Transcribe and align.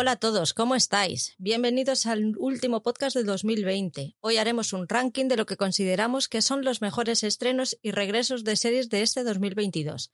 Hola 0.00 0.12
a 0.12 0.16
todos, 0.16 0.54
¿cómo 0.54 0.76
estáis? 0.76 1.34
Bienvenidos 1.38 2.06
al 2.06 2.36
último 2.38 2.84
podcast 2.84 3.16
de 3.16 3.24
2020. 3.24 4.14
Hoy 4.20 4.36
haremos 4.36 4.72
un 4.72 4.88
ranking 4.88 5.26
de 5.26 5.36
lo 5.36 5.44
que 5.44 5.56
consideramos 5.56 6.28
que 6.28 6.40
son 6.40 6.64
los 6.64 6.80
mejores 6.80 7.24
estrenos 7.24 7.76
y 7.82 7.90
regresos 7.90 8.44
de 8.44 8.54
series 8.54 8.90
de 8.90 9.02
este 9.02 9.24
2022. 9.24 10.12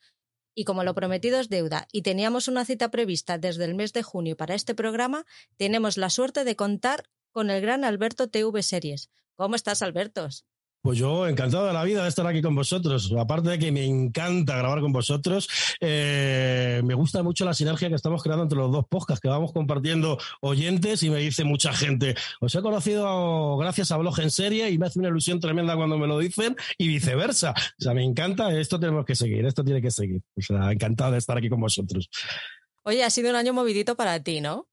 Y 0.55 0.65
como 0.65 0.85
lo 0.85 0.95
prometido 0.95 1.39
es 1.39 1.51
deuda 1.51 1.87
y 1.93 2.01
teníamos 2.01 2.49
una 2.49 2.65
cita 2.65 2.91
prevista 2.91 3.37
desde 3.37 3.67
el 3.67 3.75
mes 3.75 3.93
de 3.93 4.03
junio 4.03 4.39
para 4.39 4.55
este 4.55 4.75
programa, 4.75 5.27
tenemos 5.59 5.99
la 5.99 6.09
suerte 6.09 6.45
de 6.45 6.57
contar 6.57 7.05
con 7.31 7.51
el 7.51 7.61
gran 7.61 7.85
Alberto 7.85 8.31
TV 8.31 8.63
Series. 8.63 9.11
¿Cómo 9.35 9.55
estás, 9.55 9.83
Albertos? 9.83 10.47
Pues 10.85 10.99
yo 10.99 11.27
encantado 11.27 11.67
de 11.67 11.73
la 11.73 11.83
vida 11.83 12.03
de 12.03 12.11
estar 12.11 12.27
aquí 12.27 12.43
con 12.43 12.55
vosotros. 12.55 13.11
Aparte 13.19 13.49
de 13.49 13.59
que 13.59 13.73
me 13.73 13.87
encanta 13.87 14.59
grabar 14.59 14.83
con 14.83 14.93
vosotros, 14.93 15.49
eh, 15.81 16.83
me 16.85 16.93
gusta 16.93 17.23
mucho 17.23 17.47
la 17.47 17.55
sinergia 17.55 17.89
que 17.89 17.95
estamos 17.95 18.23
creando 18.23 18.43
entre 18.43 18.59
los 18.59 18.71
dos 18.71 18.85
podcasts 18.87 19.23
que 19.23 19.29
vamos 19.29 19.55
compartiendo 19.55 20.19
oyentes 20.43 21.03
y 21.03 21.09
me 21.09 21.21
dice 21.21 21.43
mucha 21.43 21.73
gente, 21.73 22.15
os 22.39 22.55
he 22.55 22.61
conocido 22.61 23.57
gracias 23.57 23.93
a 23.93 23.97
Blog 23.97 24.21
en 24.21 24.31
Serie 24.31 24.69
y 24.69 24.77
me 24.77 24.85
hace 24.85 24.99
una 24.99 25.09
ilusión 25.09 25.41
tremenda 25.41 25.75
cuando 25.75 25.97
me 25.97 26.07
lo 26.07 26.19
dicen 26.19 26.55
y 26.77 26.87
viceversa. 26.89 27.53
O 27.53 27.83
sea, 27.83 27.95
me 27.95 28.05
encanta, 28.05 28.55
esto 28.55 28.79
tenemos 28.79 29.07
que 29.07 29.15
seguir, 29.15 29.47
esto 29.47 29.65
tiene 29.65 29.81
que 29.81 29.91
seguir. 29.91 30.21
O 30.37 30.43
sea, 30.43 30.71
encantado 30.71 31.13
de 31.13 31.19
estar 31.19 31.39
aquí 31.39 31.49
con 31.49 31.63
vosotros. 31.63 32.11
Oye, 32.83 33.05
ha 33.05 33.09
sido 33.09 33.31
un 33.31 33.37
año 33.37 33.55
movidito 33.55 33.97
para 33.97 34.23
ti, 34.23 34.43
¿no? 34.43 34.69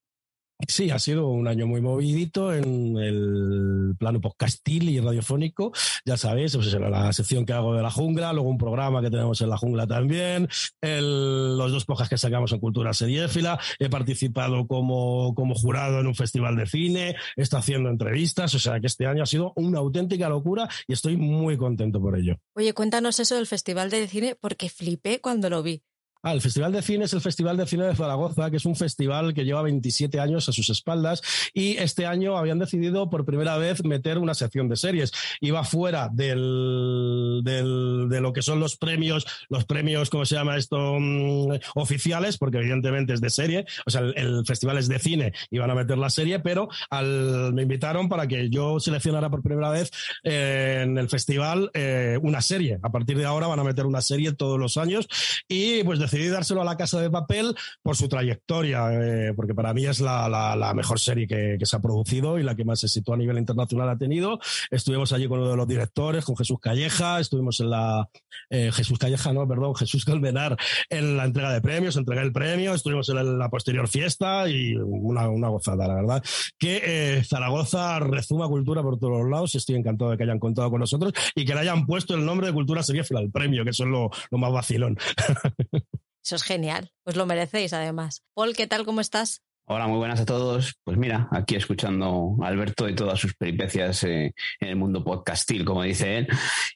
Sí, 0.68 0.90
ha 0.90 1.00
sido 1.00 1.28
un 1.28 1.48
año 1.48 1.68
muy 1.68 1.82
movidito 1.82 2.54
en 2.54 2.98
el 2.98 3.96
plano 3.98 4.22
podcastil 4.22 4.90
y 4.90 5.00
radiofónico. 5.00 5.72
Ya 6.06 6.18
sabéis, 6.18 6.56
pues 6.56 6.74
la 6.74 7.12
sección 7.14 7.46
que 7.46 7.54
hago 7.54 7.76
de 7.76 7.82
la 7.82 7.92
jungla, 7.92 8.34
luego 8.34 8.50
un 8.50 8.58
programa 8.58 9.02
que 9.02 9.10
tenemos 9.10 9.42
en 9.42 9.50
la 9.50 9.58
jungla 9.58 9.88
también, 9.88 10.48
el, 10.82 11.58
los 11.58 11.72
dos 11.72 11.86
podcasts 11.86 12.10
que 12.10 12.18
sacamos 12.18 12.52
en 12.52 12.60
Cultura 12.60 12.94
Seriéfila. 12.94 13.60
He 13.80 13.90
participado 13.90 14.68
como, 14.68 15.34
como 15.36 15.56
jurado 15.56 16.00
en 16.00 16.08
un 16.08 16.16
festival 16.16 16.56
de 16.56 16.66
cine, 16.66 17.16
estado 17.36 17.62
haciendo 17.62 17.90
entrevistas, 17.90 18.54
o 18.56 18.60
sea 18.60 18.80
que 18.80 18.88
este 18.88 19.06
año 19.06 19.24
ha 19.24 19.28
sido 19.28 19.54
una 19.56 19.80
auténtica 19.80 20.30
locura 20.30 20.70
y 20.88 20.94
estoy 20.94 21.18
muy 21.18 21.58
contento 21.58 22.02
por 22.02 22.18
ello. 22.18 22.38
Oye, 22.56 22.74
cuéntanos 22.74 23.20
eso 23.20 23.36
del 23.36 23.48
festival 23.48 23.90
de 23.90 24.08
cine 24.08 24.36
porque 24.40 24.70
flipé 24.70 25.20
cuando 25.20 25.50
lo 25.50 25.64
vi. 25.64 25.84
Ah, 26.24 26.34
el 26.34 26.42
Festival 26.42 26.72
de 26.72 26.84
Cine 26.84 27.06
es 27.06 27.14
el 27.14 27.22
Festival 27.22 27.58
de 27.58 27.66
Cine 27.66 27.86
de 27.86 27.96
Zaragoza, 27.96 28.52
que 28.52 28.58
es 28.58 28.66
un 28.66 28.76
festival 28.76 29.34
que 29.34 29.44
lleva 29.44 29.64
27 29.64 30.20
años 30.20 30.48
a 30.48 30.52
sus 30.52 30.70
espaldas 30.70 31.24
y 31.52 31.78
este 31.78 32.06
año 32.06 32.38
habían 32.38 32.60
decidido 32.60 33.10
por 33.10 33.26
primera 33.26 33.58
vez 33.58 33.84
meter 33.84 34.20
una 34.20 34.36
sección 34.36 34.70
de 34.70 34.76
series. 34.76 35.12
Iba 35.40 35.64
fuera 35.64 36.10
del, 36.14 37.42
del, 37.44 38.08
de 38.08 38.22
lo 38.22 38.34
que 38.34 38.44
son 38.44 38.60
los 38.60 38.78
premios, 38.78 39.26
los 39.50 39.66
premios, 39.66 40.12
¿cómo 40.12 40.26
se 40.26 40.36
llama 40.36 40.58
esto? 40.58 40.98
Mm, 41.00 41.58
oficiales, 41.74 42.38
porque 42.38 42.60
evidentemente 42.60 43.14
es 43.14 43.22
de 43.22 43.32
serie, 43.32 43.66
o 43.88 43.90
sea, 43.90 44.02
el, 44.02 44.46
festival 44.46 44.78
es 44.78 44.88
de 44.88 45.00
cine, 45.00 45.34
iban 45.50 45.72
a 45.72 45.76
meter 45.76 45.98
la 45.98 46.12
serie, 46.12 46.40
pero 46.40 46.70
me 46.92 47.64
invitaron 47.64 48.10
para 48.10 48.28
que 48.28 48.50
yo 48.50 48.80
seleccionara 48.80 49.32
por 49.32 49.42
primera 49.42 49.72
vez 49.72 49.90
eh, 50.24 50.82
en 50.84 51.00
el 51.00 51.10
festival 51.10 51.72
eh, 51.74 52.20
una 52.22 52.42
serie. 52.42 52.78
A 52.84 52.92
partir 52.92 53.18
de 53.18 53.26
ahora 53.26 53.48
van 53.48 53.60
a 53.60 53.64
meter 53.64 53.88
una 53.88 54.02
serie 54.02 54.34
todos 54.34 54.60
los 54.60 54.78
años 54.78 55.08
y 55.48 55.84
pues 55.84 56.00
decidí 56.12 56.30
dárselo 56.30 56.62
a 56.62 56.66
la 56.66 56.78
Casa 56.78 57.00
de 57.00 57.10
Papel 57.10 57.56
por 57.82 57.96
su 57.96 58.10
trayectoria, 58.10 58.90
eh, 58.92 59.34
porque 59.36 59.56
para 59.56 59.74
mí 59.74 59.86
es 59.86 60.02
la, 60.02 60.28
la, 60.28 60.56
la 60.56 60.74
mejor 60.74 61.00
serie 61.00 61.28
que, 61.28 61.56
que, 61.58 61.66
se 61.66 61.76
ha 61.76 61.80
producido 61.80 62.38
y 62.38 62.44
la 62.44 62.56
que 62.56 62.66
más 62.66 62.84
éxito 62.84 63.14
a 63.14 63.18
nivel 63.18 63.38
internacional 63.38 63.90
ha 63.90 63.98
tenido. 63.98 64.40
Estuvimos 64.70 65.14
allí 65.14 65.28
con 65.28 65.40
uno 65.40 65.50
de 65.50 65.58
los 65.58 65.68
directores, 65.68 66.26
con 66.26 66.36
Jesús 66.36 66.60
Calleja, 66.60 67.20
estuvimos 67.20 67.60
en 67.62 67.70
la... 67.70 68.10
Eh, 68.50 68.72
Jesús 68.74 69.00
Calleja, 69.00 69.32
no, 69.32 69.48
perdón, 69.48 69.76
Jesús 69.76 70.04
Colmenar, 70.04 70.58
en 70.90 71.16
la 71.16 71.24
entrega 71.24 71.54
de 71.54 71.62
premios, 71.62 71.96
entregué 71.96 72.22
el 72.22 72.34
premio, 72.34 72.74
estuvimos 72.74 73.08
en 73.10 73.40
la 73.40 73.50
posterior 73.50 73.88
fiesta 73.88 74.50
y 74.50 74.76
una, 74.76 75.30
una 75.30 75.48
gozada, 75.48 75.88
la 75.88 75.96
verdad. 75.96 76.24
Que 76.58 76.82
eh, 76.84 77.24
Zaragoza 77.24 78.00
rezuma 78.00 78.48
cultura 78.48 78.82
por 78.82 79.00
todos 79.00 79.22
los 79.22 79.30
lados 79.30 79.56
y 79.56 79.58
estoy 79.58 79.76
encantado 79.76 80.12
de 80.12 80.18
que 80.18 80.24
hayan 80.24 80.40
contado 80.40 80.70
con 80.70 80.82
nosotros 80.82 81.14
y 81.36 81.46
que 81.46 81.54
le 81.54 81.62
hayan 81.62 81.86
puesto 81.86 82.16
el 82.16 82.26
nombre 82.26 82.48
de 82.48 82.54
Cultura 82.54 82.84
Seriéfila 82.84 83.20
al 83.20 83.32
premio, 83.32 83.64
que 83.64 83.70
eso 83.70 83.84
es 83.84 83.90
lo, 83.90 84.10
lo 84.30 84.38
más 84.38 84.52
vacilón. 84.52 84.98
Eso 86.24 86.36
es 86.36 86.44
genial. 86.44 86.92
Pues 87.04 87.16
lo 87.16 87.26
merecéis, 87.26 87.74
además. 87.74 88.24
Paul, 88.34 88.56
¿qué 88.56 88.68
tal? 88.68 88.86
¿Cómo 88.86 89.02
estás? 89.02 89.42
Hola, 89.66 89.88
muy 89.88 89.98
buenas 89.98 90.20
a 90.20 90.26
todos. 90.26 90.76
Pues 90.84 90.98
mira, 90.98 91.30
aquí 91.32 91.56
escuchando 91.56 92.36
a 92.42 92.48
Alberto 92.48 92.90
y 92.90 92.96
todas 92.96 93.20
sus 93.20 93.36
peripecias 93.36 94.04
eh, 94.04 94.34
en 94.60 94.68
el 94.68 94.76
mundo 94.76 95.04
podcastil, 95.04 95.64
como 95.64 95.84
dice 95.84 96.18
él. 96.18 96.28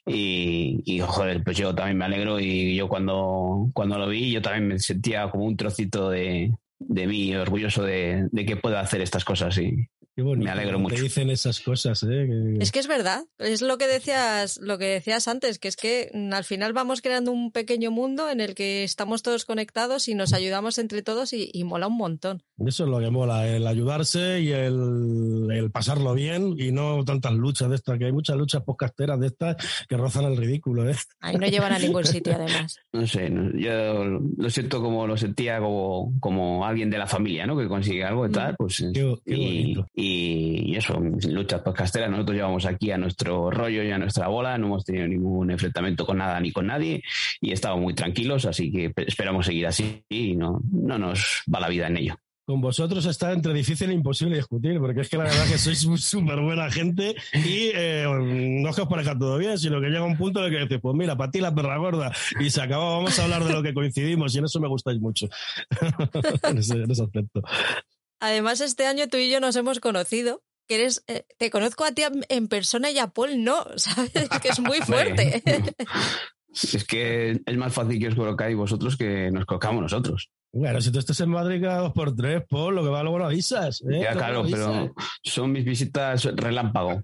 Y, 0.06 1.00
joder, 1.00 1.44
pues 1.44 1.56
yo 1.56 1.74
también 1.74 1.98
me 1.98 2.06
alegro 2.06 2.40
y 2.40 2.74
yo 2.74 2.88
cuando, 2.88 3.68
cuando 3.74 3.98
lo 3.98 4.08
vi, 4.08 4.32
yo 4.32 4.40
también 4.40 4.68
me 4.68 4.78
sentía 4.78 5.30
como 5.30 5.44
un 5.44 5.56
trocito 5.56 6.10
de, 6.10 6.52
de 6.78 7.06
mí, 7.06 7.34
orgulloso 7.36 7.82
de, 7.82 8.28
de 8.32 8.46
que 8.46 8.56
pueda 8.56 8.80
hacer 8.80 9.00
estas 9.00 9.24
cosas 9.24 9.58
y, 9.58 9.88
Qué 10.16 10.22
bonito, 10.22 10.46
me 10.46 10.50
alegro 10.50 10.78
mucho. 10.78 10.94
Te 10.94 11.02
dicen 11.02 11.28
esas 11.28 11.60
cosas, 11.60 12.02
¿eh? 12.04 12.26
Que... 12.26 12.56
Es 12.62 12.72
que 12.72 12.78
es 12.78 12.86
verdad, 12.86 13.26
es 13.36 13.60
lo 13.60 13.76
que 13.76 13.86
decías, 13.86 14.58
lo 14.62 14.78
que 14.78 14.86
decías 14.86 15.28
antes, 15.28 15.58
que 15.58 15.68
es 15.68 15.76
que 15.76 16.10
al 16.32 16.44
final 16.44 16.72
vamos 16.72 17.02
creando 17.02 17.32
un 17.32 17.52
pequeño 17.52 17.90
mundo 17.90 18.30
en 18.30 18.40
el 18.40 18.54
que 18.54 18.82
estamos 18.82 19.22
todos 19.22 19.44
conectados 19.44 20.08
y 20.08 20.14
nos 20.14 20.32
ayudamos 20.32 20.78
entre 20.78 21.02
todos 21.02 21.34
y, 21.34 21.50
y 21.52 21.64
mola 21.64 21.88
un 21.88 21.98
montón. 21.98 22.42
Eso 22.66 22.84
es 22.84 22.90
lo 22.90 22.98
que 22.98 23.10
mola, 23.10 23.46
el 23.46 23.66
ayudarse 23.66 24.40
y 24.40 24.52
el, 24.52 25.48
el, 25.52 25.70
pasarlo 25.70 26.14
bien 26.14 26.54
y 26.56 26.72
no 26.72 27.04
tantas 27.04 27.34
luchas 27.34 27.68
de 27.68 27.76
estas, 27.76 27.98
que 27.98 28.06
hay 28.06 28.12
muchas 28.12 28.38
luchas 28.38 28.62
podcasteras 28.62 29.20
de 29.20 29.26
estas 29.26 29.56
que 29.86 29.98
rozan 29.98 30.24
el 30.24 30.38
ridículo, 30.38 30.88
¿eh? 30.88 30.96
Ahí 31.20 31.36
no 31.36 31.46
llevan 31.46 31.74
a 31.74 31.78
ningún 31.78 32.06
sitio, 32.06 32.34
además. 32.34 32.78
No 32.94 33.06
sé, 33.06 33.28
no, 33.28 33.52
yo 33.58 34.18
lo 34.38 34.48
siento 34.48 34.80
como 34.80 35.06
lo 35.06 35.18
sentía 35.18 35.60
como, 35.60 36.14
como 36.18 36.64
alguien 36.64 36.88
de 36.88 36.96
la 36.96 37.06
familia, 37.06 37.46
¿no? 37.46 37.58
Que 37.58 37.68
consigue 37.68 38.02
algo 38.02 38.26
y 38.26 38.30
tal, 38.30 38.56
pues. 38.56 38.82
Qué, 38.94 39.14
qué 39.26 39.34
y, 39.34 39.76
y, 39.94 40.05
y, 40.06 40.76
eso, 40.76 41.00
luchas 41.28 41.62
podcasteras, 41.62 42.10
nosotros 42.10 42.36
llevamos 42.36 42.66
aquí 42.66 42.90
a 42.90 42.98
nuestro 42.98 43.50
rollo 43.50 43.82
y 43.82 43.90
a 43.90 43.98
nuestra 43.98 44.28
bola, 44.28 44.56
no 44.58 44.66
hemos 44.66 44.84
tenido 44.84 45.08
ningún 45.08 45.50
enfrentamiento 45.50 46.06
con 46.06 46.18
nada 46.18 46.38
ni 46.40 46.52
con 46.52 46.66
nadie 46.66 47.02
y 47.40 47.52
estamos 47.52 47.80
muy 47.80 47.94
tranquilos, 47.94 48.44
así 48.44 48.70
que 48.70 48.92
esperamos 49.06 49.46
seguir 49.46 49.66
así 49.66 50.04
y 50.08 50.36
no, 50.36 50.60
no 50.70 50.98
nos 50.98 51.42
va 51.52 51.60
la 51.60 51.68
vida 51.68 51.86
en 51.88 51.96
ello. 51.96 52.16
Con 52.46 52.60
vosotros 52.60 53.04
está 53.06 53.32
entre 53.32 53.52
difícil 53.52 53.90
e 53.90 53.92
imposible 53.92 54.36
discutir, 54.36 54.78
porque 54.78 55.00
es 55.00 55.08
que 55.08 55.16
la 55.16 55.24
verdad 55.24 55.48
que 55.48 55.58
sois 55.58 55.80
súper 55.80 56.40
buena 56.40 56.70
gente 56.70 57.16
y 57.34 57.72
eh, 57.74 58.06
no 58.06 58.70
es 58.70 58.76
que 58.76 58.82
os 58.82 58.88
parezca 58.88 59.18
todo 59.18 59.36
bien, 59.36 59.58
sino 59.58 59.80
que 59.80 59.88
llega 59.88 60.04
un 60.04 60.16
punto 60.16 60.38
en 60.38 60.44
el 60.46 60.52
que 60.52 60.62
dices, 60.62 60.78
pues 60.80 60.94
mira, 60.94 61.16
para 61.16 61.32
ti 61.32 61.40
la 61.40 61.52
perra 61.52 61.76
gorda, 61.78 62.12
y 62.38 62.48
se 62.50 62.62
acaba, 62.62 62.98
vamos 62.98 63.18
a 63.18 63.24
hablar 63.24 63.42
de 63.42 63.52
lo 63.52 63.64
que 63.64 63.74
coincidimos, 63.74 64.32
y 64.32 64.38
en 64.38 64.44
eso 64.44 64.60
me 64.60 64.68
gustáis 64.68 65.00
mucho, 65.00 65.26
en, 66.44 66.58
ese, 66.58 67.02
aspecto. 67.02 67.42
Además, 68.20 68.60
este 68.60 68.86
año 68.86 69.08
tú 69.08 69.16
y 69.16 69.30
yo 69.30 69.40
nos 69.40 69.56
hemos 69.56 69.80
conocido. 69.80 70.42
Que 70.68 70.76
eres, 70.76 71.04
eh, 71.06 71.24
te 71.38 71.48
conozco 71.50 71.84
a 71.84 71.92
ti 71.92 72.02
en 72.28 72.48
persona 72.48 72.90
y 72.90 72.98
a 72.98 73.06
Paul 73.06 73.44
no, 73.44 73.64
¿sabes? 73.76 74.28
Que 74.42 74.48
es 74.48 74.58
muy 74.58 74.78
fuerte. 74.78 75.42
Es 76.52 76.84
que 76.84 77.40
es 77.44 77.56
más 77.56 77.72
fácil 77.72 78.00
que 78.00 78.08
os 78.08 78.14
colocáis 78.14 78.56
vosotros 78.56 78.96
que 78.96 79.30
nos 79.30 79.44
colocamos 79.44 79.82
nosotros. 79.82 80.30
Bueno, 80.56 80.80
si 80.80 80.90
tú 80.90 80.98
estás 80.98 81.20
en 81.20 81.28
Madrid 81.28 81.60
cada 81.60 81.80
dos 81.80 81.92
por 81.92 82.16
tres, 82.16 82.42
Paul, 82.48 82.76
lo 82.76 82.82
que 82.82 82.88
va 82.88 83.02
luego 83.02 83.18
lo 83.18 83.26
avisas. 83.26 83.82
¿eh? 83.82 84.00
Ya, 84.02 84.12
claro, 84.12 84.40
avisas. 84.40 84.58
pero 84.58 84.94
son 85.22 85.52
mis 85.52 85.66
visitas 85.66 86.24
relámpago. 86.24 87.02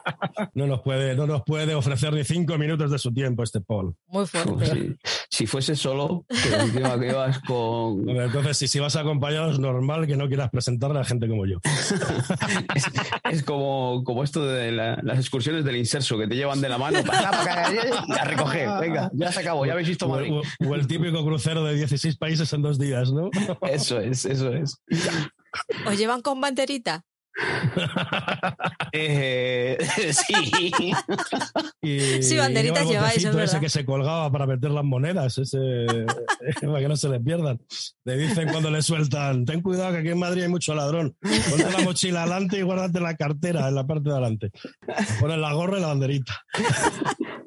no, 0.54 0.66
nos 0.66 0.80
puede, 0.80 1.14
no 1.14 1.26
nos 1.26 1.42
puede 1.42 1.74
ofrecer 1.74 2.14
ni 2.14 2.24
cinco 2.24 2.56
minutos 2.56 2.90
de 2.90 2.98
su 2.98 3.12
tiempo 3.12 3.42
este 3.42 3.60
Paul. 3.60 3.94
Muy 4.06 4.26
fuerte. 4.26 4.66
Sí. 4.66 4.96
Si 5.28 5.46
fuese 5.46 5.76
solo, 5.76 6.24
pero 6.28 6.62
encima 6.62 6.98
que 6.98 7.12
vas 7.12 7.40
con... 7.40 8.04
Bueno, 8.04 8.22
entonces, 8.22 8.56
si, 8.56 8.68
si 8.68 8.78
vas 8.78 8.96
acompañado, 8.96 9.50
es 9.50 9.58
normal 9.58 10.06
que 10.06 10.16
no 10.16 10.28
quieras 10.28 10.50
presentarle 10.50 11.00
a 11.00 11.04
gente 11.04 11.28
como 11.28 11.44
yo. 11.46 11.58
es, 12.74 12.84
es, 13.30 13.42
como, 13.42 14.02
como 14.04 14.24
esto 14.24 14.46
de 14.46 14.72
la, 14.72 14.98
las 15.02 15.18
excursiones 15.18 15.64
del 15.64 15.76
inserso, 15.76 16.16
que 16.16 16.26
te 16.26 16.36
llevan 16.36 16.60
de 16.60 16.68
la 16.68 16.78
mano 16.78 17.02
para, 17.04 17.30
para, 17.30 17.70
para 17.70 18.22
a 18.22 18.24
recoger. 18.24 18.68
Venga, 18.80 19.10
ya 19.12 19.32
se 19.32 19.40
acabó, 19.40 19.66
ya 19.66 19.72
habéis 19.72 19.88
visto 19.88 20.08
Madrid. 20.08 20.32
O, 20.32 20.42
o 20.68 20.74
el 20.74 20.86
típico 20.86 21.24
crucero 21.24 21.64
de 21.64 21.74
16 21.74 22.16
países 22.16 22.52
en 22.52 22.62
dos 22.62 22.78
días. 22.78 22.93
¿No? 23.12 23.30
Eso 23.68 24.00
es, 24.00 24.24
eso 24.24 24.52
es. 24.52 24.80
¿Os 25.86 25.98
llevan 25.98 26.22
con 26.22 26.40
banderita? 26.40 27.04
eh, 28.92 29.76
sí. 30.12 30.92
Y, 31.82 32.22
sí, 32.22 32.36
banderitas 32.36 32.84
y 32.84 32.88
lleváis, 32.90 33.24
es 33.24 33.34
ese 33.34 33.60
que 33.60 33.68
se 33.68 33.84
colgaba 33.84 34.30
para 34.30 34.46
meter 34.46 34.70
las 34.70 34.84
monedas, 34.84 35.36
ese, 35.38 35.86
para 36.62 36.80
que 36.80 36.88
no 36.88 36.96
se 36.96 37.08
les 37.08 37.20
pierdan. 37.22 37.60
Le 38.04 38.16
dicen 38.16 38.48
cuando 38.50 38.70
le 38.70 38.82
sueltan, 38.82 39.44
ten 39.44 39.62
cuidado 39.62 39.92
que 39.92 39.98
aquí 39.98 40.10
en 40.10 40.18
Madrid 40.18 40.42
hay 40.42 40.48
mucho 40.48 40.74
ladrón. 40.74 41.16
Ponte 41.50 41.70
la 41.70 41.84
mochila 41.84 42.22
adelante 42.22 42.58
y 42.58 42.62
guárdate 42.62 43.00
la 43.00 43.16
cartera 43.16 43.68
en 43.68 43.74
la 43.74 43.86
parte 43.86 44.08
de 44.08 44.12
adelante. 44.12 44.50
Pones 45.20 45.38
la 45.38 45.52
gorra 45.52 45.78
y 45.78 45.80
la 45.80 45.88
banderita. 45.88 46.40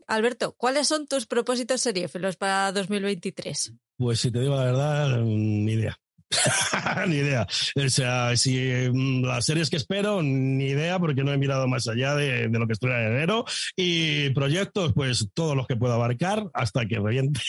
Alberto, 0.07 0.53
¿cuáles 0.53 0.87
son 0.87 1.05
tus 1.05 1.25
propósitos 1.27 1.81
seriéfilos 1.81 2.37
para 2.37 2.71
2023? 2.71 3.73
Pues 3.97 4.21
si 4.21 4.31
te 4.31 4.39
digo 4.39 4.55
la 4.55 4.63
verdad, 4.63 5.19
ni 5.19 5.73
idea. 5.73 5.99
ni 7.07 7.17
idea. 7.17 7.47
O 7.75 7.89
sea, 7.89 8.35
si 8.35 8.57
mm, 8.91 9.23
las 9.23 9.45
series 9.45 9.69
que 9.69 9.77
espero, 9.77 10.21
ni 10.21 10.65
idea, 10.65 10.99
porque 10.99 11.23
no 11.23 11.31
he 11.31 11.37
mirado 11.37 11.67
más 11.67 11.87
allá 11.87 12.15
de, 12.15 12.49
lo 12.49 12.67
que 12.67 12.73
estoy 12.73 12.91
en 12.91 13.13
enero. 13.13 13.45
Y 13.75 14.29
proyectos, 14.31 14.93
pues 14.93 15.29
todos 15.33 15.55
los 15.55 15.67
que 15.67 15.75
pueda 15.75 15.95
abarcar 15.95 16.49
hasta 16.53 16.85
que 16.85 16.99
reviente. 16.99 17.39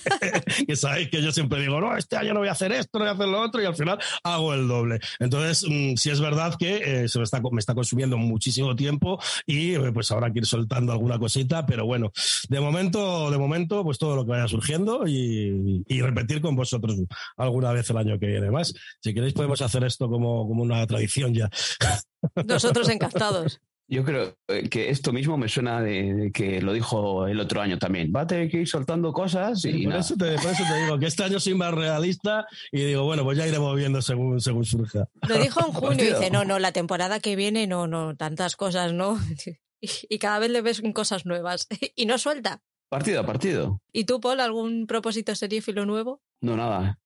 que 0.66 0.76
sabéis 0.76 1.08
que 1.08 1.22
yo 1.22 1.32
siempre 1.32 1.60
digo, 1.60 1.80
no, 1.80 1.96
este 1.96 2.16
año 2.16 2.34
no 2.34 2.40
voy 2.40 2.48
a 2.48 2.52
hacer 2.52 2.72
esto, 2.72 2.98
no 2.98 3.04
voy 3.04 3.10
a 3.10 3.14
hacer 3.14 3.28
lo 3.28 3.40
otro, 3.40 3.62
y 3.62 3.66
al 3.66 3.76
final 3.76 3.98
hago 4.22 4.54
el 4.54 4.68
doble. 4.68 5.00
Entonces, 5.18 5.64
mm, 5.68 5.96
si 5.96 6.10
es 6.10 6.20
verdad 6.20 6.54
que 6.58 7.04
eh, 7.04 7.08
se 7.08 7.18
me 7.18 7.24
está, 7.24 7.40
me 7.50 7.60
está 7.60 7.74
consumiendo 7.74 8.16
muchísimo 8.18 8.76
tiempo 8.76 9.20
y 9.46 9.74
eh, 9.74 9.92
pues 9.92 10.10
habrá 10.10 10.32
que 10.32 10.40
ir 10.40 10.46
soltando 10.46 10.92
alguna 10.92 11.18
cosita, 11.18 11.64
pero 11.64 11.86
bueno, 11.86 12.12
de 12.48 12.60
momento, 12.60 13.30
de 13.30 13.38
momento, 13.38 13.84
pues 13.84 13.98
todo 13.98 14.16
lo 14.16 14.24
que 14.24 14.32
vaya 14.32 14.48
surgiendo 14.48 15.06
y, 15.06 15.84
y 15.86 16.00
repetir 16.02 16.40
con 16.40 16.56
vosotros 16.56 16.96
alguna 17.36 17.72
vez 17.72 17.88
el 17.90 17.96
año 17.96 18.17
que 18.18 18.26
viene 18.26 18.50
más. 18.50 18.74
Si 19.02 19.14
queréis 19.14 19.34
podemos 19.34 19.62
hacer 19.62 19.84
esto 19.84 20.08
como, 20.08 20.46
como 20.46 20.62
una 20.62 20.86
tradición 20.86 21.34
ya. 21.34 21.48
Nosotros 22.46 22.88
encantados. 22.88 23.60
Yo 23.90 24.04
creo 24.04 24.36
eh, 24.48 24.68
que 24.68 24.90
esto 24.90 25.14
mismo 25.14 25.38
me 25.38 25.48
suena 25.48 25.80
de, 25.80 26.30
que 26.34 26.60
lo 26.60 26.74
dijo 26.74 27.26
el 27.26 27.40
otro 27.40 27.62
año 27.62 27.78
también. 27.78 28.12
Va 28.14 28.22
a 28.22 28.26
tener 28.26 28.50
que 28.50 28.58
ir 28.58 28.68
soltando 28.68 29.14
cosas 29.14 29.64
y, 29.64 29.86
por, 29.86 29.96
eso 29.96 30.14
te, 30.14 30.34
por, 30.34 30.50
eso 30.52 30.62
te, 30.70 30.82
digo 30.82 30.98
que 30.98 31.06
este 31.06 31.24
año 31.24 31.40
soy 31.40 31.54
más 31.54 31.72
realista 31.72 32.46
y 32.70 32.84
digo, 32.84 33.04
bueno, 33.04 33.24
pues 33.24 33.38
ya 33.38 33.46
iremos 33.46 33.74
viendo 33.74 34.02
según, 34.02 34.40
según 34.42 34.66
surja. 34.66 35.08
Lo 35.26 35.38
dijo 35.38 35.60
en 35.60 35.72
junio 35.72 36.04
y 36.04 36.08
dice, 36.08 36.30
no, 36.30 36.44
no, 36.44 36.58
la 36.58 36.72
temporada 36.72 37.18
que 37.18 37.34
viene, 37.34 37.66
no, 37.66 37.86
no, 37.86 38.14
tantas 38.14 38.56
cosas, 38.56 38.92
¿no? 38.92 39.18
Y 39.80 40.18
cada 40.18 40.40
vez 40.40 40.50
le 40.50 40.60
ves 40.60 40.82
cosas 40.92 41.24
nuevas 41.24 41.68
y 41.94 42.06
no 42.06 42.18
suelta. 42.18 42.60
Partido 42.88 43.20
a 43.20 43.26
partido. 43.26 43.80
¿Y 43.92 44.04
tú, 44.04 44.20
Paul, 44.20 44.40
algún 44.40 44.88
propósito 44.88 45.36
serífilo 45.36 45.86
nuevo? 45.86 46.20
No, 46.40 46.56
nada. 46.56 46.96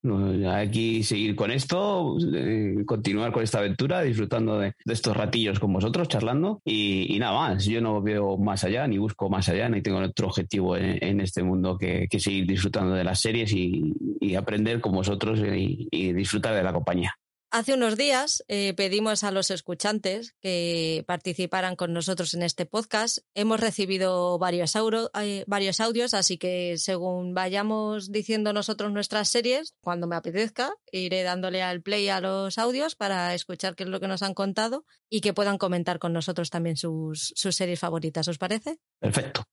aquí 0.61 1.02
seguir 1.02 1.34
con 1.34 1.50
esto, 1.50 2.17
eh, 2.34 2.84
continuar 2.84 3.32
con 3.32 3.43
esta 3.43 3.61
aventura, 3.61 4.02
disfrutando 4.02 4.58
de, 4.58 4.75
estos 4.84 5.17
ratillos 5.17 5.58
con 5.58 5.73
vosotros, 5.73 6.08
charlando. 6.08 6.61
Y, 6.64 7.17
nada 7.19 7.32
más. 7.32 7.64
Yo 7.64 7.81
no 7.81 8.02
veo 8.02 8.37
más 8.37 8.64
allá, 8.64 8.87
ni 8.87 8.99
busco 8.99 9.31
más 9.31 9.49
allá, 9.49 9.69
ni 9.69 9.81
tengo 9.81 9.99
otro 9.99 10.26
objetivo 10.26 10.76
en, 10.76 11.20
este 11.20 11.43
mundo 11.43 11.79
que, 11.79 12.08
seguir 12.19 12.46
disfrutando 12.46 12.94
de 12.94 13.05
las 13.05 13.20
series 13.20 13.52
y, 13.52 13.94
aprender 14.37 14.81
con 14.81 14.93
vosotros 14.93 15.40
y 15.44 16.12
disfrutar 16.12 16.55
de 16.55 16.62
la 16.62 16.73
compañía. 16.73 17.14
Hace 17.54 17.75
unos 17.75 17.99
días 17.99 18.43
eh, 18.49 18.72
pedimos 18.72 19.25
a 19.25 19.31
los 19.31 19.50
escuchantes 19.50 20.34
que 20.40 21.04
participaran 21.06 21.76
con 21.76 21.93
nosotros 21.93 22.32
en 22.32 22.43
este 22.43 22.64
podcast. 22.64 23.19
Hemos 23.34 23.60
recibido 23.60 24.38
varios, 24.38 24.75
eh, 25.20 25.44
varios 25.46 25.78
audios, 25.81 26.14
así 26.14 26.38
que 26.38 26.78
según 26.78 27.34
vayamos 27.34 28.10
diciendo 28.10 28.54
nosotros 28.54 28.90
nuestras 28.90 29.28
series, 29.28 29.75
cuando 29.82 30.06
me 30.06 30.16
apetezca, 30.16 30.72
iré 30.90 31.25
dándole 31.25 31.62
al 31.62 31.82
play 31.82 32.08
a 32.08 32.22
los 32.22 32.56
audios 32.56 32.96
para 32.96 33.34
escuchar 33.34 33.75
qué 33.75 33.82
es 33.82 33.90
lo 33.90 34.00
que 34.00 34.08
nos 34.08 34.22
han 34.22 34.32
contado 34.32 34.87
y 35.10 35.20
que 35.20 35.34
puedan 35.34 35.58
comentar 35.58 35.98
con 35.98 36.14
nosotros 36.14 36.48
también 36.48 36.78
sus, 36.78 37.34
sus 37.37 37.55
series 37.55 37.78
favoritas. 37.78 38.26
¿Os 38.28 38.38
parece? 38.38 38.78
Perfecto. 38.98 39.44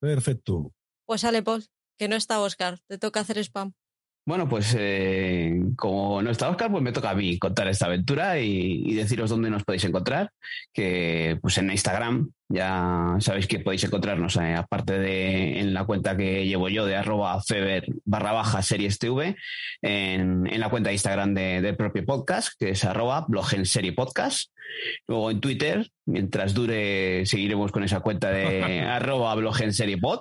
Perfecto. 0.00 0.72
Pues 1.06 1.20
sale, 1.20 1.44
Paul, 1.44 1.64
que 1.96 2.08
no 2.08 2.16
está 2.16 2.40
Oscar. 2.40 2.80
Te 2.88 2.98
toca 2.98 3.20
hacer 3.20 3.38
spam. 3.38 3.74
Bueno, 4.28 4.46
pues 4.46 4.76
eh, 4.78 5.58
como 5.74 6.20
no 6.20 6.30
está 6.30 6.50
Oscar, 6.50 6.70
pues 6.70 6.82
me 6.82 6.92
toca 6.92 7.08
a 7.08 7.14
mí 7.14 7.38
contar 7.38 7.66
esta 7.66 7.86
aventura 7.86 8.38
y, 8.38 8.92
deciros 8.92 9.30
dónde 9.30 9.48
nos 9.48 9.64
podéis 9.64 9.84
encontrar, 9.84 10.32
que 10.74 11.38
pues 11.40 11.56
en 11.56 11.70
Instagram 11.70 12.30
ya 12.46 13.16
sabéis 13.20 13.46
que 13.46 13.60
podéis 13.60 13.84
encontrarnos, 13.84 14.36
eh, 14.36 14.54
aparte 14.54 14.98
de 14.98 15.60
en 15.60 15.72
la 15.72 15.86
cuenta 15.86 16.14
que 16.14 16.46
llevo 16.46 16.68
yo 16.68 16.84
de 16.84 16.96
arroba 16.96 17.42
feber 17.42 17.86
barra 18.04 18.32
baja 18.32 18.60
series 18.60 18.98
TV, 18.98 19.34
en, 19.80 20.60
la 20.60 20.68
cuenta 20.68 20.90
de 20.90 20.96
Instagram 20.96 21.32
del 21.32 21.76
propio 21.76 22.04
podcast, 22.04 22.50
que 22.58 22.72
es 22.72 22.84
arroba 22.84 23.24
blog 23.26 23.54
en 23.54 23.64
serie 23.64 23.94
podcast. 23.94 24.52
Luego 25.06 25.30
en 25.30 25.40
Twitter, 25.40 25.90
mientras 26.04 26.52
dure, 26.52 27.24
seguiremos 27.24 27.72
con 27.72 27.82
esa 27.82 28.00
cuenta 28.00 28.30
de 28.30 28.80
arroba 28.82 29.34
blog 29.36 29.62
en 29.62 29.72
serie 29.72 29.96
pod 29.96 30.20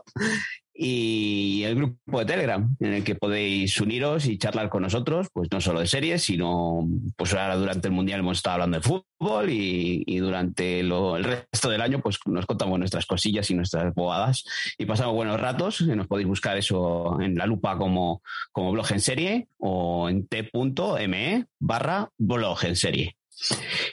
y 0.79 1.63
el 1.63 1.75
grupo 1.75 2.19
de 2.19 2.25
Telegram 2.25 2.75
en 2.79 2.93
el 2.93 3.03
que 3.03 3.15
podéis 3.15 3.81
uniros 3.81 4.27
y 4.27 4.37
charlar 4.37 4.69
con 4.69 4.83
nosotros, 4.83 5.27
pues 5.33 5.49
no 5.51 5.59
solo 5.59 5.79
de 5.79 5.87
series, 5.87 6.23
sino 6.23 6.87
pues 7.15 7.33
ahora 7.33 7.55
durante 7.55 7.87
el 7.87 7.93
Mundial 7.93 8.19
hemos 8.19 8.37
estado 8.37 8.55
hablando 8.55 8.77
de 8.77 8.83
fútbol 8.83 9.49
y, 9.49 10.17
durante 10.19 10.81
el 10.81 11.23
resto 11.23 11.69
del 11.69 11.81
año 11.81 11.99
pues 11.99 12.19
nos 12.25 12.45
contamos 12.45 12.77
nuestras 12.77 13.05
cosillas 13.05 13.49
y 13.49 13.55
nuestras 13.55 13.93
bobadas 13.95 14.45
y 14.77 14.85
pasamos 14.85 15.15
buenos 15.15 15.39
ratos. 15.39 15.81
Nos 15.81 16.07
podéis 16.07 16.27
buscar 16.27 16.57
eso 16.57 17.19
en 17.21 17.35
la 17.35 17.47
lupa 17.47 17.77
como, 17.77 18.21
como 18.51 18.71
blog 18.71 18.91
en 18.91 19.01
serie 19.01 19.47
o 19.57 20.09
en 20.09 20.27
t.me 20.27 21.45
barra 21.59 22.09
blog 22.17 22.65
en 22.65 22.75
serie. 22.75 23.16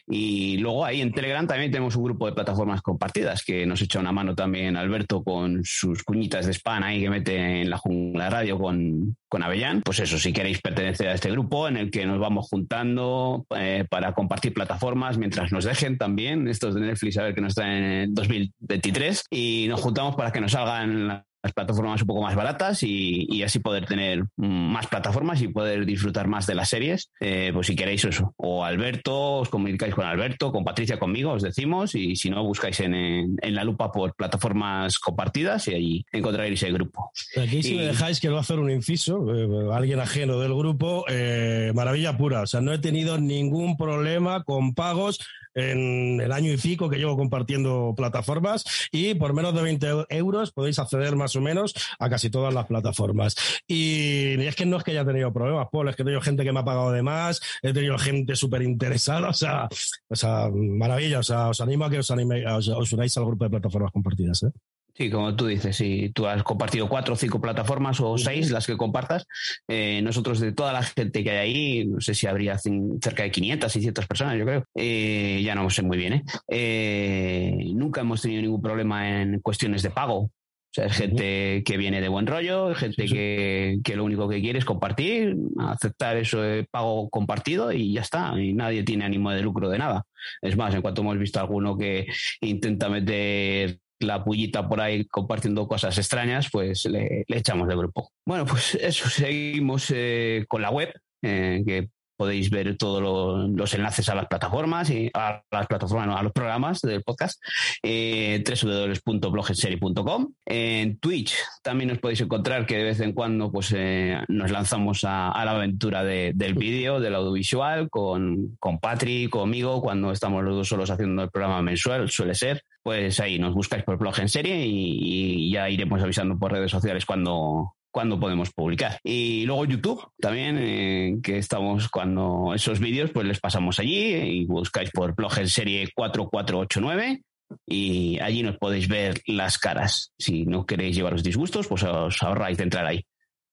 Y 0.06 0.58
luego 0.58 0.84
ahí 0.84 1.00
en 1.00 1.12
Telegram 1.12 1.46
también 1.46 1.70
tenemos 1.70 1.96
un 1.96 2.04
grupo 2.04 2.26
de 2.26 2.32
plataformas 2.32 2.82
compartidas 2.82 3.44
que 3.44 3.66
nos 3.66 3.80
echa 3.82 4.00
una 4.00 4.12
mano 4.12 4.34
también 4.34 4.76
Alberto 4.76 5.22
con 5.22 5.64
sus 5.64 6.02
cuñitas 6.02 6.46
de 6.46 6.52
spam 6.52 6.82
ahí 6.82 7.00
que 7.00 7.10
mete 7.10 7.62
en 7.62 7.70
la 7.70 7.78
jungla 7.78 8.30
radio 8.30 8.58
con, 8.58 9.16
con 9.28 9.42
Avellán. 9.42 9.82
Pues 9.82 10.00
eso, 10.00 10.18
si 10.18 10.32
queréis 10.32 10.60
pertenecer 10.60 11.08
a 11.08 11.14
este 11.14 11.30
grupo 11.30 11.68
en 11.68 11.76
el 11.76 11.90
que 11.90 12.06
nos 12.06 12.18
vamos 12.18 12.48
juntando 12.48 13.46
eh, 13.56 13.84
para 13.88 14.12
compartir 14.12 14.54
plataformas 14.54 15.18
mientras 15.18 15.52
nos 15.52 15.64
dejen 15.64 15.98
también, 15.98 16.48
estos 16.48 16.74
de 16.74 16.80
Netflix 16.82 17.18
a 17.18 17.24
ver 17.24 17.34
que 17.34 17.40
nos 17.40 17.54
traen 17.54 17.84
en 17.84 18.14
2023, 18.14 19.24
y 19.30 19.66
nos 19.68 19.80
juntamos 19.80 20.16
para 20.16 20.32
que 20.32 20.40
nos 20.40 20.52
salgan 20.52 21.24
las 21.44 21.52
plataformas 21.52 22.00
un 22.00 22.06
poco 22.06 22.22
más 22.22 22.34
baratas 22.34 22.82
y, 22.82 23.42
así 23.42 23.58
poder 23.58 23.84
tener 23.84 24.24
más 24.36 24.86
plataformas 24.86 25.42
y 25.42 25.48
poder 25.48 25.84
disfrutar 25.84 26.26
más 26.26 26.46
de 26.46 26.54
las 26.54 26.70
series. 26.70 27.10
Eh, 27.20 27.50
pues 27.52 27.66
si 27.66 27.76
queréis 27.76 28.02
eso, 28.06 28.32
o 28.38 28.64
Alberto, 28.64 29.40
os 29.40 29.50
comunicáis 29.50 29.94
con 29.94 30.06
Alberto, 30.06 30.50
con 30.50 30.64
Patricia, 30.64 30.98
conmigo, 30.98 31.32
os 31.32 31.42
decimos, 31.42 31.94
y 31.94 32.16
si 32.16 32.30
no, 32.30 32.42
buscáis 32.42 32.80
en, 32.80 33.36
la 33.42 33.62
lupa 33.62 33.92
por 33.92 34.14
plataformas 34.14 34.98
compartidas 34.98 35.68
y 35.68 35.74
ahí 35.74 36.06
encontraréis 36.12 36.62
el 36.62 36.72
grupo. 36.72 37.10
Aquí 37.36 37.62
si 37.62 37.74
me 37.74 37.82
dejáis 37.82 38.20
quiero 38.20 38.38
hacer 38.38 38.58
un 38.58 38.70
inciso, 38.70 39.26
eh, 39.34 39.68
alguien 39.74 40.00
ajeno 40.00 40.38
del 40.38 40.54
grupo, 40.54 41.04
eh, 41.10 41.72
maravilla 41.74 42.16
pura, 42.16 42.40
o 42.40 42.46
sea, 42.46 42.62
no 42.62 42.72
he 42.72 42.78
tenido 42.78 43.18
ningún 43.18 43.76
problema 43.76 44.44
con 44.44 44.72
pagos 44.72 45.20
en 45.54 46.20
el 46.20 46.32
año 46.32 46.52
y 46.52 46.56
pico 46.56 46.88
que 46.88 46.98
llevo 46.98 47.16
compartiendo 47.16 47.94
plataformas 47.96 48.64
y 48.90 49.14
por 49.14 49.34
menos 49.34 49.54
de 49.54 49.62
20 49.62 50.06
euros 50.10 50.52
podéis 50.52 50.78
acceder 50.78 51.16
más 51.16 51.36
o 51.36 51.40
menos 51.40 51.74
a 51.98 52.08
casi 52.10 52.30
todas 52.30 52.52
las 52.52 52.66
plataformas. 52.66 53.36
Y 53.66 54.40
es 54.42 54.56
que 54.56 54.66
no 54.66 54.76
es 54.76 54.84
que 54.84 54.92
haya 54.92 55.04
tenido 55.04 55.32
problemas, 55.32 55.68
Paul, 55.70 55.88
es 55.88 55.96
que 55.96 56.02
he 56.02 56.04
tenido 56.04 56.20
gente 56.20 56.44
que 56.44 56.52
me 56.52 56.60
ha 56.60 56.64
pagado 56.64 56.92
de 56.92 57.02
más, 57.02 57.40
he 57.62 57.72
tenido 57.72 57.98
gente 57.98 58.36
súper 58.36 58.62
interesada, 58.62 59.28
o 59.30 59.32
sea, 59.32 59.68
o 60.08 60.16
sea, 60.16 60.50
maravilla, 60.50 61.20
o 61.20 61.22
sea, 61.22 61.48
os 61.48 61.60
animo 61.60 61.84
a 61.84 61.90
que 61.90 61.98
os, 61.98 62.10
anime, 62.10 62.46
os, 62.46 62.68
os 62.68 62.92
unáis 62.92 63.16
al 63.16 63.26
grupo 63.26 63.44
de 63.44 63.50
plataformas 63.50 63.92
compartidas. 63.92 64.42
¿eh? 64.42 64.50
Sí, 64.96 65.10
como 65.10 65.34
tú 65.34 65.46
dices, 65.46 65.76
si 65.76 66.10
tú 66.10 66.26
has 66.26 66.44
compartido 66.44 66.88
cuatro 66.88 67.14
o 67.14 67.16
cinco 67.16 67.40
plataformas 67.40 68.00
o 68.00 68.16
seis, 68.16 68.52
las 68.52 68.64
que 68.64 68.76
compartas, 68.76 69.26
eh, 69.66 70.00
nosotros 70.02 70.38
de 70.38 70.52
toda 70.52 70.72
la 70.72 70.84
gente 70.84 71.24
que 71.24 71.30
hay 71.30 71.36
ahí, 71.36 71.84
no 71.84 72.00
sé 72.00 72.14
si 72.14 72.28
habría 72.28 72.56
cerca 72.58 73.24
de 73.24 73.32
500, 73.32 73.72
600 73.72 74.06
personas, 74.06 74.38
yo 74.38 74.44
creo, 74.44 74.64
eh, 74.76 75.42
ya 75.44 75.56
no 75.56 75.68
sé 75.68 75.82
muy 75.82 75.98
bien, 75.98 76.24
¿eh? 76.48 77.56
Nunca 77.74 78.02
hemos 78.02 78.22
tenido 78.22 78.42
ningún 78.42 78.62
problema 78.62 79.20
en 79.20 79.40
cuestiones 79.40 79.82
de 79.82 79.90
pago. 79.90 80.16
O 80.16 80.74
sea, 80.74 80.86
es 80.86 80.96
gente 80.96 81.62
que 81.64 81.76
viene 81.76 82.00
de 82.00 82.08
buen 82.08 82.26
rollo, 82.26 82.74
gente 82.74 83.06
Que, 83.06 83.78
que, 83.84 83.94
lo 83.94 84.04
único 84.04 84.28
que 84.28 84.40
quiere 84.40 84.58
es 84.58 84.64
compartir, 84.64 85.36
aceptar 85.56 86.16
eso 86.16 86.40
de 86.40 86.64
pago 86.64 87.08
compartido 87.10 87.70
y 87.72 87.92
ya 87.92 88.00
está. 88.00 88.34
Y 88.40 88.54
nadie 88.54 88.82
tiene 88.82 89.04
ánimo 89.04 89.30
de 89.30 89.42
lucro 89.42 89.68
de 89.68 89.78
nada. 89.78 90.04
Es 90.42 90.56
más, 90.56 90.74
en 90.74 90.82
cuanto 90.82 91.02
hemos 91.02 91.16
visto 91.16 91.38
alguno 91.38 91.78
que 91.78 92.06
intenta 92.40 92.88
meter 92.88 93.78
la 94.06 94.24
pullita 94.24 94.68
por 94.68 94.80
ahí 94.80 95.06
compartiendo 95.06 95.66
cosas 95.66 95.96
extrañas, 95.98 96.48
pues 96.52 96.84
le, 96.86 97.24
echamos 97.28 97.68
de 97.68 97.76
grupo. 97.76 98.10
Bueno, 98.26 98.46
pues 98.46 98.74
eso, 98.74 99.08
seguimos 99.08 99.92
eh, 99.94 100.44
con 100.48 100.62
la 100.62 100.70
web, 100.70 100.92
eh, 101.22 101.62
que 101.66 101.88
podéis 102.16 102.50
ver 102.50 102.76
todos 102.76 103.02
los 103.50 103.74
enlaces 103.74 104.08
a 104.08 104.14
las 104.14 104.26
plataformas 104.26 104.90
y 104.90 105.10
a 105.14 105.42
las 105.50 105.66
plataformas, 105.66 106.18
a 106.18 106.22
los 106.22 106.32
programas 106.32 106.80
del 106.80 107.02
podcast, 107.02 107.42
eh, 107.82 108.42
www.blogenserie.com. 108.46 110.32
En 110.46 110.98
Twitch 110.98 111.34
también 111.62 111.90
os 111.90 111.98
podéis 111.98 112.20
encontrar 112.20 112.66
que 112.66 112.76
de 112.76 112.84
vez 112.84 113.00
en 113.00 113.12
cuando 113.12 113.50
pues, 113.50 113.72
eh, 113.76 114.18
nos 114.28 114.50
lanzamos 114.50 115.04
a, 115.04 115.44
la 115.44 115.52
aventura 115.52 116.04
del 116.04 116.54
vídeo, 116.54 117.00
del 117.00 117.14
audiovisual, 117.14 117.90
con, 117.90 118.56
con 118.58 118.78
Patrick, 118.78 119.30
conmigo, 119.30 119.80
cuando 119.80 120.12
estamos 120.12 120.44
los 120.44 120.56
dos 120.56 120.68
solos 120.68 120.90
haciendo 120.90 121.22
el 121.22 121.30
programa 121.30 121.62
mensual, 121.62 122.08
suele 122.10 122.34
ser. 122.34 122.62
Pues 122.82 123.18
ahí 123.20 123.38
nos 123.38 123.54
buscáis 123.54 123.82
por 123.82 123.96
blog 123.96 124.18
en 124.20 124.28
serie 124.28 124.64
y 124.66 125.50
ya 125.50 125.70
iremos 125.70 126.02
avisando 126.02 126.38
por 126.38 126.52
redes 126.52 126.70
sociales 126.70 127.06
cuando, 127.06 127.74
cuando 127.94 128.18
podemos 128.18 128.50
publicar. 128.50 128.98
Y 129.04 129.46
luego 129.46 129.66
YouTube 129.66 130.04
también, 130.18 130.58
eh, 130.58 131.14
que 131.22 131.38
estamos 131.38 131.88
cuando 131.88 132.52
esos 132.52 132.80
vídeos, 132.80 133.12
pues 133.12 133.24
les 133.24 133.38
pasamos 133.38 133.78
allí 133.78 134.14
y 134.16 134.46
buscáis 134.46 134.90
por 134.90 135.14
blog 135.14 135.38
en 135.38 135.48
serie 135.48 135.88
4489 135.94 137.22
y 137.64 138.18
allí 138.18 138.42
nos 138.42 138.58
podéis 138.58 138.88
ver 138.88 139.22
las 139.28 139.58
caras. 139.58 140.12
Si 140.18 140.44
no 140.44 140.66
queréis 140.66 140.96
llevaros 140.96 141.22
disgustos, 141.22 141.68
pues 141.68 141.84
os 141.84 142.20
ahorráis 142.20 142.58
de 142.58 142.64
entrar 142.64 142.84
ahí. 142.84 143.06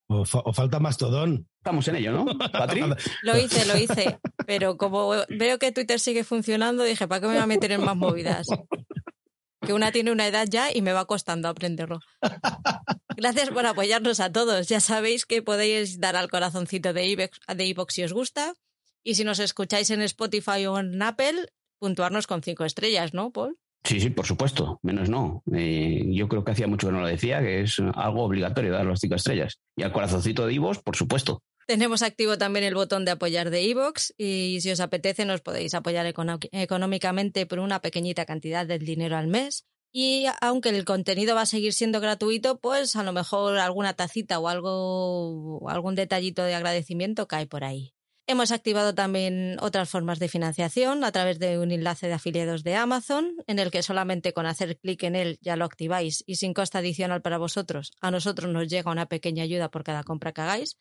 O, 0.07 0.25
falta 0.25 0.79
Mastodon. 0.79 1.47
Estamos 1.59 1.87
en 1.89 1.97
ello, 1.97 2.11
¿no? 2.11 2.25
Patri. 2.51 2.81
lo 3.21 3.37
hice, 3.37 3.65
lo 3.67 3.77
hice. 3.77 4.17
Pero 4.47 4.75
como 4.75 5.11
veo 5.29 5.59
que 5.59 5.71
Twitter 5.71 5.99
sigue 5.99 6.23
funcionando, 6.23 6.83
dije, 6.83 7.07
¿para 7.07 7.21
qué 7.21 7.27
me 7.27 7.33
voy 7.33 7.43
a 7.43 7.45
meter 7.45 7.73
en 7.73 7.85
más 7.85 7.95
movidas? 7.95 8.47
Que 9.61 9.73
una 9.73 9.91
tiene 9.91 10.11
una 10.11 10.27
edad 10.27 10.47
ya 10.49 10.69
y 10.73 10.81
me 10.81 10.93
va 10.93 11.05
costando 11.05 11.47
aprenderlo. 11.47 11.99
Gracias 13.15 13.49
por 13.49 13.65
apoyarnos 13.65 14.19
a 14.19 14.31
todos. 14.31 14.67
Ya 14.67 14.79
sabéis 14.79 15.25
que 15.25 15.41
podéis 15.41 15.99
dar 15.99 16.15
al 16.15 16.29
corazoncito 16.29 16.93
de 16.93 17.05
iVoox 17.07 17.39
de 17.55 17.85
si 17.89 18.03
os 18.03 18.13
gusta. 18.13 18.53
Y 19.03 19.15
si 19.15 19.23
nos 19.23 19.39
escucháis 19.39 19.89
en 19.91 20.01
Spotify 20.01 20.65
o 20.67 20.79
en 20.79 21.01
Apple, 21.01 21.47
puntuarnos 21.79 22.27
con 22.27 22.41
cinco 22.41 22.65
estrellas, 22.65 23.13
¿no, 23.13 23.31
Paul? 23.31 23.57
Sí, 23.83 23.99
sí, 23.99 24.11
por 24.11 24.25
supuesto, 24.25 24.79
menos 24.83 25.09
no. 25.09 25.43
Eh, 25.53 26.03
yo 26.09 26.27
creo 26.27 26.43
que 26.43 26.51
hacía 26.51 26.67
mucho 26.67 26.87
que 26.87 26.93
no 26.93 27.01
lo 27.01 27.07
decía, 27.07 27.39
que 27.41 27.61
es 27.61 27.79
algo 27.95 28.23
obligatorio 28.23 28.71
dar 28.71 28.85
las 28.85 28.99
cinco 28.99 29.15
estrellas. 29.15 29.59
Y 29.75 29.83
al 29.83 29.91
corazoncito 29.91 30.45
de 30.45 30.53
Ivos, 30.53 30.79
por 30.79 30.95
supuesto. 30.95 31.41
Tenemos 31.67 32.01
activo 32.01 32.37
también 32.37 32.65
el 32.65 32.75
botón 32.75 33.05
de 33.05 33.11
apoyar 33.11 33.49
de 33.49 33.61
iVoox 33.63 34.13
y 34.17 34.59
si 34.61 34.71
os 34.71 34.79
apetece 34.79 35.25
nos 35.25 35.41
podéis 35.41 35.73
apoyar 35.73 36.05
económicamente 36.05 37.45
por 37.45 37.59
una 37.59 37.81
pequeñita 37.81 38.25
cantidad 38.25 38.65
del 38.65 38.85
dinero 38.85 39.15
al 39.17 39.27
mes. 39.27 39.65
Y 39.93 40.25
aunque 40.39 40.69
el 40.69 40.85
contenido 40.85 41.35
va 41.35 41.41
a 41.41 41.45
seguir 41.45 41.73
siendo 41.73 41.99
gratuito, 41.99 42.59
pues 42.59 42.95
a 42.95 43.03
lo 43.03 43.11
mejor 43.11 43.57
alguna 43.57 43.93
tacita 43.93 44.39
o 44.39 44.47
algo, 44.47 45.69
algún 45.69 45.95
detallito 45.95 46.43
de 46.43 46.55
agradecimiento 46.55 47.27
cae 47.27 47.45
por 47.45 47.63
ahí. 47.63 47.93
Hemos 48.27 48.51
activado 48.51 48.95
también 48.95 49.57
otras 49.59 49.89
formas 49.89 50.19
de 50.19 50.29
financiación 50.29 51.03
a 51.03 51.11
través 51.11 51.39
de 51.39 51.59
un 51.59 51.71
enlace 51.71 52.07
de 52.07 52.13
afiliados 52.13 52.63
de 52.63 52.75
Amazon, 52.75 53.35
en 53.47 53.59
el 53.59 53.71
que 53.71 53.83
solamente 53.83 54.31
con 54.31 54.45
hacer 54.45 54.77
clic 54.77 55.03
en 55.03 55.15
él 55.15 55.37
ya 55.41 55.57
lo 55.57 55.65
activáis 55.65 56.23
y 56.25 56.35
sin 56.35 56.53
coste 56.53 56.77
adicional 56.77 57.21
para 57.21 57.37
vosotros, 57.37 57.91
a 57.99 58.11
nosotros 58.11 58.49
nos 58.49 58.69
llega 58.69 58.91
una 58.91 59.07
pequeña 59.07 59.43
ayuda 59.43 59.69
por 59.69 59.83
cada 59.83 60.03
compra 60.03 60.31
que 60.31 60.41
hagáis. 60.41 60.77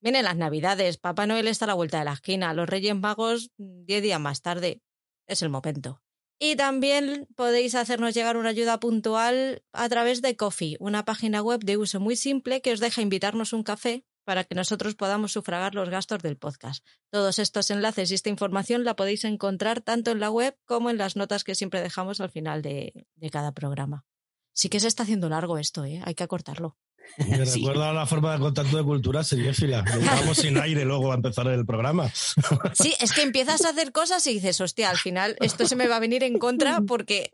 Vienen 0.00 0.24
las 0.24 0.36
Navidades, 0.36 0.96
Papá 0.96 1.26
Noel 1.26 1.48
está 1.48 1.64
a 1.64 1.68
la 1.68 1.74
vuelta 1.74 1.98
de 1.98 2.04
la 2.04 2.12
esquina, 2.12 2.54
los 2.54 2.68
Reyes 2.68 2.94
Magos 2.94 3.50
diez 3.56 4.02
días 4.02 4.20
más 4.20 4.42
tarde. 4.42 4.80
Es 5.26 5.42
el 5.42 5.50
momento. 5.50 6.00
Y 6.40 6.54
también 6.54 7.26
podéis 7.34 7.74
hacernos 7.74 8.14
llegar 8.14 8.36
una 8.36 8.50
ayuda 8.50 8.78
puntual 8.78 9.64
a 9.72 9.88
través 9.88 10.22
de 10.22 10.36
Coffee, 10.36 10.76
una 10.78 11.04
página 11.04 11.42
web 11.42 11.60
de 11.64 11.76
uso 11.76 11.98
muy 11.98 12.14
simple 12.14 12.62
que 12.62 12.72
os 12.72 12.78
deja 12.78 13.02
invitarnos 13.02 13.52
un 13.52 13.64
café 13.64 14.04
para 14.24 14.44
que 14.44 14.54
nosotros 14.54 14.94
podamos 14.94 15.32
sufragar 15.32 15.74
los 15.74 15.88
gastos 15.88 16.22
del 16.22 16.36
podcast. 16.36 16.86
Todos 17.10 17.40
estos 17.40 17.70
enlaces 17.70 18.10
y 18.10 18.14
esta 18.14 18.28
información 18.28 18.84
la 18.84 18.94
podéis 18.94 19.24
encontrar 19.24 19.80
tanto 19.80 20.12
en 20.12 20.20
la 20.20 20.30
web 20.30 20.56
como 20.64 20.90
en 20.90 20.98
las 20.98 21.16
notas 21.16 21.42
que 21.42 21.56
siempre 21.56 21.80
dejamos 21.80 22.20
al 22.20 22.30
final 22.30 22.62
de, 22.62 23.06
cada 23.32 23.52
programa. 23.52 24.04
Sí 24.52 24.68
que 24.68 24.80
se 24.80 24.86
está 24.86 25.04
haciendo 25.04 25.28
largo 25.28 25.58
esto, 25.58 25.84
¿eh? 25.84 26.02
hay 26.04 26.14
que 26.14 26.24
acortarlo. 26.24 26.76
Me 27.16 27.44
recuerda 27.44 27.92
la 27.92 28.06
forma 28.06 28.32
de 28.32 28.38
contacto 28.38 28.76
de 28.76 28.84
cultura 28.84 29.24
sería 29.24 29.54
fila. 29.54 29.84
Vamos 29.84 30.36
sin 30.38 30.58
aire 30.58 30.84
luego 30.84 31.12
a 31.12 31.14
empezar 31.14 31.46
el 31.48 31.64
programa. 31.66 32.10
Sí, 32.74 32.94
es 33.00 33.12
que 33.12 33.22
empiezas 33.22 33.64
a 33.64 33.70
hacer 33.70 33.92
cosas 33.92 34.26
y 34.26 34.34
dices, 34.34 34.60
hostia, 34.60 34.90
al 34.90 34.98
final 34.98 35.36
esto 35.40 35.66
se 35.66 35.76
me 35.76 35.88
va 35.88 35.96
a 35.96 36.00
venir 36.00 36.22
en 36.22 36.38
contra 36.38 36.80
porque 36.82 37.30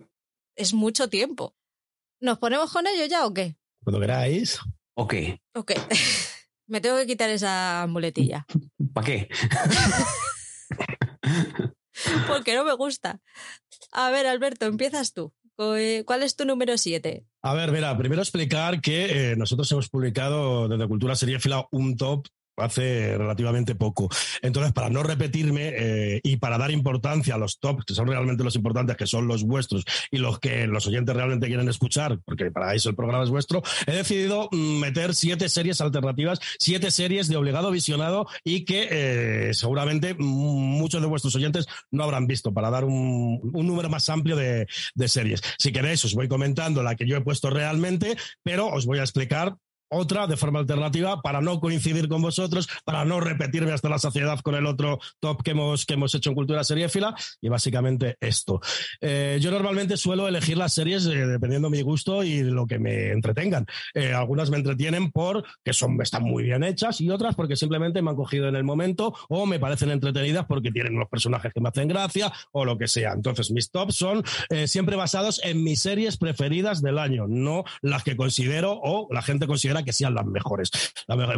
es 0.56 0.72
mucho 0.72 1.08
tiempo. 1.08 1.54
¿Nos 2.20 2.38
ponemos 2.38 2.72
con 2.72 2.86
ello 2.86 3.04
ya 3.06 3.26
o 3.26 3.34
qué? 3.34 3.56
Cuando 3.82 4.00
queráis. 4.00 4.60
Ok. 4.94 5.14
Ok. 5.54 5.72
Me 6.66 6.80
tengo 6.80 6.96
que 6.96 7.06
quitar 7.06 7.28
esa 7.30 7.84
muletilla. 7.88 8.46
¿Para 8.94 9.06
qué? 9.06 9.28
Porque 12.26 12.54
no 12.54 12.64
me 12.64 12.72
gusta. 12.74 13.20
A 13.92 14.10
ver, 14.10 14.26
Alberto, 14.26 14.66
empiezas 14.66 15.12
tú. 15.12 15.32
¿Cuál 15.56 16.22
es 16.22 16.36
tu 16.36 16.44
número 16.44 16.76
7? 16.76 17.24
A 17.42 17.54
ver, 17.54 17.70
mira, 17.70 17.96
primero 17.96 18.22
explicar 18.22 18.80
que 18.80 19.32
eh, 19.32 19.36
nosotros 19.36 19.70
hemos 19.72 19.88
publicado 19.88 20.68
desde 20.68 20.88
Cultura 20.88 21.14
Fila 21.16 21.66
un 21.70 21.96
top 21.96 22.26
hace 22.56 23.16
relativamente 23.16 23.74
poco. 23.74 24.08
Entonces, 24.42 24.72
para 24.72 24.90
no 24.90 25.02
repetirme 25.02 25.72
eh, 25.74 26.20
y 26.22 26.36
para 26.36 26.58
dar 26.58 26.70
importancia 26.70 27.34
a 27.34 27.38
los 27.38 27.58
tops, 27.58 27.84
que 27.84 27.94
son 27.94 28.06
realmente 28.06 28.44
los 28.44 28.56
importantes, 28.56 28.96
que 28.96 29.06
son 29.06 29.26
los 29.26 29.44
vuestros 29.44 29.84
y 30.10 30.18
los 30.18 30.38
que 30.38 30.66
los 30.66 30.86
oyentes 30.86 31.14
realmente 31.14 31.46
quieren 31.46 31.68
escuchar, 31.68 32.18
porque 32.24 32.50
para 32.50 32.74
eso 32.74 32.88
el 32.88 32.96
programa 32.96 33.24
es 33.24 33.30
vuestro, 33.30 33.62
he 33.86 33.92
decidido 33.92 34.48
mm, 34.52 34.78
meter 34.80 35.14
siete 35.14 35.48
series 35.48 35.80
alternativas, 35.80 36.40
siete 36.58 36.90
series 36.90 37.28
de 37.28 37.36
obligado 37.36 37.70
visionado 37.70 38.26
y 38.44 38.64
que 38.64 38.88
eh, 38.90 39.54
seguramente 39.54 40.14
muchos 40.14 41.00
de 41.00 41.08
vuestros 41.08 41.34
oyentes 41.34 41.66
no 41.90 42.04
habrán 42.04 42.26
visto, 42.26 42.52
para 42.52 42.70
dar 42.70 42.84
un, 42.84 43.40
número 43.42 43.88
más 43.88 44.08
amplio 44.08 44.36
de, 44.36 44.66
de 44.94 45.08
series. 45.08 45.42
Si 45.58 45.72
queréis, 45.72 46.04
os 46.04 46.14
voy 46.14 46.28
comentando 46.28 46.82
la 46.82 46.96
que 46.96 47.06
yo 47.06 47.16
he 47.16 47.20
puesto 47.20 47.50
realmente, 47.50 48.16
pero 48.42 48.68
os 48.68 48.86
voy 48.86 48.98
a 48.98 49.02
explicar 49.02 49.56
otra 49.94 50.26
de 50.26 50.36
forma 50.36 50.58
alternativa 50.58 51.22
para 51.22 51.40
no 51.40 51.60
coincidir 51.60 52.08
con 52.08 52.22
vosotros, 52.22 52.68
para 52.84 53.04
no 53.04 53.20
repetirme 53.20 53.72
hasta 53.72 53.88
la 53.88 53.98
saciedad 53.98 54.40
con 54.40 54.54
el 54.54 54.66
otro 54.66 54.98
top 55.20 55.42
que 55.42 55.52
hemos, 55.52 55.86
que 55.86 55.94
hemos 55.94 56.14
hecho 56.14 56.30
en 56.30 56.36
Cultura 56.36 56.64
Seriéfila 56.64 57.14
y 57.40 57.48
básicamente 57.48 58.16
esto. 58.20 58.60
Eh, 59.00 59.38
yo 59.40 59.50
normalmente 59.50 59.96
suelo 59.96 60.28
elegir 60.28 60.58
las 60.58 60.72
series 60.72 61.06
eh, 61.06 61.26
dependiendo 61.26 61.68
de 61.68 61.76
mi 61.76 61.82
gusto 61.82 62.22
y 62.24 62.38
de 62.38 62.50
lo 62.50 62.66
que 62.66 62.78
me 62.78 63.10
entretengan. 63.10 63.66
Eh, 63.94 64.12
algunas 64.12 64.50
me 64.50 64.56
entretienen 64.56 65.10
porque 65.10 65.72
son, 65.72 66.00
están 66.02 66.24
muy 66.24 66.44
bien 66.44 66.64
hechas 66.64 67.00
y 67.00 67.10
otras 67.10 67.34
porque 67.34 67.56
simplemente 67.56 68.02
me 68.02 68.10
han 68.10 68.16
cogido 68.16 68.48
en 68.48 68.56
el 68.56 68.64
momento 68.64 69.14
o 69.28 69.46
me 69.46 69.58
parecen 69.58 69.90
entretenidas 69.90 70.46
porque 70.46 70.70
tienen 70.70 70.96
unos 70.96 71.08
personajes 71.08 71.52
que 71.52 71.60
me 71.60 71.68
hacen 71.68 71.88
gracia 71.88 72.32
o 72.52 72.64
lo 72.64 72.76
que 72.76 72.88
sea. 72.88 73.12
Entonces 73.12 73.50
mis 73.50 73.70
tops 73.70 73.94
son 73.94 74.24
siempre 74.66 74.96
basados 74.96 75.40
en 75.44 75.62
mis 75.62 75.80
series 75.80 76.16
preferidas 76.16 76.82
del 76.82 76.98
año, 76.98 77.26
no 77.28 77.64
las 77.82 78.02
que 78.02 78.16
considero 78.16 78.80
o 78.82 79.08
la 79.12 79.22
gente 79.22 79.46
considera 79.46 79.83
que 79.84 79.92
sean 79.92 80.14
las 80.14 80.26
mejores. 80.26 80.70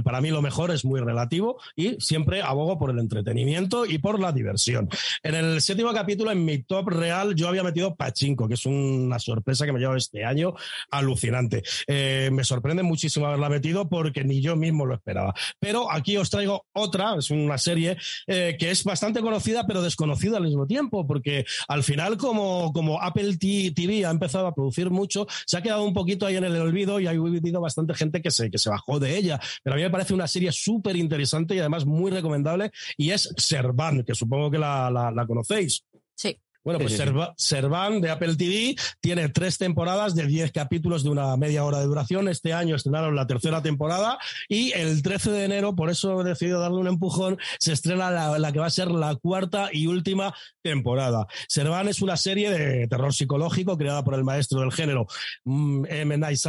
para 0.04 0.20
mí 0.20 0.30
lo 0.30 0.42
mejor 0.42 0.70
es 0.70 0.84
muy 0.84 1.00
relativo 1.00 1.60
y 1.74 2.00
siempre 2.00 2.42
abogo 2.42 2.78
por 2.78 2.90
el 2.90 2.98
entretenimiento 2.98 3.86
y 3.86 3.98
por 3.98 4.20
la 4.20 4.32
diversión. 4.32 4.88
En 5.22 5.34
el 5.34 5.60
séptimo 5.60 5.92
capítulo, 5.92 6.30
en 6.30 6.44
mi 6.44 6.62
top 6.62 6.88
real, 6.88 7.34
yo 7.34 7.48
había 7.48 7.62
metido 7.62 7.94
Pachinko, 7.94 8.48
que 8.48 8.54
es 8.54 8.66
una 8.66 9.18
sorpresa 9.18 9.66
que 9.66 9.72
me 9.72 9.80
lleva 9.80 9.96
este 9.96 10.24
año 10.24 10.54
alucinante. 10.90 11.62
Eh, 11.86 12.30
me 12.32 12.44
sorprende 12.44 12.82
muchísimo 12.82 13.26
haberla 13.26 13.48
metido 13.48 13.88
porque 13.88 14.24
ni 14.24 14.40
yo 14.40 14.56
mismo 14.56 14.86
lo 14.86 14.94
esperaba. 14.94 15.34
Pero 15.58 15.90
aquí 15.90 16.16
os 16.16 16.30
traigo 16.30 16.66
otra, 16.72 17.16
es 17.18 17.30
una 17.30 17.58
serie 17.58 17.96
eh, 18.26 18.56
que 18.58 18.70
es 18.70 18.84
bastante 18.84 19.20
conocida 19.20 19.66
pero 19.66 19.82
desconocida 19.82 20.36
al 20.36 20.44
mismo 20.44 20.66
tiempo, 20.66 21.06
porque 21.06 21.44
al 21.68 21.82
final 21.82 22.16
como, 22.16 22.72
como 22.72 23.00
Apple 23.02 23.36
TV 23.36 24.04
ha 24.04 24.10
empezado 24.10 24.46
a 24.46 24.54
producir 24.54 24.90
mucho, 24.90 25.26
se 25.46 25.56
ha 25.56 25.62
quedado 25.62 25.84
un 25.84 25.94
poquito 25.94 26.26
ahí 26.26 26.36
en 26.36 26.44
el 26.44 26.56
olvido 26.56 27.00
y 27.00 27.06
ha 27.06 27.10
habido 27.10 27.60
bastante 27.60 27.94
gente 27.94 28.22
que 28.22 28.30
que 28.50 28.58
se 28.58 28.70
bajó 28.70 28.98
de 28.98 29.16
ella. 29.16 29.40
Pero 29.62 29.74
a 29.74 29.76
mí 29.76 29.82
me 29.82 29.90
parece 29.90 30.14
una 30.14 30.28
serie 30.28 30.52
súper 30.52 30.96
interesante 30.96 31.54
y 31.54 31.58
además 31.58 31.84
muy 31.84 32.10
recomendable 32.10 32.70
y 32.96 33.10
es 33.10 33.32
Servan, 33.36 34.04
que 34.04 34.14
supongo 34.14 34.50
que 34.50 34.58
la, 34.58 34.90
la 34.90 35.26
conocéis. 35.26 35.84
Sí. 36.14 36.38
Bueno, 36.66 36.80
pues 36.80 37.00
Servan 37.36 38.00
de 38.00 38.10
Apple 38.10 38.34
TV 38.34 38.74
tiene 39.00 39.28
tres 39.28 39.56
temporadas 39.56 40.16
de 40.16 40.26
diez 40.26 40.50
capítulos 40.50 41.04
de 41.04 41.10
una 41.10 41.36
media 41.36 41.64
hora 41.64 41.78
de 41.78 41.86
duración. 41.86 42.26
Este 42.26 42.52
año 42.52 42.74
estrenaron 42.74 43.14
la 43.14 43.28
tercera 43.28 43.62
temporada 43.62 44.18
y 44.48 44.72
el 44.72 45.00
13 45.00 45.30
de 45.30 45.44
enero, 45.44 45.76
por 45.76 45.90
eso 45.90 46.20
he 46.20 46.24
decidido 46.24 46.58
darle 46.58 46.78
un 46.78 46.88
empujón, 46.88 47.38
se 47.60 47.72
estrena 47.72 48.10
la, 48.10 48.52
que 48.52 48.58
va 48.58 48.66
a 48.66 48.70
ser 48.70 48.90
la 48.90 49.14
cuarta 49.14 49.68
y 49.70 49.86
última 49.86 50.34
temporada. 50.60 51.28
Servan 51.46 51.86
es 51.86 52.02
una 52.02 52.16
serie 52.16 52.50
de 52.50 52.88
terror 52.88 53.14
psicológico 53.14 53.78
creada 53.78 54.02
por 54.02 54.14
el 54.14 54.24
maestro 54.24 54.58
del 54.58 54.72
género 54.72 55.06
mm, 55.44 55.84
M. 55.88 56.18
Night 56.18 56.40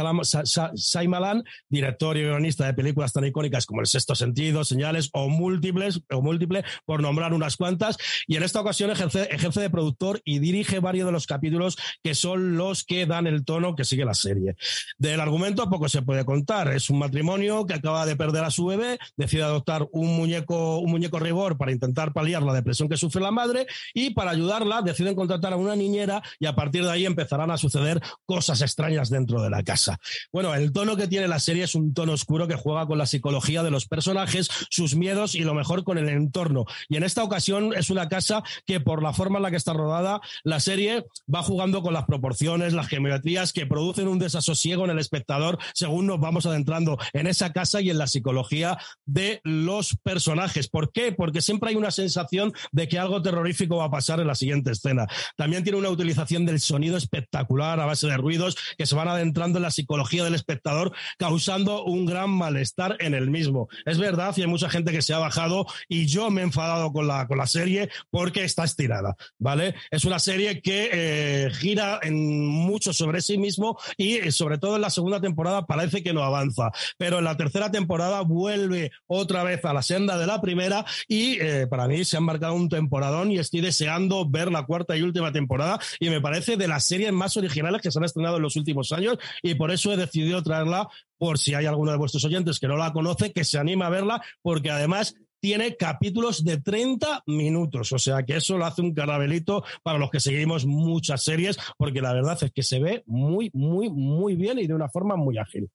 Shyamalan, 0.74 1.44
director 1.68 2.16
y 2.16 2.22
guionista 2.22 2.66
de 2.66 2.74
películas 2.74 3.12
tan 3.12 3.24
icónicas 3.24 3.66
como 3.66 3.82
El 3.82 3.86
Sexto 3.86 4.16
Sentido, 4.16 4.64
Señales 4.64 5.10
o 5.12 5.28
Múltiples, 5.28 6.00
o 6.10 6.22
Múltiple, 6.22 6.64
por 6.84 7.02
nombrar 7.02 7.32
unas 7.32 7.56
cuantas. 7.56 7.96
Y 8.26 8.34
en 8.34 8.42
esta 8.42 8.60
ocasión 8.60 8.90
ejerce, 8.90 9.28
ejerce 9.30 9.60
de 9.60 9.70
productor 9.70 10.07
y 10.24 10.38
dirige 10.38 10.80
varios 10.80 11.06
de 11.06 11.12
los 11.12 11.26
capítulos 11.26 11.76
que 12.02 12.14
son 12.14 12.56
los 12.56 12.84
que 12.84 13.06
dan 13.06 13.26
el 13.26 13.44
tono 13.44 13.74
que 13.74 13.84
sigue 13.84 14.04
la 14.04 14.14
serie. 14.14 14.56
Del 14.98 15.20
argumento 15.20 15.68
poco 15.68 15.88
se 15.88 16.02
puede 16.02 16.24
contar. 16.24 16.72
Es 16.72 16.90
un 16.90 16.98
matrimonio 16.98 17.66
que 17.66 17.74
acaba 17.74 18.06
de 18.06 18.16
perder 18.16 18.44
a 18.44 18.50
su 18.50 18.66
bebé, 18.66 18.98
decide 19.16 19.42
adoptar 19.42 19.86
un 19.92 20.16
muñeco, 20.16 20.78
un 20.78 20.90
muñeco 20.90 21.18
rigor 21.18 21.56
para 21.56 21.72
intentar 21.72 22.12
paliar 22.12 22.42
la 22.42 22.52
depresión 22.52 22.88
que 22.88 22.96
sufre 22.96 23.22
la 23.22 23.30
madre 23.30 23.66
y 23.94 24.10
para 24.10 24.30
ayudarla 24.30 24.82
deciden 24.82 25.14
contratar 25.14 25.52
a 25.52 25.56
una 25.56 25.76
niñera 25.76 26.22
y 26.38 26.46
a 26.46 26.54
partir 26.54 26.84
de 26.84 26.90
ahí 26.90 27.06
empezarán 27.06 27.50
a 27.50 27.58
suceder 27.58 28.00
cosas 28.26 28.60
extrañas 28.62 29.10
dentro 29.10 29.42
de 29.42 29.50
la 29.50 29.62
casa. 29.62 29.98
Bueno, 30.32 30.54
el 30.54 30.72
tono 30.72 30.96
que 30.96 31.08
tiene 31.08 31.28
la 31.28 31.40
serie 31.40 31.64
es 31.64 31.74
un 31.74 31.94
tono 31.94 32.12
oscuro 32.12 32.48
que 32.48 32.54
juega 32.54 32.86
con 32.86 32.98
la 32.98 33.06
psicología 33.06 33.62
de 33.62 33.70
los 33.70 33.86
personajes, 33.86 34.48
sus 34.70 34.94
miedos 34.94 35.34
y 35.34 35.40
lo 35.40 35.54
mejor 35.54 35.84
con 35.84 35.98
el 35.98 36.08
entorno. 36.08 36.64
Y 36.88 36.96
en 36.96 37.04
esta 37.04 37.22
ocasión 37.22 37.72
es 37.74 37.90
una 37.90 38.08
casa 38.08 38.42
que 38.66 38.80
por 38.80 39.02
la 39.02 39.12
forma 39.12 39.38
en 39.38 39.42
la 39.42 39.50
que 39.50 39.56
está 39.56 39.72
rodada 39.72 39.97
la 40.44 40.60
serie 40.60 41.04
va 41.32 41.42
jugando 41.42 41.82
con 41.82 41.92
las 41.92 42.04
proporciones, 42.04 42.72
las 42.72 42.88
geometrías 42.88 43.52
que 43.52 43.66
producen 43.66 44.08
un 44.08 44.18
desasosiego 44.18 44.84
en 44.84 44.90
el 44.90 44.98
espectador 44.98 45.58
según 45.74 46.06
nos 46.06 46.20
vamos 46.20 46.46
adentrando 46.46 46.98
en 47.12 47.26
esa 47.26 47.52
casa 47.52 47.80
y 47.80 47.90
en 47.90 47.98
la 47.98 48.06
psicología 48.06 48.78
de 49.06 49.40
los 49.44 49.96
personajes. 50.02 50.68
¿Por 50.68 50.92
qué? 50.92 51.12
Porque 51.12 51.40
siempre 51.40 51.70
hay 51.70 51.76
una 51.76 51.90
sensación 51.90 52.52
de 52.72 52.88
que 52.88 52.98
algo 52.98 53.22
terrorífico 53.22 53.76
va 53.76 53.84
a 53.84 53.90
pasar 53.90 54.20
en 54.20 54.26
la 54.26 54.34
siguiente 54.34 54.72
escena. 54.72 55.06
También 55.36 55.62
tiene 55.62 55.78
una 55.78 55.90
utilización 55.90 56.46
del 56.46 56.60
sonido 56.60 56.96
espectacular 56.96 57.80
a 57.80 57.86
base 57.86 58.06
de 58.06 58.16
ruidos 58.16 58.56
que 58.76 58.86
se 58.86 58.94
van 58.94 59.08
adentrando 59.08 59.58
en 59.58 59.62
la 59.62 59.70
psicología 59.70 60.24
del 60.24 60.34
espectador, 60.34 60.92
causando 61.18 61.84
un 61.84 62.06
gran 62.06 62.30
malestar 62.30 62.96
en 63.00 63.14
el 63.14 63.30
mismo. 63.30 63.68
Es 63.84 63.98
verdad, 63.98 64.34
y 64.36 64.42
hay 64.42 64.46
mucha 64.46 64.70
gente 64.70 64.92
que 64.92 65.02
se 65.02 65.14
ha 65.14 65.18
bajado 65.18 65.66
y 65.88 66.06
yo 66.06 66.30
me 66.30 66.40
he 66.40 66.44
enfadado 66.44 66.92
con 66.92 67.06
la, 67.06 67.26
con 67.26 67.38
la 67.38 67.46
serie 67.46 67.88
porque 68.10 68.44
está 68.44 68.64
estirada, 68.64 69.16
¿vale? 69.38 69.74
Es 69.90 70.04
una 70.04 70.18
serie 70.18 70.60
que 70.60 70.90
eh, 70.92 71.50
gira 71.52 72.00
en 72.02 72.46
mucho 72.46 72.92
sobre 72.92 73.20
sí 73.20 73.38
mismo 73.38 73.78
y 73.96 74.14
eh, 74.14 74.32
sobre 74.32 74.58
todo 74.58 74.76
en 74.76 74.82
la 74.82 74.90
segunda 74.90 75.20
temporada 75.20 75.66
parece 75.66 76.02
que 76.02 76.12
no 76.12 76.22
avanza, 76.22 76.70
pero 76.96 77.18
en 77.18 77.24
la 77.24 77.36
tercera 77.36 77.70
temporada 77.70 78.22
vuelve 78.22 78.90
otra 79.06 79.42
vez 79.44 79.64
a 79.64 79.72
la 79.72 79.82
senda 79.82 80.18
de 80.18 80.26
la 80.26 80.40
primera 80.40 80.84
y 81.06 81.40
eh, 81.40 81.66
para 81.68 81.88
mí 81.88 82.04
se 82.04 82.16
han 82.16 82.24
marcado 82.24 82.54
un 82.54 82.68
temporadón 82.68 83.30
y 83.30 83.38
estoy 83.38 83.60
deseando 83.60 84.28
ver 84.28 84.50
la 84.50 84.64
cuarta 84.64 84.96
y 84.96 85.02
última 85.02 85.32
temporada 85.32 85.78
y 86.00 86.10
me 86.10 86.20
parece 86.20 86.56
de 86.56 86.68
las 86.68 86.84
series 86.84 87.12
más 87.12 87.36
originales 87.36 87.82
que 87.82 87.90
se 87.90 87.98
han 87.98 88.04
estrenado 88.04 88.36
en 88.36 88.42
los 88.42 88.56
últimos 88.56 88.92
años 88.92 89.18
y 89.42 89.54
por 89.54 89.70
eso 89.70 89.92
he 89.92 89.96
decidido 89.96 90.42
traerla 90.42 90.88
por 91.18 91.38
si 91.38 91.54
hay 91.54 91.66
alguno 91.66 91.90
de 91.90 91.98
vuestros 91.98 92.24
oyentes 92.24 92.60
que 92.60 92.68
no 92.68 92.76
la 92.76 92.92
conoce, 92.92 93.32
que 93.32 93.44
se 93.44 93.58
anime 93.58 93.84
a 93.84 93.88
verla, 93.88 94.22
porque 94.40 94.70
además 94.70 95.16
tiene 95.40 95.76
capítulos 95.76 96.44
de 96.44 96.60
30 96.60 97.22
minutos. 97.26 97.92
O 97.92 97.98
sea 97.98 98.22
que 98.22 98.36
eso 98.36 98.58
lo 98.58 98.66
hace 98.66 98.82
un 98.82 98.94
carabelito 98.94 99.64
para 99.82 99.98
los 99.98 100.10
que 100.10 100.20
seguimos 100.20 100.66
muchas 100.66 101.22
series, 101.22 101.58
porque 101.76 102.00
la 102.00 102.12
verdad 102.12 102.38
es 102.40 102.52
que 102.52 102.62
se 102.62 102.80
ve 102.80 103.02
muy, 103.06 103.50
muy, 103.52 103.90
muy 103.90 104.34
bien 104.34 104.58
y 104.58 104.66
de 104.66 104.74
una 104.74 104.88
forma 104.88 105.16
muy 105.16 105.38
ágil. 105.38 105.68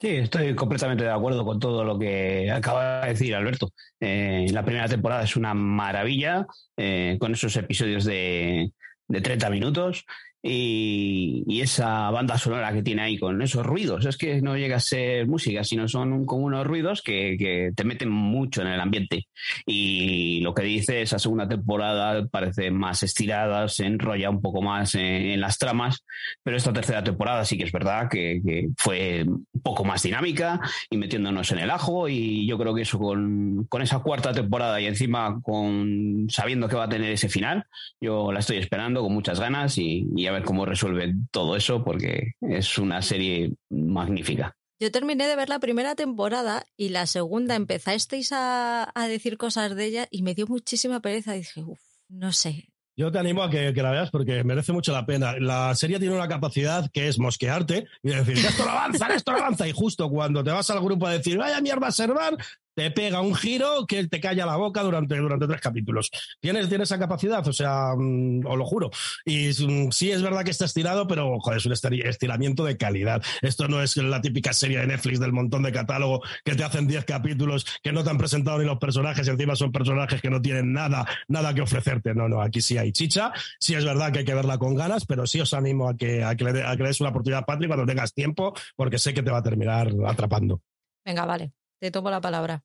Sí, 0.00 0.08
estoy 0.08 0.54
completamente 0.56 1.04
de 1.04 1.10
acuerdo 1.10 1.44
con 1.44 1.60
todo 1.60 1.84
lo 1.84 1.96
que 1.96 2.50
acaba 2.50 3.02
de 3.02 3.10
decir 3.10 3.36
Alberto. 3.36 3.70
Eh, 4.00 4.46
la 4.50 4.64
primera 4.64 4.88
temporada 4.88 5.22
es 5.22 5.36
una 5.36 5.54
maravilla, 5.54 6.44
eh, 6.76 7.16
con 7.20 7.32
esos 7.32 7.54
episodios 7.56 8.04
de, 8.04 8.72
de 9.06 9.20
30 9.20 9.48
minutos 9.50 10.04
y, 10.42 11.60
esa 11.62 12.10
banda 12.10 12.36
sonora 12.36 12.72
que 12.72 12.82
tiene 12.82 13.02
ahí 13.02 13.18
con 13.18 13.40
esos 13.40 13.64
ruidos. 13.64 14.04
Es 14.06 14.16
que 14.16 14.42
no 14.42 14.56
llega 14.56 14.76
a 14.76 14.80
ser 14.80 15.28
música, 15.28 15.62
sino 15.62 15.86
son 15.86 16.26
como 16.26 16.46
unos 16.46 16.66
ruidos 16.66 17.02
que, 17.02 17.70
te 17.74 17.84
meten 17.84 18.10
mucho 18.10 18.62
en 18.62 18.68
el 18.68 18.80
ambiente. 18.80 19.28
Y 19.64 20.40
lo 20.40 20.54
que 20.54 20.64
dice 20.64 21.02
esa 21.02 21.18
segunda 21.18 21.48
temporada 21.48 22.26
parece 22.26 22.70
más 22.70 23.02
estirada, 23.02 23.68
se 23.68 23.86
enrolla 23.86 24.30
un 24.30 24.40
poco 24.40 24.62
más 24.62 24.94
en, 24.96 25.40
las 25.40 25.58
tramas, 25.58 26.04
pero 26.42 26.56
esta 26.56 26.72
tercera 26.72 27.02
temporada 27.02 27.44
sí 27.44 27.56
que 27.56 27.64
es 27.64 27.72
verdad 27.72 28.08
que, 28.10 28.40
fue 28.76 29.24
poco 29.62 29.84
más 29.84 30.02
dinámica 30.02 30.60
y 30.90 30.96
metiéndonos 30.96 31.50
en 31.52 31.58
el 31.58 31.70
ajo. 31.70 32.08
Y 32.08 32.46
yo 32.46 32.58
creo 32.58 32.74
que 32.74 32.82
eso 32.82 32.98
con, 32.98 33.68
esa 33.82 34.00
cuarta 34.00 34.32
temporada 34.32 34.80
y 34.80 34.86
encima 34.86 35.40
con 35.42 36.26
sabiendo 36.28 36.68
que 36.68 36.76
va 36.76 36.84
a 36.84 36.88
tener 36.88 37.10
ese 37.10 37.28
final, 37.28 37.66
yo 38.00 38.32
la 38.32 38.40
estoy 38.40 38.58
esperando 38.58 39.02
con 39.02 39.12
muchas 39.12 39.40
ganas 39.40 39.78
y, 39.78 40.06
y 40.16 40.28
ver 40.28 40.44
cómo 40.44 40.66
resuelve 40.66 41.14
todo 41.30 41.56
eso, 41.56 41.84
porque 41.84 42.34
es 42.40 42.78
una 42.78 43.02
serie 43.02 43.52
magnífica. 43.70 44.56
Yo 44.80 44.90
terminé 44.90 45.28
de 45.28 45.36
ver 45.36 45.48
la 45.48 45.60
primera 45.60 45.94
temporada 45.94 46.64
y 46.76 46.88
la 46.88 47.06
segunda 47.06 47.54
empezasteis 47.54 48.32
a, 48.32 48.90
a 48.94 49.06
decir 49.06 49.36
cosas 49.36 49.76
de 49.76 49.84
ella 49.84 50.08
y 50.10 50.22
me 50.22 50.34
dio 50.34 50.48
muchísima 50.48 51.00
pereza. 51.00 51.36
Y 51.36 51.40
dije, 51.40 51.62
uff, 51.62 51.80
no 52.08 52.32
sé, 52.32 52.71
yo 52.96 53.10
te 53.10 53.18
animo 53.18 53.42
a 53.42 53.50
que, 53.50 53.72
la 53.72 53.90
veas 53.90 54.10
porque 54.10 54.44
merece 54.44 54.72
mucho 54.72 54.92
la 54.92 55.06
pena. 55.06 55.34
La 55.38 55.74
serie 55.74 55.98
tiene 55.98 56.14
una 56.14 56.28
capacidad 56.28 56.90
que 56.92 57.08
es 57.08 57.18
mosquearte 57.18 57.86
y 58.02 58.10
decir, 58.10 58.38
esto 58.38 58.64
no 58.64 58.70
avanza, 58.70 59.06
esto 59.14 59.32
no 59.32 59.38
avanza. 59.38 59.66
Y 59.66 59.72
justo 59.72 60.08
cuando 60.10 60.44
te 60.44 60.50
vas 60.50 60.68
al 60.70 60.80
grupo 60.80 61.06
a 61.06 61.12
decir, 61.12 61.38
vaya 61.38 61.60
mierda, 61.60 61.90
Servan, 61.90 62.36
te 62.74 62.90
pega 62.90 63.20
un 63.20 63.34
giro 63.34 63.86
que 63.86 64.06
te 64.06 64.20
calla 64.20 64.46
la 64.46 64.56
boca 64.56 64.82
durante, 64.82 65.16
durante 65.16 65.46
tres 65.46 65.60
capítulos. 65.60 66.10
¿Tienes, 66.40 66.68
tienes 66.68 66.88
esa 66.88 66.98
capacidad, 66.98 67.46
o 67.46 67.52
sea, 67.52 67.94
mm, 67.96 68.46
os 68.46 68.58
lo 68.58 68.64
juro. 68.64 68.90
Y 69.24 69.48
mm, 69.48 69.90
sí 69.90 70.10
es 70.10 70.22
verdad 70.22 70.44
que 70.44 70.50
está 70.50 70.64
estirado, 70.64 71.06
pero 71.06 71.38
joder, 71.40 71.58
es 71.58 71.66
un 71.66 71.72
estiramiento 71.72 72.64
de 72.64 72.76
calidad. 72.76 73.22
Esto 73.40 73.68
no 73.68 73.82
es 73.82 73.96
la 73.96 74.20
típica 74.20 74.52
serie 74.52 74.78
de 74.78 74.86
Netflix 74.86 75.20
del 75.20 75.32
montón 75.32 75.62
de 75.62 75.72
catálogo 75.72 76.22
que 76.44 76.54
te 76.54 76.64
hacen 76.64 76.86
diez 76.86 77.04
capítulos 77.04 77.66
que 77.82 77.92
no 77.92 78.04
te 78.04 78.10
han 78.10 78.18
presentado 78.18 78.58
ni 78.58 78.64
los 78.64 78.78
personajes 78.78 79.26
y 79.26 79.30
encima 79.30 79.56
son 79.56 79.72
personajes 79.72 80.20
que 80.20 80.30
no 80.30 80.40
tienen 80.40 80.72
nada, 80.72 81.06
nada 81.28 81.54
que 81.54 81.60
ofrecerte. 81.60 82.14
No, 82.14 82.28
no, 82.28 82.40
aquí 82.40 82.60
sí 82.60 82.78
hay 82.78 82.92
chicha. 82.92 83.32
Sí 83.58 83.74
es 83.74 83.84
verdad 83.84 84.12
que 84.12 84.20
hay 84.20 84.24
que 84.24 84.34
verla 84.34 84.58
con 84.58 84.74
ganas, 84.74 85.06
pero 85.06 85.26
sí 85.26 85.40
os 85.40 85.54
animo 85.54 85.88
a 85.88 85.96
que, 85.96 86.24
a 86.24 86.34
que, 86.34 86.44
le, 86.44 86.62
a 86.62 86.76
que 86.76 86.82
le 86.82 86.88
des 86.88 87.00
una 87.00 87.10
oportunidad 87.10 87.40
a 87.40 87.46
Patrick 87.46 87.68
cuando 87.68 87.86
tengas 87.86 88.14
tiempo, 88.14 88.54
porque 88.76 88.98
sé 88.98 89.14
que 89.14 89.22
te 89.22 89.30
va 89.30 89.38
a 89.38 89.42
terminar 89.42 89.90
atrapando. 90.06 90.60
Venga, 91.04 91.24
vale. 91.24 91.52
Te 91.82 91.90
tomo 91.90 92.10
la 92.10 92.20
palabra. 92.20 92.62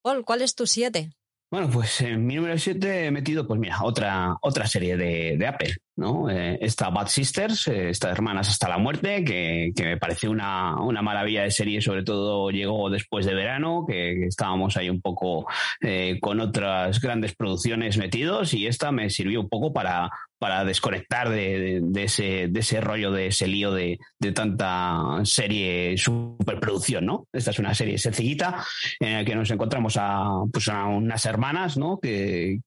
Paul, 0.00 0.24
¿cuál 0.24 0.42
es 0.42 0.54
tu 0.54 0.64
siete? 0.64 1.10
Bueno, 1.50 1.68
pues 1.72 2.02
en 2.02 2.24
mi 2.24 2.36
número 2.36 2.56
siete 2.56 3.06
he 3.06 3.10
metido, 3.10 3.44
pues 3.44 3.58
mira, 3.58 3.82
otra, 3.82 4.36
otra 4.42 4.68
serie 4.68 4.96
de, 4.96 5.34
de 5.36 5.46
Apple, 5.48 5.74
¿no? 5.96 6.30
Eh, 6.30 6.56
esta 6.60 6.88
Bad 6.88 7.08
Sisters, 7.08 7.66
eh, 7.66 7.90
estas 7.90 8.12
hermanas 8.12 8.48
hasta 8.48 8.68
la 8.68 8.78
muerte, 8.78 9.24
que, 9.24 9.72
que 9.74 9.82
me 9.82 9.96
pareció 9.96 10.30
una, 10.30 10.80
una, 10.80 11.02
maravilla 11.02 11.42
de 11.42 11.50
serie, 11.50 11.80
sobre 11.80 12.04
todo 12.04 12.48
llegó 12.50 12.88
después 12.90 13.26
de 13.26 13.34
verano, 13.34 13.84
que, 13.88 14.26
estábamos 14.26 14.76
ahí 14.76 14.88
un 14.88 15.00
poco 15.00 15.48
eh, 15.80 16.18
con 16.20 16.38
otras 16.38 17.00
grandes 17.00 17.34
producciones 17.34 17.98
metidos 17.98 18.54
y 18.54 18.68
esta 18.68 18.92
me 18.92 19.10
sirvió 19.10 19.40
un 19.40 19.48
poco 19.48 19.72
para, 19.72 20.12
para 20.40 20.64
desconectar 20.64 21.28
de, 21.28 21.82
ese, 21.96 22.48
de 22.48 22.80
rollo, 22.80 23.12
de 23.12 23.26
ese 23.26 23.46
lío 23.46 23.72
de, 23.72 23.98
tanta 24.34 25.20
serie 25.24 25.98
superproducción, 25.98 27.04
¿no? 27.04 27.26
Esta 27.30 27.50
es 27.50 27.58
una 27.58 27.74
serie 27.74 27.98
sencillita 27.98 28.64
en 29.00 29.12
la 29.12 29.24
que 29.24 29.34
nos 29.34 29.50
encontramos 29.50 29.98
a, 29.98 30.30
pues 30.50 30.68
unas 30.68 31.26
hermanas, 31.26 31.76
¿no? 31.76 32.00
Que, 32.00 32.60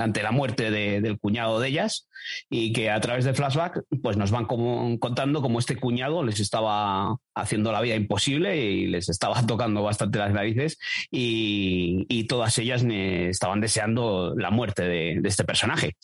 ante 0.00 0.22
la 0.24 0.32
muerte 0.32 0.72
del 0.72 1.18
cuñado 1.20 1.60
de 1.60 1.68
ellas 1.68 2.08
y 2.50 2.72
que 2.72 2.90
a 2.90 3.00
través 3.00 3.24
de 3.24 3.34
flashback 3.34 3.84
pues 4.02 4.16
nos 4.16 4.32
van 4.32 4.46
contando 4.46 5.42
cómo 5.42 5.60
este 5.60 5.76
cuñado 5.76 6.24
les 6.24 6.40
estaba 6.40 7.18
haciendo 7.34 7.72
la 7.72 7.80
vida 7.80 7.94
imposible 7.94 8.56
y 8.56 8.86
les 8.86 9.08
estaba 9.08 9.42
tocando 9.46 9.82
bastante 9.82 10.18
las 10.18 10.32
narices 10.32 10.78
y, 11.10 12.24
todas 12.24 12.56
ellas 12.58 12.82
estaban 12.82 13.60
deseando 13.60 14.34
la 14.34 14.50
muerte 14.50 14.82
de, 14.82 15.20
este 15.24 15.44
personaje. 15.44 15.94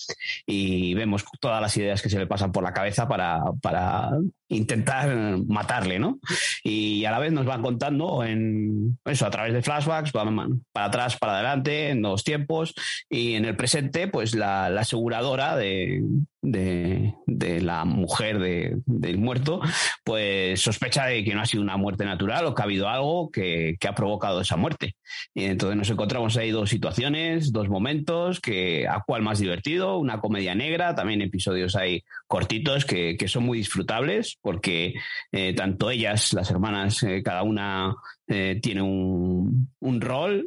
Y 0.44 0.92
vemos 0.92 1.24
todas 1.40 1.62
las 1.62 1.74
ideas 1.78 2.02
que 2.02 2.10
se 2.10 2.18
le 2.18 2.26
pasan 2.26 2.52
por 2.52 2.62
la 2.62 2.74
cabeza 2.74 3.08
para, 3.08 3.40
para 3.62 4.10
intentar 4.48 5.38
matarle, 5.46 5.98
¿no? 5.98 6.18
Y 6.62 7.04
a 7.04 7.10
la 7.10 7.18
vez 7.18 7.32
nos 7.32 7.46
van 7.46 7.62
contando 7.62 8.22
en 8.22 8.98
eso, 9.04 9.24
a 9.24 9.30
través 9.30 9.54
de 9.54 9.62
flashbacks, 9.62 10.12
para 10.12 10.86
atrás, 10.86 11.16
para 11.16 11.34
adelante, 11.34 11.90
en 11.90 12.02
dos 12.02 12.24
tiempos, 12.24 12.74
y 13.08 13.34
en 13.34 13.44
el 13.44 13.56
presente, 13.56 14.08
pues 14.08 14.34
la, 14.34 14.66
aseguradora 14.66 15.56
de, 15.56 16.02
de, 16.42 17.14
la 17.60 17.84
mujer 17.84 18.38
del 18.38 19.18
muerto, 19.18 19.60
pues 20.04 20.60
sospecha 20.60 21.06
de 21.06 21.24
que 21.24 21.34
no 21.34 21.42
ha 21.42 21.46
sido 21.46 21.62
una 21.62 21.76
muerte 21.76 22.04
natural 22.04 22.46
o 22.46 22.54
que 22.54 22.62
ha 22.62 22.64
habido 22.64 22.88
algo 22.88 23.30
que, 23.30 23.76
que, 23.78 23.88
ha 23.88 23.94
provocado 23.94 24.40
esa 24.40 24.56
muerte. 24.56 24.96
Y 25.34 25.44
entonces 25.44 25.76
nos 25.76 25.90
encontramos 25.90 26.36
ahí 26.36 26.50
dos 26.50 26.70
situaciones, 26.70 27.52
dos 27.52 27.68
momentos, 27.68 28.40
que 28.40 28.86
a 28.88 29.02
cuál 29.06 29.22
más 29.22 29.38
divertido, 29.38 29.98
una 29.98 30.20
comedia 30.20 30.54
negra, 30.54 30.94
también 30.94 31.22
episodios 31.22 31.76
ahí 31.76 32.02
cortitos 32.26 32.84
que, 32.84 33.16
que 33.16 33.28
son 33.28 33.44
muy 33.44 33.58
disfrutables 33.58 34.38
porque 34.40 34.94
eh, 35.32 35.54
tanto 35.54 35.90
ellas, 35.90 36.32
las 36.32 36.50
hermanas, 36.50 37.02
eh, 37.02 37.22
cada 37.22 37.42
una 37.42 37.94
eh, 38.26 38.58
tiene 38.62 38.82
un, 38.82 39.70
un 39.80 40.00
rol 40.00 40.46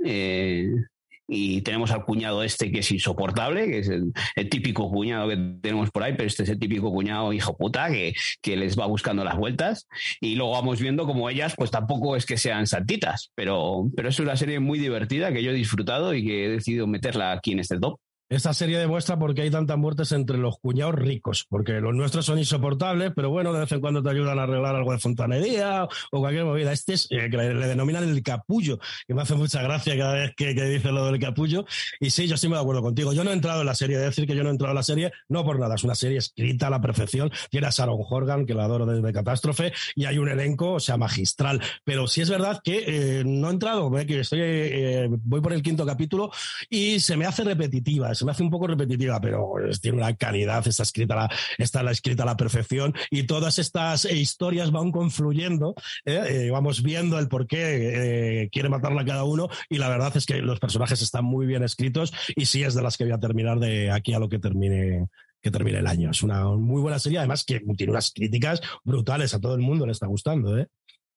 y 1.27 1.61
tenemos 1.61 1.91
al 1.91 2.05
cuñado 2.05 2.43
este 2.43 2.71
que 2.71 2.79
es 2.79 2.91
insoportable, 2.91 3.67
que 3.67 3.79
es 3.79 3.89
el, 3.89 4.13
típico 4.49 4.89
cuñado 4.89 5.29
que 5.29 5.37
tenemos 5.61 5.89
por 5.91 6.03
ahí, 6.03 6.13
pero 6.13 6.27
este 6.27 6.43
es 6.43 6.49
el 6.49 6.59
típico 6.59 6.91
cuñado 6.91 7.33
hijo 7.33 7.57
puta 7.57 7.89
que, 7.89 8.13
que, 8.41 8.57
les 8.57 8.77
va 8.77 8.85
buscando 8.85 9.23
las 9.23 9.37
vueltas 9.37 9.87
y 10.21 10.35
luego 10.35 10.51
vamos 10.51 10.79
viendo 10.79 11.05
como 11.05 11.29
ellas 11.29 11.53
pues 11.57 11.71
tampoco 11.71 12.15
es 12.15 12.25
que 12.25 12.37
sean 12.37 12.67
santitas, 12.67 13.31
pero, 13.35 13.89
pero 13.95 14.09
es 14.09 14.19
una 14.19 14.35
serie 14.35 14.59
muy 14.59 14.79
divertida 14.79 15.31
que 15.33 15.43
yo 15.43 15.51
he 15.51 15.55
disfrutado 15.55 16.13
y 16.13 16.25
que 16.25 16.45
he 16.45 16.49
decidido 16.49 16.87
meterla 16.87 17.31
aquí 17.31 17.53
en 17.53 17.59
este 17.59 17.79
top. 17.79 17.99
Esta 18.29 18.53
serie 18.53 18.79
demuestra 18.79 19.19
por 19.19 19.35
qué 19.35 19.43
hay 19.43 19.51
tantas 19.51 19.77
muertes 19.77 20.11
entre 20.11 20.37
los 20.37 20.57
cuñados 20.57 20.95
ricos, 20.95 21.45
porque 21.47 21.73
los 21.73 21.93
nuestros 21.93 22.25
son 22.25 22.39
insoportables, 22.39 23.11
pero 23.15 23.29
bueno, 23.29 23.53
de 23.53 23.59
vez 23.59 23.71
en 23.71 23.81
cuando 23.81 24.01
te 24.01 24.09
ayudan 24.09 24.39
a 24.39 24.43
arreglar 24.43 24.75
algo 24.75 24.91
de 24.91 24.97
fontanería 24.97 25.87
o 26.11 26.19
cualquier 26.19 26.45
movida. 26.45 26.71
Este 26.71 26.93
es, 26.93 27.07
eh, 27.11 27.29
que 27.29 27.37
le, 27.37 27.53
denominan 27.53 28.03
el 28.03 28.23
capullo, 28.23 28.79
que 29.05 29.13
me 29.13 29.21
hace 29.21 29.35
mucha 29.35 29.61
gracia 29.61 29.97
cada 29.97 30.13
vez 30.13 30.33
que, 30.35 30.53
dice 30.53 30.91
lo 30.91 31.05
del 31.05 31.19
capullo. 31.19 31.65
Y 31.99 32.09
sí, 32.09 32.27
yo 32.27 32.37
sí 32.37 32.47
me 32.47 32.55
de 32.55 32.61
acuerdo 32.61 32.81
contigo. 32.81 33.13
Yo 33.13 33.23
no 33.23 33.31
he 33.31 33.33
entrado 33.33 33.61
en 33.61 33.67
la 33.67 33.75
serie, 33.75 33.97
de 33.97 34.05
decir 34.05 34.25
que 34.25 34.35
yo 34.35 34.43
no 34.43 34.49
he 34.49 34.53
entrado 34.53 34.71
en 34.71 34.77
la 34.77 34.83
serie, 34.83 35.11
no 35.27 35.43
por 35.43 35.59
nada, 35.59 35.75
es 35.75 35.83
una 35.83 35.95
serie 35.95 36.17
escrita 36.17 36.67
a 36.67 36.69
la 36.69 36.81
perfección. 36.81 37.31
Tiene 37.51 37.67
a 37.67 37.69
Sharon 37.69 37.99
Horgan, 37.99 38.45
que 38.45 38.53
la 38.55 38.63
adoro 38.63 38.85
desde 38.85 39.13
Catástrofe, 39.13 39.73
y 39.95 40.05
hay 40.05 40.17
un 40.17 40.29
elenco, 40.29 40.73
o 40.73 40.79
sea, 40.79 40.97
magistral. 40.97 41.61
Pero 41.83 42.07
sí 42.07 42.21
es 42.21 42.29
verdad 42.29 42.61
que 42.63 42.83
eh, 42.87 43.23
no 43.25 43.49
he 43.49 43.51
entrado, 43.51 43.91
que 43.91 44.21
estoy, 44.21 44.39
eh, 44.41 45.07
voy 45.09 45.41
por 45.41 45.53
el 45.53 45.61
quinto 45.61 45.85
capítulo 45.85 46.31
y 46.69 46.99
se 46.99 47.17
me 47.17 47.25
hace 47.25 47.43
repetitiva 47.43 48.12
se 48.13 48.25
me 48.25 48.31
hace 48.31 48.43
un 48.43 48.49
poco 48.49 48.67
repetitiva, 48.67 49.19
pero 49.19 49.53
tiene 49.81 49.97
una 49.97 50.15
calidad, 50.15 50.67
está 50.67 50.83
escrita, 50.83 51.15
la, 51.15 51.29
está 51.57 51.83
la 51.83 51.91
escrita 51.91 52.23
a 52.23 52.25
la 52.25 52.37
perfección 52.37 52.93
y 53.09 53.23
todas 53.23 53.59
estas 53.59 54.05
historias 54.05 54.71
van 54.71 54.91
confluyendo, 54.91 55.75
¿eh? 56.05 56.49
vamos 56.51 56.83
viendo 56.83 57.19
el 57.19 57.27
por 57.27 57.47
qué 57.47 58.49
quiere 58.51 58.69
matarla 58.69 59.05
cada 59.05 59.23
uno 59.23 59.49
y 59.69 59.77
la 59.77 59.89
verdad 59.89 60.15
es 60.15 60.25
que 60.25 60.41
los 60.41 60.59
personajes 60.59 61.01
están 61.01 61.25
muy 61.25 61.45
bien 61.45 61.63
escritos 61.63 62.13
y 62.35 62.45
sí 62.45 62.63
es 62.63 62.73
de 62.75 62.81
las 62.81 62.97
que 62.97 63.05
voy 63.05 63.13
a 63.13 63.19
terminar 63.19 63.59
de 63.59 63.91
aquí 63.91 64.13
a 64.13 64.19
lo 64.19 64.29
que 64.29 64.39
termine 64.39 65.07
que 65.43 65.51
termine 65.51 65.79
el 65.79 65.87
año. 65.87 66.09
Es 66.09 66.23
una 66.23 66.45
muy 66.45 66.81
buena 66.81 66.97
serie, 66.97 67.19
además 67.19 67.43
que 67.43 67.59
tiene 67.75 67.91
unas 67.91 68.11
críticas 68.11 68.61
brutales, 68.83 69.33
a 69.33 69.41
todo 69.41 69.55
el 69.55 69.61
mundo 69.61 69.85
le 69.85 69.91
está 69.91 70.07
gustando. 70.07 70.57
¿eh? 70.57 70.67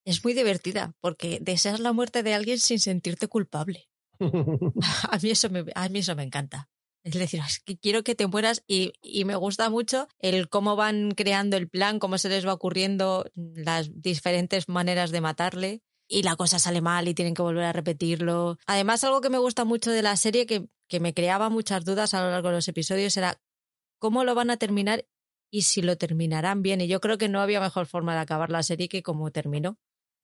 Es 0.04 0.22
muy 0.24 0.34
divertida, 0.34 0.94
porque 1.00 1.38
deseas 1.40 1.78
la 1.78 1.92
muerte 1.92 2.24
de 2.24 2.34
alguien 2.34 2.58
sin 2.58 2.80
sentirte 2.80 3.28
culpable. 3.28 3.88
a, 4.20 5.18
mí 5.22 5.30
eso 5.30 5.48
me, 5.48 5.64
a 5.74 5.88
mí 5.88 6.00
eso 6.00 6.16
me 6.16 6.24
encanta. 6.24 6.68
Es 7.06 7.14
decir, 7.14 7.40
es 7.46 7.60
que 7.60 7.78
quiero 7.78 8.02
que 8.02 8.16
te 8.16 8.26
mueras 8.26 8.64
y, 8.66 8.92
me 9.24 9.36
gusta 9.36 9.70
mucho 9.70 10.08
el 10.18 10.48
cómo 10.48 10.74
van 10.74 11.12
creando 11.12 11.56
el 11.56 11.68
plan, 11.68 12.00
cómo 12.00 12.18
se 12.18 12.28
les 12.28 12.44
va 12.44 12.52
ocurriendo 12.52 13.30
las 13.36 14.02
diferentes 14.02 14.68
maneras 14.68 15.12
de 15.12 15.20
matarle 15.20 15.82
y 16.08 16.24
la 16.24 16.34
cosa 16.34 16.58
sale 16.58 16.80
mal 16.80 17.06
y 17.06 17.14
tienen 17.14 17.34
que 17.34 17.42
volver 17.42 17.62
a 17.62 17.72
repetirlo. 17.72 18.58
Además, 18.66 19.04
algo 19.04 19.20
que 19.20 19.30
me 19.30 19.38
gusta 19.38 19.64
mucho 19.64 19.92
de 19.92 20.02
la 20.02 20.16
serie 20.16 20.46
que, 20.46 20.66
que 20.88 20.98
me 20.98 21.14
creaba 21.14 21.48
muchas 21.48 21.84
dudas 21.84 22.12
a 22.12 22.24
lo 22.24 22.30
largo 22.32 22.48
de 22.48 22.56
los 22.56 22.66
episodios 22.66 23.16
era 23.16 23.40
cómo 24.00 24.24
lo 24.24 24.34
van 24.34 24.50
a 24.50 24.56
terminar 24.56 25.06
y 25.48 25.62
si 25.62 25.82
lo 25.82 25.96
terminarán 25.96 26.62
bien. 26.62 26.80
Y 26.80 26.88
yo 26.88 27.00
creo 27.00 27.18
que 27.18 27.28
no 27.28 27.40
había 27.40 27.60
mejor 27.60 27.86
forma 27.86 28.14
de 28.14 28.20
acabar 28.22 28.50
la 28.50 28.64
serie 28.64 28.88
que 28.88 29.04
como 29.04 29.30
terminó. 29.30 29.78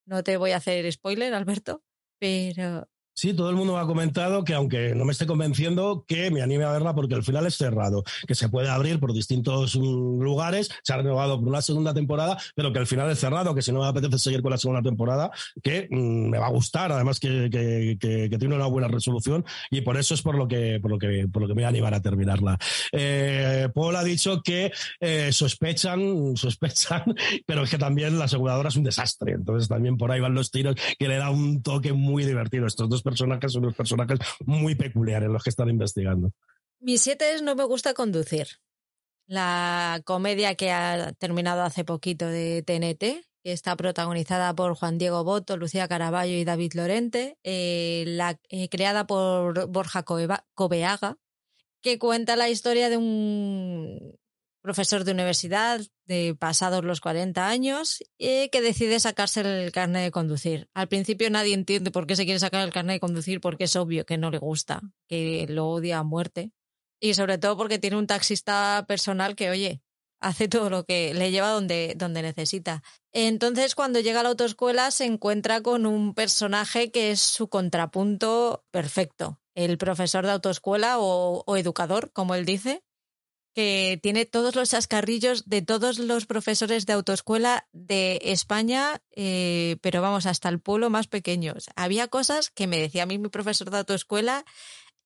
No 0.04 0.24
te 0.24 0.36
voy 0.36 0.50
a 0.50 0.56
hacer 0.56 0.90
spoiler, 0.92 1.32
Alberto, 1.32 1.84
pero 2.18 2.88
Sí, 3.14 3.34
todo 3.34 3.50
el 3.50 3.56
mundo 3.56 3.74
me 3.74 3.80
ha 3.80 3.86
comentado 3.86 4.42
que 4.42 4.54
aunque 4.54 4.94
no 4.94 5.04
me 5.04 5.12
esté 5.12 5.26
convenciendo, 5.26 6.04
que 6.08 6.30
me 6.30 6.40
anime 6.40 6.64
a 6.64 6.72
verla 6.72 6.94
porque 6.94 7.14
el 7.14 7.22
final 7.22 7.46
es 7.46 7.56
cerrado, 7.56 8.04
que 8.26 8.34
se 8.34 8.48
puede 8.48 8.70
abrir 8.70 9.00
por 9.00 9.12
distintos 9.12 9.76
mm, 9.76 10.22
lugares, 10.22 10.70
se 10.82 10.94
ha 10.94 10.96
renovado 10.96 11.38
por 11.38 11.48
una 11.48 11.60
segunda 11.60 11.92
temporada, 11.92 12.38
pero 12.54 12.72
que 12.72 12.78
el 12.78 12.86
final 12.86 13.10
es 13.10 13.18
cerrado, 13.18 13.54
que 13.54 13.60
si 13.60 13.70
no 13.70 13.80
me 13.80 13.86
apetece 13.86 14.18
seguir 14.18 14.40
con 14.40 14.50
la 14.50 14.56
segunda 14.56 14.80
temporada, 14.80 15.30
que 15.62 15.88
mm, 15.90 16.30
me 16.30 16.38
va 16.38 16.46
a 16.46 16.50
gustar, 16.50 16.90
además 16.90 17.20
que, 17.20 17.50
tiene 18.00 18.54
una 18.56 18.66
buena 18.66 18.88
resolución 18.88 19.44
y 19.70 19.82
por 19.82 19.98
eso 19.98 20.14
es 20.14 20.22
por 20.22 20.34
lo 20.34 20.48
que, 20.48 20.78
por 20.80 20.90
lo 20.90 20.98
que, 20.98 21.28
por 21.30 21.42
lo 21.42 21.48
que 21.48 21.54
me 21.54 21.62
voy 21.62 21.66
a 21.66 21.68
animar 21.68 21.92
a 21.94 22.00
terminarla. 22.00 22.58
Eh, 22.92 23.68
Paul 23.74 23.94
ha 23.96 24.04
dicho 24.04 24.40
que 24.42 24.72
eh, 25.00 25.32
sospechan, 25.32 26.34
sospechan, 26.36 27.14
pero 27.46 27.64
es 27.64 27.70
que 27.70 27.78
también 27.78 28.18
la 28.18 28.24
aseguradora 28.24 28.70
es 28.70 28.76
un 28.76 28.84
desastre, 28.84 29.32
entonces 29.32 29.68
también 29.68 29.98
por 29.98 30.10
ahí 30.10 30.20
van 30.20 30.34
los 30.34 30.50
tiros 30.50 30.76
que 30.98 31.08
le 31.08 31.16
da 31.16 31.28
un 31.28 31.62
toque 31.62 31.92
muy 31.92 32.24
divertido 32.24 32.66
estos 32.66 32.88
dos 32.88 33.01
personajes 33.02 33.52
son 33.52 33.64
unos 33.64 33.76
personajes 33.76 34.18
muy 34.46 34.74
peculiares 34.74 35.28
los 35.28 35.42
que 35.42 35.50
están 35.50 35.68
investigando. 35.68 36.32
Mi 36.80 36.98
siete 36.98 37.34
es 37.34 37.42
No 37.42 37.54
me 37.54 37.64
gusta 37.64 37.94
conducir. 37.94 38.48
La 39.26 40.02
comedia 40.04 40.54
que 40.56 40.70
ha 40.72 41.12
terminado 41.12 41.62
hace 41.62 41.84
poquito 41.84 42.26
de 42.26 42.62
TNT, 42.62 43.24
que 43.42 43.52
está 43.52 43.76
protagonizada 43.76 44.54
por 44.54 44.74
Juan 44.74 44.98
Diego 44.98 45.24
Boto, 45.24 45.56
Lucía 45.56 45.88
Caraballo 45.88 46.34
y 46.34 46.44
David 46.44 46.72
Lorente, 46.74 47.38
eh, 47.44 48.04
la, 48.06 48.38
eh, 48.48 48.68
creada 48.68 49.06
por 49.06 49.68
Borja 49.68 50.02
Cobeaga, 50.02 51.18
que 51.80 51.98
cuenta 51.98 52.36
la 52.36 52.48
historia 52.48 52.88
de 52.88 52.96
un 52.96 54.18
profesor 54.62 55.04
de 55.04 55.12
universidad 55.12 55.80
de 56.06 56.34
pasados 56.38 56.84
los 56.84 57.00
40 57.00 57.48
años 57.48 58.02
y 58.16 58.48
que 58.48 58.62
decide 58.62 59.00
sacarse 59.00 59.40
el 59.40 59.72
carnet 59.72 60.04
de 60.04 60.10
conducir. 60.10 60.70
Al 60.72 60.88
principio 60.88 61.28
nadie 61.30 61.54
entiende 61.54 61.90
por 61.90 62.06
qué 62.06 62.16
se 62.16 62.24
quiere 62.24 62.40
sacar 62.40 62.64
el 62.64 62.72
carnet 62.72 62.96
de 62.96 63.00
conducir 63.00 63.40
porque 63.40 63.64
es 63.64 63.76
obvio 63.76 64.06
que 64.06 64.18
no 64.18 64.30
le 64.30 64.38
gusta, 64.38 64.80
que 65.08 65.46
lo 65.48 65.68
odia 65.68 65.98
a 65.98 66.04
muerte. 66.04 66.52
Y 67.00 67.14
sobre 67.14 67.38
todo 67.38 67.56
porque 67.56 67.80
tiene 67.80 67.96
un 67.96 68.06
taxista 68.06 68.84
personal 68.86 69.34
que, 69.34 69.50
oye, 69.50 69.82
hace 70.20 70.46
todo 70.46 70.70
lo 70.70 70.84
que 70.84 71.12
le 71.14 71.32
lleva 71.32 71.50
donde, 71.50 71.94
donde 71.96 72.22
necesita. 72.22 72.84
Entonces, 73.12 73.74
cuando 73.74 73.98
llega 73.98 74.20
a 74.20 74.22
la 74.22 74.28
autoescuela, 74.28 74.92
se 74.92 75.04
encuentra 75.04 75.60
con 75.62 75.84
un 75.84 76.14
personaje 76.14 76.92
que 76.92 77.10
es 77.10 77.20
su 77.20 77.48
contrapunto 77.48 78.64
perfecto. 78.70 79.40
El 79.54 79.78
profesor 79.78 80.24
de 80.24 80.30
autoescuela 80.30 80.98
o 81.00 81.56
educador, 81.56 82.12
como 82.12 82.36
él 82.36 82.46
dice, 82.46 82.84
que 83.54 83.98
tiene 84.02 84.24
todos 84.24 84.54
los 84.54 84.70
chascarrillos 84.70 85.48
de 85.48 85.62
todos 85.62 85.98
los 85.98 86.26
profesores 86.26 86.86
de 86.86 86.94
autoescuela 86.94 87.68
de 87.72 88.18
España, 88.22 89.02
eh, 89.14 89.76
pero 89.82 90.00
vamos, 90.00 90.26
hasta 90.26 90.48
el 90.48 90.60
pueblo 90.60 90.90
más 90.90 91.06
pequeño. 91.06 91.54
Había 91.76 92.08
cosas 92.08 92.50
que 92.50 92.66
me 92.66 92.78
decía 92.78 93.02
a 93.02 93.06
mí 93.06 93.18
mi 93.18 93.28
profesor 93.28 93.70
de 93.70 93.78
autoescuela 93.78 94.44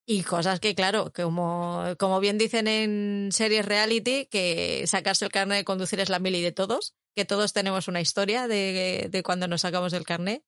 y 0.07 0.23
cosas 0.23 0.61
que, 0.61 0.75
claro, 0.77 1.13
como, 1.15 1.83
como 1.99 2.21
bien 2.21 2.39
dicen 2.39 2.69
en 2.69 3.31
series 3.33 3.67
reality, 3.67 4.27
que 4.27 4.85
sacarse 4.87 5.25
el 5.25 5.33
carnet 5.33 5.59
de 5.59 5.65
conducir 5.65 5.99
es 5.99 6.09
la 6.09 6.21
mili 6.21 6.43
de 6.43 6.53
todos, 6.53 6.95
que 7.17 7.25
todos 7.25 7.53
tenemos 7.53 7.89
una 7.89 8.01
historia 8.01 8.47
de, 8.47 9.09
de 9.11 9.23
cuando 9.25 9.49
nos 9.49 9.63
sacamos 9.63 9.93
el 9.93 10.05
carnet 10.05 10.45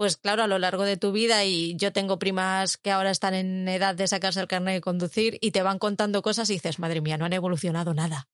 pues 0.00 0.16
claro, 0.16 0.42
a 0.42 0.46
lo 0.46 0.58
largo 0.58 0.84
de 0.84 0.96
tu 0.96 1.12
vida 1.12 1.44
y 1.44 1.76
yo 1.76 1.92
tengo 1.92 2.18
primas 2.18 2.78
que 2.78 2.90
ahora 2.90 3.10
están 3.10 3.34
en 3.34 3.68
edad 3.68 3.94
de 3.94 4.08
sacarse 4.08 4.40
el 4.40 4.48
carnet 4.48 4.76
de 4.76 4.80
conducir 4.80 5.36
y 5.42 5.50
te 5.50 5.60
van 5.60 5.78
contando 5.78 6.22
cosas 6.22 6.48
y 6.48 6.54
dices, 6.54 6.78
madre 6.78 7.02
mía, 7.02 7.18
no 7.18 7.26
han 7.26 7.34
evolucionado 7.34 7.92
nada. 7.92 8.30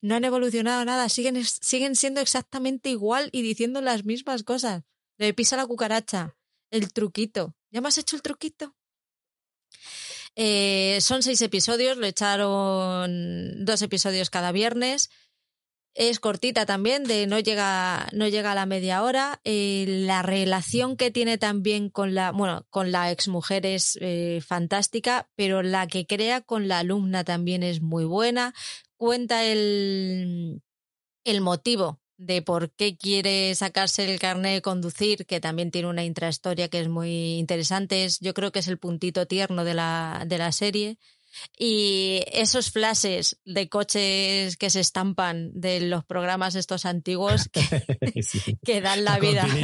No 0.00 0.14
han 0.14 0.24
evolucionado 0.24 0.82
nada, 0.86 1.10
siguen, 1.10 1.44
siguen 1.44 1.96
siendo 1.96 2.22
exactamente 2.22 2.88
igual 2.88 3.28
y 3.30 3.42
diciendo 3.42 3.82
las 3.82 4.06
mismas 4.06 4.42
cosas. 4.42 4.84
Le 5.18 5.34
pisa 5.34 5.58
la 5.58 5.66
cucaracha, 5.66 6.34
el 6.70 6.94
truquito. 6.94 7.54
¿Ya 7.70 7.82
me 7.82 7.88
has 7.88 7.98
hecho 7.98 8.16
el 8.16 8.22
truquito? 8.22 8.74
Eh, 10.34 10.98
son 11.02 11.22
seis 11.22 11.42
episodios, 11.42 11.98
lo 11.98 12.06
echaron 12.06 13.66
dos 13.66 13.82
episodios 13.82 14.30
cada 14.30 14.50
viernes. 14.50 15.10
Es 15.96 16.18
cortita 16.18 16.66
también, 16.66 17.04
de 17.04 17.28
no 17.28 17.38
llega, 17.38 18.08
no 18.12 18.26
llega 18.26 18.50
a 18.50 18.54
la 18.56 18.66
media 18.66 19.04
hora. 19.04 19.40
Eh, 19.44 19.84
la 19.86 20.22
relación 20.22 20.96
que 20.96 21.12
tiene 21.12 21.38
también 21.38 21.88
con 21.88 22.14
la, 22.14 22.32
bueno, 22.32 22.66
con 22.68 22.90
la 22.90 23.12
exmujer 23.12 23.64
es 23.64 23.96
eh, 24.00 24.40
fantástica, 24.44 25.30
pero 25.36 25.62
la 25.62 25.86
que 25.86 26.04
crea 26.04 26.40
con 26.40 26.66
la 26.66 26.80
alumna 26.80 27.22
también 27.22 27.62
es 27.62 27.80
muy 27.80 28.04
buena. 28.04 28.54
Cuenta 28.96 29.44
el, 29.44 30.62
el 31.24 31.40
motivo 31.40 32.00
de 32.16 32.42
por 32.42 32.72
qué 32.72 32.96
quiere 32.96 33.54
sacarse 33.54 34.12
el 34.12 34.18
carnet 34.18 34.54
de 34.54 34.62
conducir, 34.62 35.26
que 35.26 35.40
también 35.40 35.70
tiene 35.70 35.88
una 35.88 36.04
intrahistoria 36.04 36.68
que 36.68 36.80
es 36.80 36.88
muy 36.88 37.38
interesante. 37.38 38.04
Es, 38.04 38.18
yo 38.18 38.34
creo 38.34 38.50
que 38.50 38.58
es 38.60 38.68
el 38.68 38.78
puntito 38.78 39.26
tierno 39.26 39.64
de 39.64 39.74
la, 39.74 40.24
de 40.26 40.38
la 40.38 40.50
serie. 40.50 40.98
Y 41.58 42.22
esos 42.32 42.70
flashes 42.70 43.40
de 43.44 43.68
coches 43.68 44.56
que 44.56 44.70
se 44.70 44.80
estampan 44.80 45.50
de 45.54 45.80
los 45.80 46.04
programas 46.04 46.54
estos 46.54 46.84
antiguos 46.84 47.48
que, 47.48 47.60
dan 48.80 49.04
la 49.04 49.18
vida. 49.18 49.46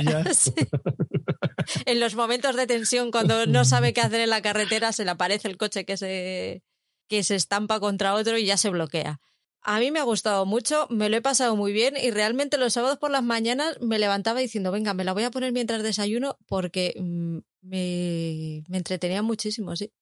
En 1.85 2.00
los 2.00 2.16
momentos 2.16 2.56
de 2.56 2.66
tensión, 2.66 3.11
cuando 3.11 3.46
no 3.46 3.64
sabe 3.64 3.92
qué 3.92 4.00
hacer 4.00 4.20
en 4.20 4.30
la 4.30 4.42
carretera, 4.42 4.92
se 4.92 5.04
le 5.04 5.12
aparece 5.12 5.46
el 5.46 5.56
coche 5.56 5.85
que 5.85 5.96
se, 5.96 6.62
que 7.06 7.22
se 7.22 7.37
estampa 7.37 7.78
contra 7.80 8.14
otro 8.14 8.38
y 8.38 8.46
ya 8.46 8.56
se 8.56 8.70
bloquea. 8.70 9.20
A 9.62 9.78
mí 9.78 9.90
me 9.90 10.00
ha 10.00 10.04
gustado 10.04 10.46
mucho, 10.46 10.87
me 10.90 11.11
lo 11.11 11.18
he 11.18 11.22
pasado 11.22 11.54
muy 11.54 11.72
bien 11.72 11.94
y 11.96 12.11
realmente 12.11 12.56
los 12.56 12.72
sábados 12.72 12.98
por 12.98 13.11
las 13.11 13.22
mañanas 13.22 13.76
me 13.80 13.98
levantaba 13.98 14.40
diciendo, 14.40 14.72
venga, 14.72 14.94
me 14.94 15.04
la 15.04 15.12
voy 15.12 15.24
a 15.24 15.30
poner 15.30 15.52
mientras 15.52 15.83
desayuno 15.83 16.38
porque 16.46 16.94
mm, 16.98 17.38
me, 17.62 18.64
me 18.68 18.78
entretenía 18.78 19.22
muchísimo, 19.22 19.76
sí. 19.76 19.92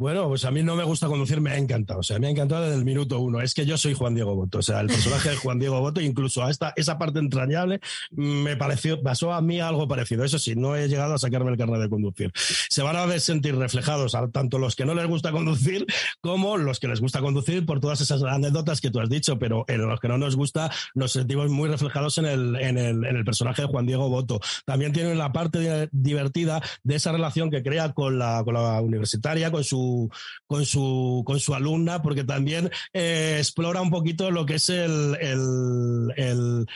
Bueno, 0.00 0.28
pues 0.28 0.44
a 0.44 0.52
mí 0.52 0.62
no 0.62 0.76
me 0.76 0.84
gusta 0.84 1.08
conducir, 1.08 1.40
me 1.40 1.50
ha 1.50 1.56
encantado. 1.56 1.98
O 1.98 2.02
sea, 2.04 2.20
me 2.20 2.28
ha 2.28 2.30
encantado 2.30 2.62
desde 2.62 2.76
el 2.76 2.84
minuto 2.84 3.18
uno. 3.18 3.40
Es 3.40 3.52
que 3.52 3.66
yo 3.66 3.76
soy 3.76 3.94
Juan 3.94 4.14
Diego 4.14 4.32
Boto. 4.36 4.58
O 4.58 4.62
sea, 4.62 4.78
el 4.78 4.86
personaje 4.86 5.30
de 5.30 5.36
Juan 5.36 5.58
Diego 5.58 5.80
Boto, 5.80 6.00
incluso 6.00 6.44
a 6.44 6.52
esta, 6.52 6.72
esa 6.76 6.98
parte 6.98 7.18
entrañable, 7.18 7.80
me 8.12 8.56
pareció, 8.56 9.02
pasó 9.02 9.32
a 9.32 9.42
mí 9.42 9.58
algo 9.58 9.88
parecido. 9.88 10.22
Eso 10.22 10.38
sí, 10.38 10.54
no 10.54 10.76
he 10.76 10.86
llegado 10.86 11.14
a 11.14 11.18
sacarme 11.18 11.50
el 11.50 11.56
carnet 11.56 11.80
de 11.80 11.88
conducir. 11.88 12.30
Se 12.36 12.80
van 12.82 12.94
a 12.94 13.06
ver 13.06 13.20
sentir 13.20 13.56
reflejados 13.56 14.16
tanto 14.32 14.60
los 14.60 14.76
que 14.76 14.84
no 14.84 14.94
les 14.94 15.08
gusta 15.08 15.32
conducir 15.32 15.84
como 16.20 16.58
los 16.58 16.78
que 16.78 16.86
les 16.86 17.00
gusta 17.00 17.20
conducir 17.20 17.66
por 17.66 17.80
todas 17.80 18.00
esas 18.00 18.22
anécdotas 18.22 18.80
que 18.80 18.92
tú 18.92 19.00
has 19.00 19.08
dicho, 19.08 19.40
pero 19.40 19.64
en 19.66 19.84
los 19.84 19.98
que 19.98 20.06
no 20.06 20.16
nos 20.16 20.36
gusta 20.36 20.70
nos 20.94 21.10
sentimos 21.10 21.50
muy 21.50 21.68
reflejados 21.68 22.18
en 22.18 22.26
el, 22.26 22.54
en 22.54 22.78
el, 22.78 23.04
en 23.04 23.16
el 23.16 23.24
personaje 23.24 23.62
de 23.62 23.68
Juan 23.68 23.86
Diego 23.86 24.08
Boto. 24.08 24.38
También 24.64 24.92
tiene 24.92 25.16
la 25.16 25.32
parte 25.32 25.88
divertida 25.90 26.62
de 26.84 26.94
esa 26.94 27.10
relación 27.10 27.50
que 27.50 27.64
crea 27.64 27.92
con 27.94 28.16
la, 28.20 28.44
con 28.44 28.54
la 28.54 28.80
universitaria, 28.80 29.50
con 29.50 29.64
su 29.64 29.87
con 30.46 30.64
su, 30.64 31.22
con 31.26 31.40
su 31.40 31.54
alumna, 31.54 32.02
porque 32.02 32.24
también 32.24 32.70
eh, 32.92 33.36
explora 33.38 33.80
un 33.80 33.90
poquito 33.90 34.30
lo 34.30 34.46
que 34.46 34.54
es 34.54 34.68
el, 34.68 35.16
el, 36.16 36.66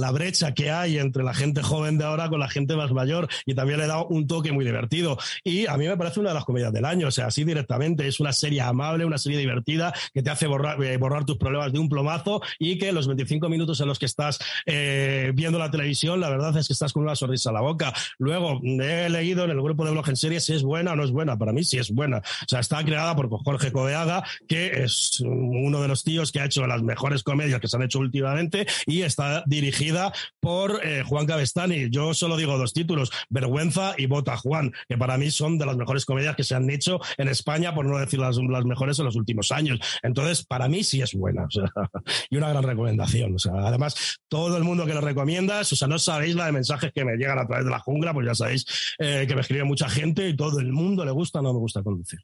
la 0.00 0.10
brecha 0.10 0.54
que 0.54 0.70
hay 0.70 0.98
entre 0.98 1.22
la 1.22 1.34
gente 1.34 1.62
joven 1.62 1.98
de 1.98 2.04
ahora 2.04 2.28
con 2.28 2.40
la 2.40 2.48
gente 2.48 2.76
más 2.76 2.92
mayor 2.92 3.28
y 3.46 3.54
también 3.54 3.80
le 3.80 3.86
da 3.86 4.02
un 4.02 4.26
toque 4.26 4.52
muy 4.52 4.64
divertido. 4.64 5.18
Y 5.42 5.66
a 5.66 5.76
mí 5.76 5.86
me 5.86 5.96
parece 5.96 6.20
una 6.20 6.30
de 6.30 6.34
las 6.34 6.44
comedias 6.44 6.72
del 6.72 6.84
año, 6.84 7.08
o 7.08 7.10
sea, 7.10 7.26
así 7.26 7.44
directamente, 7.44 8.06
es 8.06 8.20
una 8.20 8.32
serie 8.32 8.60
amable, 8.60 9.04
una 9.04 9.18
serie 9.18 9.38
divertida 9.38 9.94
que 10.12 10.22
te 10.22 10.30
hace 10.30 10.46
borrar, 10.46 10.82
eh, 10.82 10.96
borrar 10.96 11.24
tus 11.24 11.36
problemas 11.36 11.72
de 11.72 11.78
un 11.78 11.88
plomazo 11.88 12.40
y 12.58 12.78
que 12.78 12.92
los 12.92 13.06
25 13.06 13.48
minutos 13.48 13.80
en 13.80 13.88
los 13.88 13.98
que 13.98 14.06
estás 14.06 14.38
eh, 14.66 15.32
viendo 15.34 15.58
la 15.58 15.70
televisión, 15.70 16.20
la 16.20 16.30
verdad 16.30 16.56
es 16.56 16.66
que 16.66 16.72
estás 16.72 16.92
con 16.92 17.02
una 17.02 17.16
sonrisa 17.16 17.50
a 17.50 17.52
la 17.52 17.60
boca. 17.60 17.92
Luego, 18.18 18.60
he 18.62 19.08
leído 19.08 19.44
en 19.44 19.50
el 19.50 19.60
grupo 19.60 19.84
de 19.84 19.90
blog 19.92 20.08
en 20.08 20.16
series 20.16 20.44
si 20.44 20.54
es 20.54 20.62
buena 20.62 20.92
o 20.92 20.96
no 20.96 21.04
es 21.04 21.10
buena. 21.10 21.36
Para 21.38 21.52
mí 21.52 21.64
sí 21.64 21.78
es 21.78 21.90
buena. 21.90 22.22
O 22.44 22.48
sea, 22.48 22.60
está 22.60 22.84
creada 22.84 23.14
por 23.16 23.28
Jorge 23.28 23.72
Codeaga, 23.72 24.24
que 24.48 24.84
es 24.84 25.20
uno 25.20 25.82
de 25.82 25.88
los 25.88 26.04
tíos 26.04 26.32
que 26.32 26.40
ha 26.40 26.44
hecho 26.44 26.66
las 26.66 26.82
mejores 26.82 27.22
comedias 27.22 27.60
que 27.60 27.68
se 27.68 27.76
han 27.76 27.82
hecho 27.82 27.98
últimamente 27.98 28.66
y 28.86 29.02
está 29.02 29.42
dirigida 29.46 30.12
por 30.40 30.80
eh, 30.84 31.02
Juan 31.06 31.26
Cabestani. 31.26 31.90
Yo 31.90 32.14
solo 32.14 32.36
digo 32.36 32.58
dos 32.58 32.72
títulos, 32.72 33.10
Vergüenza 33.28 33.94
y 33.96 34.06
Bota 34.06 34.36
Juan, 34.36 34.72
que 34.88 34.96
para 34.96 35.16
mí 35.18 35.30
son 35.30 35.58
de 35.58 35.66
las 35.66 35.76
mejores 35.76 36.04
comedias 36.04 36.36
que 36.36 36.44
se 36.44 36.54
han 36.54 36.68
hecho 36.70 37.00
en 37.18 37.28
España, 37.28 37.74
por 37.74 37.86
no 37.86 37.98
decir 37.98 38.20
las, 38.20 38.36
las 38.36 38.64
mejores 38.64 38.98
en 38.98 39.06
los 39.06 39.16
últimos 39.16 39.52
años. 39.52 39.80
Entonces, 40.02 40.44
para 40.44 40.68
mí 40.68 40.84
sí 40.84 41.00
es 41.02 41.14
buena. 41.14 41.46
y 42.30 42.36
una 42.36 42.48
gran 42.48 42.62
recomendación. 42.62 43.34
O 43.34 43.66
además, 43.66 44.18
todo 44.28 44.56
el 44.56 44.64
mundo 44.64 44.86
que 44.86 44.94
lo 44.94 45.00
recomiendas, 45.00 45.72
o 45.72 45.76
sea, 45.76 45.88
no 45.88 45.98
sabéis 45.98 46.34
la 46.34 46.46
de 46.46 46.52
mensajes 46.52 46.92
que 46.92 47.04
me 47.04 47.16
llegan 47.16 47.38
a 47.38 47.46
través 47.46 47.64
de 47.64 47.70
la 47.70 47.80
jungla, 47.80 48.12
pues 48.12 48.26
ya 48.26 48.34
sabéis 48.34 48.66
eh, 48.98 49.24
que 49.26 49.34
me 49.34 49.40
escribe 49.40 49.64
mucha 49.64 49.88
gente 49.88 50.28
y 50.28 50.36
todo 50.36 50.60
el 50.60 50.72
mundo 50.72 51.04
le 51.04 51.10
gusta, 51.10 51.42
no 51.42 51.52
me 51.52 51.58
gusta 51.58 51.82
conducir. 51.82 52.20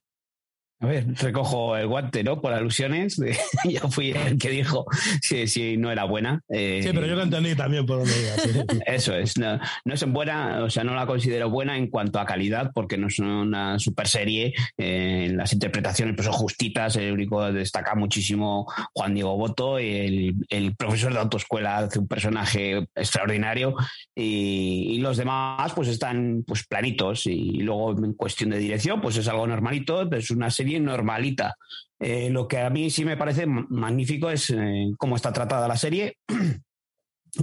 A 0.83 0.87
ver, 0.87 1.07
recojo 1.15 1.77
el 1.77 1.87
guante, 1.87 2.25
¿no? 2.25 2.41
Por 2.41 2.55
alusiones. 2.55 3.21
yo 3.69 3.81
fui 3.91 4.13
el 4.13 4.39
que 4.39 4.49
dijo 4.49 4.87
si, 5.21 5.47
si 5.47 5.77
no 5.77 5.93
era 5.93 6.05
buena. 6.05 6.43
Eh, 6.49 6.81
sí, 6.83 6.89
pero 6.95 7.07
yo 7.07 7.17
lo 7.17 7.23
entendí 7.23 7.55
también 7.55 7.85
por 7.85 7.99
donde 7.99 8.15
iba. 8.19 8.65
Eso 8.87 9.15
es. 9.15 9.37
No, 9.37 9.61
no, 9.85 9.95
es 9.95 10.05
buena, 10.07 10.65
o 10.65 10.71
sea, 10.71 10.83
no 10.83 10.95
la 10.95 11.05
considero 11.05 11.51
buena 11.51 11.77
en 11.77 11.89
cuanto 11.89 12.19
a 12.19 12.25
calidad, 12.25 12.71
porque 12.75 12.97
no 12.97 13.09
es 13.09 13.19
una 13.19 13.79
super 13.79 14.09
serie. 14.09 14.55
Eh, 14.79 15.31
las 15.35 15.53
interpretaciones 15.53 16.15
pues, 16.17 16.25
son 16.25 16.35
justitas. 16.35 16.97
El 16.97 17.13
único 17.13 17.53
destaca 17.53 17.95
muchísimo 17.95 18.67
Juan 18.95 19.13
Diego 19.13 19.37
Boto. 19.37 19.79
El, 19.79 20.35
el 20.49 20.75
profesor 20.77 21.13
de 21.13 21.19
autoescuela 21.19 21.77
hace 21.77 21.99
un 21.99 22.09
personaje 22.09 22.87
extraordinario. 22.95 23.75
Y, 24.15 24.95
y, 24.95 24.99
los 25.01 25.19
demás, 25.19 25.73
pues 25.75 25.89
están 25.89 26.43
pues 26.47 26.67
planitos. 26.67 27.27
Y 27.27 27.61
luego, 27.61 28.03
en 28.03 28.15
cuestión 28.15 28.49
de 28.49 28.59
dirección, 28.59 29.03
pues 29.03 29.19
es 29.19 29.29
algo 29.29 29.47
normalito. 29.47 30.11
Es 30.11 30.31
una 30.31 30.51
serie 30.51 30.70
normalita. 30.79 31.55
Eh, 31.99 32.31
lo 32.31 32.47
que 32.47 32.59
a 32.59 32.71
mí 32.71 32.91
sí 32.91 33.05
me 33.05 33.17
parece 33.17 33.47
magnífico 33.47 34.31
es 34.31 34.51
eh, 34.51 34.91
cómo 34.97 35.17
está 35.17 35.33
tratada 35.33 35.69
la 35.69 35.77
serie. 35.77 36.19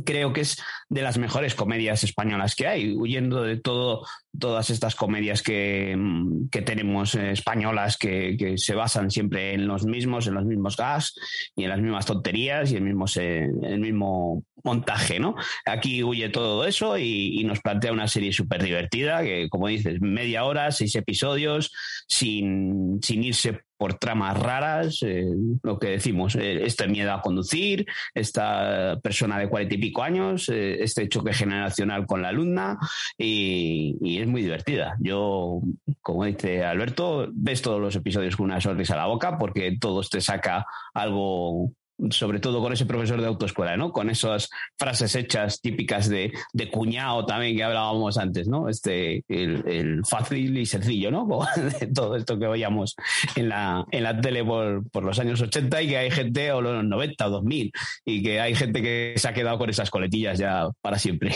Creo 0.06 0.34
que 0.34 0.42
es 0.42 0.62
de 0.90 1.02
las 1.02 1.18
mejores 1.18 1.56
comedias 1.56 2.04
españolas 2.04 2.56
que 2.56 2.68
hay, 2.68 2.96
huyendo 2.96 3.44
de 3.44 3.58
todo, 3.58 4.06
todas 4.38 4.70
estas 4.70 4.96
comedias 4.96 5.42
que, 5.42 5.96
mm, 5.98 6.50
tenemos 6.50 7.16
eh, 7.16 7.32
españolas 7.32 7.98
que, 7.98 8.56
se 8.58 8.76
basan 8.76 9.12
siempre 9.12 9.54
en 9.54 9.68
los 9.68 9.86
mismos, 9.86 10.28
en 10.28 10.34
los 10.34 10.46
mismos 10.46 10.76
gas 10.76 11.16
y 11.56 11.64
en 11.64 11.70
las 11.70 11.80
mismas 11.80 12.06
tonterías 12.06 12.72
y 12.72 12.76
el 12.76 12.84
mismo, 12.84 13.06
el 13.16 13.80
mismo 13.80 14.44
montaje, 14.64 15.20
¿no? 15.20 15.36
Aquí 15.66 16.04
huye 16.04 16.30
todo 16.30 16.66
eso 16.66 16.98
y, 16.98 17.40
y 17.40 17.44
nos 17.44 17.62
plantea 17.62 17.94
una 17.94 18.08
serie 18.08 18.34
súper 18.34 18.64
divertida, 18.64 19.24
que 19.24 19.48
como 19.50 19.68
dices, 19.68 20.02
media 20.02 20.44
hora, 20.44 20.72
seis 20.72 20.96
episodios, 20.96 21.72
sin, 22.08 23.00
sin 23.02 23.24
irse 23.24 23.62
por 23.78 23.96
tramas 23.96 24.38
raras, 24.40 25.00
eh, 25.04 25.26
lo 25.64 25.78
que 25.80 25.90
decimos, 25.90 26.36
eh, 26.36 26.66
este 26.66 26.88
miedo 26.88 27.14
a 27.14 27.22
conducir, 27.22 27.86
esta 28.14 29.00
persona 29.02 29.38
de 29.38 29.50
cuarenta 29.50 29.76
y 29.76 29.78
pico 29.78 30.04
años, 30.04 30.50
eh, 30.50 30.84
este 30.84 31.08
choque 31.08 31.34
generacional 31.34 32.06
con 32.06 32.22
la 32.22 32.30
alumna 32.30 32.78
y, 33.18 33.96
y, 34.02 34.20
es 34.20 34.28
muy 34.28 34.42
divertida. 34.42 34.98
Yo, 35.00 35.62
como 36.02 36.26
dice 36.26 36.64
Alberto, 36.64 37.28
ves 37.32 37.62
todos 37.62 37.80
los 37.80 37.96
episodios 37.96 38.36
con 38.36 38.46
una 38.46 38.62
sonrisa 38.62 38.96
a 38.96 38.98
la 38.98 39.06
boca 39.06 39.38
porque 39.38 39.78
todos 39.80 40.10
te 40.10 40.22
saca 40.22 40.66
algo 40.94 41.72
sobre 42.10 42.40
todo 42.40 42.62
con 42.62 42.74
ese 42.74 42.86
profesor 42.86 43.20
de 43.20 43.28
autoescuela, 43.28 43.76
¿no? 43.78 43.92
Con 43.92 44.10
esas 44.10 44.50
frases 44.78 45.16
hechas 45.16 45.62
típicas 45.62 46.10
de, 46.10 46.32
de 46.54 46.70
cuñado 46.70 47.26
también 47.26 47.56
que 47.56 47.64
hablábamos 47.64 48.18
antes, 48.18 48.48
¿no? 48.48 48.70
Este, 48.70 49.24
el, 49.28 50.04
fácil 50.06 50.58
y 50.58 50.66
sencillo, 50.66 51.12
¿no? 51.12 51.28
De 51.80 51.88
todo 51.88 52.16
esto 52.16 52.38
que 52.38 52.48
veíamos 52.48 52.96
en 53.36 53.50
la, 53.50 53.86
en 53.92 54.04
la 54.04 54.20
tele 54.20 54.44
por, 54.44 55.04
los 55.04 55.20
años 55.20 55.42
80 55.42 55.82
y 55.82 55.88
que 55.88 55.98
hay 55.98 56.12
gente, 56.12 56.52
o 56.52 56.62
los 56.62 56.84
90 56.84 57.28
o 57.28 57.30
2000, 57.30 57.72
y 58.06 58.24
que 58.24 58.40
hay 58.40 58.56
gente 58.56 58.82
que 58.82 59.14
se 59.18 59.28
ha 59.28 59.34
quedado 59.34 59.58
con 59.58 59.70
esas 59.70 59.90
coletillas 59.90 60.38
ya 60.38 60.70
para 60.82 61.00
siempre. 61.00 61.36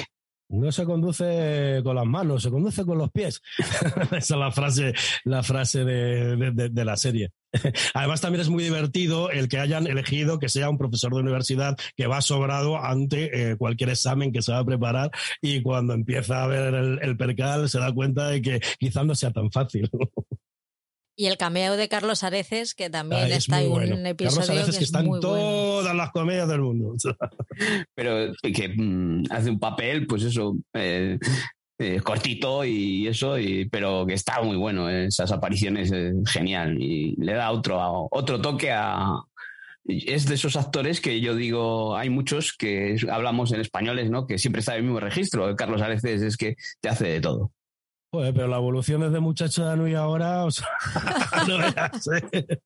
No 0.49 0.69
se 0.71 0.83
conduce 0.83 1.79
con 1.81 1.95
las 1.95 2.05
manos, 2.05 2.43
se 2.43 2.51
conduce 2.51 2.85
con 2.85 2.97
los 2.97 3.09
pies. 3.11 3.41
Esa 4.11 4.17
es 4.17 4.29
la 4.31 4.51
frase, 4.51 4.93
la 5.23 5.43
frase 5.43 5.85
de, 5.85 6.51
de, 6.51 6.85
la 6.85 6.97
serie. 6.97 7.31
Además, 7.93 8.21
también 8.21 8.41
es 8.41 8.49
muy 8.49 8.63
divertido 8.63 9.29
el 9.29 9.47
que 9.47 9.59
hayan 9.59 9.87
elegido 9.87 10.39
que 10.39 10.49
sea 10.49 10.69
un 10.69 10.77
profesor 10.77 11.13
de 11.13 11.21
universidad 11.21 11.77
que 11.95 12.07
va 12.07 12.21
sobrado 12.21 12.77
ante 12.77 13.51
eh, 13.51 13.55
cualquier 13.57 13.89
examen 13.89 14.31
que 14.31 14.41
se 14.41 14.51
va 14.51 14.59
a 14.59 14.65
preparar 14.65 15.11
y 15.41 15.61
cuando 15.61 15.93
empieza 15.93 16.43
a 16.43 16.47
ver 16.47 16.73
el, 16.73 16.99
el 17.01 17.17
percal 17.17 17.69
se 17.69 17.79
da 17.79 17.93
cuenta 17.93 18.29
de 18.29 18.41
que 18.41 18.61
quizás 18.79 19.05
no 19.05 19.15
sea 19.15 19.31
tan 19.31 19.51
fácil. 19.51 19.89
Y 21.21 21.27
el 21.27 21.37
cameo 21.37 21.77
de 21.77 21.87
Carlos 21.87 22.23
Areces, 22.23 22.73
que 22.73 22.89
también 22.89 23.31
está 23.31 23.61
en 23.61 23.71
un 23.71 24.05
episodio. 24.07 24.39
Carlos 24.39 24.49
Areces, 24.49 24.77
que, 24.77 24.83
está 24.85 25.01
en 25.01 25.19
todas 25.19 25.95
las 25.95 26.11
comedias 26.11 26.47
del 26.47 26.61
mundo. 26.61 26.95
Pero 27.95 28.33
que 28.41 28.69
mm, 28.69 29.25
hace 29.29 29.49
un 29.49 29.59
papel, 29.59 30.07
pues 30.07 30.23
eso, 30.23 30.55
eh, 30.73 31.19
eh, 31.81 31.99
cortito 32.01 32.63
y 32.63 33.07
eso, 33.07 33.39
y, 33.39 33.65
pero 33.65 34.05
que 34.05 34.13
está 34.13 34.41
muy 34.41 34.55
bueno. 34.55 34.89
Esas 34.89 35.31
apariciones 35.31 35.91
es 35.91 36.13
genial. 36.29 36.81
Y 36.81 37.15
le 37.17 37.33
da 37.33 37.51
otro, 37.51 38.07
otro 38.11 38.39
toque 38.39 38.71
a, 38.71 39.15
es 39.85 40.27
de 40.27 40.35
esos 40.35 40.55
actores 40.55 41.01
que 41.01 41.21
yo 41.21 41.35
digo, 41.35 41.95
hay 41.95 42.09
muchos 42.09 42.53
que 42.53 42.97
hablamos 43.09 43.51
en 43.51 43.61
españoles, 43.61 44.09
¿no? 44.09 44.27
Que 44.27 44.37
siempre 44.37 44.59
está 44.59 44.73
en 44.73 44.79
el 44.79 44.83
mismo 44.83 44.99
registro. 44.99 45.55
Carlos 45.55 45.81
Areces 45.81 46.21
es 46.21 46.37
que 46.37 46.55
te 46.79 46.89
hace 46.89 47.07
de 47.07 47.21
todo. 47.21 47.51
Joder, 48.13 48.33
pero 48.33 48.47
la 48.47 48.57
evolución 48.57 49.01
desde 49.01 49.21
muchacho 49.21 49.65
de 49.65 49.71
Anui 49.71 49.95
ahora, 49.95 50.43
o 50.43 50.51
sea, 50.51 50.67
no 51.47 51.57
veas, 51.57 52.09
¿eh? 52.31 52.59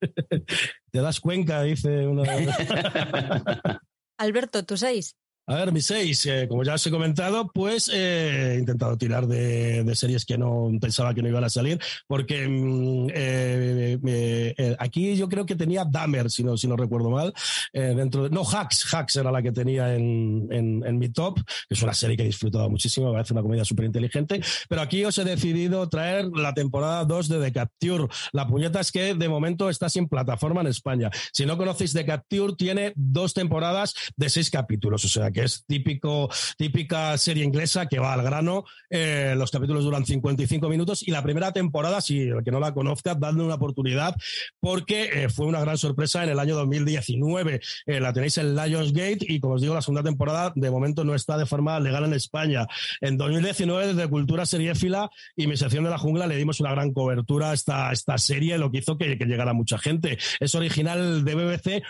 Te 0.90 1.00
das 1.00 1.20
cuenca, 1.20 1.62
dice 1.62 2.06
uno. 2.06 2.24
Alberto, 4.18 4.64
¿tú 4.64 4.76
seis? 4.76 5.16
A 5.48 5.54
ver, 5.54 5.70
mis 5.70 5.86
seis, 5.86 6.26
eh, 6.26 6.46
como 6.48 6.64
ya 6.64 6.74
os 6.74 6.84
he 6.84 6.90
comentado, 6.90 7.48
pues 7.54 7.88
eh, 7.94 8.54
he 8.54 8.58
intentado 8.58 8.98
tirar 8.98 9.28
de, 9.28 9.84
de, 9.84 9.94
series 9.94 10.24
que 10.24 10.36
no 10.36 10.68
pensaba 10.80 11.14
que 11.14 11.22
no 11.22 11.28
iban 11.28 11.44
a 11.44 11.48
salir, 11.48 11.78
porque 12.08 12.48
mm, 12.48 13.10
eh, 13.14 13.98
eh, 14.04 14.76
aquí 14.80 15.14
yo 15.14 15.28
creo 15.28 15.46
que 15.46 15.54
tenía 15.54 15.84
Dahmer, 15.84 16.32
si 16.32 16.42
no, 16.42 16.56
si 16.56 16.66
no 16.66 16.76
recuerdo 16.76 17.10
mal, 17.10 17.32
dentro 17.72 18.24
de, 18.24 18.30
no, 18.30 18.42
Hacks, 18.42 18.92
Hacks 18.92 19.16
era 19.16 19.30
la 19.30 19.40
que 19.40 19.52
tenía 19.52 19.94
en, 19.94 20.48
en, 20.50 20.82
en, 20.84 20.98
mi 20.98 21.10
top, 21.10 21.36
que 21.36 21.74
es 21.74 21.82
una 21.82 21.94
serie 21.94 22.16
que 22.16 22.24
he 22.24 22.26
disfrutado 22.26 22.68
muchísimo, 22.68 23.06
me 23.06 23.12
parece 23.12 23.32
una 23.32 23.42
comedia 23.42 23.64
súper 23.64 23.84
inteligente, 23.84 24.40
pero 24.68 24.82
aquí 24.82 25.04
os 25.04 25.16
he 25.18 25.24
decidido 25.24 25.88
traer 25.88 26.26
la 26.26 26.54
temporada 26.54 27.04
2 27.04 27.28
de 27.28 27.40
The 27.40 27.52
Capture. 27.52 28.08
La 28.32 28.48
puñeta 28.48 28.80
es 28.80 28.90
que 28.90 29.14
de 29.14 29.28
momento 29.28 29.70
está 29.70 29.88
sin 29.88 30.08
plataforma 30.08 30.62
en 30.62 30.66
España. 30.66 31.08
Si 31.32 31.46
no 31.46 31.56
conocéis 31.56 31.92
The 31.92 32.04
Capture, 32.04 32.54
tiene 32.58 32.92
dos 32.96 33.32
temporadas 33.32 33.94
de 34.16 34.28
seis 34.28 34.50
capítulos, 34.50 35.04
o 35.04 35.08
sea, 35.08 35.30
que 35.36 35.44
es 35.44 35.66
típico, 35.66 36.30
típica 36.56 37.18
serie 37.18 37.44
inglesa 37.44 37.84
que 37.84 37.98
va 37.98 38.14
al 38.14 38.22
grano. 38.22 38.64
Eh, 38.88 39.34
los 39.36 39.50
capítulos 39.50 39.84
duran 39.84 40.06
55 40.06 40.66
minutos 40.70 41.06
y 41.06 41.10
la 41.10 41.22
primera 41.22 41.52
temporada, 41.52 42.00
si 42.00 42.22
el 42.22 42.42
que 42.42 42.50
no 42.50 42.58
la 42.58 42.72
conozca, 42.72 43.14
dadle 43.14 43.42
una 43.42 43.56
oportunidad 43.56 44.16
porque 44.60 45.10
eh, 45.12 45.28
fue 45.28 45.44
una 45.44 45.60
gran 45.60 45.76
sorpresa 45.76 46.24
en 46.24 46.30
el 46.30 46.38
año 46.38 46.56
2019. 46.56 47.60
Eh, 47.84 48.00
la 48.00 48.14
tenéis 48.14 48.38
en 48.38 48.56
Lionsgate 48.56 49.18
y, 49.28 49.38
como 49.38 49.54
os 49.56 49.60
digo, 49.60 49.74
la 49.74 49.82
segunda 49.82 50.02
temporada 50.02 50.54
de 50.54 50.70
momento 50.70 51.04
no 51.04 51.14
está 51.14 51.36
de 51.36 51.44
forma 51.44 51.78
legal 51.80 52.04
en 52.04 52.14
España. 52.14 52.66
En 53.02 53.18
2019, 53.18 53.88
desde 53.88 54.08
Cultura 54.08 54.46
Seriéfila 54.46 55.10
y 55.36 55.48
mi 55.48 55.58
sección 55.58 55.84
de 55.84 55.90
la 55.90 55.98
jungla, 55.98 56.26
le 56.26 56.36
dimos 56.36 56.60
una 56.60 56.70
gran 56.70 56.94
cobertura 56.94 57.50
a 57.50 57.54
esta, 57.54 57.92
esta 57.92 58.16
serie, 58.16 58.56
lo 58.56 58.70
que 58.70 58.78
hizo 58.78 58.96
que, 58.96 59.18
que 59.18 59.26
llegara 59.26 59.52
mucha 59.52 59.76
gente. 59.76 60.16
Es 60.40 60.54
original 60.54 61.26
de 61.26 61.34
BBC 61.34 61.82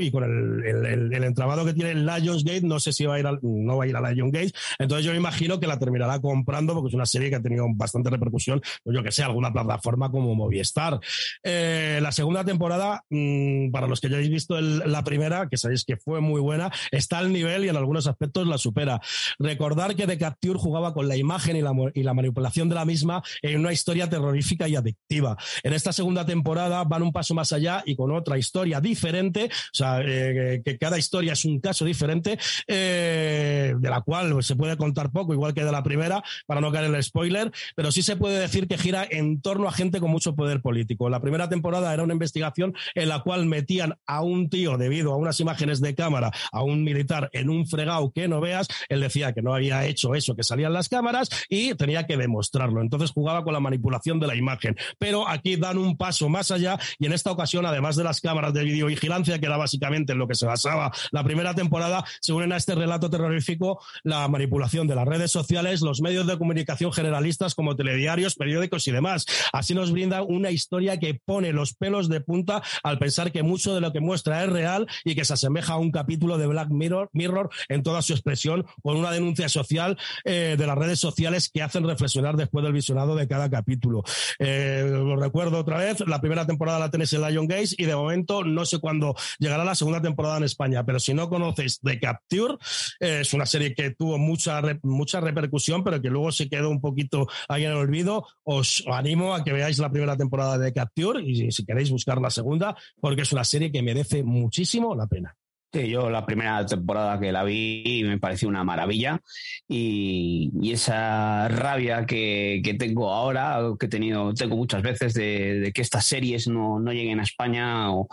y 0.00 0.10
con 0.10 0.24
el, 0.24 0.64
el, 0.66 1.14
el, 1.14 1.24
entramado 1.24 1.64
que 1.64 1.72
tiene 1.72 1.94
Lionsgate, 1.94 2.62
no 2.62 2.78
sé 2.78 2.89
si 2.92 3.06
va 3.06 3.14
a 3.14 3.18
ir 3.18 3.26
no 3.42 3.76
va 3.76 3.84
a 3.84 3.86
ir 3.86 3.96
a 3.96 4.12
Lion 4.12 4.30
Gates. 4.30 4.52
Entonces 4.78 5.04
yo 5.04 5.12
me 5.12 5.18
imagino 5.18 5.60
que 5.60 5.66
la 5.66 5.78
terminará 5.78 6.20
comprando 6.20 6.74
porque 6.74 6.88
es 6.88 6.94
una 6.94 7.06
serie 7.06 7.30
que 7.30 7.36
ha 7.36 7.42
tenido 7.42 7.66
bastante 7.74 8.10
repercusión, 8.10 8.60
pues 8.82 8.96
yo 8.96 9.02
que 9.02 9.12
sé, 9.12 9.22
alguna 9.22 9.52
plataforma 9.52 10.10
como 10.10 10.34
Movistar. 10.34 11.00
Eh, 11.42 11.98
la 12.02 12.12
segunda 12.12 12.44
temporada, 12.44 13.04
mmm, 13.10 13.70
para 13.70 13.86
los 13.86 14.00
que 14.00 14.08
ya 14.08 14.16
habéis 14.16 14.30
visto 14.30 14.60
la 14.60 15.04
primera, 15.04 15.48
que 15.48 15.56
sabéis 15.56 15.84
que 15.84 15.96
fue 15.96 16.20
muy 16.20 16.40
buena, 16.40 16.70
está 16.90 17.18
al 17.18 17.32
nivel 17.32 17.64
y 17.64 17.68
en 17.68 17.76
algunos 17.76 18.06
aspectos 18.06 18.46
la 18.46 18.58
supera. 18.58 19.00
Recordar 19.38 19.94
que 19.94 20.06
The 20.06 20.18
Capture 20.18 20.58
jugaba 20.58 20.94
con 20.94 21.08
la 21.08 21.16
imagen 21.16 21.56
y 21.56 21.62
la, 21.62 21.72
y 21.94 22.02
la 22.02 22.14
manipulación 22.14 22.68
de 22.68 22.74
la 22.74 22.84
misma 22.84 23.22
en 23.42 23.60
una 23.60 23.72
historia 23.72 24.08
terrorífica 24.08 24.68
y 24.68 24.76
adictiva. 24.76 25.36
En 25.62 25.72
esta 25.72 25.92
segunda 25.92 26.24
temporada 26.24 26.84
van 26.84 27.02
un 27.02 27.12
paso 27.12 27.34
más 27.34 27.52
allá 27.52 27.82
y 27.86 27.96
con 27.96 28.12
otra 28.12 28.38
historia 28.38 28.80
diferente, 28.80 29.46
o 29.46 29.76
sea, 29.76 30.00
eh, 30.04 30.62
que 30.64 30.78
cada 30.78 30.98
historia 30.98 31.32
es 31.32 31.44
un 31.44 31.60
caso 31.60 31.84
diferente. 31.84 32.38
Eh, 32.66 32.79
de 32.80 33.90
la 33.90 34.00
cual 34.00 34.42
se 34.42 34.56
puede 34.56 34.76
contar 34.76 35.10
poco, 35.10 35.32
igual 35.32 35.54
que 35.54 35.64
de 35.64 35.72
la 35.72 35.82
primera, 35.82 36.22
para 36.46 36.60
no 36.60 36.72
caer 36.72 36.86
en 36.86 36.94
el 36.94 37.02
spoiler, 37.02 37.50
pero 37.74 37.92
sí 37.92 38.02
se 38.02 38.16
puede 38.16 38.38
decir 38.38 38.68
que 38.68 38.78
gira 38.78 39.06
en 39.08 39.40
torno 39.40 39.68
a 39.68 39.72
gente 39.72 40.00
con 40.00 40.10
mucho 40.10 40.34
poder 40.34 40.60
político. 40.60 41.08
La 41.08 41.20
primera 41.20 41.48
temporada 41.48 41.92
era 41.92 42.02
una 42.02 42.12
investigación 42.12 42.74
en 42.94 43.08
la 43.08 43.20
cual 43.20 43.46
metían 43.46 43.96
a 44.06 44.22
un 44.22 44.48
tío 44.48 44.78
debido 44.78 45.12
a 45.12 45.16
unas 45.16 45.40
imágenes 45.40 45.80
de 45.80 45.94
cámara, 45.94 46.30
a 46.52 46.62
un 46.62 46.84
militar 46.84 47.30
en 47.32 47.50
un 47.50 47.66
fregado 47.66 48.12
que 48.12 48.28
no 48.28 48.40
veas, 48.40 48.68
él 48.88 49.00
decía 49.00 49.32
que 49.32 49.42
no 49.42 49.54
había 49.54 49.84
hecho 49.86 50.14
eso 50.14 50.34
que 50.34 50.42
salían 50.42 50.72
las 50.72 50.88
cámaras 50.88 51.28
y 51.48 51.74
tenía 51.74 52.06
que 52.06 52.16
demostrarlo. 52.16 52.80
Entonces 52.80 53.10
jugaba 53.10 53.44
con 53.44 53.52
la 53.52 53.60
manipulación 53.60 54.20
de 54.20 54.26
la 54.26 54.34
imagen. 54.34 54.76
Pero 54.98 55.28
aquí 55.28 55.56
dan 55.56 55.78
un 55.78 55.96
paso 55.96 56.28
más 56.28 56.50
allá 56.50 56.78
y 56.98 57.06
en 57.06 57.12
esta 57.12 57.30
ocasión, 57.30 57.66
además 57.66 57.96
de 57.96 58.04
las 58.04 58.20
cámaras 58.20 58.52
de 58.52 58.64
videovigilancia, 58.64 59.38
que 59.38 59.46
era 59.46 59.56
básicamente 59.56 60.12
en 60.12 60.18
lo 60.18 60.28
que 60.28 60.34
se 60.34 60.46
basaba 60.46 60.92
la 61.10 61.24
primera 61.24 61.54
temporada, 61.54 62.04
se 62.20 62.32
unen 62.32 62.52
a 62.52 62.56
este 62.56 62.69
relato 62.74 63.10
terrorífico 63.10 63.80
la 64.02 64.26
manipulación 64.28 64.86
de 64.86 64.94
las 64.94 65.06
redes 65.06 65.30
sociales, 65.30 65.80
los 65.82 66.00
medios 66.00 66.26
de 66.26 66.38
comunicación 66.38 66.92
generalistas 66.92 67.54
como 67.54 67.76
telediarios, 67.76 68.34
periódicos 68.34 68.86
y 68.88 68.92
demás. 68.92 69.26
Así 69.52 69.74
nos 69.74 69.92
brinda 69.92 70.22
una 70.22 70.50
historia 70.50 70.98
que 70.98 71.14
pone 71.14 71.52
los 71.52 71.74
pelos 71.74 72.08
de 72.08 72.20
punta 72.20 72.62
al 72.82 72.98
pensar 72.98 73.32
que 73.32 73.42
mucho 73.42 73.74
de 73.74 73.80
lo 73.80 73.92
que 73.92 74.00
muestra 74.00 74.44
es 74.44 74.50
real 74.50 74.86
y 75.04 75.14
que 75.14 75.24
se 75.24 75.34
asemeja 75.34 75.74
a 75.74 75.78
un 75.78 75.90
capítulo 75.90 76.38
de 76.38 76.46
Black 76.46 76.70
Mirror, 76.70 77.10
Mirror 77.12 77.50
en 77.68 77.82
toda 77.82 78.02
su 78.02 78.12
expresión, 78.12 78.66
con 78.82 78.96
una 78.96 79.10
denuncia 79.10 79.48
social 79.48 79.98
eh, 80.24 80.56
de 80.58 80.66
las 80.66 80.76
redes 80.76 80.98
sociales 80.98 81.50
que 81.52 81.62
hacen 81.62 81.86
reflexionar 81.86 82.36
después 82.36 82.64
del 82.64 82.72
visionado 82.72 83.14
de 83.16 83.28
cada 83.28 83.50
capítulo. 83.50 84.02
Eh, 84.38 84.84
lo 84.88 85.16
recuerdo 85.16 85.58
otra 85.58 85.78
vez, 85.78 86.00
la 86.06 86.20
primera 86.20 86.46
temporada 86.46 86.78
la 86.78 86.90
tenéis 86.90 87.12
en 87.12 87.22
Lion 87.22 87.46
Gates 87.46 87.74
y 87.78 87.84
de 87.84 87.94
momento 87.94 88.44
no 88.44 88.64
sé 88.64 88.78
cuándo 88.78 89.14
llegará 89.38 89.64
la 89.64 89.74
segunda 89.74 90.00
temporada 90.00 90.38
en 90.38 90.44
España, 90.44 90.84
pero 90.84 91.00
si 91.00 91.14
no 91.14 91.28
conocéis 91.28 91.80
The 91.80 91.98
Capture, 92.00 92.56
es 92.98 93.32
una 93.34 93.46
serie 93.46 93.74
que 93.74 93.90
tuvo 93.90 94.18
mucha, 94.18 94.60
mucha 94.82 95.20
repercusión, 95.20 95.84
pero 95.84 96.00
que 96.00 96.10
luego 96.10 96.32
se 96.32 96.48
quedó 96.48 96.70
un 96.70 96.80
poquito 96.80 97.26
ahí 97.48 97.64
en 97.64 97.70
el 97.70 97.76
olvido. 97.76 98.26
Os 98.44 98.84
animo 98.86 99.34
a 99.34 99.44
que 99.44 99.52
veáis 99.52 99.78
la 99.78 99.90
primera 99.90 100.16
temporada 100.16 100.58
de 100.58 100.72
Capture 100.72 101.22
y 101.22 101.50
si 101.50 101.64
queréis 101.64 101.90
buscar 101.90 102.20
la 102.20 102.30
segunda, 102.30 102.76
porque 103.00 103.22
es 103.22 103.32
una 103.32 103.44
serie 103.44 103.72
que 103.72 103.82
merece 103.82 104.22
muchísimo 104.22 104.94
la 104.94 105.06
pena. 105.06 105.36
Sí, 105.72 105.88
yo 105.88 106.10
la 106.10 106.26
primera 106.26 106.66
temporada 106.66 107.20
que 107.20 107.30
la 107.30 107.44
vi 107.44 108.02
me 108.04 108.18
pareció 108.18 108.48
una 108.48 108.64
maravilla 108.64 109.20
y, 109.68 110.50
esa 110.72 111.46
rabia 111.46 112.06
que, 112.06 112.60
tengo 112.76 113.12
ahora, 113.12 113.60
que 113.78 113.86
he 113.86 113.88
tenido, 113.88 114.34
tengo 114.34 114.56
muchas 114.56 114.82
veces 114.82 115.14
de, 115.14 115.70
que 115.72 115.82
estas 115.82 116.04
series 116.06 116.48
no, 116.48 116.80
lleguen 116.90 117.20
a 117.20 117.22
España 117.22 117.92
o, 117.92 118.08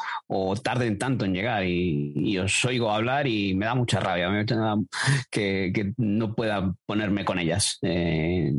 tarden 0.61 0.99
tanto 0.99 1.25
en 1.25 1.33
llegar 1.33 1.65
y, 1.65 2.37
os 2.37 2.63
oigo 2.65 2.91
hablar 2.91 3.25
y 3.25 3.55
me 3.55 3.65
da 3.65 3.73
mucha 3.73 3.99
rabia 3.99 4.29
que, 5.31 5.71
que 5.73 5.93
no 5.97 6.35
pueda 6.35 6.75
ponerme 6.85 7.25
con 7.25 7.39
ellas. 7.39 7.79
Eh, 7.81 8.53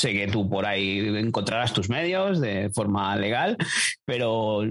sé 0.00 0.12
que 0.12 0.26
tú 0.26 0.48
por 0.48 0.66
ahí 0.66 0.98
encontrarás 1.16 1.72
tus 1.72 1.88
medios 1.88 2.40
de 2.40 2.70
forma 2.70 3.14
legal, 3.16 3.56
pero 4.04 4.64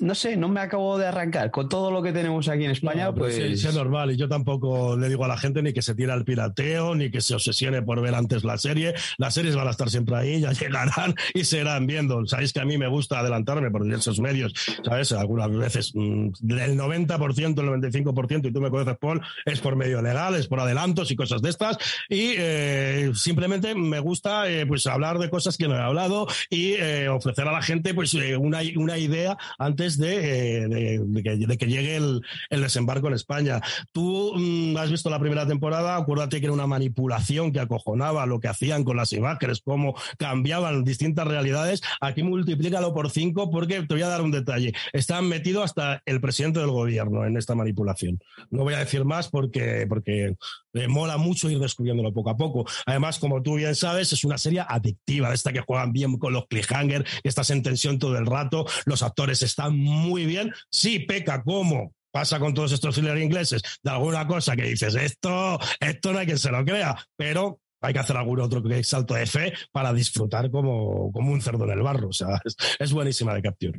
no 0.00 0.14
sé, 0.14 0.36
no 0.36 0.48
me 0.48 0.60
acabo 0.60 0.98
de 0.98 1.06
arrancar. 1.06 1.50
Con 1.50 1.68
todo 1.68 1.90
lo 1.90 2.02
que 2.02 2.12
tenemos 2.12 2.48
aquí 2.48 2.64
en 2.64 2.72
España, 2.72 3.12
pues. 3.12 3.36
Sí, 3.36 3.42
es 3.66 3.74
normal. 3.74 4.10
Y 4.10 4.16
yo 4.16 4.28
tampoco 4.28 4.96
le 4.96 5.08
digo 5.08 5.24
a 5.24 5.28
la 5.28 5.36
gente 5.36 5.62
ni 5.62 5.72
que 5.72 5.82
se 5.82 5.94
tire 5.94 6.12
al 6.12 6.24
pirateo, 6.24 6.94
ni 6.94 7.10
que 7.10 7.20
se 7.20 7.34
obsesione 7.34 7.82
por 7.82 8.00
ver 8.00 8.14
antes 8.14 8.44
la 8.44 8.58
serie. 8.58 8.94
Las 9.18 9.34
series 9.34 9.54
van 9.54 9.68
a 9.68 9.70
estar 9.70 9.90
siempre 9.90 10.16
ahí, 10.16 10.40
ya 10.40 10.52
llegarán 10.60 11.14
y 11.32 11.44
se 11.44 11.60
irán 11.60 11.86
viendo. 11.86 12.26
Sabéis 12.26 12.52
que 12.52 12.60
a 12.60 12.64
mí 12.64 12.76
me 12.78 12.88
gusta 12.88 13.20
adelantarme 13.20 13.70
por 13.70 13.84
diversos 13.84 14.18
medios, 14.20 14.52
¿sabes? 14.84 15.12
Algunas 15.12 15.50
veces 15.50 15.92
mm, 15.94 16.30
del 16.40 16.78
90%, 16.78 17.60
el 17.60 17.82
95%, 17.82 18.48
y 18.48 18.52
tú 18.52 18.60
me 18.60 18.70
conoces, 18.70 18.96
Paul, 18.98 19.20
es 19.44 19.60
por 19.60 19.76
medio 19.76 20.02
legal, 20.02 20.34
es 20.34 20.48
por 20.48 20.60
adelantos 20.60 21.10
y 21.10 21.16
cosas 21.16 21.40
de 21.40 21.50
estas. 21.50 21.78
Y 22.08 22.34
eh, 22.36 23.12
simplemente 23.14 23.74
me 23.74 24.00
gusta 24.00 24.50
eh, 24.50 24.66
pues 24.74 24.88
hablar 24.88 25.20
de 25.20 25.30
cosas 25.30 25.56
que 25.56 25.68
no 25.68 25.76
he 25.76 25.80
hablado 25.80 26.26
y 26.50 26.72
eh, 26.72 27.08
ofrecer 27.08 27.46
a 27.46 27.52
la 27.52 27.62
gente 27.62 27.94
pues 27.94 28.12
una, 28.12 28.58
una 28.74 28.98
idea 28.98 29.38
antes 29.56 30.00
eh, 30.00 30.66
de, 30.68 31.56
que, 31.56 31.66
llegue 31.68 31.94
el, 31.94 32.22
desembarco 32.50 33.06
en 33.06 33.14
España. 33.14 33.60
Tú 33.92 34.32
mm, 34.34 34.76
has 34.76 34.90
visto 34.90 35.10
la 35.10 35.20
primera 35.20 35.46
temporada, 35.46 35.94
acuérdate 35.94 36.40
que 36.40 36.46
era 36.46 36.52
una 36.52 36.66
manipulación 36.66 37.52
que 37.52 37.60
acojonaba 37.60 38.26
lo 38.26 38.40
que 38.40 38.48
hacían 38.48 38.82
con 38.82 38.96
las 38.96 39.12
imágenes, 39.12 39.60
cómo 39.60 39.94
cambiaban 40.18 40.82
distintas 40.82 41.28
realidades. 41.28 41.80
Aquí 42.00 42.24
multiplícalo 42.24 42.92
por 42.92 43.10
cinco 43.10 43.52
porque 43.52 43.84
te 43.84 43.94
voy 43.94 44.02
a 44.02 44.08
dar 44.08 44.22
un 44.22 44.32
detalle. 44.32 44.72
Están 44.92 45.28
metido 45.28 45.62
hasta 45.62 46.02
el 46.04 46.20
presidente 46.20 46.58
del 46.58 46.72
gobierno 46.72 47.24
en 47.24 47.36
esta 47.36 47.54
manipulación. 47.54 48.18
No 48.50 48.64
voy 48.64 48.74
a 48.74 48.78
decir 48.78 49.04
más 49.04 49.28
porque, 49.28 49.86
porque 49.88 50.34
me 50.74 50.88
mola 50.88 51.16
mucho 51.16 51.48
ir 51.48 51.58
descubriéndolo 51.58 52.12
poco 52.12 52.30
a 52.30 52.36
poco. 52.36 52.66
Además, 52.84 53.18
como 53.18 53.42
tú 53.42 53.54
bien 53.54 53.74
sabes, 53.74 54.12
es 54.12 54.24
una 54.24 54.36
serie 54.36 54.64
adictiva, 54.66 55.28
de 55.30 55.34
esta 55.34 55.52
que 55.52 55.60
juegan 55.60 55.92
bien 55.92 56.18
con 56.18 56.32
los 56.32 56.46
cliffhanger, 56.46 57.04
que 57.04 57.28
estás 57.28 57.48
en 57.50 57.62
tensión 57.62 57.98
todo 57.98 58.18
el 58.18 58.26
rato, 58.26 58.66
los 58.84 59.02
actores 59.02 59.42
están 59.42 59.78
muy 59.78 60.26
bien. 60.26 60.52
Sí, 60.70 60.98
peca 60.98 61.42
como 61.42 61.94
pasa 62.12 62.38
con 62.38 62.54
todos 62.54 62.70
estos 62.70 62.94
thrillers 62.94 63.20
ingleses, 63.20 63.60
de 63.82 63.90
alguna 63.90 64.24
cosa 64.24 64.54
que 64.54 64.62
dices, 64.62 64.94
esto, 64.94 65.58
esto 65.80 66.12
no 66.12 66.20
hay 66.20 66.26
quien 66.26 66.38
se 66.38 66.52
lo 66.52 66.64
crea, 66.64 66.96
pero 67.16 67.58
hay 67.80 67.92
que 67.92 67.98
hacer 67.98 68.16
algún 68.16 68.40
otro 68.40 68.62
salto 68.84 69.14
de 69.14 69.26
fe 69.26 69.52
para 69.72 69.92
disfrutar 69.92 70.48
como, 70.50 71.10
como 71.12 71.32
un 71.32 71.42
cerdo 71.42 71.64
en 71.64 71.70
el 71.70 71.82
barro. 71.82 72.08
O 72.08 72.12
sea, 72.12 72.40
es, 72.78 72.92
buenísima 72.92 73.34
de 73.34 73.42
Capture. 73.42 73.78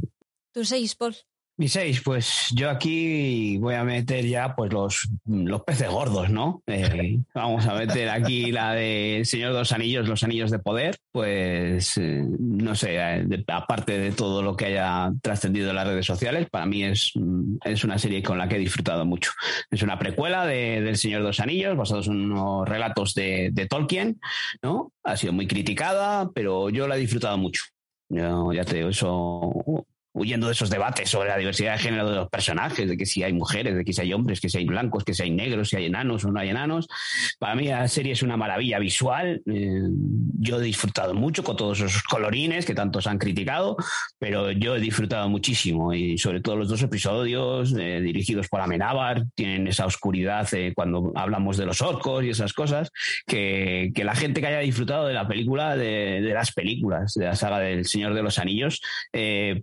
¿Tú 0.54 0.66
seis, 0.66 0.96
Paul? 0.96 1.16
Mi 1.58 1.70
seis, 1.70 2.02
pues 2.04 2.48
yo 2.54 2.70
aquí 2.70 3.58
voy 3.60 3.76
a 3.76 3.86
meter 3.86 4.26
ya 4.26 4.54
pues 4.58 4.74
los, 4.74 5.08
los 5.26 5.64
peces 5.64 5.90
gordos, 5.90 6.30
¿no? 6.30 6.62
Eh, 6.68 7.20
vamos 7.34 7.66
a 7.66 7.76
meter 7.76 8.10
aquí 8.10 8.52
la 8.52 8.74
de 8.74 9.22
Señor 9.24 9.54
de 9.54 9.60
los 9.60 9.72
Anillos, 9.72 10.10
los 10.10 10.24
Anillos 10.24 10.52
de 10.52 10.60
Poder, 10.60 10.98
pues 11.14 11.98
eh, 11.98 12.26
no 12.40 12.76
sé, 12.76 12.98
eh, 12.98 13.46
aparte 13.48 13.98
de 13.98 14.12
todo 14.12 14.42
lo 14.42 14.58
que 14.58 14.66
haya 14.66 15.14
trascendido 15.22 15.70
en 15.70 15.78
las 15.78 15.88
redes 15.88 16.06
sociales, 16.06 16.50
para 16.50 16.66
mí 16.66 16.84
es, 16.84 17.14
es 17.64 17.84
una 17.86 18.00
serie 18.00 18.22
con 18.22 18.38
la 18.38 18.50
que 18.50 18.58
he 18.58 18.60
disfrutado 18.60 19.06
mucho. 19.06 19.32
Es 19.72 19.82
una 19.82 19.98
precuela 19.98 20.46
de, 20.46 20.82
del 20.82 20.98
Señor 20.98 21.22
de 21.22 21.28
los 21.28 21.40
Anillos, 21.40 21.78
basados 21.78 22.08
en 22.08 22.32
unos 22.32 22.68
relatos 22.68 23.14
de, 23.14 23.52
de 23.54 23.66
Tolkien, 23.66 24.20
¿no? 24.62 24.92
Ha 25.06 25.16
sido 25.16 25.32
muy 25.32 25.48
criticada, 25.48 26.30
pero 26.34 26.70
yo 26.70 26.86
la 26.86 26.98
he 26.98 27.00
disfrutado 27.00 27.38
mucho. 27.38 27.64
Yo, 28.10 28.52
ya 28.52 28.66
te 28.66 28.76
digo, 28.76 28.90
eso 28.90 29.86
huyendo 30.16 30.48
de 30.48 30.54
esos 30.54 30.70
debates 30.70 31.10
sobre 31.10 31.28
la 31.28 31.38
diversidad 31.38 31.74
de 31.74 31.80
género 31.80 32.10
de 32.10 32.16
los 32.16 32.30
personajes, 32.30 32.88
de 32.88 32.96
que 32.96 33.06
si 33.06 33.22
hay 33.22 33.34
mujeres, 33.34 33.76
de 33.76 33.84
que 33.84 33.92
si 33.92 34.02
hay 34.02 34.14
hombres, 34.14 34.40
que 34.40 34.48
si 34.48 34.58
hay 34.58 34.66
blancos, 34.66 35.04
que 35.04 35.14
si 35.14 35.24
hay 35.24 35.30
negros, 35.30 35.70
si 35.70 35.76
hay 35.76 35.86
enanos 35.86 36.24
o 36.24 36.32
no 36.32 36.40
hay 36.40 36.50
enanos. 36.50 36.88
Para 37.38 37.54
mí 37.56 37.68
la 37.68 37.86
serie 37.90 38.14
es 38.14 38.24
una 38.24 38.38
maravilla 38.38 38.80
visual. 38.80 39.42
Eh, 39.46 39.82
yo 40.40 40.60
he 40.60 40.64
disfrutado 40.64 41.14
mucho 41.14 41.44
con 41.44 41.58
todos 41.58 41.82
esos 41.82 42.02
colorines 42.04 42.66
que 42.66 42.74
tantos 42.74 43.08
han 43.08 43.18
criticado, 43.18 43.76
pero 44.18 44.52
yo 44.52 44.78
he 44.78 44.80
disfrutado 44.80 45.28
muchísimo 45.28 45.94
y 45.94 46.18
sobre 46.18 46.40
todo 46.40 46.56
los 46.56 46.70
dos 46.70 46.82
episodios 46.82 47.76
eh, 47.78 48.00
dirigidos 48.00 48.48
por 48.48 48.62
Amenábar 48.62 49.26
tienen 49.36 49.68
esa 49.68 49.86
oscuridad 49.86 50.48
eh, 50.54 50.72
cuando 50.74 51.12
hablamos 51.16 51.58
de 51.58 51.66
los 51.66 51.82
orcos 51.82 52.24
y 52.24 52.30
esas 52.30 52.54
cosas, 52.54 52.90
que, 53.28 53.92
que, 53.94 54.06
la 54.06 54.16
gente 54.16 54.40
que 54.40 54.48
haya 54.48 54.60
disfrutado 54.60 55.08
de 55.08 55.14
la 55.14 55.28
película, 55.28 55.76
de, 55.76 56.22
las 56.34 56.54
películas, 56.54 57.16
de 57.16 57.26
la 57.26 57.36
saga 57.36 57.60
del 57.60 57.86
Señor 57.86 58.14
de 58.14 58.24
los 58.24 58.40
Anillos, 58.40 58.82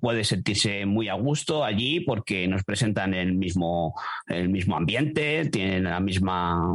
puede 0.01 0.25
ser 0.25 0.42
sentirse 0.43 0.85
muy 0.87 1.09
a 1.09 1.15
gusto 1.15 1.65
allí 1.65 2.01
porque 2.01 2.49
nos 2.49 2.65
presentan 2.65 3.15
el 3.15 3.35
mismo, 3.35 3.95
el 4.27 4.49
mismo 4.49 4.77
ambiente, 4.77 5.49
tienen 5.51 5.85
la 5.85 6.01
misma, 6.01 6.73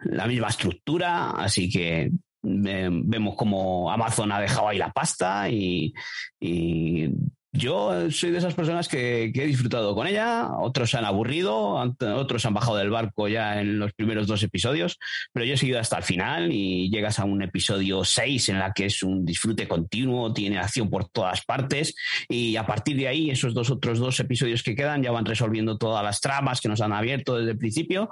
la 0.00 0.26
misma 0.26 0.48
estructura, 0.48 1.30
así 1.30 1.70
que 1.70 2.10
vemos 2.42 3.34
como 3.34 3.90
Amazon 3.90 4.30
ha 4.32 4.40
dejado 4.40 4.68
ahí 4.68 4.78
la 4.78 4.92
pasta 4.92 5.48
y, 5.48 5.94
y 6.38 7.08
yo 7.56 8.10
soy 8.10 8.30
de 8.30 8.38
esas 8.38 8.54
personas 8.54 8.88
que, 8.88 9.24
he 9.24 9.46
disfrutado 9.46 9.94
con 9.94 10.06
ella, 10.06 10.48
otros 10.58 10.90
se 10.90 10.98
han 10.98 11.04
aburrido, 11.04 11.74
otros 12.16 12.46
han 12.46 12.54
bajado 12.54 12.76
del 12.76 12.90
barco 12.90 13.28
ya 13.28 13.60
en 13.60 13.78
los 13.78 13.92
primeros 13.92 14.26
dos 14.26 14.42
episodios, 14.42 14.98
pero 15.32 15.44
yo 15.46 15.54
he 15.54 15.56
seguido 15.56 15.80
hasta 15.80 15.96
el 15.98 16.02
final 16.02 16.52
y 16.52 16.90
llegas 16.90 17.18
a 17.18 17.24
un 17.24 17.42
episodio 17.42 18.04
6 18.04 18.48
en 18.50 18.58
la 18.58 18.72
que 18.72 18.86
es 18.86 19.02
un 19.02 19.24
disfrute 19.24 19.68
continuo, 19.68 20.32
tiene 20.32 20.58
acción 20.58 20.90
por 20.90 21.08
todas 21.08 21.44
partes 21.44 21.94
y 22.28 22.56
a 22.56 22.66
partir 22.66 22.96
de 22.96 23.08
ahí 23.08 23.30
esos 23.30 23.54
dos 23.54 23.70
otros 23.70 23.98
dos 23.98 24.18
episodios 24.20 24.62
que 24.62 24.74
quedan 24.74 25.02
ya 25.02 25.10
van 25.10 25.24
resolviendo 25.24 25.78
todas 25.78 26.04
las 26.04 26.20
tramas 26.20 26.60
que 26.60 26.68
nos 26.68 26.80
han 26.80 26.92
abierto 26.92 27.36
desde 27.36 27.52
el 27.52 27.58
principio. 27.58 28.10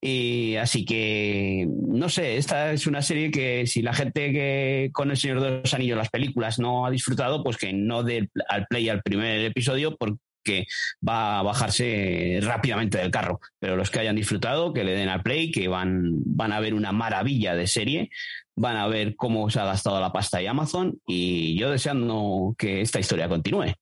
Y 0.00 0.56
así 0.56 0.84
que 0.84 1.66
no 1.68 2.08
sé, 2.08 2.36
esta 2.36 2.72
es 2.72 2.86
una 2.86 3.02
serie 3.02 3.30
que 3.30 3.66
si 3.66 3.82
la 3.82 3.94
gente 3.94 4.32
que 4.32 4.90
con 4.92 5.10
El 5.10 5.16
Señor 5.16 5.40
de 5.40 5.60
los 5.60 5.74
Anillos 5.74 5.98
las 5.98 6.10
películas 6.10 6.58
no 6.58 6.86
ha 6.86 6.90
disfrutado, 6.90 7.42
pues 7.42 7.56
que 7.56 7.72
no 7.72 8.02
dé 8.02 8.28
al 8.48 8.66
play 8.66 8.83
al 8.88 9.02
primer 9.02 9.40
episodio 9.40 9.96
porque 9.96 10.66
va 11.06 11.38
a 11.38 11.42
bajarse 11.42 12.38
rápidamente 12.42 12.98
del 12.98 13.10
carro. 13.10 13.40
Pero 13.58 13.76
los 13.76 13.90
que 13.90 14.00
hayan 14.00 14.16
disfrutado, 14.16 14.72
que 14.72 14.84
le 14.84 14.92
den 14.92 15.08
al 15.08 15.22
play, 15.22 15.50
que 15.50 15.68
van, 15.68 16.10
van 16.24 16.52
a 16.52 16.60
ver 16.60 16.74
una 16.74 16.92
maravilla 16.92 17.54
de 17.54 17.66
serie, 17.66 18.10
van 18.56 18.76
a 18.76 18.86
ver 18.86 19.16
cómo 19.16 19.50
se 19.50 19.60
ha 19.60 19.64
gastado 19.64 20.00
la 20.00 20.12
pasta 20.12 20.40
y 20.40 20.46
Amazon 20.46 21.00
y 21.06 21.58
yo 21.58 21.70
deseando 21.70 22.54
que 22.58 22.80
esta 22.80 23.00
historia 23.00 23.28
continúe. 23.28 23.74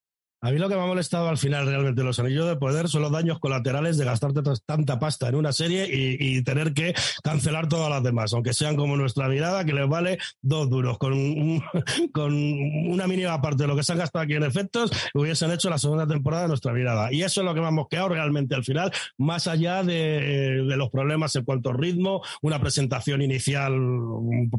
A 0.45 0.51
mí 0.51 0.59
lo 0.59 0.68
que 0.68 0.74
me 0.74 0.82
ha 0.82 0.86
molestado 0.86 1.28
al 1.28 1.38
final 1.38 1.66
realmente 1.66 2.03
los 2.03 2.18
anillos 2.18 2.49
de 2.49 2.57
poder 2.57 2.88
son 2.88 3.03
los 3.03 3.12
daños 3.12 3.38
colaterales 3.38 3.97
de 3.97 4.05
gastarte 4.05 4.40
tanta 4.66 4.99
pasta 4.99 5.28
en 5.28 5.36
una 5.36 5.53
serie 5.53 5.88
y, 5.88 6.43
tener 6.43 6.74
que 6.74 6.95
cancelar 7.22 7.68
todas 7.68 7.88
las 7.88 8.03
demás, 8.03 8.32
aunque 8.32 8.53
sean 8.53 8.74
como 8.74 8.97
nuestra 8.97 9.28
mirada, 9.28 9.64
que 9.64 9.72
les 9.72 9.88
vale 9.88 10.18
dos 10.40 10.68
duros. 10.68 10.99
Con, 10.99 11.62
con 12.12 12.34
una 12.34 13.07
mínima 13.07 13.40
parte 13.40 13.62
de 13.62 13.68
lo 13.68 13.76
que 13.76 13.84
se 13.84 13.93
han 13.93 13.99
gastado 13.99 14.24
aquí 14.24 14.34
en 14.34 14.43
efectos, 14.43 14.90
hubiesen 15.14 15.53
hecho 15.53 15.70
la 15.70 15.78
segunda 15.78 16.09
temporada 16.09 16.43
de 16.43 16.49
nuestra 16.49 16.72
mirada. 16.72 17.12
Y 17.12 17.22
eso 17.22 17.43
es 17.43 17.45
lo 17.45 17.55
que 17.55 17.61
me 17.61 17.68
ha 17.68 17.70
mosqueado 17.70 18.09
realmente 18.09 18.57
al 18.57 18.64
final, 18.64 18.90
más 19.18 19.47
allá 19.47 19.84
de, 19.84 20.64
de 20.64 20.76
los 20.76 20.90
problemas 20.90 21.36
en 21.36 21.45
cuanto 21.45 21.70
a 21.70 21.74
ritmo, 21.74 22.20
una 22.40 22.61
presentación 22.61 23.22
inicial 23.22 23.74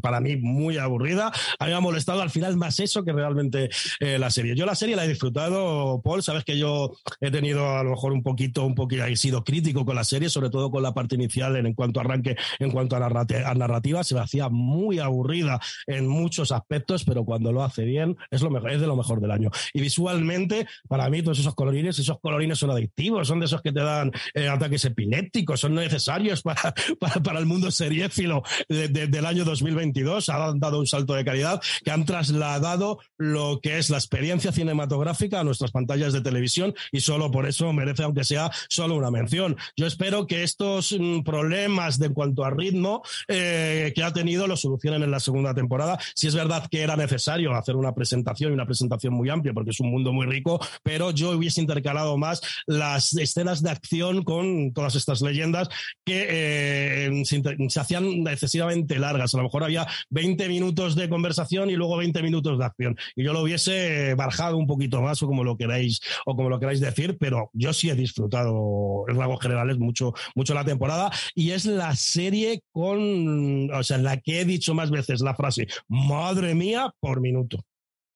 para 0.02 0.22
mí 0.22 0.38
muy 0.38 0.78
aburrida. 0.78 1.34
A 1.60 1.66
mí 1.66 1.72
me 1.72 1.76
ha 1.76 1.82
molestado 1.82 2.22
al 2.22 2.30
final 2.30 2.56
más 2.56 2.80
eso 2.80 3.04
que 3.04 3.12
realmente 3.12 3.70
eh, 4.00 4.18
la 4.18 4.30
serie. 4.30 4.56
Yo 4.56 4.66
la 4.66 4.76
serie 4.76 4.96
la 4.96 5.04
he 5.04 5.10
disfrutado 5.10 5.73
Paul, 6.04 6.24
sabes 6.24 6.44
que 6.44 6.58
yo 6.58 6.92
he 7.22 7.32
tenido 7.32 7.78
a 7.78 7.84
lo 7.84 7.92
mejor 7.92 8.12
un 8.14 8.24
poquito, 8.24 8.66
un 8.66 8.76
poquito, 8.76 9.06
he 9.06 9.16
sido 9.16 9.44
crítico 9.44 9.86
con 9.86 9.96
la 9.96 10.04
serie, 10.04 10.30
sobre 10.30 10.50
todo 10.50 10.72
con 10.72 10.84
la 10.84 10.94
parte 10.94 11.16
inicial 11.16 11.56
en, 11.56 11.74
cuanto 11.74 12.00
a 12.00 12.04
arranque, 12.04 12.36
en 12.60 12.72
cuanto 12.72 12.96
a, 12.96 13.00
narrativa, 13.00 14.04
se 14.04 14.16
me 14.16 14.22
hacía 14.22 14.50
muy 14.50 15.00
aburrida 15.00 15.60
en 15.88 16.08
muchos 16.08 16.52
aspectos, 16.52 17.04
pero 17.04 17.26
cuando 17.26 17.52
lo 17.52 17.64
hace 17.64 17.86
bien 17.86 18.18
es 18.32 18.42
lo 18.42 18.50
mejor, 18.50 18.72
es 18.72 18.82
de 18.82 18.88
lo 18.88 18.96
mejor 18.96 19.22
del 19.22 19.32
año. 19.32 19.50
Y 19.74 19.82
visualmente, 19.82 20.68
para 20.88 21.10
mí, 21.10 21.22
todos 21.22 21.40
esos 21.40 21.56
colorines, 21.56 21.98
esos 22.00 22.20
colorines 22.20 22.58
son 22.60 22.72
adictivos, 22.72 23.28
son 23.28 23.40
de 23.40 23.46
esos 23.46 23.62
que 23.62 23.72
te 23.72 23.82
dan 23.82 24.12
eh, 24.34 24.48
ataques 24.48 24.86
epilépticos, 24.86 25.60
son 25.60 25.76
necesarios 25.76 26.42
para, 26.44 26.74
para, 27.00 27.40
el 27.40 27.46
mundo 27.46 27.72
seriéfilo 27.72 28.44
del 28.70 29.26
año 29.26 29.44
2022. 29.44 30.30
Han 30.30 30.60
dado 30.60 30.80
un 30.80 30.88
salto 30.88 31.14
de 31.14 31.26
calidad 31.26 31.62
que 31.84 31.92
han 31.92 32.06
trasladado 32.06 33.00
lo 33.18 33.60
que 33.62 33.78
es 33.78 33.90
la 33.90 33.98
experiencia 33.98 34.52
cinematográfica 34.52 35.40
a 35.40 35.44
nuestra 35.64 35.84
pantallas 35.84 36.14
de 36.14 36.22
televisión 36.22 36.74
y 36.92 37.02
solo 37.02 37.32
por 37.32 37.46
eso 37.46 37.74
merece, 37.74 38.04
aunque 38.04 38.24
sea 38.24 38.52
solo 38.70 38.96
una 38.96 39.12
mención. 39.12 39.58
Yo 39.76 39.86
espero 39.86 40.28
que 40.28 40.44
estos 40.44 40.96
mm, 40.98 41.24
problemas 41.24 42.00
de 42.00 42.10
cuanto 42.10 42.46
a 42.46 42.52
ritmo 42.52 43.04
eh, 43.28 43.92
que 43.96 44.04
ha 44.04 44.14
tenido 44.14 44.48
lo 44.48 44.56
solucionen 44.56 45.04
en 45.04 45.12
la 45.12 45.20
segunda 45.20 45.54
temporada. 45.54 46.00
Si 46.16 46.28
es 46.28 46.36
verdad 46.36 46.68
que 46.70 46.82
era 46.82 46.96
necesario 46.96 47.54
hacer 47.54 47.76
una 47.76 47.94
presentación 47.94 48.52
y 48.52 48.54
una 48.54 48.66
presentación 48.66 49.14
muy 49.14 49.30
amplia 49.30 49.54
porque 49.54 49.72
es 49.72 49.80
un 49.80 49.90
mundo 49.90 50.14
muy 50.14 50.26
rico, 50.26 50.60
pero 50.84 51.12
yo 51.12 51.32
hubiese 51.32 51.60
intercalado 51.60 52.18
más 52.18 52.42
las 52.68 53.16
escenas 53.16 53.62
de 53.62 53.72
acción 53.72 54.24
con 54.24 54.74
todas 54.74 54.96
estas 54.96 55.22
leyendas 55.22 55.70
que 56.06 56.28
eh, 56.30 57.24
se, 57.26 57.80
hacían 57.80 58.28
excesivamente 58.28 59.00
largas. 59.00 59.34
A 59.34 59.38
lo 59.38 59.44
mejor 59.44 59.64
había 59.64 59.88
20 60.10 60.48
minutos 60.48 60.96
de 60.96 61.10
conversación 61.10 61.70
y 61.70 61.76
luego 61.76 61.98
20 61.98 62.22
minutos 62.22 62.60
de 62.60 62.66
acción. 62.66 62.98
Y 63.16 63.24
yo 63.24 63.34
lo 63.34 63.42
hubiese 63.42 64.14
barjado 64.16 64.58
un 64.58 64.68
poquito 64.68 65.02
más 65.02 65.22
o 65.24 65.28
como 65.28 65.44
lo 65.44 65.53
queráis 65.58 66.00
o 66.26 66.36
como 66.36 66.50
lo 66.50 66.60
queráis 66.60 66.80
decir, 66.80 67.18
pero 67.18 67.50
yo 67.54 67.74
sí 67.74 67.90
he 67.90 67.96
disfrutado 67.96 69.06
en 69.08 69.18
rasgos 69.18 69.42
generales 69.42 69.78
mucho, 69.78 70.14
mucho 70.36 70.54
la 70.54 70.66
temporada 70.66 71.12
y 71.36 71.52
es 71.52 71.66
la 71.66 71.96
serie 71.96 72.64
con, 72.72 73.72
o 73.74 73.84
sea, 73.84 73.98
la 73.98 74.18
que 74.18 74.42
he 74.42 74.46
dicho 74.46 74.74
más 74.74 74.92
veces 74.92 75.22
la 75.22 75.36
frase, 75.36 75.68
madre 75.88 76.56
mía, 76.56 76.94
por 77.00 77.22
minuto. 77.22 77.66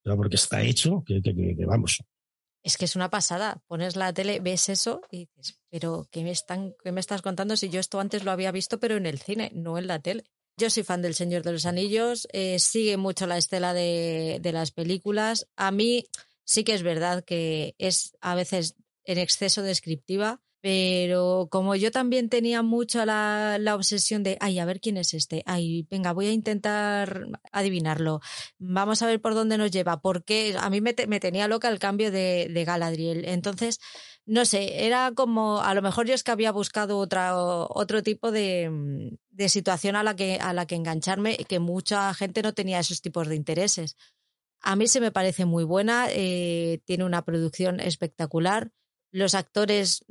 porque 0.03 0.35
está 0.35 0.61
hecho 0.61 1.03
que, 1.05 1.21
vamos. 1.65 2.03
Es 2.63 2.77
que 2.77 2.85
es 2.85 2.95
una 2.95 3.09
pasada. 3.09 3.61
Pones 3.67 3.95
la 3.95 4.11
tele, 4.13 4.39
ves 4.39 4.69
eso 4.69 5.01
y 5.11 5.29
pero 5.69 6.07
¿qué 6.11 6.23
me, 6.23 6.31
están, 6.31 6.73
qué 6.83 6.91
me 6.91 6.99
estás 6.99 7.21
contando 7.21 7.55
si 7.55 7.69
yo 7.69 7.79
esto 7.79 7.99
antes 7.99 8.23
lo 8.23 8.31
había 8.31 8.51
visto, 8.51 8.79
pero 8.79 8.97
en 8.97 9.05
el 9.05 9.19
cine, 9.19 9.51
no 9.53 9.77
en 9.77 9.87
la 9.87 9.99
tele? 9.99 10.23
Yo 10.59 10.71
soy 10.71 10.83
fan 10.83 11.03
del 11.03 11.13
Señor 11.13 11.43
de 11.43 11.51
los 11.51 11.67
Anillos, 11.67 12.27
eh, 12.33 12.57
sigue 12.57 12.97
mucho 12.97 13.27
la 13.27 13.37
estela 13.37 13.73
de, 13.73 14.39
de, 14.41 14.51
las 14.51 14.71
películas. 14.71 15.47
A 15.55 15.69
mí, 15.69 16.05
sí 16.47 16.63
que 16.63 16.73
es 16.73 16.81
verdad 16.81 17.23
que 17.25 17.75
es 17.77 18.17
a 18.21 18.33
veces 18.33 18.75
en 19.03 19.17
exceso 19.19 19.61
descriptiva, 19.61 20.41
pero 20.61 21.47
como 21.51 21.75
yo 21.75 21.91
también 21.91 22.29
tenía 22.29 22.63
mucho 22.63 23.05
la, 23.05 23.59
obsesión 23.75 24.23
de, 24.23 24.37
ay, 24.39 24.59
a 24.59 24.65
ver 24.65 24.79
quién 24.79 24.97
es 24.97 25.13
este, 25.13 25.43
ay, 25.45 25.85
venga, 25.89 26.13
voy 26.13 26.27
a 26.27 26.31
intentar 26.31 27.27
adivinarlo, 27.51 28.21
vamos 28.57 29.01
a 29.01 29.07
ver 29.07 29.21
por 29.21 29.35
dónde 29.35 29.57
nos 29.57 29.71
lleva, 29.71 30.01
porque 30.01 30.55
a 30.59 30.69
mí 30.69 30.81
me, 30.81 30.95
me 31.07 31.19
tenía 31.19 31.47
loca 31.47 31.69
el 31.69 31.79
cambio 31.79 32.11
de, 32.11 32.49
de, 32.51 32.65
Galadriel. 32.65 33.25
Entonces, 33.25 33.79
no 34.25 34.45
sé, 34.45 34.85
era 34.85 35.11
como, 35.15 35.61
a 35.61 35.73
lo 35.73 35.81
mejor 35.81 36.07
yo 36.07 36.13
es 36.13 36.23
que 36.23 36.31
había 36.31 36.51
buscado 36.51 36.97
otra, 36.97 37.37
otro 37.37 38.03
tipo 38.03 38.31
de, 38.31 39.17
de 39.29 39.49
situación 39.49 39.95
a 39.95 40.03
la, 40.03 40.15
que, 40.15 40.37
a 40.41 40.53
la 40.53 40.65
que 40.65 40.75
engancharme, 40.75 41.37
que 41.37 41.59
mucha 41.59 42.13
gente 42.13 42.41
no 42.41 42.53
tenía 42.53 42.79
esos 42.79 43.01
tipos 43.01 43.27
de 43.27 43.35
intereses. 43.35 43.95
A 44.67 44.75
mí 44.75 44.87
se 44.87 44.99
me 44.99 45.13
parece 45.13 45.45
muy 45.45 45.63
buena, 45.63 46.07
eh, 46.09 46.81
tiene 46.83 47.05
una 47.05 47.23
producción 47.23 47.79
espectacular, 47.79 48.73
los 49.13 49.33
actores 49.33 50.03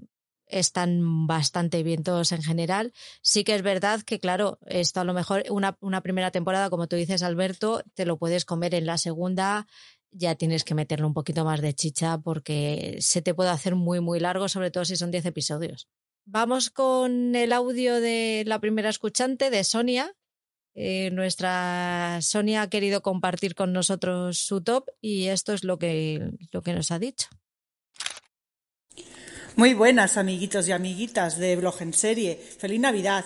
están 0.46 1.26
bastante 1.26 1.82
bien 1.82 2.02
todos 2.02 2.32
en 2.32 2.42
general. 2.42 2.94
Sí 3.20 3.44
que 3.44 3.54
es 3.54 3.60
verdad 3.60 4.00
que, 4.00 4.18
claro, 4.18 4.58
esto 4.64 5.00
a 5.00 5.04
lo 5.04 5.12
mejor 5.12 5.44
una, 5.50 5.76
una 5.82 6.00
primera 6.00 6.30
temporada, 6.30 6.70
como 6.70 6.86
tú 6.86 6.96
dices, 6.96 7.22
Alberto, 7.22 7.82
te 7.92 8.06
lo 8.06 8.16
puedes 8.16 8.46
comer 8.46 8.74
en 8.74 8.86
la 8.86 8.96
segunda, 8.96 9.66
ya 10.10 10.36
tienes 10.36 10.64
que 10.64 10.74
meterle 10.74 11.04
un 11.04 11.12
poquito 11.12 11.44
más 11.44 11.60
de 11.60 11.74
chicha 11.74 12.16
porque 12.16 12.96
se 13.00 13.20
te 13.20 13.34
puede 13.34 13.50
hacer 13.50 13.74
muy, 13.74 14.00
muy 14.00 14.20
largo, 14.20 14.48
sobre 14.48 14.70
todo 14.70 14.86
si 14.86 14.96
son 14.96 15.10
10 15.10 15.26
episodios. 15.26 15.86
Vamos 16.24 16.70
con 16.70 17.34
el 17.34 17.52
audio 17.52 18.00
de 18.00 18.42
la 18.46 18.58
primera 18.58 18.88
escuchante, 18.88 19.50
de 19.50 19.64
Sonia, 19.64 20.15
eh, 20.78 21.10
nuestra 21.10 22.18
Sonia 22.20 22.60
ha 22.60 22.70
querido 22.70 23.00
compartir 23.00 23.54
con 23.54 23.72
nosotros 23.72 24.36
su 24.36 24.60
top 24.60 24.90
y 25.00 25.28
esto 25.28 25.54
es 25.54 25.64
lo 25.64 25.78
que, 25.78 26.30
lo 26.52 26.60
que 26.60 26.74
nos 26.74 26.90
ha 26.90 26.98
dicho. 26.98 27.28
Muy 29.56 29.72
buenas, 29.72 30.18
amiguitos 30.18 30.68
y 30.68 30.72
amiguitas 30.72 31.38
de 31.38 31.56
Blog 31.56 31.80
en 31.80 31.94
Serie. 31.94 32.36
Feliz 32.36 32.78
Navidad. 32.78 33.24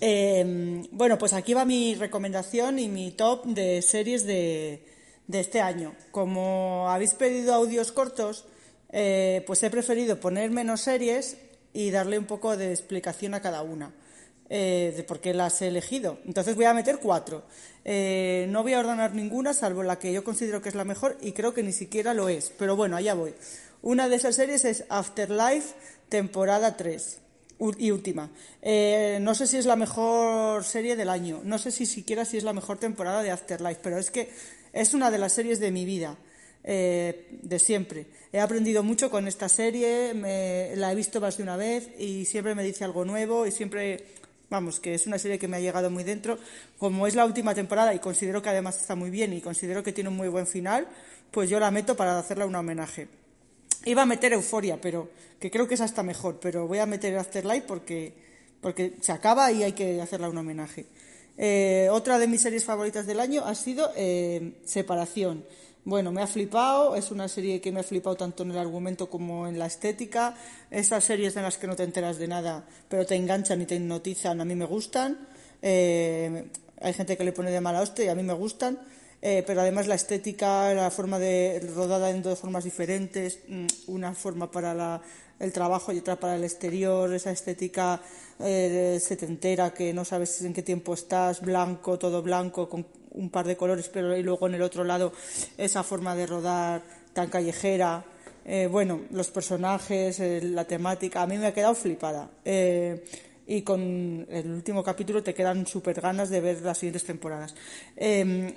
Em, 0.00 0.88
bueno, 0.90 1.18
pues 1.18 1.34
aquí 1.34 1.54
va 1.54 1.64
mi 1.64 1.94
recomendación 1.94 2.80
y 2.80 2.88
mi 2.88 3.12
top 3.12 3.46
de 3.46 3.80
series 3.80 4.26
de, 4.26 4.84
de 5.28 5.38
este 5.38 5.60
año. 5.60 5.94
Como 6.10 6.90
habéis 6.90 7.12
pedido 7.12 7.54
audios 7.54 7.92
cortos, 7.92 8.44
eh, 8.90 9.44
pues 9.46 9.62
he 9.62 9.70
preferido 9.70 10.18
poner 10.18 10.50
menos 10.50 10.80
series 10.80 11.36
y 11.72 11.92
darle 11.92 12.18
un 12.18 12.24
poco 12.24 12.56
de 12.56 12.72
explicación 12.72 13.34
a 13.34 13.40
cada 13.40 13.62
una. 13.62 13.92
Eh, 14.50 14.94
de 14.96 15.04
por 15.04 15.20
qué 15.20 15.34
las 15.34 15.60
he 15.60 15.68
elegido. 15.68 16.18
Entonces 16.24 16.56
voy 16.56 16.64
a 16.64 16.72
meter 16.72 17.00
cuatro. 17.00 17.42
Eh, 17.84 18.46
no 18.48 18.62
voy 18.62 18.72
a 18.72 18.80
ordenar 18.80 19.14
ninguna, 19.14 19.52
salvo 19.52 19.82
la 19.82 19.98
que 19.98 20.10
yo 20.10 20.24
considero 20.24 20.62
que 20.62 20.70
es 20.70 20.74
la 20.74 20.86
mejor 20.86 21.18
y 21.20 21.32
creo 21.32 21.52
que 21.52 21.62
ni 21.62 21.72
siquiera 21.72 22.14
lo 22.14 22.30
es. 22.30 22.50
Pero 22.58 22.74
bueno, 22.74 22.96
allá 22.96 23.12
voy. 23.12 23.34
Una 23.82 24.08
de 24.08 24.16
esas 24.16 24.36
series 24.36 24.64
es 24.64 24.84
Afterlife, 24.88 25.74
temporada 26.08 26.78
3 26.78 27.20
y 27.76 27.90
última. 27.90 28.30
Eh, 28.62 29.18
no 29.20 29.34
sé 29.34 29.46
si 29.46 29.58
es 29.58 29.66
la 29.66 29.76
mejor 29.76 30.64
serie 30.64 30.96
del 30.96 31.10
año, 31.10 31.42
no 31.44 31.58
sé 31.58 31.70
si 31.70 31.84
siquiera 31.84 32.24
si 32.24 32.38
es 32.38 32.44
la 32.44 32.54
mejor 32.54 32.78
temporada 32.78 33.22
de 33.22 33.30
Afterlife, 33.30 33.80
pero 33.82 33.98
es 33.98 34.10
que 34.10 34.30
es 34.72 34.94
una 34.94 35.10
de 35.10 35.18
las 35.18 35.34
series 35.34 35.60
de 35.60 35.70
mi 35.70 35.84
vida. 35.84 36.16
de 36.64 37.58
siempre. 37.58 38.06
He 38.30 38.40
aprendido 38.40 38.82
mucho 38.82 39.10
con 39.10 39.26
esta 39.26 39.48
serie, 39.48 40.12
la 40.76 40.92
he 40.92 40.94
visto 40.94 41.18
más 41.18 41.38
de 41.38 41.42
una 41.42 41.56
vez 41.56 41.88
y 41.98 42.26
siempre 42.26 42.54
me 42.54 42.62
dice 42.62 42.84
algo 42.84 43.06
nuevo 43.06 43.46
y 43.46 43.52
siempre 43.52 44.04
Vamos, 44.50 44.80
que 44.80 44.94
es 44.94 45.06
una 45.06 45.18
serie 45.18 45.38
que 45.38 45.46
me 45.46 45.58
ha 45.58 45.60
llegado 45.60 45.90
muy 45.90 46.04
dentro. 46.04 46.38
Como 46.78 47.06
es 47.06 47.14
la 47.14 47.26
última 47.26 47.54
temporada 47.54 47.94
y 47.94 47.98
considero 47.98 48.40
que 48.40 48.48
además 48.48 48.80
está 48.80 48.94
muy 48.94 49.10
bien 49.10 49.32
y 49.32 49.40
considero 49.40 49.82
que 49.82 49.92
tiene 49.92 50.08
un 50.08 50.16
muy 50.16 50.28
buen 50.28 50.46
final, 50.46 50.88
pues 51.30 51.50
yo 51.50 51.60
la 51.60 51.70
meto 51.70 51.96
para 51.96 52.18
hacerle 52.18 52.46
un 52.46 52.54
homenaje. 52.54 53.08
Iba 53.84 54.02
a 54.02 54.06
meter 54.06 54.32
Euforia, 54.32 54.80
pero 54.80 55.10
que 55.38 55.50
creo 55.50 55.68
que 55.68 55.74
es 55.74 55.80
hasta 55.80 56.02
mejor, 56.02 56.40
pero 56.40 56.66
voy 56.66 56.78
a 56.78 56.86
meter 56.86 57.16
Afterlife 57.18 57.66
porque, 57.66 58.14
porque 58.60 58.94
se 59.00 59.12
acaba 59.12 59.52
y 59.52 59.62
hay 59.62 59.72
que 59.72 60.00
hacerle 60.00 60.28
un 60.28 60.38
homenaje. 60.38 60.86
Eh, 61.36 61.88
otra 61.92 62.18
de 62.18 62.26
mis 62.26 62.40
series 62.42 62.64
favoritas 62.64 63.06
del 63.06 63.20
año 63.20 63.44
ha 63.44 63.54
sido 63.54 63.92
eh, 63.96 64.54
Separación. 64.64 65.44
Bueno, 65.84 66.12
me 66.12 66.20
ha 66.20 66.26
flipado, 66.26 66.96
es 66.96 67.10
una 67.10 67.28
serie 67.28 67.60
que 67.60 67.72
me 67.72 67.80
ha 67.80 67.82
flipado 67.82 68.16
tanto 68.16 68.42
en 68.42 68.50
el 68.50 68.58
argumento 68.58 69.08
como 69.08 69.46
en 69.46 69.58
la 69.58 69.66
estética. 69.66 70.34
Esas 70.70 71.04
series 71.04 71.36
en 71.36 71.42
las 71.44 71.56
que 71.56 71.66
no 71.66 71.76
te 71.76 71.84
enteras 71.84 72.18
de 72.18 72.28
nada, 72.28 72.66
pero 72.88 73.06
te 73.06 73.14
enganchan 73.14 73.62
y 73.62 73.66
te 73.66 73.76
hipnotizan, 73.76 74.40
a 74.40 74.44
mí 74.44 74.54
me 74.54 74.66
gustan. 74.66 75.28
Eh, 75.62 76.50
hay 76.80 76.92
gente 76.92 77.16
que 77.16 77.24
le 77.24 77.32
pone 77.32 77.50
de 77.50 77.60
mala 77.60 77.80
hostia 77.80 78.04
y 78.04 78.08
a 78.08 78.14
mí 78.14 78.22
me 78.22 78.34
gustan. 78.34 78.78
Eh, 79.20 79.42
pero 79.46 79.62
además 79.62 79.88
la 79.88 79.96
estética, 79.96 80.72
la 80.74 80.90
forma 80.90 81.18
de 81.18 81.60
rodada 81.74 82.10
en 82.10 82.22
dos 82.22 82.38
formas 82.38 82.62
diferentes, 82.62 83.40
mm, 83.48 83.66
una 83.88 84.14
forma 84.14 84.48
para 84.50 85.00
el 85.40 85.52
trabajo 85.52 85.92
y 85.92 85.98
otra 85.98 86.16
para 86.16 86.36
el 86.36 86.44
exterior, 86.44 87.12
esa 87.12 87.32
estética 87.32 88.00
eh, 88.38 88.98
setentera 89.00 89.74
que 89.74 89.92
no 89.92 90.04
sabes 90.04 90.42
en 90.42 90.54
qué 90.54 90.62
tiempo 90.62 90.94
estás, 90.94 91.40
blanco, 91.40 91.98
todo 91.98 92.22
blanco, 92.22 92.68
con 92.68 92.86
un 93.12 93.30
par 93.30 93.46
de 93.46 93.56
colores, 93.56 93.88
pero 93.92 94.16
y 94.16 94.22
luego 94.22 94.46
en 94.46 94.54
el 94.54 94.62
otro 94.62 94.84
lado 94.84 95.12
esa 95.56 95.82
forma 95.82 96.14
de 96.14 96.26
rodar 96.26 96.82
tan 97.12 97.28
callejera. 97.28 98.04
Eh, 98.44 98.68
bueno, 98.70 99.02
los 99.10 99.30
personajes, 99.30 100.20
eh, 100.20 100.40
la 100.42 100.64
temática, 100.64 101.22
a 101.22 101.26
mí 101.26 101.36
me 101.36 101.46
ha 101.46 101.54
quedado 101.54 101.74
flipada. 101.74 102.30
Eh, 102.44 103.04
y 103.46 103.62
con 103.62 104.26
el 104.28 104.50
último 104.50 104.82
capítulo 104.82 105.22
te 105.22 105.34
quedan 105.34 105.66
súper 105.66 106.00
ganas 106.00 106.28
de 106.28 106.40
ver 106.40 106.60
las 106.62 106.78
siguientes 106.78 107.04
temporadas. 107.04 107.54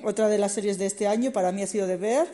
otra 0.04 0.28
de 0.28 0.38
las 0.38 0.52
series 0.52 0.78
de 0.78 0.86
este 0.86 1.08
año 1.08 1.32
para 1.32 1.54
mí 1.54 1.64
ha 1.64 1.68
sido 1.68 1.88
de 1.88 1.96
ver, 1.96 2.28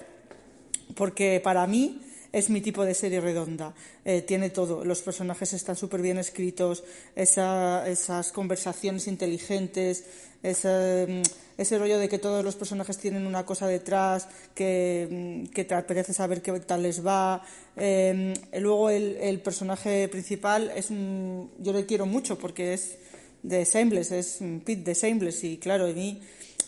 porque 0.96 1.40
para 1.44 1.68
mí 1.68 2.02
es 2.32 2.50
mi 2.50 2.62
tipo 2.62 2.86
de 2.86 2.94
serie 2.94 3.22
redonda. 3.22 3.74
Eh, 4.06 4.22
tiene 4.22 4.50
todo. 4.50 4.84
Los 4.84 5.02
personajes 5.02 5.54
están 5.54 5.76
súper 5.76 6.02
bien 6.02 6.18
escritos, 6.18 6.84
esas 7.16 8.32
conversaciones 8.32 9.08
inteligentes, 9.08 10.04
ese, 10.44 11.06
mm, 11.08 11.22
ese, 11.58 11.78
rollo 11.80 11.98
de 11.98 12.10
que 12.10 12.20
todos 12.20 12.44
los 12.44 12.56
personajes 12.56 12.98
tienen 12.98 13.26
una 13.26 13.46
cosa 13.46 13.68
detrás 13.68 14.28
que, 14.54 15.46
mm, 15.50 15.54
te 15.54 15.74
apetece 15.74 16.14
saber 16.14 16.42
qué 16.42 16.52
tal 16.60 16.84
les 16.84 17.06
va. 17.06 17.42
Eh, 17.76 18.34
luego 18.60 18.90
el, 18.90 19.18
el, 19.18 19.40
personaje 19.40 20.08
principal 20.08 20.72
es 20.76 20.90
un, 20.90 21.52
yo 21.60 21.74
le 21.74 21.86
quiero 21.86 22.06
mucho 22.06 22.38
porque 22.38 22.74
es 22.74 22.98
de 23.44 23.64
Shameless, 23.64 24.12
es 24.12 24.40
Pete 24.66 24.84
de 24.84 24.94
Shameless 24.94 25.44
y 25.44 25.58
claro, 25.58 25.86
a 25.86 25.94
mí 25.94 26.22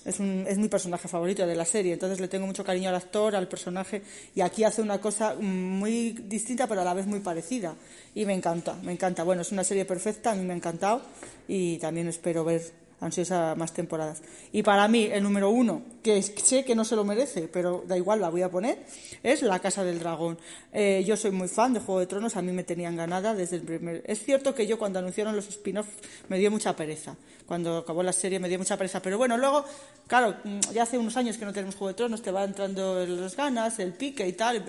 es, 0.10 0.20
un, 0.20 0.45
es 0.47 0.57
mi 0.57 0.68
personaje 0.68 1.07
favorito 1.07 1.45
de 1.45 1.55
la 1.55 1.66
serie, 1.66 1.93
entonces 1.93 2.20
le 2.20 2.28
tengo 2.28 2.45
mucho 2.45 2.64
cariño 2.64 2.89
al 2.89 2.95
actor, 2.95 3.36
al 3.36 3.47
personaje, 3.47 4.01
y 4.36 4.41
aquí 4.41 4.64
hace 4.64 4.82
una 4.82 4.99
cosa 4.99 5.36
muy 5.36 6.12
distinta, 6.12 6.68
pero 6.68 6.82
a 6.82 6.84
la 6.84 6.93
vez 6.93 7.05
muy 7.05 7.20
parecida. 7.20 7.76
Y 8.16 8.26
me 8.26 8.34
encanta, 8.34 8.76
me 8.84 8.91
encanta. 8.91 9.24
Bueno, 9.24 9.43
es 9.43 9.51
una 9.51 9.64
serie 9.64 9.86
perfecta, 9.86 10.32
a 10.32 10.36
mí 10.36 10.43
me 10.43 10.53
ha 10.53 10.57
encantado, 10.57 11.01
y 11.47 11.78
también 11.78 12.07
espero 12.07 12.43
ver 12.43 12.79
ansiosa 13.02 13.56
más 13.56 13.74
temporadas. 13.74 14.22
Y 14.52 14.64
para 14.64 14.88
mí, 14.88 15.10
el 15.12 15.24
número 15.24 15.50
uno, 15.50 15.84
que 16.04 16.22
sé 16.22 16.66
que 16.66 16.76
no 16.76 16.84
se 16.84 16.95
lo 16.95 17.04
merece, 17.04 17.47
pero 17.47 17.84
da 17.88 17.97
igual, 17.97 18.20
la 18.22 18.30
voy 18.30 18.41
a 18.41 18.50
poner, 18.50 18.86
es 19.24 19.41
La 19.41 19.60
Casa 19.60 19.84
del 19.84 20.00
Dragón. 20.00 20.38
Eh, 20.74 21.04
yo 21.06 21.16
soy 21.16 21.32
muy 21.32 21.47
fan 21.47 21.74
de 21.74 21.80
Juego 21.80 22.00
de 22.00 22.08
Tronos, 22.08 22.36
a 22.36 22.41
mí 22.41 22.52
me 22.52 22.64
tenían 22.64 22.95
ganada 22.95 23.34
desde 23.34 23.58
el 23.58 23.64
primer. 23.64 24.04
Es 24.06 24.24
cierto 24.24 24.54
que 24.54 24.68
yo 24.68 24.78
cuando 24.78 25.00
anunciaron 25.00 25.36
los 25.36 25.47
spin-offs 25.47 25.89
me 26.28 26.38
dio 26.38 26.52
mucha 26.52 26.76
pereza. 26.76 27.16
Cuando 27.45 27.78
acabó 27.78 28.04
la 28.04 28.14
serie 28.14 28.39
me 28.39 28.50
dio 28.50 28.60
mucha 28.60 28.78
pereza. 28.78 29.02
Pero 29.02 29.18
bueno, 29.18 29.38
luego, 29.38 29.66
claro, 30.08 30.36
mm, 30.43 30.60
ya 30.74 30.84
hace 30.84 30.97
unos 30.97 31.16
años 31.18 31.38
que 31.38 31.45
no 31.45 31.54
tenemos 31.54 31.76
Juego 31.76 31.89
de 31.89 31.95
Tronos, 31.95 32.22
te 32.22 32.32
va 32.32 32.43
entrando 32.43 33.06
las 33.06 33.36
ganas, 33.36 33.80
el 33.80 33.93
pique 33.93 34.28
y 34.28 34.34
tal. 34.34 34.64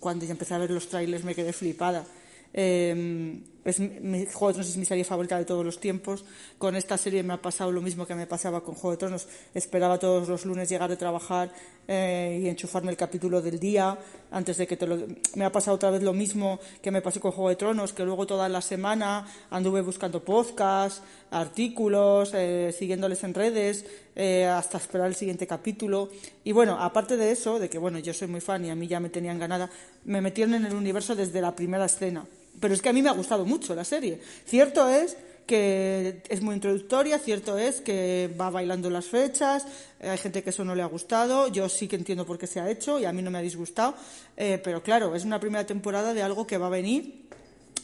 Cuando 0.00 0.24
ya 0.26 0.32
empecé 0.32 0.54
a 0.54 0.58
ver 0.58 0.70
los 0.70 0.88
trailers 0.88 1.24
me 1.24 1.34
quedé 1.34 1.52
flipada. 1.52 2.04
Eh, 2.52 3.40
es 3.66 3.80
mi, 3.80 4.26
Juego 4.26 4.48
de 4.48 4.52
Tronos 4.54 4.68
es 4.68 4.76
mi 4.76 4.84
serie 4.84 5.02
favorita 5.02 5.36
de 5.36 5.44
todos 5.44 5.64
los 5.64 5.80
tiempos. 5.80 6.24
Con 6.56 6.76
esta 6.76 6.96
serie 6.96 7.24
me 7.24 7.34
ha 7.34 7.42
pasado 7.42 7.72
lo 7.72 7.82
mismo 7.82 8.06
que 8.06 8.14
me 8.14 8.26
pasaba 8.26 8.62
con 8.62 8.76
Juego 8.76 8.92
de 8.92 8.96
Tronos. 8.96 9.26
Esperaba 9.54 9.98
todos 9.98 10.28
los 10.28 10.46
lunes 10.46 10.68
llegar 10.68 10.88
de 10.88 10.96
trabajar 10.96 11.50
eh, 11.88 12.40
y 12.44 12.48
enchufarme 12.48 12.92
el 12.92 12.96
capítulo 12.96 13.42
del 13.42 13.58
día 13.58 13.98
antes 14.30 14.56
de 14.56 14.68
que 14.68 14.76
te 14.76 14.86
lo... 14.86 14.98
Me 15.34 15.44
ha 15.44 15.50
pasado 15.50 15.74
otra 15.74 15.90
vez 15.90 16.00
lo 16.04 16.12
mismo 16.12 16.60
que 16.80 16.92
me 16.92 17.02
pasó 17.02 17.20
con 17.20 17.32
Juego 17.32 17.48
de 17.48 17.56
Tronos, 17.56 17.92
que 17.92 18.04
luego 18.04 18.24
toda 18.24 18.48
la 18.48 18.60
semana 18.60 19.26
anduve 19.50 19.80
buscando 19.80 20.22
podcasts, 20.22 21.02
artículos, 21.32 22.34
eh, 22.34 22.72
siguiéndoles 22.72 23.24
en 23.24 23.34
redes, 23.34 23.84
eh, 24.14 24.44
hasta 24.44 24.78
esperar 24.78 25.08
el 25.08 25.16
siguiente 25.16 25.48
capítulo. 25.48 26.08
Y 26.44 26.52
bueno, 26.52 26.78
aparte 26.80 27.16
de 27.16 27.32
eso, 27.32 27.58
de 27.58 27.68
que 27.68 27.78
bueno, 27.78 27.98
yo 27.98 28.14
soy 28.14 28.28
muy 28.28 28.40
fan 28.40 28.64
y 28.64 28.70
a 28.70 28.76
mí 28.76 28.86
ya 28.86 29.00
me 29.00 29.08
tenían 29.08 29.40
ganada, 29.40 29.68
me 30.04 30.20
metieron 30.20 30.54
en 30.54 30.66
el 30.66 30.74
universo 30.74 31.16
desde 31.16 31.40
la 31.40 31.56
primera 31.56 31.86
escena. 31.86 32.24
Pero 32.60 32.74
es 32.74 32.82
que 32.82 32.88
a 32.88 32.92
mí 32.92 33.02
me 33.02 33.08
ha 33.08 33.12
gustado 33.12 33.44
mucho 33.44 33.74
la 33.74 33.84
serie. 33.84 34.20
Cierto 34.46 34.88
es 34.88 35.16
que 35.46 36.22
es 36.28 36.42
muy 36.42 36.56
introductoria, 36.56 37.18
cierto 37.18 37.56
es 37.56 37.80
que 37.80 38.28
va 38.38 38.50
bailando 38.50 38.90
las 38.90 39.06
fechas, 39.06 39.64
hay 40.00 40.18
gente 40.18 40.42
que 40.42 40.50
eso 40.50 40.64
no 40.64 40.74
le 40.74 40.82
ha 40.82 40.86
gustado, 40.86 41.46
yo 41.48 41.68
sí 41.68 41.86
que 41.86 41.94
entiendo 41.94 42.26
por 42.26 42.36
qué 42.36 42.48
se 42.48 42.58
ha 42.58 42.68
hecho 42.68 42.98
y 42.98 43.04
a 43.04 43.12
mí 43.12 43.22
no 43.22 43.30
me 43.30 43.38
ha 43.38 43.42
disgustado, 43.42 43.94
eh, 44.36 44.60
pero 44.62 44.82
claro, 44.82 45.14
es 45.14 45.24
una 45.24 45.38
primera 45.38 45.64
temporada 45.64 46.12
de 46.14 46.22
algo 46.22 46.48
que 46.48 46.58
va 46.58 46.66
a 46.66 46.70
venir 46.70 47.26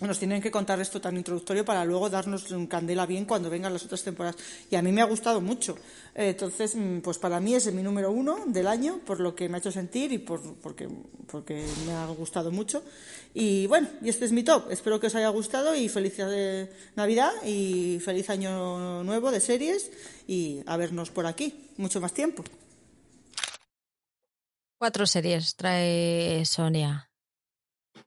nos 0.07 0.19
tienen 0.19 0.43
que 0.43 0.51
contar 0.51 0.81
esto 0.81 1.01
tan 1.01 1.17
introductorio 1.17 1.65
para 1.65 1.85
luego 1.85 2.11
darnos 2.11 2.51
un 2.51 2.67
candela 2.67 3.07
bien 3.07 3.25
cuando 3.25 3.51
vengan 3.51 3.73
las 3.73 3.85
otras 3.85 4.03
temporadas. 4.03 4.37
Y 4.71 4.77
a 4.77 4.83
mí 4.83 4.93
me 4.93 5.03
ha 5.03 5.05
gustado 5.05 5.41
mucho. 5.41 5.77
Eh, 6.15 6.31
entonces, 6.31 6.75
mm, 6.75 7.01
pues 7.01 7.19
para 7.19 7.41
mí 7.41 7.55
es 7.55 7.73
mi 7.73 7.83
número 7.83 8.11
uno 8.11 8.45
del 8.47 8.67
año, 8.67 9.01
por 9.05 9.21
lo 9.21 9.35
que 9.35 9.49
me 9.49 9.57
ha 9.57 9.59
hecho 9.59 9.73
sentir 9.73 10.13
y 10.13 10.19
por, 10.19 10.41
porque, 10.57 10.89
porque 11.31 11.65
me 11.87 11.93
ha 11.93 12.07
gustado 12.07 12.51
mucho. 12.51 12.83
Y 13.35 13.67
bueno, 13.67 13.89
y 14.03 14.09
este 14.09 14.25
es 14.25 14.33
mi 14.33 14.43
top. 14.43 14.71
Espero 14.71 15.01
que 15.01 15.07
os 15.07 15.15
haya 15.15 15.29
gustado 15.29 15.75
y 15.75 15.89
feliz 15.89 16.17
Navidad 16.97 17.33
y 17.45 17.99
feliz 18.01 18.29
año 18.31 19.03
nuevo 19.05 19.31
de 19.31 19.41
series 19.41 19.91
y 20.27 20.63
a 20.67 20.77
vernos 20.77 21.11
por 21.11 21.27
aquí 21.27 21.71
mucho 21.77 22.01
más 22.01 22.13
tiempo. 22.13 22.45
Cuatro 24.79 25.07
series 25.07 25.55
trae 25.55 26.45
Sonia. 26.45 27.12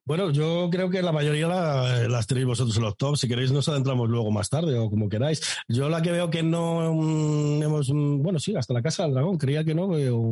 Bueno, 0.07 0.29
yo 0.29 0.69
creo 0.71 0.91
que 0.91 1.01
la 1.01 1.11
mayoría 1.11 1.47
las 1.47 2.27
tenéis 2.27 2.45
vosotros 2.45 2.77
en 2.77 2.83
los 2.83 2.95
top. 2.95 3.17
Si 3.17 3.27
queréis, 3.27 3.51
nos 3.51 3.67
adentramos 3.69 4.07
luego 4.07 4.29
más 4.29 4.51
tarde 4.51 4.77
o 4.77 4.87
como 4.87 5.09
queráis. 5.09 5.41
Yo 5.67 5.89
la 5.89 6.03
que 6.03 6.11
veo 6.11 6.29
que 6.29 6.43
no 6.43 6.93
mm, 6.93 7.63
hemos. 7.63 7.89
Mm, 7.89 8.21
bueno, 8.21 8.37
sí, 8.37 8.55
hasta 8.55 8.75
la 8.75 8.83
Casa 8.83 9.01
del 9.01 9.13
Dragón. 9.13 9.39
Creía 9.39 9.63
que 9.63 9.73
no, 9.73 9.89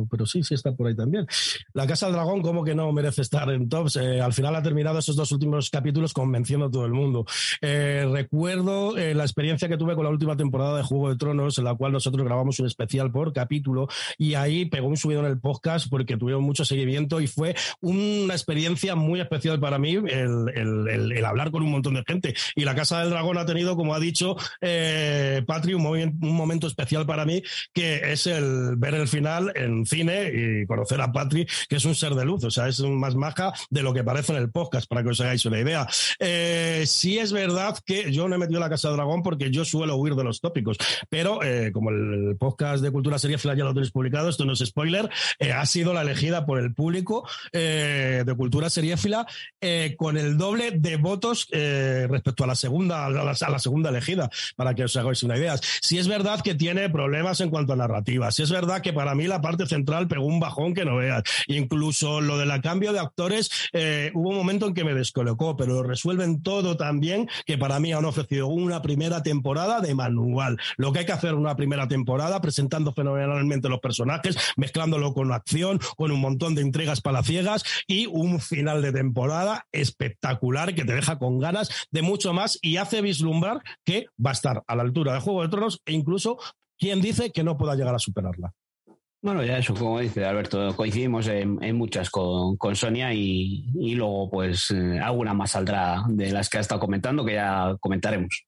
pero, 0.08 0.26
sí, 0.26 0.44
sí 0.44 0.54
está 0.54 0.70
por 0.70 0.86
ahí 0.86 0.94
también. 0.94 1.26
La 1.72 1.88
Casa 1.88 2.06
del 2.06 2.14
Dragón, 2.14 2.40
como 2.40 2.62
que 2.62 2.76
no 2.76 2.92
merece 2.92 3.22
estar 3.22 3.50
en 3.50 3.68
tops. 3.68 3.96
Eh, 3.96 4.20
al 4.20 4.32
final 4.32 4.54
ha 4.54 4.62
terminado 4.62 5.00
esos 5.00 5.16
dos 5.16 5.32
últimos 5.32 5.70
capítulos 5.70 6.12
convenciendo 6.12 6.66
a 6.66 6.70
todo 6.70 6.86
el 6.86 6.92
mundo. 6.92 7.26
Eh, 7.60 8.06
recuerdo 8.08 8.96
eh, 8.96 9.12
la 9.12 9.24
experiencia 9.24 9.68
que 9.68 9.76
tuve 9.76 9.96
con 9.96 10.04
la 10.04 10.10
última 10.10 10.36
temporada 10.36 10.76
de 10.76 10.84
Juego 10.84 11.08
de 11.08 11.16
Tronos, 11.16 11.58
en 11.58 11.64
la 11.64 11.74
cual 11.74 11.90
nosotros 11.90 12.24
grabamos 12.24 12.60
un 12.60 12.66
especial 12.66 13.10
por 13.10 13.32
capítulo 13.32 13.88
y 14.18 14.34
ahí 14.34 14.66
pegó 14.66 14.86
un 14.86 14.96
subido 14.96 15.18
en 15.18 15.26
el 15.26 15.40
podcast 15.40 15.88
porque 15.90 16.16
tuvieron 16.16 16.44
mucho 16.44 16.64
seguimiento 16.64 17.20
y 17.20 17.26
fue 17.26 17.56
una 17.80 18.34
experiencia 18.34 18.94
muy 18.94 19.18
especial 19.18 19.58
para 19.64 19.78
mí 19.78 19.94
el, 19.94 21.24
hablar 21.24 21.50
con 21.50 21.62
un 21.62 21.70
montón 21.70 21.94
de 21.94 22.04
gente. 22.06 22.34
Y 22.54 22.66
la 22.66 22.74
Casa 22.74 23.00
del 23.00 23.08
Dragón 23.08 23.38
ha 23.38 23.46
tenido, 23.46 23.76
como 23.76 23.94
ha 23.94 23.98
dicho 23.98 24.36
eh, 24.60 25.42
Patri, 25.46 25.72
un, 25.72 26.18
momento 26.20 26.66
especial 26.66 27.06
para 27.06 27.24
mí, 27.24 27.42
que 27.72 28.12
es 28.12 28.26
el 28.26 28.76
ver 28.76 28.94
el 28.94 29.08
final 29.08 29.52
en 29.54 29.86
cine 29.86 30.30
y 30.34 30.66
conocer 30.66 31.00
a 31.00 31.12
Patri, 31.12 31.46
que 31.66 31.76
es 31.76 31.84
un 31.86 31.94
ser 31.94 32.14
de 32.14 32.26
luz, 32.26 32.44
o 32.44 32.50
sea, 32.50 32.68
es 32.68 32.78
más 32.80 33.14
maja 33.14 33.54
de 33.70 33.82
lo 33.82 33.94
que 33.94 34.04
parece 34.04 34.32
en 34.32 34.38
el 34.38 34.50
podcast, 34.50 34.86
para 34.86 35.02
que 35.02 35.08
os 35.08 35.20
hagáis 35.22 35.46
una 35.46 35.58
idea. 35.58 35.86
Eh, 36.18 36.84
sí 36.86 37.16
es 37.16 37.32
verdad 37.32 37.78
que 37.86 38.12
yo 38.12 38.28
no 38.28 38.34
he 38.34 38.38
metido 38.38 38.60
la 38.60 38.68
Casa 38.68 38.88
del 38.88 38.98
Dragón 38.98 39.22
porque 39.22 39.50
yo 39.50 39.64
suelo 39.64 39.96
huir 39.96 40.14
de 40.14 40.24
los 40.24 40.42
tópicos, 40.42 40.76
pero 41.08 41.42
eh, 41.42 41.72
como 41.72 41.88
el 41.88 42.36
podcast 42.38 42.82
de 42.82 42.90
Cultura 42.90 43.18
Sería 43.18 43.38
ya 43.38 43.64
lo 43.64 43.72
tenéis 43.72 43.92
publicado, 43.92 44.28
esto 44.28 44.44
no 44.44 44.52
es 44.52 44.58
spoiler, 44.58 45.08
eh, 45.38 45.52
ha 45.52 45.64
sido 45.64 45.94
la 45.94 46.02
elegida 46.02 46.44
por 46.44 46.58
el 46.58 46.74
público 46.74 47.26
de 47.50 48.34
Cultura 48.36 48.68
Seriéfila 48.68 49.26
eh, 49.66 49.96
con 49.96 50.18
el 50.18 50.36
doble 50.36 50.72
de 50.72 50.98
votos 50.98 51.48
eh, 51.50 52.06
respecto 52.10 52.44
a 52.44 52.46
la 52.46 52.54
segunda, 52.54 53.06
a 53.06 53.10
la, 53.10 53.58
segunda 53.58 53.88
elegida, 53.88 54.28
para 54.56 54.74
que 54.74 54.84
os 54.84 54.94
hagáis 54.94 55.22
una 55.22 55.38
idea. 55.38 55.56
Si 55.80 55.96
es 55.96 56.06
verdad 56.06 56.42
que 56.42 56.54
tiene 56.54 56.90
problemas 56.90 57.40
en 57.40 57.48
cuanto 57.48 57.72
a 57.72 57.76
narrativa, 57.76 58.30
si 58.30 58.42
es 58.42 58.50
verdad 58.50 58.82
que 58.82 58.92
para 58.92 59.14
mí 59.14 59.26
la 59.26 59.40
parte 59.40 59.64
central 59.64 60.06
pegó 60.06 60.26
un 60.26 60.38
bajón 60.38 60.74
que 60.74 60.84
no 60.84 60.96
veas. 60.96 61.22
Incluso 61.46 62.20
lo 62.20 62.36
del 62.36 62.60
cambio 62.60 62.92
de 62.92 62.98
actores, 62.98 63.50
eh, 63.72 64.10
hubo 64.12 64.28
un 64.28 64.36
momento 64.36 64.66
en 64.66 64.74
que 64.74 64.84
me 64.84 64.92
descolocó, 64.92 65.56
pero 65.56 65.82
resuelven 65.82 66.42
todo 66.42 66.76
también, 66.76 67.26
que 67.46 67.56
para 67.56 67.80
mí 67.80 67.90
han 67.94 68.04
ofrecido 68.04 68.48
una 68.48 68.82
primera 68.82 69.22
temporada 69.22 69.80
de 69.80 69.94
manual. 69.94 70.58
Lo 70.76 70.92
que 70.92 70.98
hay 70.98 71.06
que 71.06 71.12
hacer 71.12 71.32
una 71.32 71.56
primera 71.56 71.88
temporada, 71.88 72.42
presentando 72.42 72.92
fenomenalmente 72.92 73.70
los 73.70 73.80
personajes, 73.80 74.36
mezclándolo 74.58 75.14
con 75.14 75.32
acción, 75.32 75.80
con 75.96 76.10
un 76.12 76.20
montón 76.20 76.54
de 76.54 76.60
intrigas 76.60 77.00
palaciegas 77.00 77.64
y 77.86 78.04
un 78.04 78.40
final 78.40 78.82
de 78.82 78.92
temporada 78.92 79.53
espectacular 79.72 80.74
que 80.74 80.84
te 80.84 80.94
deja 80.94 81.18
con 81.18 81.38
ganas 81.38 81.86
de 81.90 82.02
mucho 82.02 82.32
más 82.32 82.58
y 82.62 82.76
hace 82.76 83.02
vislumbrar 83.02 83.62
que 83.84 84.06
va 84.24 84.30
a 84.30 84.32
estar 84.34 84.62
a 84.66 84.76
la 84.76 84.82
altura 84.82 85.14
de 85.14 85.20
Juego 85.20 85.42
de 85.42 85.48
Tronos 85.48 85.80
e 85.84 85.92
incluso 85.92 86.38
quien 86.78 87.00
dice 87.00 87.30
que 87.30 87.44
no 87.44 87.56
pueda 87.56 87.74
llegar 87.74 87.94
a 87.94 87.98
superarla. 87.98 88.52
Bueno, 89.24 89.42
ya 89.42 89.56
eso, 89.56 89.72
como 89.72 90.00
dice 90.00 90.22
Alberto, 90.26 90.76
coincidimos 90.76 91.28
en, 91.28 91.76
muchas 91.76 92.10
con, 92.10 92.58
Sonia 92.74 93.14
y, 93.14 93.94
luego 93.94 94.28
pues 94.30 94.70
eh, 94.70 95.00
alguna 95.00 95.32
más 95.32 95.52
saldrá 95.52 96.04
de 96.08 96.30
las 96.30 96.50
que 96.50 96.58
ha 96.58 96.60
estado 96.60 96.78
comentando 96.78 97.24
que 97.24 97.32
ya 97.32 97.74
comentaremos. 97.80 98.44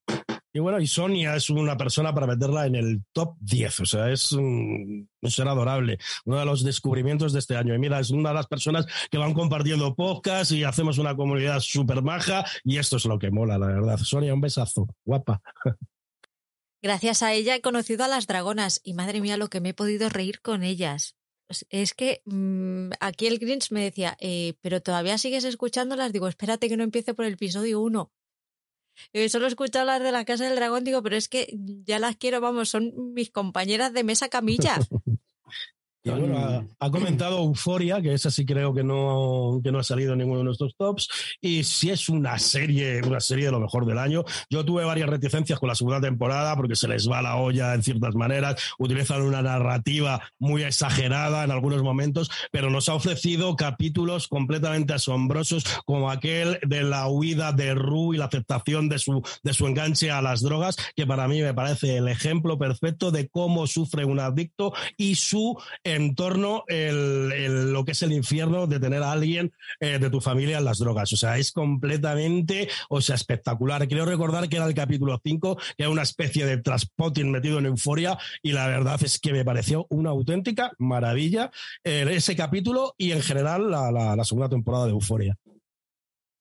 Y 0.57 0.59
bueno, 0.59 0.79
y 0.79 0.87
Sonia 0.87 1.35
es 1.35 1.51
una 1.51 1.77
persona 1.77 2.15
para 2.15 2.25
meterla 2.25 2.65
en 2.65 2.73
el 2.73 3.03
top 3.11 3.35
10, 3.41 3.79
o 3.81 3.85
sea, 3.85 4.09
es 4.11 4.31
un, 4.31 5.07
ser 5.21 5.47
adorable, 5.47 5.99
uno 6.25 6.39
de 6.39 6.45
los 6.45 6.63
descubrimientos 6.63 7.31
de 7.31 7.37
este 7.37 7.55
año. 7.55 7.75
Y 7.75 7.77
mira, 7.77 7.99
es 7.99 8.09
una 8.09 8.29
de 8.29 8.35
las 8.35 8.47
personas 8.47 8.87
que 9.11 9.19
van 9.19 9.35
compartiendo 9.35 9.93
podcast 9.93 10.51
y 10.53 10.63
hacemos 10.63 10.97
una 10.97 11.15
comunidad 11.15 11.59
súper 11.59 12.01
maja 12.01 12.43
y 12.63 12.79
esto 12.79 12.97
es 12.97 13.05
lo 13.05 13.19
que 13.19 13.29
mola, 13.29 13.59
la 13.59 13.67
verdad. 13.67 13.99
Sonia, 13.99 14.33
un 14.33 14.41
besazo, 14.41 14.87
guapa. 15.05 15.43
Gracias 16.81 17.21
a 17.21 17.33
ella 17.33 17.55
he 17.55 17.61
conocido 17.61 18.03
a 18.05 18.07
las 18.07 18.25
dragonas 18.25 18.81
y 18.83 18.95
madre 18.95 19.21
mía 19.21 19.37
lo 19.37 19.49
que 19.49 19.61
me 19.61 19.69
he 19.69 19.73
podido 19.75 20.09
reír 20.09 20.41
con 20.41 20.63
ellas. 20.63 21.15
Es 21.69 21.93
que 21.93 22.23
mm, 22.25 22.93
aquí 22.99 23.27
el 23.27 23.37
Grinch 23.37 23.69
me 23.69 23.83
decía, 23.83 24.17
eh, 24.19 24.55
pero 24.61 24.81
todavía 24.81 25.19
sigues 25.19 25.43
escuchándolas. 25.43 26.11
Digo, 26.11 26.27
espérate 26.27 26.67
que 26.67 26.77
no 26.77 26.83
empiece 26.83 27.13
por 27.13 27.25
el 27.25 27.33
episodio 27.33 27.79
1. 27.79 28.11
Solo 29.29 29.45
he 29.45 29.49
escuchado 29.49 29.85
las 29.85 30.01
de 30.01 30.11
la 30.11 30.25
Casa 30.25 30.45
del 30.45 30.55
Dragón, 30.55 30.83
digo, 30.83 31.01
pero 31.03 31.15
es 31.15 31.29
que 31.29 31.53
ya 31.85 31.99
las 31.99 32.15
quiero, 32.15 32.41
vamos, 32.41 32.69
son 32.69 33.13
mis 33.13 33.31
compañeras 33.31 33.93
de 33.93 34.03
mesa 34.03 34.29
camilla. 34.29 34.77
Y 36.15 36.19
bueno, 36.19 36.67
ha, 36.79 36.91
comentado 36.91 37.39
Euforia, 37.39 38.01
que 38.01 38.13
esa 38.13 38.31
sí 38.31 38.45
creo 38.45 38.73
que 38.73 38.83
no, 38.83 39.59
que 39.63 39.71
no 39.71 39.79
ha 39.79 39.83
salido 39.83 40.13
en 40.13 40.19
ninguno 40.19 40.39
de 40.39 40.45
nuestros 40.45 40.75
tops. 40.75 41.09
Y 41.41 41.63
si 41.63 41.89
es 41.89 42.09
una 42.09 42.39
serie, 42.39 43.01
una 43.01 43.19
serie 43.19 43.45
de 43.45 43.51
lo 43.51 43.59
mejor 43.59 43.85
del 43.85 43.97
año. 43.97 44.23
Yo 44.49 44.65
tuve 44.65 44.85
varias 44.85 45.09
reticencias 45.09 45.59
con 45.59 45.69
la 45.69 45.75
segunda 45.75 46.01
temporada 46.01 46.55
porque 46.55 46.75
se 46.75 46.87
les 46.87 47.09
va 47.09 47.21
la 47.21 47.35
olla 47.35 47.73
en 47.73 47.83
ciertas 47.83 48.15
maneras, 48.15 48.61
utilizan 48.77 49.21
una 49.21 49.41
narrativa 49.41 50.21
muy 50.39 50.63
exagerada 50.63 51.43
en 51.43 51.51
algunos 51.51 51.83
momentos, 51.83 52.29
pero 52.51 52.69
nos 52.69 52.89
ha 52.89 52.93
ofrecido 52.93 53.55
capítulos 53.55 54.27
completamente 54.27 54.93
asombrosos, 54.93 55.63
como 55.85 56.09
aquel 56.09 56.59
de 56.65 56.83
la 56.83 57.07
huida 57.07 57.51
de 57.51 57.73
Ru 57.73 58.13
y 58.13 58.17
la 58.17 58.25
aceptación 58.25 58.89
de 58.89 58.99
su, 58.99 59.21
de 59.43 59.53
su 59.53 59.67
enganche 59.67 60.11
a 60.11 60.21
las 60.21 60.41
drogas, 60.41 60.77
que 60.95 61.05
para 61.05 61.27
mí 61.27 61.41
me 61.41 61.53
parece 61.53 61.97
el 61.97 62.07
ejemplo 62.07 62.57
perfecto 62.57 63.11
de 63.11 63.27
cómo 63.27 63.67
sufre 63.67 64.05
un 64.05 64.19
adicto 64.19 64.73
y 64.97 65.15
su 65.15 65.57
entorno, 65.97 66.63
el, 66.67 67.73
lo 67.73 67.83
que 67.83 67.91
es 67.91 68.01
el 68.03 68.13
infierno 68.13 68.67
de 68.67 68.79
tener 68.79 69.03
a 69.03 69.11
alguien 69.11 69.51
eh, 69.79 69.99
de 69.99 70.09
tu 70.09 70.21
familia 70.21 70.59
en 70.59 70.65
las 70.65 70.79
drogas. 70.79 71.11
O 71.11 71.17
sea, 71.17 71.37
es 71.37 71.51
completamente, 71.51 72.69
o 72.89 73.01
sea, 73.01 73.15
espectacular. 73.15 73.87
Quiero 73.87 74.05
recordar 74.05 74.47
que 74.47 74.55
era 74.55 74.65
el 74.65 74.73
capítulo 74.73 75.19
5, 75.21 75.57
que 75.77 75.83
era 75.83 75.89
una 75.89 76.03
especie 76.03 76.45
de 76.45 76.57
transpotting 76.57 77.29
metido 77.29 77.59
en 77.59 77.65
euforia, 77.65 78.17
y 78.41 78.53
la 78.53 78.67
verdad 78.67 78.99
es 79.03 79.19
que 79.19 79.33
me 79.33 79.43
pareció 79.43 79.85
una 79.89 80.11
auténtica 80.11 80.71
maravilla 80.77 81.51
eh, 81.83 82.05
ese 82.09 82.35
capítulo 82.35 82.95
y 82.97 83.11
en 83.11 83.21
general 83.21 83.69
la, 83.69 83.91
la 83.91 84.23
segunda 84.23 84.49
temporada 84.49 84.85
de 84.85 84.91
Euforia. 84.91 85.37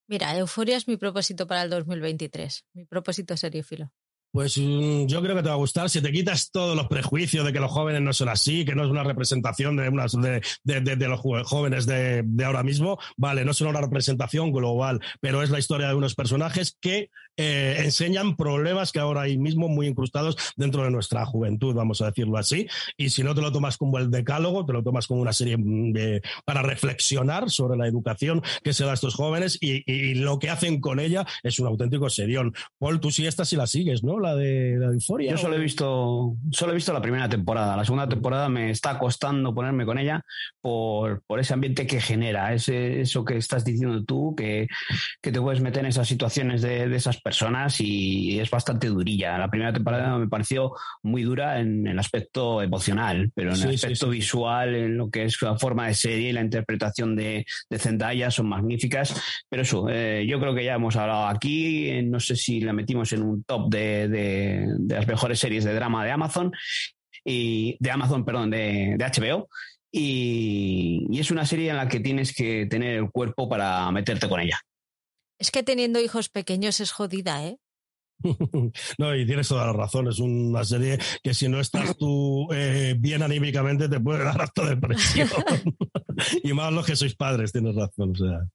Mira, 0.08 0.36
Euforia 0.36 0.76
es 0.76 0.86
mi 0.86 0.96
propósito 0.96 1.46
para 1.46 1.62
el 1.62 1.70
2023, 1.70 2.64
mi 2.74 2.84
propósito 2.84 3.36
seriófilo. 3.36 3.90
Pues 4.30 4.58
mm, 4.58 5.06
yo 5.06 5.22
creo 5.22 5.34
que 5.36 5.42
te 5.42 5.48
va 5.48 5.54
a 5.54 5.58
gustar. 5.58 5.88
Si 5.90 6.00
te 6.00 6.12
quitas 6.12 6.50
todos 6.50 6.76
los 6.76 6.88
prejuicios 6.88 7.44
de 7.44 7.52
que 7.52 7.60
los 7.60 7.70
jóvenes 7.70 8.02
no 8.02 8.12
son 8.12 8.28
así, 8.28 8.64
que 8.64 8.74
no 8.74 8.84
es 8.84 8.90
una 8.90 9.02
representación 9.02 9.76
de, 9.76 10.40
de, 10.64 11.08
los 11.08 11.20
jóvenes 11.20 11.86
de, 11.86 12.24
ahora 12.44 12.62
mismo, 12.62 12.98
vale, 13.16 13.44
no 13.44 13.52
es 13.52 13.60
una 13.60 13.80
representación 13.80 14.52
global, 14.52 15.00
pero 15.20 15.42
es 15.42 15.50
la 15.50 15.58
historia 15.58 15.88
de 15.88 15.94
unos 15.94 16.14
personajes 16.14 16.76
que 16.80 17.10
eh, 17.38 17.82
enseñan 17.84 18.36
problemas 18.36 18.92
que 18.92 18.98
ahora 18.98 19.22
hay 19.22 19.36
mismo 19.36 19.68
muy 19.68 19.86
incrustados 19.86 20.36
dentro 20.56 20.84
de 20.84 20.90
nuestra 20.90 21.26
juventud, 21.26 21.74
vamos 21.74 22.00
a 22.00 22.06
decirlo 22.06 22.38
así. 22.38 22.66
Y 22.96 23.10
si 23.10 23.22
no 23.22 23.34
te 23.34 23.42
lo 23.42 23.52
tomas 23.52 23.76
como 23.76 23.98
el 23.98 24.10
decálogo, 24.10 24.64
te 24.64 24.72
lo 24.72 24.82
tomas 24.82 25.06
como 25.06 25.20
una 25.20 25.32
serie 25.32 25.56
mm, 25.58 25.94
para 26.44 26.62
reflexionar 26.62 27.50
sobre 27.50 27.76
la 27.76 27.86
educación 27.86 28.42
que 28.62 28.72
se 28.72 28.84
da 28.84 28.92
a 28.92 28.94
estos 28.94 29.14
jóvenes 29.14 29.58
y, 29.60 29.84
lo 30.16 30.38
que 30.38 30.50
hacen 30.50 30.80
con 30.80 30.98
ella 30.98 31.26
es 31.42 31.58
un 31.58 31.66
auténtico 31.66 32.08
serión. 32.08 32.54
Paul, 32.78 33.00
tú 33.00 33.10
sí 33.10 33.26
estás 33.26 33.52
y 33.52 33.56
la 33.56 33.66
sigues, 33.66 34.02
¿no? 34.02 34.18
De, 34.34 34.76
la 34.78 34.86
Euforia? 34.86 35.30
Yo 35.30 35.38
solo 35.38 35.56
he 35.56 35.60
visto, 35.60 36.36
solo 36.50 36.72
he 36.72 36.74
visto 36.74 36.92
la 36.92 37.00
primera 37.00 37.28
temporada. 37.28 37.76
La 37.76 37.84
segunda 37.84 38.08
temporada 38.08 38.48
me 38.48 38.70
está 38.70 38.98
costando 38.98 39.54
ponerme 39.54 39.84
con 39.84 39.98
ella 39.98 40.22
por, 40.60 41.22
por 41.26 41.38
ese 41.38 41.54
ambiente 41.54 41.86
que 41.86 42.00
genera, 42.00 42.52
ese, 42.52 43.00
eso 43.00 43.24
que 43.24 43.36
estás 43.36 43.64
diciendo 43.64 44.04
tú, 44.04 44.34
que, 44.36 44.66
que 45.22 45.32
te 45.32 45.40
puedes 45.40 45.60
meter 45.60 45.80
en 45.80 45.86
esas 45.86 46.08
situaciones 46.08 46.62
de, 46.62 46.88
de, 46.88 46.96
esas 46.96 47.20
personas 47.20 47.80
y 47.80 48.40
es 48.40 48.50
bastante 48.50 48.88
durilla. 48.88 49.38
La 49.38 49.50
primera 49.50 49.72
temporada 49.72 50.18
me 50.18 50.28
pareció 50.28 50.72
muy 51.02 51.22
dura 51.22 51.60
en 51.60 51.86
el 51.86 51.98
aspecto 51.98 52.62
emocional, 52.62 53.30
pero 53.34 53.54
en 53.54 53.62
el 53.62 53.74
aspecto 53.74 54.08
visual, 54.08 54.74
en 54.74 54.96
lo 54.96 55.10
que 55.10 55.24
es 55.24 55.40
la 55.42 55.58
forma 55.58 55.86
de 55.86 55.94
serie 55.94 56.30
y 56.30 56.32
la 56.32 56.40
interpretación 56.40 57.14
de, 57.14 57.44
de 57.68 57.78
Zendaya 57.78 58.30
son 58.30 58.48
magníficas. 58.48 59.44
Pero 59.48 59.62
eso, 59.62 59.88
eh, 59.90 60.26
yo 60.26 60.40
creo 60.40 60.54
que 60.54 60.64
ya 60.64 60.74
hemos 60.74 60.96
hablado 60.96 61.26
aquí, 61.26 62.02
no 62.02 62.20
sé 62.20 62.36
si 62.36 62.60
la 62.60 62.72
metimos 62.72 63.12
en 63.12 63.22
un 63.22 63.44
top 63.44 63.70
de 63.70 64.05
de, 64.08 64.66
las 64.88 65.06
mejores 65.06 65.38
series 65.38 65.64
de 65.64 65.74
drama 65.74 66.04
de 66.04 66.10
Amazon 66.10 66.52
y 67.24 67.76
de 67.80 67.90
Amazon, 67.90 68.24
perdón, 68.24 68.50
de, 68.50 68.96
HBO. 68.98 69.48
Y, 69.90 71.06
y, 71.10 71.20
es 71.20 71.30
una 71.30 71.46
serie 71.46 71.70
en 71.70 71.76
la 71.76 71.88
que 71.88 72.00
tienes 72.00 72.34
que 72.34 72.66
tener 72.66 72.96
el 72.96 73.10
cuerpo 73.10 73.48
para 73.48 73.90
meterte 73.92 74.28
con 74.28 74.40
ella. 74.40 74.60
Es 75.38 75.50
que 75.50 75.62
teniendo 75.62 76.00
hijos 76.00 76.28
pequeños 76.28 76.80
es 76.80 76.92
jodida, 76.92 77.44
¿eh? 77.46 77.58
no, 78.98 79.14
y 79.14 79.26
tienes 79.26 79.48
toda 79.48 79.66
la 79.66 79.72
razón. 79.72 80.08
Es 80.08 80.18
una 80.18 80.64
serie 80.64 80.98
que 81.22 81.34
si 81.34 81.48
no 81.48 81.60
estás 81.60 81.96
tú 81.96 82.48
eh, 82.52 82.94
bien 82.98 83.22
anímicamente 83.22 83.88
te 83.88 84.00
puede 84.00 84.24
dar 84.24 84.40
hasta 84.40 84.66
depresión. 84.66 85.28
y 86.42 86.52
más 86.52 86.72
los 86.72 86.86
que 86.86 86.96
sois 86.96 87.14
padres, 87.14 87.52
tienes 87.52 87.74
razón. 87.74 88.12
O 88.12 88.14
sea. 88.14 88.46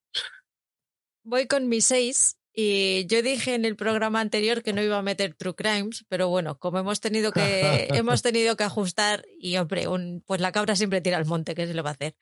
Voy 1.23 1.47
con 1.47 1.69
mis 1.69 1.85
seis 1.85 2.37
y 2.53 3.05
yo 3.05 3.21
dije 3.21 3.55
en 3.55 3.63
el 3.63 3.75
programa 3.75 4.19
anterior 4.19 4.61
que 4.61 4.73
no 4.73 4.83
iba 4.83 4.97
a 4.97 5.01
meter 5.01 5.33
True 5.35 5.55
Crimes, 5.55 6.05
pero 6.09 6.27
bueno, 6.27 6.57
como 6.59 6.79
hemos 6.79 6.99
tenido 6.99 7.31
que, 7.31 7.41
hemos 7.93 8.21
tenido 8.21 8.57
que 8.57 8.63
ajustar, 8.63 9.25
y 9.39 9.57
hombre, 9.57 9.87
un, 9.87 10.23
pues 10.25 10.41
la 10.41 10.51
cabra 10.51 10.75
siempre 10.75 11.01
tira 11.01 11.17
al 11.17 11.25
monte, 11.25 11.55
¿qué 11.55 11.67
se 11.67 11.73
le 11.73 11.81
va 11.81 11.91
a 11.91 11.93
hacer? 11.93 12.15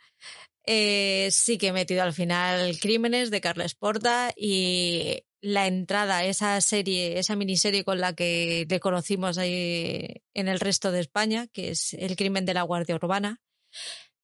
Eh, 0.65 1.30
sí 1.32 1.57
que 1.57 1.67
he 1.67 1.73
metido 1.73 2.03
al 2.03 2.13
final 2.13 2.77
Crímenes 2.80 3.32
de 3.32 3.41
Carles 3.41 3.73
Porta 3.73 4.32
y 4.36 5.23
la 5.41 5.67
entrada, 5.67 6.23
esa 6.25 6.59
serie, 6.61 7.17
esa 7.17 7.36
miniserie 7.36 7.84
con 7.84 7.99
la 7.99 8.13
que 8.13 8.67
le 8.69 8.80
conocimos 8.80 9.38
ahí 9.38 10.21
en 10.34 10.47
el 10.47 10.59
resto 10.59 10.91
de 10.91 10.99
España, 10.99 11.47
que 11.47 11.69
es 11.71 11.93
El 11.93 12.15
crimen 12.15 12.45
de 12.45 12.53
la 12.53 12.63
Guardia 12.63 12.95
Urbana. 12.95 13.41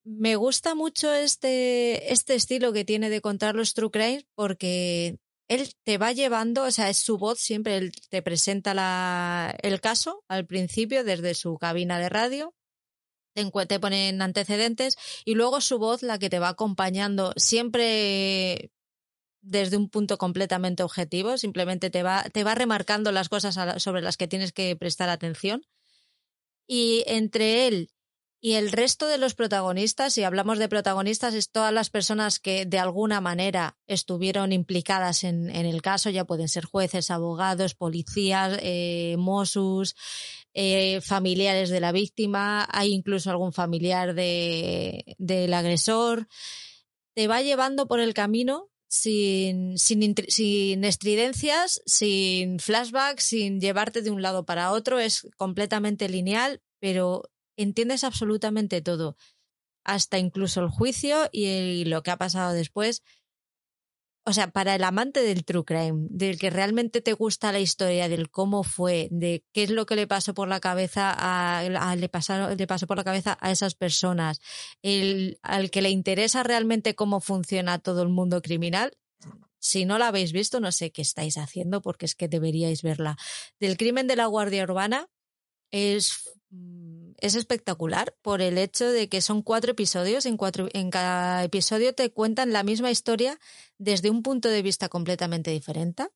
Me 0.03 0.36
gusta 0.36 0.76
mucho 0.76 1.12
este, 1.14 2.14
este 2.14 2.36
estilo 2.36 2.74
que 2.74 2.86
tiene 2.86 3.10
de 3.10 3.22
contar 3.22 3.56
los 3.56 3.74
True 3.74 3.89
Crimes 3.89 4.26
porque 4.36 5.18
él 5.48 5.74
te 5.84 5.98
va 5.98 6.12
llevando, 6.12 6.64
o 6.64 6.72
sea, 6.72 6.89
es 6.89 6.98
su 6.98 7.18
voz, 7.18 7.39
siempre 7.39 7.78
él 7.78 7.91
te 8.10 8.22
presenta 8.22 8.74
la, 8.74 9.56
el 9.62 9.80
caso 9.82 10.24
al 10.28 10.46
principio 10.46 11.04
desde 11.04 11.36
su 11.36 11.58
cabina 11.58 12.00
de 12.00 12.10
radio, 12.10 12.56
te, 13.34 13.50
te 13.68 13.80
ponen 13.80 14.22
antecedentes 14.22 14.96
y 15.26 15.36
luego 15.36 15.62
su 15.62 15.78
voz 15.78 16.04
la 16.04 16.18
que 16.20 16.30
te 16.30 16.39
va 16.39 16.50
acompañando 16.50 17.34
siempre 17.36 18.72
desde 19.41 19.78
un 19.78 19.89
punto 19.89 20.18
completamente 20.18 20.82
objetivo, 20.82 21.38
simplemente 21.38 21.91
te 21.91 22.02
va, 22.02 22.24
te 22.24 22.43
va 22.43 22.56
remarcando 22.56 23.12
las 23.12 23.30
cosas 23.30 23.82
sobre 23.82 24.02
las 24.02 24.18
que 24.18 24.28
tienes 24.28 24.52
que 24.52 24.76
prestar 24.76 25.10
atención. 25.10 25.64
Y 26.68 27.04
entre 27.06 27.68
él 27.68 27.91
y 28.46 28.54
el 28.54 28.72
resto 28.72 29.08
de 29.08 29.18
los 29.18 29.34
protagonistas, 29.34 30.14
si 30.14 30.22
hablamos 30.22 30.60
de 30.60 30.70
protagonistas, 30.70 31.34
es 31.34 31.50
todas 31.50 31.74
las 31.74 31.89
personas 31.89 32.38
que 32.38 32.68
de 32.68 32.78
alguna 32.78 33.20
manera 33.20 33.76
estuvieron 33.88 34.52
implicadas 34.52 35.24
en, 35.24 35.50
el 35.50 35.82
caso, 35.82 36.12
ya 36.12 36.26
pueden 36.26 36.48
ser 36.48 36.64
jueces, 36.64 37.10
abogados, 37.10 37.74
policías, 37.74 38.60
eh, 38.62 39.16
Mossus, 39.18 39.96
eh, 40.54 41.02
familiares 41.02 41.72
de 41.72 41.80
la 41.80 41.91
víctima, 41.91 42.68
hay 42.72 42.93
incluso 42.93 43.32
algún 43.32 43.52
familiar 43.52 44.14
de, 44.14 45.16
del 45.18 45.52
agresor. 45.52 46.28
Te 47.16 47.28
va 47.28 47.41
llevando 47.41 47.88
por 47.88 48.00
el 48.00 48.14
camino 48.14 48.70
sin, 48.88 49.80
sin, 49.80 50.14
sin, 50.28 50.84
estridencias, 50.84 51.82
sin 51.88 52.60
flashbacks, 52.60 53.24
sin 53.24 53.60
llevarte 53.60 54.04
de 54.04 54.12
un 54.12 54.22
lado 54.22 54.46
para 54.46 54.72
otro, 54.72 55.00
es 55.00 55.28
completamente 55.36 56.08
lineal, 56.10 56.62
pero 56.80 57.24
entiendes 57.58 58.03
absolutamente 58.03 58.82
todo, 58.82 59.18
hasta 59.84 60.18
incluso 60.18 60.62
el 60.62 60.70
juicio 60.70 61.30
y, 61.32 61.86
lo 61.86 62.03
que 62.03 62.12
ha 62.12 62.18
pasado 62.18 62.53
después. 62.53 63.03
O 64.28 64.34
sea, 64.34 64.49
para 64.49 64.74
el 64.74 64.84
amante 64.84 65.22
del 65.22 65.45
true 65.45 65.64
crime, 65.64 66.08
del 66.10 66.39
que 66.39 66.49
realmente 66.49 66.99
te 66.99 67.14
gusta 67.14 67.51
la 67.51 67.60
historia, 67.60 68.10
del 68.10 68.32
cómo 68.32 68.64
fue, 68.64 69.08
de 69.12 69.43
qué 69.53 69.64
es 69.64 69.70
lo 69.70 69.86
que 69.86 69.95
le 69.95 70.08
pasó 70.08 70.34
por 70.34 70.47
la 70.47 70.60
cabeza 70.60 71.14
a, 71.16 71.95
le, 71.95 72.10
pasaron, 72.10 72.58
le 72.58 72.68
pasó 72.68 72.88
por 72.88 72.97
la 72.97 73.03
cabeza 73.03 73.38
a 73.39 73.51
esas 73.51 73.76
personas, 73.76 74.41
el, 74.82 75.38
al 75.43 75.70
que 75.70 75.84
le 75.84 75.91
interesa 75.91 76.41
realmente 76.41 76.95
cómo 76.95 77.22
funciona 77.22 77.78
todo 77.78 78.01
el 78.01 78.10
mundo 78.10 78.41
criminal, 78.41 78.97
si 79.66 79.86
no 79.86 79.97
la 79.97 80.10
habéis 80.10 80.32
visto, 80.32 80.60
no 80.60 80.72
sé 80.72 80.91
qué 80.91 81.01
estáis 81.01 81.39
haciendo 81.39 81.82
porque 81.82 82.06
es 82.06 82.14
que 82.14 82.28
deberíais 82.28 82.84
verla. 82.84 83.18
Del 83.60 83.78
crimen 83.78 84.06
de 84.06 84.16
la 84.16 84.28
Guardia 84.28 84.64
Urbana 84.64 85.10
es 85.72 86.30
mm, 86.51 87.05
es 87.20 87.36
espectacular 87.36 88.16
por 88.22 88.41
el 88.41 88.57
hecho 88.57 88.89
de 88.89 89.09
que 89.09 89.22
son 89.22 89.41
cuatro 89.41 89.72
episodios. 89.72 90.26
En, 90.26 90.38
en 90.74 90.89
cada 90.91 91.43
episodio 91.43 91.93
te 91.93 92.11
cuentan 92.11 92.53
la 92.53 92.63
misma 92.63 92.91
historia 92.91 93.39
desde 93.78 94.09
un 94.09 94.24
punto 94.24 94.49
de 94.49 94.61
vista 94.61 94.89
completamente 94.89 95.51
diferente. 95.51 96.07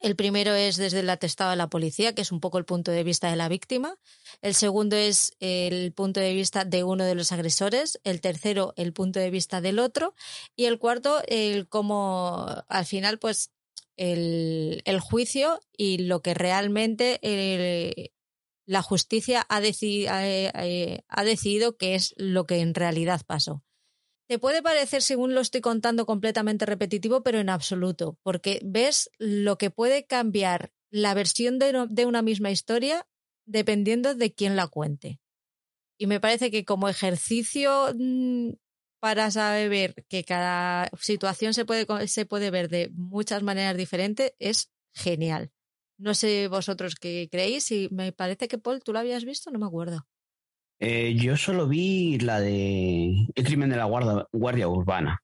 El 0.00 0.16
primero 0.16 0.54
es 0.54 0.76
desde 0.76 1.00
el 1.00 1.10
atestado 1.10 1.50
de 1.50 1.56
la 1.56 1.68
policía, 1.68 2.14
que 2.14 2.22
es 2.22 2.32
un 2.32 2.40
poco 2.40 2.56
el 2.56 2.64
punto 2.64 2.90
de 2.90 3.04
vista 3.04 3.28
de 3.28 3.36
la 3.36 3.50
víctima. 3.50 3.98
El 4.40 4.54
segundo 4.54 4.96
es 4.96 5.36
el 5.40 5.92
punto 5.92 6.20
de 6.20 6.32
vista 6.32 6.64
de 6.64 6.84
uno 6.84 7.04
de 7.04 7.14
los 7.14 7.32
agresores. 7.32 8.00
El 8.02 8.22
tercero, 8.22 8.72
el 8.76 8.94
punto 8.94 9.20
de 9.20 9.30
vista 9.30 9.60
del 9.60 9.78
otro. 9.78 10.14
Y 10.56 10.64
el 10.64 10.78
cuarto, 10.78 11.20
el 11.28 11.68
cómo 11.68 12.46
al 12.68 12.86
final, 12.86 13.18
pues, 13.18 13.50
el, 13.98 14.80
el 14.86 15.00
juicio 15.00 15.60
y 15.76 15.98
lo 15.98 16.22
que 16.22 16.32
realmente 16.32 17.18
el, 17.20 18.10
la 18.70 18.82
justicia 18.82 19.44
ha, 19.48 19.60
eh, 19.64 21.02
decidido 21.24 21.76
que 21.76 21.96
es 21.96 22.14
lo 22.16 22.46
que 22.46 22.60
en 22.60 22.72
realidad 22.72 23.20
pasó. 23.26 23.64
Te 24.28 24.38
puede 24.38 24.62
parecer, 24.62 25.02
según 25.02 25.34
lo 25.34 25.40
estoy 25.40 25.60
contando, 25.60 26.06
completamente 26.06 26.66
repetitivo, 26.66 27.24
pero 27.24 27.40
en 27.40 27.48
absoluto, 27.48 28.16
porque 28.22 28.60
ves 28.62 29.10
lo 29.18 29.58
que 29.58 29.70
puede 29.70 30.06
cambiar 30.06 30.72
la 30.88 31.14
versión 31.14 31.58
de, 31.58 32.06
una 32.06 32.22
misma 32.22 32.52
historia 32.52 33.08
dependiendo 33.44 34.14
de 34.14 34.32
quién 34.32 34.54
la 34.54 34.68
cuente. 34.68 35.18
Y 35.98 36.06
me 36.06 36.20
parece 36.20 36.52
que 36.52 36.64
como 36.64 36.88
ejercicio 36.88 37.92
mm, 37.98 38.50
para 39.00 39.32
saber 39.32 40.06
que 40.08 40.22
cada 40.22 40.90
situación 41.00 41.54
se 41.54 41.64
puede, 41.64 42.06
se 42.06 42.24
puede 42.24 42.52
ver 42.52 42.68
de 42.68 42.88
muchas 42.92 43.42
maneras 43.42 43.76
diferentes 43.76 44.32
es 44.38 44.70
genial. 44.94 45.50
No 46.00 46.14
sé 46.14 46.48
vosotros 46.48 46.94
qué 46.94 47.28
creéis 47.30 47.70
y 47.72 47.88
me 47.90 48.12
parece 48.12 48.48
que 48.48 48.56
Paul, 48.56 48.82
¿tú 48.82 48.92
lo 48.92 48.98
habías 48.98 49.24
visto? 49.24 49.50
No 49.50 49.58
me 49.58 49.66
acuerdo. 49.66 50.06
Eh, 50.78 51.14
yo 51.14 51.36
solo 51.36 51.68
vi 51.68 52.18
la 52.18 52.40
de 52.40 53.26
El 53.34 53.44
crimen 53.44 53.68
de 53.68 53.76
la 53.76 53.84
guardia 53.84 54.66
urbana 54.66 55.22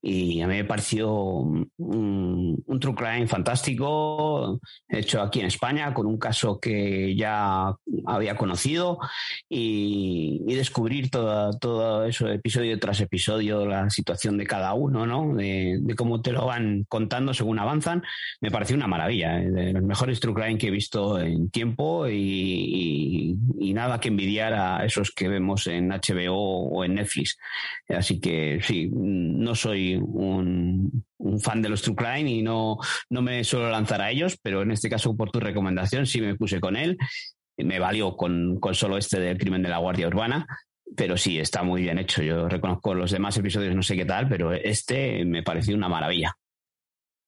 y 0.00 0.40
a 0.42 0.46
mí 0.46 0.54
me 0.54 0.64
pareció 0.64 1.12
un, 1.12 1.70
un, 1.76 2.80
true 2.80 2.94
crime 2.94 3.26
fantástico, 3.26 4.60
hecho 4.88 5.20
aquí 5.20 5.40
en 5.40 5.46
España, 5.46 5.92
con 5.92 6.06
un 6.06 6.18
caso 6.18 6.60
que 6.60 7.16
ya 7.16 7.74
había 8.06 8.36
conocido 8.36 8.98
y, 9.48 10.54
descubrir 10.58 11.10
todo, 11.10 11.56
todo 11.58 12.04
eso, 12.04 12.28
episodio 12.28 12.78
tras 12.80 13.00
episodio, 13.00 13.64
la 13.64 13.90
situación 13.90 14.36
de 14.38 14.46
cada 14.46 14.74
uno, 14.74 15.06
¿no? 15.06 15.34
De, 15.36 15.80
cómo 15.96 16.20
te 16.20 16.32
lo 16.32 16.46
van 16.46 16.84
contando 16.88 17.34
según 17.34 17.58
avanzan, 17.58 18.02
me 18.40 18.50
pareció 18.50 18.76
una 18.76 18.86
maravilla, 18.86 19.40
¿eh? 19.40 19.50
de 19.50 19.72
los 19.72 19.82
mejores 19.82 20.20
true 20.20 20.34
crime 20.34 20.58
que 20.58 20.68
he 20.68 20.70
visto 20.70 21.18
en 21.18 21.50
tiempo 21.50 22.08
y, 22.08 23.36
y 23.58 23.74
nada 23.74 23.98
que 23.98 24.08
envidiar 24.08 24.54
a 24.54 24.84
esos 24.84 25.10
que 25.10 25.28
vemos 25.28 25.66
en 25.66 25.88
HBO 25.88 26.68
o 26.68 26.84
en 26.84 26.94
Netflix. 26.94 27.36
Así 27.88 28.20
que 28.20 28.60
sí, 28.62 28.90
no 28.92 29.54
soy 29.54 29.87
un, 29.96 31.04
fan 31.40 31.62
de 31.62 31.68
los 31.68 31.82
True 31.82 31.96
Crime 31.96 32.30
y 32.30 32.42
no, 32.42 32.78
no 33.10 33.22
me 33.22 33.44
suelo 33.44 33.70
lanzar 33.70 34.00
a 34.00 34.10
ellos, 34.10 34.38
pero 34.42 34.62
en 34.62 34.70
este 34.70 34.88
caso 34.88 35.16
por 35.16 35.30
tu 35.30 35.40
recomendación 35.40 36.06
sí 36.06 36.20
me 36.20 36.36
puse 36.36 36.60
con 36.60 36.76
él. 36.76 36.96
Me 37.56 37.78
valió 37.78 38.16
con, 38.16 38.60
con 38.60 38.74
solo 38.74 38.98
este 38.98 39.18
del 39.18 39.38
crimen 39.38 39.62
de 39.62 39.68
la 39.68 39.78
Guardia 39.78 40.06
Urbana, 40.06 40.46
pero 40.96 41.16
sí, 41.16 41.38
está 41.38 41.62
muy 41.62 41.82
bien 41.82 41.98
hecho. 41.98 42.22
Yo 42.22 42.48
reconozco 42.48 42.94
los 42.94 43.10
demás 43.10 43.36
episodios, 43.36 43.74
no 43.74 43.82
sé 43.82 43.96
qué 43.96 44.04
tal, 44.04 44.28
pero 44.28 44.52
este 44.52 45.24
me 45.24 45.42
pareció 45.42 45.74
una 45.74 45.88
maravilla. 45.88 46.36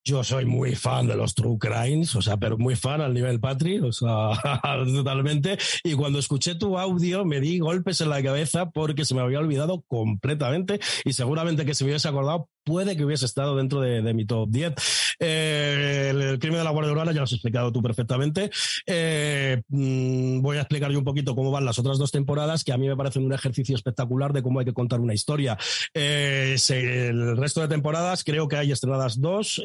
Yo 0.03 0.24
soy 0.24 0.46
muy 0.46 0.74
fan 0.74 1.07
de 1.07 1.14
los 1.14 1.34
True 1.34 1.59
Crimes, 1.59 2.14
o 2.16 2.22
sea, 2.22 2.38
pero 2.38 2.57
muy 2.57 2.74
fan 2.74 3.01
al 3.03 3.12
nivel 3.12 3.38
Patri, 3.38 3.80
o 3.80 3.92
sea, 3.92 4.30
totalmente. 4.94 5.59
Y 5.84 5.94
cuando 5.94 6.18
escuché 6.18 6.55
tu 6.55 6.78
audio 6.78 7.24
me 7.24 7.40
di 7.40 7.59
golpes 7.59 8.01
en 8.01 8.09
la 8.09 8.22
cabeza 8.22 8.70
porque 8.70 9.05
se 9.05 9.14
me 9.14 9.20
había 9.20 9.40
olvidado 9.40 9.82
completamente 9.86 10.80
y 11.05 11.12
seguramente 11.12 11.66
que 11.66 11.74
si 11.74 11.84
me 11.84 11.90
hubiese 11.90 12.09
acordado 12.09 12.48
puede 12.64 12.96
que 12.96 13.04
hubiese 13.04 13.26
estado 13.26 13.56
dentro 13.56 13.80
de, 13.80 14.14
mi 14.14 14.24
top 14.24 14.48
10. 14.50 14.74
Eh, 15.20 16.08
el, 16.11 16.38
crimen 16.38 16.58
de 16.58 16.64
la 16.64 16.70
Guardia 16.70 16.92
Urbana 16.92 17.12
ya 17.12 17.18
lo 17.18 17.24
has 17.24 17.32
explicado 17.32 17.72
tú 17.72 17.82
perfectamente. 17.82 18.50
Eh, 18.86 19.62
mm, 19.68 20.40
voy 20.40 20.58
a 20.58 20.62
explicar 20.62 20.90
yo 20.90 20.98
un 20.98 21.04
poquito 21.04 21.34
cómo 21.34 21.50
van 21.50 21.64
las 21.64 21.78
otras 21.78 21.98
dos 21.98 22.11
temporadas, 22.11 22.64
que 22.64 22.72
a 22.72 22.78
mí 22.78 22.88
me 22.88 22.96
parecen 22.96 23.24
un 23.24 23.32
ejercicio 23.32 23.74
espectacular 23.74 24.32
de 24.32 24.42
cómo 24.42 24.61
hay 24.61 24.66
que 24.66 24.72
contar 24.72 25.00
una 25.00 25.14
historia. 25.14 25.58
Eh, 25.94 26.56
el 26.68 27.36
resto 27.36 27.61
de 27.61 27.68
temporadas 27.68 28.24
creo 28.24 28.48
que 28.48 28.56
hay 28.56 28.72
estrenadas 28.72 29.20
dos, 29.20 29.61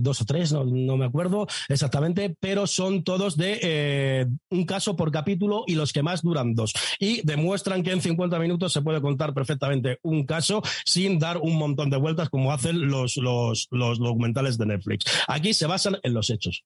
dos 0.00 0.20
o 0.20 0.24
tres, 0.24 0.52
no, 0.52 0.64
no, 0.64 0.96
me 0.96 1.04
acuerdo 1.04 1.46
exactamente, 1.68 2.36
pero 2.40 2.66
son 2.66 3.04
todos 3.04 3.36
de 3.36 4.28
un 4.50 4.64
caso 4.64 4.96
por 4.96 5.10
capítulo 5.10 5.64
y 5.66 5.74
los 5.74 5.92
que 5.92 6.02
más 6.02 6.22
duran 6.22 6.54
dos. 6.54 6.74
Y 6.98 7.22
demuestran 7.22 7.82
que 7.82 7.92
en 7.92 8.00
50 8.00 8.38
minutos 8.38 8.72
se 8.72 8.82
puede 8.82 9.00
contar 9.00 9.34
perfectamente 9.34 9.98
un 10.02 10.24
caso 10.24 10.62
sin 10.84 11.17
dar 11.18 11.38
un 11.38 11.56
montón 11.56 11.90
de 11.90 11.96
vueltas 11.96 12.28
como 12.28 12.52
hacen 12.52 12.88
los, 12.88 13.16
los, 13.16 13.68
los 13.70 13.98
documentales 13.98 14.58
de 14.58 14.66
Netflix. 14.66 15.04
Aquí 15.26 15.54
se 15.54 15.66
basan 15.66 15.98
en 16.02 16.14
los 16.14 16.30
hechos 16.30 16.64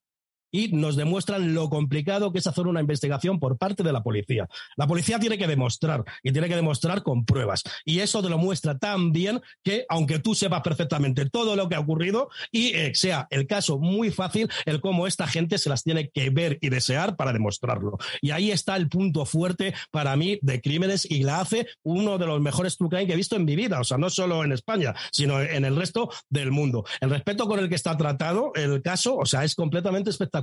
y 0.53 0.69
nos 0.69 0.95
demuestran 0.95 1.53
lo 1.53 1.69
complicado 1.69 2.31
que 2.31 2.39
es 2.39 2.47
hacer 2.47 2.67
una 2.67 2.79
investigación 2.79 3.39
por 3.39 3.57
parte 3.57 3.83
de 3.83 3.91
la 3.91 4.03
policía. 4.03 4.47
La 4.77 4.87
policía 4.87 5.19
tiene 5.19 5.37
que 5.37 5.47
demostrar 5.47 6.05
y 6.21 6.31
tiene 6.31 6.47
que 6.47 6.55
demostrar 6.55 7.01
con 7.01 7.25
pruebas. 7.25 7.63
Y 7.83 7.99
eso 7.99 8.21
te 8.21 8.29
lo 8.29 8.37
muestra 8.37 8.77
tan 8.77 9.11
bien 9.11 9.41
que, 9.63 9.85
aunque 9.89 10.19
tú 10.19 10.35
sepas 10.35 10.61
perfectamente 10.61 11.27
todo 11.29 11.55
lo 11.55 11.67
que 11.67 11.75
ha 11.75 11.79
ocurrido 11.79 12.29
y 12.51 12.67
eh, 12.75 12.91
sea 12.93 13.27
el 13.31 13.47
caso 13.47 13.79
muy 13.79 14.11
fácil, 14.11 14.47
el 14.65 14.79
cómo 14.79 15.07
esta 15.07 15.25
gente 15.25 15.57
se 15.57 15.69
las 15.69 15.83
tiene 15.83 16.09
que 16.09 16.29
ver 16.29 16.59
y 16.61 16.69
desear 16.69 17.15
para 17.15 17.33
demostrarlo. 17.33 17.97
Y 18.21 18.29
ahí 18.29 18.51
está 18.51 18.75
el 18.75 18.89
punto 18.89 19.25
fuerte 19.25 19.73
para 19.89 20.15
mí 20.15 20.37
de 20.43 20.61
crímenes 20.61 21.09
y 21.09 21.23
la 21.23 21.39
hace 21.39 21.67
uno 21.81 22.19
de 22.19 22.27
los 22.27 22.39
mejores 22.41 22.77
true 22.77 22.89
que 22.89 23.11
he 23.11 23.15
visto 23.15 23.35
en 23.35 23.45
mi 23.45 23.55
vida. 23.55 23.79
O 23.79 23.83
sea, 23.83 23.97
no 23.97 24.11
solo 24.11 24.43
en 24.43 24.51
España, 24.51 24.93
sino 25.11 25.41
en 25.41 25.65
el 25.65 25.75
resto 25.75 26.11
del 26.29 26.51
mundo. 26.51 26.85
El 27.01 27.09
respeto 27.09 27.47
con 27.47 27.59
el 27.59 27.69
que 27.69 27.75
está 27.75 27.97
tratado 27.97 28.51
el 28.53 28.83
caso, 28.83 29.17
o 29.17 29.25
sea, 29.25 29.43
es 29.43 29.55
completamente 29.55 30.11
espectacular 30.11 30.42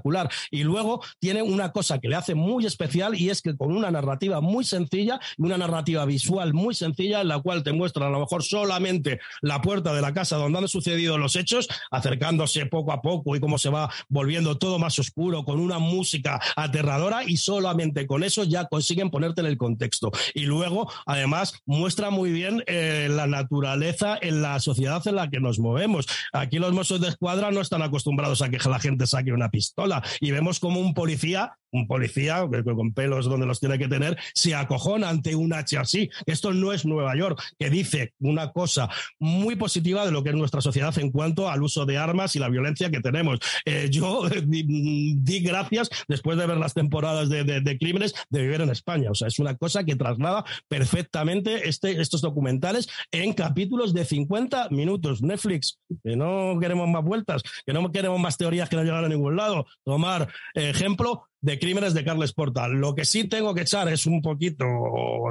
y 0.51 0.62
luego 0.62 1.03
tiene 1.18 1.42
una 1.42 1.72
cosa 1.72 1.98
que 1.98 2.09
le 2.09 2.16
hace 2.16 2.34
muy 2.34 2.66
especial 2.66 3.18
y 3.18 3.30
es 3.30 3.42
que 3.42 3.57
con 3.57 3.72
una 3.72 3.90
narrativa 3.90 4.40
muy 4.40 4.64
sencilla 4.64 5.20
una 5.38 5.59
narrativa 5.59 6.05
visual 6.05 6.53
muy 6.53 6.74
sencilla 6.74 7.20
en 7.20 7.28
la 7.28 7.40
cual 7.40 7.62
te 7.62 7.72
muestra 7.72 8.07
a 8.07 8.11
lo 8.11 8.20
mejor 8.20 8.42
solamente 8.42 9.20
la 9.40 9.61
puerta 9.61 9.92
de 9.92 10.03
la 10.03 10.12
casa 10.12 10.36
donde 10.36 10.59
han 10.59 10.68
sucedido 10.68 11.18
los 11.18 11.36
hechos, 11.36 11.68
acercándose 11.90 12.66
poco 12.66 12.92
a 12.92 13.03
poco 13.03 13.36
y 13.36 13.40
cómo 13.40 13.59
se 13.59 13.70
va 13.70 13.90
volviendo 14.09 14.59
todo 14.59 14.78
más 14.78 14.98
oscuro 14.98 15.44
con 15.44 15.61
una 15.61 15.78
música 15.78 16.40
aterradora 16.57 17.24
y 17.24 17.36
solamente 17.36 18.07
con 18.07 18.24
eso 18.24 18.44
ya 18.44 18.66
consiguen 18.66 19.11
ponerte 19.11 19.40
en 19.40 19.46
el 19.46 19.57
contexto. 19.57 20.11
Y 20.34 20.42
luego, 20.42 20.90
además, 21.07 21.55
muestra 21.66 22.11
muy 22.11 22.32
bien 22.32 22.62
eh, 22.66 23.09
la 23.11 23.26
naturaleza 23.26 24.18
en 24.20 24.42
la 24.42 24.61
sociedad 24.61 25.07
en 25.07 25.16
la 25.16 25.30
que 25.30 25.40
nos 25.40 25.59
movemos. 25.59 26.07
Aquí 26.32 26.59
los 26.59 26.72
mozos 26.72 27.01
de 27.01 27.09
escuadra 27.09 27.51
no 27.51 27.61
están 27.61 27.82
acostumbrados 27.82 28.42
a 28.42 28.51
que 28.51 28.59
la 28.68 28.78
gente 28.78 29.07
saque 29.07 29.32
una 29.32 29.51
pistola 29.51 29.89
y 30.20 30.30
vemos 30.30 30.61
como 30.61 30.80
un 30.80 30.95
policía 30.95 31.59
un 31.72 31.86
policía 31.86 32.46
con 32.64 32.92
pelos 32.92 33.26
donde 33.26 33.46
los 33.46 33.60
tiene 33.60 33.78
que 33.78 33.88
tener 33.88 34.18
se 34.34 34.54
acojona 34.54 35.08
ante 35.08 35.34
un 35.34 35.52
hacha 35.52 35.80
así. 35.80 36.10
Esto 36.26 36.52
no 36.52 36.72
es 36.72 36.84
Nueva 36.84 37.16
York, 37.16 37.42
que 37.58 37.70
dice 37.70 38.14
una 38.20 38.52
cosa 38.52 38.88
muy 39.18 39.56
positiva 39.56 40.04
de 40.04 40.12
lo 40.12 40.22
que 40.22 40.30
es 40.30 40.36
nuestra 40.36 40.60
sociedad 40.60 40.96
en 40.98 41.10
cuanto 41.10 41.48
al 41.48 41.62
uso 41.62 41.86
de 41.86 41.98
armas 41.98 42.36
y 42.36 42.38
la 42.38 42.48
violencia 42.48 42.90
que 42.90 43.00
tenemos. 43.00 43.38
Eh, 43.64 43.88
yo 43.90 44.28
di, 44.28 45.40
gracias, 45.40 45.90
después 46.08 46.38
de 46.38 46.46
ver 46.46 46.58
las 46.58 46.74
temporadas 46.74 47.28
de, 47.28 47.78
crímenes, 47.78 48.14
de 48.30 48.42
vivir 48.42 48.60
en 48.60 48.70
España. 48.70 49.10
O 49.10 49.14
sea, 49.14 49.28
es 49.28 49.38
una 49.38 49.56
cosa 49.56 49.84
que 49.84 49.96
traslada 49.96 50.44
perfectamente 50.68 51.68
este, 51.68 52.00
estos 52.00 52.20
documentales 52.20 52.88
en 53.10 53.32
capítulos 53.32 53.94
de 53.94 54.04
50 54.04 54.68
minutos. 54.70 55.22
Netflix, 55.22 55.78
que 56.02 56.16
no 56.16 56.58
queremos 56.60 56.88
más 56.88 57.04
vueltas, 57.04 57.42
que 57.64 57.72
no 57.72 57.90
queremos 57.92 58.20
más 58.20 58.36
teorías 58.36 58.68
que 58.68 58.76
no 58.76 58.84
llegan 58.84 59.04
a 59.04 59.08
ningún 59.08 59.36
lado. 59.36 59.66
Tomar 59.84 60.28
ejemplo, 60.54 61.29
de 61.41 61.59
Crímenes 61.59 61.95
de 61.95 62.05
Carles 62.05 62.32
Porta. 62.32 62.68
Lo 62.68 62.95
que 62.95 63.05
sí 63.05 63.24
tengo 63.24 63.55
que 63.55 63.62
echar 63.62 63.88
es 63.88 64.07
un 64.07 64.22
poquito 64.22 64.64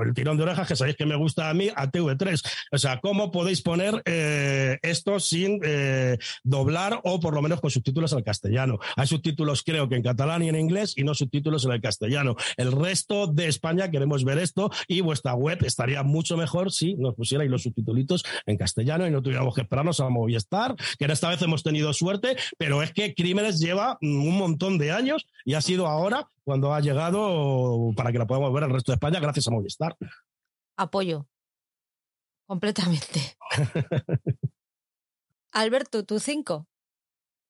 el 0.06 0.14
tirón 0.14 0.38
de 0.38 0.44
orejas, 0.44 0.68
que 0.68 0.76
sabéis 0.76 0.96
que 0.96 1.06
me 1.06 1.16
gusta 1.16 1.50
a 1.50 1.54
mí, 1.54 1.70
a 1.76 1.92
TV3. 1.92 2.42
O 2.72 2.78
sea, 2.78 3.00
¿cómo 3.00 3.32
podéis 3.32 3.62
poner 3.62 4.02
eh, 4.06 4.78
esto 4.82 5.20
sin 5.20 5.60
eh, 5.64 6.18
doblar 6.44 7.02
o 7.04 7.20
por 7.20 7.34
lo 7.34 7.42
menos 7.42 7.60
con 7.60 7.70
subtítulos 7.70 8.14
al 8.14 8.24
castellano? 8.24 8.80
Hay 8.96 9.08
subtítulos 9.08 9.64
creo 9.64 9.90
que 9.90 9.96
en 9.96 10.04
catalán 10.04 10.44
y 10.44 10.50
en 10.50 10.56
inglés 10.56 10.94
y 10.96 11.04
no 11.04 11.14
subtítulos 11.14 11.66
en 11.66 11.72
el 11.72 11.82
castellano. 11.82 12.36
El 12.56 12.72
resto 12.72 13.28
de 13.28 13.48
España 13.48 13.92
queremos 13.92 14.24
ver 14.24 14.38
esto 14.38 14.72
y 14.88 15.02
vuestra 15.02 15.34
web 15.34 15.60
estaría 15.66 16.04
mucho 16.04 16.38
mejor 16.38 16.72
si 16.72 16.96
nos 16.96 17.16
pusierais 17.16 17.50
los 17.50 17.64
subtítulos 17.64 17.90
en 18.46 18.58
castellano 18.58 19.08
y 19.08 19.12
no 19.12 19.22
tuviéramos 19.22 19.56
que 19.56 19.62
esperarnos 19.62 20.00
a 20.00 20.10
Movistar, 20.10 20.76
que 20.98 21.06
esta 21.06 21.30
vez 21.30 21.42
hemos 21.42 21.64
tenido 21.64 21.92
suerte, 21.94 22.36
pero 22.58 22.84
es 22.84 22.94
que 22.94 23.16
Crímenes 23.16 23.60
lleva 23.60 23.98
un 24.02 24.38
montón 24.38 24.78
de 24.78 24.92
años 24.92 25.28
y 25.44 25.56
ha 25.56 25.62
sido 25.62 25.88
ahora 25.88 25.99
cuando 26.44 26.74
ha 26.74 26.80
llegado 26.80 27.92
para 27.96 28.12
que 28.12 28.18
la 28.18 28.28
podamos 28.28 28.54
ver 28.54 28.64
el 28.64 28.72
resto 28.72 28.92
de 28.92 28.96
España 28.96 29.20
gracias 29.20 29.48
a 29.48 29.52
Movistar. 29.52 29.98
Apoyo. 30.78 31.28
Completamente. 32.48 33.38
Alberto, 35.52 36.06
tu 36.06 36.20
cinco. 36.20 36.69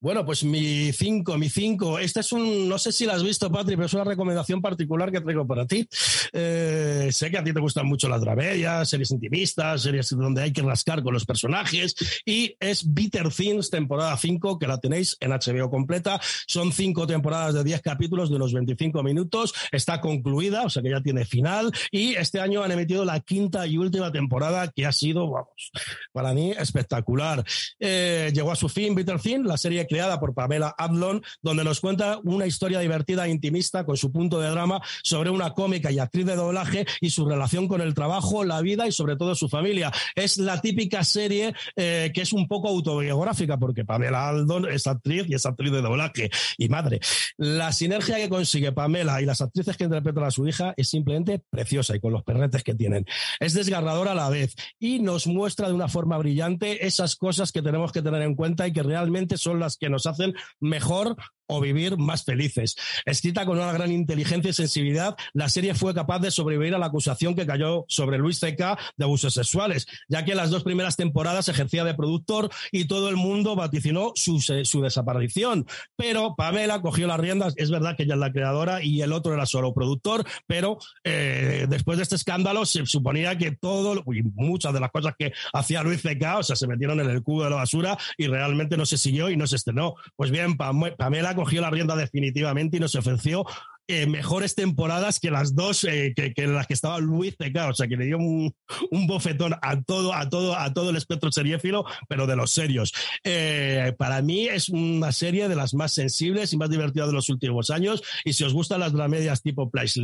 Bueno, 0.02 0.26
pues 0.26 0.46
mi 0.46 0.94
5, 0.94 1.38
mi 1.38 1.50
5. 1.50 2.00
Este 2.00 2.22
es 2.22 2.32
un, 2.32 2.70
no 2.70 2.78
sé 2.78 2.94
si 2.94 3.06
lo 3.06 3.12
has 3.12 3.22
visto, 3.22 3.52
Patri, 3.52 3.76
pero 3.76 3.88
es 3.88 3.94
una 3.94 4.06
recomendación 4.06 4.62
particular 4.62 5.12
que 5.12 5.20
traigo 5.20 5.46
para 5.46 5.66
ti. 5.66 5.86
Eh, 6.32 7.10
sé 7.12 7.30
que 7.30 7.38
a 7.38 7.44
ti 7.44 7.52
te 7.52 7.60
gustan 7.60 7.86
mucho 7.86 8.08
las 8.08 8.22
dramedias, 8.22 8.88
series 8.88 9.12
intimistas, 9.12 9.82
series 9.82 10.10
donde 10.12 10.42
hay 10.42 10.54
que 10.54 10.62
rascar 10.62 11.04
con 11.04 11.14
los 11.14 11.26
personajes. 11.26 11.96
Y 12.26 12.56
es 12.62 12.94
Bitter 12.94 13.28
Things, 13.28 13.70
temporada 13.70 14.16
5, 14.16 14.58
que 14.58 14.68
la 14.68 14.78
tenéis 14.78 15.18
en 15.20 15.32
HBO 15.32 15.70
completa. 15.70 16.22
Son 16.48 16.72
cinco 16.72 17.06
temporadas 17.06 17.56
de 17.56 17.66
10 17.66 17.82
capítulos 17.82 18.32
de 18.32 18.40
los 18.40 18.54
25 18.54 19.04
minutos. 19.04 19.54
Está 19.70 20.00
concluida, 20.00 20.64
o 20.64 20.70
sea 20.70 20.82
que 20.82 20.92
ya 20.92 21.02
tiene 21.02 21.26
final. 21.26 21.74
Y 21.92 22.14
este 22.14 22.40
año 22.40 22.64
han 22.64 22.72
emitido 22.72 23.04
la 23.04 23.20
quinta 23.20 23.68
y 23.68 23.78
última 23.78 24.14
temporada, 24.14 24.72
que 24.72 24.86
ha 24.86 24.94
sido, 24.94 25.30
vamos, 25.30 25.72
para 26.14 26.34
mí 26.34 26.52
espectacular. 26.52 27.44
Eh, 27.82 28.32
llegó 28.34 28.54
a 28.54 28.56
su 28.56 28.70
fin 28.70 28.96
Bitter 28.96 29.20
Things, 29.20 29.46
la 29.46 29.58
serie 29.58 29.89
creada 29.90 30.20
por 30.20 30.34
Pamela 30.34 30.74
Adlon, 30.78 31.22
donde 31.42 31.64
nos 31.64 31.82
cuenta 31.82 32.20
una 32.24 32.46
historia 32.46 32.80
divertida 32.80 33.26
e 33.26 33.32
intimista 33.32 33.86
con 33.86 33.98
su 33.98 34.12
punto 34.12 34.40
de 34.40 34.50
drama 34.50 34.82
sobre 35.04 35.30
una 35.30 35.54
cómica 35.54 35.92
y 35.92 36.00
actriz 36.00 36.26
de 36.26 36.36
doblaje 36.36 36.86
y 37.02 37.10
su 37.10 37.28
relación 37.28 37.68
con 37.68 37.82
el 37.82 37.94
trabajo, 37.94 38.46
la 38.46 38.62
vida 38.62 38.88
y 38.88 38.92
sobre 38.92 39.18
todo 39.18 39.36
su 39.36 39.50
familia. 39.50 39.92
Es 40.16 40.38
la 40.38 40.62
típica 40.62 41.04
serie 41.04 41.54
eh, 41.76 42.12
que 42.14 42.22
es 42.22 42.32
un 42.32 42.48
poco 42.48 42.70
autobiográfica, 42.70 43.58
porque 43.58 43.84
Pamela 43.84 44.30
Adlon 44.30 44.70
es 44.70 44.88
actriz 44.88 45.26
y 45.28 45.34
es 45.34 45.46
actriz 45.46 45.72
de 45.72 45.82
doblaje. 45.82 46.30
Y 46.58 46.70
madre, 46.70 47.00
la 47.38 47.72
sinergia 47.72 48.18
que 48.18 48.30
consigue 48.30 48.72
Pamela 48.72 49.22
y 49.22 49.26
las 49.26 49.42
actrices 49.42 49.76
que 49.76 49.86
interpretan 49.86 50.24
a 50.24 50.32
su 50.32 50.48
hija 50.48 50.74
es 50.78 50.90
simplemente 50.90 51.42
preciosa 51.50 51.96
y 51.96 52.00
con 52.00 52.14
los 52.14 52.24
perretes 52.24 52.64
que 52.64 52.76
tienen. 52.76 53.06
Es 53.40 53.54
desgarradora 53.54 54.12
a 54.12 54.16
la 54.16 54.30
vez 54.30 54.56
y 54.80 55.00
nos 55.00 55.28
muestra 55.28 55.68
de 55.68 55.74
una 55.74 55.88
forma 55.88 56.18
brillante 56.18 56.86
esas 56.86 57.16
cosas 57.16 57.52
que 57.52 57.62
tenemos 57.62 57.92
que 57.92 58.02
tener 58.02 58.22
en 58.22 58.36
cuenta 58.36 58.68
y 58.68 58.74
que 58.74 58.84
realmente 58.84 59.38
son 59.38 59.60
las 59.60 59.78
que 59.80 59.90
nos 59.90 60.06
hacen 60.06 60.34
mejor 60.60 61.16
o 61.50 61.60
vivir 61.60 61.98
más 61.98 62.24
felices. 62.24 62.76
Escrita 63.06 63.46
con 63.46 63.58
una 63.58 63.74
gran 63.74 63.92
inteligencia 63.92 64.52
y 64.52 64.54
sensibilidad, 64.54 65.18
la 65.34 65.50
serie 65.50 65.74
fue 65.74 65.94
capaz 65.94 66.20
de 66.20 66.32
sobrevivir 66.32 66.76
a 66.76 66.78
la 66.78 66.86
acusación 66.86 67.36
que 67.36 67.46
cayó 67.46 67.86
sobre 67.88 68.18
Luis 68.18 68.40
C.K. 68.40 68.78
de 68.96 69.04
abusos 69.04 69.34
sexuales, 69.34 69.88
ya 70.08 70.24
que 70.24 70.32
en 70.32 70.38
las 70.38 70.52
dos 70.52 70.64
primeras 70.64 70.96
temporadas 70.96 71.50
ejercía 71.50 71.84
de 71.84 71.96
productor 71.96 72.50
y 72.72 72.86
todo 72.86 73.10
el 73.10 73.16
mundo 73.16 73.56
vaticinó 73.56 74.12
su, 74.16 74.40
su 74.40 74.82
desaparición. 74.82 75.66
Pero 75.96 76.36
Pamela 76.36 76.82
cogió 76.82 77.08
las 77.08 77.20
riendas, 77.20 77.54
es 77.58 77.72
verdad 77.72 77.96
que 77.98 78.04
ella 78.04 78.14
es 78.14 78.20
la 78.20 78.32
creadora 78.32 78.84
y 78.84 79.02
el 79.02 79.12
otro 79.12 79.34
era 79.34 79.46
solo 79.46 79.74
productor, 79.74 80.26
pero 80.46 80.78
eh, 81.04 81.66
después 81.68 81.98
de 81.98 82.04
este 82.04 82.16
escándalo 82.16 82.66
se 82.66 82.86
suponía 82.86 83.38
que 83.38 83.52
todo, 83.52 84.04
y 84.14 84.22
muchas 84.22 84.74
de 84.74 84.80
las 84.80 84.92
cosas 84.92 85.16
que 85.18 85.34
hacía 85.54 85.84
Luis 85.84 86.02
C.K., 86.02 86.38
o 86.38 86.44
sea, 86.44 86.56
se 86.56 86.68
metieron 86.68 87.00
en 87.00 87.10
el 87.10 87.24
cubo 87.24 87.44
de 87.44 87.50
la 87.50 87.56
basura 87.58 87.98
y 88.18 88.28
realmente 88.28 88.78
no 88.78 88.86
se 88.86 88.98
siguió 88.98 89.30
y 89.30 89.38
no 89.38 89.48
se 89.48 89.56
estrenó. 89.56 89.96
Pues 90.16 90.30
bien, 90.32 90.58
Pamela 90.58 91.36
cogió 91.40 91.62
la 91.62 91.70
rienda 91.70 91.96
definitivamente 91.96 92.76
y 92.76 92.80
nos 92.82 92.96
ofreció 92.96 93.46
eh, 93.92 94.06
mejores 94.06 94.54
temporadas 94.54 95.20
que 95.20 95.32
las 95.32 95.56
dos 95.56 95.84
eh, 95.84 96.14
que, 96.16 96.32
que, 96.32 96.46
las 96.46 96.68
que 96.68 96.76
estaba 96.76 97.00
Luis 97.00 97.36
C.K. 97.40 97.70
O 97.70 97.74
sea, 97.74 97.88
que 97.88 97.98
le 97.98 98.06
dio 98.06 98.20
un, 98.20 98.54
un, 98.92 99.08
bofetón 99.08 99.56
a 99.64 99.82
todo, 99.82 100.14
a 100.14 100.30
todo, 100.30 100.56
a 100.56 100.72
todo 100.76 100.92
el 100.92 100.96
espectro 100.96 101.32
seriéfilo, 101.32 101.86
pero 102.08 102.28
de 102.28 102.36
los 102.36 102.52
serios. 102.52 102.94
Eh, 103.24 103.96
para 103.98 104.22
mí 104.22 104.48
es 104.48 104.70
una 104.70 105.12
serie 105.12 105.50
de 105.50 105.56
las 105.56 105.74
más 105.74 105.92
sensibles 105.92 106.54
y 106.54 106.58
más 106.58 106.70
divertidas 106.70 107.08
de 107.08 107.16
los 107.16 107.30
últimos 107.30 107.72
años. 107.72 108.04
Y 108.26 108.34
si 108.34 108.44
os 108.44 108.54
gustan 108.54 108.82
las 108.82 108.94
dramedias 108.94 109.42
tipo 109.42 109.72
Place, 109.72 110.00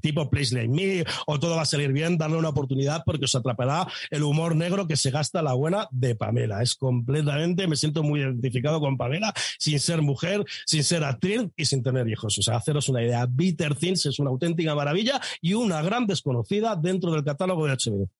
tipo 0.00 0.28
Place 0.28 0.52
Like 0.52 0.68
Me 0.68 1.04
o 1.26 1.38
todo 1.38 1.54
va 1.54 1.62
a 1.62 1.66
salir 1.66 1.92
bien, 1.92 2.18
darle 2.18 2.36
una 2.36 2.48
oportunidad 2.48 3.04
porque 3.06 3.26
os 3.26 3.34
atrapará 3.36 3.86
el 4.10 4.24
humor 4.24 4.56
negro 4.56 4.88
que 4.88 4.96
se 4.96 5.12
gasta 5.12 5.40
la 5.40 5.54
buena 5.54 5.86
de 5.92 6.16
Pamela. 6.16 6.62
Es 6.62 6.74
completamente, 6.74 7.68
me 7.68 7.76
siento 7.76 8.02
muy 8.02 8.20
identificado 8.20 8.80
con 8.80 8.96
Pamela, 8.96 9.32
sin 9.58 9.78
ser 9.78 10.02
mujer, 10.02 10.44
sin 10.66 10.82
ser 10.82 11.04
actriz 11.04 11.42
y 11.56 11.64
sin 11.64 11.82
tener 11.82 12.08
hijos. 12.08 12.36
O 12.38 12.42
sea, 12.42 12.56
haceros 12.56 12.88
una 12.88 13.03
idea. 13.04 13.26
Bitter 13.26 13.74
Things 13.74 14.06
es 14.06 14.18
una 14.18 14.30
auténtica 14.30 14.74
maravilla 14.74 15.20
y 15.40 15.54
una 15.54 15.82
gran 15.82 16.06
desconocida 16.06 16.76
dentro 16.76 17.12
del 17.12 17.24
catálogo 17.24 17.66
de 17.66 17.72
HBO. 17.72 18.10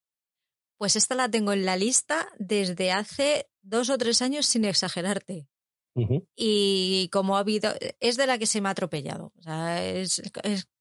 Pues 0.76 0.96
esta 0.96 1.14
la 1.14 1.30
tengo 1.30 1.52
en 1.52 1.64
la 1.64 1.76
lista 1.76 2.28
desde 2.38 2.92
hace 2.92 3.48
dos 3.62 3.90
o 3.90 3.98
tres 3.98 4.22
años 4.22 4.46
sin 4.46 4.64
exagerarte. 4.64 5.48
Y 6.34 7.08
como 7.12 7.36
ha 7.36 7.40
habido, 7.40 7.72
es 8.00 8.16
de 8.16 8.26
la 8.26 8.36
que 8.36 8.46
se 8.46 8.60
me 8.60 8.68
ha 8.68 8.72
atropellado. 8.72 9.32
O 9.38 9.42
sea, 9.42 9.86
es, 9.86 10.20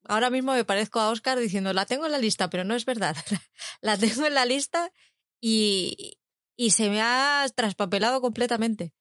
ahora 0.07 0.31
mismo 0.31 0.53
me 0.53 0.65
parezco 0.65 0.99
a 0.99 1.11
Oscar 1.11 1.39
diciendo, 1.39 1.71
la 1.71 1.85
tengo 1.85 2.07
en 2.07 2.11
la 2.11 2.17
lista, 2.17 2.49
pero 2.49 2.63
no 2.63 2.73
es 2.73 2.85
verdad. 2.85 3.15
la 3.81 3.97
tengo 3.97 4.25
en 4.25 4.33
la 4.33 4.45
lista 4.45 4.91
y, 5.39 6.17
y 6.55 6.71
se 6.71 6.89
me 6.89 7.01
ha 7.01 7.45
traspapelado 7.55 8.21
completamente. 8.21 8.91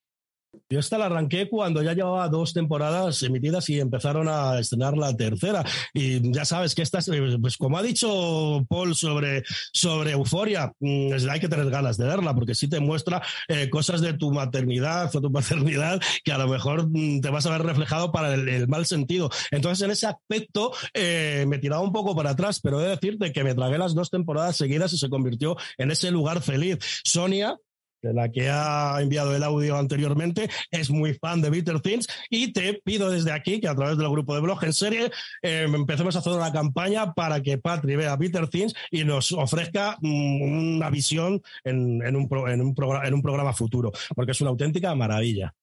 Yo 0.69 0.79
esta 0.79 0.99
la 0.99 1.07
arranqué 1.07 1.49
cuando 1.49 1.83
ya 1.83 1.95
llevaba 1.95 2.29
dos 2.29 2.53
temporadas 2.53 3.23
emitidas 3.23 3.69
y 3.71 3.81
empezaron 3.81 4.29
a 4.29 4.59
estrenar 4.59 4.97
la 4.97 5.17
tercera. 5.17 5.65
Y 5.95 6.33
ya 6.33 6.45
sabes 6.45 6.75
que 6.75 6.83
esta, 6.83 7.01
pues 7.41 7.57
como 7.57 7.79
ha 7.79 7.83
dicho 7.83 8.65
Paul 8.69 8.95
sobre, 8.95 9.45
sobre 9.73 10.13
Euforia, 10.13 10.73
mm, 10.81 11.13
hay 11.31 11.41
que 11.41 11.49
tener 11.49 11.71
ganas 11.71 11.97
de 11.97 12.07
verla 12.07 12.35
porque 12.35 12.55
sí 12.55 12.69
te 12.69 12.81
muestra 12.81 13.23
eh, 13.49 13.71
cosas 13.71 14.01
de 14.01 14.15
tu 14.15 14.31
maternidad 14.31 15.15
o 15.15 15.21
tu 15.21 15.33
paternidad 15.33 16.01
que 16.25 16.33
a 16.33 16.39
lo 16.39 16.49
mejor 16.49 16.89
mm, 16.89 17.21
te 17.21 17.31
vas 17.31 17.47
a 17.47 17.51
ver 17.51 17.63
reflejado 17.63 18.13
para 18.13 18.35
el, 18.35 18.69
mal 18.69 18.87
sentido. 18.87 19.31
Entonces, 19.51 19.85
en 19.85 19.91
ese 19.91 20.07
aspecto 20.07 20.73
eh, 20.95 21.45
me 21.49 21.59
tiraba 21.59 21.83
un 21.83 21.93
poco 21.93 22.15
para 22.15 22.31
atrás, 22.31 22.61
pero 22.61 22.81
he 22.81 22.85
de 22.85 22.91
decirte 22.91 23.33
que 23.33 23.45
me 23.45 23.55
tragué 23.55 23.79
las 23.79 23.95
dos 23.95 24.11
temporadas 24.11 24.57
seguidas 24.57 24.93
y 24.93 24.99
se 24.99 25.09
convirtió 25.09 25.57
en 25.79 25.91
ese 25.91 26.11
lugar 26.11 26.43
feliz. 26.43 26.79
Sonia, 27.05 27.57
la 28.03 28.31
que 28.31 28.51
ha 28.51 28.99
enviado 29.01 29.35
el 29.35 29.43
audio 29.43 29.77
anteriormente, 29.77 30.51
es 30.71 30.91
muy 30.91 31.15
fan 31.15 31.41
de 31.41 31.51
Bitter 31.51 31.81
Things 31.81 32.07
y 32.29 32.53
te 32.53 32.75
pido 32.85 33.11
desde 33.11 33.33
aquí 33.33 33.61
que 33.61 33.69
a 33.69 33.75
través 33.75 33.97
del 33.97 34.09
grupo 34.11 34.35
de 34.35 34.41
blog 34.41 34.63
en 34.65 34.73
serie 34.73 35.11
eh, 35.43 35.67
empecemos 35.73 36.17
a 36.17 36.19
hacer 36.19 36.33
una 36.33 36.53
campaña 36.53 37.13
para 37.15 37.41
que 37.43 37.59
Patri 37.59 37.97
vea 37.97 38.17
Bitter 38.17 38.49
Things 38.49 38.75
y 38.91 39.05
nos 39.05 39.33
ofrezca 39.33 39.97
mm, 40.01 40.43
una 40.43 40.91
visión 40.91 41.43
en, 41.65 42.03
en, 42.05 42.17
un 42.17 42.29
en, 42.49 42.61
un 42.61 42.75
en 43.05 43.15
un 43.15 43.23
programa 43.23 43.53
futuro, 43.53 43.93
porque 44.15 44.33
es 44.33 44.41
una 44.41 44.51
auténtica 44.51 44.95
maravilla. 44.95 45.55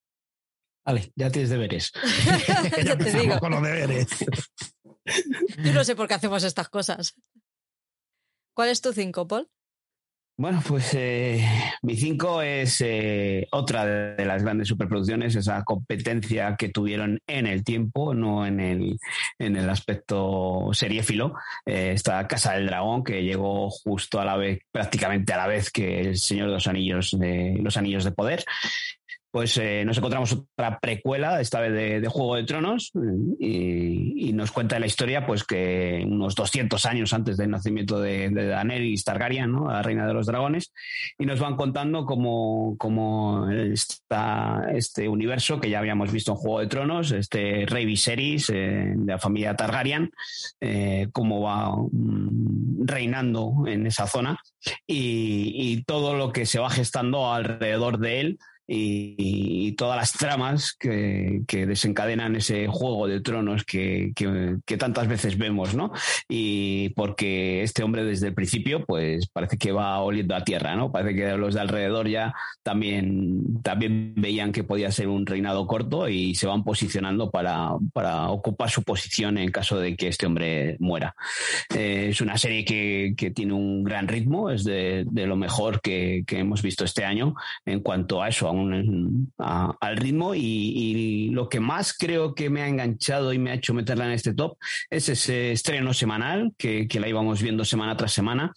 Vale, 0.86 1.12
ya 1.16 1.30
tienes 1.30 1.50
deberes. 1.50 1.92
ya 2.86 2.98
te 2.98 3.20
digo. 3.20 3.38
con 3.40 3.52
los 3.52 3.62
deberes. 3.62 4.08
Yo 5.64 5.74
no 5.74 5.84
sé 5.84 5.96
por 5.96 6.08
qué 6.08 6.16
hacemos 6.16 6.44
estas 6.44 6.70
cosas. 6.70 7.16
¿Cuál 8.54 8.70
es 8.70 8.82
tu 8.82 8.94
cinco, 8.94 9.28
Paul? 9.28 9.50
Bueno, 10.40 10.64
pues 10.66 10.94
eh, 10.94 11.46
mi 11.82 11.98
5 11.98 12.42
es 12.44 12.80
eh, 12.80 13.46
otra 13.52 13.86
de 13.86 14.24
las 14.26 14.42
grandes 14.42 14.70
superproducciones, 14.70 15.36
esa 15.36 15.66
competencia 15.66 16.56
que 16.56 16.70
tuvieron 16.70 17.20
en 17.28 17.46
el 17.46 17.66
tiempo, 17.66 18.14
no 18.14 18.46
en 18.46 18.62
el, 18.62 18.98
en 19.38 19.58
el 19.58 19.70
aspecto 19.70 20.70
seriéfilo. 20.72 21.34
Eh, 21.66 21.92
esta 21.94 22.26
Casa 22.26 22.54
del 22.54 22.68
Dragón, 22.68 23.04
que 23.04 23.22
llegó 23.22 23.70
justo 23.70 24.22
a 24.22 24.24
la 24.24 24.38
vez, 24.38 24.60
prácticamente 24.72 25.34
a 25.34 25.38
la 25.40 25.48
vez 25.48 25.72
que 25.72 26.00
El 26.00 26.18
Señor 26.18 26.48
de 26.48 26.54
los 26.54 26.68
Anillos 26.68 27.18
de, 27.20 27.58
los 27.62 27.76
Anillos 27.76 28.06
de 28.06 28.14
Poder 28.14 28.46
pues 29.32 29.58
eh, 29.58 29.84
nos 29.86 29.98
encontramos 29.98 30.34
otra 30.34 30.80
precuela, 30.80 31.40
esta 31.40 31.60
vez 31.60 32.02
de, 32.02 32.08
Juego 32.08 32.36
de 32.36 32.44
Tronos, 32.44 32.92
y, 33.40 34.34
nos 34.34 34.52
cuenta 34.52 34.80
la 34.80 34.86
historia 34.86 35.26
pues 35.26 35.44
que 35.44 36.02
unos 36.06 36.34
200 36.34 36.86
años 36.86 37.14
antes 37.14 37.36
del 37.36 37.50
nacimiento 37.50 38.00
de, 38.00 38.30
de 38.30 38.48
Daenerys 38.48 39.04
Targaryen, 39.04 39.54
la 39.66 39.82
reina 39.82 40.08
de 40.08 40.14
los 40.14 40.28
dragones, 40.28 40.72
y 41.18 41.26
nos 41.26 41.40
van 41.40 41.58
contando 41.58 42.06
cómo, 42.06 42.76
cómo 42.78 43.50
está 43.50 44.68
este 44.74 45.10
universo 45.10 45.60
que 45.60 45.70
ya 45.70 45.80
habíamos 45.80 46.12
visto 46.12 46.32
en 46.32 46.38
Juego 46.38 46.60
de 46.62 46.68
Tronos, 46.68 47.12
este 47.12 47.66
rey 47.68 47.86
Viserys 47.86 48.50
eh, 48.50 48.94
de 48.96 49.12
la 49.12 49.20
familia 49.20 49.56
Targaryen, 49.56 50.12
eh, 50.62 51.10
cómo 51.12 51.42
va 51.42 51.76
mm, 51.76 52.86
reinando 52.86 53.66
en 53.68 53.86
esa 53.88 54.08
zona 54.08 54.40
y 54.88 55.84
todo 55.84 56.16
lo 56.16 56.32
que 56.32 56.46
se 56.46 56.60
va 56.60 56.70
gestando 56.70 57.32
alrededor 57.34 58.00
de 58.00 58.22
él 58.22 58.40
y, 58.72 59.72
todas 59.74 59.98
las 59.98 60.14
tramas 60.14 60.74
que, 60.74 61.44
desencadenan 61.48 62.36
ese 62.36 62.68
juego 62.68 63.08
de 63.08 63.22
tronos 63.22 63.64
que, 63.64 64.14
tantas 64.78 65.08
veces 65.08 65.38
vemos, 65.38 65.74
¿no? 65.74 65.92
Y 66.28 66.90
porque 66.90 67.64
este 67.64 67.84
hombre 67.84 68.04
desde 68.04 68.28
el 68.28 68.34
principio, 68.34 68.86
pues 68.86 69.28
parece 69.28 69.58
que 69.58 69.72
va 69.72 70.00
oliendo 70.00 70.36
a 70.36 70.44
tierra, 70.44 70.76
¿no? 70.76 70.92
Parece 70.92 71.16
que 71.16 71.38
los 71.38 71.54
de 71.54 71.62
alrededor 71.62 72.08
ya 72.08 72.34
también, 72.62 73.62
también 73.64 74.14
veían 74.16 74.52
que 74.52 74.64
podía 74.64 74.92
ser 74.92 75.08
un 75.08 75.26
reinado 75.26 75.66
corto 75.66 76.08
y 76.08 76.36
se 76.36 76.48
van 76.48 76.64
posicionando 76.64 77.32
para, 77.32 77.74
ocupar 78.30 78.70
su 78.70 78.84
posición 78.84 79.38
en 79.38 79.52
caso 79.52 79.80
de 79.80 79.96
que 79.96 80.10
este 80.10 80.26
hombre 80.26 80.78
muera. 80.80 81.16
Eh, 81.76 82.08
es 82.10 82.22
una 82.22 82.38
serie 82.38 82.66
que, 82.66 83.32
tiene 83.34 83.54
un 83.54 83.84
gran 83.84 84.08
ritmo, 84.08 84.50
es 84.50 84.64
de, 84.64 85.06
lo 85.12 85.36
mejor 85.36 85.82
que, 85.82 86.24
hemos 86.30 86.62
visto 86.62 86.86
este 86.86 87.04
año 87.04 87.36
en 87.66 87.82
cuanto 87.82 88.22
a 88.22 88.30
eso, 88.30 88.48
a 88.48 88.52
al 89.38 89.98
ritmo 89.98 90.34
y, 90.36 91.30
lo 91.32 91.48
que 91.48 91.60
más 91.60 91.94
creo 91.94 92.34
que 92.34 92.50
me 92.50 92.62
ha 92.62 92.68
enganchado 92.68 93.34
y 93.34 93.40
me 93.40 93.52
ha 93.52 93.56
hecho 93.56 93.74
meterla 93.74 94.06
en 94.06 94.12
este 94.12 94.34
top 94.34 94.58
es 94.90 95.10
ese 95.10 95.52
estreno 95.52 95.94
semanal 95.94 96.54
que, 96.58 96.88
la 97.00 97.08
íbamos 97.08 97.42
viendo 97.42 97.64
semana 97.64 97.96
tras 97.96 98.12
semana 98.12 98.54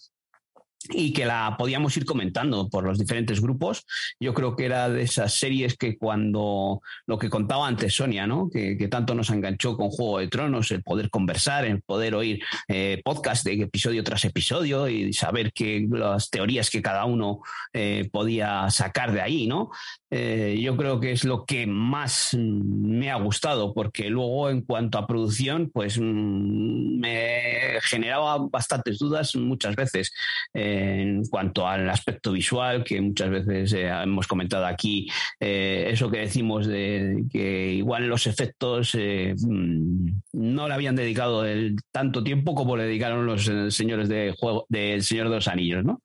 y 0.89 1.13
que 1.13 1.25
la 1.25 1.55
podíamos 1.57 1.95
ir 1.97 2.05
comentando 2.05 2.69
por 2.69 2.83
los 2.83 2.97
diferentes 2.97 3.41
grupos. 3.41 3.85
Yo 4.19 4.33
creo 4.33 4.55
que 4.55 4.65
era 4.65 4.89
de 4.89 5.03
esas 5.03 5.33
series 5.33 5.77
que 5.77 5.97
cuando 5.97 6.81
lo 7.05 7.17
que 7.17 7.29
contaba 7.29 7.67
antes 7.67 7.95
Sonia, 7.95 8.27
¿no? 8.27 8.49
que, 8.49 8.87
tanto 8.89 9.15
nos 9.15 9.29
enganchó 9.29 9.77
con 9.77 9.89
Juego 9.89 10.19
de 10.19 10.27
Tronos, 10.27 10.71
el 10.71 10.83
poder 10.83 11.09
conversar, 11.09 11.65
el 11.65 11.81
poder 11.81 12.15
oír 12.15 12.43
eh, 12.67 13.01
podcast 13.03 13.45
de 13.45 13.53
episodio 13.61 14.03
tras 14.03 14.25
episodio 14.25 14.87
y 14.87 15.13
saber 15.13 15.53
que 15.53 15.87
las 15.89 16.29
teorías 16.29 16.69
que 16.69 16.81
cada 16.81 17.05
uno 17.05 17.41
eh, 17.71 18.09
podía 18.11 18.69
sacar 18.69 19.11
de 19.13 19.21
ahí, 19.21 19.47
¿no? 19.47 19.71
Eh, 20.15 20.59
yo 20.61 20.77
creo 20.77 20.99
que 20.99 21.11
es 21.11 21.23
lo 21.23 21.43
que 21.43 21.65
más 21.65 22.37
me 22.39 23.09
ha 23.09 23.15
gustado, 23.15 23.73
porque 23.73 24.11
luego 24.11 24.51
en 24.51 24.61
cuanto 24.61 24.99
a 24.99 25.07
producción, 25.07 25.71
pues 25.73 25.97
mm, 25.99 26.99
me 26.99 27.79
generaba 27.81 28.37
bastantes 28.37 28.99
dudas 28.99 29.35
muchas 29.35 29.75
veces 29.75 30.13
en 30.53 31.25
cuanto 31.25 31.67
al 31.67 31.89
aspecto 31.89 32.33
visual, 32.33 32.83
que 32.83 33.01
muchas 33.01 33.31
veces 33.31 33.73
eh, 33.73 33.87
hemos 33.87 34.27
comentado 34.27 34.67
aquí, 34.67 35.09
eh, 35.39 35.89
eso 35.91 36.11
que 36.11 36.19
decimos 36.19 36.67
de 36.67 37.23
que 37.31 37.73
igual 37.73 38.05
los 38.05 38.27
efectos 38.27 38.93
mm, 38.93 40.09
no 40.33 40.67
le 40.67 40.73
habían 40.75 40.95
dedicado 40.95 41.43
tanto 41.91 42.23
tiempo 42.23 42.53
como 42.53 42.77
le 42.77 42.83
dedicaron 42.83 43.25
los 43.25 43.49
señores 43.69 44.09
de 44.09 44.35
juego 44.37 44.67
del 44.69 45.01
Señor 45.01 45.29
de 45.29 45.35
los 45.35 45.47
Anillos, 45.47 45.83
¿no? 45.83 46.03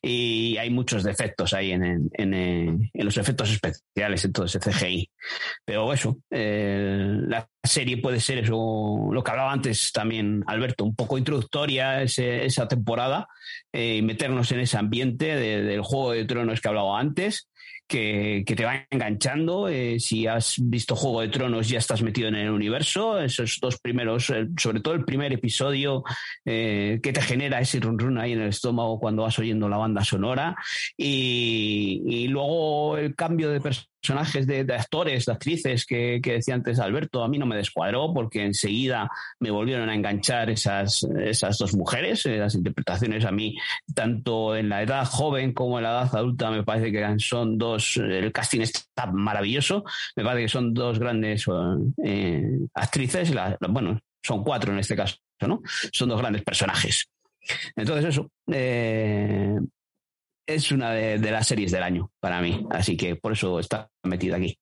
Y 0.00 0.56
hay 0.56 0.70
muchos 0.70 1.02
defectos 1.02 1.52
ahí 1.52 1.72
en 1.72 2.90
los 2.94 3.18
efectos 3.18 3.41
especiales 3.50 4.24
en 4.24 4.32
todo 4.32 4.46
ese 4.46 4.60
CGI. 4.60 5.10
Pero 5.64 5.92
eso, 5.92 6.18
eh, 6.30 7.16
la 7.26 7.48
serie 7.62 7.98
puede 7.98 8.20
ser 8.20 8.38
eso, 8.38 9.08
lo 9.12 9.22
que 9.22 9.30
hablaba 9.30 9.52
antes 9.52 9.92
también 9.92 10.42
Alberto, 10.46 10.84
un 10.84 10.94
poco 10.94 11.18
introductoria 11.18 12.02
esa 12.02 12.68
temporada, 12.68 13.28
eh, 13.72 13.96
y 13.96 14.02
meternos 14.02 14.50
en 14.52 14.60
ese 14.60 14.78
ambiente 14.78 15.36
del 15.36 15.80
Juego 15.82 16.12
de 16.12 16.24
Tronos 16.24 16.60
que 16.60 16.68
hablaba 16.68 16.98
antes 16.98 17.48
que, 17.92 18.54
te 18.56 18.64
va 18.64 18.86
enganchando. 18.90 19.68
Eh, 19.68 20.00
si 20.00 20.26
has 20.26 20.56
visto 20.58 20.96
Juego 20.96 21.20
de 21.20 21.28
Tronos, 21.28 21.68
ya 21.68 21.78
estás 21.78 22.02
metido 22.02 22.28
en 22.28 22.36
el 22.36 22.50
universo. 22.50 23.18
Esos 23.20 23.58
dos 23.60 23.78
primeros, 23.78 24.30
eh, 24.30 24.48
sobre 24.56 24.80
todo 24.80 24.94
el 24.94 25.04
primer 25.04 25.32
episodio, 25.32 26.02
eh, 26.44 27.00
que 27.02 27.12
te 27.12 27.20
genera 27.20 27.60
ese 27.60 27.80
run 27.80 27.98
run 27.98 28.18
ahí 28.18 28.32
en 28.32 28.40
el 28.40 28.48
estómago 28.48 28.98
cuando 28.98 29.22
vas 29.22 29.38
oyendo 29.38 29.68
la 29.68 29.76
banda 29.76 30.02
sonora. 30.04 30.56
Y, 30.96 32.02
y 32.06 32.28
luego 32.28 32.96
el 32.96 33.14
cambio 33.14 33.50
de 33.50 33.60
personaje 33.60 33.91
personajes 34.02 34.48
de, 34.48 34.66
actores, 34.74 35.26
de 35.26 35.32
actrices 35.32 35.86
que, 35.86 36.20
decía 36.20 36.54
antes 36.54 36.80
Alberto, 36.80 37.22
a 37.22 37.28
mí 37.28 37.38
no 37.38 37.46
me 37.46 37.56
descuadró 37.56 38.12
porque 38.12 38.44
enseguida 38.44 39.08
me 39.38 39.52
volvieron 39.52 39.88
a 39.88 39.94
enganchar 39.94 40.50
esas, 40.50 41.04
esas 41.20 41.56
dos 41.56 41.74
mujeres. 41.76 42.26
Eh, 42.26 42.36
las 42.36 42.56
interpretaciones 42.56 43.24
a 43.24 43.30
mí, 43.30 43.56
tanto 43.94 44.56
en 44.56 44.68
la 44.68 44.82
edad 44.82 45.06
joven 45.06 45.52
como 45.52 45.78
en 45.78 45.84
la 45.84 45.90
edad 45.90 46.16
adulta, 46.16 46.50
me 46.50 46.64
parece 46.64 46.90
que 46.90 47.14
son 47.18 47.56
dos, 47.58 47.96
el 47.96 48.32
casting 48.32 48.60
está 48.60 49.06
maravilloso, 49.06 49.84
me 50.16 50.24
parece 50.24 50.46
que 50.46 50.48
son 50.48 50.74
dos 50.74 50.98
grandes 50.98 51.44
eh, 52.04 52.58
actrices, 52.74 53.32
bueno, 53.68 54.00
son 54.20 54.42
cuatro 54.42 54.72
en 54.72 54.80
este 54.80 54.96
caso, 54.96 55.16
¿no? 55.42 55.62
Son 55.92 56.08
dos 56.08 56.20
grandes 56.20 56.42
personajes. 56.42 57.08
Entonces 57.76 58.06
eso, 58.06 58.30
eh, 58.52 59.58
es 60.54 60.72
una 60.72 60.92
de, 60.92 61.18
las 61.30 61.46
series 61.46 61.72
del 61.72 61.82
año 61.82 62.10
para 62.20 62.40
mí, 62.40 62.66
así 62.70 62.96
que 62.96 63.16
por 63.16 63.32
eso 63.32 63.58
está 63.58 63.90
metida 64.02 64.36
aquí 64.36 64.58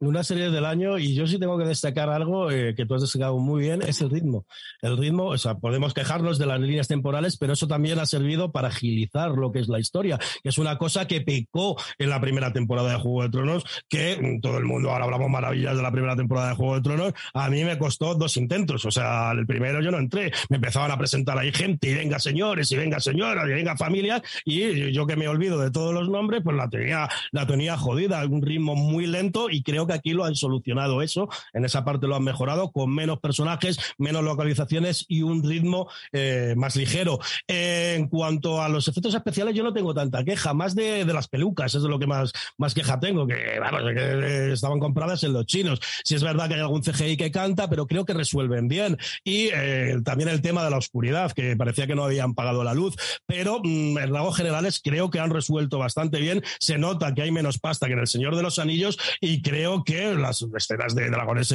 una 0.00 0.24
serie 0.24 0.50
del 0.50 0.64
año 0.64 0.98
y 0.98 1.14
yo 1.14 1.26
sí 1.26 1.38
tengo 1.38 1.58
que 1.58 1.64
destacar 1.64 2.10
algo 2.10 2.50
eh, 2.50 2.74
que 2.74 2.86
tú 2.86 2.94
has 2.94 3.02
destacado 3.02 3.38
muy 3.38 3.62
bien, 3.62 3.82
es 3.82 4.00
el 4.00 4.10
ritmo. 4.10 4.46
El 4.82 4.96
ritmo, 4.96 5.26
o 5.26 5.38
sea, 5.38 5.54
podemos 5.56 5.94
quejarnos 5.94 6.38
de 6.38 6.46
las 6.46 6.60
líneas 6.60 6.88
temporales, 6.88 7.36
pero 7.36 7.52
eso 7.52 7.66
también 7.66 7.98
ha 7.98 8.06
servido 8.06 8.52
para 8.52 8.68
agilizar 8.68 9.30
lo 9.30 9.52
que 9.52 9.60
es 9.60 9.68
la 9.68 9.80
historia, 9.80 10.18
que 10.42 10.48
es 10.48 10.58
una 10.58 10.78
cosa 10.78 11.06
que 11.06 11.20
pecó 11.20 11.76
en 11.98 12.10
la 12.10 12.20
primera 12.20 12.52
temporada 12.52 12.92
de 12.92 12.98
Juego 12.98 13.22
de 13.22 13.30
Tronos, 13.30 13.64
que 13.88 14.16
mm, 14.20 14.40
todo 14.40 14.58
el 14.58 14.64
mundo 14.64 14.90
ahora 14.90 15.04
hablamos 15.04 15.30
maravillas 15.30 15.76
de 15.76 15.82
la 15.82 15.92
primera 15.92 16.16
temporada 16.16 16.50
de 16.50 16.56
Juego 16.56 16.74
de 16.74 16.82
Tronos, 16.82 17.12
a 17.32 17.48
mí 17.48 17.64
me 17.64 17.78
costó 17.78 18.14
dos 18.14 18.36
intentos, 18.36 18.84
o 18.84 18.90
sea, 18.90 19.32
el 19.32 19.46
primero 19.46 19.80
yo 19.80 19.90
no 19.90 19.98
entré, 19.98 20.32
me 20.48 20.56
empezaban 20.56 20.90
a 20.90 20.98
presentar 20.98 21.38
ahí 21.38 21.52
gente 21.52 21.90
y 21.90 21.94
venga 21.94 22.18
señores 22.18 22.70
y 22.72 22.76
venga 22.76 23.00
señoras 23.00 23.46
y 23.48 23.52
venga 23.52 23.76
familias 23.76 24.22
y 24.44 24.92
yo 24.92 25.06
que 25.06 25.16
me 25.16 25.28
olvido 25.28 25.58
de 25.58 25.70
todos 25.70 25.94
los 25.94 26.08
nombres, 26.08 26.42
pues 26.42 26.56
la 26.56 26.68
tenía, 26.68 27.08
la 27.32 27.46
tenía 27.46 27.76
jodida, 27.76 28.24
un 28.26 28.42
ritmo 28.42 28.74
muy 28.74 29.06
lento 29.06 29.50
y 29.50 29.62
creo 29.62 29.83
que 29.86 29.94
aquí 29.94 30.12
lo 30.12 30.24
han 30.24 30.34
solucionado 30.34 31.02
eso, 31.02 31.28
en 31.52 31.64
esa 31.64 31.84
parte 31.84 32.06
lo 32.06 32.16
han 32.16 32.24
mejorado, 32.24 32.70
con 32.72 32.94
menos 32.94 33.20
personajes, 33.20 33.78
menos 33.98 34.22
localizaciones 34.22 35.04
y 35.08 35.22
un 35.22 35.42
ritmo 35.42 35.88
eh, 36.12 36.54
más 36.56 36.76
ligero. 36.76 37.18
en 37.46 38.08
cuanto 38.08 38.62
a 38.62 38.68
los 38.68 38.88
efectos 38.88 39.14
especiales, 39.14 39.54
yo 39.54 39.62
no 39.62 39.72
tengo 39.72 39.94
tanta 39.94 40.24
queja, 40.24 40.54
más 40.54 40.74
de, 40.74 41.04
las 41.04 41.28
pelucas, 41.28 41.74
es 41.74 41.82
de 41.82 41.88
lo 41.88 41.98
que 41.98 42.06
más, 42.06 42.32
más 42.58 42.74
queja 42.74 42.98
tengo, 42.98 43.26
que, 43.26 43.58
vamos, 43.60 43.82
que 43.94 44.52
estaban 44.52 44.80
compradas 44.80 45.22
en 45.24 45.32
los 45.32 45.46
chinos. 45.46 45.80
Si 46.04 46.14
es 46.14 46.22
verdad 46.22 46.48
que 46.48 46.54
hay 46.54 46.60
algún 46.60 46.82
CGI 46.82 47.16
que 47.16 47.30
canta, 47.30 47.68
pero 47.68 47.86
creo 47.86 48.04
que 48.04 48.14
resuelven 48.14 48.68
bien. 48.68 48.98
Y 49.22 49.50
eh, 49.54 49.98
también 50.04 50.28
el 50.28 50.42
tema 50.42 50.64
de 50.64 50.70
la 50.70 50.78
oscuridad, 50.78 51.32
que 51.32 51.56
parecía 51.56 51.86
que 51.86 51.94
no 51.94 52.04
habían 52.04 52.34
pagado 52.34 52.64
la 52.64 52.74
luz, 52.74 52.96
pero 53.26 53.60
mm, 53.62 53.98
en 53.98 54.14
rasgos 54.14 54.36
generales 54.36 54.80
creo 54.82 55.10
que 55.10 55.20
han 55.20 55.30
resuelto 55.30 55.78
bastante 55.78 56.20
bien. 56.20 56.42
Se 56.58 56.78
nota 56.78 57.14
que 57.14 57.22
hay 57.22 57.30
menos 57.30 57.58
pasta 57.58 57.86
que 57.86 57.92
en 57.94 58.00
El 58.00 58.06
Señor 58.06 58.36
de 58.36 58.42
los 58.42 58.58
Anillos 58.58 58.98
y 59.20 59.42
creo 59.42 59.73
que 59.82 60.14
las 60.14 60.42
escenas 60.42 60.94
de 60.94 61.10
dragones 61.10 61.48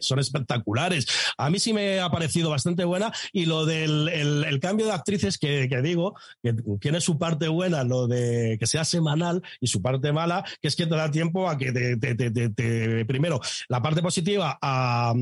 son 0.00 0.18
espectaculares. 0.18 1.06
A 1.38 1.48
mí 1.48 1.58
sí 1.58 1.72
me 1.72 2.00
ha 2.00 2.10
parecido 2.10 2.50
bastante 2.50 2.84
buena 2.84 3.12
y 3.32 3.46
lo 3.46 3.64
del 3.64 4.08
el, 4.08 4.60
cambio 4.60 4.86
de 4.86 4.92
actrices 4.92 5.38
que, 5.38 5.68
digo, 5.82 6.14
que 6.42 6.54
tiene 6.80 7.00
su 7.00 7.18
parte 7.18 7.48
buena, 7.48 7.84
lo 7.84 8.06
de 8.06 8.56
que 8.58 8.66
sea 8.66 8.84
semanal 8.84 9.42
y 9.60 9.66
su 9.68 9.80
parte 9.80 10.12
mala, 10.12 10.44
que 10.60 10.68
es 10.68 10.76
que 10.76 10.86
te 10.86 10.94
da 10.94 11.10
tiempo 11.10 11.48
a 11.48 11.56
que 11.56 11.72
te, 11.72 13.04
primero, 13.04 13.40
la 13.68 13.80
parte 13.82 14.02
positiva 14.02 14.58
a, 14.60 15.14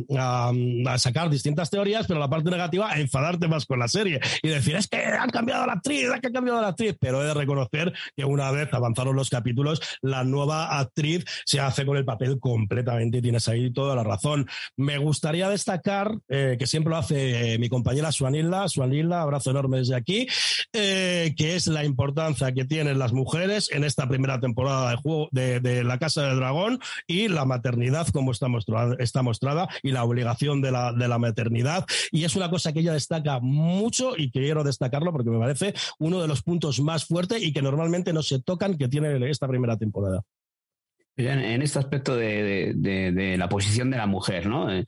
sacar 0.97 1.31
distintas 1.31 1.71
teorías, 1.71 2.07
pero 2.07 2.21
la 2.21 2.29
parte 2.29 2.51
negativa 2.51 2.91
a 2.91 3.01
enfadarte 3.01 3.49
más 3.49 3.67
con 3.67 3.79
la 3.79 3.89
serie 3.89 4.21
y 4.43 4.49
decir, 4.49 4.77
es 4.77 4.89
que 4.89 4.99
han 4.99 5.31
cambiado 5.31 5.67
la 5.67 5.75
actriz, 5.75 6.05
es 6.05 6.21
que 6.21 6.27
han 6.27 6.33
cambiado 6.33 6.61
la 6.61 6.69
actriz, 6.69 6.97
pero 7.01 7.23
he 7.23 7.27
de 7.27 7.35
reconocer 7.35 7.93
que 8.17 8.25
una 8.25 8.51
vez 8.51 8.73
avanzaron 8.73 9.17
los 9.17 9.31
capítulos, 9.31 9.81
la 10.03 10.25
nueva 10.25 10.79
actriz 10.79 11.25
se 11.45 11.60
hace 11.61 11.87
con 11.87 11.97
el 11.97 12.05
papel 12.05 12.39
completamente 12.39 13.19
y 13.19 13.23
tienes 13.23 13.49
ahí 13.49 13.73
toda 13.73 13.95
la 13.95 14.05
razón. 14.05 14.47
Me 14.77 14.99
gustaría 14.99 15.49
destacar, 15.49 16.19
eh, 16.29 16.57
que 16.59 16.67
siempre 16.67 16.91
lo 16.91 16.97
hace 16.97 17.55
eh, 17.55 17.59
mi 17.59 17.69
compañera 17.69 18.13
Suanilda, 18.13 18.69
Suanilda, 18.69 19.23
abrazo 19.23 19.51
enorme 19.51 19.79
desde 19.79 19.95
aquí, 19.95 20.27
eh, 20.73 21.35
que 21.37 21.57
es 21.57 21.67
la 21.67 21.85
importancia 21.85 22.53
que 22.53 22.65
tienen 22.65 22.99
las 22.99 23.13
mujeres 23.13 23.71
en 23.73 23.85
esta 23.85 24.09
primera 24.09 24.41
temporada 24.41 24.91
de 24.91 24.97
juego 24.97 25.29
de, 25.33 25.85
La 25.85 25.99
Casa 25.99 26.23
del 26.23 26.37
Dragón 26.37 26.79
y 27.07 27.29
la 27.29 27.45
maternidad 27.45 28.09
como 28.09 28.33
está 28.33 28.49
mostrada, 28.49 28.97
está 28.99 29.23
mostrada 29.23 29.69
y 29.83 29.93
la 29.93 30.05
obligación 30.05 30.61
de 30.61 30.73
la, 30.73 30.93
de 30.93 31.09
la 31.09 31.19
maternidad. 31.19 31.85
Y 32.11 32.25
es 32.25 32.37
una 32.37 32.51
cosa 32.51 32.73
que 32.73 32.81
ella 32.81 32.93
destaca 32.93 33.41
mucho 33.41 34.17
y 34.17 34.31
quiero 34.31 34.65
destacarlo 34.65 35.13
porque 35.13 35.31
me 35.31 35.39
parece 35.39 35.75
uno 35.99 36.21
de 36.21 36.29
los 36.29 36.43
puntos 36.43 36.81
más 36.81 37.05
fuertes 37.05 37.43
y 37.43 37.53
que 37.53 37.63
normalmente 37.63 38.13
no 38.13 38.23
se 38.23 38.41
tocan 38.41 38.77
que 38.77 38.89
tiene 38.89 39.31
esta 39.31 39.49
primera 39.49 39.77
temporada 39.77 40.23
en 41.17 41.63
este 41.63 41.79
aspecto 41.79 42.17
de, 42.17 43.37
la 43.39 43.49
posición 43.49 43.91
de 43.91 43.97
la 43.97 44.07
mujer, 44.07 44.47
¿no? 44.47 44.73
Eh, 44.73 44.85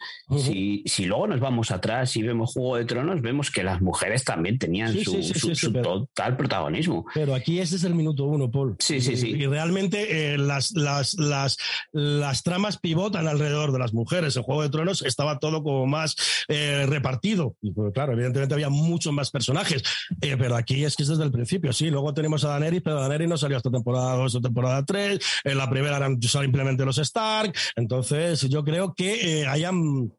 si, 0.86 1.04
luego 1.04 1.26
nos 1.26 1.40
vamos 1.40 1.70
atrás 1.70 2.16
y 2.16 2.22
vemos 2.22 2.52
Juego 2.52 2.76
de 2.76 2.84
Tronos, 2.84 3.20
vemos 3.20 3.50
que 3.50 3.62
las 3.62 3.80
mujeres 3.80 4.24
también 4.24 4.58
tenían 4.58 4.94
su, 4.94 5.72
total 5.72 6.36
protagonismo. 6.36 7.04
Pero 7.14 7.34
aquí 7.34 7.58
ese 7.58 7.76
es 7.76 7.84
el 7.84 7.94
minuto 7.94 8.24
uno, 8.24 8.50
Paul. 8.50 8.76
Sí, 8.78 9.00
sí, 9.00 9.16
sí. 9.16 9.30
Y, 9.30 9.46
realmente 9.46 10.34
eh, 10.34 10.38
las, 10.38 10.72
las, 10.72 11.14
las, 11.14 11.58
las, 11.92 12.42
tramas 12.42 12.78
pivotan 12.78 13.28
alrededor 13.28 13.72
de 13.72 13.78
las 13.78 13.92
mujeres. 13.92 14.36
En 14.36 14.42
Juego 14.42 14.62
de 14.62 14.70
Tronos 14.70 15.02
estaba 15.02 15.38
todo 15.38 15.62
como 15.62 15.86
más 15.86 16.16
eh, 16.48 16.86
repartido. 16.86 17.56
Y 17.60 17.72
pues, 17.72 17.92
claro, 17.92 18.12
evidentemente 18.12 18.54
había 18.54 18.70
muchos 18.70 19.12
más 19.12 19.30
personajes. 19.30 19.82
pero 20.20 20.56
aquí 20.56 20.84
es 20.84 20.96
que 20.96 21.02
es 21.02 21.08
desde 21.08 21.24
el 21.24 21.32
principio, 21.32 21.72
sí. 21.72 21.90
Luego 21.90 22.14
tenemos 22.14 22.44
a 22.44 22.48
Daenerys, 22.48 22.82
pero 22.82 23.00
Daenerys 23.00 23.28
no 23.28 23.36
salió 23.36 23.56
hasta 23.56 23.70
temporada 23.70 24.16
2 24.16 24.34
o 24.36 24.40
temporada 24.40 24.84
3. 24.84 25.20
En 25.44 25.58
la 25.58 25.68
primera 25.68 25.98
eran 26.20 26.42
simplemente 26.42 26.84
los 26.84 26.98
Stark. 26.98 27.52
Entonces, 27.76 28.42
yo 28.48 28.64
creo 28.64 28.94
que 28.94 29.40
eh, 29.42 29.46
hayan 29.46 30.12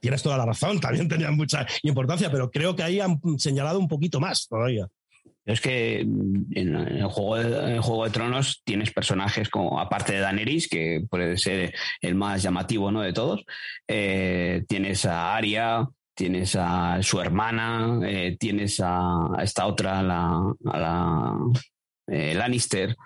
tienes 0.00 0.22
toda 0.22 0.38
la 0.38 0.46
razón, 0.46 0.80
también 0.80 1.08
tenían 1.08 1.36
mucha 1.36 1.66
importancia, 1.82 2.30
pero 2.30 2.50
creo 2.50 2.76
que 2.76 2.82
ahí 2.82 3.00
han 3.00 3.20
señalado 3.38 3.78
un 3.78 3.88
poquito 3.88 4.20
más 4.20 4.46
todavía. 4.48 4.86
Es 5.44 5.60
que 5.60 6.00
en 6.00 6.74
el 6.74 7.04
Juego 7.04 7.36
de, 7.36 7.78
Juego 7.78 8.04
de 8.04 8.10
Tronos 8.10 8.62
tienes 8.64 8.92
personajes 8.92 9.48
como, 9.48 9.78
aparte 9.78 10.12
de 10.12 10.18
Daenerys, 10.18 10.68
que 10.68 11.04
puede 11.08 11.38
ser 11.38 11.72
el 12.00 12.16
más 12.16 12.42
llamativo 12.42 12.90
¿no? 12.90 13.02
de 13.02 13.12
todos, 13.12 13.44
eh, 13.86 14.64
tienes 14.68 15.04
a 15.04 15.36
Arya, 15.36 15.86
tienes 16.14 16.56
a 16.58 17.00
su 17.02 17.20
hermana, 17.20 18.00
eh, 18.04 18.36
tienes 18.38 18.80
a, 18.82 19.28
esta 19.40 19.66
otra, 19.66 20.02
la 20.02 21.36
Lannister, 22.08 22.96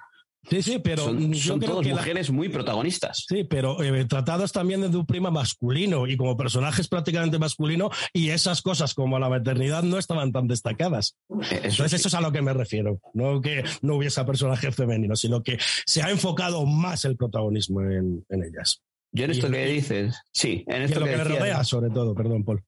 Sí, 0.48 0.62
sí, 0.62 0.78
pero 0.78 1.04
son, 1.04 1.34
son 1.34 1.60
todas 1.60 1.86
mujeres 1.86 2.30
muy 2.30 2.48
protagonistas. 2.48 3.26
Sí, 3.28 3.44
pero 3.44 3.82
eh, 3.82 4.04
tratadas 4.06 4.52
también 4.52 4.80
desde 4.80 4.96
un 4.96 5.06
prima 5.06 5.30
masculino 5.30 6.06
y 6.06 6.16
como 6.16 6.36
personajes 6.36 6.88
prácticamente 6.88 7.38
masculino 7.38 7.90
y 8.12 8.30
esas 8.30 8.62
cosas 8.62 8.94
como 8.94 9.18
la 9.18 9.28
maternidad 9.28 9.82
no 9.82 9.98
estaban 9.98 10.32
tan 10.32 10.48
destacadas. 10.48 11.16
Eh, 11.28 11.36
eso 11.50 11.58
Entonces 11.64 12.00
eso 12.00 12.08
es 12.08 12.14
a 12.14 12.20
lo 12.20 12.32
que 12.32 12.42
me 12.42 12.54
refiero, 12.54 13.00
no 13.12 13.40
que 13.40 13.64
no 13.82 13.96
hubiese 13.96 14.24
personajes 14.24 14.74
femeninos, 14.74 15.20
sino 15.20 15.42
que 15.42 15.58
se 15.86 16.02
ha 16.02 16.10
enfocado 16.10 16.64
más 16.66 17.04
el 17.04 17.16
protagonismo 17.16 17.82
en, 17.82 18.24
ellas. 18.30 18.82
Yo 19.12 19.24
en 19.24 19.32
esto 19.32 19.50
que 19.50 19.66
dices, 19.66 20.16
sí, 20.32 20.64
en 20.68 20.82
esto 20.82 21.00
lo 21.00 21.06
que, 21.06 21.16
me 21.16 21.24
rodea 21.24 21.64
sobre 21.64 21.90
todo, 21.90 22.14
perdón, 22.14 22.44
Paul. 22.44 22.62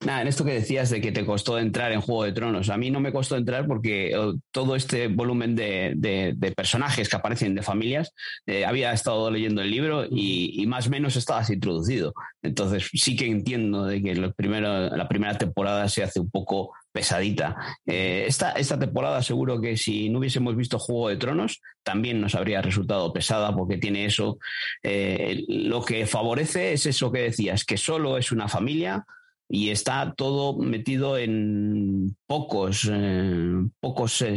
Nada, 0.00 0.22
en 0.22 0.28
esto 0.28 0.44
que 0.44 0.52
decías 0.52 0.90
de 0.90 1.00
que 1.00 1.10
te 1.10 1.26
costó 1.26 1.58
entrar 1.58 1.90
en 1.90 2.00
Juego 2.00 2.22
de 2.22 2.30
Tronos, 2.30 2.70
a 2.70 2.76
mí 2.76 2.88
no 2.88 3.00
me 3.00 3.10
costó 3.10 3.36
entrar 3.36 3.66
porque 3.66 4.12
eh, 4.12 4.34
todo 4.52 4.76
este 4.76 5.08
volumen 5.08 5.56
de, 5.56 6.36
personajes 6.56 7.08
que 7.08 7.16
aparecen 7.16 7.56
de 7.56 7.62
familias, 7.62 8.14
eh, 8.46 8.64
había 8.64 8.92
estado 8.92 9.28
leyendo 9.28 9.60
el 9.60 9.72
libro 9.72 10.04
y, 10.08 10.64
más 10.68 10.86
o 10.86 10.90
menos 10.90 11.16
estabas 11.16 11.50
introducido. 11.50 12.14
Entonces 12.42 12.88
sí 12.92 13.16
que 13.16 13.26
entiendo 13.26 13.86
de 13.86 14.00
que 14.00 14.14
la 14.14 14.32
primera 14.32 15.36
temporada 15.36 15.88
se 15.88 16.04
hace 16.04 16.20
un 16.20 16.30
poco 16.30 16.70
pesadita. 16.92 17.56
Eh, 17.84 18.24
esta, 18.28 18.52
esta 18.52 18.78
temporada 18.78 19.20
seguro 19.20 19.60
que 19.60 19.76
si 19.76 20.10
no 20.10 20.20
hubiésemos 20.20 20.54
visto 20.54 20.78
Juego 20.78 21.08
de 21.08 21.16
Tronos, 21.16 21.60
también 21.82 22.20
nos 22.20 22.36
habría 22.36 22.62
resultado 22.62 23.12
pesada 23.12 23.52
porque 23.52 23.78
tiene 23.78 24.04
eso. 24.04 24.38
lo 24.84 25.84
que 25.84 26.06
favorece 26.06 26.72
es 26.72 26.86
eso 26.86 27.10
que 27.10 27.22
decías, 27.22 27.64
que 27.64 27.76
solo 27.76 28.16
es 28.16 28.30
una 28.30 28.46
familia 28.46 29.04
y 29.48 29.70
está 29.70 30.14
todo 30.14 30.58
metido 30.58 31.16
en 31.16 32.16
pocos, 32.26 32.88
eh, 32.90 33.54
pocos 33.80 34.20
eh, 34.20 34.36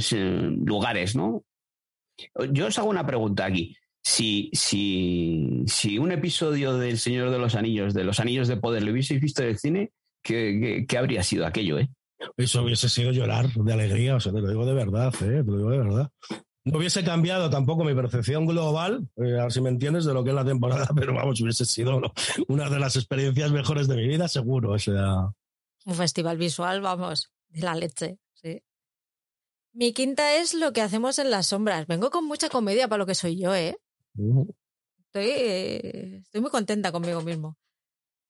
lugares, 0.65 1.15
¿no? 1.15 1.43
Yo 2.51 2.67
os 2.67 2.77
hago 2.79 2.89
una 2.89 3.05
pregunta 3.05 3.45
aquí. 3.45 3.75
Si, 4.03 4.49
si, 4.53 5.63
si 5.67 5.97
un 5.97 6.11
episodio 6.11 6.77
del 6.77 6.97
Señor 6.97 7.29
de 7.29 7.39
los 7.39 7.55
Anillos, 7.55 7.93
de 7.93 8.03
los 8.03 8.19
Anillos 8.19 8.47
de 8.47 8.57
Poder, 8.57 8.83
lo 8.83 8.91
hubieseis 8.91 9.21
visto 9.21 9.43
en 9.43 9.49
el 9.49 9.59
cine, 9.59 9.91
¿qué, 10.23 10.85
qué, 10.87 10.97
habría 10.97 11.23
sido 11.23 11.45
aquello, 11.45 11.77
eh? 11.77 11.89
Eso 12.37 12.63
hubiese 12.63 12.87
sido 12.87 13.11
llorar 13.11 13.51
de 13.51 13.73
alegría, 13.73 14.15
o 14.15 14.19
sea, 14.19 14.31
te 14.31 14.41
lo 14.41 14.49
digo 14.49 14.65
de 14.65 14.73
verdad, 14.73 15.13
¿eh? 15.21 15.43
te 15.43 15.51
lo 15.51 15.57
digo 15.57 15.71
de 15.71 15.77
verdad. 15.77 16.09
No 16.63 16.77
hubiese 16.77 17.03
cambiado 17.03 17.49
tampoco 17.49 17.83
mi 17.83 17.95
percepción 17.95 18.45
global, 18.45 19.07
eh, 19.17 19.39
a 19.39 19.43
ver 19.43 19.51
si 19.51 19.61
me 19.61 19.69
entiendes, 19.69 20.05
de 20.05 20.13
lo 20.13 20.23
que 20.23 20.29
es 20.29 20.35
la 20.35 20.45
temporada, 20.45 20.87
pero 20.95 21.13
vamos, 21.13 21.41
hubiese 21.41 21.65
sido 21.65 21.99
una 22.47 22.69
de 22.69 22.79
las 22.79 22.95
experiencias 22.95 23.51
mejores 23.51 23.87
de 23.87 23.95
mi 23.95 24.07
vida, 24.07 24.27
seguro. 24.27 24.71
O 24.71 24.79
sea. 24.79 25.31
Un 25.85 25.95
festival 25.95 26.37
visual, 26.37 26.81
vamos, 26.81 27.31
de 27.49 27.61
la 27.61 27.75
leche, 27.75 28.19
sí. 28.33 28.61
Mi 29.73 29.93
quinta 29.93 30.35
es 30.35 30.53
lo 30.53 30.73
que 30.73 30.81
hacemos 30.81 31.17
en 31.17 31.31
las 31.31 31.47
sombras. 31.47 31.87
Vengo 31.87 32.09
con 32.11 32.25
mucha 32.25 32.49
comedia 32.49 32.87
para 32.87 32.99
lo 32.99 33.05
que 33.05 33.15
soy 33.15 33.39
yo, 33.39 33.55
¿eh? 33.55 33.77
estoy, 35.05 35.29
estoy 36.23 36.41
muy 36.41 36.51
contenta 36.51 36.91
conmigo 36.91 37.21
mismo. 37.21 37.57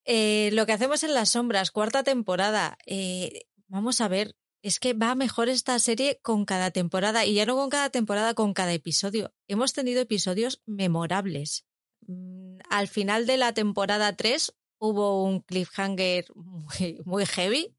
Eh, 0.05 0.49
lo 0.53 0.65
que 0.65 0.73
hacemos 0.73 1.03
en 1.03 1.13
las 1.13 1.29
sombras, 1.29 1.71
cuarta 1.71 2.03
temporada. 2.03 2.77
Eh, 2.86 3.43
vamos 3.67 4.01
a 4.01 4.07
ver, 4.07 4.36
es 4.62 4.80
que 4.80 4.93
va 4.93 5.16
mejor 5.16 5.49
esta 5.49 5.78
serie 5.80 6.20
con 6.22 6.45
cada 6.45 6.72
temporada 6.72 7.26
y 7.26 7.34
ya 7.34 7.45
no 7.45 7.55
con 7.55 7.70
cada 7.70 7.89
temporada, 7.89 8.34
con 8.34 8.53
cada 8.53 8.74
episodio. 8.74 9.34
Hemos 9.47 9.74
tenido 9.74 10.01
episodios 10.01 10.62
memorables. 10.66 11.66
Mm, 12.07 12.59
al 12.70 12.88
final 12.88 13.26
de 13.26 13.38
la 13.38 13.53
temporada 13.53 14.16
3 14.16 14.53
hubo 14.80 15.24
un 15.24 15.41
cliffhanger 15.41 16.26
muy, 17.05 17.26
heavy 17.26 17.76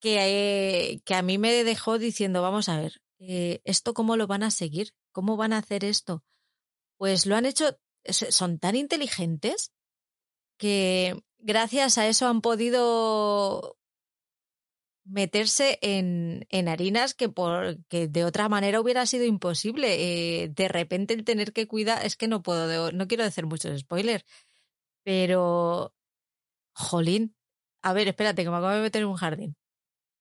que, 0.00 1.00
que, 1.04 1.14
a 1.14 1.22
mí 1.22 1.38
me 1.38 1.64
dejó 1.64 1.98
diciendo, 1.98 2.42
vamos 2.42 2.68
a 2.68 2.80
ver, 2.80 3.00
eh, 3.18 3.60
¿esto 3.64 3.94
cómo 3.94 4.16
lo 4.16 4.26
van 4.26 4.42
a 4.42 4.50
seguir? 4.50 4.92
¿Cómo 5.12 5.36
van 5.36 5.52
a 5.52 5.58
hacer 5.58 5.84
esto? 5.84 6.24
Pues 6.98 7.26
lo 7.26 7.36
han 7.36 7.46
hecho, 7.46 7.78
son 8.04 8.58
tan 8.58 8.76
inteligentes 8.76 9.72
que 10.58 11.22
gracias 11.38 11.98
a 11.98 12.06
eso 12.06 12.26
han 12.26 12.40
podido 12.40 13.78
meterse 15.06 15.78
en, 15.82 16.46
en 16.50 16.68
harinas 16.68 17.14
que, 17.14 17.28
por, 17.28 17.78
que 17.88 18.08
de 18.08 18.24
otra 18.24 18.48
manera 18.48 18.80
hubiera 18.80 19.06
sido 19.06 19.24
imposible. 19.24 20.42
Eh, 20.42 20.48
de 20.48 20.68
repente 20.68 21.14
el 21.14 21.24
tener 21.24 21.52
que 21.52 21.66
cuidar, 21.66 22.04
es 22.04 22.16
que 22.16 22.28
no 22.28 22.42
puedo, 22.42 22.92
no 22.92 23.08
quiero 23.08 23.24
decir 23.24 23.46
muchos 23.46 23.78
spoilers, 23.80 24.24
pero, 25.04 25.94
jolín, 26.74 27.36
a 27.82 27.92
ver, 27.92 28.08
espérate, 28.08 28.42
que 28.44 28.50
me 28.50 28.56
acabo 28.56 28.74
de 28.74 28.82
meter 28.82 29.02
en 29.02 29.08
un 29.08 29.16
jardín. 29.16 29.56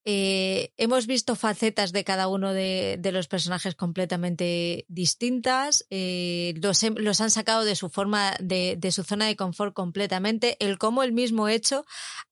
Eh, 0.08 0.72
hemos 0.78 1.08
visto 1.08 1.36
facetas 1.36 1.92
de 1.92 2.04
cada 2.04 2.28
uno 2.28 2.54
de, 2.54 3.00
los 3.12 3.28
personajes 3.28 3.74
completamente 3.74 4.86
distintas. 4.88 5.88
Eh, 5.90 6.54
los, 6.62 6.84
los, 6.84 7.22
han 7.22 7.32
sacado 7.32 7.66
de 7.66 7.76
su 7.76 7.90
forma, 7.90 8.36
de, 8.40 8.76
de, 8.78 8.92
su 8.92 9.04
zona 9.04 9.26
de 9.26 9.36
confort 9.36 9.74
completamente. 9.74 10.58
El 10.64 10.78
cómo 10.78 11.02
el 11.02 11.12
mismo 11.12 11.48
hecho 11.48 11.86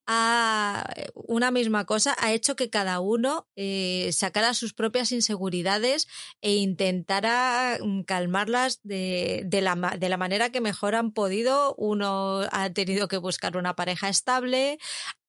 ha, 0.05 0.85
una 1.13 1.51
misma 1.51 1.85
cosa 1.85 2.15
ha 2.19 2.33
hecho 2.33 2.55
que 2.55 2.69
cada 2.69 2.99
uno 2.99 3.47
eh, 3.55 4.09
sacara 4.11 4.53
sus 4.53 4.73
propias 4.73 5.11
inseguridades 5.11 6.07
e 6.41 6.55
intentara 6.55 7.77
mm, 7.81 8.01
calmarlas 8.03 8.79
de, 8.83 9.43
de, 9.45 9.61
la, 9.61 9.75
de 9.97 10.09
la 10.09 10.17
manera 10.17 10.51
que 10.51 10.61
mejor 10.61 10.95
han 10.95 11.11
podido. 11.11 11.75
Uno 11.75 12.41
ha 12.51 12.69
tenido 12.71 13.07
que 13.07 13.17
buscar 13.17 13.57
una 13.57 13.75
pareja 13.75 14.09
estable, 14.09 14.79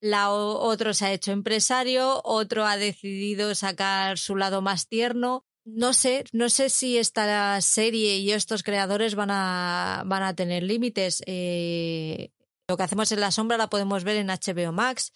la, 0.01 0.31
otro 0.31 0.93
se 0.93 1.07
ha 1.07 1.13
hecho 1.13 1.33
empresario, 1.33 2.21
otro 2.25 2.67
ha 2.67 2.77
decidido 2.77 3.55
sacar 3.55 4.19
su 4.19 4.37
lado 4.37 4.61
más 4.61 4.87
tierno. 4.87 5.47
No 5.65 5.95
sé, 5.95 6.25
no 6.33 6.51
sé 6.51 6.69
si 6.69 6.99
esta 6.99 7.59
serie 7.63 8.19
y 8.19 8.33
estos 8.33 8.63
creadores 8.63 9.15
van 9.15 9.31
a, 9.31 10.03
van 10.05 10.23
a 10.23 10.35
tener 10.35 10.63
límites. 10.63 11.23
Eh, 11.27 12.33
lo 12.69 12.77
que 12.77 12.83
hacemos 12.83 13.13
en 13.13 13.21
la 13.21 13.31
sombra 13.31 13.59
la 13.59 13.69
podemos 13.69 14.05
ver 14.05 14.17
en 14.17 14.29
HBO 14.29 14.73
Max. 14.73 15.13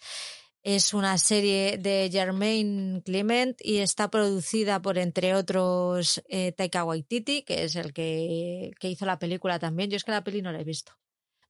Es 0.61 0.93
una 0.93 1.17
serie 1.17 1.77
de 1.77 2.09
Germain 2.11 3.01
Clement 3.01 3.57
y 3.63 3.77
está 3.77 4.11
producida 4.11 4.81
por, 4.81 4.97
entre 4.97 5.33
otros, 5.33 6.21
eh, 6.27 6.51
Taika 6.51 6.83
Waititi, 6.83 7.43
que 7.43 7.63
es 7.63 7.75
el 7.75 7.93
que, 7.93 8.71
que, 8.79 8.89
hizo 8.89 9.05
la 9.05 9.19
película 9.19 9.57
también. 9.57 9.89
Yo 9.89 9.95
es 9.95 10.03
que 10.03 10.11
la 10.11 10.23
peli 10.23 10.41
no 10.41 10.51
la 10.51 10.59
he 10.59 10.65
visto. 10.65 10.91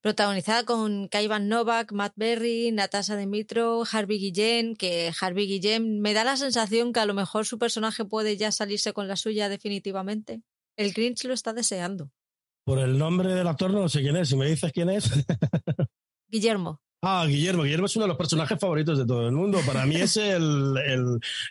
Protagonizada 0.01 0.63
con 0.63 1.07
Kaivan 1.09 1.49
Novak, 1.49 1.91
Matt 1.91 2.13
Berry, 2.15 2.71
Natasha 2.71 3.15
Demitro, 3.15 3.83
Harvey 3.91 4.19
Guillén, 4.19 4.75
que 4.75 5.11
Harvey 5.19 5.47
Guillén 5.47 5.99
me 5.99 6.13
da 6.13 6.23
la 6.23 6.37
sensación 6.37 6.93
que 6.93 7.01
a 7.01 7.05
lo 7.05 7.15
mejor 7.15 7.45
su 7.45 7.57
personaje 7.57 8.05
puede 8.05 8.37
ya 8.37 8.51
salirse 8.51 8.93
con 8.93 9.07
la 9.07 9.17
suya 9.17 9.49
definitivamente. 9.49 10.41
El 10.77 10.93
Grinch 10.93 11.25
lo 11.25 11.33
está 11.33 11.51
deseando. 11.51 12.11
Por 12.69 12.77
el 12.77 12.99
nombre 12.99 13.33
del 13.33 13.47
actor 13.47 13.71
no 13.71 13.89
sé 13.89 14.01
quién 14.01 14.15
es. 14.15 14.29
Si 14.29 14.35
me 14.35 14.45
dices 14.45 14.71
quién 14.71 14.91
es. 14.91 15.09
Guillermo. 16.27 16.79
Ah, 17.01 17.25
Guillermo. 17.25 17.63
Guillermo 17.63 17.85
es 17.85 17.95
uno 17.95 18.03
de 18.03 18.09
los 18.09 18.17
personajes 18.17 18.59
favoritos 18.59 18.97
de 18.97 19.05
todo 19.05 19.25
el 19.25 19.31
mundo. 19.31 19.59
Para 19.65 19.85
mí 19.85 19.95
es 19.95 20.17
el, 20.17 20.75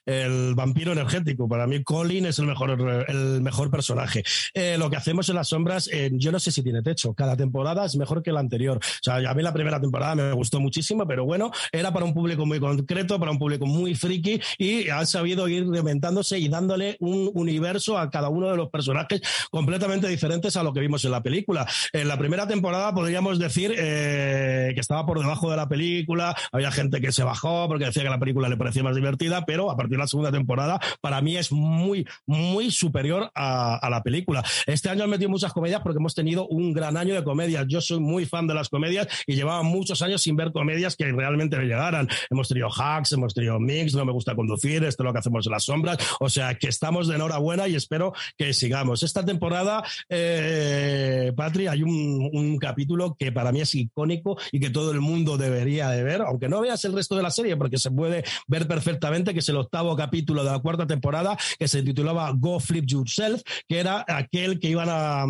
el, 0.04 0.54
vampiro 0.54 0.92
energético. 0.92 1.48
Para 1.48 1.66
mí 1.66 1.82
Colin 1.82 2.26
es 2.26 2.38
el 2.38 2.44
mejor, 2.44 3.06
el 3.08 3.40
mejor 3.40 3.70
personaje. 3.70 4.22
Eh, 4.52 4.76
lo 4.76 4.90
que 4.90 4.96
hacemos 4.96 5.26
en 5.30 5.36
las 5.36 5.48
sombras, 5.48 5.88
eh, 5.90 6.10
yo 6.12 6.32
no 6.32 6.38
sé 6.38 6.52
si 6.52 6.62
tiene 6.62 6.82
techo. 6.82 7.14
Cada 7.14 7.34
temporada 7.34 7.86
es 7.86 7.96
mejor 7.96 8.22
que 8.22 8.30
la 8.30 8.40
anterior. 8.40 8.76
O 8.76 8.80
sea, 9.00 9.14
a 9.14 9.34
mí 9.34 9.42
la 9.42 9.54
primera 9.54 9.80
temporada 9.80 10.14
me 10.14 10.32
gustó 10.32 10.60
muchísimo, 10.60 11.06
pero 11.06 11.24
bueno, 11.24 11.50
era 11.72 11.94
para 11.94 12.04
un 12.04 12.12
público 12.12 12.44
muy 12.44 12.60
concreto, 12.60 13.18
para 13.18 13.30
un 13.30 13.38
público 13.38 13.64
muy 13.64 13.94
friki 13.94 14.42
y 14.58 14.90
han 14.90 15.06
sabido 15.06 15.48
ir 15.48 15.66
reinventándose 15.66 16.38
y 16.38 16.48
dándole 16.48 16.98
un 17.00 17.30
universo 17.32 17.96
a 17.96 18.10
cada 18.10 18.28
uno 18.28 18.50
de 18.50 18.56
los 18.58 18.68
personajes 18.68 19.22
completamente 19.50 20.08
diferentes 20.08 20.56
a 20.56 20.62
lo 20.62 20.74
que 20.74 20.80
vimos 20.80 21.06
en 21.06 21.12
la 21.12 21.22
película. 21.22 21.66
En 21.94 22.06
la 22.06 22.18
primera 22.18 22.46
temporada 22.46 22.92
podríamos 22.92 23.38
decir 23.38 23.74
eh, 23.78 24.72
que 24.74 24.80
estaba 24.80 25.06
por 25.06 25.18
debajo 25.18 25.37
de 25.46 25.56
la 25.56 25.68
película, 25.68 26.36
había 26.52 26.70
gente 26.70 27.00
que 27.00 27.12
se 27.12 27.22
bajó 27.22 27.68
porque 27.68 27.86
decía 27.86 28.02
que 28.02 28.10
la 28.10 28.18
película 28.18 28.48
le 28.48 28.56
parecía 28.56 28.82
más 28.82 28.96
divertida, 28.96 29.44
pero 29.46 29.70
a 29.70 29.76
partir 29.76 29.92
de 29.92 29.98
la 29.98 30.06
segunda 30.06 30.32
temporada 30.32 30.80
para 31.00 31.20
mí 31.20 31.36
es 31.36 31.52
muy, 31.52 32.06
muy 32.26 32.70
superior 32.70 33.30
a, 33.34 33.88
la 33.88 34.02
película. 34.02 34.44
Este 34.66 34.90
año 34.90 35.04
han 35.04 35.10
metido 35.10 35.30
muchas 35.30 35.52
comedias 35.52 35.80
porque 35.82 35.98
hemos 35.98 36.14
tenido 36.14 36.46
un 36.48 36.72
gran 36.72 36.96
año 36.96 37.14
de 37.14 37.24
comedias. 37.24 37.64
Yo 37.68 37.80
soy 37.80 38.00
muy 38.00 38.26
fan 38.26 38.46
de 38.46 38.54
las 38.54 38.68
comedias 38.68 39.08
y 39.26 39.34
llevaba 39.34 39.62
muchos 39.62 40.02
años 40.02 40.22
sin 40.22 40.36
ver 40.36 40.52
comedias 40.52 40.96
que 40.96 41.04
realmente 41.10 41.56
me 41.56 41.64
llegaran. 41.64 42.08
Hemos 42.30 42.48
tenido 42.48 42.68
hacks, 42.70 43.12
hemos 43.12 43.34
tenido 43.34 43.58
mix, 43.60 43.94
no 43.94 44.04
me 44.04 44.12
gusta 44.12 44.34
conducir, 44.34 44.84
esto 44.84 45.02
es 45.02 45.04
lo 45.04 45.12
que 45.12 45.18
hacemos 45.20 45.46
en 45.46 45.52
las 45.52 45.64
sombras. 45.64 45.98
O 46.20 46.28
sea 46.28 46.54
que 46.54 46.68
estamos 46.68 47.08
de 47.08 47.16
enhorabuena 47.16 47.68
y 47.68 47.74
espero 47.74 48.12
que 48.36 48.52
sigamos. 48.52 49.02
Esta 49.02 49.24
temporada, 49.24 49.82
eh, 50.08 51.32
Patri, 51.36 51.66
hay 51.66 51.82
un, 51.82 52.30
un 52.32 52.58
capítulo 52.58 53.16
que 53.18 53.32
para 53.32 53.52
mí 53.52 53.60
es 53.60 53.74
icónico 53.74 54.38
y 54.52 54.60
que 54.60 54.70
todo 54.70 54.92
el 54.92 55.00
mundo 55.00 55.27
debería 55.36 55.90
de 55.90 56.02
ver, 56.02 56.22
aunque 56.22 56.48
no 56.48 56.60
veas 56.60 56.84
el 56.84 56.92
resto 56.92 57.16
de 57.16 57.22
la 57.22 57.30
serie, 57.30 57.56
porque 57.56 57.78
se 57.78 57.90
puede 57.90 58.24
ver 58.46 58.66
perfectamente 58.66 59.32
que 59.32 59.40
es 59.40 59.48
el 59.48 59.56
octavo 59.56 59.96
capítulo 59.96 60.44
de 60.44 60.50
la 60.50 60.58
cuarta 60.60 60.86
temporada, 60.86 61.36
que 61.58 61.68
se 61.68 61.82
titulaba 61.82 62.32
Go 62.34 62.60
Flip 62.60 62.84
Yourself, 62.86 63.42
que 63.68 63.78
era 63.78 64.04
aquel 64.08 64.58
que 64.58 64.68
iban 64.70 64.88
a, 64.90 65.26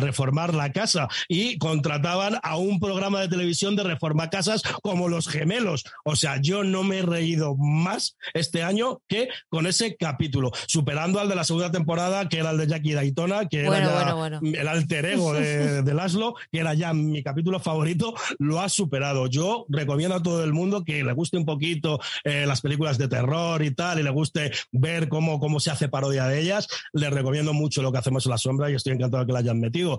reformar 0.00 0.54
la 0.54 0.72
casa 0.72 1.08
y 1.28 1.58
contrataban 1.58 2.38
a 2.42 2.56
un 2.56 2.80
programa 2.80 3.20
de 3.20 3.28
televisión 3.28 3.76
de 3.76 3.82
reforma 3.82 4.30
casas 4.30 4.62
como 4.82 5.08
los 5.08 5.28
gemelos. 5.28 5.84
O 6.04 6.16
sea, 6.16 6.40
yo 6.40 6.64
no 6.64 6.84
me 6.84 6.98
he 6.98 7.02
reído 7.02 7.56
más 7.56 8.16
este 8.34 8.62
año 8.62 9.00
que 9.08 9.28
con 9.48 9.66
ese 9.66 9.96
capítulo, 9.96 10.52
superando 10.66 11.20
al 11.20 11.28
de 11.28 11.34
la 11.34 11.44
segunda 11.44 11.70
temporada, 11.70 12.28
que 12.28 12.38
era 12.38 12.50
el 12.50 12.58
de 12.58 12.66
Jackie 12.66 12.92
Daytona, 12.92 13.48
que 13.48 13.60
era 13.60 14.14
el 14.42 14.68
alter 14.68 15.06
ego 15.06 15.32
de, 15.32 15.40
de, 15.40 15.82
de 15.82 15.94
Laszlo, 15.94 16.34
que 16.50 16.60
era 16.60 16.74
ya 16.74 16.92
mi 16.92 17.22
capítulo 17.22 17.60
favorito, 17.60 18.14
lo 18.38 18.60
ha 18.60 18.68
superado. 18.68 19.26
Yo 19.26 19.39
recomiendo 19.68 20.16
a 20.16 20.22
todo 20.22 20.44
el 20.44 20.52
mundo 20.52 20.84
que 20.84 21.02
le 21.04 21.12
guste 21.12 21.36
un 21.36 21.44
poquito 21.44 22.00
eh, 22.24 22.44
las 22.46 22.60
películas 22.60 22.98
de 22.98 23.08
terror 23.08 23.62
y 23.62 23.74
tal, 23.74 23.98
y 23.98 24.02
le 24.02 24.10
guste 24.10 24.52
ver 24.72 25.08
cómo, 25.08 25.40
cómo 25.40 25.60
se 25.60 25.70
hace 25.70 25.88
parodia 25.88 26.26
de 26.26 26.40
ellas. 26.40 26.68
Le 26.92 27.10
recomiendo 27.10 27.52
mucho 27.52 27.82
lo 27.82 27.92
que 27.92 27.98
hacemos 27.98 28.26
en 28.26 28.30
la 28.30 28.38
sombra 28.38 28.70
y 28.70 28.74
estoy 28.74 28.92
encantado 28.92 29.22
de 29.22 29.26
que 29.26 29.32
la 29.32 29.40
hayan 29.40 29.60
metido. 29.60 29.98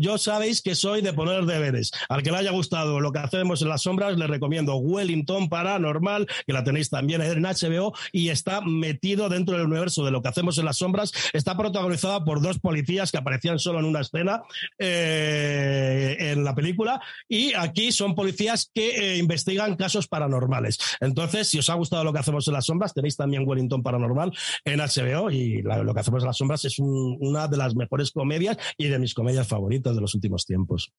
Yo 0.00 0.18
sabéis 0.18 0.62
que 0.62 0.74
soy 0.74 1.02
de 1.02 1.12
poner 1.12 1.44
deberes. 1.44 1.92
Al 2.08 2.22
que 2.22 2.30
le 2.30 2.38
haya 2.38 2.50
gustado 2.50 3.00
lo 3.00 3.12
que 3.12 3.18
hacemos 3.18 3.62
en 3.62 3.68
las 3.68 3.82
sombras, 3.82 4.16
le 4.16 4.26
recomiendo 4.26 4.76
Wellington 4.76 5.48
Paranormal, 5.48 6.26
que 6.46 6.52
la 6.52 6.64
tenéis 6.64 6.90
también 6.90 7.22
en 7.22 7.42
HBO 7.42 7.94
y 8.12 8.28
está 8.28 8.60
metido 8.60 9.28
dentro 9.28 9.56
del 9.56 9.66
universo 9.66 10.04
de 10.04 10.10
lo 10.10 10.22
que 10.22 10.28
hacemos 10.28 10.58
en 10.58 10.64
las 10.64 10.78
sombras. 10.78 11.12
Está 11.32 11.56
protagonizada 11.56 12.24
por 12.24 12.40
dos 12.40 12.58
policías 12.58 13.10
que 13.10 13.18
aparecían 13.18 13.58
solo 13.58 13.78
en 13.78 13.84
una 13.84 14.00
escena 14.00 14.42
eh, 14.78 16.16
en 16.18 16.44
la 16.44 16.54
película 16.54 17.00
y 17.28 17.54
aquí 17.54 17.92
son 17.92 18.14
policías 18.14 18.55
que 18.72 18.90
eh, 18.90 19.18
investigan 19.18 19.76
casos 19.76 20.08
paranormales. 20.08 20.78
Entonces, 21.00 21.48
si 21.48 21.58
os 21.58 21.68
ha 21.70 21.74
gustado 21.74 22.04
lo 22.04 22.12
que 22.12 22.20
hacemos 22.20 22.46
en 22.48 22.54
las 22.54 22.66
sombras, 22.66 22.94
tenéis 22.94 23.16
también 23.16 23.46
Wellington 23.46 23.82
Paranormal 23.82 24.32
en 24.64 24.80
HBO 24.80 25.30
y 25.30 25.62
lo 25.62 25.94
que 25.94 26.00
hacemos 26.00 26.22
en 26.22 26.26
las 26.26 26.36
sombras 26.36 26.64
es 26.64 26.78
una 26.78 27.48
de 27.48 27.56
las 27.56 27.74
mejores 27.74 28.10
comedias 28.10 28.56
y 28.76 28.88
de 28.88 28.98
mis 28.98 29.14
comedias 29.14 29.46
favoritas 29.46 29.94
de 29.94 30.00
los 30.00 30.14
últimos 30.14 30.44
tiempos. 30.46 30.92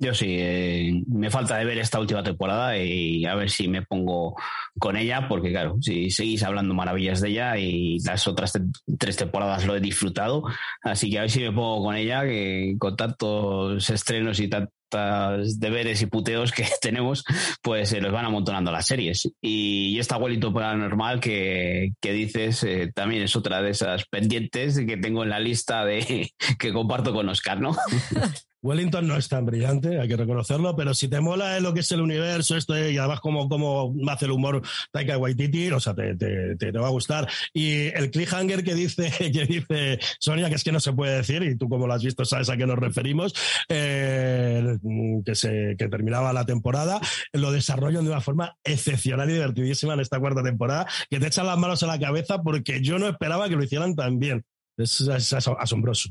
Yo 0.00 0.12
sí, 0.12 0.26
eh, 0.38 1.04
me 1.06 1.30
falta 1.30 1.56
de 1.56 1.64
ver 1.64 1.78
esta 1.78 2.00
última 2.00 2.24
temporada 2.24 2.76
y 2.76 3.24
a 3.26 3.36
ver 3.36 3.48
si 3.48 3.68
me 3.68 3.82
pongo 3.82 4.34
con 4.78 4.96
ella, 4.96 5.28
porque 5.28 5.50
claro, 5.50 5.76
si 5.80 6.10
seguís 6.10 6.42
hablando 6.42 6.74
maravillas 6.74 7.20
de 7.20 7.28
ella 7.28 7.56
y 7.58 8.00
las 8.00 8.26
otras 8.26 8.52
tres 8.98 9.16
temporadas 9.16 9.64
lo 9.64 9.76
he 9.76 9.80
disfrutado, 9.80 10.42
así 10.82 11.10
que 11.10 11.18
a 11.18 11.22
ver 11.22 11.30
si 11.30 11.40
me 11.42 11.52
pongo 11.52 11.84
con 11.84 11.94
ella, 11.94 12.22
que 12.24 12.74
con 12.78 12.96
tantos 12.96 13.88
estrenos 13.88 14.40
y 14.40 14.48
tantos 14.48 14.74
deberes 14.90 16.02
y 16.02 16.06
puteos 16.06 16.52
que 16.52 16.66
tenemos, 16.80 17.24
pues 17.62 17.88
se 17.88 18.00
los 18.00 18.12
van 18.12 18.26
amontonando 18.26 18.70
las 18.70 18.86
series. 18.86 19.30
Y, 19.40 19.98
esta 19.98 20.16
abuelito 20.16 20.52
paranormal 20.52 21.20
que, 21.20 21.92
que 22.00 22.12
dices 22.12 22.62
eh, 22.64 22.92
también 22.94 23.22
es 23.22 23.36
otra 23.36 23.62
de 23.62 23.70
esas 23.70 24.04
pendientes 24.06 24.78
que 24.86 24.96
tengo 24.96 25.22
en 25.22 25.30
la 25.30 25.40
lista 25.40 25.84
de 25.84 26.30
que 26.58 26.72
comparto 26.72 27.12
con 27.12 27.28
Oscar, 27.28 27.60
¿no? 27.60 27.76
Wellington 28.64 29.06
no 29.06 29.16
es 29.18 29.28
tan 29.28 29.44
brillante, 29.44 30.00
hay 30.00 30.08
que 30.08 30.16
reconocerlo, 30.16 30.74
pero 30.74 30.94
si 30.94 31.06
te 31.06 31.20
mola 31.20 31.60
lo 31.60 31.74
que 31.74 31.80
es 31.80 31.92
el 31.92 32.00
universo, 32.00 32.56
esto 32.56 32.74
y 32.76 32.96
además 32.96 33.20
como, 33.20 33.46
como 33.46 33.94
hace 34.08 34.24
el 34.24 34.30
humor 34.30 34.62
Taika 34.90 35.18
Waititi, 35.18 35.70
o 35.70 35.78
sea, 35.80 35.94
te, 35.94 36.16
te, 36.16 36.56
te, 36.56 36.70
va 36.72 36.86
a 36.86 36.90
gustar. 36.90 37.28
Y 37.52 37.88
el 37.88 38.10
cliffhanger 38.10 38.64
que 38.64 38.74
dice, 38.74 39.12
que 39.18 39.44
dice 39.44 39.98
Sonia, 40.18 40.48
que 40.48 40.54
es 40.54 40.64
que 40.64 40.72
no 40.72 40.80
se 40.80 40.94
puede 40.94 41.16
decir, 41.16 41.42
y 41.42 41.56
tú 41.56 41.68
como 41.68 41.86
lo 41.86 41.92
has 41.92 42.02
visto 42.02 42.24
sabes 42.24 42.48
a 42.48 42.56
qué 42.56 42.66
nos 42.66 42.78
referimos, 42.78 43.34
eh, 43.68 44.78
que, 45.26 45.34
se, 45.34 45.76
que 45.78 45.88
terminaba 45.88 46.32
la 46.32 46.46
temporada, 46.46 47.02
lo 47.34 47.52
desarrollan 47.52 48.04
de 48.04 48.12
una 48.12 48.22
forma 48.22 48.56
excepcional 48.64 49.28
y 49.28 49.34
divertidísima 49.34 49.92
en 49.92 50.00
esta 50.00 50.18
cuarta 50.18 50.42
temporada, 50.42 50.86
que 51.10 51.20
te 51.20 51.26
echan 51.26 51.44
las 51.44 51.58
manos 51.58 51.82
a 51.82 51.86
la 51.86 52.00
cabeza 52.00 52.42
porque 52.42 52.80
yo 52.80 52.98
no 52.98 53.08
esperaba 53.08 53.46
que 53.50 53.56
lo 53.56 53.62
hicieran 53.62 53.94
tan 53.94 54.18
bien. 54.18 54.46
es 54.78 55.06
asombroso. 55.34 56.08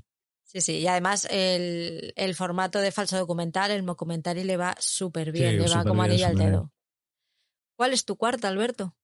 Sí, 0.53 0.61
sí, 0.61 0.73
y 0.79 0.87
además 0.87 1.27
el, 1.31 2.13
el, 2.15 2.35
formato 2.35 2.79
de 2.79 2.91
falso 2.91 3.17
documental, 3.17 3.71
el 3.71 3.83
documental 3.85 4.45
le 4.45 4.55
va 4.55 4.75
súper 4.77 5.31
bien, 5.31 5.59
le 5.59 5.67
va 5.67 5.83
como 5.83 6.03
anilla 6.03 6.27
al 6.27 6.37
dedo. 6.37 6.71
¿Cuál 7.75 7.93
es 7.93 8.05
tu 8.05 8.17
cuarta, 8.17 8.49
Alberto? 8.49 8.95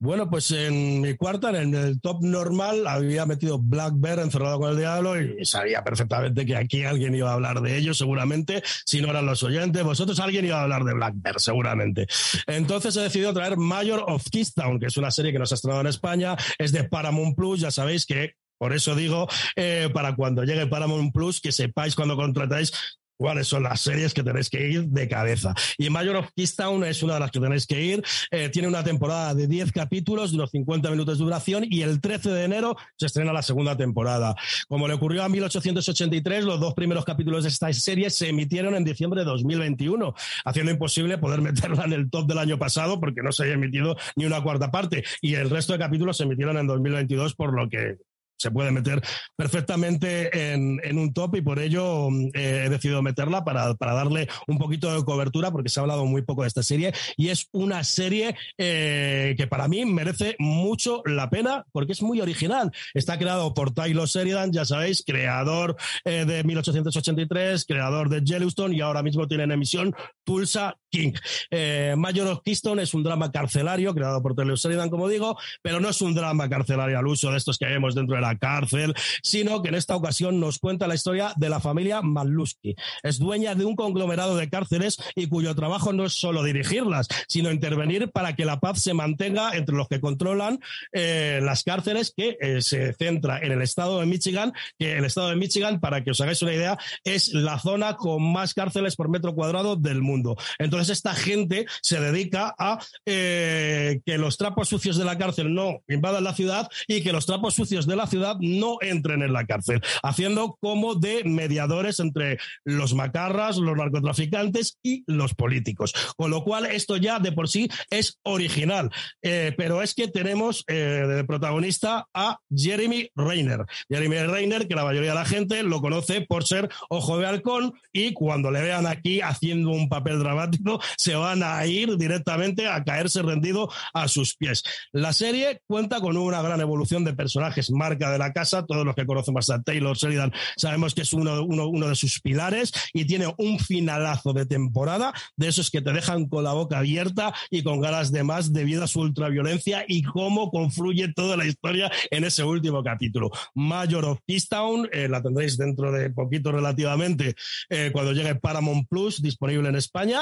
Bueno, 0.00 0.30
pues 0.30 0.52
en 0.52 1.00
mi 1.00 1.16
cuarta, 1.16 1.50
en 1.60 1.74
el 1.74 2.00
top 2.00 2.22
normal, 2.22 2.86
había 2.86 3.26
metido 3.26 3.58
Black 3.58 3.94
Bear 3.96 4.20
encerrado 4.20 4.60
con 4.60 4.70
el 4.70 4.76
diablo 4.76 5.20
y 5.20 5.44
sabía 5.44 5.82
perfectamente 5.82 6.46
que 6.46 6.54
aquí 6.54 6.84
alguien 6.84 7.16
iba 7.16 7.30
a 7.30 7.34
hablar 7.34 7.60
de 7.62 7.76
ello, 7.76 7.92
seguramente, 7.94 8.62
si 8.86 9.00
no 9.00 9.08
eran 9.08 9.26
los 9.26 9.42
oyentes, 9.42 9.82
vosotros 9.82 10.20
alguien 10.20 10.44
iba 10.44 10.60
a 10.60 10.62
hablar 10.62 10.84
de 10.84 10.94
Black 10.94 11.14
Bear, 11.16 11.40
seguramente. 11.40 12.06
Entonces 12.46 12.96
he 12.96 13.00
decidido 13.00 13.32
traer 13.32 13.56
Mayor 13.56 14.04
of 14.06 14.22
Keystone, 14.30 14.78
que 14.78 14.86
es 14.86 14.96
una 14.98 15.10
serie 15.10 15.32
que 15.32 15.40
nos 15.40 15.50
ha 15.50 15.56
estrenado 15.56 15.80
en 15.80 15.88
España, 15.88 16.36
es 16.58 16.70
de 16.70 16.84
Paramount 16.84 17.34
Plus, 17.34 17.58
ya 17.58 17.72
sabéis 17.72 18.06
que 18.06 18.34
por 18.58 18.74
eso 18.74 18.94
digo, 18.94 19.28
eh, 19.56 19.88
para 19.92 20.14
cuando 20.14 20.44
llegue 20.44 20.66
Paramount 20.66 21.12
Plus, 21.12 21.40
que 21.40 21.52
sepáis 21.52 21.94
cuando 21.94 22.16
contratáis 22.16 22.72
cuáles 23.18 23.48
son 23.48 23.64
las 23.64 23.80
series 23.80 24.14
que 24.14 24.22
tenéis 24.22 24.48
que 24.48 24.70
ir 24.70 24.84
de 24.86 25.08
cabeza. 25.08 25.52
Y 25.76 25.90
Mayor 25.90 26.16
of 26.16 26.30
Keystone 26.34 26.88
es 26.88 27.02
una 27.02 27.14
de 27.14 27.20
las 27.20 27.30
que 27.30 27.40
tenéis 27.40 27.66
que 27.66 27.82
ir. 27.82 28.02
Eh, 28.30 28.48
tiene 28.48 28.68
una 28.68 28.84
temporada 28.84 29.34
de 29.34 29.48
10 29.48 29.72
capítulos, 29.72 30.30
de 30.30 30.36
unos 30.36 30.50
50 30.52 30.90
minutos 30.90 31.18
de 31.18 31.24
duración, 31.24 31.64
y 31.68 31.82
el 31.82 32.00
13 32.00 32.30
de 32.30 32.44
enero 32.44 32.76
se 32.96 33.06
estrena 33.06 33.32
la 33.32 33.42
segunda 33.42 33.76
temporada. 33.76 34.36
Como 34.68 34.86
le 34.86 34.94
ocurrió 34.94 35.24
a 35.24 35.28
1883, 35.28 36.44
los 36.44 36.60
dos 36.60 36.74
primeros 36.74 37.04
capítulos 37.04 37.42
de 37.42 37.50
esta 37.50 37.72
serie 37.72 38.08
se 38.10 38.28
emitieron 38.28 38.74
en 38.76 38.84
diciembre 38.84 39.20
de 39.20 39.26
2021, 39.26 40.14
haciendo 40.44 40.70
imposible 40.70 41.18
poder 41.18 41.40
meterla 41.42 41.84
en 41.84 41.92
el 41.92 42.10
top 42.10 42.28
del 42.28 42.38
año 42.38 42.58
pasado 42.58 43.00
porque 43.00 43.22
no 43.22 43.32
se 43.32 43.42
había 43.42 43.54
emitido 43.54 43.96
ni 44.14 44.26
una 44.26 44.42
cuarta 44.42 44.70
parte. 44.70 45.04
Y 45.20 45.34
el 45.34 45.50
resto 45.50 45.72
de 45.72 45.80
capítulos 45.80 46.16
se 46.16 46.22
emitieron 46.22 46.56
en 46.56 46.68
2022, 46.68 47.34
por 47.34 47.52
lo 47.52 47.68
que 47.68 47.96
se 48.38 48.50
puede 48.50 48.70
meter 48.70 49.02
perfectamente 49.36 50.52
en, 50.52 50.80
en 50.82 50.98
un 50.98 51.12
top 51.12 51.36
y 51.36 51.42
por 51.42 51.58
ello 51.58 52.08
eh, 52.34 52.64
he 52.66 52.68
decidido 52.70 53.02
meterla 53.02 53.44
para, 53.44 53.74
para, 53.74 53.94
darle 53.94 54.28
un 54.46 54.58
poquito 54.58 54.94
de 54.94 55.04
cobertura 55.04 55.50
porque 55.50 55.68
se 55.68 55.80
ha 55.80 55.82
hablado 55.82 56.06
muy 56.06 56.22
poco 56.22 56.42
de 56.42 56.48
esta 56.48 56.62
serie 56.62 56.92
y 57.16 57.28
es 57.28 57.48
una 57.52 57.82
serie 57.84 58.36
eh, 58.56 59.34
que 59.36 59.46
para 59.46 59.66
mí 59.66 59.84
merece 59.84 60.36
mucho 60.38 61.02
la 61.04 61.30
pena 61.30 61.66
porque 61.72 61.92
es 61.92 62.02
muy 62.02 62.20
original. 62.20 62.70
Está 62.94 63.18
creado 63.18 63.54
por 63.54 63.72
Tyler 63.72 64.06
Sheridan, 64.06 64.52
ya 64.52 64.64
sabéis, 64.64 65.02
creador 65.04 65.76
eh, 66.04 66.24
de 66.24 66.44
1883, 66.44 67.64
creador 67.66 68.08
de 68.08 68.22
Yellowstone 68.22 68.76
y 68.76 68.80
ahora 68.80 69.02
mismo 69.02 69.26
tiene 69.26 69.44
en 69.44 69.52
emisión 69.52 69.94
Tulsa 70.24 70.76
King. 70.90 71.12
Eh, 71.50 71.94
Mayor 71.96 72.28
of 72.28 72.40
Keystone 72.44 72.82
es 72.82 72.94
un 72.94 73.02
drama 73.02 73.30
carcelario 73.30 73.94
creado 73.94 74.22
por 74.22 74.34
Sheridan, 74.56 74.90
como 74.90 75.08
digo, 75.08 75.38
pero 75.62 75.80
no 75.80 75.88
es 75.88 76.00
un 76.00 76.14
drama 76.14 76.48
carcelario 76.48 76.98
al 76.98 77.06
uso 77.06 77.30
de 77.30 77.38
estos 77.38 77.58
que 77.58 77.66
vemos 77.66 77.94
dentro 77.94 78.16
de 78.16 78.22
la 78.22 78.36
cárcel, 78.38 78.94
sino 79.22 79.62
que 79.62 79.68
en 79.68 79.74
esta 79.74 79.96
ocasión 79.96 80.40
nos 80.40 80.58
cuenta 80.58 80.86
la 80.86 80.94
historia 80.94 81.32
de 81.36 81.48
la 81.48 81.60
familia 81.60 82.02
Maluski. 82.02 82.74
Es 83.02 83.18
dueña 83.18 83.54
de 83.54 83.64
un 83.64 83.76
conglomerado 83.76 84.36
de 84.36 84.48
cárceles 84.48 84.98
y 85.14 85.28
cuyo 85.28 85.54
trabajo 85.54 85.92
no 85.92 86.04
es 86.04 86.12
solo 86.12 86.42
dirigirlas, 86.42 87.08
sino 87.28 87.50
intervenir 87.50 88.10
para 88.10 88.34
que 88.34 88.44
la 88.44 88.60
paz 88.60 88.82
se 88.82 88.94
mantenga 88.94 89.56
entre 89.56 89.76
los 89.76 89.88
que 89.88 90.00
controlan 90.00 90.58
eh, 90.92 91.40
las 91.42 91.64
cárceles, 91.64 92.12
que 92.16 92.36
eh, 92.40 92.62
se 92.62 92.92
centra 92.94 93.38
en 93.40 93.52
el 93.52 93.62
estado 93.62 94.00
de 94.00 94.06
Michigan, 94.06 94.52
que 94.78 94.98
el 94.98 95.04
estado 95.04 95.30
de 95.30 95.36
Michigan, 95.36 95.80
para 95.80 96.04
que 96.04 96.12
os 96.12 96.20
hagáis 96.20 96.42
una 96.42 96.54
idea, 96.54 96.78
es 97.04 97.32
la 97.32 97.58
zona 97.58 97.96
con 97.96 98.22
más 98.32 98.54
cárceles 98.54 98.96
por 98.96 99.08
metro 99.08 99.34
cuadrado 99.34 99.76
del 99.76 100.02
mundo. 100.02 100.36
Entonces 100.58 100.77
esta 100.80 101.14
gente 101.14 101.66
se 101.82 102.00
dedica 102.00 102.54
a 102.58 102.78
eh, 103.06 104.00
que 104.04 104.18
los 104.18 104.36
trapos 104.36 104.68
sucios 104.68 104.96
de 104.96 105.04
la 105.04 105.18
cárcel 105.18 105.52
no 105.52 105.82
invadan 105.88 106.24
la 106.24 106.34
ciudad 106.34 106.68
y 106.86 107.02
que 107.02 107.12
los 107.12 107.26
trapos 107.26 107.54
sucios 107.54 107.86
de 107.86 107.96
la 107.96 108.06
ciudad 108.06 108.36
no 108.40 108.78
entren 108.80 109.22
en 109.22 109.32
la 109.32 109.46
cárcel, 109.46 109.80
haciendo 110.02 110.56
como 110.60 110.94
de 110.94 111.24
mediadores 111.24 112.00
entre 112.00 112.38
los 112.64 112.94
macarras, 112.94 113.56
los 113.56 113.76
narcotraficantes 113.76 114.78
y 114.82 115.04
los 115.06 115.34
políticos. 115.34 115.92
Con 116.16 116.30
lo 116.30 116.44
cual, 116.44 116.66
esto 116.66 116.96
ya 116.96 117.18
de 117.18 117.32
por 117.32 117.48
sí 117.48 117.68
es 117.90 118.18
original. 118.22 118.90
Eh, 119.22 119.54
pero 119.56 119.82
es 119.82 119.94
que 119.94 120.08
tenemos 120.08 120.64
eh, 120.68 120.74
de 120.74 121.24
protagonista 121.24 122.06
a 122.14 122.38
Jeremy 122.54 123.10
Reiner. 123.14 123.64
Jeremy 123.88 124.18
Reiner, 124.18 124.68
que 124.68 124.74
la 124.74 124.84
mayoría 124.84 125.10
de 125.10 125.16
la 125.16 125.24
gente 125.24 125.62
lo 125.62 125.80
conoce 125.80 126.22
por 126.22 126.46
ser 126.46 126.68
Ojo 126.88 127.18
de 127.18 127.26
Halcón, 127.26 127.72
y 127.92 128.12
cuando 128.12 128.50
le 128.50 128.62
vean 128.62 128.86
aquí 128.86 129.20
haciendo 129.20 129.70
un 129.70 129.88
papel 129.88 130.18
dramático, 130.18 130.67
se 130.96 131.14
van 131.14 131.42
a 131.42 131.64
ir 131.66 131.96
directamente 131.96 132.68
a 132.68 132.82
caerse 132.84 133.22
rendido 133.22 133.70
a 133.94 134.08
sus 134.08 134.36
pies. 134.36 134.62
La 134.92 135.12
serie 135.12 135.60
cuenta 135.66 136.00
con 136.00 136.16
una 136.16 136.42
gran 136.42 136.60
evolución 136.60 137.04
de 137.04 137.14
personajes, 137.14 137.70
marca 137.70 138.10
de 138.10 138.18
la 138.18 138.32
casa, 138.32 138.66
todos 138.66 138.84
los 138.84 138.94
que 138.94 139.06
conocemos 139.06 139.50
a 139.50 139.62
Taylor 139.62 139.96
Sheridan 139.96 140.32
sabemos 140.56 140.94
que 140.94 141.02
es 141.02 141.12
uno, 141.12 141.88
de 141.88 141.94
sus 141.94 142.20
pilares 142.20 142.72
y 142.92 143.04
tiene 143.06 143.32
un 143.38 143.58
finalazo 143.58 144.32
de 144.32 144.46
temporada 144.46 145.12
de 145.36 145.48
esos 145.48 145.70
que 145.70 145.80
te 145.80 145.92
dejan 145.92 146.26
con 146.26 146.44
la 146.44 146.52
boca 146.52 146.78
abierta 146.78 147.34
y 147.50 147.62
con 147.62 147.80
ganas 147.80 148.12
de 148.12 148.24
más 148.24 148.52
debido 148.52 148.84
a 148.84 148.88
su 148.88 149.00
ultraviolencia 149.00 149.84
y 149.86 150.02
cómo 150.02 150.50
confluye 150.50 151.12
toda 151.14 151.36
la 151.36 151.46
historia 151.46 151.90
en 152.10 152.24
ese 152.24 152.44
último 152.44 152.82
capítulo. 152.82 153.30
Mayor 153.54 154.04
of 154.04 154.18
Keystone, 154.26 154.88
eh, 154.92 155.08
la 155.08 155.22
tendréis 155.22 155.56
dentro 155.56 155.92
de 155.92 156.10
poquito 156.10 156.52
relativamente 156.52 157.34
eh, 157.70 157.90
cuando 157.92 158.12
llegue 158.12 158.34
Paramount 158.34 158.88
Plus 158.88 159.22
disponible 159.22 159.68
en 159.68 159.76
España 159.76 160.20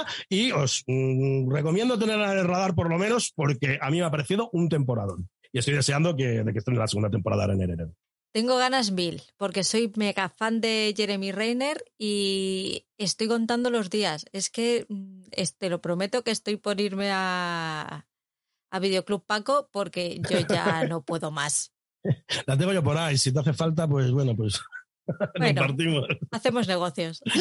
os 0.53 0.85
mm, 0.87 1.51
recomiendo 1.51 1.99
tenerla 1.99 2.33
en 2.33 2.39
el 2.41 2.47
radar 2.47 2.75
por 2.75 2.89
lo 2.89 2.99
menos 2.99 3.33
porque 3.35 3.79
a 3.81 3.91
mí 3.91 3.99
me 3.99 4.05
ha 4.05 4.11
parecido 4.11 4.51
un 4.53 4.69
temporadón 4.69 5.29
y 5.53 5.59
estoy 5.59 5.75
deseando 5.75 6.17
que, 6.17 6.45
de 6.45 6.53
que 6.53 6.59
esté 6.59 6.71
en 6.71 6.79
la 6.79 6.89
segunda 6.89 7.11
temporada 7.11 7.45
en 7.53 7.63
enero. 7.63 7.93
Tengo 8.33 8.59
ganas 8.59 8.91
mil, 8.91 9.23
porque 9.39 9.65
soy 9.65 9.91
mega 9.97 10.29
fan 10.29 10.61
de 10.61 10.93
Jeremy 10.95 11.33
Reiner 11.33 11.83
y 11.99 12.87
estoy 12.99 13.29
contando 13.29 13.71
los 13.71 13.89
días. 13.89 14.27
Es 14.33 14.51
que 14.51 14.85
mm, 14.89 15.23
te 15.59 15.71
lo 15.71 15.81
prometo 15.81 16.23
que 16.23 16.33
estoy 16.33 16.57
por 16.57 16.79
irme 16.81 17.11
a, 17.13 18.07
a 18.71 18.79
Videoclub 18.79 19.25
Paco 19.25 19.71
porque 19.73 20.21
yo 20.29 20.41
ya 20.41 20.85
no 20.89 21.03
puedo 21.03 21.31
más. 21.31 21.73
La 22.47 22.59
tengo 22.59 22.75
yo 22.75 22.83
por 22.83 22.99
ahí. 22.99 23.17
Si 23.17 23.33
te 23.33 23.41
hace 23.41 23.55
falta, 23.55 23.89
pues 23.89 24.11
bueno, 24.11 24.37
pues 24.37 24.61
Bueno, 25.39 25.63
hacemos 26.31 26.69
negocios. 26.69 27.23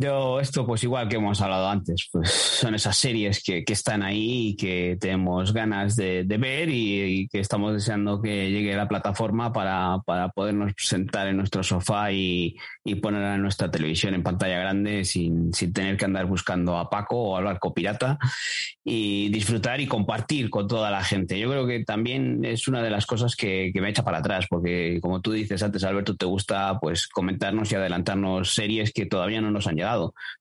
Yo, 0.00 0.38
esto, 0.38 0.64
pues 0.64 0.84
igual 0.84 1.08
que 1.08 1.16
hemos 1.16 1.40
hablado 1.40 1.68
antes, 1.68 2.08
pues 2.12 2.30
son 2.30 2.76
esas 2.76 2.96
series 2.96 3.42
que, 3.42 3.64
que 3.64 3.72
están 3.72 4.04
ahí 4.04 4.50
y 4.50 4.56
que 4.56 4.96
tenemos 5.00 5.52
ganas 5.52 5.96
de, 5.96 6.22
de 6.22 6.38
ver 6.38 6.68
y, 6.70 7.26
que 7.26 7.40
estamos 7.40 7.72
deseando 7.72 8.22
que 8.22 8.48
llegue 8.48 8.76
la 8.76 8.86
plataforma 8.86 9.52
para, 9.52 9.98
para 10.06 10.28
podernos 10.28 10.72
sentar 10.76 11.26
en 11.26 11.38
nuestro 11.38 11.64
sofá 11.64 12.12
y, 12.12 12.56
y 12.84 12.94
poner 12.94 13.24
a 13.24 13.38
nuestra 13.38 13.72
televisión 13.72 14.14
en 14.14 14.22
pantalla 14.22 14.60
grande 14.60 15.04
sin, 15.04 15.52
sin, 15.52 15.72
tener 15.72 15.96
que 15.96 16.04
andar 16.04 16.26
buscando 16.26 16.78
a 16.78 16.88
Paco 16.88 17.16
o 17.16 17.36
hablar 17.36 17.58
con 17.58 17.74
Pirata 17.74 18.20
y 18.84 19.30
disfrutar 19.30 19.80
y 19.80 19.88
compartir 19.88 20.48
con 20.48 20.68
toda 20.68 20.92
la 20.92 21.02
gente. 21.02 21.40
Yo 21.40 21.50
creo 21.50 21.66
que 21.66 21.82
también 21.82 22.44
es 22.44 22.68
una 22.68 22.84
de 22.84 22.90
las 22.90 23.04
cosas 23.04 23.34
que, 23.34 23.72
que 23.74 23.80
me 23.80 23.88
echa 23.88 24.04
para 24.04 24.18
atrás, 24.18 24.46
porque 24.48 25.00
como 25.02 25.20
tú 25.20 25.32
dices 25.32 25.60
antes, 25.60 25.82
Alberto, 25.82 26.14
te 26.14 26.24
gusta 26.24 26.78
pues 26.80 27.08
comentarnos 27.08 27.72
y 27.72 27.74
adelantarnos 27.74 28.54
series 28.54 28.92
que 28.92 29.04
todavía 29.04 29.40
no 29.40 29.50
nos 29.50 29.66
han 29.66 29.74
llegado 29.74 29.87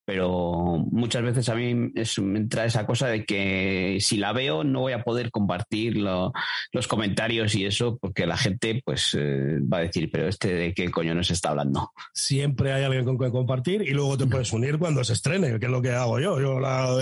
pero 0.06 0.86
muchas 0.92 1.24
veces 1.24 1.50
a 1.50 1.56
mí 1.56 1.74
me 1.76 2.40
entra 2.40 2.66
esa 2.66 2.86
cosa 2.86 3.08
de 3.08 3.26
que 3.26 3.98
si 4.00 4.18
la 4.18 4.34
veo 4.34 4.64
no 4.64 4.82
voy 4.82 4.94
a 4.94 5.04
poder 5.04 5.32
compartir 5.32 5.98
los 5.98 6.88
comentarios 6.88 7.56
y 7.56 7.66
eso 7.66 7.98
porque 7.98 8.26
la 8.26 8.38
gente 8.38 8.82
pues 8.84 9.16
eh, 9.20 9.60
va 9.62 9.78
a 9.78 9.82
decir, 9.82 10.10
pero 10.12 10.28
este 10.28 10.54
de 10.54 10.74
qué 10.74 10.90
coño 10.90 11.14
nos 11.14 11.32
está 11.32 11.50
hablando. 11.50 11.92
Siempre 12.14 12.74
hay 12.74 12.84
alguien 12.84 13.06
con 13.06 13.18
quien 13.18 13.32
compartir 13.32 13.82
y 13.82 13.92
luego 13.92 14.18
te 14.18 14.28
puedes 14.28 14.52
unir 14.54 14.78
cuando 14.78 15.04
se 15.04 15.14
estrene, 15.14 15.60
que 15.60 15.66
es 15.66 15.72
lo 15.72 15.82
que 15.82 15.92
hago 15.92 16.20
yo. 16.20 16.38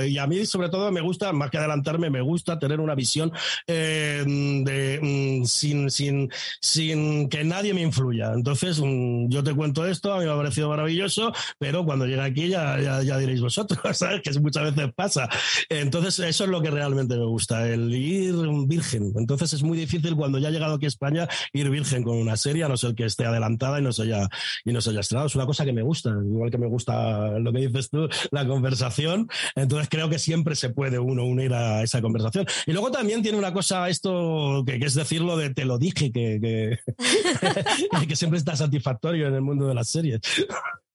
y 0.06 0.18
a 0.18 0.28
mí 0.28 0.46
sobre 0.46 0.70
todo 0.70 0.92
me 0.92 1.02
gusta, 1.02 1.32
más 1.34 1.50
que 1.50 1.58
adelantarme, 1.58 2.10
me 2.10 2.22
gusta 2.22 2.60
tener 2.60 2.80
una 2.80 2.96
visión 2.96 3.32
eh, 3.68 4.24
de, 4.26 5.00
mm, 5.02 5.46
sin, 5.46 5.90
sin, 5.90 6.30
sin 6.60 7.30
que 7.30 7.44
nadie 7.44 7.74
me 7.74 7.82
influya. 7.82 8.34
Entonces, 8.34 8.80
mm, 8.82 9.30
yo 9.30 9.44
te 9.44 9.54
cuento 9.54 9.86
esto, 9.86 10.14
a 10.14 10.20
mí 10.20 10.26
me 10.26 10.32
ha 10.32 10.36
parecido 10.36 10.70
maravilloso, 10.70 11.32
pero 11.60 11.86
cuando 11.86 12.06
llega 12.06 12.24
aquí 12.36 12.50
ya, 12.50 13.02
ya, 13.02 13.18
diréis 13.18 13.42
vosotros, 13.42 13.80
¿sabes? 13.98 14.22
Que 14.22 14.38
muchas 14.40 14.76
veces 14.76 14.94
pasa. 14.94 15.30
Entonces, 15.70 16.20
eso 16.20 16.44
es 16.44 16.50
lo 16.50 16.62
que 16.62 16.70
realmente 16.70 17.16
me 17.16 17.26
gusta, 17.26 17.68
el 17.68 17.94
ir 17.96 18.36
virgen. 18.68 19.14
Entonces, 19.16 19.54
es 19.54 19.64
muy 19.64 19.78
difícil 19.78 20.16
cuando 20.16 20.38
ya 20.38 20.50
ha 20.50 20.52
llegado 20.52 20.76
aquí 20.76 20.86
a 20.86 20.90
España 20.90 21.28
ir 21.54 21.70
virgen 21.70 22.04
con 22.04 22.18
una 22.18 22.36
serie, 22.36 22.66
a 22.66 22.68
no 22.68 22.76
ser 22.76 22.94
que 22.94 23.06
esté 23.06 23.26
adelantada 23.26 23.80
y 23.80 23.84
no 23.84 23.94
se 23.94 24.04
haya, 24.04 24.28
y 24.66 24.74
no 24.74 24.82
se 24.82 24.90
haya 24.90 25.00
estrenado. 25.00 25.28
Es 25.28 25.36
una 25.36 25.46
cosa 25.46 25.64
que 25.64 25.72
me 25.72 25.82
gusta, 25.82 26.10
igual 26.10 26.52
que 26.52 26.58
me 26.58 26.68
gusta 26.68 27.40
lo 27.40 27.54
que 27.54 27.68
dices 27.68 27.90
tú, 27.90 28.10
la 28.32 28.46
conversación. 28.46 29.30
Entonces, 29.56 29.88
creo 29.90 30.10
que 30.10 30.20
siempre 30.20 30.56
se 30.56 30.70
puede 30.70 31.00
uno 31.00 31.24
unir 31.26 31.54
a 31.54 31.84
esa 31.84 32.02
conversación. 32.02 32.46
Y 32.66 32.74
luego 32.74 32.92
también 32.92 33.22
tiene 33.22 33.38
una 33.38 33.54
cosa, 33.54 33.88
esto 33.88 34.64
que, 34.66 34.76
es 34.76 34.94
decirlo 34.94 35.38
de 35.38 35.54
te 35.54 35.64
lo 35.64 35.78
dije, 35.78 36.12
que, 36.12 36.40
que, 36.42 36.80
que 38.08 38.16
siempre 38.16 38.40
está 38.40 38.56
satisfactorio 38.56 39.28
en 39.28 39.36
el 39.36 39.42
mundo 39.42 39.68
de 39.68 39.76
las 39.76 39.90
series. 39.90 40.20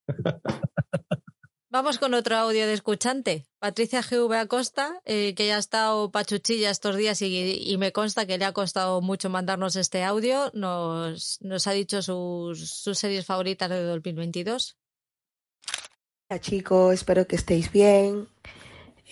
Vamos 1.73 1.99
con 1.99 2.15
otro 2.15 2.37
audio 2.37 2.67
de 2.67 2.73
escuchante. 2.73 3.47
Patricia 3.61 4.03
GV 4.03 4.33
Acosta, 4.35 5.01
eh, 5.05 5.37
que 5.37 5.47
ya 5.47 5.55
ha 5.55 5.61
estado 5.61 6.11
pachuchilla 6.11 6.69
estos 6.69 6.97
días 6.97 7.23
y, 7.23 7.77
me 7.79 7.93
consta 7.93 8.27
que 8.27 8.39
le 8.39 8.45
ha 8.45 8.53
costado 8.53 9.01
mucho 9.01 9.31
mandarnos 9.31 9.77
este 9.77 10.03
audio, 10.03 10.51
nos, 10.53 11.39
nos 11.43 11.69
ha 11.69 11.71
dicho 11.71 12.03
sus, 12.03 12.69
sus 12.69 12.99
series 12.99 13.25
favoritas 13.25 13.71
de 13.71 13.85
2022. 13.85 14.79
Hola 16.29 16.41
chicos, 16.41 16.93
espero 16.93 17.29
que 17.29 17.37
estéis 17.37 17.71
bien. 17.71 18.27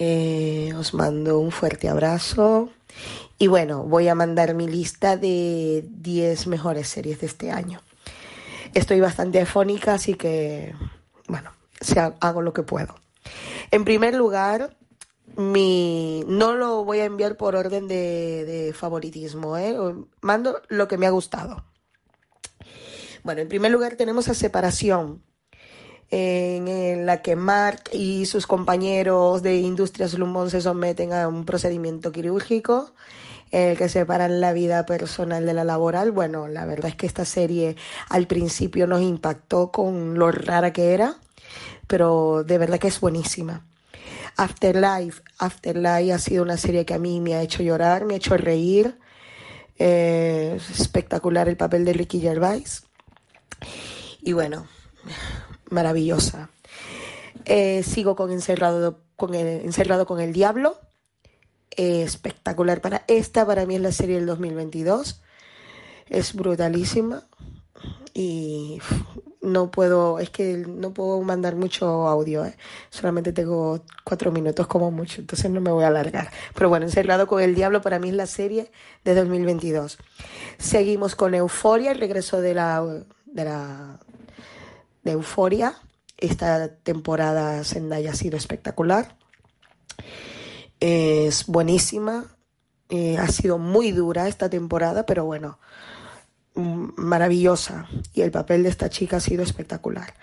Eh, 0.01 0.73
os 0.77 0.95
mando 0.95 1.39
un 1.39 1.53
fuerte 1.53 1.89
abrazo. 1.89 2.71
Y 3.39 3.47
bueno, 3.47 3.85
voy 3.85 4.09
a 4.09 4.17
mandar 4.17 4.55
mi 4.55 4.67
lista 4.67 5.17
de 5.17 5.85
10 5.89 6.49
mejores 6.49 6.89
series 6.89 7.21
de 7.21 7.27
este 7.29 7.53
año. 7.53 7.81
Estoy 8.75 8.99
bastante 8.99 9.41
afónica, 9.41 9.95
así 9.95 10.15
que, 10.15 10.75
bueno, 11.29 11.53
hago 12.21 12.43
lo 12.43 12.53
que 12.53 12.63
puedo. 12.63 12.95
En 13.71 13.85
primer 13.85 14.15
lugar, 14.15 14.77
mi 15.37 16.25
no 16.27 16.55
lo 16.55 16.85
voy 16.85 17.01
a 17.01 17.05
enviar 17.05 17.37
por 17.37 17.55
orden 17.55 17.89
de, 17.89 18.75
favoritismo, 18.77 19.57
¿eh? 19.57 19.77
mando 20.21 20.61
lo 20.69 20.89
que 20.89 20.99
me 20.99 21.07
ha 21.07 21.11
gustado. 21.11 21.65
Bueno, 23.23 23.41
en 23.41 23.49
primer 23.49 23.71
lugar 23.71 23.97
tenemos 23.97 24.29
a 24.29 24.35
Separación, 24.35 25.23
en, 26.11 27.07
la 27.07 27.23
que 27.23 27.37
Mark 27.37 27.83
y 27.93 28.27
sus 28.27 28.47
compañeros 28.47 29.43
de 29.43 29.57
Industrias 29.57 30.15
Lumón 30.15 30.51
se 30.51 30.61
someten 30.61 31.13
a 31.13 31.29
un 31.29 31.45
procedimiento 31.45 32.13
quirúrgico 32.13 32.93
el 33.51 33.79
que 33.79 33.89
separan 33.89 34.43
la 34.43 34.53
vida 34.53 34.85
personal 34.85 35.47
de 35.47 35.55
la 35.55 35.65
laboral. 35.65 36.13
Bueno, 36.13 36.49
la 36.49 36.67
verdad 36.67 36.91
es 36.91 36.97
que 36.97 37.07
esta 37.07 37.25
serie 37.25 37.77
al 38.11 38.27
principio 38.27 38.87
nos 38.87 39.01
impactó 39.01 39.71
con 39.71 40.19
lo 40.19 40.31
rara 40.31 40.73
que 40.73 40.93
era 40.93 41.17
pero 41.89 42.45
de 42.45 42.59
verdad 42.59 42.79
que 42.79 42.89
es 42.89 43.01
buenísima. 43.01 43.67
Afterlife, 44.37 45.21
Afterlife 45.39 46.13
ha 46.13 46.19
sido 46.19 46.45
una 46.45 46.57
serie 46.57 46.87
que 46.87 46.95
a 46.95 46.99
mí 46.99 47.21
me 47.21 47.35
ha 47.35 47.43
hecho 47.43 47.65
llorar, 47.65 48.05
me 48.05 48.15
ha 48.15 48.19
hecho 48.19 48.37
reír. 48.37 48.97
Eh, 49.81 50.61
espectacular 50.73 51.49
el 51.49 51.57
papel 51.57 51.85
de 51.85 51.93
Ricky 51.93 52.21
Gervais. 52.21 52.85
Y 54.21 54.33
bueno, 54.33 54.69
maravillosa. 55.71 56.51
Eh, 57.45 57.83
sigo 57.83 58.15
con 58.15 58.31
Encerrado 58.31 59.01
con 59.17 59.35
el, 59.35 59.65
Encerrado 59.65 60.07
con 60.07 60.21
el 60.21 60.33
Diablo. 60.33 60.79
Espectacular 61.71 62.81
para 62.81 63.05
esta, 63.09 63.47
para 63.47 63.67
mí 63.67 63.77
es 63.77 63.81
la 63.81 63.93
serie 63.93 64.17
del 64.17 64.27
2022. 64.27 65.23
Es 66.07 66.35
brutalísima. 66.35 67.25
Y 68.15 68.81
no 69.41 69.71
puedo, 69.71 70.19
es 70.19 70.31
que 70.31 70.65
no 70.67 70.93
puedo 70.93 71.21
mandar 71.23 71.57
mucho 71.57 72.09
audio, 72.09 72.45
¿eh? 72.45 72.57
solamente 72.91 73.33
tengo 73.33 73.81
cuatro 74.05 74.33
minutos 74.33 74.67
como 74.67 74.91
mucho, 74.91 75.21
entonces 75.21 75.51
no 75.51 75.61
me 75.61 75.71
voy 75.71 75.85
a 75.85 75.89
alargar. 75.89 76.31
Pero 76.55 76.69
bueno, 76.69 76.87
Encerrado 76.87 77.27
con 77.27 77.43
el 77.43 77.55
Diablo 77.55 77.81
para 77.81 77.99
mí 77.99 78.09
es 78.09 78.15
la 78.15 78.27
serie 78.27 78.71
de 79.05 79.15
2022. 79.15 79.99
Seguimos 80.59 81.15
con 81.15 81.35
Euforia, 81.35 81.93
el 81.93 82.01
regreso 82.01 82.41
de 82.41 82.55
la, 82.55 82.83
de 83.27 83.45
la 83.45 84.01
de 85.05 85.13
Euforia. 85.13 85.75
Esta 86.17 86.69
temporada 86.69 87.63
Zendaya 87.65 88.11
ha 88.11 88.15
sido 88.15 88.37
espectacular. 88.37 89.17
Es 90.81 91.47
buenísima. 91.47 92.25
Eh, 92.91 93.19
ha 93.19 93.29
sido 93.29 93.59
muy 93.59 93.93
dura 93.93 94.29
esta 94.29 94.49
temporada, 94.49 95.05
pero 95.05 95.25
bueno, 95.25 95.59
maravillosa 96.59 97.89
y 98.13 98.23
el 98.23 98.31
papel 98.31 98.63
de 98.63 98.69
esta 98.69 98.91
chica 98.91 99.19
ha 99.19 99.21
sido 99.21 99.43
espectacular. 99.43 100.15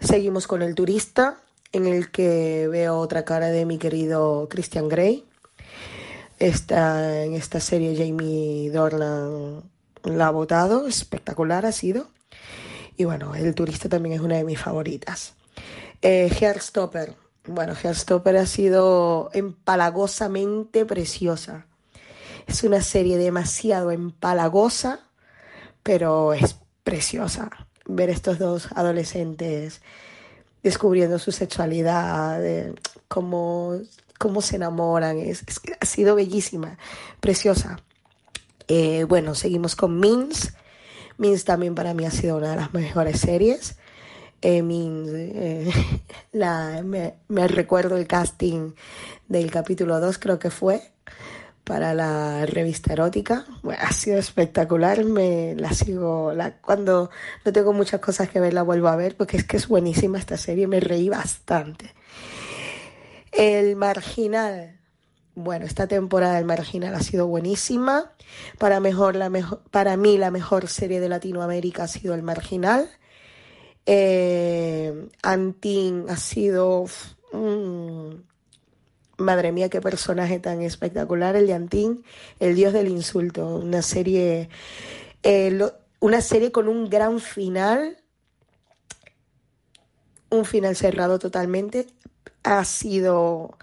Seguimos 0.00 0.46
con 0.46 0.62
El 0.62 0.74
turista, 0.74 1.38
en 1.72 1.86
el 1.86 2.10
que 2.10 2.68
veo 2.68 2.98
otra 2.98 3.24
cara 3.24 3.48
de 3.48 3.64
mi 3.64 3.78
querido 3.78 4.48
Christian 4.48 4.88
Grey. 4.88 5.24
Está 6.38 7.24
en 7.24 7.34
esta 7.34 7.60
serie 7.60 7.96
Jamie 7.96 8.70
Dornan 8.70 9.62
la 10.04 10.28
ha 10.28 10.30
votado, 10.30 10.86
espectacular 10.86 11.66
ha 11.66 11.72
sido. 11.72 12.08
Y 12.96 13.04
bueno, 13.04 13.34
El 13.34 13.54
turista 13.54 13.88
también 13.88 14.14
es 14.14 14.20
una 14.20 14.36
de 14.36 14.44
mis 14.44 14.58
favoritas. 14.58 15.34
Eh, 16.02 16.30
Heartstopper. 16.40 17.14
Bueno, 17.46 17.74
Heartstopper 17.74 18.36
ha 18.36 18.46
sido 18.46 19.30
empalagosamente 19.32 20.84
preciosa. 20.84 21.66
Es 22.46 22.62
una 22.62 22.82
serie 22.82 23.18
demasiado 23.18 23.90
empalagosa 23.90 25.07
pero 25.82 26.32
es 26.32 26.56
preciosa 26.84 27.50
ver 27.86 28.10
estos 28.10 28.38
dos 28.38 28.68
adolescentes 28.74 29.80
descubriendo 30.62 31.18
su 31.18 31.32
sexualidad, 31.32 32.42
cómo, 33.08 33.78
cómo 34.18 34.42
se 34.42 34.56
enamoran, 34.56 35.18
es, 35.18 35.44
ha 35.80 35.86
sido 35.86 36.14
bellísima, 36.14 36.78
preciosa. 37.20 37.80
Eh, 38.66 39.04
bueno, 39.04 39.34
seguimos 39.34 39.76
con 39.76 39.98
Mins. 39.98 40.52
Mins 41.16 41.44
también 41.44 41.74
para 41.74 41.94
mí 41.94 42.04
ha 42.04 42.10
sido 42.10 42.36
una 42.36 42.50
de 42.50 42.56
las 42.56 42.74
mejores 42.74 43.20
series. 43.20 43.76
Eh, 44.42 44.62
Mins, 44.62 45.08
eh, 45.12 45.72
la, 46.32 46.82
me 46.82 47.48
recuerdo 47.48 47.96
el 47.96 48.06
casting 48.06 48.72
del 49.28 49.50
capítulo 49.50 50.00
2, 50.00 50.18
creo 50.18 50.38
que 50.38 50.50
fue, 50.50 50.82
para 51.68 51.92
la 51.92 52.46
revista 52.46 52.94
erótica. 52.94 53.44
Bueno, 53.62 53.82
ha 53.84 53.92
sido 53.92 54.16
espectacular, 54.16 55.04
me 55.04 55.54
la 55.54 55.70
sigo, 55.74 56.32
la, 56.32 56.56
cuando 56.56 57.10
no 57.44 57.52
tengo 57.52 57.74
muchas 57.74 58.00
cosas 58.00 58.30
que 58.30 58.40
ver 58.40 58.54
la 58.54 58.62
vuelvo 58.62 58.88
a 58.88 58.96
ver 58.96 59.18
porque 59.18 59.36
es 59.36 59.44
que 59.44 59.58
es 59.58 59.68
buenísima 59.68 60.18
esta 60.18 60.38
serie, 60.38 60.66
me 60.66 60.80
reí 60.80 61.10
bastante. 61.10 61.94
El 63.32 63.76
Marginal. 63.76 64.80
Bueno, 65.34 65.66
esta 65.66 65.86
temporada 65.86 66.36
del 66.36 66.46
Marginal 66.46 66.94
ha 66.94 67.02
sido 67.02 67.26
buenísima. 67.26 68.12
Para, 68.56 68.80
mejor, 68.80 69.14
la 69.14 69.28
mejor, 69.28 69.60
para 69.70 69.98
mí 69.98 70.16
la 70.16 70.30
mejor 70.30 70.68
serie 70.68 71.00
de 71.00 71.10
Latinoamérica 71.10 71.84
ha 71.84 71.88
sido 71.88 72.14
El 72.14 72.22
Marginal. 72.22 72.88
Eh, 73.84 75.10
Antín 75.22 76.06
ha 76.08 76.16
sido... 76.16 76.86
Madre 79.18 79.50
mía, 79.50 79.68
qué 79.68 79.80
personaje 79.80 80.38
tan 80.38 80.62
espectacular, 80.62 81.34
el 81.34 81.48
de 81.48 81.54
Antín, 81.54 82.04
el 82.38 82.54
dios 82.54 82.72
del 82.72 82.88
insulto, 82.88 83.56
una 83.56 83.82
serie... 83.82 84.48
Eh, 85.22 85.58
una 86.00 86.20
serie 86.20 86.52
con 86.52 86.68
un 86.68 86.88
gran 86.88 87.18
final, 87.18 87.96
un 90.30 90.44
final 90.44 90.76
cerrado 90.76 91.18
totalmente. 91.18 91.86
Ha 92.44 92.64
sido, 92.64 93.58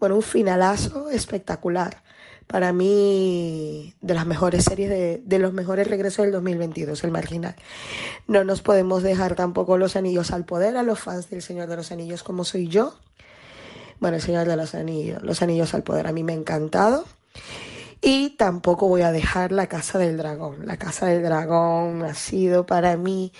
bueno, 0.00 0.16
un 0.16 0.22
finalazo 0.22 1.10
espectacular. 1.10 2.02
Para 2.46 2.72
mí, 2.72 3.94
de 4.00 4.14
las 4.14 4.26
mejores 4.26 4.64
series, 4.64 4.88
de, 4.88 5.20
de 5.24 5.38
los 5.38 5.52
mejores 5.52 5.88
regresos 5.88 6.24
del 6.24 6.32
2022, 6.32 7.02
el 7.02 7.10
marginal. 7.10 7.56
No 8.28 8.44
nos 8.44 8.62
podemos 8.62 9.02
dejar 9.02 9.34
tampoco 9.34 9.78
los 9.78 9.96
anillos 9.96 10.30
al 10.30 10.44
poder 10.44 10.76
a 10.76 10.84
los 10.84 11.00
fans 11.00 11.28
del 11.28 11.42
Señor 11.42 11.68
de 11.68 11.76
los 11.76 11.90
Anillos 11.90 12.22
como 12.22 12.44
soy 12.44 12.68
yo. 12.68 12.94
Bueno, 14.00 14.16
el 14.16 14.22
Señor 14.22 14.46
de 14.46 14.56
los 14.56 14.74
Anillos, 14.74 15.22
los 15.22 15.42
Anillos 15.42 15.74
al 15.74 15.82
poder 15.82 16.06
a 16.06 16.12
mí 16.12 16.22
me 16.22 16.32
ha 16.32 16.36
encantado. 16.36 17.04
Y 18.00 18.30
tampoco 18.30 18.88
voy 18.88 19.02
a 19.02 19.12
dejar 19.12 19.52
la 19.52 19.68
Casa 19.68 19.98
del 19.98 20.16
Dragón. 20.16 20.66
La 20.66 20.76
Casa 20.76 21.06
del 21.06 21.22
Dragón 21.22 22.02
ha 22.04 22.14
sido 22.14 22.66
para 22.66 22.96
mí, 22.96 23.32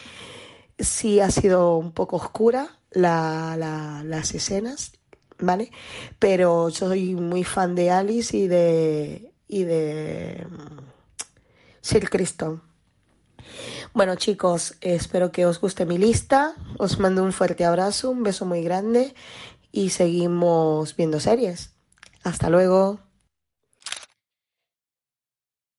sí 0.78 1.20
ha 1.20 1.30
sido 1.30 1.76
un 1.76 1.92
poco 1.92 2.16
oscura 2.16 2.78
la, 2.90 3.56
la, 3.58 4.02
las 4.04 4.34
escenas, 4.34 4.92
¿vale? 5.38 5.70
Pero 6.18 6.70
soy 6.70 7.14
muy 7.14 7.44
fan 7.44 7.74
de 7.74 7.90
Alice 7.90 8.36
y 8.36 8.48
de, 8.48 9.32
y 9.46 9.64
de 9.64 10.46
mm, 10.48 10.78
Sir 11.82 12.08
Criston. 12.08 12.62
Bueno 13.92 14.16
chicos, 14.16 14.74
espero 14.80 15.32
que 15.32 15.46
os 15.46 15.60
guste 15.60 15.86
mi 15.86 15.96
lista. 15.96 16.54
Os 16.78 16.98
mando 16.98 17.22
un 17.22 17.32
fuerte 17.32 17.64
abrazo, 17.64 18.10
un 18.10 18.22
beso 18.22 18.44
muy 18.44 18.62
grande 18.62 19.14
y 19.77 19.90
seguimos 19.90 20.97
viendo 20.97 21.20
series. 21.20 21.74
Hasta 22.24 22.48
luego. 22.48 22.98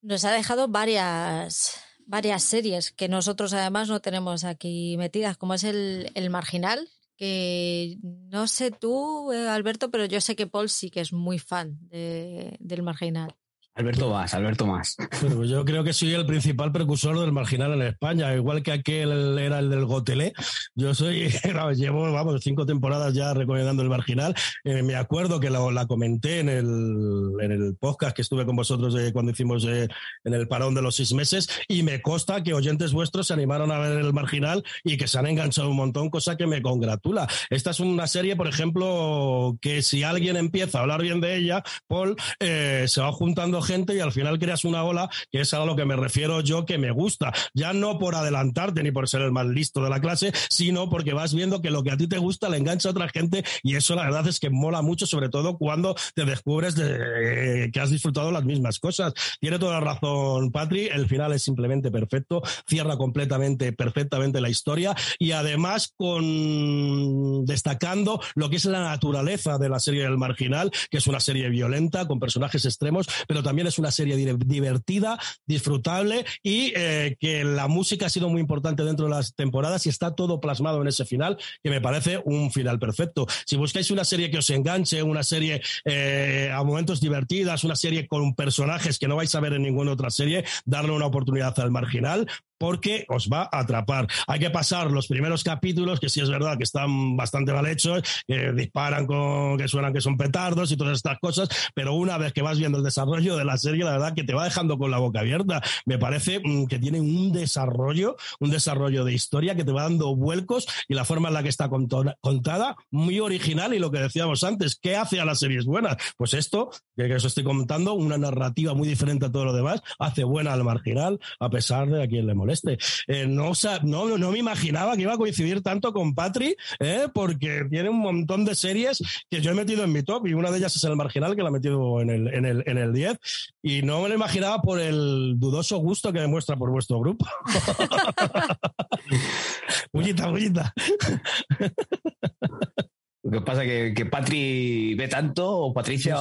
Nos 0.04 0.24
ha 0.24 0.32
dejado 0.32 0.68
varias, 0.68 1.82
varias 2.06 2.44
series 2.44 2.92
que 2.92 3.10
nosotros 3.10 3.54
además 3.54 3.90
no 3.90 4.00
tenemos 4.00 4.44
aquí 4.44 4.96
metidas, 4.98 5.36
como 5.36 5.56
es 5.56 5.64
el, 5.64 6.12
el 6.14 6.30
Marginal, 6.30 6.88
que 7.18 7.98
no 8.04 8.48
sé 8.48 8.70
tú, 8.70 9.34
eh, 9.34 9.50
Alberto, 9.50 9.90
pero 9.90 10.06
yo 10.06 10.22
sé 10.22 10.36
que 10.36 10.46
Paul 10.46 10.70
sí 10.70 10.92
que 10.92 11.02
es 11.02 11.12
muy 11.12 11.40
fan 11.40 11.80
de, 11.90 12.56
del 12.60 12.84
Marginal. 12.84 13.36
Alberto 13.78 14.10
más, 14.10 14.34
Alberto 14.34 14.66
más. 14.66 14.98
Pues 15.22 15.50
yo 15.50 15.64
creo 15.64 15.84
que 15.84 15.94
soy 15.94 16.12
el 16.16 16.26
principal 16.26 16.72
precursor 16.72 17.20
del 17.20 17.32
marginal 17.32 17.74
en 17.74 17.84
España, 17.84 18.34
igual 18.34 18.64
que 18.64 18.72
aquel 18.72 19.38
era 19.38 19.60
el 19.60 19.70
del 19.70 19.86
Gotelé. 19.86 20.34
Yo 20.74 20.96
soy, 20.96 21.30
llevo, 21.76 22.12
vamos, 22.12 22.42
cinco 22.44 22.66
temporadas 22.66 23.14
ya 23.14 23.36
recomendando 23.36 23.84
el 23.84 23.90
marginal. 23.90 24.34
Eh, 24.64 24.82
me 24.82 24.96
acuerdo 24.96 25.40
que 25.40 25.52
la, 25.52 25.60
la 25.72 25.86
comenté 25.86 26.40
en 26.40 26.50
el, 26.50 27.34
en 27.40 27.52
el, 27.52 27.76
podcast 27.80 28.16
que 28.16 28.24
estuve 28.24 28.48
con 28.48 28.56
vosotros 28.56 28.96
eh, 28.96 29.14
cuando 29.14 29.32
hicimos 29.32 29.64
eh, 29.66 29.88
en 30.24 30.34
el 30.34 30.48
parón 30.48 30.74
de 30.74 30.82
los 30.82 30.96
seis 30.96 31.14
meses 31.14 31.48
y 31.68 31.84
me 31.84 32.02
consta 32.02 32.42
que 32.42 32.56
oyentes 32.56 32.94
vuestros 32.94 33.28
se 33.28 33.34
animaron 33.34 33.72
a 33.72 33.78
ver 33.78 34.00
el 34.00 34.12
marginal 34.12 34.64
y 34.84 34.98
que 34.98 35.08
se 35.08 35.20
han 35.20 35.28
enganchado 35.28 35.70
un 35.70 35.76
montón, 35.76 36.10
cosa 36.10 36.36
que 36.36 36.48
me 36.48 36.64
congratula. 36.64 37.28
Esta 37.52 37.70
es 37.70 37.80
una 37.80 38.08
serie, 38.08 38.36
por 38.36 38.48
ejemplo, 38.48 39.56
que 39.62 39.84
si 39.84 40.02
alguien 40.02 40.36
empieza 40.36 40.80
a 40.80 40.82
hablar 40.82 41.04
bien 41.04 41.22
de 41.22 41.36
ella, 41.36 41.64
Paul, 41.88 42.16
se 42.40 43.02
va 43.02 43.12
juntando 43.12 43.62
gente 43.68 43.96
y 43.96 44.00
al 44.00 44.12
final 44.12 44.40
creas 44.40 44.66
una 44.66 44.84
ola, 44.84 45.10
que 45.32 45.42
es 45.42 45.54
a 45.54 45.64
lo 45.66 45.76
que 45.76 45.86
me 45.86 45.96
refiero 45.96 46.42
yo 46.42 46.66
que 46.66 46.78
me 46.78 46.92
gusta. 46.92 47.34
Ya 47.54 47.74
no 47.74 48.00
por 48.00 48.16
adelantarte 48.16 48.82
ni 48.82 48.92
por 48.92 49.08
ser 49.08 49.22
el 49.22 49.32
más 49.32 49.46
listo 49.46 49.84
de 49.84 49.90
la 49.90 50.02
clase, 50.02 50.32
sino 50.50 50.90
porque 50.90 51.14
vas 51.14 51.34
viendo 51.34 51.62
que 51.62 51.70
lo 51.70 51.84
que 51.84 51.92
a 51.92 51.98
ti 51.98 52.08
te 52.08 52.18
gusta 52.18 52.50
le 52.50 52.58
engancha 52.58 52.90
a 52.90 52.92
otra 52.92 53.10
gente 53.10 53.44
y 53.64 53.76
eso 53.76 53.96
la 53.96 54.04
verdad 54.04 54.28
es 54.28 54.40
que 54.40 54.50
mola 54.50 54.82
mucho, 54.82 55.06
sobre 55.06 55.30
todo 55.30 55.58
cuando 55.58 55.96
te 56.16 56.26
descubres 56.26 56.76
de, 56.76 57.66
eh, 57.66 57.72
que 57.72 57.80
has 57.80 57.90
disfrutado 57.90 58.32
las 58.32 58.46
mismas 58.46 58.80
cosas. 58.80 59.14
Tiene 59.40 59.60
toda 59.60 59.80
la 59.80 59.94
razón, 59.94 60.52
Patri, 60.52 60.88
el 60.88 61.08
final 61.08 61.34
es 61.34 61.44
simplemente 61.44 61.92
perfecto, 61.92 62.42
cierra 62.68 62.98
completamente, 62.98 63.74
perfectamente 63.74 64.42
la 64.42 64.50
historia 64.50 64.96
y 65.20 65.32
además 65.32 65.94
con 65.98 67.46
destacando 67.46 68.22
lo 68.36 68.50
que 68.50 68.58
es 68.58 68.66
la 68.66 68.82
naturaleza 68.82 69.58
de 69.58 69.70
la 69.70 69.80
serie 69.80 70.04
del 70.04 70.18
marginal, 70.18 70.72
que 70.90 70.98
es 70.98 71.08
una 71.08 71.20
serie 71.20 71.50
violenta, 71.50 72.08
con 72.08 72.20
personajes 72.20 72.66
extremos, 72.66 73.08
pero 73.28 73.44
también 73.44 73.57
es 73.66 73.80
una 73.80 73.90
serie 73.90 74.16
divertida, 74.16 75.18
disfrutable 75.46 76.26
y 76.44 76.74
eh, 76.76 77.16
que 77.20 77.44
la 77.44 77.68
música 77.68 78.06
ha 78.06 78.10
sido 78.10 78.30
muy 78.30 78.42
importante 78.42 78.84
dentro 78.84 79.06
de 79.06 79.12
las 79.12 79.34
temporadas 79.34 79.86
y 79.86 79.90
está 79.90 80.14
todo 80.14 80.40
plasmado 80.40 80.82
en 80.82 80.88
ese 80.88 81.06
final, 81.06 81.38
que 81.64 81.70
me 81.70 81.82
parece 81.82 82.22
un 82.26 82.52
final 82.52 82.78
perfecto. 82.78 83.26
Si 83.46 83.56
buscáis 83.56 83.90
una 83.90 84.04
serie 84.04 84.30
que 84.30 84.40
os 84.40 84.50
enganche, 84.50 85.02
una 85.02 85.24
serie 85.24 85.62
eh, 85.86 86.52
a 86.54 86.64
momentos 86.64 87.02
divertidas, 87.02 87.64
una 87.64 87.76
serie 87.76 88.08
con 88.08 88.36
personajes 88.36 89.00
que 89.00 89.08
no 89.08 89.16
vais 89.16 89.34
a 89.34 89.40
ver 89.40 89.54
en 89.54 89.64
ninguna 89.64 89.94
otra 89.94 90.10
serie, 90.10 90.44
darle 90.66 90.92
una 90.92 91.06
oportunidad 91.08 91.58
al 91.60 91.72
marginal, 91.72 92.28
porque 92.58 93.06
os 93.10 93.30
va 93.32 93.50
a 93.52 93.60
atrapar. 93.60 94.08
Hay 94.28 94.40
que 94.40 94.50
pasar 94.50 94.92
los 94.92 95.08
primeros 95.08 95.44
capítulos, 95.44 96.00
que 96.00 96.10
sí 96.10 96.22
es 96.22 96.30
verdad 96.30 96.58
que 96.58 96.64
están 96.64 97.16
bastante 97.16 97.54
mal 97.54 97.68
hechos, 97.68 98.04
que 98.28 98.52
disparan 98.54 99.06
con, 99.06 99.58
que 99.58 99.68
suenan 99.68 99.94
que 99.94 100.02
son 100.02 100.18
petardos 100.18 100.72
y 100.72 100.78
todas 100.78 100.98
estas 100.98 101.20
cosas, 101.20 101.50
pero 101.74 101.94
una 101.94 102.18
vez 102.18 102.34
que 102.34 102.42
vas 102.42 102.58
viendo 102.58 102.78
el 102.78 102.84
desarrollo 102.84 103.38
de 103.38 103.46
la 103.46 103.58
serie, 103.58 103.84
la 103.84 103.92
verdad 103.92 104.14
que 104.14 104.24
te 104.24 104.34
va 104.34 104.46
dejando 104.46 104.78
con 104.78 104.92
la 104.92 104.98
boca 104.98 105.20
abierta. 105.20 105.62
Me 105.86 105.98
parece 105.98 106.40
mm, 106.44 106.66
que 106.68 106.80
tiene 106.80 107.00
un 107.00 107.32
desarrollo, 107.32 108.16
un 108.40 108.50
desarrollo 108.50 109.04
de 109.06 109.14
historia 109.14 109.56
que 109.56 109.64
te 109.64 109.72
va 109.72 109.84
dando 109.84 110.16
vuelcos 110.16 110.68
y 110.88 110.94
la 110.94 111.06
forma 111.06 111.28
en 111.30 111.34
la 111.34 111.44
que 111.44 111.50
está 111.50 111.70
contada, 111.70 112.76
muy 112.92 113.20
original 113.20 113.74
y 113.74 113.80
lo 113.80 113.92
que 113.92 114.00
decíamos 114.00 114.44
antes, 114.44 114.78
¿qué 114.82 114.96
hace 114.96 115.20
a 115.20 115.26
las 115.26 115.40
series 115.40 115.66
buenas? 115.66 115.98
Pues 116.18 116.34
esto, 116.34 116.70
que 116.96 117.14
os 117.14 117.26
estoy 117.26 117.44
comentando, 117.44 117.94
una 117.94 118.18
narrativa 118.18 118.74
muy 118.74 118.88
diferente 118.88 119.26
a 119.26 119.32
todo 119.32 119.46
lo 119.46 119.54
demás, 119.54 119.82
hace 120.00 120.24
buena 120.24 120.54
al 120.54 120.64
marginal, 120.64 121.20
a 121.40 121.50
pesar 121.50 121.88
de 121.90 122.04
a 122.04 122.08
quien 122.08 122.28
le 122.28 122.36
moleste. 122.48 122.78
Eh, 123.08 123.28
no, 123.28 123.52
no, 123.84 124.18
no 124.18 124.32
me 124.32 124.40
imaginaba 124.40 124.96
que 124.96 125.02
iba 125.02 125.14
a 125.14 125.18
coincidir 125.18 125.62
tanto 125.62 125.92
con 125.92 126.16
Patri, 126.16 126.56
eh, 126.80 127.08
porque 127.14 127.66
tiene 127.70 127.90
un 127.90 128.00
montón 128.00 128.46
de 128.46 128.56
series 128.56 129.04
que 129.30 129.42
yo 129.42 129.52
he 129.52 129.54
metido 129.54 129.84
en 129.84 129.92
mi 129.92 130.04
top 130.04 130.28
y 130.28 130.34
una 130.34 130.50
de 130.50 130.60
ellas 130.60 130.76
es 130.76 130.84
el 130.84 130.96
marginal 130.96 131.36
que 131.36 131.44
la 131.44 131.50
he 131.50 131.52
metido 131.52 132.02
en 132.02 132.10
el, 132.10 132.34
en 132.34 132.46
el, 132.46 132.64
en 132.66 132.78
el 132.78 132.94
10 132.94 133.18
y 133.62 133.82
no 133.82 134.02
me 134.02 134.10
lo 134.10 134.16
imaginaba 134.16 134.62
por 134.62 134.80
el 134.80 135.36
dudoso 135.38 135.78
gusto 135.78 136.14
que 136.14 136.20
demuestra 136.20 136.56
por 136.56 136.72
vuestro 136.72 137.00
grupo. 137.00 137.28
bullita, 139.94 140.28
bullita. 140.28 140.74
Lo 143.30 143.40
que 143.40 143.42
pasa 143.42 143.66
es 143.66 143.94
que, 143.94 144.06
Patri 144.06 144.96
ve 144.96 145.10
tanto, 145.10 145.58
o 145.58 145.74
Patricia 145.74 146.16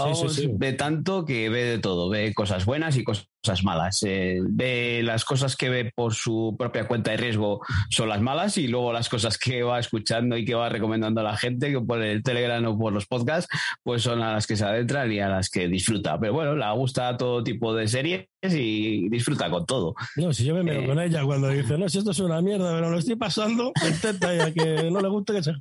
ve 0.55 0.73
tanto 0.73 1.25
que 1.25 1.49
ve 1.49 1.63
de 1.63 1.79
todo, 1.79 2.09
ve 2.09 2.35
cosas 2.35 2.67
buenas 2.67 2.97
y 2.97 3.05
cosas 3.05 3.29
malas. 3.63 4.03
Eh, 4.05 4.41
ve 4.43 5.03
las 5.05 5.25
cosas 5.25 5.55
que 5.55 5.69
ve 5.69 5.93
por 5.95 6.15
su 6.15 6.57
propia 6.59 6.89
cuenta 6.89 7.13
de 7.13 7.19
riesgo 7.19 7.61
son 7.91 8.09
las 8.09 8.21
malas 8.21 8.59
y 8.59 8.67
luego 8.67 8.93
las 8.93 9.09
cosas 9.09 9.39
que 9.39 9.63
va 9.63 9.79
escuchando 9.79 10.37
y 10.37 10.45
que 10.45 10.57
va 10.57 10.69
recomendando 10.69 11.21
a 11.21 11.25
la 11.25 11.37
gente, 11.37 11.71
que 11.71 11.81
por 11.81 12.03
el 12.03 12.25
Telegram 12.25 12.65
o 12.67 12.77
por 12.77 12.93
los 12.93 13.07
podcasts, 13.07 13.49
pues 13.85 14.03
son 14.03 14.21
a 14.21 14.33
las 14.33 14.49
que 14.49 14.57
se 14.57 14.65
adentran 14.65 15.13
y 15.13 15.21
a 15.21 15.29
las 15.29 15.49
que 15.49 15.69
disfruta. 15.69 16.19
Pero 16.19 16.33
bueno, 16.33 16.57
le 16.57 16.73
gusta 16.73 17.17
todo 17.17 17.45
tipo 17.45 17.73
de 17.73 17.87
series 17.87 18.27
y 18.43 19.09
disfruta 19.11 19.49
con 19.49 19.65
todo. 19.65 19.95
No, 20.17 20.33
si 20.33 20.45
yo 20.45 20.57
me 20.57 20.65
miro 20.65 20.81
eh, 20.81 20.87
con 20.87 20.99
ella 20.99 21.25
cuando 21.25 21.51
dice, 21.51 21.79
no, 21.79 21.89
si 21.89 21.99
esto 21.99 22.11
es 22.11 22.19
una 22.19 22.43
mierda, 22.43 22.75
pero 22.75 22.91
lo 22.91 22.99
estoy 22.99 23.15
pasando, 23.15 23.71
intenta 23.89 24.35
ya 24.35 24.53
que 24.53 24.91
no 24.91 25.01
le 25.01 25.09
gusta 25.09 25.35
que 25.35 25.45
se 25.45 25.53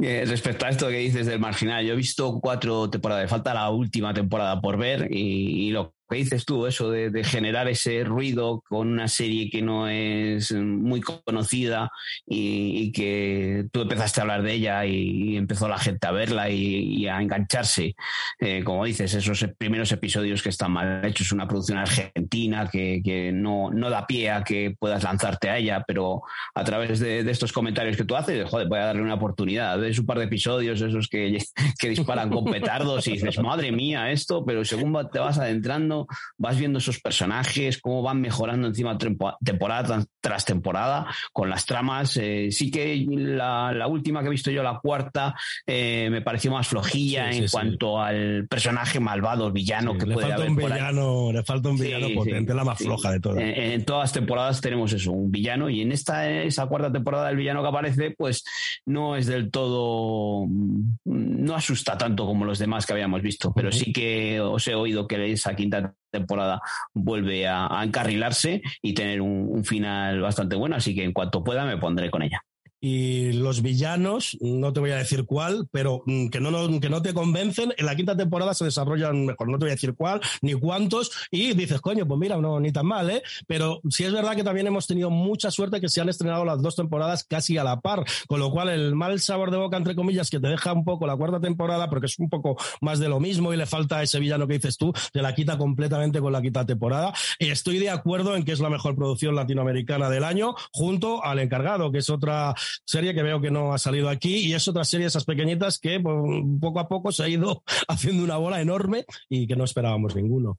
Eh, 0.00 0.24
respecto 0.26 0.64
a 0.64 0.70
esto 0.70 0.88
que 0.88 0.98
dices 0.98 1.26
del 1.26 1.38
marginal, 1.38 1.84
yo 1.84 1.92
he 1.92 1.96
visto 1.96 2.40
cuatro 2.40 2.88
temporadas, 2.88 3.28
falta 3.28 3.52
la 3.52 3.68
última 3.68 4.14
temporada 4.14 4.58
por 4.60 4.78
ver 4.78 5.08
y, 5.10 5.70
lo 5.70 5.94
que 6.08 6.16
dices 6.16 6.44
tú, 6.44 6.66
eso 6.66 6.90
de, 6.90 7.24
generar 7.24 7.68
ese 7.68 8.04
ruido 8.04 8.62
con 8.68 8.88
una 8.88 9.08
serie 9.08 9.50
que 9.50 9.60
no 9.60 9.88
es 9.88 10.52
muy 10.52 11.00
conocida 11.00 11.90
y, 12.26 12.92
que 12.92 13.66
tú 13.72 13.82
empezaste 13.82 14.20
a 14.20 14.22
hablar 14.22 14.42
de 14.42 14.52
ella 14.52 14.86
y, 14.86 15.36
empezó 15.36 15.68
la 15.68 15.78
gente 15.78 16.06
a 16.06 16.12
verla 16.12 16.48
y, 16.48 17.06
a 17.08 17.20
engancharse. 17.20 17.96
Eh, 18.40 18.62
como 18.64 18.84
dices, 18.84 19.12
esos 19.14 19.44
primeros 19.58 19.90
episodios 19.92 20.42
que 20.42 20.50
están 20.50 20.72
mal 20.72 21.04
hechos, 21.04 21.32
una 21.32 21.48
producción 21.48 21.78
argentina 21.78 22.68
que, 22.70 23.30
no, 23.34 23.70
no, 23.70 23.90
da 23.90 24.06
pie 24.06 24.30
a 24.30 24.44
que 24.44 24.74
puedas 24.78 25.02
lanzarte 25.02 25.50
a 25.50 25.58
ella, 25.58 25.84
pero 25.86 26.22
a 26.54 26.64
través 26.64 27.00
de, 27.00 27.28
estos 27.30 27.52
comentarios 27.52 27.96
que 27.96 28.04
tú 28.04 28.16
haces, 28.16 28.48
joder, 28.48 28.68
voy 28.68 28.78
a 28.78 28.86
darle 28.86 29.02
una 29.02 29.14
oportunidad. 29.14 29.65
Ves 29.74 29.98
un 29.98 30.06
par 30.06 30.18
de 30.18 30.26
episodios, 30.26 30.80
esos 30.80 31.08
que, 31.08 31.38
que 31.78 31.88
disparan 31.88 32.30
con 32.30 32.44
petardos 32.44 33.06
y 33.08 33.12
dices, 33.12 33.38
madre 33.40 33.72
mía, 33.72 34.12
esto, 34.12 34.44
pero 34.44 34.64
según 34.64 34.96
te 35.12 35.18
vas 35.18 35.38
adentrando, 35.38 36.06
vas 36.38 36.56
viendo 36.58 36.78
esos 36.78 37.00
personajes, 37.00 37.78
cómo 37.80 38.02
van 38.02 38.20
mejorando 38.20 38.68
encima 38.68 38.96
temporada 38.98 40.04
tras 40.20 40.44
temporada 40.44 41.06
con 41.32 41.50
las 41.50 41.66
tramas. 41.66 42.16
Eh, 42.16 42.48
sí 42.50 42.70
que 42.70 43.04
la, 43.08 43.86
última 43.86 44.20
que 44.20 44.26
he 44.26 44.30
visto 44.30 44.50
yo, 44.50 44.62
la 44.62 44.78
cuarta, 44.80 45.34
eh, 45.66 46.08
me 46.10 46.22
pareció 46.22 46.50
más 46.50 46.66
flojilla 46.66 47.30
en 47.30 47.48
cuanto 47.48 48.00
al 48.00 48.46
personaje 48.48 49.00
malvado, 49.00 49.50
villano 49.50 49.96
que 49.96 50.06
puede 50.06 50.32
haber. 50.32 50.50
Un 50.50 50.56
villano, 50.56 51.32
le 51.32 51.42
falta 51.42 51.68
un 51.68 51.78
villano 51.78 52.08
potente, 52.14 52.54
la 52.54 52.64
más 52.64 52.78
floja 52.78 53.10
de 53.12 53.20
todas. 53.20 53.42
En, 53.42 53.84
todas 53.84 54.04
las 54.04 54.12
temporadas 54.12 54.60
tenemos 54.60 54.92
eso, 54.92 55.12
un 55.12 55.30
villano, 55.30 55.70
y 55.70 55.82
en 55.82 55.92
esta, 55.92 56.30
esa 56.30 56.66
cuarta 56.66 56.92
temporada, 56.92 57.30
el 57.30 57.36
villano 57.36 57.62
que 57.62 57.68
aparece, 57.68 58.10
pues 58.10 58.44
no 58.84 59.16
es 59.16 59.26
del 59.26 59.50
todo. 59.50 59.55
No 59.64 61.54
asusta 61.54 61.96
tanto 61.96 62.26
como 62.26 62.44
los 62.44 62.58
demás 62.58 62.84
que 62.84 62.92
habíamos 62.92 63.22
visto, 63.22 63.52
pero 63.54 63.72
sí 63.72 63.92
que 63.92 64.40
os 64.40 64.66
he 64.68 64.74
oído 64.74 65.06
que 65.06 65.32
esa 65.32 65.54
quinta 65.54 65.94
temporada 66.10 66.60
vuelve 66.92 67.46
a, 67.46 67.68
encarrilarse 67.82 68.62
y 68.82 68.94
tener 68.94 69.20
un, 69.20 69.64
final 69.64 70.20
bastante 70.20 70.56
bueno, 70.56 70.76
así 70.76 70.94
que 70.94 71.04
en 71.04 71.12
cuanto 71.12 71.42
pueda 71.42 71.64
me 71.64 71.78
pondré 71.78 72.10
con 72.10 72.22
ella 72.22 72.42
y 72.88 73.32
los 73.32 73.62
villanos, 73.62 74.38
no 74.40 74.72
te 74.72 74.78
voy 74.78 74.92
a 74.92 74.96
decir 74.96 75.24
cuál, 75.24 75.66
pero 75.72 76.04
mm, 76.06 76.28
que 76.28 76.38
no, 76.38 76.80
que 76.80 76.88
no 76.88 77.02
te 77.02 77.12
convencen, 77.12 77.74
en 77.76 77.84
la 77.84 77.96
quinta 77.96 78.16
temporada 78.16 78.54
se 78.54 78.64
desarrollan 78.64 79.26
mejor, 79.26 79.48
no 79.48 79.58
te 79.58 79.64
voy 79.64 79.70
a 79.70 79.74
decir 79.74 79.94
cuál, 79.96 80.20
ni 80.40 80.54
cuántos, 80.54 81.10
y 81.32 81.52
dices, 81.54 81.80
coño, 81.80 82.06
pues 82.06 82.20
mira, 82.20 82.36
no, 82.36 82.60
ni 82.60 82.70
tan 82.70 82.86
mal, 82.86 83.10
¿eh? 83.10 83.24
Pero 83.48 83.80
sí 83.90 84.04
es 84.04 84.12
verdad 84.12 84.36
que 84.36 84.44
también 84.44 84.68
hemos 84.68 84.86
tenido 84.86 85.10
mucha 85.10 85.50
suerte 85.50 85.80
que 85.80 85.88
se 85.88 86.00
han 86.00 86.08
estrenado 86.08 86.44
las 86.44 86.62
dos 86.62 86.76
temporadas 86.76 87.24
casi 87.24 87.58
a 87.58 87.64
la 87.64 87.80
par, 87.80 88.04
con 88.28 88.38
lo 88.38 88.52
cual 88.52 88.68
el 88.68 88.94
mal 88.94 89.18
sabor 89.18 89.50
de 89.50 89.56
boca, 89.56 89.76
entre 89.76 89.96
comillas, 89.96 90.30
que 90.30 90.38
te 90.38 90.46
deja 90.46 90.72
un 90.72 90.84
poco 90.84 91.08
la 91.08 91.16
cuarta 91.16 91.40
temporada, 91.40 91.90
porque 91.90 92.06
es 92.06 92.16
un 92.20 92.30
poco 92.30 92.56
más 92.80 93.00
de 93.00 93.08
lo 93.08 93.18
mismo 93.18 93.52
y 93.52 93.56
le 93.56 93.66
falta 93.66 94.00
ese 94.00 94.20
villano 94.20 94.46
que 94.46 94.54
dices 94.54 94.76
tú, 94.76 94.92
te 95.12 95.22
la 95.22 95.34
quita 95.34 95.58
completamente 95.58 96.20
con 96.20 96.32
la 96.32 96.40
quinta 96.40 96.64
temporada. 96.64 97.12
Estoy 97.40 97.80
de 97.80 97.90
acuerdo 97.90 98.36
en 98.36 98.44
que 98.44 98.52
es 98.52 98.60
la 98.60 98.70
mejor 98.70 98.94
producción 98.94 99.34
latinoamericana 99.34 100.08
del 100.08 100.22
año, 100.22 100.54
junto 100.70 101.24
al 101.24 101.40
encargado, 101.40 101.90
que 101.90 101.98
es 101.98 102.10
otra 102.10 102.54
serie 102.84 103.14
que 103.14 103.22
veo 103.22 103.40
que 103.40 103.50
no 103.50 103.72
ha 103.72 103.78
salido 103.78 104.08
aquí 104.08 104.36
y 104.38 104.54
es 104.54 104.66
otra 104.68 104.84
serie 104.84 105.06
esas 105.06 105.24
pequeñitas 105.24 105.78
que 105.78 106.00
pues, 106.00 106.16
poco 106.60 106.80
a 106.80 106.88
poco 106.88 107.12
se 107.12 107.24
ha 107.24 107.28
ido 107.28 107.62
haciendo 107.88 108.24
una 108.24 108.36
bola 108.36 108.60
enorme 108.60 109.04
y 109.28 109.46
que 109.46 109.56
no 109.56 109.64
esperábamos 109.64 110.14
ninguno. 110.14 110.58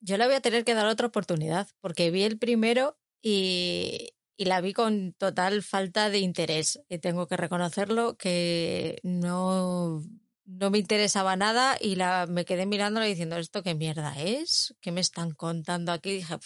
Yo 0.00 0.16
le 0.16 0.26
voy 0.26 0.34
a 0.34 0.40
tener 0.40 0.64
que 0.64 0.74
dar 0.74 0.86
otra 0.86 1.08
oportunidad 1.08 1.68
porque 1.80 2.10
vi 2.10 2.22
el 2.22 2.38
primero 2.38 2.96
y, 3.20 4.10
y 4.36 4.44
la 4.44 4.60
vi 4.60 4.72
con 4.72 5.12
total 5.14 5.62
falta 5.62 6.08
de 6.08 6.18
interés. 6.18 6.80
Y 6.88 6.98
tengo 6.98 7.26
que 7.26 7.36
reconocerlo 7.36 8.16
que 8.16 9.00
no 9.02 10.02
no 10.48 10.70
me 10.70 10.78
interesaba 10.78 11.36
nada 11.36 11.76
y 11.78 11.96
la, 11.96 12.26
me 12.26 12.46
quedé 12.46 12.64
mirándola 12.64 13.04
diciendo, 13.04 13.36
¿esto 13.36 13.62
qué 13.62 13.74
mierda 13.74 14.18
es? 14.18 14.74
¿Qué 14.80 14.90
me 14.92 15.02
están 15.02 15.32
contando 15.32 15.92
aquí? 15.92 16.10
dije, 16.10 16.38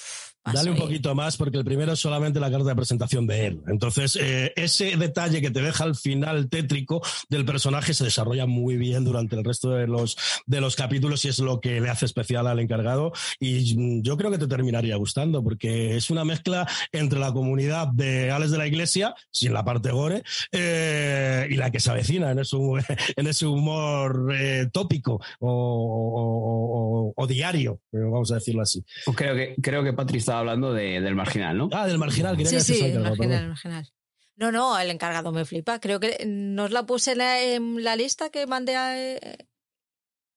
Dale 0.45 0.73
un 0.73 0.77
poquito 0.77 1.15
más 1.15 1.37
porque 1.37 1.59
el 1.59 1.65
primero 1.65 1.93
es 1.93 2.01
solamente 2.01 2.41
la 2.41 2.51
carta 2.51 2.69
de 2.69 2.75
presentación 2.75 3.27
de 3.29 3.47
él. 3.47 3.61
Entonces, 3.69 4.17
eh, 4.17 4.53
ese 4.57 4.97
detalle 4.97 5.41
que 5.41 5.53
te 5.53 5.63
deja 5.63 5.85
al 5.85 5.95
final 5.95 6.49
tétrico 6.49 7.01
del 7.29 7.45
personaje 7.45 7.95
se 7.95 8.05
desarrolla 8.05 8.47
muy 8.47 8.77
bien 8.77 9.05
durante 9.05 9.37
el 9.37 9.45
resto 9.45 9.71
de 9.71 9.87
los, 9.87 10.17
de 10.47 10.61
los 10.61 10.75
capítulos 10.75 11.25
y 11.25 11.29
es 11.29 11.39
lo 11.39 11.61
que 11.61 11.81
le 11.81 11.89
hace 11.91 12.07
especial 12.07 12.49
al 12.49 12.59
encargado. 12.59 13.13
Y 13.39 14.03
yo 14.03 14.17
creo 14.17 14.33
que 14.33 14.39
te 14.39 14.49
terminaría 14.49 14.97
gustando 14.97 15.45
porque 15.45 15.97
es 15.97 16.11
una 16.11 16.25
mezcla 16.25 16.67
entre 16.91 17.21
la 17.21 17.33
comunidad 17.33 17.89
de 17.89 18.33
Alex 18.33 18.51
de 18.51 18.59
la 18.59 18.67
Iglesia, 18.67 19.15
sin 19.31 19.53
la 19.53 19.65
parte 19.65 19.93
gore, 19.93 20.25
eh, 20.51 21.47
y 21.51 21.55
la 21.55 21.71
que 21.71 21.79
se 21.79 21.91
avecina 21.91 22.33
en 22.33 22.41
ese, 22.41 22.57
en 23.17 23.27
ese 23.29 23.47
humor 23.47 24.35
eh, 24.35 24.69
tópico 24.73 25.21
o, 25.39 27.13
o, 27.17 27.27
diario, 27.27 27.81
vamos 27.93 28.33
a 28.33 28.35
decirlo 28.35 28.63
así. 28.63 28.85
Creo 29.15 29.35
que, 29.37 29.55
creo 29.63 29.85
que 29.85 29.93
Patrick 29.93 30.23
hablando 30.39 30.73
de, 30.73 31.01
del 31.01 31.15
marginal, 31.15 31.57
¿no? 31.57 31.69
Ah, 31.73 31.87
del 31.87 31.99
marginal, 31.99 32.37
sí, 32.47 32.61
sí, 32.61 32.81
el 32.85 33.01
marginal, 33.01 33.49
marginal. 33.49 33.89
No, 34.37 34.51
no, 34.51 34.79
el 34.79 34.91
encargado 34.91 35.31
me 35.33 35.45
flipa. 35.45 35.79
Creo 35.79 36.01
que 36.01 36.25
nos 36.27 36.71
la 36.71 36.85
puse 36.85 37.13
en 37.13 37.85
la, 37.85 37.97
lista 37.97 38.31
que 38.31 38.47
mandé 38.47 38.77
a, 38.77 38.95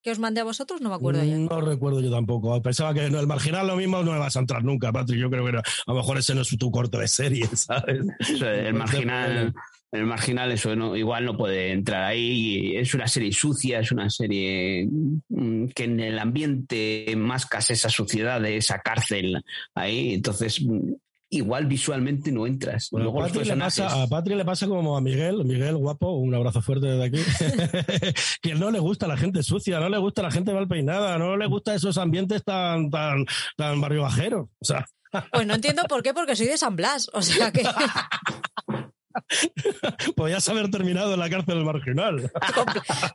que 0.04 0.12
os 0.12 0.20
mandé 0.20 0.42
a 0.42 0.44
vosotros, 0.44 0.82
no 0.82 0.90
me 0.90 0.96
acuerdo 0.96 1.24
ya. 1.24 1.36
No 1.36 1.62
recuerdo 1.62 2.02
yo 2.02 2.12
tampoco. 2.12 2.62
Pensaba 2.62 2.94
que 2.94 3.06
el 3.06 3.28
marginal 3.28 3.66
lo 3.66 3.76
mismo 3.76 4.04
no 4.04 4.12
me 4.12 4.20
vas 4.20 4.36
a 4.36 4.40
entrar 4.40 4.64
nunca, 4.64 4.92
Patrick. 4.92 5.20
Yo 5.20 5.30
creo 5.30 5.46
que 5.46 5.58
a 5.58 5.64
lo 5.88 5.96
mejor 5.96 6.18
ese 6.18 6.36
no 6.36 6.42
es 6.42 6.56
tu 6.58 6.70
corto 6.70 7.00
de 7.00 7.08
serie, 7.08 7.48
¿sabes? 7.56 8.06
el 8.42 8.74
marginal 8.74 9.56
el 9.96 10.06
marginal 10.06 10.52
eso 10.52 10.76
no, 10.76 10.96
igual 10.96 11.26
no 11.26 11.38
puede 11.38 11.72
entrar 11.72 12.04
ahí. 12.04 12.76
Es 12.76 12.94
una 12.94 13.08
serie 13.08 13.32
sucia, 13.32 13.80
es 13.80 13.92
una 13.92 14.10
serie 14.10 14.88
mm, 15.30 15.68
que 15.68 15.84
en 15.86 16.00
el 16.00 16.20
ambiente 16.20 17.14
más 17.18 17.48
esa 17.70 17.90
suciedad 17.90 18.42
de 18.42 18.58
esa 18.58 18.80
cárcel 18.80 19.44
ahí, 19.74 20.14
entonces 20.14 20.62
mm, 20.62 20.94
igual 21.30 21.66
visualmente 21.66 22.32
no 22.32 22.48
entras. 22.48 22.90
Luego 22.92 23.24
a, 23.24 24.08
Patri 24.08 24.36
le 24.36 24.46
pasa 24.46 24.68
como 24.68 24.98
a 24.98 25.02
Miguel, 25.02 25.44
Miguel 25.46 25.76
guapo, 25.76 26.14
un 26.14 26.34
abrazo 26.34 26.62
fuerte 26.62 26.88
desde 26.88 27.06
aquí, 27.06 28.14
que 28.42 28.56
no 28.56 28.72
le 28.72 28.80
gusta 28.80 29.08
la 29.08 29.18
gente 29.18 29.44
sucia, 29.44 29.80
no 29.80 29.90
le 29.90 29.98
gusta 29.98 30.22
la 30.22 30.32
gente 30.32 30.54
mal 30.54 30.68
peinada, 30.68 31.18
no 31.18 31.38
le 31.38 31.48
gusta 31.48 31.76
esos 31.76 31.98
ambientes 31.98 32.44
tan, 32.44 32.90
tan, 32.90 33.26
tan 33.58 33.82
barrio 33.82 34.04
bajero. 34.04 34.50
O 34.60 34.66
sea. 34.66 34.86
Pues 35.32 35.48
no 35.48 35.56
entiendo 35.56 35.84
por 35.88 36.04
qué, 36.04 36.14
porque 36.14 36.36
soy 36.36 36.48
de 36.48 36.58
San 36.58 36.76
Blas. 36.76 37.10
O 37.14 37.22
sea 37.22 37.52
que. 37.52 37.64
Podías 40.16 40.48
haber 40.50 40.70
terminado 40.70 41.14
en 41.14 41.20
la 41.20 41.30
cárcel 41.30 41.64
marginal. 41.64 42.32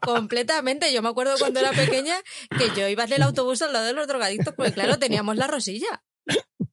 completamente. 0.01 0.93
Yo 0.93 1.03
me 1.03 1.09
acuerdo 1.09 1.35
cuando 1.39 1.61
era 1.61 1.71
pequeña 1.73 2.17
que 2.59 2.69
yo 2.79 2.89
iba 2.89 3.05
en 3.05 3.13
el 3.13 3.23
autobús 3.23 3.63
al 3.63 3.73
lado 3.73 3.87
de 3.87 3.93
los 3.93 4.07
drogadictos, 4.07 4.55
porque 4.55 4.73
claro, 4.73 4.99
teníamos 4.99 5.37
la 5.37 5.47
rosilla. 5.47 6.03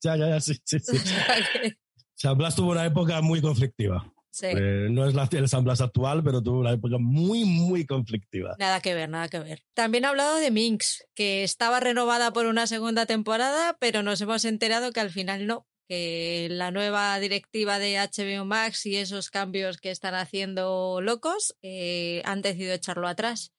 Ya, 0.02 0.16
ya, 0.16 0.30
ya, 0.30 0.42
sí, 0.42 0.58
sí, 0.64 0.80
sí. 0.80 0.94
San 2.16 2.38
Blas 2.38 2.56
tuvo 2.56 2.72
una 2.72 2.86
época 2.86 3.22
muy 3.22 3.42
conflictiva. 3.42 4.12
Eh, 4.42 4.88
no 4.92 5.08
es 5.08 5.16
la, 5.16 5.28
el 5.32 5.50
San 5.50 5.64
Blas 5.64 5.82
actual, 5.82 6.24
pero 6.24 6.42
tuvo 6.42 6.60
una 6.60 6.72
época 6.72 6.98
muy, 7.00 7.46
muy 7.46 7.86
conflictiva. 7.86 8.56
Nada 8.60 8.82
que 8.82 8.94
ver, 8.94 9.10
nada 9.10 9.30
que 9.30 9.40
ver. 9.40 9.64
También 9.74 10.06
ha 10.06 10.10
hablado 10.10 10.36
de 10.36 10.52
Minx, 10.52 11.06
que 11.16 11.44
estaba 11.44 11.80
renovada 11.80 12.32
por 12.34 12.46
una 12.46 12.68
segunda 12.68 13.06
temporada, 13.06 13.78
pero 13.80 14.04
nos 14.04 14.22
hemos 14.22 14.46
enterado 14.46 14.92
que 14.92 15.00
al 15.00 15.10
final 15.10 15.48
no, 15.48 15.66
que 15.88 16.48
la 16.52 16.72
nueva 16.72 17.20
directiva 17.20 17.80
de 17.80 17.98
HBO 17.98 18.46
Max 18.46 18.86
y 18.86 18.98
esos 18.98 19.30
cambios 19.30 19.78
que 19.78 19.92
están 19.92 20.16
haciendo 20.16 21.00
locos 21.02 21.56
eh, 21.62 22.22
han 22.26 22.42
decidido 22.42 22.74
echarlo 22.74 23.08
atrás. 23.08 23.54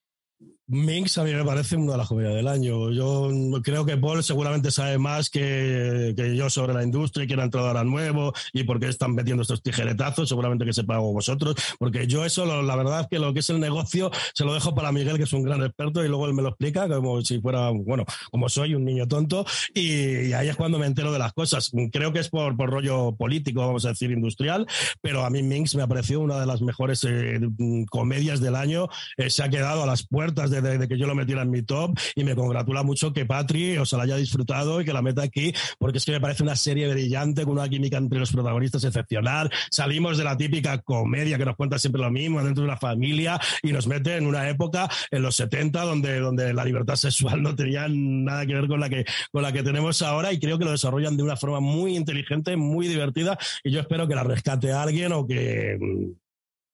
Minx 0.69 1.17
a 1.17 1.25
mí 1.25 1.33
me 1.33 1.45
parece 1.45 1.77
una 1.77 1.93
de 1.93 1.99
las 1.99 2.09
joyas 2.09 2.35
del 2.35 2.47
año. 2.47 2.91
Yo 2.91 3.31
creo 3.63 3.87
que 3.87 3.97
Paul 3.97 4.23
seguramente 4.23 4.71
sabe 4.71 4.99
más 4.99 5.31
que, 5.31 6.13
que, 6.15 6.37
yo 6.37 6.51
sobre 6.51 6.75
la 6.75 6.83
industria 6.83 7.25
y 7.25 7.27
quién 7.27 7.41
ha 7.41 7.45
entrado 7.45 7.69
ahora 7.69 7.85
nuevo 7.85 8.35
y 8.53 8.65
por 8.65 8.79
qué 8.79 8.89
están 8.89 9.15
metiendo 9.15 9.43
estos 9.43 9.63
tijeretazos. 9.63 10.29
Seguramente 10.29 10.67
que 10.67 10.75
sepa 10.75 10.99
vosotros, 10.99 11.55
porque 11.79 12.07
yo 12.07 12.25
eso, 12.25 12.45
la 12.63 12.77
verdad 12.77 13.09
que 13.11 13.19
lo 13.19 13.33
que 13.33 13.41
es 13.41 13.49
el 13.49 13.61
negocio 13.61 14.11
se 14.35 14.45
lo 14.45 14.53
dejo 14.53 14.75
para 14.75 14.93
Miguel, 14.93 15.17
que 15.17 15.23
es 15.23 15.33
un 15.33 15.43
gran 15.43 15.63
experto, 15.63 16.05
y 16.05 16.09
luego 16.09 16.27
él 16.27 16.35
me 16.35 16.43
lo 16.43 16.51
explica 16.51 16.87
como 16.87 17.23
si 17.23 17.41
fuera, 17.41 17.71
bueno, 17.71 18.05
como 18.31 18.51
soy 18.51 18.75
un 18.75 18.85
niño 18.85 19.09
tonto, 19.09 19.47
y, 19.75 20.33
ahí 20.33 20.49
es 20.49 20.57
cuando 20.57 20.79
me 20.79 20.87
entero 20.87 21.13
de 21.13 21.19
las 21.19 21.33
cosas. 21.33 21.73
Creo 21.91 22.13
que 22.13 22.19
es 22.19 22.29
por, 22.29 22.57
por 22.59 22.69
rollo 22.69 23.17
político, 23.17 23.61
vamos 23.67 23.87
a 23.87 23.91
decir, 23.91 24.11
industrial, 24.11 24.67
pero 25.01 25.25
a 25.25 25.31
mí 25.31 25.43
Minx 25.43 25.75
me 25.75 25.83
ha 25.83 25.87
parecido 25.87 26.21
una 26.21 26.39
de 26.39 26.47
las 26.47 26.61
mejores 26.61 27.05
eh, 27.05 27.41
comedias 27.89 28.41
del 28.41 28.55
año. 28.55 28.89
Eh, 29.17 29.31
se 29.31 29.43
ha 29.43 29.49
quedado 29.49 29.83
a 29.83 29.87
las 29.87 30.07
puertas 30.07 30.51
de 30.51 30.58
de, 30.61 30.89
que 30.89 30.99
yo 30.99 31.07
lo 31.07 31.15
metiera 31.15 31.43
en 31.43 31.51
mi 31.51 31.63
top 31.63 31.99
y 32.15 32.25
me 32.25 32.35
congratula 32.35 32.83
mucho 32.83 33.13
que 33.13 33.27
Patri 33.27 33.77
o 33.79 33.85
la 33.97 34.03
haya 34.03 34.17
disfrutado 34.17 34.81
y 34.81 34.85
que 34.85 34.93
la 34.93 35.03
meta 35.03 35.23
aquí 35.23 35.53
porque 35.79 35.99
es 35.99 36.05
que 36.05 36.13
me 36.13 36.21
parece 36.21 36.43
una 36.43 36.57
serie 36.57 36.89
brillante 36.89 37.45
con 37.45 37.55
una 37.55 37.69
química 37.69 37.97
entre 37.97 38.19
los 38.19 38.33
protagonistas 38.33 38.85
excepcional. 38.85 39.51
Salimos 39.71 40.19
de 40.19 40.25
la 40.25 40.37
típica 40.37 40.79
comedia 40.79 41.39
que 41.39 41.45
nos 41.45 41.57
cuenta 41.57 41.79
siempre 41.79 42.01
lo 42.01 42.11
mismo 42.11 42.43
dentro 42.43 42.63
de 42.63 42.69
una 42.69 42.77
familia 42.77 43.41
y 43.63 43.73
nos 43.73 43.87
mete 43.87 44.17
en 44.17 44.27
una 44.27 44.49
época 44.49 44.89
en 45.11 45.23
los 45.23 45.37
70 45.37 45.83
donde, 45.83 46.19
donde 46.21 46.53
la 46.55 46.65
libertad 46.65 46.97
sexual 46.97 47.43
no 47.43 47.55
tenía 47.55 47.87
nada 47.89 48.47
que 48.47 48.55
ver 48.55 48.69
con 48.69 48.81
la 48.81 48.89
que, 48.89 49.05
con 49.33 49.43
la 49.43 49.53
que 49.53 49.63
tenemos 49.63 50.03
ahora 50.03 50.33
y 50.33 50.39
creo 50.39 50.59
que 50.59 50.65
lo 50.65 50.73
desarrollan 50.73 51.17
de 51.17 51.23
una 51.23 51.37
forma 51.37 51.61
muy 51.61 51.97
inteligente, 51.97 52.57
muy 52.57 52.89
divertida 52.89 53.39
y 53.65 53.71
yo 53.71 53.81
espero 53.81 54.07
que 54.07 54.15
la 54.15 54.25
rescate 54.25 54.73
alguien 54.73 55.13
o 55.13 55.27
que, 55.27 55.79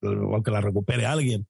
o 0.03 0.43
que 0.43 0.51
la 0.51 0.61
recupere 0.61 1.07
alguien. 1.07 1.47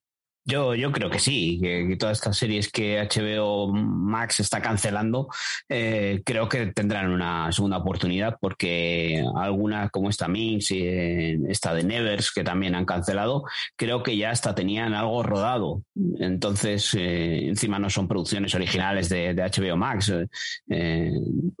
Yo, 0.47 0.75
yo 0.75 0.91
creo 0.91 1.09
que 1.09 1.17
sí, 1.17 1.59
que, 1.59 1.95
todas 1.97 2.19
estas 2.19 2.37
series 2.37 2.71
que 2.71 3.01
HBO 3.01 3.73
Max 3.73 4.39
está 4.39 4.61
cancelando, 4.61 5.27
eh, 5.67 6.21
creo 6.23 6.47
que 6.47 6.67
tendrán 6.67 7.09
una 7.09 7.51
segunda 7.51 7.77
oportunidad 7.77 8.37
porque 8.39 9.25
algunas 9.37 9.89
como 9.89 10.07
esta 10.07 10.27
Minx 10.27 10.69
y 10.69 10.83
eh, 10.83 11.39
esta 11.49 11.73
de 11.73 11.83
Nevers 11.83 12.31
que 12.31 12.43
también 12.43 12.75
han 12.75 12.85
cancelado, 12.85 13.45
creo 13.75 14.03
que 14.03 14.17
ya 14.17 14.29
hasta 14.29 14.53
tenían 14.53 14.93
algo 14.93 15.23
rodado. 15.23 15.81
Entonces, 16.19 16.93
eh, 16.93 17.47
encima 17.47 17.79
no 17.79 17.89
son 17.89 18.07
producciones 18.07 18.53
originales 18.53 19.09
de, 19.09 19.33
de 19.33 19.41
HBO 19.41 19.77
Max. 19.77 20.13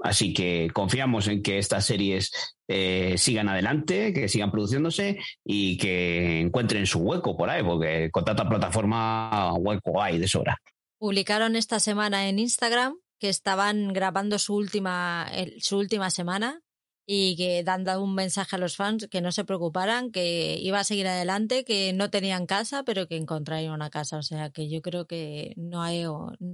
así 0.03 0.31
que 0.31 0.69
confiamos 0.71 1.27
en 1.27 1.41
que 1.41 1.57
estas 1.57 1.85
series 1.87 2.55
eh, 2.67 3.15
sigan 3.17 3.49
adelante, 3.49 4.13
que 4.13 4.27
sigan 4.27 4.51
produciéndose 4.51 5.19
y 5.43 5.77
que 5.77 6.39
encuentren 6.39 6.85
su 6.85 6.99
hueco 6.99 7.37
por 7.37 7.49
ahí, 7.49 7.63
porque 7.63 8.09
con 8.11 8.25
tanta 8.25 8.47
plataforma 8.47 9.53
hueco 9.53 10.01
hay 10.01 10.17
de 10.17 10.27
sobra. 10.27 10.59
Publicaron 10.97 11.55
esta 11.55 11.79
semana 11.79 12.27
en 12.27 12.39
Instagram 12.39 12.97
que 13.19 13.29
estaban 13.29 13.93
grabando 13.93 14.39
su 14.39 14.55
última, 14.55 15.29
su 15.59 15.77
última 15.77 16.09
semana 16.09 16.61
y 17.07 17.35
que 17.35 17.63
dando 17.63 18.01
un 18.03 18.15
mensaje 18.15 18.55
a 18.55 18.59
los 18.59 18.75
fans 18.75 19.07
que 19.09 19.21
no 19.21 19.31
se 19.31 19.45
preocuparan, 19.45 20.11
que 20.11 20.57
iba 20.59 20.79
a 20.79 20.83
seguir 20.83 21.07
adelante, 21.07 21.63
que 21.63 21.93
no 21.93 22.09
tenían 22.09 22.47
casa, 22.47 22.83
pero 22.83 23.07
que 23.07 23.17
encontrarían 23.17 23.73
una 23.73 23.91
casa. 23.91 24.17
O 24.17 24.23
sea 24.23 24.49
que 24.49 24.69
yo 24.69 24.81
creo 24.81 25.05
que 25.05 25.53
no 25.55 25.83
hay 25.83 26.03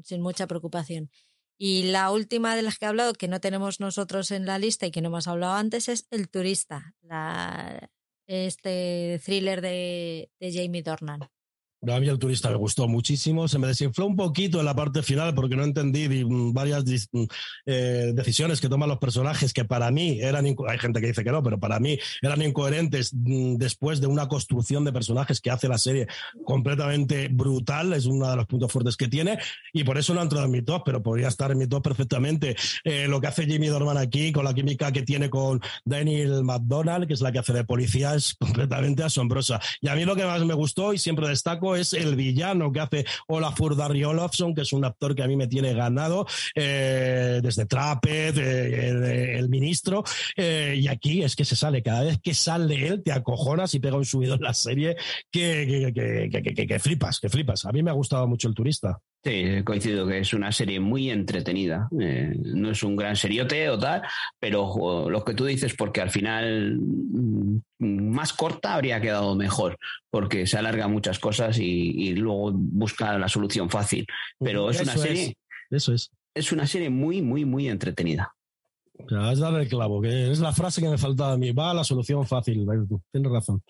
sin 0.04 0.22
mucha 0.22 0.48
preocupación. 0.48 1.10
Y 1.64 1.84
la 1.84 2.10
última 2.10 2.56
de 2.56 2.64
las 2.64 2.80
que 2.80 2.86
he 2.86 2.88
hablado, 2.88 3.14
que 3.14 3.28
no 3.28 3.40
tenemos 3.40 3.80
nosotros 3.80 4.32
en 4.32 4.48
la 4.48 4.58
lista 4.58 4.88
y 4.88 4.92
que 4.92 5.00
no 5.00 5.10
hemos 5.10 5.28
hablado 5.28 5.54
antes, 5.54 5.90
es 5.90 6.08
El 6.10 6.28
Turista, 6.28 6.96
la, 7.04 7.92
este 8.26 9.22
thriller 9.24 9.62
de, 9.62 10.32
de 10.40 10.52
Jamie 10.52 10.82
Dornan. 10.82 11.30
A 11.90 12.00
mí 12.00 12.08
el 12.08 12.20
turista 12.20 12.52
me 12.52 12.58
gustó 12.58 12.88
muchísimo, 12.88 13.48
se 13.48 13.58
me 13.58 13.66
desinfló 13.66 14.06
un 14.06 14.16
poquito 14.16 14.60
en 14.60 14.66
la 14.66 14.76
parte 14.76 15.02
final 15.02 15.34
porque 15.34 15.56
no 15.56 15.64
entendí 15.64 16.08
mm, 16.24 16.54
varias 16.54 16.84
mm, 17.12 17.24
eh, 17.66 18.12
decisiones 18.14 18.62
que 18.62 18.70
toman 18.70 18.88
los 18.88 19.00
personajes 19.00 19.52
que 19.52 19.66
para 19.66 19.90
mí 19.90 20.20
eran, 20.22 20.46
hay 20.46 20.78
gente 20.78 21.02
que 21.02 21.08
dice 21.08 21.24
que 21.24 21.32
no, 21.32 21.42
pero 21.42 21.60
para 21.60 21.80
mí 21.80 21.98
eran 22.22 22.40
incoherentes 22.44 23.12
mm, 23.16 23.56
después 23.56 24.00
de 24.00 24.06
una 24.06 24.28
construcción 24.28 24.86
de 24.86 24.94
personajes 24.94 25.42
que 25.42 25.50
hace 25.50 25.68
la 25.68 25.80
serie 25.80 26.06
completamente 26.46 27.30
brutal, 27.30 27.94
es 27.94 28.06
uno 28.06 28.30
de 28.30 28.36
los 28.36 28.46
puntos 28.46 28.72
fuertes 28.72 28.96
que 28.96 29.08
tiene 29.08 29.40
y 29.74 29.84
por 29.84 29.98
eso 29.98 30.14
no 30.14 30.20
ha 30.20 30.24
entrado 30.24 30.46
en 30.46 30.52
mi 30.52 30.62
top, 30.62 30.84
pero 30.86 31.02
podría 31.02 31.30
estar 31.30 31.50
en 31.50 31.58
mi 31.58 31.66
top 31.66 31.84
perfectamente. 31.84 32.56
Eh, 32.84 33.08
lo 33.08 33.20
que 33.20 33.26
hace 33.26 33.48
Jimmy 33.48 33.68
Dorman 33.68 33.98
aquí 33.98 34.32
con 34.32 34.46
la 34.46 34.54
química 34.54 34.92
que 34.92 35.02
tiene 35.02 35.32
con 35.32 35.60
Daniel 35.84 36.44
McDonald, 36.44 37.08
que 37.08 37.16
es 37.16 37.22
la 37.22 37.32
que 37.32 37.40
hace 37.40 37.54
de 37.54 37.64
policía, 37.64 38.14
es 38.14 38.36
completamente 38.40 39.04
asombrosa. 39.04 39.60
Y 39.82 39.88
a 39.88 39.96
mí 39.96 40.06
lo 40.06 40.16
que 40.16 40.26
más 40.26 40.46
me 40.46 40.54
gustó 40.54 40.94
y 40.94 41.00
siempre 41.00 41.28
destaco 41.28 41.71
es 41.76 41.94
el 41.94 42.16
villano 42.16 42.72
que 42.72 42.80
hace 42.80 43.06
Olafur 43.28 43.76
Darry 43.76 44.04
Olafsson, 44.04 44.54
que 44.54 44.62
es 44.62 44.74
un 44.74 44.86
actor 44.86 45.16
que 45.16 45.24
a 45.24 45.28
mí 45.28 45.36
me 45.36 45.48
tiene 45.48 45.74
ganado 45.74 46.26
eh, 46.56 47.40
desde 47.42 47.66
Trapped, 47.66 48.38
eh, 48.38 49.38
el, 49.38 49.50
ministro, 49.50 50.04
eh, 50.36 50.76
y 50.78 50.88
aquí 50.88 51.24
es 51.24 51.36
que 51.36 51.46
se 51.46 51.56
sale, 51.56 51.84
cada 51.84 52.04
vez 52.04 52.20
que 52.22 52.34
sale 52.34 52.88
él 52.88 53.04
te 53.04 53.12
acojonas 53.12 53.74
y 53.74 53.80
pega 53.80 53.98
un 53.98 54.06
subido 54.06 54.36
en 54.36 54.42
la 54.42 54.54
serie 54.54 54.96
que, 55.30 55.92
que, 55.94 56.80
flipas, 56.80 57.20
que 57.20 57.30
flipas. 57.30 57.66
A 57.66 57.72
mí 57.72 57.84
me 57.84 57.92
ha 57.92 57.94
gustado 57.94 58.28
mucho 58.28 58.48
el 58.48 58.56
turista. 58.56 59.00
Sí, 59.24 59.64
coincido 59.64 60.08
que 60.08 60.20
es 60.20 60.34
una 60.34 60.52
serie 60.52 60.80
muy 60.80 61.12
entretenida. 61.12 61.88
no 61.92 62.72
es 62.72 62.82
un 62.82 62.96
gran 62.96 63.16
seriote 63.16 63.70
o 63.70 63.78
tal, 63.78 64.02
pero 64.40 65.10
lo 65.10 65.24
que 65.24 65.36
tú 65.36 65.46
dices, 65.46 65.76
porque 65.76 66.02
al 66.02 66.10
final 66.10 66.80
mm, 66.80 67.60
más 67.78 68.34
corta 68.34 68.74
habría 68.74 69.00
quedado 69.00 69.36
mejor, 69.36 69.78
porque 70.10 70.48
se 70.48 70.58
alarga 70.58 70.88
muchas 70.88 71.20
cosas 71.20 71.60
y, 71.60 72.16
luego 72.16 72.52
busca 72.52 73.18
la 73.20 73.30
solución 73.30 73.70
fácil. 73.70 74.08
Pero 74.40 74.72
es 74.72 74.82
una 74.82 74.98
serie. 74.98 75.38
eso 75.70 75.94
es. 75.94 76.10
Es 76.34 76.52
una 76.52 76.66
serie 76.66 76.90
muy, 76.90 77.22
muy, 77.22 77.46
muy 77.46 77.68
entretenida. 77.68 78.34
es 78.98 79.40
darle 79.40 79.64
el 79.64 79.68
clavo, 79.68 80.02
que 80.02 80.32
es 80.32 80.40
la 80.40 80.54
frase 80.54 80.82
que 80.82 80.90
me 80.90 80.98
faltaba 80.98 81.34
a 81.34 81.38
mí. 81.38 81.52
Va 81.52 81.72
a 81.72 81.74
la 81.76 81.84
solución 81.84 82.26
fácil, 82.26 82.66
tienes 83.12 83.32
razón. 83.32 83.62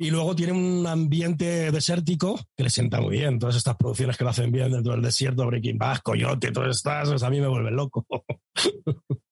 Y 0.00 0.10
luego 0.10 0.36
tiene 0.36 0.52
un 0.52 0.86
ambiente 0.86 1.72
desértico 1.72 2.38
que 2.56 2.62
le 2.62 2.70
sienta 2.70 3.00
muy 3.00 3.18
bien. 3.18 3.38
Todas 3.40 3.56
estas 3.56 3.76
producciones 3.76 4.16
que 4.16 4.22
lo 4.22 4.30
hacen 4.30 4.52
bien 4.52 4.70
dentro 4.70 4.92
del 4.92 5.02
desierto, 5.02 5.44
Breaking 5.44 5.76
Bad, 5.76 5.98
Coyote, 5.98 6.52
todas 6.52 6.76
estas, 6.76 7.08
pues 7.08 7.22
a 7.24 7.30
mí 7.30 7.40
me 7.40 7.48
vuelven 7.48 7.74
loco. 7.74 8.06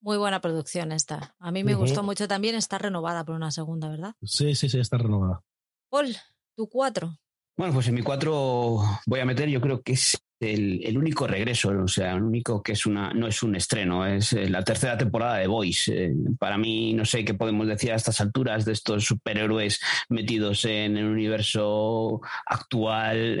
Muy 0.00 0.18
buena 0.18 0.40
producción 0.40 0.92
esta. 0.92 1.34
A 1.38 1.50
mí 1.50 1.64
me 1.64 1.74
gustó 1.74 2.04
mucho 2.04 2.28
también. 2.28 2.54
Está 2.54 2.78
renovada 2.78 3.24
por 3.24 3.34
una 3.34 3.50
segunda, 3.50 3.88
¿verdad? 3.88 4.14
Sí, 4.22 4.54
sí, 4.54 4.68
sí, 4.68 4.78
está 4.78 4.98
renovada. 4.98 5.42
Paul, 5.90 6.14
tu 6.56 6.68
cuatro. 6.68 7.18
Bueno, 7.56 7.74
pues 7.74 7.88
en 7.88 7.94
mi 7.94 8.02
cuatro 8.02 8.82
voy 9.06 9.20
a 9.20 9.24
meter, 9.24 9.48
yo 9.48 9.60
creo 9.60 9.82
que 9.82 9.94
es 9.94 10.16
el, 10.38 10.98
único 10.98 11.26
regreso, 11.26 11.70
o 11.70 11.88
sea, 11.88 12.12
el 12.12 12.22
único 12.22 12.62
que 12.62 12.72
es 12.72 12.84
una, 12.84 13.12
no 13.12 13.26
es 13.26 13.42
un 13.42 13.56
estreno, 13.56 14.06
es 14.06 14.32
eh, 14.34 14.48
la 14.50 14.62
tercera 14.62 14.98
temporada 14.98 15.38
de 15.38 15.46
Boys. 15.46 15.88
Eh, 15.88 16.12
para 16.38 16.58
mí, 16.58 16.92
no 16.92 17.04
sé 17.04 17.24
qué 17.24 17.34
podemos 17.34 17.66
decir 17.66 17.92
a 17.92 17.96
estas 17.96 18.20
alturas 18.20 18.64
de 18.64 18.72
estos 18.72 19.04
superhéroes 19.04 19.80
metidos 20.10 20.64
en 20.66 20.98
el 20.98 21.06
universo 21.06 22.20
actual, 22.44 23.38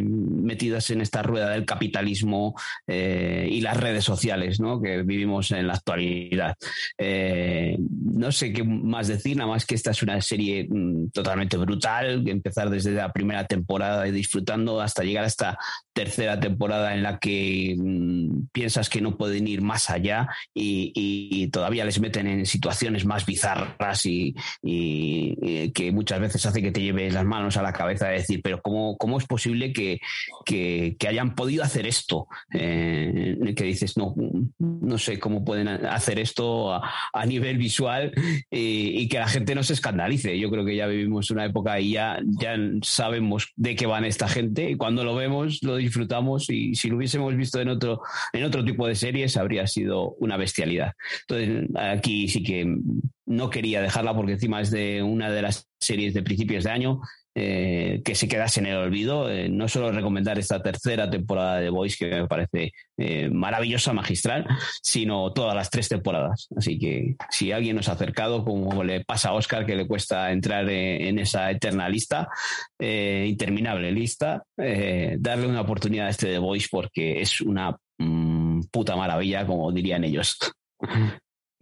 metidos 0.00 0.90
en 0.90 1.00
esta 1.00 1.22
rueda 1.22 1.50
del 1.50 1.64
capitalismo 1.64 2.54
eh, 2.86 3.48
y 3.50 3.60
las 3.60 3.76
redes 3.76 4.04
sociales 4.04 4.60
¿no? 4.60 4.80
que 4.80 5.02
vivimos 5.02 5.50
en 5.50 5.66
la 5.66 5.74
actualidad. 5.74 6.56
no 6.98 8.32
sé 8.32 8.52
qué 8.52 8.62
más 8.62 9.08
decir, 9.08 9.36
nada 9.36 9.50
más 9.50 9.66
que 9.66 9.74
esta 9.74 9.90
es 9.90 10.02
una 10.02 10.20
serie 10.20 10.66
mm, 10.68 11.10
totalmente 11.10 11.56
brutal, 11.56 12.28
empezar 12.28 12.70
desde 12.70 12.92
la 12.92 13.12
primera 13.12 13.46
temporada 13.46 14.06
y 14.06 14.12
disfrutando 14.12 14.80
hasta 14.80 15.02
llegar 15.02 15.24
a 15.24 15.28
esta 15.28 15.58
tercera 15.92 16.35
temporada 16.40 16.94
en 16.94 17.02
la 17.02 17.18
que 17.18 17.74
mm, 17.76 18.48
piensas 18.52 18.88
que 18.88 19.00
no 19.00 19.16
pueden 19.16 19.46
ir 19.48 19.62
más 19.62 19.90
allá 19.90 20.28
y, 20.54 21.48
todavía 21.52 21.84
les 21.84 22.00
meten 22.00 22.26
en 22.26 22.44
situaciones 22.44 23.04
más 23.04 23.24
bizarras 23.24 24.04
y, 24.04 24.34
que 25.74 25.92
muchas 25.92 26.20
veces 26.20 26.44
hace 26.46 26.62
que 26.62 26.72
te 26.72 26.82
lleves 26.82 27.14
las 27.14 27.24
manos 27.24 27.56
a 27.56 27.62
la 27.62 27.72
cabeza 27.72 28.08
de 28.08 28.14
decir, 28.14 28.40
pero 28.42 28.60
¿cómo, 28.60 28.96
cómo 28.96 29.18
es 29.18 29.26
posible 29.26 29.72
que, 29.72 30.00
que, 30.44 30.96
hayan 31.08 31.34
podido 31.34 31.62
hacer 31.62 31.86
esto? 31.86 32.26
Eh, 32.52 33.36
que 33.56 33.64
dices, 33.64 33.96
no, 33.96 34.14
no 34.58 34.98
sé 34.98 35.18
cómo 35.18 35.44
pueden 35.44 35.68
hacer 35.68 36.18
esto 36.18 36.72
a, 36.74 37.26
nivel 37.26 37.58
visual 37.58 38.12
y, 38.50 39.08
que 39.08 39.18
la 39.18 39.28
gente 39.28 39.54
no 39.54 39.62
se 39.62 39.72
escandalice. 39.72 40.38
Yo 40.38 40.50
creo 40.50 40.64
que 40.64 40.76
ya 40.76 40.86
vivimos 40.86 41.30
una 41.30 41.44
época 41.44 41.80
y 41.80 41.92
ya, 41.92 42.18
ya 42.40 42.56
sabemos 42.82 43.52
de 43.56 43.74
qué 43.74 43.86
van 43.86 44.04
esta 44.04 44.28
gente 44.28 44.70
y 44.70 44.76
cuando 44.76 45.04
lo 45.04 45.14
vemos 45.14 45.62
lo 45.62 45.76
disfrutamos 45.76 46.25
y 46.48 46.74
si 46.74 46.88
lo 46.88 46.96
hubiésemos 46.96 47.34
visto 47.36 47.60
en 47.60 47.68
otro, 47.68 48.02
en 48.32 48.44
otro 48.44 48.64
tipo 48.64 48.86
de 48.86 48.94
series 48.94 49.36
habría 49.36 49.66
sido 49.66 50.10
una 50.18 50.36
bestialidad. 50.36 50.92
Entonces, 51.28 51.68
aquí 51.76 52.28
sí 52.28 52.42
que 52.42 52.76
no 53.26 53.50
quería 53.50 53.82
dejarla 53.82 54.14
porque 54.14 54.32
encima 54.32 54.60
es 54.60 54.70
de 54.70 55.02
una 55.02 55.30
de 55.30 55.42
las 55.42 55.68
series 55.80 56.14
de 56.14 56.22
principios 56.22 56.64
de 56.64 56.70
año 56.70 57.00
eh, 57.38 58.00
que 58.02 58.14
se 58.14 58.28
quedase 58.28 58.60
en 58.60 58.66
el 58.66 58.78
olvido. 58.78 59.30
Eh, 59.30 59.50
no 59.50 59.68
solo 59.68 59.92
recomendar 59.92 60.38
esta 60.38 60.62
tercera 60.62 61.10
temporada 61.10 61.60
de 61.60 61.68
Voice, 61.68 61.98
que 61.98 62.22
me 62.22 62.26
parece 62.26 62.72
eh, 62.96 63.28
maravillosa, 63.28 63.92
magistral, 63.92 64.46
sino 64.82 65.30
todas 65.34 65.54
las 65.54 65.68
tres 65.68 65.90
temporadas. 65.90 66.48
Así 66.56 66.78
que 66.78 67.16
si 67.28 67.52
alguien 67.52 67.76
nos 67.76 67.90
ha 67.90 67.92
acercado, 67.92 68.42
como 68.42 68.82
le 68.82 69.04
pasa 69.04 69.28
a 69.28 69.34
Oscar, 69.34 69.66
que 69.66 69.76
le 69.76 69.86
cuesta 69.86 70.32
entrar 70.32 70.66
en 70.70 71.18
esa 71.18 71.50
eterna 71.50 71.90
lista, 71.90 72.26
interminable 72.78 73.92
lista, 73.92 74.42
darle 74.56 75.46
una 75.46 75.60
oportunidad 75.60 76.06
a 76.06 76.10
este 76.10 76.28
de 76.28 76.38
Voice 76.38 76.68
porque 76.70 77.20
es 77.20 77.42
una 77.42 77.76
mm, 77.98 78.62
puta 78.70 78.96
maravilla, 78.96 79.46
como 79.46 79.70
dirían 79.72 80.04
ellos. 80.04 80.38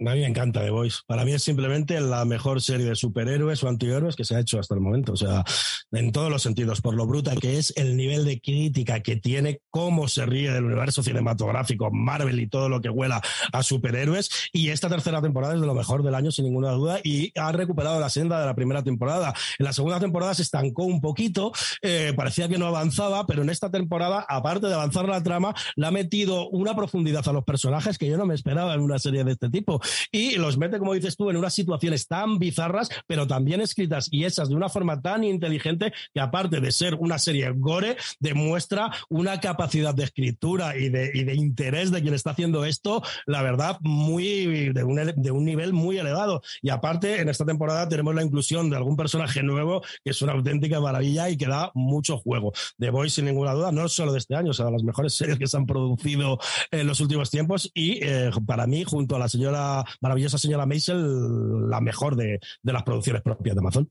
A 0.07 0.15
mí 0.15 0.21
me 0.21 0.27
encanta 0.27 0.61
The 0.63 0.71
Voice. 0.71 0.99
Para 1.07 1.25
mí 1.25 1.33
es 1.33 1.43
simplemente 1.43 1.99
la 2.01 2.25
mejor 2.25 2.61
serie 2.61 2.87
de 2.87 2.95
superhéroes 2.95 3.63
o 3.63 3.69
antihéroes 3.69 4.17
que 4.17 4.25
se 4.25 4.37
ha 4.37 4.41
hecho 4.41 4.59
hasta 4.59 4.75
el 4.75 4.81
momento. 4.81 5.13
O 5.13 5.17
sea, 5.17 5.45
en 5.93 6.13
todos 6.13 6.31
los 6.31 6.43
sentidos, 6.43 6.83
por 6.83 6.95
lo 6.95 7.07
bruta 7.07 7.35
que 7.37 7.59
es, 7.59 7.73
el 7.77 7.97
nivel 7.97 8.25
de 8.25 8.41
crítica 8.41 9.01
que 9.01 9.17
tiene, 9.17 9.61
cómo 9.71 10.07
se 10.09 10.27
ríe 10.27 10.51
del 10.51 10.65
universo 10.65 11.03
cinematográfico, 11.03 11.91
Marvel 11.91 12.39
y 12.39 12.49
todo 12.49 12.69
lo 12.69 12.81
que 12.81 12.91
huela 12.91 13.23
a 13.53 13.63
superhéroes. 13.63 14.31
Y 14.53 14.69
esta 14.69 14.89
tercera 14.89 15.23
temporada 15.23 15.55
es 15.55 15.61
de 15.61 15.67
lo 15.67 15.75
mejor 15.75 16.03
del 16.03 16.15
año, 16.15 16.31
sin 16.31 16.45
ninguna 16.45 16.73
duda, 16.73 17.01
y 17.03 17.33
ha 17.39 17.53
recuperado 17.53 17.99
la 17.99 18.11
senda 18.11 18.41
de 18.41 18.47
la 18.47 18.55
primera 18.55 18.83
temporada. 18.83 19.33
En 19.59 19.65
la 19.65 19.73
segunda 19.73 20.01
temporada 20.01 20.35
se 20.35 20.43
estancó 20.43 20.85
un 20.85 21.01
poquito, 21.01 21.53
eh, 21.81 22.13
parecía 22.15 22.49
que 22.49 22.59
no 22.59 22.67
avanzaba, 22.67 23.27
pero 23.27 23.43
en 23.43 23.49
esta 23.49 23.71
temporada, 23.71 24.27
aparte 24.29 24.67
de 24.67 24.75
avanzar 24.75 25.09
la 25.09 25.23
trama, 25.23 25.55
le 25.77 25.87
ha 25.87 25.91
metido 25.91 26.49
una 26.51 26.77
profundidad 26.77 27.27
a 27.27 27.33
los 27.33 27.45
personajes 27.45 27.97
que 27.97 28.07
yo 28.07 28.19
no 28.19 28.27
me 28.27 28.35
esperaba 28.35 28.75
en 28.75 28.81
una 28.81 28.99
serie 28.99 29.25
de 29.25 29.33
este 29.33 29.49
tipo 29.49 29.81
y 30.11 30.37
los 30.37 30.59
mete, 30.59 30.79
como 30.79 30.95
dices 30.95 31.16
tú, 31.16 31.31
en 31.31 31.37
unas 31.37 31.55
situaciones 31.55 32.07
tan 32.07 32.39
bizarras, 32.39 32.89
pero 33.07 33.27
también 33.27 33.61
escritas 33.61 34.09
y 34.11 34.25
hechas 34.25 34.49
de 34.49 34.55
una 34.55 34.69
forma 34.69 35.01
tan 35.01 35.25
inteligente 35.25 35.93
que 36.12 36.21
aparte 36.21 36.61
de 36.61 36.73
ser 36.73 36.95
una 36.95 37.19
serie 37.19 37.51
gore, 37.55 37.97
demuestra 38.21 38.91
una 39.09 39.41
capacidad 39.41 39.95
de 39.95 40.05
escritura 40.05 40.77
y 40.77 40.89
de, 40.89 41.11
de 41.12 41.35
interés 41.35 41.91
de 41.91 42.03
quien 42.03 42.15
está 42.15 42.31
haciendo 42.31 42.65
esto, 42.65 43.03
la 43.27 43.43
verdad, 43.43 43.79
muy 43.81 44.73
de 44.73 44.85
un, 44.85 45.12
de 45.16 45.31
un 45.31 45.45
nivel 45.45 45.73
muy 45.73 45.99
elevado. 45.99 46.43
Y 46.62 46.71
aparte, 46.71 47.21
en 47.21 47.29
esta 47.29 47.45
temporada 47.45 47.89
tenemos 47.89 48.15
la 48.15 48.23
inclusión 48.23 48.71
de 48.71 48.77
algún 48.77 48.97
personaje 48.97 49.43
nuevo 49.43 49.83
que 50.05 50.11
es 50.11 50.23
una 50.23 50.33
auténtica 50.33 50.81
maravilla 50.81 51.29
y 51.29 51.37
que 51.37 51.47
da 51.47 51.71
mucho 51.75 52.19
juego. 52.19 52.53
The 52.79 52.91
Voice, 52.91 53.16
sin 53.16 53.27
ninguna 53.27 53.53
duda, 53.53 53.73
no 53.73 53.89
solo 53.89 54.12
de 54.12 54.19
este 54.19 54.35
año, 54.35 54.51
o 54.51 54.55
sea, 54.55 54.71
las 54.71 54.83
mejores 54.83 55.15
series 55.15 55.39
que 55.39 55.47
se 55.47 55.57
han 55.57 55.66
producido 55.66 56.39
en 56.71 56.87
los 56.87 57.01
últimos 57.01 57.31
tiempos 57.31 57.71
y 57.75 58.05
eh, 58.05 58.31
para 58.47 58.66
mí, 58.66 58.85
junto 58.85 59.16
a 59.16 59.19
la 59.19 59.29
señora 59.29 59.74
maravillosa 60.01 60.39
señora 60.39 60.67
Maisel 60.67 61.69
la 61.69 61.81
mejor 61.81 62.17
de, 62.17 62.41
las 62.63 62.83
producciones 62.83 63.23
propias 63.23 63.55
de 63.55 63.61
Amazon. 63.61 63.91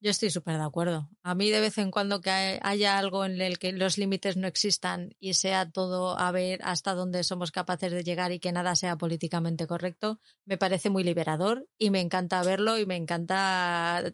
Yo 0.00 0.10
estoy 0.10 0.28
súper 0.28 0.58
de 0.58 0.64
acuerdo. 0.64 1.08
A 1.22 1.34
mí 1.34 1.50
de 1.50 1.60
vez 1.60 1.78
en 1.78 1.90
cuando 1.90 2.20
que 2.20 2.60
haya 2.62 2.98
algo 2.98 3.24
en 3.24 3.40
el 3.40 3.58
que 3.58 3.72
los 3.72 3.96
límites 3.96 4.36
no 4.36 4.46
existan 4.46 5.16
y 5.18 5.32
sea 5.32 5.70
todo 5.70 6.18
a 6.18 6.30
ver 6.30 6.60
hasta 6.62 6.92
dónde 6.92 7.24
somos 7.24 7.50
capaces 7.52 7.90
de 7.90 8.04
llegar 8.04 8.30
y 8.30 8.38
que 8.38 8.52
nada 8.52 8.76
sea 8.76 8.96
políticamente 8.96 9.66
correcto, 9.66 10.20
me 10.44 10.58
parece 10.58 10.90
muy 10.90 11.04
liberador 11.04 11.66
y 11.78 11.88
me 11.88 12.02
encanta 12.02 12.42
verlo 12.42 12.78
y 12.78 12.84
me 12.84 12.96
encanta 12.96 14.04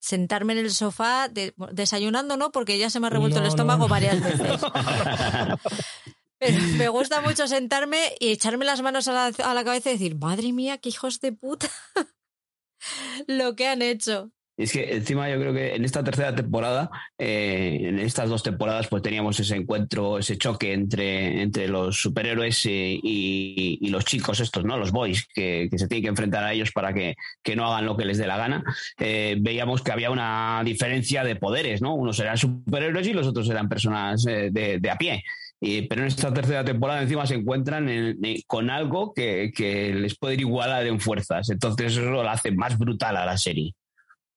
sentarme 0.00 0.52
en 0.52 0.58
el 0.60 0.70
sofá 0.70 1.30
desayunando, 1.72 2.36
¿no? 2.36 2.52
Porque 2.52 2.78
ya 2.78 2.90
se 2.90 3.00
me 3.00 3.06
ha 3.06 3.10
revuelto 3.10 3.38
el 3.38 3.46
estómago 3.46 3.88
varias 3.88 4.22
veces. 4.22 4.60
me 6.78 6.88
gusta 6.88 7.20
mucho 7.20 7.46
sentarme 7.46 8.14
y 8.20 8.28
echarme 8.28 8.64
las 8.64 8.82
manos 8.82 9.08
a 9.08 9.30
la, 9.30 9.64
cabeza 9.64 9.90
y 9.90 9.94
decir, 9.94 10.16
madre 10.16 10.52
mía, 10.52 10.78
qué 10.78 10.88
hijos 10.90 11.20
de 11.20 11.32
puta 11.32 11.68
lo 13.26 13.56
que 13.56 13.66
han 13.66 13.82
hecho. 13.82 14.30
Es 14.58 14.72
que 14.72 14.92
encima 14.92 15.30
yo 15.30 15.38
creo 15.38 15.54
que 15.54 15.76
en 15.76 15.84
esta 15.84 16.02
tercera 16.02 16.34
temporada, 16.34 16.90
eh, 17.16 17.78
en 17.80 18.00
estas 18.00 18.28
dos 18.28 18.42
temporadas, 18.42 18.88
pues 18.88 19.04
teníamos 19.04 19.38
ese 19.38 19.54
encuentro, 19.54 20.18
ese 20.18 20.36
choque 20.36 20.72
entre, 20.72 21.42
entre 21.42 21.68
los 21.68 22.02
superhéroes 22.02 22.66
y, 22.66 23.78
los 23.88 24.04
chicos 24.04 24.40
estos, 24.40 24.64
¿no? 24.64 24.76
Los 24.76 24.90
boys, 24.90 25.28
que, 25.32 25.68
se 25.76 25.86
tienen 25.86 26.02
que 26.02 26.08
enfrentar 26.08 26.42
a 26.42 26.52
ellos 26.52 26.72
para 26.72 26.92
que, 26.92 27.14
no 27.54 27.66
hagan 27.72 27.86
lo 27.86 27.96
que 27.96 28.04
les 28.04 28.18
dé 28.18 28.26
la 28.26 28.36
gana. 28.36 28.64
Eh, 28.98 29.36
veíamos 29.38 29.82
que 29.82 29.92
había 29.92 30.10
una 30.10 30.60
diferencia 30.64 31.22
de 31.22 31.36
poderes, 31.36 31.80
¿no? 31.80 31.94
Unos 31.94 32.18
eran 32.18 32.36
superhéroes 32.36 33.06
y 33.06 33.12
los 33.12 33.28
otros 33.28 33.48
eran 33.48 33.68
personas 33.68 34.26
eh, 34.26 34.50
de, 34.50 34.90
a 34.90 34.96
pie. 34.96 35.22
Pero 35.60 36.02
en 36.02 36.08
esta 36.08 36.32
tercera 36.32 36.64
temporada 36.64 37.02
encima 37.02 37.26
se 37.26 37.34
encuentran 37.34 37.88
con 38.46 38.70
algo 38.70 39.12
que, 39.12 39.50
que, 39.54 39.92
les 39.92 40.16
puede 40.16 40.34
igualar 40.34 40.86
en 40.86 41.00
fuerzas. 41.00 41.50
Entonces 41.50 41.92
eso 41.92 42.02
lo 42.02 42.28
hace 42.28 42.52
más 42.52 42.78
brutal 42.78 43.16
a 43.16 43.26
la 43.26 43.36
serie. 43.36 43.74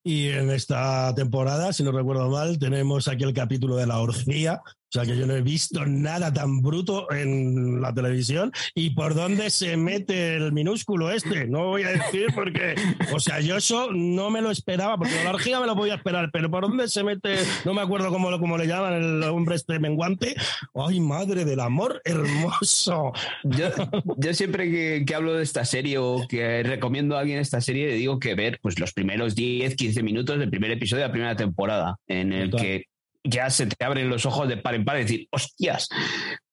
Y 0.03 0.29
en 0.29 0.49
esta 0.49 1.13
temporada, 1.13 1.73
si 1.73 1.83
no 1.83 1.91
recuerdo 1.91 2.29
mal, 2.29 2.57
tenemos 2.57 3.07
aquí 3.07 3.23
el 3.23 3.33
capítulo 3.33 3.75
de 3.75 3.85
la 3.85 3.99
orgía, 3.99 4.61
o 4.91 4.93
sea 4.93 5.05
que 5.05 5.17
yo 5.17 5.25
no 5.25 5.33
he 5.33 5.41
visto 5.41 5.85
nada 5.85 6.33
tan 6.33 6.61
bruto 6.61 7.09
en 7.13 7.81
la 7.81 7.93
televisión. 7.93 8.51
¿Y 8.75 8.89
por 8.89 9.15
dónde 9.15 9.49
se 9.49 9.77
mete 9.77 10.35
el 10.35 10.51
minúsculo 10.51 11.11
este? 11.11 11.47
No 11.47 11.67
voy 11.67 11.83
a 11.83 11.91
decir 11.91 12.27
porque, 12.35 12.75
o 13.13 13.19
sea, 13.21 13.39
yo 13.39 13.55
eso 13.55 13.93
no 13.93 14.29
me 14.29 14.41
lo 14.41 14.51
esperaba, 14.51 14.97
porque 14.97 15.23
la 15.23 15.29
orgía 15.29 15.61
me 15.61 15.65
lo 15.65 15.75
voy 15.75 15.91
a 15.91 15.95
esperar, 15.95 16.29
pero 16.33 16.51
¿por 16.51 16.67
dónde 16.67 16.89
se 16.89 17.05
mete? 17.05 17.37
No 17.63 17.73
me 17.73 17.81
acuerdo 17.81 18.09
cómo, 18.09 18.37
cómo 18.37 18.57
le 18.57 18.67
llaman 18.67 18.93
el 18.95 19.23
hombre 19.23 19.55
este 19.55 19.79
menguante. 19.79 20.35
¡Ay, 20.75 20.99
madre 20.99 21.45
del 21.45 21.61
amor 21.61 22.01
hermoso! 22.03 23.13
Yo, 23.45 23.69
yo 24.17 24.33
siempre 24.33 24.69
que, 24.69 25.05
que, 25.07 25.15
hablo 25.15 25.35
de 25.35 25.43
esta 25.43 25.63
serie 25.63 25.99
o 25.99 26.27
que 26.27 26.63
recomiendo 26.63 27.15
a 27.15 27.21
alguien 27.21 27.39
esta 27.39 27.61
serie, 27.61 27.87
le 27.87 27.95
digo 27.95 28.19
que 28.19 28.35
ver 28.35 28.59
pues, 28.61 28.77
los 28.77 28.91
primeros 28.91 29.35
10, 29.35 29.73
15 29.73 30.03
minutos 30.03 30.37
del 30.37 30.49
primer 30.49 30.71
episodio 30.71 31.03
de 31.03 31.07
la 31.07 31.13
primera 31.13 31.35
temporada, 31.37 31.95
en 32.07 32.33
el 32.33 32.51
que 32.51 32.90
ya 33.23 33.49
se 33.49 33.67
te 33.67 33.83
abren 33.83 34.09
los 34.09 34.25
ojos 34.25 34.47
de 34.47 34.57
par 34.57 34.75
en 34.75 34.85
par 34.85 34.97
y 34.97 35.03
decir, 35.03 35.27
hostias. 35.31 35.89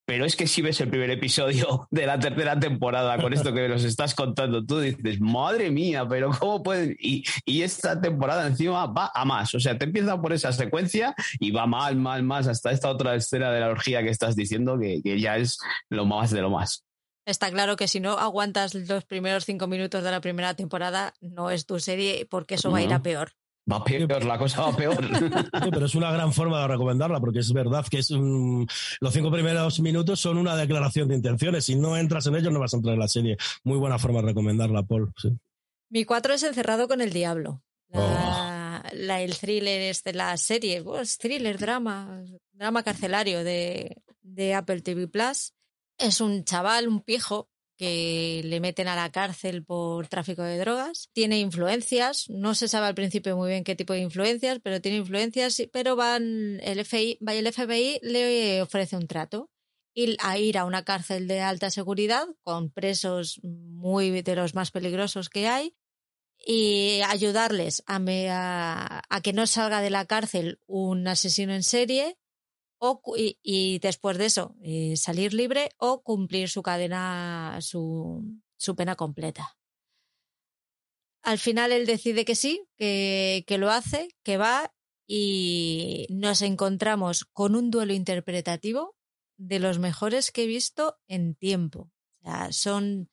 Pero 0.05 0.25
es 0.25 0.35
que 0.35 0.47
si 0.47 0.63
ves 0.63 0.81
el 0.81 0.89
primer 0.89 1.11
episodio 1.11 1.87
de 1.91 2.07
la 2.07 2.19
tercera 2.19 2.59
temporada 2.59 3.21
con 3.21 3.31
esto 3.31 3.53
que 3.53 3.69
nos 3.69 3.83
estás 3.83 4.15
contando, 4.15 4.65
tú 4.65 4.79
dices, 4.79 5.21
madre 5.21 5.69
mía, 5.69 6.07
pero 6.09 6.31
¿cómo 6.31 6.63
pueden? 6.63 6.95
Y, 6.99 7.23
esta 7.61 8.01
temporada 8.01 8.47
encima 8.47 8.87
va 8.87 9.11
a 9.13 9.23
más. 9.23 9.53
O 9.53 9.59
sea, 9.59 9.77
te 9.77 9.85
empieza 9.85 10.19
por 10.19 10.33
esa 10.33 10.51
secuencia 10.51 11.13
y 11.39 11.51
va 11.51 11.67
mal, 11.67 11.95
mal, 11.95 12.23
más 12.23 12.47
hasta 12.47 12.71
esta 12.71 12.89
otra 12.89 13.13
escena 13.13 13.51
de 13.51 13.59
la 13.59 13.69
orgía 13.69 14.01
que 14.01 14.09
estás 14.09 14.35
diciendo, 14.35 14.79
que, 14.79 15.01
que 15.03 15.19
ya 15.19 15.37
es 15.37 15.59
lo 15.89 16.05
más 16.05 16.31
de 16.31 16.41
lo 16.41 16.49
más. 16.49 16.83
Está 17.29 17.51
claro 17.51 17.75
que 17.75 17.87
si 17.87 17.99
no 17.99 18.17
aguantas 18.17 18.73
los 18.73 19.05
primeros 19.05 19.45
cinco 19.45 19.67
minutos 19.67 20.03
de 20.03 20.09
la 20.09 20.21
primera 20.21 20.55
temporada, 20.55 21.13
no 21.21 21.51
es 21.51 21.67
tu 21.67 21.79
serie 21.79 22.25
porque 22.27 22.55
eso 22.55 22.71
va 22.71 22.79
a 22.79 22.81
ir 22.81 22.91
a 22.91 23.03
peor. 23.03 23.33
Va 23.71 23.83
peor, 23.83 24.25
la 24.25 24.37
cosa 24.37 24.61
va 24.61 24.75
peor. 24.75 24.97
pero 25.71 25.85
es 25.85 25.95
una 25.95 26.11
gran 26.11 26.33
forma 26.33 26.61
de 26.61 26.67
recomendarla, 26.67 27.19
porque 27.19 27.39
es 27.39 27.53
verdad 27.53 27.85
que 27.87 27.99
es 27.99 28.09
los 28.09 29.13
cinco 29.13 29.31
primeros 29.31 29.79
minutos 29.79 30.19
son 30.19 30.37
una 30.37 30.55
declaración 30.55 31.07
de 31.07 31.15
intenciones. 31.15 31.65
Si 31.65 31.75
no 31.75 31.95
entras 31.95 32.25
en 32.27 32.35
ellos, 32.35 32.51
no 32.51 32.59
vas 32.59 32.73
a 32.73 32.77
entrar 32.77 32.93
en 32.93 32.99
la 32.99 33.07
serie. 33.07 33.37
Muy 33.63 33.77
buena 33.77 33.99
forma 33.99 34.21
de 34.21 34.27
recomendarla, 34.27 34.83
Paul. 34.83 35.13
Mi 35.89 36.05
cuatro 36.05 36.33
es 36.33 36.43
Encerrado 36.43 36.87
con 36.87 37.01
el 37.01 37.11
Diablo. 37.11 37.61
La, 37.89 38.83
oh. 38.83 39.17
el 39.17 39.37
thriller 39.37 39.81
es 39.81 40.03
de 40.03 40.13
la 40.13 40.35
serie, 40.37 40.83
pues, 40.83 41.17
thriller, 41.17 41.57
drama, 41.57 42.23
drama 42.53 42.83
carcelario 42.83 43.43
de, 43.43 43.97
de 44.21 44.53
Apple 44.53 44.81
TV 44.81 45.07
Plus. 45.07 45.53
Es 45.97 46.21
un 46.21 46.43
chaval, 46.43 46.87
un 46.87 47.01
pijo, 47.01 47.49
que 47.79 48.41
le 48.43 48.59
meten 48.59 48.89
a 48.89 48.95
la 48.97 49.09
cárcel 49.09 49.63
por 49.63 50.09
tráfico 50.09 50.43
de 50.43 50.57
drogas. 50.57 51.09
Tiene 51.13 51.39
influencias, 51.39 52.29
no 52.29 52.53
se 52.53 52.67
sabe 52.67 52.87
al 52.87 52.93
principio 52.93 53.37
muy 53.37 53.51
bien 53.51 53.63
qué 53.63 53.73
tipo 53.73 53.93
de 53.93 54.01
influencias, 54.01 54.59
pero 54.61 54.81
tiene 54.81 54.97
influencias, 54.97 55.63
pero 55.71 55.95
van 55.95 56.59
el 56.61 56.83
FBI, 56.83 57.19
el 57.25 57.53
FBI 57.53 57.99
le 58.03 58.61
ofrece 58.61 58.97
un 58.97 59.07
trato 59.07 59.49
y 59.93 60.17
a 60.19 60.37
ir 60.37 60.57
a 60.57 60.65
una 60.65 60.83
cárcel 60.83 61.29
de 61.29 61.39
alta 61.39 61.69
seguridad 61.69 62.27
con 62.43 62.69
presos 62.69 63.39
muy 63.43 64.21
de 64.21 64.35
los 64.35 64.53
más 64.55 64.71
peligrosos 64.71 65.29
que 65.29 65.47
hay 65.47 65.73
y 66.37 66.99
ayudarles 67.07 67.81
a, 67.87 69.01
a 69.09 69.21
que 69.21 69.31
no 69.31 69.47
salga 69.47 69.79
de 69.79 69.89
la 69.89 70.05
cárcel 70.05 70.59
un 70.67 71.07
asesino 71.07 71.53
en 71.53 71.63
serie 71.63 72.17
y, 73.15 73.79
después 73.79 74.17
de 74.17 74.25
eso 74.25 74.55
eh, 74.61 74.95
salir 74.95 75.33
libre 75.33 75.71
o 75.77 76.01
cumplir 76.01 76.49
su 76.49 76.61
cadena, 76.61 77.57
su, 77.61 78.23
su, 78.57 78.75
pena 78.75 78.95
completa. 78.95 79.57
Al 81.21 81.37
final 81.37 81.71
él 81.71 81.85
decide 81.85 82.23
que 82.25 82.35
sí, 82.35 82.65
que, 82.77 83.43
que 83.45 83.57
lo 83.57 83.69
hace, 83.69 84.09
que 84.23 84.37
va 84.37 84.73
y 85.05 86.07
nos 86.09 86.41
encontramos 86.41 87.25
con 87.25 87.55
un 87.55 87.71
duelo 87.71 87.93
interpretativo 87.93 88.95
de 89.37 89.59
los 89.59 89.79
mejores 89.79 90.31
que 90.31 90.43
he 90.43 90.47
visto 90.47 90.97
en 91.07 91.35
tiempo. 91.35 91.91
O 92.23 92.51
son 92.51 93.09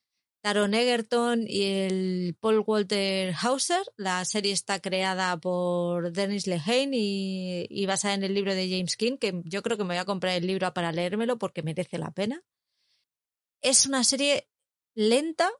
Taron 0.47 0.73
Egerton 0.73 1.43
y 1.45 1.63
el 1.63 2.37
Paul 2.39 2.63
Walter 2.65 3.33
Hauser. 3.41 3.83
La 3.97 4.23
serie 4.23 4.53
está 4.53 4.79
creada 4.79 5.35
por 5.35 6.13
Dennis 6.13 6.47
Lehane 6.47 6.91
y, 6.93 7.85
basada 7.85 8.13
en 8.13 8.23
el 8.23 8.33
libro 8.33 8.55
de 8.55 8.69
James 8.69 8.95
King, 8.95 9.17
que 9.17 9.41
yo 9.43 9.61
creo 9.61 9.75
que 9.75 9.83
me 9.83 9.95
voy 9.95 9.97
a 9.97 10.05
comprar 10.05 10.35
el 10.35 10.47
libro 10.47 10.73
para 10.73 10.93
leérmelo 10.93 11.37
porque 11.37 11.63
merece 11.63 11.97
la 11.97 12.11
pena. 12.11 12.45
Es 13.59 13.87
una 13.87 14.05
serie 14.05 14.47
lenta, 14.95 15.51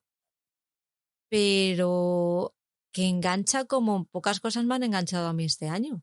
pero 1.28 2.56
que 2.94 3.10
engancha 3.10 3.66
como 3.66 4.06
pocas 4.06 4.40
cosas 4.40 4.64
me 4.64 4.76
han 4.76 4.84
enganchado 4.84 5.28
a 5.28 5.34
mí 5.34 5.44
este 5.44 5.68
año. 5.68 6.02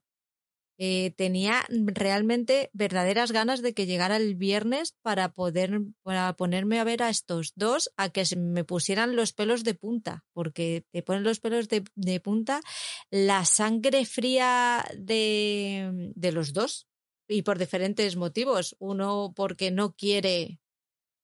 Eh, 0.76 1.12
tenía 1.16 1.64
realmente 1.68 2.68
verdaderas 2.72 3.30
ganas 3.30 3.62
de 3.62 3.74
que 3.74 3.86
llegara 3.86 4.16
el 4.16 4.34
viernes 4.34 4.96
para 5.02 5.32
poder 5.32 5.82
para 6.02 6.32
ponerme 6.36 6.80
a 6.80 6.84
ver 6.84 7.02
a 7.04 7.10
estos 7.10 7.52
dos, 7.54 7.92
a 7.96 8.08
que 8.08 8.24
me 8.36 8.64
pusieran 8.64 9.14
los 9.14 9.32
pelos 9.32 9.62
de 9.62 9.74
punta, 9.74 10.24
porque 10.32 10.84
te 10.90 11.02
ponen 11.02 11.22
los 11.22 11.38
pelos 11.38 11.68
de, 11.68 11.84
de 11.94 12.18
punta 12.18 12.60
la 13.10 13.44
sangre 13.44 14.04
fría 14.04 14.84
de, 14.98 16.12
de 16.16 16.32
los 16.32 16.52
dos 16.52 16.88
y 17.28 17.42
por 17.42 17.58
diferentes 17.58 18.16
motivos. 18.16 18.74
Uno 18.80 19.32
porque 19.36 19.70
no 19.70 19.94
quiere, 19.94 20.58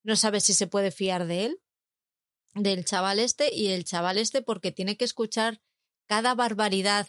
no 0.05 0.15
sabe 0.15 0.41
si 0.41 0.55
se 0.55 0.69
puede 0.69 0.93
fiar 0.93 1.27
de 1.27 1.47
él, 1.47 1.61
del 2.55 2.85
chaval 2.85 3.19
este, 3.19 3.53
y 3.53 3.69
el 3.69 3.85
chaval 3.85 4.19
este 4.19 4.43
porque 4.43 4.71
tiene 4.73 4.97
que 4.97 5.05
escuchar 5.05 5.61
cada 6.07 6.35
barbaridad 6.35 7.09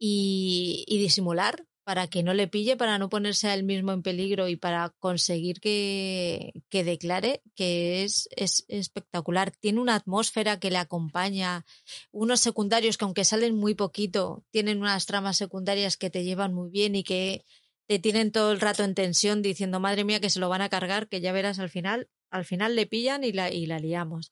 y, 0.00 0.86
disimular 0.88 1.66
para 1.84 2.08
que 2.08 2.22
no 2.22 2.34
le 2.34 2.48
pille, 2.48 2.76
para 2.76 2.98
no 2.98 3.08
ponerse 3.08 3.48
a 3.48 3.54
él 3.54 3.64
mismo 3.64 3.92
en 3.92 4.02
peligro 4.02 4.48
y 4.48 4.56
para 4.56 4.90
conseguir 4.98 5.60
que, 5.60 6.52
que 6.68 6.84
declare 6.84 7.42
que 7.54 8.04
es, 8.04 8.28
es, 8.36 8.64
espectacular. 8.68 9.50
Tiene 9.50 9.80
una 9.80 9.96
atmósfera 9.96 10.58
que 10.60 10.70
le 10.70 10.78
acompaña, 10.78 11.64
unos 12.12 12.40
secundarios 12.40 12.96
que 12.96 13.04
aunque 13.04 13.24
salen 13.24 13.56
muy 13.56 13.74
poquito, 13.74 14.44
tienen 14.50 14.80
unas 14.80 15.06
tramas 15.06 15.36
secundarias 15.36 15.96
que 15.96 16.10
te 16.10 16.24
llevan 16.24 16.54
muy 16.54 16.70
bien 16.70 16.94
y 16.94 17.02
que 17.02 17.44
te 17.86 17.98
tienen 17.98 18.30
todo 18.30 18.52
el 18.52 18.60
rato 18.60 18.84
en 18.84 18.94
tensión 18.94 19.42
diciendo, 19.42 19.80
madre 19.80 20.04
mía, 20.04 20.20
que 20.20 20.30
se 20.30 20.38
lo 20.38 20.48
van 20.48 20.62
a 20.62 20.68
cargar, 20.68 21.08
que 21.08 21.20
ya 21.20 21.32
verás 21.32 21.58
al 21.58 21.70
final, 21.70 22.08
al 22.30 22.44
final 22.44 22.76
le 22.76 22.86
pillan 22.86 23.24
y 23.24 23.32
la, 23.32 23.50
y 23.50 23.66
la 23.66 23.80
liamos 23.80 24.30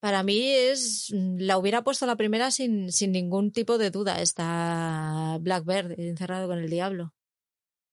para 0.00 0.22
mí 0.22 0.50
es 0.50 1.10
la 1.12 1.58
hubiera 1.58 1.82
puesto 1.82 2.06
la 2.06 2.16
primera 2.16 2.50
sin, 2.50 2.92
sin 2.92 3.12
ningún 3.12 3.52
tipo 3.52 3.78
de 3.78 3.90
duda 3.90 4.20
esta 4.20 5.38
Blackbird 5.40 5.98
encerrado 5.98 6.48
con 6.48 6.58
el 6.58 6.70
diablo. 6.70 7.12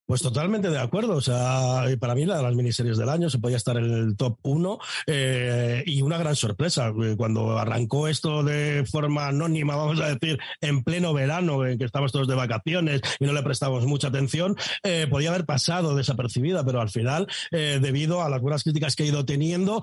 Pues 0.05 0.21
totalmente 0.21 0.69
de 0.69 0.77
acuerdo. 0.77 1.15
O 1.15 1.21
sea, 1.21 1.83
para 1.99 2.13
mí 2.13 2.25
la 2.25 2.37
de 2.37 2.43
las 2.43 2.53
miniseries 2.53 2.97
del 2.97 3.09
año 3.09 3.29
se 3.29 3.39
podía 3.39 3.57
estar 3.57 3.75
en 3.77 3.85
el 3.85 4.15
top 4.15 4.37
1 4.43 4.79
eh, 5.07 5.83
y 5.87 6.03
una 6.03 6.19
gran 6.19 6.35
sorpresa. 6.35 6.93
Eh, 7.03 7.15
cuando 7.17 7.57
arrancó 7.57 8.07
esto 8.07 8.43
de 8.43 8.85
forma 8.85 9.27
anónima, 9.27 9.75
vamos 9.75 9.99
a 9.99 10.13
decir, 10.13 10.37
en 10.61 10.83
pleno 10.83 11.11
verano, 11.13 11.65
en 11.65 11.79
que 11.79 11.85
estábamos 11.85 12.11
todos 12.11 12.27
de 12.27 12.35
vacaciones 12.35 13.01
y 13.19 13.25
no 13.25 13.33
le 13.33 13.41
prestamos 13.41 13.85
mucha 13.87 14.09
atención, 14.09 14.55
eh, 14.83 15.07
podía 15.09 15.29
haber 15.29 15.45
pasado 15.45 15.95
desapercibida, 15.95 16.63
pero 16.63 16.81
al 16.81 16.89
final, 16.89 17.27
debido 17.51 18.21
a 18.21 18.29
las 18.29 18.41
buenas 18.41 18.63
críticas 18.63 18.95
que 18.95 19.03
ha 19.03 19.07
ido 19.07 19.25
teniendo, 19.25 19.81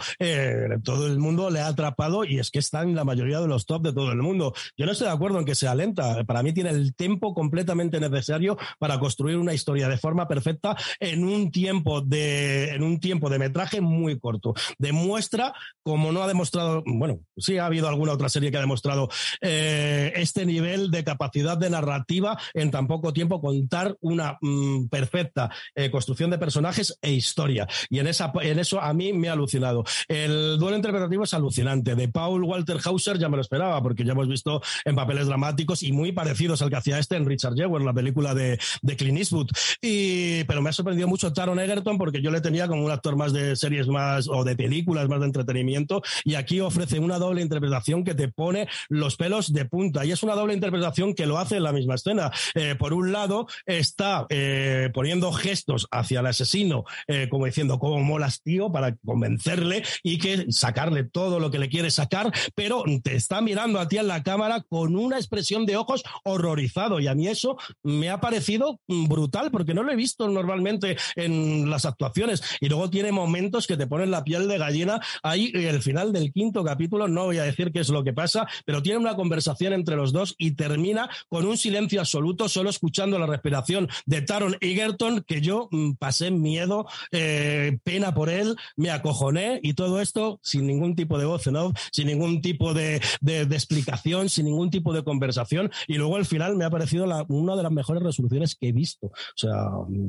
todo 0.84 1.06
el 1.06 1.18
mundo 1.18 1.50
le 1.50 1.60
ha 1.60 1.68
atrapado 1.68 2.24
y 2.24 2.38
es 2.38 2.50
que 2.50 2.58
está 2.58 2.82
en 2.82 2.94
la 2.94 3.04
mayoría 3.04 3.40
de 3.40 3.48
los 3.48 3.66
top 3.66 3.82
de 3.82 3.92
todo 3.92 4.12
el 4.12 4.18
mundo. 4.18 4.54
Yo 4.76 4.86
no 4.86 4.92
estoy 4.92 5.08
de 5.08 5.14
acuerdo 5.14 5.38
en 5.38 5.44
que 5.44 5.54
sea 5.54 5.74
lenta. 5.74 6.24
Para 6.24 6.42
mí 6.42 6.52
tiene 6.52 6.70
el 6.70 6.94
tiempo 6.94 7.34
completamente 7.34 7.98
necesario 7.98 8.56
para 8.78 8.98
construir 8.98 9.36
una 9.36 9.54
historia 9.54 9.88
de 9.88 9.96
forma 9.96 10.11
perfecta 10.28 10.76
en 11.00 11.24
un 11.24 11.50
tiempo 11.50 12.00
de, 12.00 12.70
en 12.70 12.82
un 12.82 13.00
tiempo 13.00 13.30
de 13.30 13.38
metraje 13.38 13.80
muy 13.80 14.18
corto. 14.18 14.54
Demuestra, 14.78 15.54
como 15.82 16.12
no 16.12 16.22
ha 16.22 16.28
demostrado, 16.28 16.82
bueno, 16.86 17.20
sí 17.36 17.58
ha 17.58 17.66
habido 17.66 17.88
alguna 17.88 18.12
otra 18.12 18.28
serie 18.28 18.50
que 18.50 18.56
ha 18.56 18.60
demostrado 18.60 19.08
eh, 19.40 20.12
este 20.16 20.46
nivel 20.46 20.90
de 20.90 21.04
capacidad 21.04 21.56
de 21.56 21.70
narrativa 21.70 22.38
en 22.54 22.70
tan 22.70 22.86
poco 22.86 23.12
tiempo, 23.12 23.40
contar 23.40 23.96
una 24.00 24.38
mm, 24.40 24.88
perfecta 24.88 25.50
eh, 25.74 25.90
construcción 25.90 26.30
de 26.30 26.38
personajes 26.38 26.98
e 27.02 27.12
historia. 27.12 27.66
Y 27.88 27.98
en, 27.98 28.06
esa, 28.06 28.32
en 28.42 28.58
eso 28.58 28.80
a 28.80 28.92
mí 28.92 29.12
me 29.12 29.28
ha 29.28 29.32
alucinado. 29.32 29.84
El 30.08 30.58
duelo 30.58 30.76
interpretativo 30.76 31.24
es 31.24 31.34
alucinante. 31.34 31.94
De 31.94 32.08
Paul 32.08 32.44
Walter 32.44 32.78
Hauser 32.84 33.18
ya 33.18 33.28
me 33.28 33.36
lo 33.36 33.42
esperaba, 33.42 33.82
porque 33.82 34.04
ya 34.04 34.12
hemos 34.12 34.28
visto 34.28 34.62
en 34.84 34.94
papeles 34.94 35.26
dramáticos 35.26 35.82
y 35.82 35.92
muy 35.92 36.12
parecidos 36.12 36.62
al 36.62 36.70
que 36.70 36.76
hacía 36.76 36.98
este 36.98 37.16
en 37.16 37.26
Richard 37.26 37.54
Jewell, 37.54 37.84
la 37.84 37.92
película 37.92 38.34
de, 38.34 38.58
de 38.82 38.96
Clint 38.96 39.18
Eastwood. 39.18 39.48
Y, 39.80 40.01
pero 40.46 40.62
me 40.62 40.70
ha 40.70 40.72
sorprendido 40.72 41.08
mucho 41.08 41.32
Taron 41.32 41.60
Egerton 41.60 41.98
porque 41.98 42.22
yo 42.22 42.30
le 42.30 42.40
tenía 42.40 42.68
como 42.68 42.84
un 42.84 42.90
actor 42.90 43.16
más 43.16 43.32
de 43.32 43.56
series 43.56 43.88
más 43.88 44.28
o 44.28 44.44
de 44.44 44.56
películas 44.56 45.08
más 45.08 45.20
de 45.20 45.26
entretenimiento 45.26 46.02
y 46.24 46.34
aquí 46.34 46.60
ofrece 46.60 46.98
una 46.98 47.18
doble 47.18 47.42
interpretación 47.42 48.04
que 48.04 48.14
te 48.14 48.28
pone 48.28 48.68
los 48.88 49.16
pelos 49.16 49.52
de 49.52 49.64
punta 49.64 50.04
y 50.04 50.12
es 50.12 50.22
una 50.22 50.34
doble 50.34 50.54
interpretación 50.54 51.14
que 51.14 51.26
lo 51.26 51.38
hace 51.38 51.56
en 51.56 51.62
la 51.62 51.72
misma 51.72 51.94
escena. 51.94 52.30
Eh, 52.54 52.74
por 52.78 52.92
un 52.92 53.12
lado 53.12 53.46
está 53.66 54.26
eh, 54.28 54.90
poniendo 54.94 55.32
gestos 55.32 55.86
hacia 55.90 56.20
el 56.20 56.26
asesino 56.26 56.84
eh, 57.06 57.28
como 57.30 57.46
diciendo 57.46 57.78
cómo 57.78 58.00
molas 58.00 58.42
tío 58.42 58.70
para 58.70 58.96
convencerle 58.96 59.82
y 60.02 60.18
que 60.18 60.46
sacarle 60.50 61.04
todo 61.04 61.40
lo 61.40 61.50
que 61.50 61.58
le 61.58 61.68
quiere 61.68 61.90
sacar, 61.90 62.32
pero 62.54 62.84
te 63.02 63.14
está 63.14 63.40
mirando 63.40 63.78
a 63.80 63.88
ti 63.88 63.98
en 63.98 64.08
la 64.08 64.22
cámara 64.22 64.64
con 64.68 64.96
una 64.96 65.16
expresión 65.16 65.66
de 65.66 65.76
ojos 65.76 66.02
horrorizado 66.24 67.00
y 67.00 67.06
a 67.06 67.14
mí 67.14 67.28
eso 67.28 67.56
me 67.82 68.10
ha 68.10 68.20
parecido 68.20 68.80
brutal 68.86 69.50
porque 69.50 69.74
no 69.74 69.82
lo 69.82 69.91
he 69.92 69.96
visto 69.96 70.28
normalmente 70.28 70.96
en 71.16 71.70
las 71.70 71.84
actuaciones. 71.84 72.42
Y 72.60 72.68
luego 72.68 72.90
tiene 72.90 73.12
momentos 73.12 73.66
que 73.66 73.76
te 73.76 73.86
ponen 73.86 74.10
la 74.10 74.24
piel 74.24 74.48
de 74.48 74.58
gallina. 74.58 75.00
Ahí 75.22 75.52
el 75.54 75.82
final 75.82 76.12
del 76.12 76.32
quinto 76.32 76.64
capítulo 76.64 77.08
no 77.08 77.24
voy 77.24 77.38
a 77.38 77.44
decir 77.44 77.72
qué 77.72 77.80
es 77.80 77.88
lo 77.88 78.04
que 78.04 78.12
pasa 78.12 78.46
pero 78.64 78.82
tiene 78.82 78.98
una 78.98 79.16
conversación 79.16 79.72
entre 79.72 79.96
los 79.96 80.12
dos 80.12 80.34
y 80.38 80.52
termina 80.52 81.08
con 81.28 81.46
un 81.46 81.56
silencio 81.56 82.00
absoluto 82.00 82.48
solo 82.48 82.70
escuchando 82.70 83.18
la 83.18 83.26
respiración 83.26 83.88
de 84.06 84.22
Taron 84.22 84.56
Egerton 84.60 85.22
que 85.22 85.40
yo 85.40 85.68
mm, 85.70 85.92
pasé 85.92 86.30
miedo 86.30 86.86
eh, 87.10 87.78
pena 87.84 88.14
por 88.14 88.30
él 88.30 88.56
me 88.76 88.90
acojoné 88.90 89.60
y 89.62 89.74
todo 89.74 90.00
esto 90.00 90.40
sin 90.42 90.66
ningún 90.66 90.94
tipo 90.94 91.18
de 91.18 91.24
voz 91.24 91.46
¿no? 91.48 91.72
sin 91.90 92.06
ningún 92.06 92.40
tipo 92.40 92.74
de, 92.74 93.00
de, 93.20 93.42
explicación 93.42 94.28
sin 94.28 94.46
ningún 94.46 94.70
tipo 94.70 94.92
de 94.92 95.02
conversación. 95.02 95.70
Y 95.86 95.94
luego 95.94 96.16
al 96.16 96.26
final 96.26 96.56
me 96.56 96.64
ha 96.64 96.70
parecido 96.70 97.06
la, 97.06 97.24
una 97.28 97.56
de 97.56 97.62
las 97.62 97.72
mejores 97.72 98.02
resoluciones 98.02 98.54
que 98.54 98.68
he 98.68 98.72
visto. 98.72 99.08
O 99.08 99.36
sea 99.36 99.52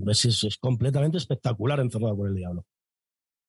es, 0.08 0.58
completamente 0.60 1.18
espectacular 1.18 1.80
encerrado 1.80 2.16
por 2.16 2.28
el 2.28 2.36
diablo. 2.36 2.66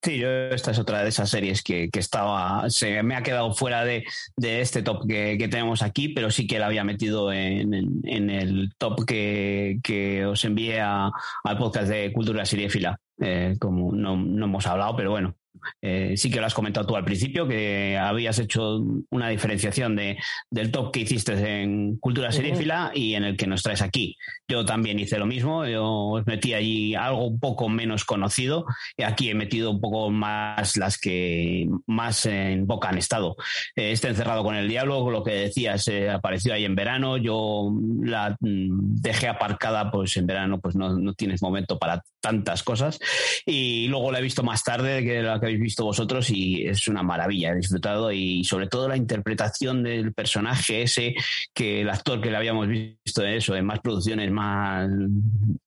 Sí, 0.02 0.18
yo 0.18 0.28
esta 0.28 0.72
es 0.72 0.78
otra 0.78 1.02
de 1.02 1.08
esas 1.08 1.30
series 1.30 1.62
que, 1.62 1.88
que 1.88 1.98
estaba, 1.98 2.68
se 2.68 3.02
me 3.02 3.16
ha 3.16 3.22
quedado 3.22 3.54
fuera 3.54 3.86
de, 3.86 4.04
de 4.36 4.60
este 4.60 4.82
top 4.82 5.06
que, 5.08 5.38
que, 5.38 5.48
tenemos 5.48 5.80
aquí, 5.80 6.10
pero 6.10 6.30
sí 6.30 6.46
que 6.46 6.58
la 6.58 6.66
había 6.66 6.84
metido 6.84 7.32
en, 7.32 7.72
en, 8.04 8.28
el 8.28 8.74
top 8.76 9.06
que, 9.06 9.78
que 9.82 10.26
os 10.26 10.44
envié 10.44 10.82
al 10.82 11.12
podcast 11.58 11.88
de 11.88 12.12
Cultura 12.12 12.44
Seriefila. 12.44 13.00
Eh, 13.20 13.56
como 13.60 13.92
no, 13.92 14.16
no 14.16 14.46
hemos 14.46 14.66
hablado, 14.66 14.96
pero 14.96 15.10
bueno, 15.10 15.36
eh, 15.80 16.14
sí 16.16 16.30
que 16.30 16.40
lo 16.40 16.46
has 16.46 16.54
comentado 16.54 16.86
tú 16.86 16.96
al 16.96 17.04
principio, 17.04 17.46
que 17.46 17.98
habías 17.98 18.38
hecho 18.38 18.82
una 19.10 19.28
diferenciación 19.28 19.96
de, 19.96 20.18
del 20.50 20.70
top 20.70 20.92
que 20.92 21.00
hiciste 21.00 21.62
en 21.62 21.96
Cultura 21.98 22.32
Seriéfila 22.32 22.92
y 22.94 23.14
en 23.14 23.24
el 23.24 23.36
que 23.36 23.46
nos 23.46 23.62
traes 23.62 23.82
aquí. 23.82 24.16
Yo 24.48 24.64
también 24.64 24.98
hice 24.98 25.18
lo 25.18 25.26
mismo, 25.26 25.66
yo 25.66 25.86
os 25.86 26.26
metí 26.26 26.54
allí 26.54 26.94
algo 26.94 27.26
un 27.26 27.40
poco 27.40 27.68
menos 27.68 28.04
conocido 28.04 28.66
y 28.96 29.02
aquí 29.02 29.30
he 29.30 29.34
metido 29.34 29.70
un 29.70 29.80
poco 29.80 30.10
más 30.10 30.76
las 30.76 30.98
que 30.98 31.68
más 31.86 32.26
en 32.26 32.66
boca 32.66 32.88
han 32.88 32.98
estado. 32.98 33.36
Eh, 33.76 33.92
este 33.92 34.08
encerrado 34.08 34.42
con 34.42 34.54
el 34.54 34.68
diablo, 34.68 35.10
lo 35.10 35.22
que 35.22 35.32
decías, 35.32 35.86
eh, 35.88 36.10
apareció 36.10 36.54
ahí 36.54 36.64
en 36.64 36.74
verano, 36.74 37.16
yo 37.16 37.72
la 38.02 38.36
mm, 38.40 39.00
dejé 39.00 39.28
aparcada, 39.28 39.90
pues 39.90 40.16
en 40.16 40.26
verano 40.26 40.60
pues 40.60 40.76
no, 40.76 40.98
no 40.98 41.14
tienes 41.14 41.42
momento 41.42 41.78
para 41.78 42.02
tantas 42.20 42.62
cosas 42.62 42.98
y 43.46 43.86
luego 43.88 44.12
la 44.12 44.18
he 44.18 44.22
visto 44.22 44.42
más 44.42 44.62
tarde 44.62 45.04
que 45.04 45.22
la 45.22 45.38
que 45.40 45.46
habéis 45.46 45.60
visto 45.60 45.84
vosotros 45.84 46.30
y 46.30 46.66
es 46.66 46.88
una 46.88 47.02
maravilla, 47.02 47.52
he 47.52 47.56
disfrutado 47.56 48.12
y 48.12 48.44
sobre 48.44 48.68
todo 48.68 48.88
la 48.88 48.96
interpretación 48.96 49.82
del 49.82 50.12
personaje 50.12 50.82
ese 50.82 51.14
que 51.52 51.82
el 51.82 51.90
actor 51.90 52.20
que 52.20 52.30
le 52.30 52.36
habíamos 52.36 52.68
visto 52.68 53.22
en 53.22 53.34
eso, 53.34 53.56
en 53.56 53.66
más 53.66 53.80
producciones 53.80 54.30
más 54.30 54.88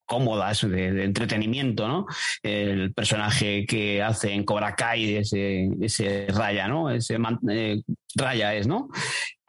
cómodas 0.06 0.62
de, 0.62 1.04
entretenimiento, 1.04 1.88
¿no? 1.88 2.08
El 2.42 2.94
personaje 2.94 3.66
que 3.66 4.02
hace 4.02 4.34
en 4.34 4.46
Cobra 4.46 4.74
Kai, 4.74 5.18
ese, 5.18 5.70
ese 5.82 6.28
Raya, 6.30 6.68
¿no? 6.68 6.90
Ese 6.90 7.18
eh, 7.50 7.82
Raya 8.16 8.56
es, 8.56 8.68
¿no? 8.68 8.90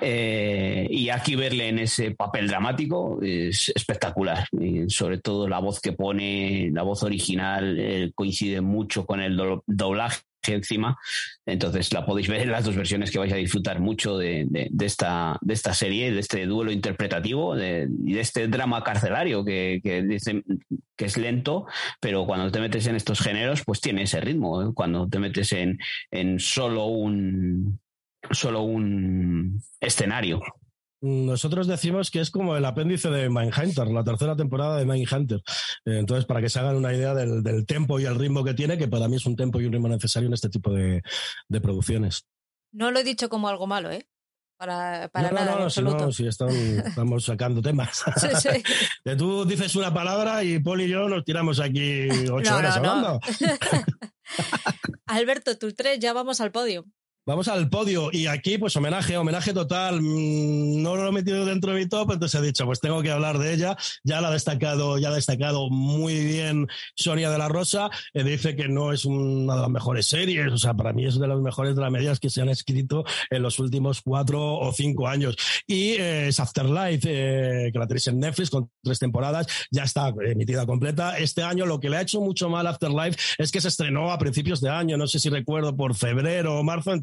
Eh, 0.01 0.87
y 0.91 1.09
aquí 1.11 1.35
verle 1.35 1.69
en 1.69 1.81
ese 1.81 2.13
papel 2.13 2.49
dramático 2.49 3.19
es 3.23 3.73
espectacular. 3.75 4.47
Y 4.53 4.89
sobre 4.89 5.19
todo 5.19 5.49
la 5.49 5.59
voz 5.59 5.81
que 5.81 5.93
pone, 5.93 6.71
la 6.73 6.83
voz 6.83 7.03
original, 7.03 7.79
eh, 7.79 8.13
coincide 8.15 8.61
mucho 8.61 9.05
con 9.07 9.21
el 9.21 9.41
doblaje 9.67 10.23
encima. 10.47 10.99
Entonces 11.47 11.93
la 11.93 12.07
podéis 12.07 12.29
ver 12.29 12.43
en 12.43 12.53
las 12.53 12.65
dos 12.65 12.77
versiones 12.77 13.11
que 13.11 13.19
vais 13.19 13.33
a 13.33 13.37
disfrutar 13.37 13.81
mucho 13.81 14.17
de, 14.17 14.47
de, 14.49 14.69
de 14.71 14.87
esta, 14.87 15.39
de 15.41 15.55
esta 15.55 15.75
serie, 15.75 16.13
de 16.13 16.21
este 16.21 16.47
duelo 16.47 16.73
interpretativo 16.73 17.55
de, 17.55 17.87
de 17.89 18.21
este 18.21 18.49
drama 18.49 18.83
carcelario 18.83 19.45
que, 19.45 19.81
que, 19.83 20.03
dice, 20.03 20.43
que 20.97 21.05
es 21.05 21.17
lento, 21.17 21.67
pero 22.01 22.27
cuando 22.27 22.51
te 22.51 22.61
metes 22.61 22.87
en 22.87 22.97
estos 22.97 23.21
géneros, 23.21 23.63
pues 23.65 23.81
tiene 23.81 24.03
ese 24.03 24.21
ritmo. 24.21 24.63
¿eh? 24.63 24.73
Cuando 24.75 25.09
te 25.09 25.19
metes 25.19 25.53
en, 25.53 25.79
en 26.11 26.39
solo 26.39 26.87
un 26.87 27.81
solo 28.31 28.63
un 28.63 29.63
escenario. 29.81 30.41
Nosotros 31.01 31.69
decimos 31.69 32.11
que 32.11 32.21
es 32.21 32.31
como 32.31 32.57
el 32.57 32.65
apéndice 32.65 33.09
de 33.09 33.29
Mindhunter, 33.29 33.87
la 33.89 34.03
tercera 34.03 34.35
temporada 34.35 34.77
de 34.79 34.85
Mindhunter. 34.85 35.41
Entonces, 35.85 36.25
para 36.25 36.41
que 36.41 36.49
se 36.49 36.59
hagan 36.59 36.77
una 36.77 36.93
idea 36.93 37.15
del, 37.15 37.43
del, 37.43 37.67
tempo 37.67 38.01
y 38.01 38.05
el 38.05 38.17
ritmo 38.17 38.43
que 38.43 38.55
tiene, 38.55 38.77
que 38.77 38.89
para 38.89 39.07
mí 39.07 39.17
es 39.17 39.27
un 39.27 39.37
tempo 39.37 39.61
y 39.61 39.67
un 39.67 39.73
ritmo 39.73 39.89
necesario 39.89 40.27
en 40.27 40.33
este 40.35 40.49
tipo 40.49 40.73
de, 40.73 41.03
de 41.49 41.61
producciones. 41.61 42.27
No 42.73 42.91
lo 42.91 42.99
he 42.99 43.05
dicho 43.05 43.29
como 43.29 43.49
algo 43.49 43.67
malo, 43.67 43.93
¿eh? 43.93 44.09
Para, 44.59 45.09
para 45.13 45.31
no, 45.31 45.35
nada, 45.37 45.53
no, 45.53 45.61
no, 45.61 45.71
si 45.71 45.83
no, 45.83 46.13
si 46.13 46.27
están, 46.27 46.49
estamos 46.51 47.25
sacando 47.25 47.63
temas. 47.63 48.03
Sí, 48.17 48.27
sí. 48.41 49.15
Tú 49.17 49.45
dices 49.45 49.77
una 49.77 49.95
palabra 49.95 50.43
y 50.43 50.59
Paul 50.59 50.81
y 50.81 50.89
yo 50.89 51.09
nos 51.09 51.25
tiramos 51.25 51.61
aquí 51.61 52.09
ocho 52.29 52.51
No, 52.51 52.57
horas 52.57 52.83
no, 52.83 52.91
hablando. 52.91 53.21
Alberto, 55.07 55.57
tú 55.57 55.73
tres, 55.73 56.01
ya 56.01 56.13
vamos 56.13 56.41
al 56.41 56.51
podio. 56.51 56.87
Vamos 57.29 57.47
al 57.49 57.69
podio 57.69 58.09
y 58.11 58.27
aquí 58.27 58.57
pues 58.57 58.75
homenaje, 58.77 59.19
homenaje 59.19 59.53
total. 59.53 60.01
Mm, 60.01 60.81
No 60.81 60.97
lo 60.97 61.09
he 61.09 61.13
metido 61.13 61.45
dentro 61.45 61.75
de 61.75 61.81
mi 61.81 61.87
top, 61.87 62.13
entonces 62.13 62.41
he 62.41 62.43
dicho 62.43 62.65
pues 62.65 62.81
tengo 62.81 63.03
que 63.03 63.11
hablar 63.11 63.37
de 63.37 63.53
ella. 63.53 63.77
Ya 64.03 64.23
la 64.23 64.29
ha 64.29 64.31
destacado, 64.31 64.97
ya 64.97 65.11
ha 65.11 65.15
destacado 65.15 65.69
muy 65.69 66.25
bien 66.25 66.69
Sonia 66.97 67.29
de 67.29 67.37
la 67.37 67.49
Rosa. 67.49 67.91
Eh, 68.15 68.25
dice 68.25 68.57
que 68.57 68.69
no 68.69 68.95
es 68.95 69.05
una 69.05 69.57
de 69.57 69.61
las 69.61 69.69
mejores 69.69 70.07
series, 70.07 70.51
o 70.51 70.57
sea, 70.57 70.73
para 70.73 70.95
mí 70.95 71.05
es 71.05 71.21
de 71.21 71.29
las 71.29 71.39
mejores 71.39 71.77
dramedias 71.77 72.19
que 72.19 72.31
se 72.31 72.41
han 72.41 72.49
escrito 72.49 73.05
en 73.29 73.43
los 73.43 73.59
últimos 73.59 74.01
cuatro 74.01 74.55
o 74.55 74.73
cinco 74.73 75.07
años. 75.07 75.37
Y 75.67 75.97
eh, 75.99 76.29
es 76.29 76.41
Afterlife, 76.41 77.07
eh, 77.67 77.71
que 77.71 77.79
la 77.79 77.87
tenéis 77.87 78.07
en 78.07 78.21
Netflix 78.21 78.49
con 78.49 78.71
tres 78.83 78.99
temporadas, 79.01 79.47
ya 79.71 79.83
está 79.83 80.15
emitida 80.25 80.65
completa. 80.65 81.19
Este 81.19 81.43
año 81.43 81.67
lo 81.67 81.79
que 81.79 81.91
le 81.91 81.99
ha 81.99 82.01
hecho 82.01 82.23
mucho 82.23 82.49
mal 82.49 82.67
Afterlife 82.67 83.19
es 83.37 83.53
que 83.53 83.61
se 83.61 83.69
estrenó 83.69 84.13
a 84.13 84.19
principios 84.19 84.63
de 84.63 84.71
año, 84.71 84.97
no 84.97 85.07
sé 85.07 85.19
si 85.19 85.29
recuerdo 85.29 85.77
por 85.77 85.95
febrero 85.95 86.59
o 86.59 86.63
marzo, 86.63 86.95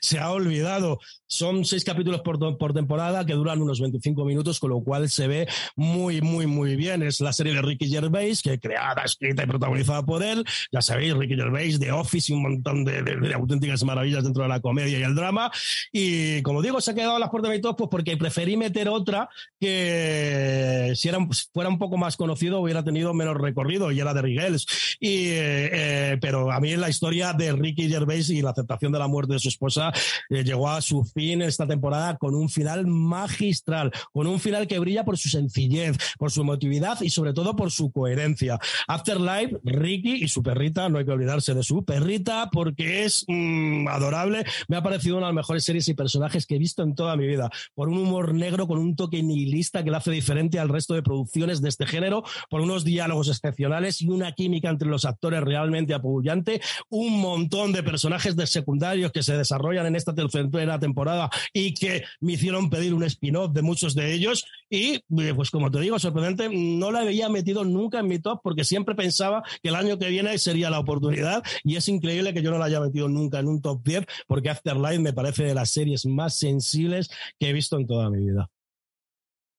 se 0.00 0.18
ha 0.18 0.30
olvidado. 0.30 0.98
Son 1.26 1.64
seis 1.64 1.84
capítulos 1.84 2.22
por, 2.22 2.58
por, 2.58 2.72
temporada 2.72 3.24
que 3.24 3.34
duran 3.34 3.62
unos 3.62 3.80
25 3.80 4.24
minutos, 4.24 4.58
con 4.58 4.70
lo 4.70 4.80
cual 4.80 5.08
se 5.08 5.28
ve 5.28 5.48
muy, 5.76 6.20
muy, 6.20 6.46
muy 6.46 6.74
bien. 6.74 7.04
Es 7.04 7.20
la 7.20 7.32
serie 7.32 7.54
de 7.54 7.62
Ricky 7.62 7.88
Gervais, 7.88 8.42
que 8.42 8.58
creada, 8.58 9.02
escrita 9.04 9.44
y 9.44 9.46
protagonizada 9.46 10.04
por 10.04 10.24
él. 10.24 10.44
Ya 10.72 10.82
sabéis, 10.82 11.14
Ricky 11.14 11.36
Gervais, 11.36 11.78
The 11.78 11.92
Office 11.92 12.32
y 12.32 12.34
un 12.34 12.42
montón 12.42 12.84
de, 12.84 13.32
auténticas 13.34 13.84
maravillas 13.84 14.24
dentro 14.24 14.42
de 14.42 14.48
la 14.48 14.60
comedia 14.60 14.98
y 14.98 15.02
el 15.02 15.14
drama. 15.14 15.52
Y 15.92 16.42
como 16.42 16.62
digo, 16.62 16.80
se 16.80 16.90
ha 16.90 16.94
quedado 16.94 17.16
a 17.16 17.18
las 17.20 17.30
puertas 17.30 17.50
de 17.50 17.56
mi 17.58 17.62
top 17.62 17.76
pues 17.76 17.90
porque 17.90 18.16
preferí 18.16 18.56
meter 18.56 18.88
otra 18.88 19.28
que 19.60 20.92
si 20.96 21.08
era, 21.08 21.18
fuera 21.52 21.70
un 21.70 21.78
poco 21.78 21.96
más 21.96 22.16
conocido 22.16 22.60
hubiera 22.60 22.84
tenido 22.84 23.14
menos 23.14 23.36
recorrido 23.36 23.92
y 23.92 24.00
era 24.00 24.14
de 24.14 24.22
Rigels. 24.22 24.66
Y, 24.98 25.28
eh, 25.28 26.18
pero 26.20 26.50
a 26.50 26.60
mí 26.60 26.76
la 26.76 26.88
historia 26.88 27.32
de 27.32 27.52
Ricky 27.52 27.88
Gervais 27.88 28.30
y 28.30 28.42
la 28.42 28.50
aceptación 28.50 28.92
de 28.92 28.98
la 28.98 29.08
muerte 29.08 29.34
de 29.34 29.38
su 29.38 29.48
esposa 29.60 29.92
eh, 30.30 30.42
llegó 30.42 30.68
a 30.70 30.80
su 30.80 31.04
fin 31.04 31.42
esta 31.42 31.66
temporada 31.66 32.16
con 32.16 32.34
un 32.34 32.48
final 32.48 32.86
magistral, 32.86 33.92
con 34.12 34.26
un 34.26 34.40
final 34.40 34.66
que 34.66 34.78
brilla 34.78 35.04
por 35.04 35.18
su 35.18 35.28
sencillez, 35.28 35.96
por 36.18 36.30
su 36.30 36.40
emotividad 36.40 37.00
y 37.02 37.10
sobre 37.10 37.34
todo 37.34 37.54
por 37.54 37.70
su 37.70 37.92
coherencia. 37.92 38.58
Afterlife, 38.88 39.58
Ricky 39.64 40.24
y 40.24 40.28
su 40.28 40.42
perrita, 40.42 40.88
no 40.88 40.98
hay 40.98 41.04
que 41.04 41.10
olvidarse 41.10 41.52
de 41.52 41.62
su 41.62 41.84
perrita 41.84 42.48
porque 42.50 43.04
es 43.04 43.24
mmm, 43.28 43.86
adorable. 43.88 44.44
Me 44.68 44.76
ha 44.76 44.82
parecido 44.82 45.18
una 45.18 45.26
de 45.26 45.32
las 45.32 45.36
mejores 45.36 45.64
series 45.64 45.88
y 45.88 45.94
personajes 45.94 46.46
que 46.46 46.54
he 46.54 46.58
visto 46.58 46.82
en 46.82 46.94
toda 46.94 47.16
mi 47.16 47.26
vida, 47.26 47.50
por 47.74 47.88
un 47.88 47.98
humor 47.98 48.32
negro 48.32 48.66
con 48.66 48.78
un 48.78 48.96
toque 48.96 49.22
nihilista 49.22 49.84
que 49.84 49.90
la 49.90 49.98
hace 49.98 50.10
diferente 50.10 50.58
al 50.58 50.70
resto 50.70 50.94
de 50.94 51.02
producciones 51.02 51.60
de 51.60 51.68
este 51.68 51.86
género, 51.86 52.22
por 52.48 52.62
unos 52.62 52.84
diálogos 52.84 53.28
excepcionales 53.28 54.00
y 54.00 54.08
una 54.08 54.32
química 54.32 54.70
entre 54.70 54.88
los 54.88 55.04
actores 55.04 55.42
realmente 55.42 55.92
apabullante, 55.92 56.62
un 56.88 57.20
montón 57.20 57.72
de 57.72 57.82
personajes 57.82 58.36
de 58.36 58.46
secundarios 58.46 59.12
que 59.12 59.22
se 59.22 59.36
desarrollan 59.40 59.86
en 59.86 59.96
esta 59.96 60.14
tercera 60.14 60.78
temporada 60.78 61.30
y 61.52 61.74
que 61.74 62.04
me 62.20 62.32
hicieron 62.32 62.70
pedir 62.70 62.94
un 62.94 63.04
spin-off 63.04 63.52
de 63.52 63.62
muchos 63.62 63.94
de 63.94 64.12
ellos 64.12 64.44
y 64.68 64.94
eh, 64.94 65.34
pues 65.34 65.50
como 65.50 65.70
te 65.70 65.80
digo, 65.80 65.98
sorprendente, 65.98 66.48
no 66.50 66.90
la 66.90 67.00
había 67.00 67.28
metido 67.28 67.64
nunca 67.64 68.00
en 68.00 68.08
mi 68.08 68.18
top 68.18 68.40
porque 68.42 68.64
siempre 68.64 68.94
pensaba 68.94 69.42
que 69.62 69.68
el 69.68 69.76
año 69.76 69.98
que 69.98 70.08
viene 70.08 70.38
sería 70.38 70.70
la 70.70 70.78
oportunidad 70.78 71.42
y 71.64 71.76
es 71.76 71.88
increíble 71.88 72.32
que 72.32 72.42
yo 72.42 72.50
no 72.50 72.58
la 72.58 72.66
haya 72.66 72.80
metido 72.80 73.08
nunca 73.08 73.38
en 73.38 73.48
un 73.48 73.60
top 73.60 73.82
10 73.82 74.06
porque 74.26 74.50
Afterlife 74.50 75.00
me 75.00 75.12
parece 75.12 75.44
de 75.44 75.54
las 75.54 75.70
series 75.70 76.06
más 76.06 76.38
sensibles 76.38 77.10
que 77.38 77.48
he 77.48 77.52
visto 77.52 77.76
en 77.76 77.86
toda 77.86 78.10
mi 78.10 78.18
vida. 78.18 78.48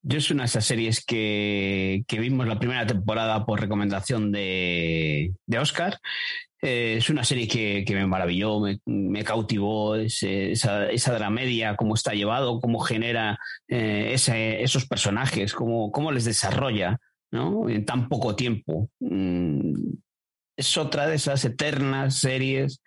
Yo 0.03 0.17
es 0.17 0.31
una 0.31 0.43
de 0.43 0.47
esas 0.47 0.65
series 0.65 1.05
que, 1.05 2.03
vimos 2.09 2.47
la 2.47 2.57
primera 2.57 2.87
temporada 2.87 3.45
por 3.45 3.61
recomendación 3.61 4.31
de, 4.31 5.31
Oscar. 5.59 5.99
Eh, 6.61 6.97
es 6.97 7.09
una 7.09 7.23
serie 7.23 7.47
que, 7.47 7.83
me 7.95 8.05
maravilló, 8.05 8.59
me, 8.85 9.23
cautivó 9.23 9.95
esa, 9.95 10.89
esa, 10.91 11.13
dramedia, 11.13 11.75
cómo 11.75 11.95
está 11.95 12.13
llevado, 12.13 12.59
cómo 12.59 12.79
genera 12.79 13.39
eh, 13.67 14.13
esos 14.13 14.85
personajes, 14.85 15.53
cómo, 15.53 15.91
cómo 15.91 16.11
les 16.11 16.25
desarrolla 16.25 16.99
¿no? 17.31 17.67
en 17.67 17.83
tan 17.85 18.07
poco 18.07 18.35
tiempo. 18.35 18.89
Mm, 18.99 19.73
es 20.55 20.77
otra 20.77 21.07
de 21.07 21.15
esas 21.15 21.43
eternas 21.45 22.17
series 22.17 22.81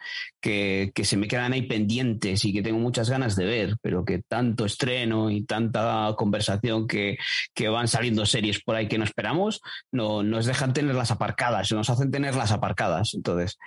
que, 0.44 1.04
se 1.04 1.16
me 1.16 1.26
quedan 1.26 1.54
ahí 1.54 1.62
pendientes 1.62 2.44
y 2.44 2.52
que 2.52 2.60
tengo 2.60 2.78
muchas 2.78 3.08
ganas 3.08 3.34
de 3.34 3.46
ver, 3.46 3.76
pero 3.80 4.04
que 4.04 4.20
tanto 4.20 4.66
estreno 4.66 5.30
y 5.30 5.44
tanta 5.44 6.12
conversación 6.18 6.86
que, 6.86 7.16
van 7.70 7.88
saliendo 7.88 8.26
series 8.26 8.62
por 8.62 8.76
ahí 8.76 8.86
que 8.86 8.98
no 8.98 9.04
esperamos, 9.04 9.62
no, 9.90 10.22
nos 10.22 10.44
dejan 10.44 10.74
tenerlas 10.74 11.10
aparcadas, 11.10 11.72
nos 11.72 11.88
hacen 11.88 12.10
tenerlas 12.10 12.52
aparcadas. 12.52 13.14
Entonces, 13.14 13.58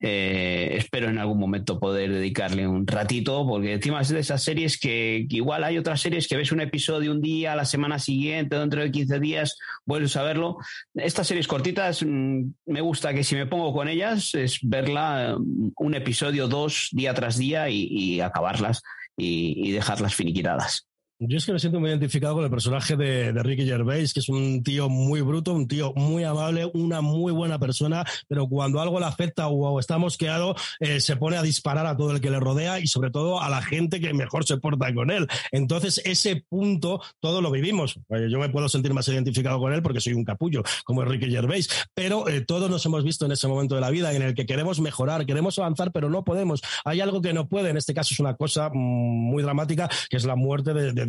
eh, 0.00 0.74
espero 0.76 1.08
en 1.08 1.18
algún 1.18 1.38
momento 1.38 1.78
poder 1.78 2.12
dedicarle 2.12 2.66
un 2.66 2.84
ratito, 2.84 3.46
porque 3.46 3.74
encima 3.74 4.00
es 4.00 4.08
de 4.08 4.18
esas 4.18 4.42
series 4.42 4.78
que, 4.78 5.26
igual 5.30 5.62
hay 5.62 5.78
otras 5.78 6.00
series 6.00 6.26
que 6.26 6.36
ves 6.36 6.50
un 6.50 6.60
episodio 6.60 7.12
un 7.12 7.22
día, 7.22 7.54
la 7.54 7.64
semana 7.64 8.00
siguiente, 8.00 8.58
dentro 8.58 8.82
de 8.82 8.90
15 8.90 9.20
días, 9.20 9.56
vuelves 9.86 10.16
a 10.16 10.24
verlo. 10.24 10.56
Estas 10.94 11.28
series 11.28 11.46
cortitas, 11.46 12.02
mm, 12.02 12.42
me 12.66 12.80
gusta 12.80 13.14
que 13.14 13.22
si 13.22 13.36
me 13.36 13.46
pongo 13.46 13.72
con 13.72 13.88
ellas 13.88 14.34
es 14.34 14.58
verla 14.62 15.36
mm, 15.38 15.72
un 15.76 15.94
episodio, 15.94 16.23
dos, 16.32 16.88
día 16.92 17.14
tras 17.14 17.36
día 17.36 17.68
y, 17.68 18.20
acabarlas 18.20 18.82
y, 19.16 19.68
y 19.68 19.72
dejarlas 19.72 20.14
finiquitadas. 20.14 20.88
Yo 21.20 21.38
es 21.38 21.46
que 21.46 21.52
me 21.52 21.60
siento 21.60 21.78
muy 21.78 21.90
identificado 21.90 22.34
con 22.34 22.42
el 22.42 22.50
personaje 22.50 22.96
de, 22.96 23.32
Ricky 23.32 23.64
Gervais, 23.64 24.12
que 24.12 24.18
es 24.18 24.28
un 24.28 24.64
tío 24.64 24.88
muy 24.88 25.20
bruto, 25.20 25.54
un 25.54 25.68
tío 25.68 25.92
muy 25.94 26.24
amable, 26.24 26.68
una 26.74 27.02
muy 27.02 27.30
buena 27.30 27.56
persona, 27.60 28.04
pero 28.26 28.48
cuando 28.48 28.80
algo 28.80 28.98
le 28.98 29.06
afecta 29.06 29.46
o 29.46 29.78
está 29.78 29.96
mosqueado, 29.96 30.56
eh, 30.80 31.00
se 31.00 31.14
pone 31.16 31.36
a 31.36 31.42
disparar 31.42 31.86
a 31.86 31.96
todo 31.96 32.10
el 32.10 32.20
que 32.20 32.30
le 32.30 32.40
rodea 32.40 32.80
y 32.80 32.88
sobre 32.88 33.12
todo 33.12 33.40
a 33.40 33.48
la 33.48 33.62
gente 33.62 34.00
que 34.00 34.12
mejor 34.12 34.44
se 34.44 34.56
porta 34.56 34.92
con 34.92 35.12
él. 35.12 35.28
Entonces, 35.52 36.02
ese 36.04 36.44
punto, 36.48 37.00
todo 37.20 37.40
lo 37.40 37.52
vivimos. 37.52 38.00
Yo 38.28 38.40
me 38.40 38.48
puedo 38.48 38.68
sentir 38.68 38.92
más 38.92 39.06
identificado 39.06 39.60
con 39.60 39.72
él 39.72 39.82
porque 39.82 40.00
soy 40.00 40.14
un 40.14 40.24
capullo, 40.24 40.64
como 40.84 41.04
es 41.04 41.08
Ricky 41.08 41.30
Gervais, 41.30 41.68
pero 41.94 42.28
eh, 42.28 42.40
todos 42.40 42.68
nos 42.68 42.84
hemos 42.86 43.04
visto 43.04 43.24
en 43.24 43.32
ese 43.32 43.46
momento 43.46 43.76
de 43.76 43.80
la 43.80 43.90
vida 43.90 44.12
en 44.12 44.22
el 44.22 44.34
que 44.34 44.46
queremos 44.46 44.80
mejorar, 44.80 45.26
queremos 45.26 45.60
avanzar, 45.60 45.92
pero 45.92 46.10
no 46.10 46.24
podemos. 46.24 46.60
Hay 46.84 47.00
algo 47.00 47.22
que 47.22 47.32
no 47.32 47.48
puede, 47.48 47.70
en 47.70 47.76
este 47.76 47.94
caso 47.94 48.14
es 48.14 48.18
una 48.18 48.34
cosa 48.34 48.70
mm, 48.70 48.74
muy 48.74 49.44
dramática, 49.44 49.88
que 50.10 50.16
es 50.16 50.24
la 50.24 50.34
muerte 50.34 50.74
de 50.74 51.03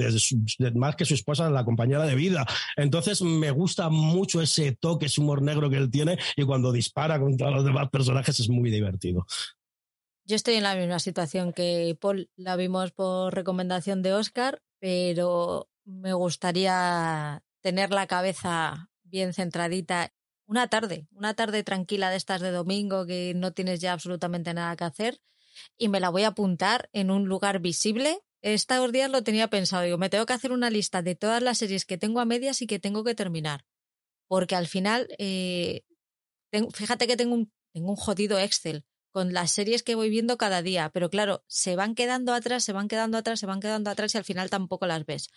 más 0.76 0.96
que 0.96 1.06
su 1.06 1.14
esposa, 1.14 1.50
la 1.50 1.66
compañera 1.66 2.06
de 2.06 2.16
vida. 2.16 2.46
Entonces 2.76 3.22
me 3.22 3.52
gusta 3.52 3.90
mucho 3.90 4.42
ese 4.42 4.74
toque, 4.74 5.08
ese 5.08 5.22
humor 5.22 5.42
negro 5.42 5.70
que 5.70 5.78
él 5.78 5.92
tiene 5.92 6.18
y 6.36 6.44
cuando 6.44 6.72
dispara 6.72 7.20
contra 7.20 7.52
los 7.52 7.66
demás 7.66 7.90
personajes 7.90 8.40
es 8.40 8.50
muy 8.50 8.70
divertido. 8.70 9.26
Yo 10.26 10.36
estoy 10.36 10.56
en 10.56 10.64
la 10.64 10.76
misma 10.76 11.00
situación 11.00 11.54
que 11.54 11.96
Paul, 12.00 12.30
la 12.36 12.56
vimos 12.56 12.92
por 12.92 13.34
recomendación 13.34 14.02
de 14.02 14.14
Oscar, 14.14 14.62
pero 14.80 15.70
me 15.84 16.14
gustaría 16.14 17.44
tener 17.62 17.92
la 17.92 18.08
cabeza 18.08 18.90
bien 19.04 19.34
centradita 19.34 20.12
una 20.48 20.68
tarde, 20.68 21.08
una 21.12 21.34
tarde 21.34 21.64
tranquila 21.64 22.10
de 22.10 22.18
estas 22.18 22.42
de 22.42 22.52
domingo 22.52 23.06
que 23.06 23.34
no 23.36 23.54
tienes 23.54 23.82
ya 23.82 23.94
absolutamente 23.94 24.54
nada 24.54 24.76
que 24.76 24.84
hacer 24.84 25.20
y 25.78 25.90
me 25.90 26.00
la 26.00 26.10
voy 26.10 26.24
a 26.24 26.30
apuntar 26.30 26.90
en 26.94 27.12
un 27.12 27.26
lugar 27.26 27.60
visible 27.60 28.20
estos 28.54 28.92
días 28.92 29.10
lo 29.10 29.24
tenía 29.24 29.50
pensado, 29.50 29.84
digo, 29.84 29.98
me 29.98 30.10
tengo 30.10 30.28
que 30.28 30.34
hacer 30.34 30.52
una 30.52 30.70
lista 30.70 31.02
de 31.02 31.16
todas 31.16 31.42
las 31.42 31.58
series 31.58 31.84
que 31.84 31.98
tengo 31.98 32.20
a 32.20 32.26
medias 32.26 32.62
y 32.62 32.68
que 32.68 32.78
tengo 32.78 33.04
que 33.04 33.16
terminar. 33.16 33.66
Porque 34.28 34.56
al 34.56 34.68
final, 34.68 35.08
eh, 35.18 35.82
fíjate 36.74 37.08
que 37.08 37.18
tengo 37.18 37.34
un, 37.34 37.52
tengo 37.74 37.90
un 37.90 37.96
jodido 37.96 38.38
Excel 38.38 38.86
con 39.12 39.34
las 39.34 39.52
series 39.52 39.82
que 39.82 39.96
voy 39.96 40.10
viendo 40.10 40.38
cada 40.38 40.62
día, 40.62 40.92
pero 40.94 41.10
claro, 41.10 41.44
se 41.48 41.76
van 41.76 41.96
quedando 41.96 42.34
atrás, 42.34 42.64
se 42.64 42.74
van 42.74 42.88
quedando 42.88 43.18
atrás, 43.18 43.40
se 43.40 43.48
van 43.48 43.62
quedando 43.62 43.90
atrás 43.90 44.14
y 44.14 44.18
al 44.20 44.26
final 44.26 44.50
tampoco 44.52 44.86
las 44.86 45.06
ves. 45.06 45.30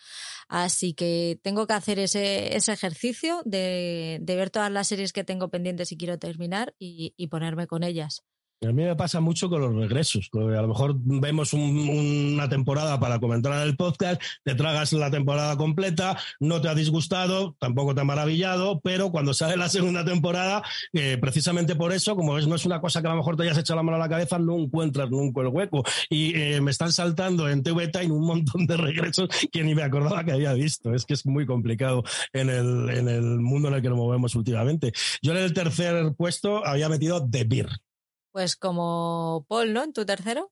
Así 0.47 0.93
que 0.93 1.39
tengo 1.41 1.65
que 1.65 1.73
hacer 1.73 1.97
ese, 1.97 2.55
ejercicio 2.57 3.41
de, 3.45 4.19
de, 4.21 4.35
ver 4.35 4.51
todas 4.51 4.71
las 4.71 4.87
series 4.87 5.13
que 5.13 5.23
tengo 5.23 5.49
pendientes 5.49 5.91
y 5.91 5.97
quiero 5.97 6.19
terminar 6.19 6.75
y 6.77 7.27
ponerme 7.27 7.65
con 7.65 7.83
ellas. 7.83 8.23
A 8.61 8.73
mí 8.73 8.83
me 8.83 8.93
pasa 8.97 9.21
mucho 9.21 9.49
con 9.49 9.61
los 9.61 9.73
regresos. 9.73 10.29
A 10.33 10.37
lo 10.37 10.67
mejor 10.67 10.93
vemos 10.97 11.53
una 11.53 12.49
temporada 12.49 12.99
para 12.99 13.17
comentar 13.17 13.53
en 13.53 13.59
el 13.59 13.77
podcast, 13.77 14.21
te 14.43 14.53
tragas 14.53 14.91
la 14.91 15.09
temporada 15.09 15.55
completa, 15.55 16.17
no 16.41 16.59
te 16.59 16.67
ha 16.67 16.75
disgustado, 16.75 17.55
tampoco 17.57 17.95
te 17.95 18.01
ha 18.01 18.03
maravillado, 18.03 18.81
pero 18.81 19.11
cuando 19.11 19.33
sale 19.33 19.55
la 19.55 19.69
segunda 19.69 20.03
temporada, 20.03 20.61
eh, 20.91 21.17
precisamente 21.21 21.77
por 21.77 21.93
eso, 21.93 22.17
como 22.17 22.37
es, 22.37 22.47
no 22.47 22.55
es 22.55 22.65
una 22.65 22.81
cosa 22.81 23.01
que 23.01 23.07
a 23.07 23.11
lo 23.11 23.15
mejor 23.17 23.37
te 23.37 23.43
hayas 23.43 23.57
echado 23.57 23.77
la 23.77 23.83
mano 23.83 23.95
a 23.95 23.99
la 23.99 24.09
cabeza, 24.09 24.37
no 24.39 24.57
encuentras 24.57 25.09
nunca 25.09 25.39
el 25.39 25.47
hueco. 25.47 25.85
Y 26.09 26.35
eh, 26.35 26.59
me 26.59 26.71
están 26.71 26.91
saltando 26.91 27.47
en 27.47 27.63
TV 27.63 27.87
Time 27.87 28.11
un 28.11 28.25
montón 28.25 28.67
de 28.67 28.75
regresos 28.75 29.29
que 29.53 29.63
ni 29.63 29.73
me 29.73 29.83
acordaba 29.83 30.25
que 30.25 30.33
había 30.33 30.51
visto. 30.51 30.93
Es 30.93 31.05
que 31.05 31.13
es 31.13 31.25
muy 31.25 31.45
complicado 31.45 32.03
en 32.33 32.49
el, 32.49 32.89
en 32.89 33.07
el 33.07 33.39
mundo 33.39 33.69
en 33.69 33.75
el 33.75 33.81
que 33.81 33.89
nos 33.89 33.97
movemos 33.97 34.35
últimamente. 34.35 34.91
Yo 35.21 35.31
en 35.31 35.37
el 35.37 35.53
tercer 35.53 36.13
puesto 36.17 36.65
había 36.65 36.89
metido 36.89 37.25
The 37.25 37.45
Beer. 37.45 37.69
Pues 38.31 38.55
como 38.55 39.45
Paul, 39.47 39.73
¿no? 39.73 39.83
En 39.83 39.93
tu 39.93 40.05
tercero. 40.05 40.51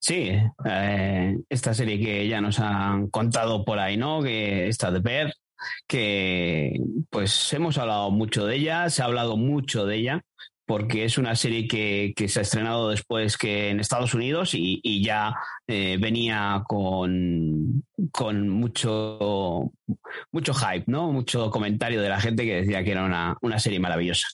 Sí, 0.00 0.32
eh, 0.64 1.36
esta 1.48 1.74
serie 1.74 2.00
que 2.00 2.26
ya 2.26 2.40
nos 2.40 2.58
han 2.58 3.08
contado 3.08 3.64
por 3.64 3.78
ahí, 3.78 3.96
¿no? 3.96 4.20
Que 4.20 4.66
está 4.66 4.90
de 4.90 4.98
ver, 4.98 5.32
que 5.86 6.76
pues 7.08 7.52
hemos 7.52 7.78
hablado 7.78 8.10
mucho 8.10 8.44
de 8.46 8.56
ella, 8.56 8.90
se 8.90 9.02
ha 9.02 9.04
hablado 9.04 9.36
mucho 9.36 9.86
de 9.86 9.96
ella, 9.96 10.22
porque 10.66 11.04
es 11.04 11.18
una 11.18 11.34
serie 11.34 11.66
que, 11.66 12.14
se 12.28 12.38
ha 12.38 12.42
estrenado 12.42 12.90
después 12.90 13.36
que 13.36 13.70
en 13.70 13.80
Estados 13.80 14.14
Unidos 14.14 14.52
y, 14.54 15.02
ya 15.02 15.34
eh, 15.66 15.98
venía 16.00 16.62
con, 16.66 17.82
con 18.12 18.48
mucho, 18.48 19.72
mucho 20.30 20.54
hype, 20.54 20.84
¿no? 20.86 21.10
Mucho 21.12 21.50
comentario 21.50 22.00
de 22.00 22.08
la 22.08 22.20
gente 22.20 22.44
que 22.44 22.62
decía 22.62 22.84
que 22.84 22.92
era 22.92 23.04
una, 23.04 23.58
serie 23.58 23.80
maravillosa. 23.80 24.28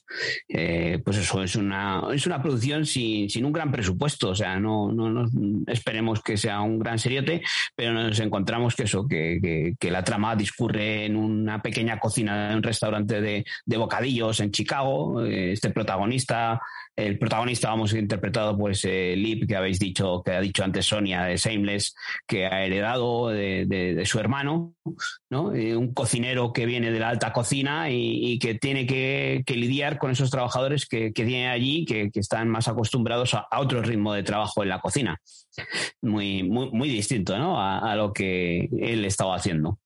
Eh, 0.47 1.01
pues 1.03 1.17
eso, 1.17 1.43
es 1.43 1.55
una, 1.55 2.03
es 2.13 2.25
una 2.25 2.41
producción 2.41 2.85
sin, 2.85 3.29
sin 3.29 3.45
un 3.45 3.51
gran 3.51 3.71
presupuesto, 3.71 4.29
o 4.29 4.35
sea, 4.35 4.59
no, 4.59 4.91
no, 4.91 5.25
esperemos 5.67 6.21
que 6.21 6.37
sea 6.37 6.61
un 6.61 6.79
gran 6.79 6.99
seriote, 6.99 7.41
pero 7.75 7.93
nos 7.93 8.19
encontramos 8.19 8.75
que 8.75 8.83
eso, 8.83 9.07
que, 9.07 9.75
que, 9.77 9.91
la 9.91 10.03
trama 10.03 10.35
discurre 10.35 11.05
en 11.05 11.15
una 11.15 11.61
pequeña 11.61 11.99
cocina 11.99 12.49
de 12.49 12.55
un 12.55 12.63
restaurante 12.63 13.21
de, 13.21 13.43
de 13.65 13.77
bocadillos 13.77 14.39
en 14.39 14.51
Chicago. 14.51 15.25
Eh, 15.25 15.53
este 15.53 15.71
protagonista 15.71 16.18
el 16.99 17.17
protagonista, 17.17 17.69
vamos, 17.69 17.93
interpretado 17.93 18.57
pues 18.57 18.83
eh, 18.83 19.13
Lip, 19.15 19.47
que 19.47 19.55
habéis 19.55 19.79
dicho, 19.79 20.21
que 20.23 20.31
ha 20.31 20.41
dicho 20.41 20.63
antes 20.63 20.85
Sonia 20.85 21.23
de 21.23 21.37
Shameless, 21.37 21.95
que 22.27 22.45
ha 22.45 22.65
heredado 22.65 23.29
de, 23.29 24.03
su 24.05 24.19
hermano, 24.19 24.75
¿no? 25.29 25.53
Eh, 25.53 25.75
un 25.75 25.93
cocinero 25.93 26.51
que 26.51 26.65
viene 26.65 26.91
de 26.91 26.99
la 26.99 27.09
alta 27.09 27.31
cocina 27.31 27.89
y, 27.89 28.37
que 28.39 28.55
tiene 28.55 28.85
que, 28.85 29.43
lidiar 29.47 29.97
con 29.97 30.11
esos 30.11 30.29
trabajadores 30.29 30.85
que, 30.85 31.11
tiene 31.11 31.49
allí, 31.49 31.85
que, 31.85 32.09
están 32.13 32.49
más 32.49 32.67
acostumbrados 32.67 33.33
a, 33.33 33.47
otro 33.57 33.81
ritmo 33.81 34.13
de 34.13 34.23
trabajo 34.23 34.63
en 34.63 34.69
la 34.69 34.79
cocina. 34.79 35.17
Muy, 36.01 36.43
muy, 36.43 36.89
distinto, 36.89 37.37
¿no? 37.37 37.61
A, 37.61 37.95
lo 37.95 38.11
que 38.11 38.69
él 38.77 39.05
estaba 39.05 39.35
haciendo. 39.35 39.79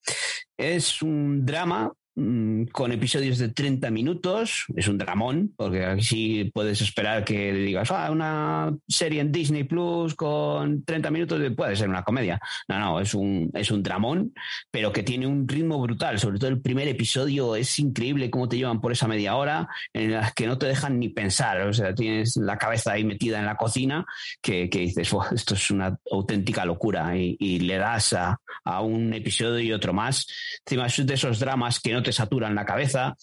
Es 0.57 1.01
un 1.01 1.45
drama 1.45 1.91
con 2.15 2.91
episodios 2.91 3.39
de 3.39 3.49
30 3.49 3.89
minutos. 3.89 4.65
Es 4.75 4.87
un 4.87 4.97
dramón, 4.97 5.53
porque 5.55 5.83
así 5.83 6.51
puedes 6.53 6.79
esperar 6.81 7.23
que 7.23 7.51
digas, 7.53 7.89
ah, 7.91 8.11
una 8.11 8.75
serie 8.87 9.21
en 9.21 9.31
Disney 9.31 9.63
Plus 9.63 10.13
con 10.13 10.83
30 10.83 11.09
minutos 11.09 11.41
puede 11.55 11.75
ser 11.75 11.89
una 11.89 12.03
comedia. 12.03 12.39
No, 12.67 12.79
no, 12.79 12.99
es 12.99 13.13
un, 13.15 13.49
es 13.53 13.71
un 13.71 13.81
dramón, 13.81 14.33
pero 14.69 14.91
que 14.91 15.01
tiene 15.01 15.25
un 15.25 15.47
ritmo 15.47 15.79
brutal. 15.81 16.19
Sobre 16.19 16.37
todo 16.37 16.49
el 16.49 16.61
primer 16.61 16.87
episodio 16.87 17.55
es 17.55 17.79
increíble 17.79 18.29
cómo 18.29 18.47
te 18.47 18.57
llevan 18.57 18.79
por 18.79 18.91
esa 18.91 19.07
media 19.07 19.35
hora 19.35 19.67
en 19.91 20.11
las 20.11 20.33
que 20.33 20.45
no 20.45 20.57
te 20.57 20.67
dejan 20.67 20.99
ni 20.99 21.09
pensar. 21.09 21.61
O 21.61 21.73
sea, 21.73 21.95
tienes 21.95 22.37
la 22.37 22.57
cabeza 22.57 22.91
ahí 22.91 23.03
metida 23.03 23.39
en 23.39 23.45
la 23.45 23.55
cocina 23.55 24.05
que, 24.41 24.67
dices, 24.67 25.11
esto 25.31 25.55
es 25.55 25.71
una 25.71 25.97
auténtica 26.11 26.65
locura 26.65 27.17
y, 27.17 27.59
le 27.63 27.77
das 27.77 28.13
a, 28.13 28.39
a 28.65 28.81
un 28.81 29.13
episodio 29.13 29.59
y 29.59 29.71
otro 29.71 29.93
más. 29.93 30.27
Encima 30.65 30.87
es 30.87 31.05
de 31.05 31.13
esos 31.13 31.39
dramas 31.39 31.79
que 31.79 31.93
no 31.93 32.02
te 32.03 32.11
saturan 32.11 32.55
la 32.55 32.65
cabeza, 32.65 33.15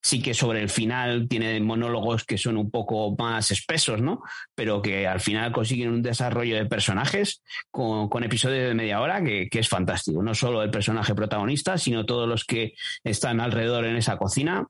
sí 0.00 0.22
que 0.22 0.34
sobre 0.34 0.62
el 0.62 0.70
final 0.70 1.28
tiene 1.28 1.60
monólogos 1.60 2.24
que 2.24 2.38
son 2.38 2.56
un 2.56 2.70
poco 2.70 3.14
más 3.18 3.50
espesos, 3.50 4.00
¿no? 4.00 4.22
Pero 4.54 4.80
que 4.80 5.06
al 5.06 5.20
final 5.20 5.52
consiguen 5.52 5.90
un 5.90 6.02
desarrollo 6.02 6.56
de 6.56 6.66
personajes 6.66 7.42
con, 7.70 8.08
episodios 8.22 8.68
de 8.68 8.74
media 8.74 9.00
hora 9.00 9.22
que, 9.22 9.48
es 9.50 9.68
fantástico. 9.68 10.22
No 10.22 10.34
solo 10.34 10.62
el 10.62 10.70
personaje 10.70 11.14
protagonista, 11.14 11.78
sino 11.78 12.06
todos 12.06 12.28
los 12.28 12.44
que 12.44 12.74
están 13.04 13.40
alrededor 13.40 13.84
en 13.84 13.96
esa 13.96 14.16
cocina 14.16 14.66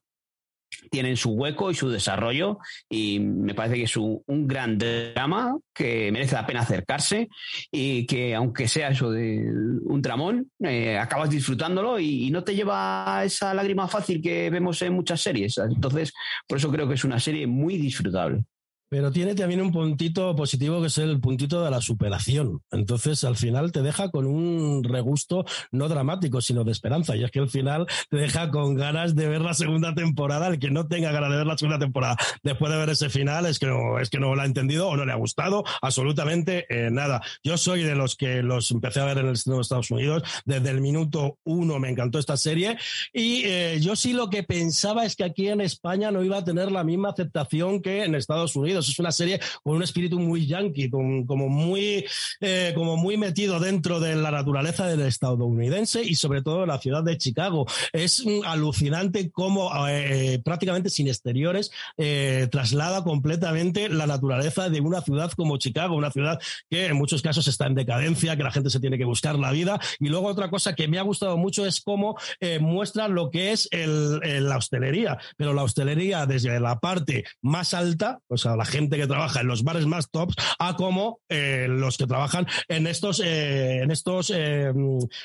tienen 0.90 1.16
su 1.16 1.31
hueco 1.31 1.70
y 1.70 1.74
su 1.74 1.90
desarrollo 1.90 2.59
y 2.89 3.20
me 3.20 3.55
parece 3.55 3.77
que 3.77 3.82
es 3.85 3.97
un, 3.97 4.23
gran 4.47 4.78
drama 4.78 5.57
que 5.74 6.11
merece 6.12 6.35
la 6.35 6.47
pena 6.47 6.61
acercarse 6.61 7.28
y 7.70 8.07
que 8.07 8.35
aunque 8.35 8.69
sea 8.69 8.89
eso 8.89 9.11
de 9.11 9.51
un 9.85 10.01
tramón, 10.03 10.51
eh, 10.61 10.99
acabas 10.99 11.31
disfrutándolo 11.31 11.99
y, 11.99 12.28
no 12.28 12.45
te 12.45 12.55
lleva 12.55 13.23
esa 13.24 13.55
lágrima 13.55 13.89
fácil 13.89 14.20
que 14.20 14.51
vemos 14.51 14.82
en 14.82 14.93
muchas 14.93 15.20
series. 15.20 15.57
Entonces, 15.59 16.12
por 16.47 16.59
eso 16.59 16.70
creo 16.70 16.86
que 16.86 16.95
es 16.95 17.05
una 17.05 17.19
serie 17.19 17.47
muy 17.47 17.78
disfrutable. 17.78 18.45
Pero 18.89 19.12
tiene 19.12 19.35
también 19.35 19.60
un 19.60 19.73
puntito 19.73 20.35
positivo 20.35 20.81
que 20.81 20.86
es 20.86 20.98
el 20.98 21.20
puntito 21.20 21.62
de 21.62 21.70
la 21.70 21.81
superación. 21.81 22.62
Entonces, 22.70 23.24
al 23.24 23.36
final 23.36 23.73
te 23.73 23.82
deja 23.82 24.10
con 24.10 24.27
un 24.27 24.85
regusto 24.85 25.44
no 25.70 25.89
dramático, 25.89 26.40
sino 26.40 26.65
de 26.65 26.73
esperanza. 26.73 27.16
Y 27.16 27.24
es 27.24 27.31
que 27.31 27.40
al 27.40 27.51
final 27.51 27.86
te 28.10 28.16
deja 28.16 28.51
con 28.51 28.74
ganas 28.74 29.15
de 29.15 29.28
ver 29.28 29.43
la 29.43 29.55
segunda 29.55 29.94
temporada. 29.94 30.48
El 30.48 30.59
que 30.59 30.70
no 30.70 30.86
tenga 30.86 31.12
ganas 31.12 31.31
de 31.31 31.36
ver 31.36 31.47
la 31.47 31.59
segunda 31.59 31.78
temporada 31.78 32.16
después 32.43 32.73
de 32.73 32.78
ver 32.78 32.90
ese 32.90 33.10
final 33.10 33.47
es 33.47 33.59
que 33.59 33.66
no, 33.66 33.98
es 33.98 34.10
que 34.10 34.19
no 34.19 34.35
lo 34.35 34.40
ha 34.40 34.47
entendido 34.47 34.89
o 34.89 34.97
no 34.97 35.05
le 35.05 35.12
ha 35.12 35.16
gustado 35.16 35.65
absolutamente 35.82 36.66
eh, 36.69 36.90
nada. 36.90 37.20
Yo 37.43 37.59
soy 37.59 37.82
de 37.82 37.94
los 37.94 38.16
que 38.16 38.43
los 38.43 38.70
empecé 38.70 39.01
a 39.01 39.05
ver 39.05 39.19
en 39.19 39.28
el 39.28 39.35
de 39.35 39.60
Estados 39.60 39.90
Unidos. 39.90 40.23
Desde 40.44 40.70
el 40.70 40.81
minuto 40.81 41.39
uno 41.44 41.78
me 41.78 41.90
encantó 41.90 42.19
esta 42.19 42.36
serie. 42.36 42.78
Y 43.12 43.43
eh, 43.44 43.78
yo 43.81 43.97
sí 43.97 44.12
lo 44.12 44.31
que 44.31 44.43
pensaba 44.43 45.05
es 45.05 45.16
que 45.16 45.24
aquí 45.24 45.48
en 45.48 45.60
España 45.60 46.10
no 46.10 46.23
iba 46.24 46.39
a 46.39 46.44
tener 46.44 46.70
la 46.73 46.85
misma 46.85 47.10
aceptación 47.10 47.82
que 47.82 48.05
en 48.05 48.15
Estados 48.15 48.56
Unidos. 48.56 48.77
Es 48.86 48.98
una 48.98 49.12
serie 49.12 49.40
con 49.62 49.76
un 49.76 49.82
espíritu 49.82 50.18
muy 50.18 50.46
yankee, 50.46 50.90
con, 50.90 51.26
como, 51.26 51.48
muy, 51.48 52.05
eh, 52.40 52.72
como 52.74 52.96
muy 52.96 53.16
metido 53.16 53.60
dentro 53.60 54.00
de 54.00 54.16
la 54.16 54.30
naturaleza 54.30 54.86
del 54.86 55.00
estadounidense 55.02 56.02
y 56.02 56.14
sobre 56.14 56.42
todo 56.42 56.66
la 56.66 56.78
ciudad 56.78 57.02
de 57.02 57.18
Chicago. 57.18 57.66
Es 57.92 58.24
alucinante 58.44 59.30
cómo 59.30 59.70
eh, 59.88 60.40
prácticamente 60.44 60.90
sin 60.90 61.09
exteriores 61.09 61.70
eh, 61.96 62.48
traslada 62.50 63.05
completamente 63.05 63.88
la 63.88 64.06
naturaleza 64.06 64.68
de 64.68 64.80
una 64.80 65.00
ciudad 65.00 65.32
como 65.32 65.59
Chicago, 65.59 65.96
una 65.96 66.10
ciudad 66.10 66.38
que 66.70 66.86
en 66.86 66.96
muchos 66.96 67.22
casos 67.22 67.48
está 67.48 67.66
en 67.66 67.74
decadencia, 67.74 68.36
que 68.36 68.42
la 68.42 68.52
gente 68.52 68.70
se 68.70 68.80
tiene 68.80 68.98
que 68.98 69.05
buscar 69.05 69.38
la 69.38 69.50
vida. 69.50 69.80
Y 69.98 70.09
luego 70.09 70.28
otra 70.28 70.50
cosa 70.50 70.74
que 70.74 70.88
me 70.88 70.98
ha 70.98 71.02
gustado 71.02 71.36
mucho 71.36 71.66
es 71.66 71.80
cómo 71.80 72.16
muestra 72.60 73.09
lo 73.09 73.30
que 73.30 73.52
es 73.52 73.68
la 73.72 74.56
hostelería, 74.56 75.18
pero 75.36 75.52
la 75.52 75.62
hostelería 75.62 76.26
desde 76.26 76.60
la 76.60 76.78
parte 76.78 77.24
más 77.42 77.74
alta, 77.74 78.20
o 78.28 78.36
sea, 78.36 78.56
la 78.56 78.64
gente 78.69 78.97
que 78.97 79.07
trabaja 79.07 79.40
en 79.40 79.49
los 79.49 79.65
bares 79.65 79.86
más 79.86 80.11
tops 80.11 80.36
a 80.59 80.77
como 80.77 81.20
eh, 81.28 81.66
los 81.69 81.97
que 81.97 82.07
trabajan 82.07 82.47
en 82.69 82.86
estos, 82.86 83.20
eh, 83.24 83.82
en 83.82 83.90
estos 83.90 84.32
eh, 84.35 84.73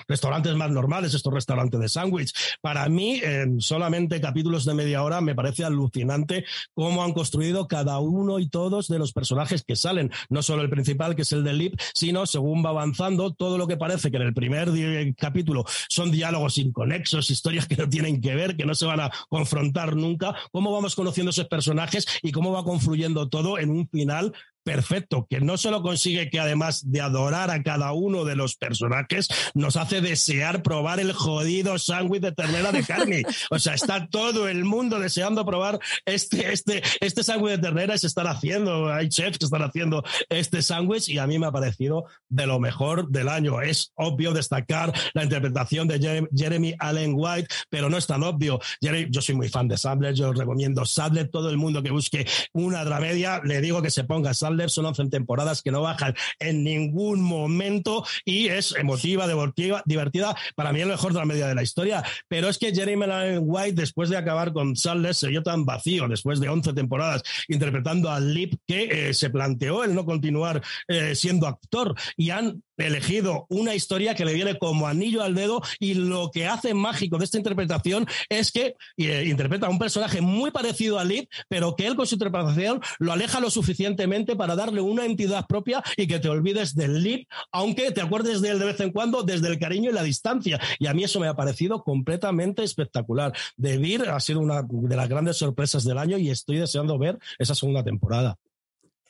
restaurantes 0.08 0.56
más 0.56 0.72
normales, 0.72 1.14
estos 1.14 1.34
restaurantes 1.34 1.80
de 1.80 1.90
sándwich. 1.90 2.34
Para 2.62 2.88
mí, 2.90 3.20
en 3.24 3.62
solamente 3.62 4.20
capítulos 4.22 4.66
de 4.66 4.74
media 4.74 5.04
hora, 5.04 5.22
me 5.22 5.36
parece 5.36 5.64
alucinante 5.64 6.46
cómo 6.74 7.04
han 7.04 7.14
construido 7.14 7.68
cada 7.68 8.00
uno 8.00 8.40
y 8.40 8.50
todos 8.50 8.88
de 8.88 9.00
los 9.00 9.14
personajes 9.14 9.64
que 9.64 9.76
salen. 9.76 10.12
No 10.30 10.42
solo 10.42 10.62
el 10.62 10.70
principal, 10.70 11.16
que 11.16 11.24
es 11.24 11.32
el 11.32 11.44
de 11.44 11.54
Lip, 11.54 11.80
sino 11.94 12.26
según 12.26 12.66
va 12.66 12.70
avanzando, 12.70 13.34
todo 13.34 13.58
lo 13.58 13.68
que 13.68 13.78
parece 13.78 14.10
que 14.10 14.18
en 14.18 14.24
el 14.24 14.34
primer 14.34 14.70
capítulo 15.16 15.66
son 15.90 16.12
diálogos 16.12 16.58
inconexos, 16.58 17.30
historias 17.30 17.68
que 17.68 17.76
no 17.76 17.90
tienen 17.90 18.22
que 18.22 18.36
ver, 18.36 18.56
que 18.56 18.66
no 18.66 18.76
se 18.76 18.86
van 18.86 19.00
a 19.00 19.12
confrontar 19.30 19.96
nunca, 19.96 20.36
cómo 20.52 20.72
vamos 20.72 20.96
conociendo 20.96 21.32
esos 21.32 21.48
personajes 21.48 22.08
y 22.22 22.32
cómo 22.32 22.52
va 22.52 22.64
confluyendo 22.64 23.30
todo 23.34 23.58
en 23.58 23.72
un 23.72 23.90
final 23.90 24.32
perfecto, 24.64 25.28
que 25.30 25.42
no 25.42 25.58
solo 25.58 25.82
consigue 25.82 26.30
que 26.30 26.40
además 26.40 26.92
de 26.92 27.02
adorar 27.02 27.52
a 27.52 27.62
cada 27.64 27.92
uno 27.92 28.26
de 28.26 28.36
los 28.36 28.56
personajes, 28.56 29.28
nos 29.54 29.76
hace 29.76 30.02
desear 30.02 30.64
probar 30.64 31.00
el 31.00 31.14
jodido 31.14 31.78
sándwich 31.78 32.22
de 32.22 32.32
ternera 32.32 32.72
de 32.72 32.84
carne. 32.84 33.24
O 33.50 33.60
sea, 33.60 33.74
está 33.74 34.08
todo 34.08 34.48
el 34.48 34.64
mundo 34.64 35.00
deseando 35.00 35.46
probar 35.46 35.80
este, 36.06 36.52
este, 36.52 36.82
este 37.02 37.24
sándwich 37.24 37.56
de 37.56 37.58
ternera 37.60 37.96
y 37.96 37.98
se 37.98 38.08
están 38.08 38.28
haciendo, 38.28 38.92
hay 38.92 39.10
chefs 39.10 39.38
que 39.38 39.46
están 39.46 39.64
haciendo 39.64 40.04
este 40.30 40.62
sándwich 40.62 41.10
y 41.10 41.18
a 41.18 41.28
mí 41.28 41.38
me 41.40 41.48
ha 41.48 41.52
parecido 41.52 42.06
de 42.30 42.48
lo 42.48 42.60
mejor 42.60 43.10
del 43.10 43.28
año. 43.30 43.62
Es 43.62 43.92
obvio 43.96 44.34
destacar 44.34 44.94
la 45.14 45.24
interpretación 45.24 45.88
de 45.88 46.28
Jeremy 46.36 46.76
Allen 46.80 47.14
White, 47.16 47.48
pero 47.70 47.90
no 47.90 47.98
es 47.98 48.08
tan 48.08 48.24
obvio. 48.24 48.60
Yo 48.82 49.22
soy 49.22 49.36
muy 49.36 49.50
fan 49.50 49.68
de 49.68 49.78
Sadler, 49.78 50.14
yo 50.14 50.32
recomiendo 50.32 50.86
Sadler, 50.86 51.30
todo 51.30 51.50
el 51.50 51.58
mundo 51.58 51.84
que 51.84 51.92
busque 51.92 52.26
una 52.54 52.84
dramedia, 52.86 53.42
le 53.44 53.62
digo 53.62 53.82
que 53.82 53.92
se 53.92 54.04
ponga 54.04 54.34
Sadler 54.34 54.53
son 54.70 54.86
11 54.86 55.10
temporadas 55.10 55.62
que 55.62 55.72
no 55.72 55.82
bajan 55.82 56.14
en 56.40 56.64
ningún 56.64 57.22
momento 57.22 58.06
y 58.26 58.48
es 58.48 58.76
emotiva, 58.76 59.28
divertida, 59.28 59.84
divertida 59.86 60.36
para 60.56 60.72
mí 60.72 60.82
el 60.82 60.90
mejor 60.90 61.14
de 61.14 61.20
la 61.20 61.26
media 61.26 61.48
de 61.48 61.56
la 61.56 61.64
historia. 61.64 62.04
Pero 62.28 62.50
es 62.50 62.58
que 62.58 62.74
Jeremy 62.74 63.06
Allen 63.06 63.42
White, 63.44 63.74
después 63.74 64.10
de 64.10 64.18
acabar 64.18 64.54
con 64.54 64.76
Sandler, 64.76 65.16
se 65.16 65.28
vio 65.28 65.44
tan 65.44 65.66
vacío 65.66 66.08
después 66.08 66.40
de 66.40 66.50
11 66.50 66.74
temporadas 66.74 67.24
interpretando 67.48 68.10
a 68.10 68.20
Lip 68.20 68.56
que 68.68 69.10
eh, 69.10 69.14
se 69.14 69.30
planteó 69.30 69.84
el 69.84 69.94
no 69.96 70.06
continuar 70.06 70.62
eh, 70.88 71.16
siendo 71.16 71.48
actor 71.48 71.96
y 72.18 72.30
han 72.30 72.64
elegido 72.78 73.46
una 73.50 73.76
historia 73.76 74.16
que 74.16 74.26
le 74.26 74.34
viene 74.34 74.58
como 74.58 74.88
anillo 74.88 75.22
al 75.22 75.36
dedo 75.36 75.62
y 75.80 75.94
lo 75.94 76.32
que 76.32 76.48
hace 76.48 76.74
mágico 76.74 77.18
de 77.18 77.26
esta 77.26 77.38
interpretación 77.38 78.08
es 78.30 78.52
que 78.52 78.76
eh, 78.98 79.26
interpreta 79.28 79.68
a 79.68 79.70
un 79.70 79.80
personaje 79.80 80.22
muy 80.22 80.52
parecido 80.52 81.00
a 81.00 81.04
Lip, 81.04 81.30
pero 81.48 81.76
que 81.76 81.88
él 81.88 81.96
con 81.96 82.08
su 82.08 82.16
interpretación 82.16 82.82
lo 83.00 83.12
aleja 83.12 83.40
lo 83.40 83.50
suficientemente 83.50 84.36
para 84.36 84.56
darle 84.56 84.82
una 84.82 85.06
entidad 85.06 85.46
propia 85.48 85.84
y 85.98 86.08
que 86.08 86.20
te 86.20 86.30
olvides 86.30 86.76
del 86.76 87.02
Lip, 87.02 87.28
aunque 87.52 87.92
te 87.92 88.02
acuerdes 88.02 88.42
de 88.42 88.50
él 88.50 88.60
de 88.60 88.66
vez 88.66 88.80
en 88.80 88.92
cuando 88.92 89.24
desde 89.24 89.48
el 89.48 89.60
cariño 89.60 89.92
y 89.92 89.94
la 89.94 90.04
distancia. 90.04 90.60
Y 90.80 90.88
a 90.88 90.94
mí 90.94 91.04
eso 91.04 91.20
me 91.20 91.28
ha 91.28 91.36
parecido 91.36 91.84
completamente 91.84 92.64
espectacular. 92.64 93.34
De 93.58 93.78
Vir 93.78 94.10
ha 94.10 94.20
sido 94.20 94.40
una 94.40 94.64
de 94.64 94.96
las 94.96 95.10
grandes 95.10 95.38
sorpresas 95.38 95.84
del 95.84 95.98
año 95.98 96.18
y 96.18 96.30
estoy 96.30 96.58
deseando 96.58 96.98
ver 96.98 97.20
esa 97.38 97.56
segunda 97.56 97.84
temporada. 97.84 98.38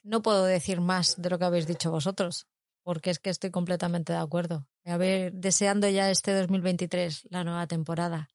No 0.03 0.21
puedo 0.21 0.43
decir 0.43 0.81
más 0.81 1.21
de 1.21 1.29
lo 1.29 1.39
que 1.39 1.45
habéis 1.45 1.65
dicho 1.65 1.89
vosotros 1.89 2.47
porque 2.83 3.09
es 3.09 3.19
que 3.19 3.29
estoy 3.29 3.49
completamente 3.49 4.13
de 4.13 4.19
acuerdo. 4.19 4.67
A 4.85 4.97
ver, 4.97 5.33
deseando 5.33 5.87
ya 5.89 6.11
este 6.11 6.33
2023, 6.33 7.27
la 7.29 7.43
nueva 7.43 7.67
temporada. 7.67 8.29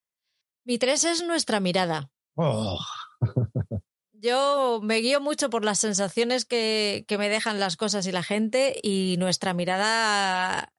Mi 0.65 0.79
tres 0.79 1.05
es 1.05 1.23
nuestra 1.23 1.61
mirada. 1.61 2.11
Oh. 2.35 2.79
Yo 4.21 4.81
me 4.83 4.97
guío 4.97 5.21
mucho 5.21 5.49
por 5.49 5.65
las 5.65 5.79
sensaciones 5.79 6.45
que, 6.45 7.05
que, 7.07 7.19
me 7.19 7.29
dejan 7.29 7.61
las 7.61 7.77
cosas 7.77 8.05
y 8.07 8.13
la 8.13 8.25
gente 8.25 8.79
y 8.83 9.15
nuestra 9.19 9.55
mirada 9.55 10.73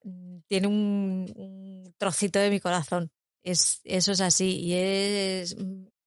tiene 0.47 0.67
un, 0.67 1.31
un 1.35 1.95
trocito 1.97 2.39
de 2.39 2.49
mi 2.49 2.59
corazón. 2.59 3.11
Es, 3.43 3.79
eso 3.85 4.11
es 4.11 4.19
así 4.19 4.59
y 4.59 4.73
es, 4.73 5.55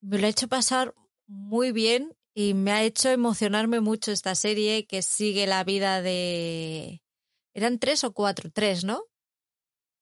me 0.03 0.19
lo 0.19 0.27
ha 0.27 0.31
hecho 0.31 0.49
pasar 0.49 0.95
muy 1.27 1.73
bien 1.73 2.15
y 2.35 2.53
me 2.53 2.73
ha 2.73 2.83
hecho 2.83 3.09
emocionarme 3.09 3.81
mucho 3.81 4.13
esta 4.13 4.35
serie 4.35 4.87
que 4.87 5.01
sigue 5.01 5.47
la 5.47 5.65
vida 5.65 6.03
de, 6.03 7.03
eran 7.55 7.79
tres 7.79 8.05
o 8.05 8.13
cuatro, 8.13 8.51
tres, 8.53 8.85
¿no? 8.85 9.05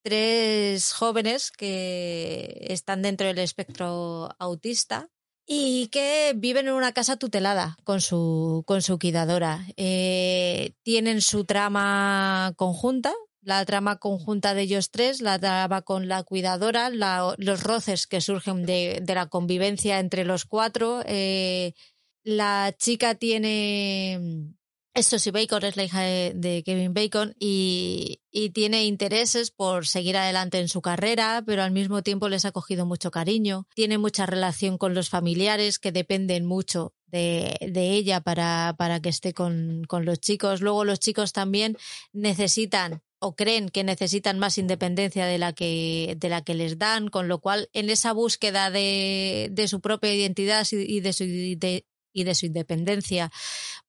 Tres 0.02 0.92
jóvenes 0.92 1.50
que 1.50 2.66
están 2.68 3.02
dentro 3.02 3.26
del 3.26 3.38
espectro 3.38 4.34
autista 4.38 5.10
y 5.46 5.88
que 5.88 6.32
viven 6.36 6.68
en 6.68 6.74
una 6.74 6.92
casa 6.92 7.16
tutelada 7.16 7.76
con 7.84 8.00
su, 8.00 8.62
con 8.66 8.82
su 8.82 8.98
cuidadora. 8.98 9.66
Eh, 9.76 10.74
tienen 10.84 11.20
su 11.20 11.44
trama 11.44 12.52
conjunta, 12.56 13.12
la 13.42 13.64
trama 13.64 13.96
conjunta 13.96 14.54
de 14.54 14.62
ellos 14.62 14.90
tres, 14.90 15.20
la 15.20 15.38
trama 15.38 15.82
con 15.82 16.08
la 16.08 16.22
cuidadora, 16.22 16.88
los 16.90 17.62
roces 17.62 18.06
que 18.06 18.20
surgen 18.20 18.64
de, 18.64 19.00
de, 19.02 19.14
la 19.14 19.26
convivencia 19.26 19.98
entre 19.98 20.24
los 20.24 20.44
cuatro. 20.44 21.02
Eh, 21.04 21.74
la 22.22 22.74
chica 22.78 23.16
tiene 23.16 24.54
sí, 24.94 25.30
Bacon 25.30 25.64
es 25.64 25.76
la 25.76 25.84
hija 25.84 26.00
de, 26.02 26.62
Kevin 26.64 26.94
Bacon 26.94 27.34
y, 27.38 28.20
tiene 28.54 28.84
intereses 28.84 29.50
por 29.50 29.86
seguir 29.86 30.16
adelante 30.16 30.58
en 30.58 30.68
su 30.68 30.82
carrera, 30.82 31.42
pero 31.46 31.62
al 31.62 31.72
mismo 31.72 32.02
tiempo 32.02 32.28
les 32.28 32.44
ha 32.44 32.52
cogido 32.52 32.86
mucho 32.86 33.10
cariño. 33.10 33.66
Tiene 33.74 33.98
mucha 33.98 34.26
relación 34.26 34.78
con 34.78 34.94
los 34.94 35.08
familiares 35.08 35.78
que 35.78 35.92
dependen 35.92 36.44
mucho 36.44 36.94
de, 37.06 37.56
ella 37.60 38.20
para, 38.20 38.74
para 38.78 39.00
que 39.00 39.08
esté 39.08 39.34
con, 39.34 39.84
con 39.88 40.04
los 40.04 40.20
chicos. 40.20 40.60
Luego 40.60 40.84
los 40.84 41.00
chicos 41.00 41.32
también 41.32 41.76
necesitan 42.12 43.02
o 43.20 43.36
creen 43.36 43.68
que 43.68 43.84
necesitan 43.84 44.38
más 44.38 44.58
independencia 44.58 45.26
de 45.26 45.38
la 45.38 45.52
que, 45.52 46.16
de 46.18 46.28
la 46.30 46.42
que 46.42 46.54
les 46.54 46.78
dan, 46.78 47.08
con 47.08 47.28
lo 47.28 47.40
cual 47.40 47.68
en 47.74 47.90
esa 47.90 48.12
búsqueda 48.12 48.70
de, 48.70 49.48
de 49.52 49.68
su 49.68 49.80
propia 49.80 50.14
identidad 50.14 50.66
y 50.70 51.00
de 51.00 51.12
su, 51.12 51.24
y 51.24 52.24
de 52.24 52.34
su 52.34 52.46
independencia, 52.46 53.30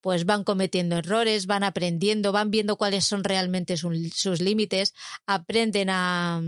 pues 0.02 0.26
van 0.26 0.44
cometiendo 0.44 0.96
errores, 0.96 1.46
van 1.46 1.64
aprendiendo, 1.64 2.32
van 2.32 2.50
viendo 2.50 2.76
cuáles 2.76 3.06
son 3.06 3.24
realmente 3.24 3.76
sus 3.78 4.40
límites, 4.40 4.92
aprenden 5.26 5.88
a, 5.88 6.42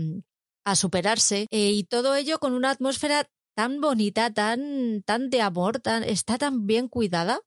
a 0.65 0.75
superarse 0.75 1.47
eh, 1.49 1.71
y 1.71 1.83
todo 1.85 2.15
ello 2.15 2.37
con 2.39 2.53
una 2.53 2.69
atmósfera 2.71 3.27
tan 3.55 3.79
bonita, 3.79 4.33
tan, 4.33 5.01
tan 5.03 5.29
de 5.29 5.41
amor, 5.41 5.79
tan, 5.79 6.03
está 6.03 6.37
tan 6.37 6.67
bien 6.67 6.89
cuidada 6.89 7.39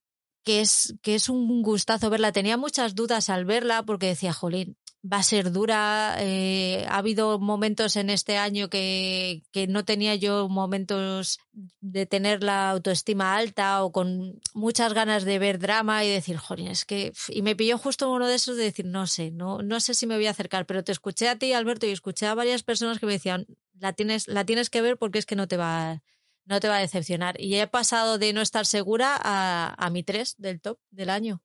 que 0.45 0.63
es, 0.63 0.95
que 1.03 1.15
es 1.15 1.29
un 1.29 1.63
gustazo 1.63 2.09
verla. 2.09 2.33
Tenía 2.33 2.57
muchas 2.57 2.95
dudas 2.95 3.29
al 3.29 3.45
verla 3.45 3.85
porque 3.85 4.07
decía, 4.07 4.33
jolín, 4.33 4.79
va 5.03 5.19
a 5.19 5.23
ser 5.23 5.53
dura. 5.53 6.17
Eh, 6.19 6.85
ha 6.89 6.99
habido 6.99 7.39
momentos 7.39 7.97
en 7.97 8.11
este 8.11 8.37
año 8.37 8.69
que, 8.69 9.43
que, 9.53 9.67
no 9.67 9.85
tenía 9.85 10.15
yo 10.15 10.49
momentos 10.49 11.39
de 11.81 12.07
tener 12.07 12.43
la 12.43 12.71
autoestima 12.71 13.37
alta 13.37 13.85
o 13.85 13.93
con 13.93 14.41
muchas 14.55 14.95
ganas 14.95 15.25
de 15.25 15.39
ver 15.39 15.59
drama 15.59 16.05
y 16.05 16.11
decir, 16.11 16.37
joder, 16.37 16.71
es 16.71 16.85
que. 16.85 17.13
Y 17.29 17.43
me 17.43 17.57
pilló 17.57 17.79
justo 17.79 18.11
uno 18.11 18.27
de 18.27 18.35
esos 18.35 18.57
de 18.57 18.65
decir, 18.65 18.87
no 18.87 19.07
sé, 19.07 19.31
no, 19.31 19.63
no 19.63 19.81
sé 19.81 19.95
si 19.95 20.07
me 20.07 20.17
voy 20.17 20.27
a 20.27 20.31
acercar, 20.31 20.67
pero 20.67 20.85
te 20.85 20.93
escuché 20.93 21.29
a 21.29 21.39
ti, 21.39 21.53
Alberto, 21.53 21.87
y 21.87 21.91
escuché 21.91 22.27
a 22.27 22.35
varias 22.35 22.63
personas 22.63 22.99
que 22.99 23.07
me 23.07 23.13
decían, 23.13 23.47
la 23.79 23.93
tienes, 23.93 24.29
la 24.29 24.45
tienes 24.45 24.71
que 24.71 24.83
ver 24.83 24.99
porque 24.99 25.19
es 25.19 25.27
que 25.27 25.37
no 25.37 25.49
te 25.49 25.57
va. 25.57 26.03
No 26.47 26.61
te 26.61 26.69
va 26.69 26.79
a 26.79 26.81
decepcionar. 26.81 27.39
Y 27.39 27.57
he 27.57 27.67
pasado 27.67 28.17
de 28.17 28.33
no 28.33 28.41
estar 28.41 28.65
segura 28.65 29.15
a, 29.23 29.75
a 29.77 29.91
mi 29.91 30.03
3 30.03 30.37
del 30.39 30.63
top 30.63 30.79
del 30.91 31.11
año. 31.11 31.43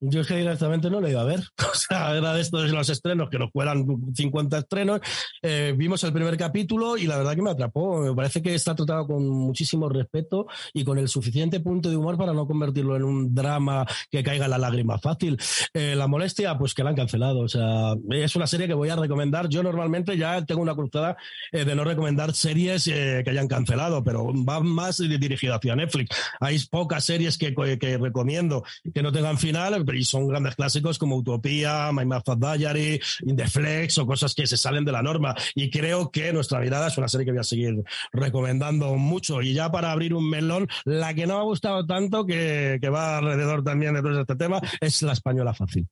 Yo 0.00 0.20
es 0.20 0.26
que 0.26 0.36
directamente 0.36 0.90
no 0.90 1.00
le 1.00 1.10
iba 1.10 1.20
a 1.20 1.24
ver. 1.24 1.40
O 1.74 1.76
sea, 1.76 2.16
era 2.16 2.32
de 2.32 2.40
estos 2.40 2.70
los 2.70 2.88
estrenos 2.88 3.28
que 3.28 3.38
nos 3.38 3.50
cuelan 3.50 3.84
50 4.14 4.58
estrenos. 4.58 5.00
Eh, 5.42 5.74
vimos 5.76 6.04
el 6.04 6.12
primer 6.12 6.36
capítulo 6.36 6.96
y 6.96 7.06
la 7.06 7.16
verdad 7.16 7.34
que 7.34 7.42
me 7.42 7.50
atrapó. 7.50 8.00
Me 8.00 8.14
parece 8.14 8.40
que 8.40 8.54
está 8.54 8.76
tratado 8.76 9.08
con 9.08 9.28
muchísimo 9.28 9.88
respeto 9.88 10.46
y 10.72 10.84
con 10.84 10.98
el 10.98 11.08
suficiente 11.08 11.58
punto 11.58 11.90
de 11.90 11.96
humor 11.96 12.16
para 12.16 12.32
no 12.32 12.46
convertirlo 12.46 12.94
en 12.94 13.02
un 13.02 13.34
drama 13.34 13.84
que 14.08 14.22
caiga 14.22 14.46
la 14.46 14.56
lágrima 14.56 14.98
fácil. 14.98 15.36
Eh, 15.74 15.96
la 15.96 16.06
molestia, 16.06 16.56
pues 16.56 16.74
que 16.74 16.84
la 16.84 16.90
han 16.90 16.96
cancelado. 16.96 17.40
O 17.40 17.48
sea, 17.48 17.94
es 18.10 18.36
una 18.36 18.46
serie 18.46 18.68
que 18.68 18.74
voy 18.74 18.88
a 18.88 18.96
recomendar. 18.96 19.48
Yo 19.48 19.64
normalmente 19.64 20.16
ya 20.16 20.44
tengo 20.46 20.62
una 20.62 20.76
cruzada 20.76 21.16
eh, 21.50 21.64
de 21.64 21.74
no 21.74 21.82
recomendar 21.82 22.32
series 22.34 22.84
que 22.84 23.24
hayan 23.26 23.48
cancelado, 23.48 24.04
pero 24.04 24.32
va 24.44 24.60
más 24.60 24.98
dirigido 24.98 25.54
hacia 25.54 25.74
Netflix. 25.74 26.16
Hay 26.40 26.58
pocas 26.70 27.04
series 27.04 27.36
que, 27.36 27.52
que 27.78 27.98
recomiendo 27.98 28.62
que 28.94 29.02
no 29.02 29.10
tengan 29.10 29.38
final 29.38 29.83
y 29.92 30.04
son 30.04 30.28
grandes 30.28 30.54
clásicos 30.56 30.98
como 30.98 31.16
Utopía, 31.16 31.90
My 31.92 32.04
Math 32.04 32.30
Diary, 32.36 33.00
In 33.22 33.36
the 33.36 33.46
Flex 33.46 33.98
o 33.98 34.06
cosas 34.06 34.34
que 34.34 34.46
se 34.46 34.56
salen 34.56 34.84
de 34.84 34.92
la 34.92 35.02
norma. 35.02 35.34
Y 35.54 35.70
creo 35.70 36.10
que 36.10 36.32
Nuestra 36.32 36.60
Mirada 36.60 36.88
es 36.88 36.98
una 36.98 37.08
serie 37.08 37.26
que 37.26 37.32
voy 37.32 37.40
a 37.40 37.44
seguir 37.44 37.82
recomendando 38.12 38.94
mucho. 38.96 39.42
Y 39.42 39.54
ya 39.54 39.70
para 39.70 39.92
abrir 39.92 40.14
un 40.14 40.28
melón, 40.28 40.68
la 40.84 41.14
que 41.14 41.26
no 41.26 41.34
me 41.34 41.40
ha 41.40 41.44
gustado 41.44 41.86
tanto, 41.86 42.24
que, 42.24 42.78
que 42.80 42.88
va 42.88 43.18
alrededor 43.18 43.62
también 43.62 43.94
de 43.94 44.02
todo 44.02 44.20
este 44.20 44.36
tema, 44.36 44.60
es 44.80 45.02
La 45.02 45.12
Española 45.12 45.54
Fácil. 45.54 45.86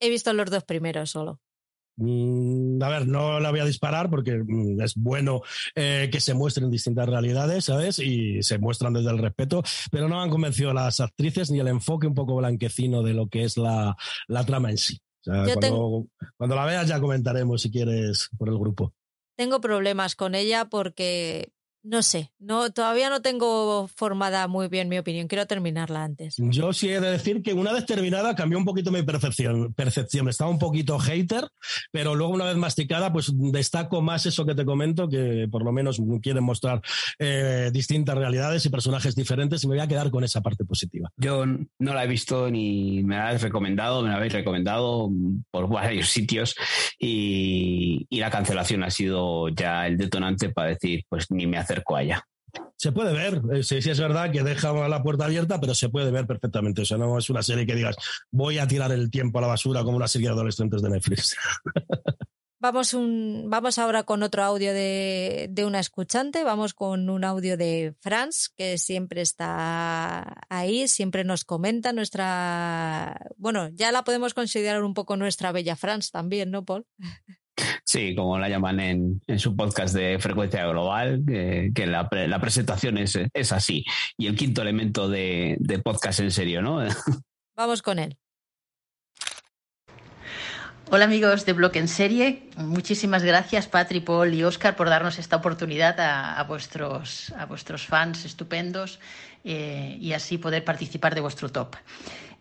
He 0.00 0.08
visto 0.08 0.32
los 0.32 0.50
dos 0.50 0.64
primeros 0.64 1.10
solo. 1.10 1.40
Mm, 2.00 2.82
a 2.82 2.88
ver, 2.88 3.06
no 3.06 3.40
la 3.40 3.50
voy 3.50 3.60
a 3.60 3.66
disparar 3.66 4.08
porque 4.08 4.38
mm, 4.38 4.80
es 4.80 4.94
bueno 4.96 5.42
eh, 5.74 6.08
que 6.10 6.18
se 6.18 6.32
muestren 6.32 6.70
distintas 6.70 7.06
realidades, 7.06 7.66
¿sabes? 7.66 7.98
Y 7.98 8.42
se 8.42 8.58
muestran 8.58 8.94
desde 8.94 9.10
el 9.10 9.18
respeto, 9.18 9.62
pero 9.90 10.08
no 10.08 10.22
han 10.22 10.30
convencido 10.30 10.70
a 10.70 10.74
las 10.74 11.00
actrices 11.00 11.50
ni 11.50 11.60
el 11.60 11.68
enfoque 11.68 12.06
un 12.06 12.14
poco 12.14 12.36
blanquecino 12.36 13.02
de 13.02 13.12
lo 13.12 13.28
que 13.28 13.44
es 13.44 13.58
la, 13.58 13.96
trama 14.46 14.70
en 14.70 14.78
sí. 14.78 14.98
cuando, 15.24 16.06
cuando 16.38 16.56
la 16.56 16.64
veas 16.64 16.88
ya 16.88 17.00
comentaremos 17.00 17.60
si 17.60 17.70
quieres 17.70 18.30
por 18.38 18.48
el 18.48 18.58
grupo. 18.58 18.94
Tengo 19.36 19.60
problemas 19.60 20.16
con 20.16 20.34
ella 20.34 20.66
porque 20.70 21.52
no 21.82 22.02
sé, 22.02 22.30
no, 22.38 22.70
todavía 22.70 23.08
no 23.08 23.22
tengo 23.22 23.88
formada 23.88 24.46
muy 24.48 24.68
bien 24.68 24.88
mi 24.88 24.98
opinión. 24.98 25.28
Quiero 25.28 25.46
terminarla 25.46 26.04
antes. 26.04 26.36
Yo 26.38 26.72
sí 26.72 26.90
he 26.90 27.00
de 27.00 27.10
decir 27.10 27.42
que 27.42 27.54
una 27.54 27.72
vez 27.72 27.86
terminada 27.86 28.34
cambió 28.34 28.58
un 28.58 28.64
poquito 28.64 28.90
mi 28.90 29.02
percepción. 29.02 29.72
percepción. 29.72 30.28
Estaba 30.28 30.50
un 30.50 30.58
poquito 30.58 30.98
hater, 30.98 31.48
pero 31.90 32.14
luego 32.14 32.34
una 32.34 32.44
vez 32.44 32.56
masticada, 32.56 33.12
pues 33.12 33.32
destaco 33.34 34.02
más 34.02 34.26
eso 34.26 34.44
que 34.44 34.54
te 34.54 34.64
comento, 34.66 35.08
que 35.08 35.48
por 35.50 35.64
lo 35.64 35.72
menos 35.72 36.00
quieren 36.22 36.44
mostrar 36.44 36.82
eh, 37.18 37.70
distintas 37.72 38.16
realidades 38.16 38.66
y 38.66 38.68
personajes 38.68 39.14
diferentes 39.14 39.64
y 39.64 39.66
me 39.66 39.76
voy 39.76 39.82
a 39.82 39.88
quedar 39.88 40.10
con 40.10 40.22
esa 40.22 40.42
parte 40.42 40.64
positiva. 40.64 41.10
Yo 41.16 41.46
no 41.46 41.94
la 41.94 42.04
he 42.04 42.08
visto 42.08 42.50
ni 42.50 43.02
me 43.02 43.16
la 43.16 43.28
habéis 43.28 43.42
recomendado, 43.42 44.02
me 44.02 44.10
la 44.10 44.16
habéis 44.16 44.34
recomendado 44.34 45.10
por 45.50 45.68
varios 45.68 46.10
sitios 46.10 46.54
y, 46.98 48.06
y 48.10 48.20
la 48.20 48.30
cancelación 48.30 48.82
ha 48.82 48.90
sido 48.90 49.48
ya 49.48 49.86
el 49.86 49.96
detonante 49.96 50.50
para 50.50 50.70
decir, 50.70 51.04
pues 51.08 51.30
ni 51.30 51.46
me 51.46 51.56
hace 51.56 51.69
acerco 51.70 51.96
allá. 51.96 52.26
Se 52.76 52.92
puede 52.92 53.12
ver, 53.12 53.42
eh, 53.52 53.62
sí, 53.62 53.80
sí 53.80 53.90
es 53.90 54.00
verdad 54.00 54.32
que 54.32 54.42
deja 54.42 54.72
la 54.88 55.02
puerta 55.02 55.26
abierta, 55.26 55.60
pero 55.60 55.74
se 55.74 55.88
puede 55.88 56.10
ver 56.10 56.26
perfectamente. 56.26 56.82
O 56.82 56.84
sea, 56.84 56.96
no 56.98 57.18
es 57.18 57.30
una 57.30 57.42
serie 57.42 57.66
que 57.66 57.74
digas, 57.74 57.96
voy 58.30 58.58
a 58.58 58.66
tirar 58.66 58.90
el 58.90 59.10
tiempo 59.10 59.38
a 59.38 59.42
la 59.42 59.48
basura 59.48 59.84
como 59.84 59.96
una 59.96 60.08
serie 60.08 60.28
de 60.28 60.34
adolescentes 60.34 60.82
de 60.82 60.90
Netflix. 60.90 61.36
Vamos, 62.62 62.92
un, 62.92 63.46
vamos 63.48 63.78
ahora 63.78 64.02
con 64.02 64.22
otro 64.22 64.42
audio 64.42 64.74
de, 64.74 65.46
de, 65.48 65.64
una 65.64 65.80
escuchante. 65.80 66.44
Vamos 66.44 66.74
con 66.74 67.08
un 67.08 67.24
audio 67.24 67.56
de 67.56 67.94
Franz, 68.00 68.50
que 68.54 68.76
siempre 68.76 69.22
está 69.22 70.42
ahí, 70.50 70.86
siempre 70.86 71.24
nos 71.24 71.46
comenta 71.46 71.94
nuestra. 71.94 73.18
Bueno, 73.38 73.70
ya 73.70 73.90
la 73.92 74.04
podemos 74.04 74.34
considerar 74.34 74.84
un 74.84 74.92
poco 74.92 75.16
nuestra 75.16 75.52
bella 75.52 75.74
Franz 75.74 76.10
también, 76.10 76.50
¿no, 76.50 76.62
Paul? 76.66 76.84
Sí, 77.84 78.14
como 78.14 78.38
la 78.38 78.48
llaman 78.48 78.80
en, 78.80 79.20
su 79.38 79.56
podcast 79.56 79.94
de 79.94 80.18
frecuencia 80.18 80.66
global, 80.66 81.22
que, 81.26 81.86
la, 81.86 82.08
presentación 82.40 82.98
es, 82.98 83.52
así. 83.52 83.84
Y 84.16 84.26
el 84.26 84.36
quinto 84.36 84.62
elemento 84.62 85.08
de, 85.08 85.58
podcast 85.84 86.20
en 86.20 86.30
serio, 86.30 86.62
¿no? 86.62 86.80
Vamos 87.56 87.82
con 87.82 87.98
él. 87.98 88.16
Hola 90.92 91.04
amigos 91.04 91.46
de 91.46 91.52
Bloque 91.52 91.78
en 91.78 91.86
Serie, 91.86 92.50
muchísimas 92.56 93.22
gracias 93.22 93.68
Patri, 93.68 94.00
Paul 94.00 94.34
y 94.34 94.42
Oscar 94.42 94.74
por 94.74 94.88
darnos 94.88 95.20
esta 95.20 95.36
oportunidad 95.36 96.00
a, 96.00 96.42
vuestros, 96.42 97.32
a 97.38 97.46
vuestros 97.46 97.86
fans 97.86 98.24
estupendos 98.24 98.98
eh, 99.44 99.96
y 100.00 100.14
así 100.14 100.36
poder 100.36 100.64
participar 100.64 101.14
de 101.14 101.20
vuestro 101.20 101.48
top. 101.48 101.76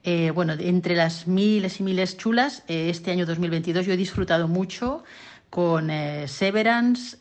Eh, 0.04 0.32
bueno, 0.32 0.54
entre 0.54 0.96
las 0.96 1.28
miles 1.28 1.80
y 1.80 1.84
miles 1.84 2.18
chulas, 2.18 2.64
eh, 2.68 2.90
este 2.90 3.12
año 3.12 3.26
2022 3.26 3.86
yo 3.86 3.94
he 3.94 3.98
disfrutado 3.98 4.48
mucho 4.48 5.04
con 5.50 5.90
eh, 5.90 6.28
Severance, 6.28 7.18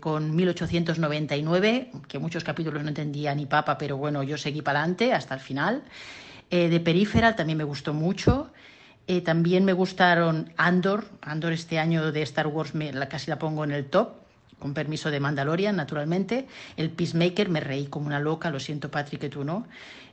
con 0.00 0.34
1899, 0.34 1.92
que 2.08 2.18
muchos 2.18 2.42
capítulos 2.42 2.82
no 2.82 2.88
entendía 2.88 3.34
ni 3.34 3.46
papa, 3.46 3.76
pero 3.76 3.98
bueno, 3.98 4.22
yo 4.22 4.38
seguí 4.38 4.62
para 4.62 4.80
adelante 4.80 5.12
hasta 5.12 5.34
el 5.34 5.40
final. 5.40 5.84
de 6.50 6.80
Peripheral 6.80 7.36
también 7.36 7.58
me 7.58 7.64
gustó 7.64 7.92
mucho. 7.92 8.50
también 9.24 9.64
me 9.66 9.74
gustaron 9.74 10.50
Andor, 10.56 11.04
Andor 11.20 11.52
este 11.52 11.78
año 11.78 12.10
de 12.10 12.22
Star 12.22 12.46
Wars 12.46 12.74
me, 12.74 12.90
casi 13.06 13.30
la 13.30 13.38
pongo 13.38 13.64
en 13.64 13.72
el 13.72 13.84
top, 13.84 14.14
con 14.58 14.72
permiso 14.72 15.10
de 15.10 15.20
Mandalorian, 15.20 15.76
naturalmente. 15.76 16.46
El 16.76 16.90
Peacemaker 16.90 17.50
me 17.50 17.60
reí 17.60 17.86
como 17.86 18.06
una 18.06 18.18
loca, 18.18 18.50
lo 18.50 18.60
siento 18.60 18.90
Patrick, 18.90 19.20
que 19.20 19.28
tú 19.28 19.44
no. 19.44 19.66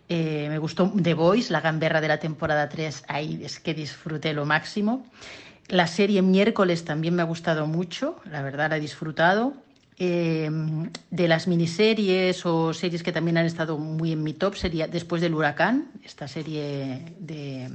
Eh, 0.08 0.48
me 0.50 0.58
gustó 0.60 0.92
The 1.02 1.14
Voice, 1.14 1.52
la 1.52 1.62
gamberra 1.62 2.00
de 2.00 2.08
la 2.08 2.20
temporada 2.20 2.70
3, 2.70 3.06
ahí 3.08 3.42
es 3.44 3.60
que 3.60 3.74
disfruté 3.74 4.34
lo 4.34 4.46
máximo. 4.46 5.06
La 5.68 5.88
serie 5.88 6.22
miércoles 6.22 6.86
también 6.86 7.16
me 7.16 7.24
ha 7.24 7.26
gustado 7.26 7.66
mucho, 7.66 8.20
la 8.30 8.44
verdad 8.44 8.70
la 8.70 8.78
he 8.78 8.80
disfrutado. 8.80 9.54
Eh, 9.98 10.50
de 11.10 11.28
las 11.30 11.48
miniseries 11.48 12.46
o 12.46 12.74
series 12.74 13.02
que 13.02 13.14
también 13.14 13.38
han 13.38 13.46
estado 13.46 13.78
muy 13.78 14.12
en 14.12 14.24
mi 14.24 14.34
top 14.34 14.56
sería 14.56 14.90
Después 14.90 15.22
del 15.22 15.34
huracán, 15.34 15.88
esta 16.04 16.28
serie 16.28 17.16
de, 17.18 17.70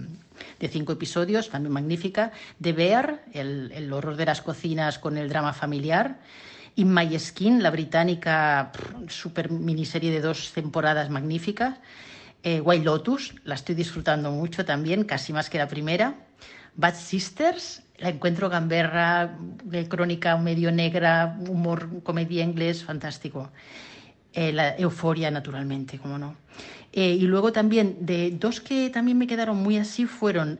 cinco 0.69 0.93
episodios, 0.93 1.49
también 1.49 1.73
magnífica. 1.73 2.31
The 2.61 2.73
Bear, 2.75 3.25
el, 3.33 3.91
horror 3.93 4.17
de 4.17 4.27
las 4.27 4.43
cocinas 4.43 4.99
con 4.99 5.17
el 5.17 5.31
drama 5.31 5.55
familiar. 5.55 6.19
In 6.77 6.93
My 6.93 7.19
Skin, 7.19 7.63
la 7.63 7.71
británica, 7.71 8.71
super 9.09 9.51
miniserie 9.51 10.11
de 10.11 10.21
dos 10.21 10.53
temporadas 10.53 11.09
magníficas. 11.11 11.79
Eh, 12.43 12.61
White 12.61 12.85
Lotus, 12.85 13.35
la 13.45 13.55
estoy 13.55 13.75
disfrutando 13.75 14.31
mucho 14.31 14.65
también, 14.65 15.05
casi 15.05 15.33
más 15.33 15.51
que 15.51 15.59
la 15.59 15.69
primera. 15.69 16.15
Bad 16.75 16.95
Sisters, 16.95 17.83
la 17.99 18.09
encuentro 18.09 18.49
gamberra, 18.49 19.37
de 19.65 19.87
crónica 19.89 20.39
medio 20.39 20.73
negra, 20.73 21.37
humor, 21.49 22.03
comedia 22.03 22.43
inglés, 22.43 22.83
fantástico. 22.83 23.51
Eh, 24.33 24.53
la 24.53 24.77
euforia, 24.79 25.31
naturalmente, 25.31 25.99
como 25.99 26.17
no. 26.17 26.37
Eh, 26.93 27.11
y 27.11 27.23
luego 27.23 27.53
también, 27.53 27.99
de 28.01 28.31
dos 28.31 28.61
que 28.61 28.89
también 28.89 29.19
me 29.19 29.27
quedaron 29.27 29.57
muy 29.59 29.77
así, 29.77 30.07
fueron 30.07 30.59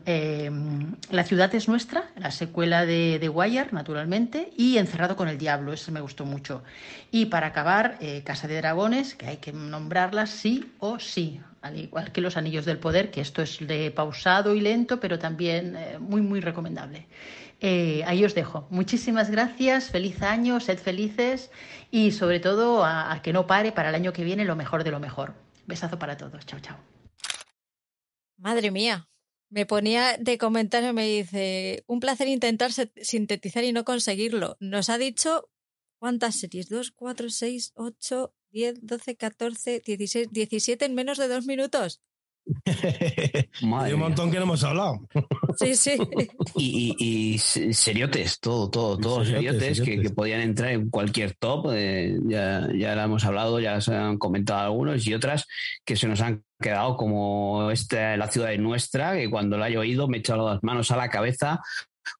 La 1.09 1.23
ciudad 1.23 1.53
es 1.55 1.67
nuestra, 1.67 2.11
la 2.15 2.31
secuela 2.31 2.85
de, 2.85 3.17
The 3.19 3.29
Wire, 3.29 3.69
naturalmente, 3.71 4.51
y 4.55 4.77
Encerrado 4.77 5.15
con 5.15 5.27
el 5.29 5.37
Diablo, 5.37 5.73
ese 5.73 5.91
me 5.91 5.99
gustó 5.99 6.25
mucho. 6.25 6.63
Y 7.11 7.25
para 7.25 7.47
acabar, 7.47 7.97
Casa 8.23 8.47
de 8.47 8.57
Dragones, 8.57 9.15
que 9.15 9.25
hay 9.25 9.37
que 9.37 9.51
nombrarla 9.51 10.25
sí 10.27 10.71
o 10.79 10.99
sí 10.99 11.41
al 11.61 11.77
igual 11.77 12.11
que 12.11 12.21
Los 12.21 12.37
Anillos 12.37 12.65
del 12.65 12.79
Poder, 12.79 13.11
que 13.11 13.21
esto 13.21 13.41
es 13.41 13.65
de 13.65 13.91
pausado 13.91 14.55
y 14.55 14.61
lento, 14.61 14.99
pero 14.99 15.19
también 15.19 15.75
eh, 15.75 15.99
muy, 15.99 16.21
muy 16.21 16.41
recomendable. 16.41 17.07
Eh, 17.59 18.03
ahí 18.07 18.25
os 18.25 18.33
dejo. 18.33 18.67
Muchísimas 18.71 19.29
gracias, 19.29 19.91
feliz 19.91 20.21
año, 20.23 20.59
sed 20.59 20.79
felices 20.79 21.51
y 21.91 22.11
sobre 22.11 22.39
todo 22.39 22.83
a, 22.83 23.13
a 23.13 23.21
que 23.21 23.33
no 23.33 23.45
pare 23.45 23.71
para 23.71 23.89
el 23.89 23.95
año 23.95 24.13
que 24.13 24.23
viene 24.23 24.45
lo 24.45 24.55
mejor 24.55 24.83
de 24.83 24.91
lo 24.91 24.99
mejor. 24.99 25.35
Besazo 25.67 25.99
para 25.99 26.17
todos. 26.17 26.45
Chao, 26.45 26.59
chao. 26.59 26.77
Madre 28.37 28.71
mía. 28.71 29.07
Me 29.49 29.65
ponía 29.65 30.17
de 30.17 30.37
comentario, 30.37 30.93
me 30.93 31.05
dice, 31.05 31.83
un 31.85 31.99
placer 31.99 32.29
intentar 32.29 32.71
sintetizar 32.71 33.63
y 33.65 33.73
no 33.73 33.83
conseguirlo. 33.83 34.55
Nos 34.61 34.89
ha 34.89 34.97
dicho 34.97 35.49
cuántas 35.99 36.39
series, 36.39 36.69
2, 36.69 36.91
4, 36.91 37.29
6, 37.29 37.73
8, 37.75 38.33
10, 38.51 38.79
12, 38.81 39.15
14, 39.15 39.81
16, 39.85 40.27
17 40.31 40.85
en 40.85 40.95
menos 40.95 41.17
de 41.17 41.27
dos 41.27 41.45
minutos. 41.45 42.01
Hay 43.79 43.93
un 43.93 43.99
montón 43.99 44.31
que 44.31 44.37
no 44.37 44.43
hemos 44.43 44.63
hablado. 44.63 45.07
Sí, 45.57 45.75
sí. 45.75 45.97
Y, 46.55 46.95
y, 46.99 47.37
seriotes, 47.37 48.39
todo, 48.39 48.69
todo, 48.69 48.97
todos 48.97 49.27
seriotes, 49.27 49.81
Que, 49.81 50.09
podían 50.09 50.41
entrar 50.41 50.71
en 50.71 50.89
cualquier 50.89 51.33
top. 51.33 51.71
Eh, 51.73 52.17
ya, 52.25 52.67
ya 52.75 52.95
lo 52.95 53.01
hemos 53.01 53.25
hablado, 53.25 53.59
ya 53.59 53.79
se 53.79 53.95
han 53.95 54.17
comentado 54.17 54.59
algunos 54.59 55.05
y 55.07 55.13
otras 55.13 55.47
que 55.85 55.95
se 55.95 56.07
nos 56.07 56.21
han 56.21 56.43
quedado 56.59 56.97
como 56.97 57.71
esta, 57.71 58.17
la 58.17 58.27
ciudad 58.27 58.49
de 58.49 58.57
nuestra, 58.57 59.13
que 59.13 59.29
cuando 59.29 59.57
la 59.57 59.69
he 59.69 59.77
oído 59.77 60.07
me 60.07 60.17
he 60.17 60.19
echado 60.19 60.49
las 60.49 60.63
manos 60.63 60.91
a 60.91 60.97
la 60.97 61.09
cabeza 61.09 61.61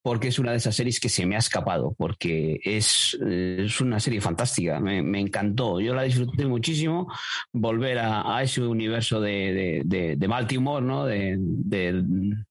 porque 0.02 0.30
es 0.30 0.40
una 0.40 0.52
de 0.52 0.58
esas 0.58 0.76
series 0.76 1.00
que 1.00 1.10
se 1.10 1.26
me 1.26 1.36
ha 1.36 1.40
escapado, 1.40 1.94
porque 1.98 2.60
es, 2.64 3.18
es 3.22 3.82
una 3.82 4.00
serie 4.00 4.22
fantástica, 4.22 4.80
me, 4.80 5.20
encantó, 5.20 5.80
yo 5.80 5.94
la 5.94 6.04
disfruté 6.04 6.46
muchísimo, 6.46 7.12
volver 7.52 8.00
a, 8.00 8.42
ese 8.42 8.62
universo 8.62 9.22
de, 9.22 9.84
de, 9.86 10.16
de, 10.16 10.28
Baltimore, 10.28 10.86
¿no? 10.86 11.06
de, 11.06 11.38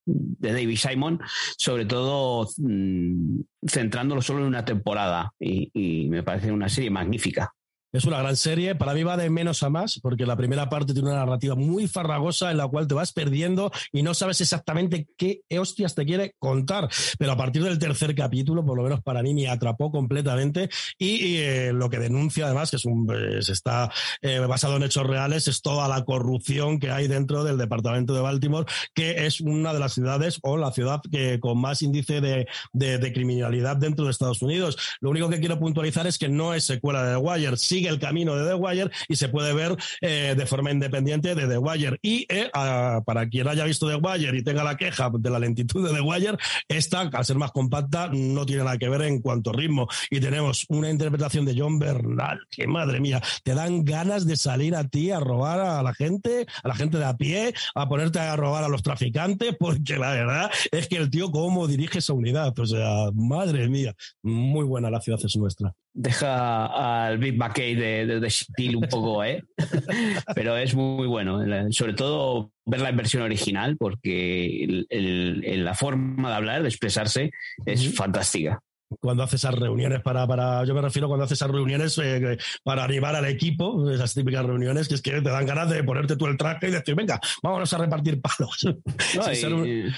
David 0.06 0.76
Simon, 0.76 1.20
sobre 1.56 1.84
todo 1.84 2.48
mmm, 2.58 3.40
centrándolo 3.66 4.22
solo 4.22 4.40
en 4.40 4.46
una 4.46 4.64
temporada, 4.64 5.32
y 5.38 6.08
me 6.08 6.22
parece 6.22 6.52
una 6.52 6.68
serie 6.68 6.90
magnífica. 6.90 7.52
Es 7.92 8.04
una 8.04 8.18
gran 8.18 8.36
serie, 8.36 8.76
para 8.76 8.94
mí 8.94 9.02
va 9.02 9.16
de 9.16 9.30
menos 9.30 9.64
a 9.64 9.68
más, 9.68 9.98
porque 10.00 10.24
la 10.24 10.36
primera 10.36 10.68
parte 10.68 10.92
tiene 10.92 11.08
una 11.08 11.18
narrativa 11.18 11.56
muy 11.56 11.88
farragosa 11.88 12.52
en 12.52 12.56
la 12.56 12.68
cual 12.68 12.86
te 12.86 12.94
vas 12.94 13.12
perdiendo 13.12 13.72
y 13.92 14.02
no 14.02 14.14
sabes 14.14 14.40
exactamente 14.40 15.08
qué 15.16 15.40
hostias 15.58 15.96
te 15.96 16.04
quiere 16.04 16.36
contar. 16.38 16.88
Pero 17.18 17.32
a 17.32 17.36
partir 17.36 17.64
del 17.64 17.80
tercer 17.80 18.14
capítulo, 18.14 18.64
por 18.64 18.76
lo 18.76 18.84
menos 18.84 19.00
para 19.02 19.22
mí, 19.22 19.34
me 19.34 19.48
atrapó 19.48 19.90
completamente 19.90 20.70
y, 20.98 21.38
eh, 21.38 21.72
lo 21.72 21.90
que 21.90 21.98
denuncia 21.98 22.46
además, 22.46 22.70
que 22.70 22.76
es 22.76 22.84
un, 22.84 23.06
pues, 23.06 23.48
está 23.48 23.90
eh, 24.22 24.38
basado 24.38 24.76
en 24.76 24.84
hechos 24.84 25.06
reales, 25.06 25.48
es 25.48 25.60
toda 25.60 25.88
la 25.88 26.04
corrupción 26.04 26.78
que 26.78 26.92
hay 26.92 27.08
dentro 27.08 27.42
del 27.42 27.58
departamento 27.58 28.14
de 28.14 28.20
Baltimore, 28.20 28.66
que 28.94 29.26
es 29.26 29.40
una 29.40 29.72
de 29.72 29.80
las 29.80 29.94
ciudades 29.94 30.38
o 30.42 30.56
la 30.56 30.70
ciudad 30.70 31.00
que 31.10 31.40
con 31.40 31.60
más 31.60 31.82
índice 31.82 32.20
de, 32.20 32.46
de, 32.72 32.98
de 32.98 33.12
criminalidad 33.12 33.76
dentro 33.76 34.04
de 34.04 34.12
Estados 34.12 34.42
Unidos. 34.42 34.76
Lo 35.00 35.10
único 35.10 35.28
que 35.28 35.40
quiero 35.40 35.58
puntualizar 35.58 36.06
es 36.06 36.18
que 36.18 36.28
no 36.28 36.54
es 36.54 36.62
secuela 36.62 37.02
de 37.02 37.14
The 37.14 37.16
Wire, 37.16 37.56
sí 37.56 37.79
sigue 37.80 37.88
el 37.88 37.98
camino 37.98 38.36
de 38.36 38.46
The 38.46 38.54
Wire 38.54 38.90
y 39.08 39.16
se 39.16 39.30
puede 39.30 39.54
ver 39.54 39.74
eh, 40.02 40.34
de 40.36 40.46
forma 40.46 40.70
independiente 40.70 41.34
de 41.34 41.46
The 41.46 41.56
Wire. 41.56 41.98
Y 42.02 42.26
eh, 42.28 42.50
para 42.52 43.26
quien 43.28 43.48
haya 43.48 43.64
visto 43.64 43.88
The 43.88 43.96
Wire 43.96 44.36
y 44.36 44.42
tenga 44.42 44.62
la 44.62 44.76
queja 44.76 45.10
de 45.10 45.30
la 45.30 45.38
lentitud 45.38 45.88
de 45.88 45.94
The 45.94 46.02
Wire, 46.02 46.36
esta, 46.68 47.00
al 47.00 47.24
ser 47.24 47.36
más 47.36 47.52
compacta, 47.52 48.10
no 48.12 48.44
tiene 48.44 48.64
nada 48.64 48.76
que 48.76 48.90
ver 48.90 49.02
en 49.02 49.22
cuanto 49.22 49.50
a 49.50 49.52
ritmo. 49.54 49.88
Y 50.10 50.20
tenemos 50.20 50.66
una 50.68 50.90
interpretación 50.90 51.46
de 51.46 51.54
John 51.56 51.78
Bernal, 51.78 52.40
que 52.50 52.66
madre 52.66 53.00
mía, 53.00 53.22
te 53.44 53.54
dan 53.54 53.82
ganas 53.82 54.26
de 54.26 54.36
salir 54.36 54.76
a 54.76 54.86
ti 54.86 55.10
a 55.10 55.20
robar 55.20 55.60
a 55.60 55.82
la 55.82 55.94
gente, 55.94 56.46
a 56.62 56.68
la 56.68 56.74
gente 56.74 56.98
de 56.98 57.06
a 57.06 57.16
pie, 57.16 57.54
a 57.74 57.88
ponerte 57.88 58.18
a 58.18 58.36
robar 58.36 58.62
a 58.64 58.68
los 58.68 58.82
traficantes, 58.82 59.56
porque 59.58 59.96
la 59.96 60.10
verdad 60.10 60.50
es 60.70 60.86
que 60.86 60.96
el 60.96 61.08
tío 61.08 61.30
cómo 61.30 61.66
dirige 61.66 62.00
esa 62.00 62.12
unidad. 62.12 62.58
O 62.58 62.66
sea, 62.66 63.10
madre 63.14 63.68
mía, 63.70 63.94
muy 64.22 64.66
buena 64.66 64.90
la 64.90 65.00
ciudad 65.00 65.20
es 65.24 65.36
nuestra 65.36 65.74
deja 65.92 67.06
al 67.06 67.18
Big 67.18 67.36
McKay 67.36 67.74
de, 67.74 68.06
de, 68.06 68.20
de 68.20 68.30
Steel 68.30 68.76
un 68.76 68.88
poco, 68.88 69.24
¿eh? 69.24 69.44
Pero 70.34 70.56
es 70.56 70.74
muy 70.74 71.06
bueno. 71.06 71.40
Sobre 71.70 71.94
todo 71.94 72.52
ver 72.64 72.80
la 72.80 72.92
versión 72.92 73.22
original, 73.22 73.76
porque 73.76 74.64
el, 74.64 74.86
el, 74.90 75.64
la 75.64 75.74
forma 75.74 76.30
de 76.30 76.34
hablar, 76.34 76.62
de 76.62 76.68
expresarse, 76.68 77.30
es 77.66 77.94
fantástica 77.94 78.60
cuando 78.98 79.22
hace 79.22 79.36
esas 79.36 79.54
reuniones 79.54 80.00
para, 80.00 80.26
para, 80.26 80.64
yo 80.64 80.74
me 80.74 80.80
refiero 80.80 81.06
cuando 81.06 81.24
hace 81.24 81.34
esas 81.34 81.50
reuniones 81.50 81.96
eh, 81.98 82.38
para 82.64 82.84
animar 82.84 83.14
al 83.14 83.26
equipo, 83.26 83.88
esas 83.90 84.12
típicas 84.14 84.44
reuniones 84.44 84.88
que 84.88 84.94
es 84.94 85.02
que 85.02 85.12
te 85.12 85.30
dan 85.30 85.46
ganas 85.46 85.70
de 85.70 85.84
ponerte 85.84 86.16
tú 86.16 86.26
el 86.26 86.36
traje 86.36 86.68
y 86.68 86.72
decir, 86.72 86.94
venga, 86.94 87.20
vámonos 87.42 87.72
a 87.72 87.78
repartir 87.78 88.20
palos. 88.20 88.64
No, 88.64 89.32
y, 89.32 89.44
un... 89.44 89.94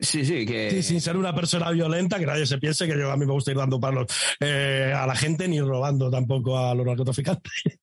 Sí, 0.00 0.24
sí, 0.24 0.46
que... 0.46 0.70
Sí, 0.70 0.82
sin 0.82 1.00
ser 1.00 1.16
una 1.16 1.34
persona 1.34 1.70
violenta, 1.70 2.18
que 2.18 2.26
nadie 2.26 2.46
se 2.46 2.58
piense 2.58 2.86
que 2.86 2.96
yo 2.96 3.10
a 3.10 3.16
mí 3.16 3.26
me 3.26 3.32
gusta 3.32 3.50
ir 3.50 3.56
dando 3.56 3.80
palos 3.80 4.06
eh, 4.38 4.92
a 4.96 5.06
la 5.06 5.16
gente 5.16 5.48
ni 5.48 5.60
robando 5.60 6.10
tampoco 6.10 6.58
a 6.58 6.74
los 6.74 6.86
narcotraficantes. 6.86 7.80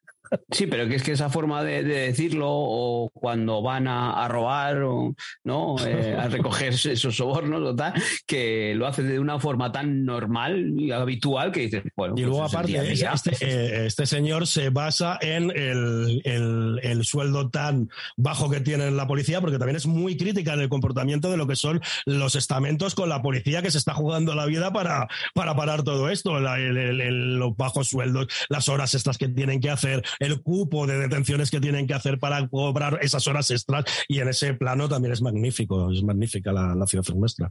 Sí, 0.51 0.67
pero 0.67 0.87
que 0.87 0.95
es 0.95 1.03
que 1.03 1.11
esa 1.11 1.29
forma 1.29 1.63
de, 1.63 1.83
de 1.83 2.07
decirlo, 2.07 2.47
o 2.49 3.09
cuando 3.13 3.61
van 3.61 3.87
a, 3.87 4.23
a 4.23 4.27
robar, 4.27 4.81
o 4.83 5.15
no, 5.43 5.75
eh, 5.85 6.15
a 6.17 6.27
recoger 6.29 6.73
esos 6.73 7.15
sobornos, 7.15 7.61
o 7.61 7.75
tal, 7.75 7.93
que 8.25 8.73
lo 8.75 8.87
hace 8.87 9.03
de 9.03 9.19
una 9.19 9.39
forma 9.39 9.71
tan 9.71 10.05
normal 10.05 10.73
y 10.77 10.91
habitual 10.91 11.51
que 11.51 11.61
dices, 11.61 11.83
bueno. 11.95 12.15
Y 12.17 12.21
luego, 12.21 12.39
pues 12.39 12.53
aparte, 12.53 12.93
este, 12.93 13.31
eh, 13.41 13.85
este, 13.87 14.05
señor 14.05 14.47
se 14.47 14.69
basa 14.69 15.17
en 15.21 15.51
el, 15.51 16.21
el, 16.23 16.79
el, 16.83 17.05
sueldo 17.05 17.49
tan 17.49 17.89
bajo 18.17 18.49
que 18.49 18.61
tiene 18.61 18.91
la 18.91 19.07
policía, 19.07 19.41
porque 19.41 19.57
también 19.57 19.75
es 19.75 19.85
muy 19.85 20.17
crítica 20.17 20.53
en 20.53 20.61
el 20.61 20.69
comportamiento 20.69 21.29
de 21.29 21.37
lo 21.37 21.47
que 21.47 21.55
son 21.55 21.81
los 22.05 22.35
estamentos 22.35 22.95
con 22.95 23.09
la 23.09 23.21
policía 23.21 23.61
que 23.61 23.71
se 23.71 23.77
está 23.77 23.93
jugando 23.93 24.35
la 24.35 24.45
vida 24.45 24.71
para, 24.71 25.07
para 25.33 25.55
parar 25.55 25.83
todo 25.83 26.09
esto, 26.09 26.39
la, 26.39 26.59
el, 26.59 27.37
los 27.37 27.55
bajos 27.55 27.89
sueldos, 27.89 28.27
las 28.49 28.69
horas 28.69 28.93
estas 28.93 29.17
que 29.17 29.27
tienen 29.27 29.59
que 29.59 29.69
hacer, 29.69 30.03
el 30.25 30.41
cupo 30.41 30.87
de 30.87 30.97
detenciones 30.97 31.51
que 31.51 31.61
tienen 31.61 31.87
que 31.87 31.93
hacer 31.93 32.19
para 32.19 32.47
cobrar 32.47 32.99
esas 33.01 33.27
horas 33.27 33.49
extras. 33.51 33.85
Y 34.07 34.19
en 34.19 34.29
ese 34.29 34.53
plano 34.53 34.89
también 34.89 35.13
es 35.13 35.21
magnífico, 35.21 35.91
es 35.91 36.03
magnífica 36.03 36.51
la, 36.51 36.85
ciudad 36.87 37.05
nuestra 37.15 37.49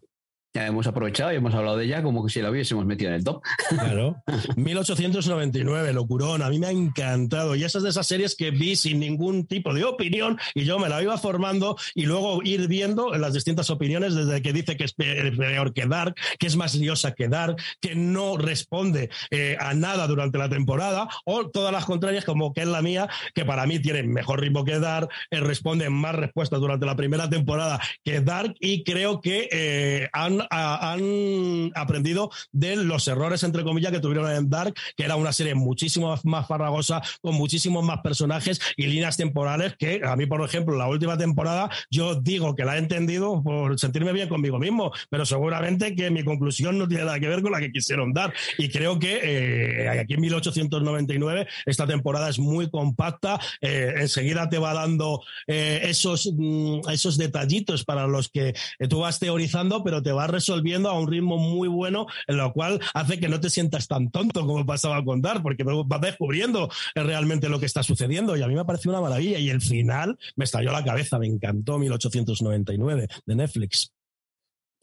ya 0.55 0.67
hemos 0.67 0.87
aprovechado 0.87 1.33
y 1.33 1.37
hemos 1.37 1.53
hablado 1.53 1.77
de 1.77 1.85
ella 1.85 2.03
como 2.03 2.25
que 2.25 2.31
si 2.31 2.41
la 2.41 2.51
hubiésemos 2.51 2.87
metido 2.87 3.11
en 3.11 3.17
el 3.17 3.25
top. 3.25 3.43
Claro. 3.69 4.23
1899, 4.57 5.93
locurón, 5.93 6.43
a 6.43 6.49
mí 6.49 6.61
me 6.61 6.69
ha 6.69 6.71
encantado. 6.71 7.57
Y 7.57 7.65
esas 7.65 7.83
de 7.83 7.91
esas 7.91 8.07
series 8.07 8.37
que 8.37 8.53
vi 8.53 8.77
sin 8.77 9.01
ningún 9.01 9.47
tipo 9.47 9.75
de 9.75 9.85
opinión 9.85 10.39
y 10.55 10.65
yo 10.65 10.79
me 10.79 10.89
la 10.89 11.03
iba 11.03 11.19
formando 11.19 11.77
y 11.95 12.07
luego 12.07 12.41
ir 12.45 12.69
viendo 12.69 13.17
las 13.17 13.35
distintas 13.35 13.69
opiniones 13.69 14.15
desde 14.15 14.43
que 14.43 14.53
dice 14.53 14.77
que 14.77 14.85
es 14.85 14.93
peor 14.93 15.73
que 15.73 15.87
Dark, 15.87 16.15
que 16.39 16.47
es 16.47 16.55
más 16.55 16.77
liosa 16.77 17.13
que 17.15 17.29
Dark, 17.29 17.57
que 17.81 17.97
no 17.97 18.37
responde 18.37 19.11
eh, 19.31 19.57
a 19.59 19.75
nada 19.75 20.07
durante 20.07 20.39
la 20.39 20.49
temporada, 20.49 21.09
o 21.25 21.51
todas 21.51 21.73
las 21.73 21.85
contrarias 21.85 22.25
como 22.25 22.53
que 22.53 22.61
es 22.61 22.69
la 22.69 22.81
mía, 22.81 23.09
que 23.35 23.45
para 23.45 23.67
mí 23.67 23.81
tiene 23.81 24.05
mejor 24.05 24.41
ritmo 24.41 24.65
que 24.65 24.79
Dark, 24.79 25.09
eh, 25.33 25.41
responde 25.41 25.91
más 25.91 26.15
respuestas 26.15 26.61
durante 26.61 26.87
la 26.87 26.95
primera 26.95 27.29
temporada 27.29 27.81
que 28.05 28.21
Dark 28.21 28.55
y 28.61 28.85
creo 28.85 29.21
que 29.21 29.49
eh, 29.51 30.09
han 30.13 30.44
han 30.51 31.73
aprendido 31.75 32.31
de 32.53 32.77
los 32.77 33.07
errores, 33.09 33.43
entre 33.43 33.65
comillas, 33.65 33.93
que 33.93 34.01
tuvieron 34.01 34.31
en 34.31 34.51
Dark, 34.51 34.75
que 34.97 35.05
era 35.05 35.16
una 35.16 35.33
serie 35.33 35.55
muchísimo 35.55 36.19
más 36.25 36.47
farragosa, 36.47 37.03
con 37.21 37.35
muchísimos 37.35 37.85
más 37.85 38.01
personajes 38.01 38.61
y 38.77 38.87
líneas 38.87 39.16
temporales 39.16 39.75
que 39.79 40.01
a 40.05 40.16
mí, 40.16 40.27
por 40.27 40.43
ejemplo, 40.43 40.77
la 40.77 40.89
última 40.89 41.16
temporada, 41.16 41.71
yo 41.91 42.15
digo 42.15 42.55
que 42.55 42.65
la 42.65 42.77
he 42.77 42.79
entendido 42.79 43.43
por 43.43 43.79
sentirme 43.79 44.12
bien 44.12 44.29
conmigo 44.29 44.59
mismo, 44.59 44.93
pero 45.11 45.27
seguramente 45.27 45.95
que 45.95 46.11
mi 46.11 46.25
conclusión 46.25 46.79
no 46.79 46.89
tiene 46.89 47.05
nada 47.05 47.21
que 47.21 47.29
ver 47.29 47.43
con 47.43 47.53
la 47.53 47.61
que 47.61 47.73
quisieron 47.73 48.12
dar. 48.12 48.33
Y 48.59 48.69
creo 48.69 48.99
que 48.99 49.21
eh, 49.23 49.89
aquí 49.89 50.15
en 50.15 50.21
1899 50.21 51.47
esta 51.66 51.87
temporada 51.87 52.29
es 52.29 52.39
muy 52.39 52.71
compacta, 52.71 53.41
eh, 53.61 53.95
enseguida 53.99 54.49
te 54.49 54.59
va 54.59 54.75
dando 54.75 55.23
eh, 55.47 55.81
esos, 55.85 56.31
mm, 56.35 56.89
esos 56.91 57.16
detallitos 57.16 57.85
para 57.85 58.07
los 58.07 58.29
que 58.29 58.55
tú 58.89 59.01
vas 59.01 59.19
teorizando, 59.19 59.83
pero 59.85 60.03
te 60.03 60.12
va 60.12 60.27
resolviendo 60.35 60.90
a 60.90 60.98
un 60.98 61.11
ritmo 61.11 61.39
muy 61.39 61.69
bueno, 61.69 62.06
en 62.27 62.36
lo 62.36 62.52
cual 62.52 62.81
hace 62.93 63.19
que 63.19 63.28
no 63.28 63.40
te 63.40 63.51
sientas 63.51 63.89
tan 63.89 64.11
tonto 64.11 64.47
como 64.47 64.66
pasaba 64.66 64.98
a 64.98 65.05
contar, 65.05 65.43
porque 65.43 65.65
vas 65.65 66.01
descubriendo 66.01 66.69
realmente 66.94 67.48
lo 67.48 67.59
que 67.59 67.66
está 67.66 67.82
sucediendo. 67.82 68.36
Y 68.36 68.43
a 68.43 68.48
mí 68.48 68.55
me 68.55 68.65
pareció 68.65 68.90
una 68.90 69.01
maravilla. 69.01 69.39
Y 69.39 69.51
el 69.51 69.61
final 69.61 70.19
me 70.36 70.44
estalló 70.44 70.73
la 70.73 70.85
cabeza, 70.85 71.19
me 71.19 71.27
encantó 71.27 71.78
1899 71.78 73.09
de 73.27 73.35
Netflix. 73.35 73.93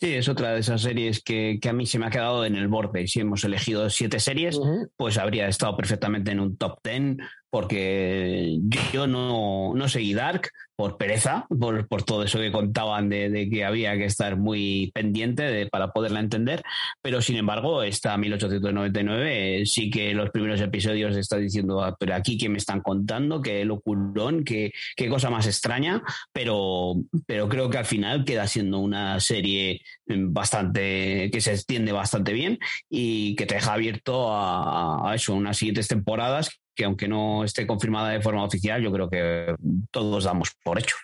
Sí, 0.01 0.15
es 0.15 0.27
otra 0.29 0.53
de 0.53 0.61
esas 0.61 0.81
series 0.81 1.21
que, 1.21 1.59
que, 1.61 1.69
a 1.69 1.73
mí 1.73 1.85
se 1.85 1.99
me 1.99 2.07
ha 2.07 2.09
quedado 2.09 2.43
en 2.43 2.55
el 2.55 2.67
borde. 2.67 3.07
Si 3.07 3.19
hemos 3.19 3.43
elegido 3.43 3.87
siete 3.91 4.19
series, 4.19 4.57
uh 4.57 4.63
-huh. 4.63 4.89
pues 4.97 5.19
habría 5.19 5.47
estado 5.47 5.77
perfectamente 5.77 6.31
en 6.31 6.39
un 6.39 6.57
top 6.57 6.79
ten 6.81 7.19
porque 7.51 8.57
yo 8.93 9.05
no, 9.05 9.73
no 9.75 9.87
seguí 9.89 10.13
Dark 10.13 10.49
por 10.81 10.97
pereza, 10.97 11.45
por, 11.59 11.87
por 11.87 12.01
todo 12.01 12.23
eso 12.23 12.39
que 12.39 12.51
contaban 12.51 13.07
de, 13.07 13.29
de, 13.29 13.49
que 13.51 13.65
había 13.65 13.95
que 13.97 14.05
estar 14.05 14.35
muy 14.35 14.89
pendiente 14.95 15.43
de, 15.43 15.67
para 15.67 15.91
poderla 15.91 16.21
entender, 16.21 16.63
pero 17.03 17.21
sin 17.21 17.35
embargo, 17.35 17.83
esta 17.83 18.17
1899 18.17 19.65
sí 19.67 19.91
que 19.91 20.15
los 20.15 20.31
primeros 20.31 20.59
episodios 20.59 21.15
está 21.17 21.37
diciendo, 21.37 21.83
ah, 21.83 21.95
pero 21.99 22.15
aquí 22.15 22.35
que 22.35 22.49
me 22.49 22.57
están 22.57 22.81
contando, 22.81 23.43
qué 23.43 23.63
locurón, 23.63 24.43
qué, 24.43 24.71
qué 24.95 25.07
cosa 25.07 25.29
más 25.29 25.45
extraña, 25.45 26.01
pero, 26.33 26.95
pero 27.27 27.47
creo 27.47 27.69
que 27.69 27.77
al 27.77 27.85
final 27.85 28.25
queda 28.25 28.47
siendo 28.47 28.79
una 28.79 29.19
serie 29.19 29.81
bastante, 30.07 31.29
que 31.31 31.41
se 31.41 31.51
extiende 31.51 31.91
bastante 31.91 32.33
bien 32.33 32.57
y 32.89 33.35
que 33.35 33.45
te 33.45 33.55
deja 33.55 33.73
abierto 33.73 34.33
a, 34.33 35.11
a 35.11 35.15
eso, 35.15 35.35
unas 35.35 35.57
siguientes 35.57 35.87
temporadas 35.87 36.61
que 36.75 36.85
aunque 36.85 37.07
no 37.07 37.43
esté 37.43 37.67
confirmada 37.67 38.09
de 38.09 38.21
forma 38.21 38.43
oficial, 38.43 38.81
yo 38.81 38.91
creo 38.91 39.09
que 39.09 39.55
todos 39.91 40.23
damos 40.23 40.51
por 40.63 40.79
hecho. 40.79 40.95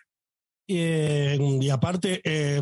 Eh, 0.69 1.37
y 1.61 1.69
aparte, 1.69 2.21
eh, 2.25 2.61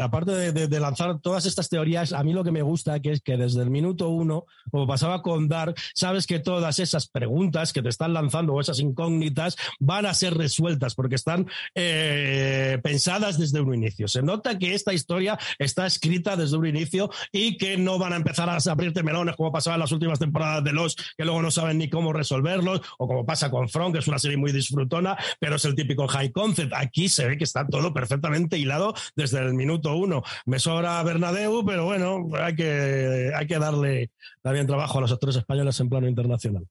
aparte 0.00 0.52
de, 0.52 0.80
lanzar 0.80 1.18
todas 1.20 1.46
estas 1.46 1.68
teorías, 1.68 2.12
a 2.12 2.22
mí 2.22 2.32
lo 2.32 2.44
que 2.44 2.52
me 2.52 2.62
gusta 2.62 3.00
que 3.00 3.10
es 3.10 3.22
que 3.22 3.36
desde 3.36 3.62
el 3.62 3.70
minuto 3.70 4.08
uno, 4.08 4.46
como 4.70 4.86
pasaba 4.86 5.20
con 5.22 5.48
Dark, 5.48 5.74
sabes 5.94 6.26
que 6.26 6.38
todas 6.38 6.78
esas 6.78 7.08
preguntas 7.08 7.72
que 7.72 7.82
te 7.82 7.88
están 7.88 8.12
lanzando 8.12 8.54
o 8.54 8.60
esas 8.60 8.78
incógnitas 8.78 9.56
van 9.80 10.06
a 10.06 10.14
ser 10.14 10.34
resueltas 10.34 10.94
porque 10.94 11.16
están 11.16 11.48
eh, 11.74 12.78
pensadas 12.82 13.38
desde 13.38 13.60
un 13.60 13.74
inicio. 13.74 14.06
Se 14.06 14.22
nota 14.22 14.58
que 14.58 14.74
esta 14.74 14.92
historia 14.92 15.38
está 15.58 15.86
escrita 15.86 16.36
desde 16.36 16.56
un 16.56 16.66
inicio 16.66 17.10
y 17.32 17.56
que 17.56 17.76
no 17.76 17.98
van 17.98 18.12
a 18.12 18.16
empezar 18.16 18.48
a 18.48 18.58
abrirte 18.70 19.02
melones 19.02 19.34
como 19.36 19.50
pasaba 19.50 19.74
en 19.74 19.80
las 19.80 19.92
últimas 19.92 20.20
temporadas 20.20 20.62
de 20.62 20.72
Los, 20.72 20.96
que 21.16 21.24
luego 21.24 21.42
no 21.42 21.50
saben 21.50 21.78
ni 21.78 21.88
cómo 21.90 22.12
resolverlos, 22.12 22.80
o 22.98 23.08
como 23.08 23.26
pasa 23.26 23.50
con 23.50 23.68
Front, 23.68 23.94
que 23.94 23.98
es 24.00 24.08
una 24.08 24.18
serie 24.18 24.36
muy 24.36 24.52
disfrutona, 24.52 25.16
pero 25.40 25.56
es 25.56 25.64
el 25.64 25.74
típico 25.74 26.06
high 26.06 26.30
concept. 26.30 26.72
Aquí 26.74 27.08
se 27.08 27.23
ve 27.26 27.38
que 27.38 27.44
está 27.44 27.66
todo 27.66 27.92
perfectamente 27.92 28.58
hilado 28.58 28.94
desde 29.16 29.40
el 29.40 29.54
minuto 29.54 29.96
uno. 29.96 30.22
Me 30.46 30.58
sobra 30.58 31.02
Bernadeu, 31.02 31.64
pero 31.64 31.84
bueno, 31.84 32.28
hay 32.40 32.54
que, 32.54 33.32
hay 33.34 33.46
que 33.46 33.58
darle 33.58 34.10
también 34.42 34.66
trabajo 34.66 34.98
a 34.98 35.02
los 35.02 35.12
actores 35.12 35.36
españoles 35.36 35.78
en 35.80 35.88
plano 35.88 36.08
internacional. 36.08 36.66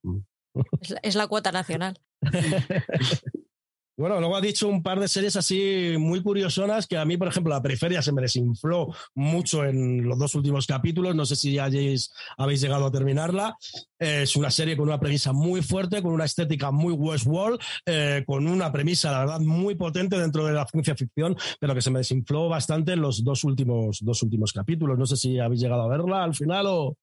Es 0.81 0.89
la, 0.89 0.99
es 1.03 1.15
la 1.15 1.27
cuota 1.27 1.51
nacional. 1.51 1.99
Bueno, 3.95 4.19
luego 4.19 4.35
ha 4.35 4.41
dicho 4.41 4.67
un 4.67 4.81
par 4.81 4.99
de 4.99 5.07
series 5.07 5.35
así 5.35 5.93
muy 5.99 6.23
curiosonas 6.23 6.87
que 6.87 6.97
a 6.97 7.05
mí, 7.05 7.15
por 7.15 7.27
ejemplo, 7.27 7.53
la 7.53 7.61
periferia 7.61 8.01
se 8.01 8.11
me 8.11 8.23
desinfló 8.23 8.87
mucho 9.13 9.63
en 9.63 10.03
los 10.07 10.17
dos 10.17 10.33
últimos 10.33 10.65
capítulos. 10.65 11.15
No 11.15 11.27
sé 11.27 11.35
si 11.35 11.53
ya 11.53 11.65
habéis, 11.65 12.09
llegado 12.59 12.87
a 12.87 12.91
terminarla. 12.91 13.55
Eh, 13.99 14.23
es 14.23 14.35
una 14.35 14.49
serie 14.49 14.75
con 14.75 14.87
una 14.87 14.99
premisa 14.99 15.31
muy 15.31 15.61
fuerte, 15.61 16.01
con 16.01 16.11
una 16.11 16.25
estética 16.25 16.71
muy 16.71 16.93
Westworld, 16.93 17.59
eh, 17.85 18.23
con 18.25 18.47
una 18.47 18.71
premisa, 18.71 19.11
la 19.11 19.19
verdad, 19.19 19.39
muy 19.41 19.75
potente 19.75 20.17
dentro 20.17 20.43
de 20.43 20.53
la 20.53 20.65
ciencia 20.65 20.95
ficción, 20.95 21.37
pero 21.59 21.75
que 21.75 21.81
se 21.81 21.91
me 21.91 21.99
desinfló 21.99 22.49
bastante 22.49 22.93
en 22.93 23.01
los 23.01 23.23
dos 23.23 23.43
últimos, 23.43 23.99
dos 24.01 24.23
últimos 24.23 24.53
capítulos. 24.53 24.97
No 24.97 25.05
sé 25.05 25.17
si 25.17 25.37
habéis 25.37 25.61
llegado 25.61 25.83
a 25.83 25.87
verla 25.87 26.23
al 26.23 26.33
final 26.33 26.65
o. 26.67 26.97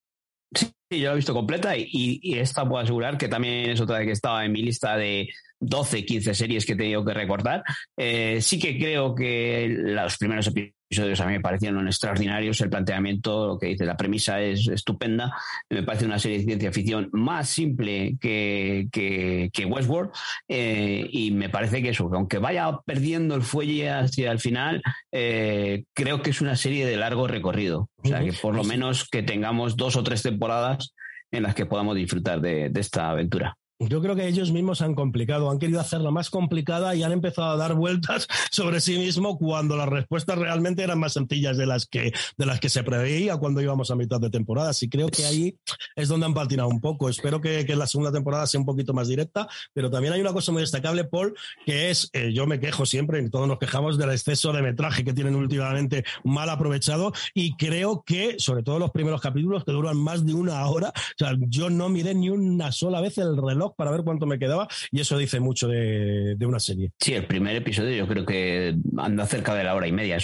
Sí, 0.52 0.72
yo 0.90 1.06
la 1.06 1.12
he 1.12 1.16
visto 1.16 1.32
completa 1.32 1.76
y, 1.76 2.18
esta 2.36 2.68
puedo 2.68 2.82
asegurar 2.82 3.16
que 3.16 3.28
también 3.28 3.70
es 3.70 3.80
otra 3.80 4.04
que 4.04 4.10
estaba 4.10 4.44
en 4.44 4.50
mi 4.50 4.62
lista 4.62 4.96
de 4.96 5.28
12, 5.60 6.04
15 6.04 6.34
series 6.34 6.66
que 6.66 6.72
he 6.72 6.76
tenido 6.76 7.04
que 7.04 7.14
recordar. 7.14 7.62
Eh, 7.96 8.40
sí 8.40 8.58
que 8.58 8.78
creo 8.78 9.14
que 9.14 9.68
los 9.68 10.16
primeros 10.16 10.46
episodios 10.48 11.20
a 11.20 11.26
mí 11.26 11.34
me 11.34 11.40
parecieron 11.40 11.86
extraordinarios. 11.86 12.60
El 12.60 12.70
planteamiento, 12.70 13.46
lo 13.46 13.58
que 13.58 13.68
dice, 13.68 13.84
la 13.84 13.96
premisa 13.96 14.40
es 14.40 14.66
estupenda. 14.68 15.32
Me 15.68 15.82
parece 15.82 16.06
una 16.06 16.18
serie 16.18 16.38
de 16.38 16.44
ciencia 16.44 16.72
ficción 16.72 17.08
más 17.12 17.48
simple 17.48 18.16
que, 18.20 18.88
que, 18.90 19.50
que 19.52 19.64
Westworld. 19.66 20.10
Eh, 20.48 21.06
y 21.10 21.30
me 21.30 21.48
parece 21.48 21.82
que 21.82 21.90
eso, 21.90 22.10
que 22.10 22.16
aunque 22.16 22.38
vaya 22.38 22.78
perdiendo 22.84 23.34
el 23.34 23.42
fuelle 23.42 23.90
hacia 23.90 24.32
el 24.32 24.40
final, 24.40 24.82
eh, 25.12 25.84
creo 25.94 26.22
que 26.22 26.30
es 26.30 26.40
una 26.40 26.56
serie 26.56 26.86
de 26.86 26.96
largo 26.96 27.28
recorrido. 27.28 27.90
O 27.96 28.08
sea, 28.08 28.24
que 28.24 28.32
por 28.32 28.54
lo 28.54 28.64
menos 28.64 29.08
que 29.08 29.22
tengamos 29.22 29.76
dos 29.76 29.96
o 29.96 30.02
tres 30.02 30.22
temporadas 30.22 30.94
en 31.30 31.44
las 31.44 31.54
que 31.54 31.66
podamos 31.66 31.94
disfrutar 31.94 32.40
de, 32.40 32.70
de 32.70 32.80
esta 32.80 33.10
aventura 33.10 33.56
yo 33.80 34.02
creo 34.02 34.14
que 34.14 34.28
ellos 34.28 34.52
mismos 34.52 34.82
han 34.82 34.94
complicado, 34.94 35.50
han 35.50 35.58
querido 35.58 35.80
hacerla 35.80 36.10
más 36.10 36.28
complicada 36.28 36.94
y 36.94 37.02
han 37.02 37.12
empezado 37.12 37.50
a 37.50 37.56
dar 37.56 37.74
vueltas 37.74 38.28
sobre 38.50 38.80
sí 38.80 38.98
mismo 38.98 39.38
cuando 39.38 39.76
las 39.76 39.88
respuestas 39.88 40.38
realmente 40.38 40.82
eran 40.82 40.98
más 40.98 41.14
sencillas 41.14 41.56
de 41.56 41.66
las 41.66 41.86
que, 41.86 42.12
de 42.36 42.46
las 42.46 42.60
que 42.60 42.68
se 42.68 42.82
preveía 42.82 43.38
cuando 43.38 43.62
íbamos 43.62 43.90
a 43.90 43.96
mitad 43.96 44.20
de 44.20 44.28
temporada. 44.28 44.72
Y 44.78 44.88
creo 44.88 45.08
que 45.08 45.24
ahí 45.24 45.56
es 45.96 46.08
donde 46.08 46.26
han 46.26 46.34
patinado 46.34 46.68
un 46.68 46.80
poco. 46.80 47.08
Espero 47.08 47.40
que, 47.40 47.64
que 47.64 47.74
la 47.74 47.86
segunda 47.86 48.12
temporada 48.12 48.46
sea 48.46 48.60
un 48.60 48.66
poquito 48.66 48.92
más 48.92 49.08
directa, 49.08 49.48
pero 49.72 49.90
también 49.90 50.12
hay 50.12 50.20
una 50.20 50.34
cosa 50.34 50.52
muy 50.52 50.60
destacable, 50.60 51.04
Paul, 51.04 51.34
que 51.64 51.90
es, 51.90 52.10
eh, 52.12 52.32
yo 52.34 52.46
me 52.46 52.60
quejo 52.60 52.84
siempre, 52.84 53.26
todos 53.30 53.48
nos 53.48 53.58
quejamos 53.58 53.96
del 53.96 54.10
exceso 54.10 54.52
de 54.52 54.60
metraje 54.60 55.04
que 55.04 55.14
tienen 55.14 55.34
últimamente 55.34 56.04
mal 56.22 56.50
aprovechado 56.50 57.12
y 57.32 57.56
creo 57.56 58.02
que, 58.04 58.36
sobre 58.38 58.62
todo 58.62 58.78
los 58.78 58.90
primeros 58.90 59.20
capítulos 59.22 59.64
que 59.64 59.72
duran 59.72 59.96
más 59.96 60.26
de 60.26 60.34
una 60.34 60.66
hora, 60.66 60.88
o 60.88 61.14
sea, 61.16 61.34
yo 61.48 61.70
no 61.70 61.88
miré 61.88 62.14
ni 62.14 62.28
una 62.28 62.72
sola 62.72 63.00
vez 63.00 63.16
el 63.18 63.36
reloj 63.36 63.69
para 63.76 63.90
ver 63.90 64.02
cuánto 64.02 64.26
me 64.26 64.38
quedaba 64.38 64.68
y 64.90 65.00
eso 65.00 65.16
dice 65.18 65.40
mucho 65.40 65.68
de, 65.68 66.36
una 66.40 66.58
serie. 66.58 66.90
Sí, 66.98 67.14
el 67.14 67.26
primer 67.26 67.56
episodio 67.56 67.94
yo 67.94 68.08
creo 68.08 68.24
que 68.24 68.74
anda 68.98 69.26
cerca 69.26 69.54
de 69.54 69.64
la 69.64 69.74
hora 69.74 69.86
y 69.86 69.92
media, 69.92 70.18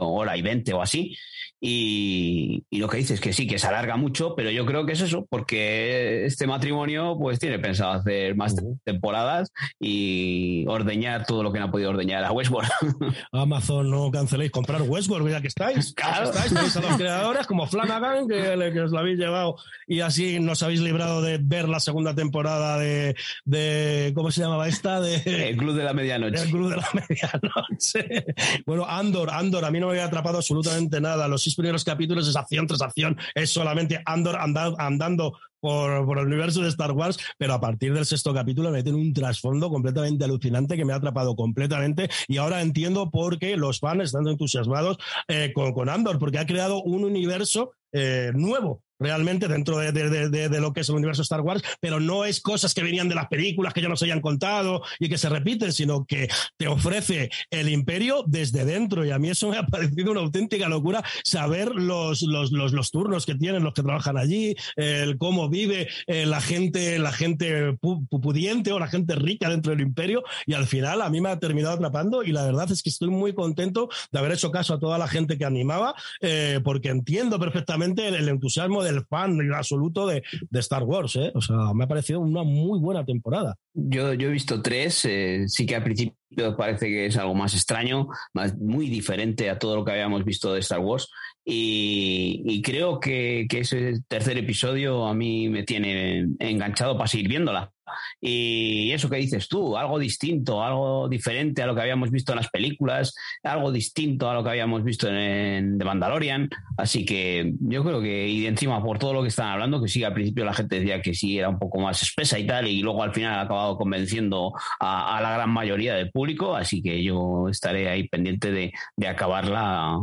hora 0.00 0.36
y 0.36 0.42
veinte 0.42 0.72
o 0.72 0.82
así. 0.82 1.16
Y, 1.60 2.64
y, 2.70 2.78
lo 2.78 2.88
que 2.88 2.96
dices 2.96 3.12
es 3.12 3.20
que 3.20 3.32
sí, 3.32 3.46
que 3.46 3.58
se 3.58 3.66
alarga 3.66 3.96
mucho, 3.96 4.34
pero 4.34 4.50
yo 4.50 4.64
creo 4.64 4.86
que 4.86 4.92
es 4.92 5.00
eso, 5.02 5.26
porque 5.28 6.24
este 6.24 6.46
matrimonio 6.46 7.18
pues 7.18 7.38
tiene 7.38 7.58
pensado 7.58 7.92
hacer 7.92 8.34
más 8.34 8.54
uh 8.54 8.56
-huh. 8.56 8.78
temporadas 8.84 9.52
y 9.78 10.64
ordeñar 10.68 11.26
todo 11.26 11.42
lo 11.42 11.52
que 11.52 11.58
no 11.58 11.66
ha 11.66 11.70
podido 11.70 11.90
ordeñar 11.90 12.24
a 12.24 12.32
Westworld. 12.32 12.70
Amazon, 13.32 13.90
no 13.90 14.10
canceléis 14.10 14.50
comprar 14.50 14.82
Westworld, 14.82 15.30
ya 15.30 15.40
que 15.40 15.48
estáis. 15.48 15.94
Claro. 16.00 16.30
estáis, 16.30 16.52
tenéis 16.52 16.76
a 16.76 16.80
los 16.80 16.96
creadores 16.96 17.46
como 17.46 17.66
Flanagan, 17.66 18.26
que, 18.26 18.70
que 18.72 18.80
os 18.80 18.90
lo 18.90 18.98
habéis 18.98 19.18
llevado 19.18 19.56
y 19.86 20.00
así 20.00 20.40
nos 20.40 20.62
habéis 20.62 20.80
librado 20.80 21.20
de 21.20 21.38
ver 21.38 21.68
la 21.68 21.80
segunda 21.80 22.14
temporada 22.14 22.78
de, 22.78 23.16
de 23.44 24.12
¿cómo 24.14 24.30
se 24.30 24.40
llamaba 24.40 24.68
esta? 24.68 25.00
De, 25.00 25.16
el 25.50 25.56
Club 25.56 25.74
de 25.74 25.84
la 25.84 25.92
Medianoche. 25.92 26.42
El 26.42 26.50
Club 26.50 26.70
de 26.70 26.76
la 26.76 26.88
Medianoche. 26.94 28.24
bueno, 28.66 28.86
Andor, 28.86 29.30
Andor, 29.30 29.64
a 29.64 29.70
mí 29.70 29.80
no 29.80 29.86
me 29.86 29.92
había 29.92 30.06
atrapado 30.06 30.38
absolutamente 30.38 31.00
nada. 31.00 31.28
Los 31.28 31.46
primeros 31.54 31.84
capítulos 31.84 32.28
es 32.28 32.36
acción 32.36 32.66
tras 32.66 32.82
acción, 32.82 33.16
es 33.34 33.50
solamente 33.50 34.00
Andor 34.06 34.36
andando, 34.36 34.80
andando 34.80 35.38
por, 35.60 36.06
por, 36.06 36.18
el 36.18 36.26
universo 36.26 36.62
de 36.62 36.68
Star 36.68 36.92
Wars, 36.92 37.18
pero 37.36 37.54
a 37.54 37.60
partir 37.60 37.92
del 37.92 38.06
sexto 38.06 38.32
capítulo 38.32 38.70
meten 38.70 38.94
un 38.94 39.12
trasfondo 39.12 39.68
completamente 39.68 40.24
alucinante 40.24 40.76
que 40.76 40.84
me 40.84 40.92
ha 40.92 40.96
atrapado 40.96 41.36
completamente 41.36 42.08
y 42.28 42.38
ahora 42.38 42.62
entiendo 42.62 43.10
por 43.10 43.38
qué 43.38 43.56
los 43.56 43.78
fans 43.78 44.04
están 44.04 44.26
entusiasmados 44.26 44.96
eh, 45.28 45.52
con, 45.54 45.72
con 45.72 45.88
Andor, 45.88 46.18
porque 46.18 46.38
ha 46.38 46.46
creado 46.46 46.82
un 46.82 47.04
universo 47.04 47.72
eh, 47.92 48.30
nuevo 48.34 48.82
realmente 49.00 49.48
dentro 49.48 49.78
de, 49.78 49.92
de, 49.92 50.28
de, 50.28 50.48
de, 50.48 50.60
lo 50.60 50.72
que 50.72 50.80
es 50.80 50.88
el 50.90 50.96
universo 50.96 51.22
Star 51.22 51.40
Wars, 51.40 51.62
pero 51.80 51.98
no 51.98 52.24
es 52.24 52.40
cosas 52.40 52.74
que 52.74 52.82
venían 52.82 53.08
de 53.08 53.14
las 53.14 53.28
películas 53.28 53.72
que 53.72 53.80
ya 53.80 53.88
nos 53.88 54.02
hayan 54.02 54.20
contado 54.20 54.82
y 54.98 55.08
que 55.08 55.18
se 55.18 55.28
repiten, 55.28 55.72
sino 55.72 56.04
que 56.04 56.28
te 56.56 56.68
ofrece 56.68 57.30
el 57.50 57.70
imperio 57.70 58.22
desde 58.26 58.64
dentro. 58.64 59.04
Y 59.04 59.10
a 59.10 59.18
mí 59.18 59.30
eso 59.30 59.48
me 59.48 59.56
ha 59.56 59.62
parecido 59.66 60.12
una 60.12 60.20
auténtica 60.20 60.68
locura 60.68 61.02
saber 61.24 61.74
los, 61.74 62.22
los, 62.22 62.52
los, 62.52 62.72
los 62.72 62.90
turnos 62.90 63.26
que 63.26 63.34
tienen 63.34 63.64
los 63.64 63.72
que 63.72 63.82
trabajan 63.82 64.18
allí, 64.18 64.54
el 64.76 65.16
cómo 65.16 65.48
vive 65.48 65.88
eh, 66.06 66.26
la 66.26 66.40
gente, 66.40 66.98
la 66.98 67.12
gente 67.12 67.76
pudiente 67.80 68.72
o 68.72 68.78
la 68.78 68.88
gente 68.88 69.14
rica 69.14 69.48
dentro 69.48 69.72
del 69.72 69.80
imperio. 69.80 70.22
Y 70.46 70.52
al 70.52 70.66
final 70.66 71.00
a 71.00 71.08
mí 71.08 71.20
me 71.20 71.30
ha 71.30 71.38
terminado 71.38 71.74
atrapando 71.74 72.22
y 72.22 72.32
la 72.32 72.44
verdad 72.44 72.70
es 72.70 72.82
que 72.82 72.90
estoy 72.90 73.08
muy 73.08 73.32
contento 73.32 73.88
de 74.12 74.18
haber 74.18 74.32
hecho 74.32 74.50
caso 74.50 74.74
a 74.74 74.78
toda 74.78 74.98
la 74.98 75.08
gente 75.08 75.38
que 75.38 75.44
animaba, 75.44 75.94
eh, 76.20 76.60
porque 76.62 76.90
entiendo 76.90 77.38
perfectamente 77.38 78.06
el, 78.08 78.14
el 78.14 78.28
entusiasmo 78.28 78.82
de 78.82 78.89
del 78.90 79.04
fan 79.06 79.38
absoluto 79.52 80.06
de, 80.06 80.22
de, 80.50 80.60
Star 80.60 80.82
Wars. 80.82 81.16
¿eh? 81.16 81.32
O 81.34 81.40
sea, 81.40 81.72
me 81.74 81.84
ha 81.84 81.88
parecido 81.88 82.20
una 82.20 82.42
muy 82.42 82.78
buena 82.78 83.04
temporada. 83.04 83.56
Yo, 83.74 84.14
yo 84.14 84.28
he 84.28 84.32
visto 84.32 84.62
tres, 84.62 85.04
eh, 85.04 85.44
sí 85.46 85.66
que 85.66 85.76
al 85.76 85.84
principio 85.84 86.56
parece 86.56 86.86
que 86.86 87.06
es 87.06 87.16
algo 87.16 87.34
más 87.34 87.54
extraño, 87.54 88.08
más, 88.34 88.56
muy 88.56 88.88
diferente 88.88 89.50
a 89.50 89.58
todo 89.58 89.76
lo 89.76 89.84
que 89.84 89.92
habíamos 89.92 90.24
visto 90.24 90.52
de 90.52 90.60
Star 90.60 90.80
Wars. 90.80 91.08
Y, 91.44 92.42
y 92.44 92.62
creo 92.62 93.00
que, 93.00 93.46
que, 93.48 93.60
ese 93.60 94.00
tercer 94.08 94.38
episodio 94.38 95.06
a 95.06 95.14
mí 95.14 95.48
me 95.48 95.62
tiene 95.62 96.28
enganchado 96.38 96.96
para 96.96 97.08
seguir 97.08 97.28
viéndola. 97.28 97.72
Y 98.20 98.92
eso 98.92 99.08
que 99.08 99.16
dices 99.16 99.48
tú, 99.48 99.76
algo 99.76 99.98
distinto, 99.98 100.62
algo 100.62 101.08
diferente 101.08 101.62
a 101.62 101.66
lo 101.66 101.74
que 101.74 101.82
habíamos 101.82 102.10
visto 102.10 102.32
en 102.32 102.36
las 102.36 102.50
películas, 102.50 103.14
algo 103.42 103.72
distinto 103.72 104.28
a 104.28 104.34
lo 104.34 104.42
que 104.42 104.50
habíamos 104.50 104.84
visto 104.84 105.08
en, 105.08 105.14
en 105.14 105.78
The 105.78 105.84
Mandalorian. 105.84 106.48
Así 106.76 107.04
que 107.04 107.52
yo 107.60 107.84
creo 107.84 108.00
que, 108.00 108.28
y 108.28 108.46
encima 108.46 108.82
por 108.82 108.98
todo 108.98 109.14
lo 109.14 109.22
que 109.22 109.28
están 109.28 109.48
hablando, 109.48 109.82
que 109.82 109.88
sí, 109.88 110.04
al 110.04 110.14
principio 110.14 110.44
la 110.44 110.54
gente 110.54 110.78
decía 110.80 111.02
que 111.02 111.14
sí 111.14 111.38
era 111.38 111.48
un 111.48 111.58
poco 111.58 111.80
más 111.80 112.02
espesa 112.02 112.38
y 112.38 112.46
tal, 112.46 112.68
y 112.68 112.80
luego 112.82 113.02
al 113.02 113.12
final 113.12 113.34
ha 113.34 113.42
acabado 113.42 113.76
convenciendo 113.76 114.52
a, 114.78 115.20
la 115.20 115.32
gran 115.32 115.50
mayoría 115.50 115.94
del 115.94 116.10
público. 116.10 116.54
Así 116.56 116.82
que 116.82 117.02
yo 117.02 117.48
estaré 117.48 117.88
ahí 117.88 118.08
pendiente 118.08 118.52
de, 118.52 118.72
de 118.96 119.08
acabarla 119.08 119.98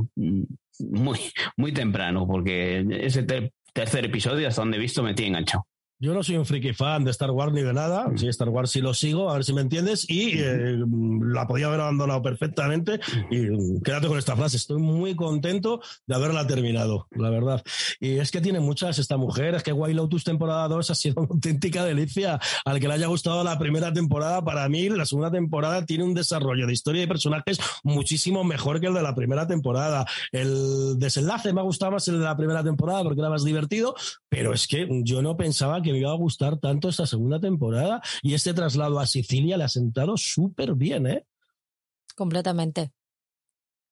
muy, 0.79 1.19
muy 1.55 1.71
temprano, 1.71 2.27
porque 2.27 2.85
ese 2.89 3.23
ter 3.23 3.51
tercer 3.77 4.05
episodio, 4.05 4.47
hasta 4.47 4.61
donde 4.61 4.77
he 4.77 4.79
visto, 4.79 5.03
me 5.03 5.13
tiene 5.13 5.29
enganchado. 5.29 5.67
Yo 5.99 6.13
no 6.13 6.21
soy 6.21 6.37
un 6.37 6.45
friki 6.45 6.73
fan 6.73 7.03
de 7.03 7.09
Star 7.09 7.31
Wars 7.31 7.51
ni 7.51 7.63
de 7.63 7.73
nada. 7.73 8.05
Sí, 8.15 8.27
Star 8.27 8.49
Wars 8.49 8.69
sí 8.69 8.81
lo 8.81 8.93
sigo, 8.93 9.31
a 9.31 9.33
ver 9.33 9.43
si 9.43 9.51
me 9.51 9.61
entiendes. 9.61 10.07
Y 10.07 10.37
eh, 10.37 10.77
la 11.21 11.47
podía 11.47 11.65
haber 11.65 11.81
abandonado 11.81 12.21
perfectamente. 12.21 12.99
Y 13.31 13.37
mm, 13.37 13.81
quédate 13.81 14.07
con 14.07 14.19
esta 14.19 14.35
frase. 14.35 14.57
Estoy 14.57 14.79
muy 14.79 15.15
contento 15.15 15.81
de 16.05 16.13
haberla 16.13 16.45
terminado, 16.45 17.07
la 17.11 17.31
verdad. 17.31 17.63
Y 17.99 18.19
es 18.19 18.29
que 18.29 18.41
tiene 18.41 18.59
muchas 18.59 18.99
esta 18.99 19.17
mujer. 19.17 19.55
Es 19.55 19.63
que 19.63 19.73
White 19.73 19.95
Lotus 19.95 20.23
temporada 20.23 20.67
2 20.67 20.91
ha 20.91 20.93
sido 20.93 21.15
una 21.21 21.29
auténtica 21.31 21.83
delicia. 21.83 22.39
Al 22.63 22.79
que 22.79 22.87
le 22.87 22.93
haya 22.93 23.07
gustado 23.07 23.43
la 23.43 23.57
primera 23.57 23.91
temporada, 23.91 24.43
para 24.43 24.69
mí, 24.69 24.89
la 24.89 25.05
segunda 25.05 25.31
temporada 25.31 25.83
tiene 25.83 26.03
un 26.03 26.13
desarrollo 26.13 26.67
de 26.67 26.73
historia 26.73 27.01
y 27.01 27.07
personajes 27.07 27.59
muchísimo 27.83 28.43
mejor 28.43 28.79
que 28.79 28.85
el 28.85 28.93
de 28.93 29.01
la 29.01 29.15
primera 29.15 29.47
temporada. 29.47 30.05
El 30.31 30.99
desenlace 30.99 31.53
me 31.53 31.61
ha 31.61 31.63
gustado 31.63 31.93
más 31.93 32.07
el 32.07 32.19
de 32.19 32.25
la 32.25 32.37
primera 32.37 32.63
temporada 32.63 33.01
porque 33.03 33.19
era 33.19 33.31
más 33.31 33.43
divertido, 33.43 33.95
pero 34.29 34.53
es 34.53 34.67
que 34.67 34.87
yo 35.03 35.23
no 35.23 35.35
pensaba 35.35 35.81
que 35.81 35.86
que 35.87 35.93
me 35.93 35.99
iba 35.99 36.11
a 36.11 36.15
gustar 36.15 36.59
tanto 36.59 36.89
esta 36.89 37.05
segunda 37.05 37.39
temporada 37.39 38.01
y 38.21 38.33
este 38.33 38.53
traslado 38.53 38.99
a 38.99 39.07
Sicilia 39.07 39.57
le 39.57 39.63
ha 39.63 39.69
sentado 39.69 40.17
súper 40.17 40.75
bien, 40.75 41.07
¿eh? 41.07 41.25
Completamente. 42.15 42.91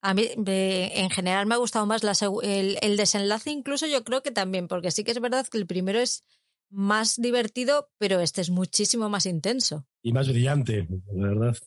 A 0.02 0.14
mí, 0.14 0.28
en 0.36 1.10
general, 1.10 1.48
me 1.48 1.56
ha 1.56 1.58
gustado 1.58 1.86
más 1.86 2.04
el, 2.44 2.78
el, 2.82 2.98
desenlace, 2.98 3.50
incluso 3.50 3.88
yo 3.88 4.04
creo 4.04 4.22
que 4.22 4.32
también, 4.32 4.68
porque 4.68 4.92
sí 4.92 5.04
que 5.04 5.12
es 5.12 5.20
verdad 5.20 5.48
que 5.48 5.58
el 5.58 5.66
primero 5.66 6.00
es 6.00 6.24
más 6.70 7.16
divertido, 7.16 7.90
pero 7.98 8.20
este 8.20 8.42
es 8.42 8.50
muchísimo 8.50 9.10
más 9.10 9.26
intenso. 9.26 9.88
Y 10.04 10.12
más 10.12 10.28
brillante, 10.28 10.88
la 11.14 11.28
verdad. 11.30 11.58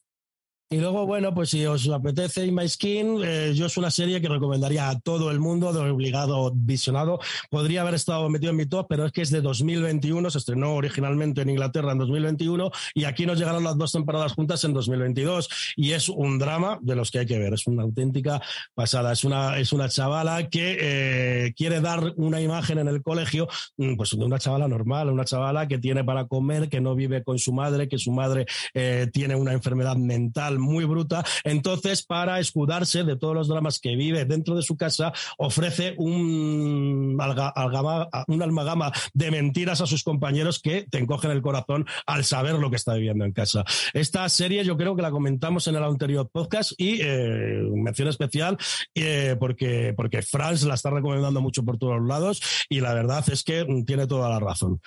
Y 0.71 0.81
luego, 0.81 1.07
bueno, 1.07 1.33
pues 1.33 1.49
si 1.49 1.65
os 1.65 1.89
apetece 1.89 2.45
In 2.45 2.55
My 2.55 2.69
Skin, 2.69 3.23
eh, 3.25 3.53
yo 3.55 3.65
es 3.65 3.79
una 3.79 3.91
serie 3.91 4.21
que 4.21 4.29
recomendaría 4.29 4.91
a 4.91 5.01
todo 5.01 5.31
el 5.31 5.41
mundo, 5.41 5.73
de 5.73 5.81
obligado 5.81 6.53
visionado. 6.55 7.21
Podría 7.49 7.81
haber 7.81 7.95
estado 7.95 8.29
metido 8.29 8.51
en 8.51 8.59
mi 8.59 8.67
top, 8.67 8.87
pero 8.87 9.07
es 9.07 9.13
que 9.13 9.23
es 9.23 9.31
de 9.31 9.41
2021, 9.41 10.29
se 10.29 10.37
estrenó 10.37 10.75
originalmente 10.75 11.41
en 11.41 11.49
Inglaterra 11.49 11.93
en 11.93 11.99
2021 11.99 12.71
y 12.93 13.05
aquí 13.05 13.25
nos 13.25 13.39
llegaron 13.39 13.65
las 13.65 13.79
dos 13.79 13.93
temporadas 13.93 14.35
juntas 14.35 14.63
en 14.65 14.75
2022 14.75 15.49
y 15.75 15.93
es 15.93 16.11
un 16.11 16.39
drama 16.39 16.79
de 16.83 16.97
los 16.97 17.11
que 17.11 17.21
hay 17.21 17.27
que 17.27 17.39
ver, 17.39 17.55
es 17.55 17.67
una 17.67 17.85
auténtica 17.85 18.43
pasada. 18.75 19.15
Es 19.15 19.25
una, 19.25 19.57
es 19.57 19.73
una 19.73 19.89
chavala 19.89 20.51
que 20.51 20.77
eh, 20.79 21.55
quiere 21.57 21.81
dar 21.81 22.13
una 22.17 22.43
imagen 22.43 22.79
en 22.79 22.89
el 22.89 23.01
colegio, 23.01 23.49
mm, 23.79 23.97
pues 23.97 24.11
de 24.11 24.23
una 24.23 24.39
chavala 24.39 24.69
normal, 24.69 25.09
una 25.09 25.25
chavala 25.25 25.67
que 25.67 25.79
tiene 25.79 26.05
para 26.05 26.27
comer, 26.27 26.69
que 26.69 26.83
no 26.83 26.95
vive 26.95 27.23
con 27.25 27.39
su 27.39 27.55
madre, 27.55 27.89
que 27.89 27.97
su 27.97 28.13
madre 28.13 28.45
eh, 28.75 29.09
tiene 29.11 29.35
una 29.35 29.55
enfermedad 29.55 29.97
mental 29.97 30.58
muy 30.59 30.85
bruta. 30.85 31.25
Entonces, 31.45 32.03
para 32.03 32.41
escudarse 32.41 33.05
de 33.05 33.17
todos 33.17 33.35
los 33.35 33.49
dramas 33.49 33.79
que 33.81 33.97
vive 33.97 34.25
dentro 34.25 34.55
de 34.55 34.63
su 34.63 34.77
casa, 34.77 35.13
ofrece 35.39 35.95
un, 35.99 37.19
un 37.19 38.43
almagama 38.43 38.93
de 39.13 39.31
mentiras 39.31 39.81
a 39.81 39.87
sus 39.87 40.03
compañeros 40.03 40.61
que 40.61 40.87
te 40.91 40.99
encogen 40.99 41.31
el 41.31 41.43
corazón 41.43 41.87
al 42.07 42.25
saber 42.25 42.55
lo 42.55 42.71
que 42.71 42.77
está 42.77 42.95
viviendo 42.95 43.25
en 43.25 43.33
casa. 43.33 43.65
Esta 43.93 44.29
serie 44.29 44.65
yo 44.65 44.77
creo 44.77 44.97
que 44.97 45.03
la 45.03 45.11
comentamos 45.11 45.67
en 45.67 45.77
el 45.77 45.85
anterior 45.85 46.29
podcast 46.31 46.73
y 46.79 47.01
eh, 47.01 47.63
mención 47.75 48.09
especial 48.09 48.57
eh, 48.95 49.37
porque, 49.39 49.95
porque 49.97 50.23
Franz 50.23 50.65
la 50.65 50.75
está 50.75 50.91
recomendando 50.91 51.41
mucho 51.41 51.65
por 51.65 51.79
todos 51.79 52.01
lados 52.03 52.41
y 52.69 52.81
la 52.81 52.95
verdad 52.95 53.25
es 53.31 53.43
que 53.43 53.67
tiene 53.87 54.07
toda 54.07 54.29
la 54.29 54.41
razón. 54.41 54.81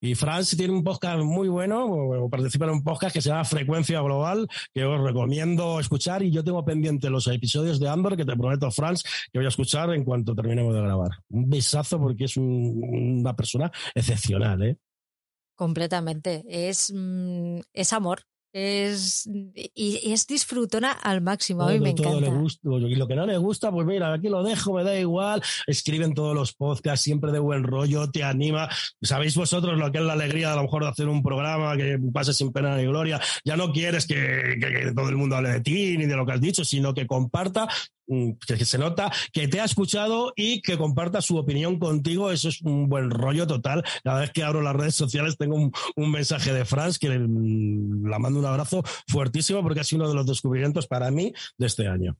Y 0.00 0.14
Franz 0.14 0.56
tiene 0.56 0.74
un 0.74 0.84
podcast 0.84 1.22
muy 1.22 1.48
bueno, 1.48 1.86
o 1.86 2.28
participa 2.28 2.66
en 2.66 2.72
un 2.72 2.84
podcast 2.84 3.14
que 3.14 3.22
se 3.22 3.30
llama 3.30 3.44
Frecuencia 3.44 4.00
Global, 4.00 4.46
que 4.74 4.84
os 4.84 5.00
recomiendo 5.00 5.80
escuchar. 5.80 6.22
Y 6.22 6.30
yo 6.30 6.44
tengo 6.44 6.64
pendiente 6.64 7.08
los 7.08 7.26
episodios 7.28 7.80
de 7.80 7.88
Andor, 7.88 8.16
que 8.16 8.24
te 8.24 8.36
prometo, 8.36 8.70
Franz, 8.70 9.02
que 9.32 9.38
voy 9.38 9.46
a 9.46 9.48
escuchar 9.48 9.92
en 9.94 10.04
cuanto 10.04 10.34
terminemos 10.34 10.74
de 10.74 10.82
grabar. 10.82 11.10
Un 11.30 11.48
besazo 11.48 11.98
porque 11.98 12.24
es 12.24 12.36
una 12.36 13.34
persona 13.34 13.70
excepcional, 13.94 14.62
¿eh? 14.62 14.76
Completamente. 15.54 16.44
Es, 16.46 16.92
mm, 16.94 17.60
es 17.72 17.92
amor. 17.94 18.20
Es, 18.58 19.28
y 19.74 20.12
es 20.12 20.26
disfrutona 20.26 20.90
al 20.90 21.20
máximo. 21.20 21.64
a 21.64 21.72
mí 21.72 21.78
me 21.78 21.90
encanta. 21.90 22.26
y 22.26 22.94
lo 22.94 23.06
que 23.06 23.14
no 23.14 23.26
le 23.26 23.36
gusta, 23.36 23.70
pues 23.70 23.86
mira, 23.86 24.10
aquí 24.14 24.30
lo 24.30 24.42
dejo, 24.42 24.72
me 24.72 24.82
da 24.82 24.98
igual. 24.98 25.42
Escriben 25.66 26.14
todos 26.14 26.34
los 26.34 26.54
podcasts, 26.54 27.04
siempre 27.04 27.32
de 27.32 27.38
buen 27.38 27.64
rollo, 27.64 28.10
te 28.10 28.24
anima. 28.24 28.66
Sabéis 29.02 29.36
vosotros 29.36 29.78
lo 29.78 29.92
que 29.92 29.98
es 29.98 30.04
la 30.04 30.14
alegría 30.14 30.54
a 30.54 30.56
lo 30.56 30.62
mejor 30.62 30.84
de 30.84 30.88
hacer 30.88 31.06
un 31.06 31.22
programa 31.22 31.76
que 31.76 31.98
pase 32.14 32.32
sin 32.32 32.50
pena 32.50 32.78
ni 32.78 32.86
gloria. 32.86 33.20
Ya 33.44 33.58
no 33.58 33.74
quieres 33.74 34.06
que, 34.06 34.56
que 34.58 34.92
todo 34.96 35.10
el 35.10 35.16
mundo 35.16 35.36
hable 35.36 35.50
de 35.50 35.60
ti 35.60 35.98
ni 35.98 36.06
de 36.06 36.16
lo 36.16 36.24
que 36.24 36.32
has 36.32 36.40
dicho, 36.40 36.64
sino 36.64 36.94
que 36.94 37.06
comparta 37.06 37.68
que 38.46 38.64
se 38.64 38.78
nota 38.78 39.10
que 39.32 39.48
te 39.48 39.60
ha 39.60 39.64
escuchado 39.64 40.32
y 40.36 40.60
que 40.60 40.78
comparta 40.78 41.20
su 41.20 41.36
opinión 41.36 41.78
contigo. 41.78 42.30
Eso 42.30 42.48
es 42.48 42.62
un 42.62 42.88
buen 42.88 43.10
rollo 43.10 43.46
total. 43.46 43.84
Cada 44.04 44.20
vez 44.20 44.30
que 44.30 44.42
abro 44.42 44.62
las 44.62 44.76
redes 44.76 44.94
sociales 44.94 45.36
tengo 45.36 45.56
un, 45.56 46.10
mensaje 46.10 46.52
de 46.52 46.64
Franz 46.64 46.98
que 46.98 47.08
la 47.08 48.18
mando 48.18 48.38
un 48.38 48.46
abrazo 48.46 48.82
fuertísimo 49.08 49.62
porque 49.62 49.80
ha 49.80 49.84
sido 49.84 50.02
uno 50.02 50.08
de 50.10 50.14
los 50.14 50.26
descubrimientos 50.26 50.86
para 50.86 51.10
mí 51.10 51.32
de 51.58 51.66
este 51.66 51.86
año. 51.86 52.16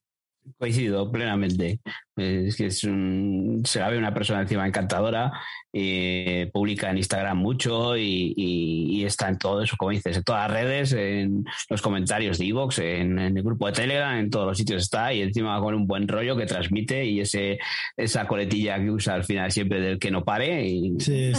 Coincido 0.58 1.10
plenamente. 1.10 1.80
Es 2.16 2.56
que 2.56 2.66
es 2.66 2.84
un, 2.84 3.62
se 3.64 3.80
la 3.80 3.90
ve 3.90 3.98
una 3.98 4.14
persona 4.14 4.40
encima 4.40 4.66
encantadora, 4.66 5.32
eh, 5.72 6.48
publica 6.52 6.90
en 6.90 6.96
Instagram 6.96 7.36
mucho 7.36 7.96
y, 7.98 9.04
está 9.04 9.28
en 9.28 9.38
todo 9.38 9.62
eso, 9.62 9.76
como 9.76 9.90
dices, 9.90 10.16
en 10.16 10.24
todas 10.24 10.48
las 10.48 10.60
redes, 10.60 10.92
en 10.92 11.44
los 11.68 11.82
comentarios 11.82 12.38
de 12.38 12.46
Evox, 12.46 12.78
en, 12.78 13.18
el 13.18 13.42
grupo 13.42 13.66
de 13.66 13.72
Telegram, 13.72 14.16
en 14.16 14.30
todos 14.30 14.46
los 14.46 14.58
sitios 14.58 14.82
está 14.82 15.12
y 15.12 15.20
encima 15.20 15.60
con 15.60 15.74
un 15.74 15.86
buen 15.86 16.08
rollo 16.08 16.36
que 16.36 16.46
transmite 16.46 17.04
y 17.04 17.20
ese 17.20 17.58
esa 17.96 18.26
coletilla 18.26 18.80
que 18.80 18.90
usa 18.90 19.14
al 19.14 19.24
final 19.24 19.52
siempre 19.52 19.80
del 19.80 19.98
que 19.98 20.10
no 20.10 20.24
pare 20.24 20.66
y 20.66 20.98
sí, 20.98 21.32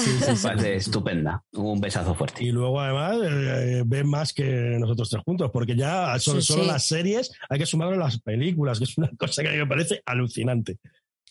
estupenda. 0.66 1.44
Un 1.54 1.82
besazo 1.82 2.14
fuerte. 2.16 2.44
Y 2.44 2.52
luego 2.52 2.80
además 2.80 3.18
eh, 3.24 3.84
ve 3.86 4.04
más 4.04 4.34
que 4.34 4.78
nosotros 4.80 5.10
tres 5.10 5.24
juntos, 5.24 5.50
porque 5.52 5.76
ya 5.76 6.18
son 6.20 6.42
solo 6.42 6.64
las 6.64 6.86
series, 6.86 7.32
hay 7.50 7.60
que 7.60 7.66
sumarle 7.66 7.98
las 7.98 8.20
películas, 8.20 8.78
que 8.78 8.86
es 8.86 8.98
una 8.98 9.10
cosa 9.18 9.42
que 9.42 9.50
a 9.50 9.52
mí 9.52 9.58
me 9.58 9.68
parece 9.68 10.02
alucinante. 10.06 10.67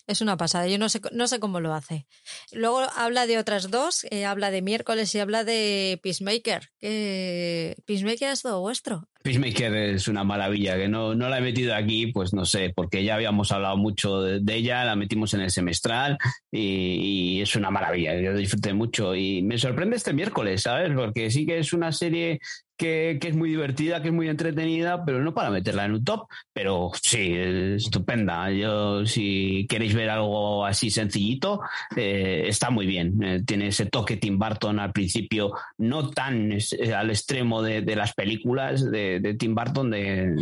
Es 0.07 0.21
una 0.21 0.37
pasada, 0.37 0.69
yo 0.69 0.79
no 0.79 0.89
sé, 0.89 1.01
no 1.11 1.27
sé 1.27 1.41
cómo 1.41 1.59
lo 1.59 1.75
hace. 1.75 2.07
Luego 2.53 2.81
habla 2.95 3.27
de 3.27 3.39
otras 3.39 3.73
dos, 3.73 4.07
eh, 4.11 4.25
habla 4.25 4.53
de 4.53 4.63
miércoles 4.63 5.13
y 5.15 5.19
habla 5.19 5.43
de 5.43 5.99
Peacemaker. 6.01 6.71
Que 6.79 7.75
Peacemaker 7.87 8.31
es 8.31 8.43
todo 8.43 8.61
vuestro. 8.61 9.09
Peacemaker 9.25 9.75
es 9.75 10.07
una 10.07 10.23
maravilla, 10.23 10.77
que 10.77 10.87
no, 10.87 11.17
no 11.17 11.29
la 11.29 11.39
he 11.39 11.41
metido 11.41 11.75
aquí, 11.75 12.07
pues 12.13 12.33
no 12.33 12.45
sé, 12.45 12.73
porque 12.73 13.03
ya 13.03 13.17
habíamos 13.17 13.51
hablado 13.51 13.77
mucho 13.77 14.23
de, 14.23 14.55
ella, 14.55 14.85
la 14.85 14.95
metimos 14.95 15.35
en 15.35 15.41
el 15.41 15.51
semestral 15.51 16.17
y, 16.53 17.39
y, 17.39 17.41
es 17.41 17.57
una 17.57 17.73
maravilla, 17.73 18.15
yo 18.21 18.33
disfruté 18.37 18.73
mucho 18.73 19.17
y 19.17 19.43
me 19.43 19.59
sorprende 19.59 19.97
este 19.97 20.13
miércoles, 20.13 20.63
¿sabes? 20.63 20.93
Porque 20.95 21.33
sí 21.33 21.45
que 21.45 21.59
es 21.59 21.73
una 21.73 21.91
serie 21.91 22.39
que, 22.77 23.19
es 23.23 23.35
muy 23.35 23.51
divertida, 23.51 24.03
que 24.03 24.09
es 24.09 24.15
muy 24.15 24.29
entretenida, 24.29 25.05
pero 25.05 25.23
no 25.23 25.35
para 25.35 25.51
meterla 25.51 25.85
en 25.85 25.93
un 25.93 26.05
top. 26.05 26.29
Pero 26.53 26.91
sí, 27.03 27.33
es 27.35 27.85
estupenda. 27.85 28.51
Yo, 28.51 29.07
si 29.07 29.67
queréis 29.69 29.95
ver 29.95 30.11
algo 30.11 30.65
así 30.65 30.91
sencillito, 30.91 31.61
eh, 31.97 32.45
está 32.47 32.71
muy 32.71 32.87
bien. 32.87 33.23
Eh, 33.23 33.43
tiene 33.45 33.69
ese 33.69 33.87
toque 33.87 34.17
Tim 34.17 34.39
Burton 34.39 34.79
al 34.79 34.93
principio, 34.93 35.53
no 35.79 36.11
tan 36.11 36.53
eh, 36.53 36.95
al 36.95 37.11
extremo 37.11 37.63
de, 37.63 37.97
las 37.97 38.15
películas 38.15 38.91
de, 38.91 39.37
Tim 39.39 39.55
Burton, 39.55 39.91
de, 39.91 40.35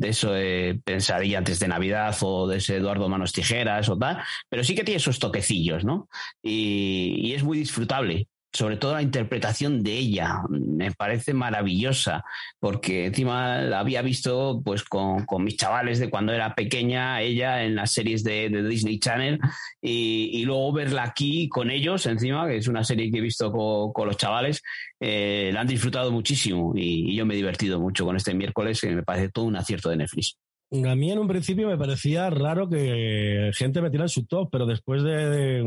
eso 0.00 0.32
de 0.32 0.80
Pensadilla 0.84 1.38
antes 1.38 1.60
de 1.60 1.68
Navidad 1.68 2.16
o 2.22 2.48
de 2.48 2.58
ese 2.58 2.76
Eduardo 2.76 3.08
Manos 3.08 3.32
Tijeras 3.32 3.88
o 3.88 3.96
tal, 3.96 4.18
pero 4.48 4.64
sí 4.64 4.74
que 4.74 4.84
tiene 4.84 4.98
esos 4.98 5.18
toquecillos, 5.18 5.84
¿no? 5.84 6.08
y 6.42 7.32
es 7.34 7.42
muy 7.42 7.58
disfrutable 7.58 8.28
sobre 8.56 8.78
todo 8.78 8.94
la 8.94 9.02
interpretación 9.02 9.82
de 9.82 9.92
ella, 9.92 10.40
me 10.48 10.90
parece 10.90 11.34
maravillosa, 11.34 12.24
porque 12.58 13.06
encima 13.06 13.58
la 13.58 13.80
había 13.80 14.00
visto 14.00 14.62
pues 14.64 14.82
con, 14.82 15.26
mis 15.40 15.58
chavales 15.58 15.98
de 15.98 16.08
cuando 16.08 16.32
era 16.32 16.54
pequeña, 16.54 17.20
ella 17.20 17.64
en 17.64 17.74
las 17.74 17.90
series 17.90 18.24
de, 18.24 18.48
Disney 18.66 18.98
Channel, 18.98 19.38
y, 19.82 20.42
luego 20.46 20.72
verla 20.72 21.02
aquí 21.02 21.48
con 21.50 21.70
ellos 21.70 22.06
encima, 22.06 22.46
que 22.48 22.56
es 22.56 22.66
una 22.66 22.82
serie 22.82 23.10
que 23.10 23.18
he 23.18 23.20
visto 23.20 23.52
con, 23.52 24.06
los 24.06 24.16
chavales, 24.16 24.62
eh, 25.00 25.50
la 25.52 25.60
han 25.60 25.66
disfrutado 25.66 26.10
muchísimo 26.10 26.72
y, 26.74 27.12
y, 27.12 27.16
yo 27.16 27.26
me 27.26 27.34
he 27.34 27.36
divertido 27.36 27.78
mucho 27.78 28.06
con 28.06 28.16
este 28.16 28.32
miércoles, 28.32 28.80
que 28.80 28.90
me 28.90 29.02
parece 29.02 29.28
todo 29.28 29.44
un 29.44 29.56
acierto 29.56 29.90
de 29.90 29.98
Netflix. 29.98 30.38
A 30.72 30.96
mí 30.96 31.12
en 31.12 31.20
un 31.20 31.28
principio 31.28 31.68
me 31.68 31.78
parecía 31.78 32.28
raro 32.28 32.68
que 32.68 33.52
gente 33.54 33.80
metiera 33.80 34.06
en 34.06 34.08
su 34.08 34.24
top, 34.26 34.48
pero 34.50 34.66
después 34.66 35.04
de, 35.04 35.62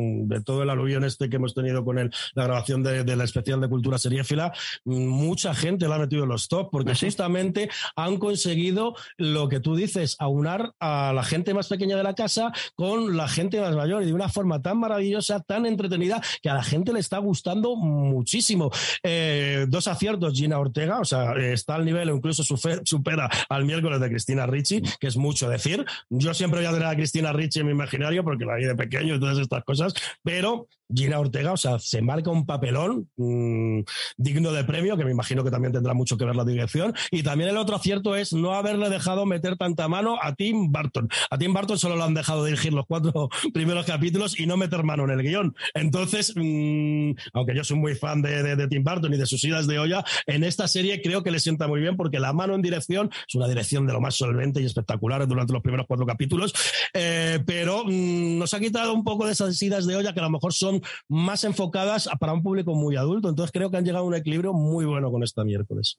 todo 0.45 0.63
el 0.63 0.69
aluvión 0.69 1.05
este 1.05 1.29
que 1.29 1.37
hemos 1.37 1.53
tenido 1.53 1.85
con 1.85 1.99
el, 1.99 2.11
la 2.33 2.43
grabación 2.43 2.83
de, 2.83 3.15
la 3.15 3.23
especial 3.23 3.61
de 3.61 3.69
cultura 3.69 3.97
seriéfila, 3.97 4.51
mucha 4.83 5.55
gente 5.55 5.87
la 5.87 5.95
ha 5.95 5.99
metido 5.99 6.23
en 6.23 6.29
los 6.29 6.49
top, 6.49 6.69
porque 6.69 6.91
¿Ah, 6.91 6.97
justamente 6.99 7.69
han 7.95 8.17
conseguido 8.17 8.93
lo 9.17 9.47
que 9.47 9.61
tú 9.61 9.73
dices, 9.77 10.17
aunar 10.19 10.73
a 10.81 11.13
la 11.13 11.23
gente 11.23 11.53
más 11.53 11.69
pequeña 11.69 11.95
de 11.95 12.03
la 12.03 12.13
casa 12.13 12.51
con 12.75 13.15
la 13.15 13.29
gente 13.29 13.61
más 13.61 13.75
mayor 13.75 14.03
y 14.03 14.07
de 14.07 14.13
una 14.13 14.27
forma 14.27 14.61
tan 14.61 14.79
maravillosa, 14.79 15.39
tan 15.39 15.65
entretenida, 15.65 16.21
que 16.41 16.49
a 16.49 16.55
la 16.55 16.63
gente 16.63 16.91
le 16.91 16.99
está 16.99 17.19
gustando 17.19 17.77
muchísimo. 17.77 18.69
Eh, 19.03 19.65
dos 19.69 19.87
aciertos, 19.87 20.33
Gina 20.33 20.59
Ortega, 20.59 20.99
o 20.99 21.05
sea, 21.05 21.35
está 21.35 21.75
al 21.75 21.85
nivel 21.85 22.09
o 22.09 22.17
incluso 22.17 22.43
supera 22.43 23.29
al 23.47 23.63
miércoles 23.63 24.01
de 24.01 24.09
Cristina 24.09 24.45
Ricci 24.45 24.88
que 24.99 25.07
es 25.07 25.17
mucho 25.17 25.49
decir. 25.49 25.85
Yo 26.09 26.33
siempre 26.33 26.59
voy 26.59 26.67
a 26.67 26.73
tener 26.73 26.87
a 26.87 26.95
Cristina 26.95 27.33
Ricci 27.33 27.59
en 27.59 27.67
mi 27.67 27.71
imaginario 27.71 28.23
porque 28.23 28.45
la 28.45 28.55
vi 28.55 28.65
de 28.65 28.75
pequeño 28.75 29.15
y 29.15 29.19
todas 29.19 29.37
estas 29.37 29.63
cosas, 29.63 29.93
pero 30.23 30.67
Gina 30.93 31.19
Ortega, 31.19 31.51
o 31.51 31.57
sea, 31.57 31.77
se 31.77 32.01
marca 32.01 32.31
un 32.31 32.45
papelón 32.45 33.09
mm, 33.15 33.81
digno 34.17 34.51
de 34.51 34.63
premio, 34.63 34.97
que 34.97 35.05
me 35.05 35.11
imagino 35.11 35.43
que 35.43 35.51
también 35.51 35.71
tendrá 35.71 35.93
mucho 35.93 36.17
que 36.17 36.25
ver 36.25 36.35
la 36.35 36.43
dirección. 36.43 36.95
Y 37.11 37.21
también 37.21 37.51
el 37.51 37.57
otro 37.57 37.75
acierto 37.75 38.15
es 38.15 38.33
no 38.33 38.53
haberle 38.55 38.89
dejado 38.89 39.25
meter 39.25 39.55
tanta 39.55 39.87
mano 39.87 40.17
a 40.21 40.33
Tim 40.33 40.71
Burton. 40.71 41.07
A 41.29 41.37
Tim 41.37 41.53
Burton 41.53 41.77
solo 41.77 41.95
lo 41.95 42.03
han 42.03 42.15
dejado 42.15 42.43
dirigir 42.43 42.73
los 42.73 42.85
cuatro 42.87 43.29
primeros 43.53 43.85
capítulos 43.85 44.39
y 44.39 44.47
no 44.47 44.57
meter 44.57 44.83
mano 44.83 45.03
en 45.03 45.11
el 45.11 45.21
guion. 45.21 45.55
Entonces, 45.75 46.33
mm, 46.35 47.11
aunque 47.33 47.55
yo 47.55 47.63
soy 47.63 47.77
muy 47.77 47.93
fan 47.95 48.21
de, 48.21 48.55
de, 48.55 48.67
Tim 48.67 48.83
Burton 48.83 49.13
y 49.13 49.17
de 49.17 49.25
sus 49.25 49.43
idas 49.43 49.67
de 49.67 49.77
olla, 49.77 50.03
en 50.25 50.43
esta 50.43 50.67
serie 50.67 51.01
creo 51.01 51.23
que 51.23 51.31
le 51.31 51.39
sienta 51.39 51.67
muy 51.67 51.81
bien 51.81 51.97
porque 51.97 52.19
la 52.19 52.33
mano 52.33 52.55
en 52.55 52.61
dirección 52.61 53.11
es 53.27 53.35
una 53.35 53.47
dirección 53.47 53.85
de 53.85 53.93
lo 53.93 54.01
más 54.01 54.15
solvente 54.15 54.61
y 54.61 54.65
espectacular 54.65 54.78
durante 55.27 55.53
los 55.53 55.61
primeros 55.61 55.87
cuatro 55.87 56.05
capítulos, 56.05 56.53
eh, 56.93 57.39
pero 57.45 57.83
mm, 57.85 58.37
nos 58.37 58.53
ha 58.53 58.59
quitado 58.59 58.93
un 58.93 59.03
poco 59.03 59.25
de 59.25 59.33
esas 59.33 59.61
idas 59.61 59.85
de 59.85 59.95
olla 59.95 60.13
que 60.13 60.19
a 60.19 60.23
lo 60.23 60.29
mejor 60.29 60.53
son 60.53 60.81
más 61.07 61.43
enfocadas 61.43 62.09
para 62.19 62.33
un 62.33 62.43
público 62.43 62.75
muy 62.75 62.95
adulto. 62.95 63.29
Entonces 63.29 63.51
creo 63.51 63.71
que 63.71 63.77
han 63.77 63.85
llegado 63.85 64.03
a 64.03 64.07
un 64.07 64.15
equilibrio 64.15 64.53
muy 64.53 64.85
bueno 64.85 65.11
con 65.11 65.23
esta 65.23 65.43
miércoles. 65.43 65.97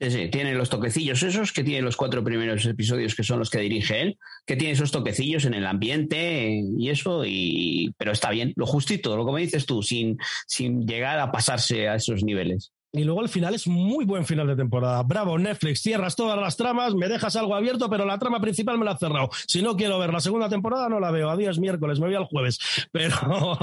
Sí, 0.00 0.10
sí, 0.10 0.28
tiene 0.28 0.54
los 0.54 0.70
toquecillos 0.70 1.22
esos 1.22 1.52
que 1.52 1.62
tiene 1.62 1.82
los 1.82 1.94
cuatro 1.94 2.24
primeros 2.24 2.64
episodios 2.64 3.14
que 3.14 3.22
son 3.22 3.38
los 3.38 3.50
que 3.50 3.60
dirige 3.60 4.00
él, 4.00 4.18
que 4.46 4.56
tiene 4.56 4.72
esos 4.72 4.90
toquecillos 4.90 5.44
en 5.44 5.52
el 5.52 5.66
ambiente 5.66 6.48
y 6.48 6.88
eso, 6.88 7.22
y, 7.26 7.92
pero 7.98 8.12
está 8.12 8.30
bien, 8.30 8.54
lo 8.56 8.64
justito, 8.64 9.14
lo 9.14 9.26
como 9.26 9.36
dices 9.36 9.66
tú, 9.66 9.82
sin, 9.82 10.16
sin 10.46 10.86
llegar 10.86 11.18
a 11.18 11.30
pasarse 11.30 11.86
a 11.86 11.96
esos 11.96 12.24
niveles. 12.24 12.72
Y 12.92 13.04
luego 13.04 13.22
el 13.22 13.28
final 13.28 13.54
es 13.54 13.68
muy 13.68 14.04
buen 14.04 14.26
final 14.26 14.48
de 14.48 14.56
temporada. 14.56 15.02
Bravo, 15.04 15.38
Netflix, 15.38 15.80
cierras 15.80 16.16
todas 16.16 16.36
las 16.38 16.56
tramas, 16.56 16.94
me 16.94 17.08
dejas 17.08 17.36
algo 17.36 17.54
abierto, 17.54 17.88
pero 17.88 18.04
la 18.04 18.18
trama 18.18 18.40
principal 18.40 18.78
me 18.78 18.84
la 18.84 18.92
has 18.92 18.98
cerrado. 18.98 19.30
Si 19.46 19.62
no 19.62 19.76
quiero 19.76 19.98
ver 20.00 20.12
la 20.12 20.18
segunda 20.18 20.48
temporada, 20.48 20.88
no 20.88 20.98
la 20.98 21.12
veo. 21.12 21.30
Adiós 21.30 21.60
miércoles, 21.60 22.00
me 22.00 22.06
voy 22.06 22.16
al 22.16 22.24
jueves. 22.24 22.58
Pero, 22.92 23.58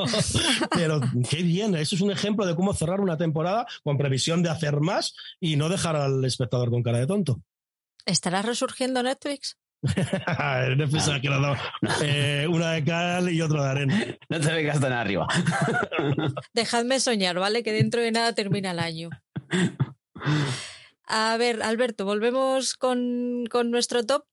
pero 0.71 1.01
qué 1.29 1.43
bien, 1.43 1.75
eso 1.75 1.95
es 1.95 2.01
un 2.01 2.11
ejemplo 2.11 2.45
de 2.45 2.55
cómo 2.55 2.73
cerrar 2.73 3.01
una 3.01 3.17
temporada 3.17 3.65
con 3.83 3.97
previsión 3.97 4.41
de 4.41 4.49
hacer 4.49 4.79
más 4.79 5.15
y 5.39 5.55
no 5.55 5.69
dejar 5.69 5.95
al 5.95 6.23
espectador 6.23 6.69
con 6.69 6.83
cara 6.83 6.99
de 6.99 7.07
tonto. 7.07 7.41
¿Estará 8.05 8.41
resurgiendo 8.41 9.03
Netflix? 9.03 9.57
Netflix 9.81 11.07
ha 11.07 11.21
quedado 11.21 11.55
eh, 12.01 12.47
una 12.49 12.71
de 12.71 12.83
cal 12.83 13.29
y 13.31 13.41
otra 13.41 13.63
de 13.63 13.69
arena. 13.69 14.05
No 14.29 14.39
te 14.39 14.51
vengas 14.51 14.79
tan 14.79 14.93
arriba. 14.93 15.27
Dejadme 16.53 16.99
soñar, 16.99 17.39
¿vale? 17.39 17.63
Que 17.63 17.71
dentro 17.71 18.01
de 18.01 18.11
nada 18.11 18.33
termina 18.33 18.71
el 18.71 18.79
año. 18.79 19.09
A 21.05 21.37
ver, 21.37 21.63
Alberto, 21.63 22.05
volvemos 22.05 22.75
con, 22.75 23.45
con 23.49 23.71
nuestro 23.71 24.05
top. 24.05 24.25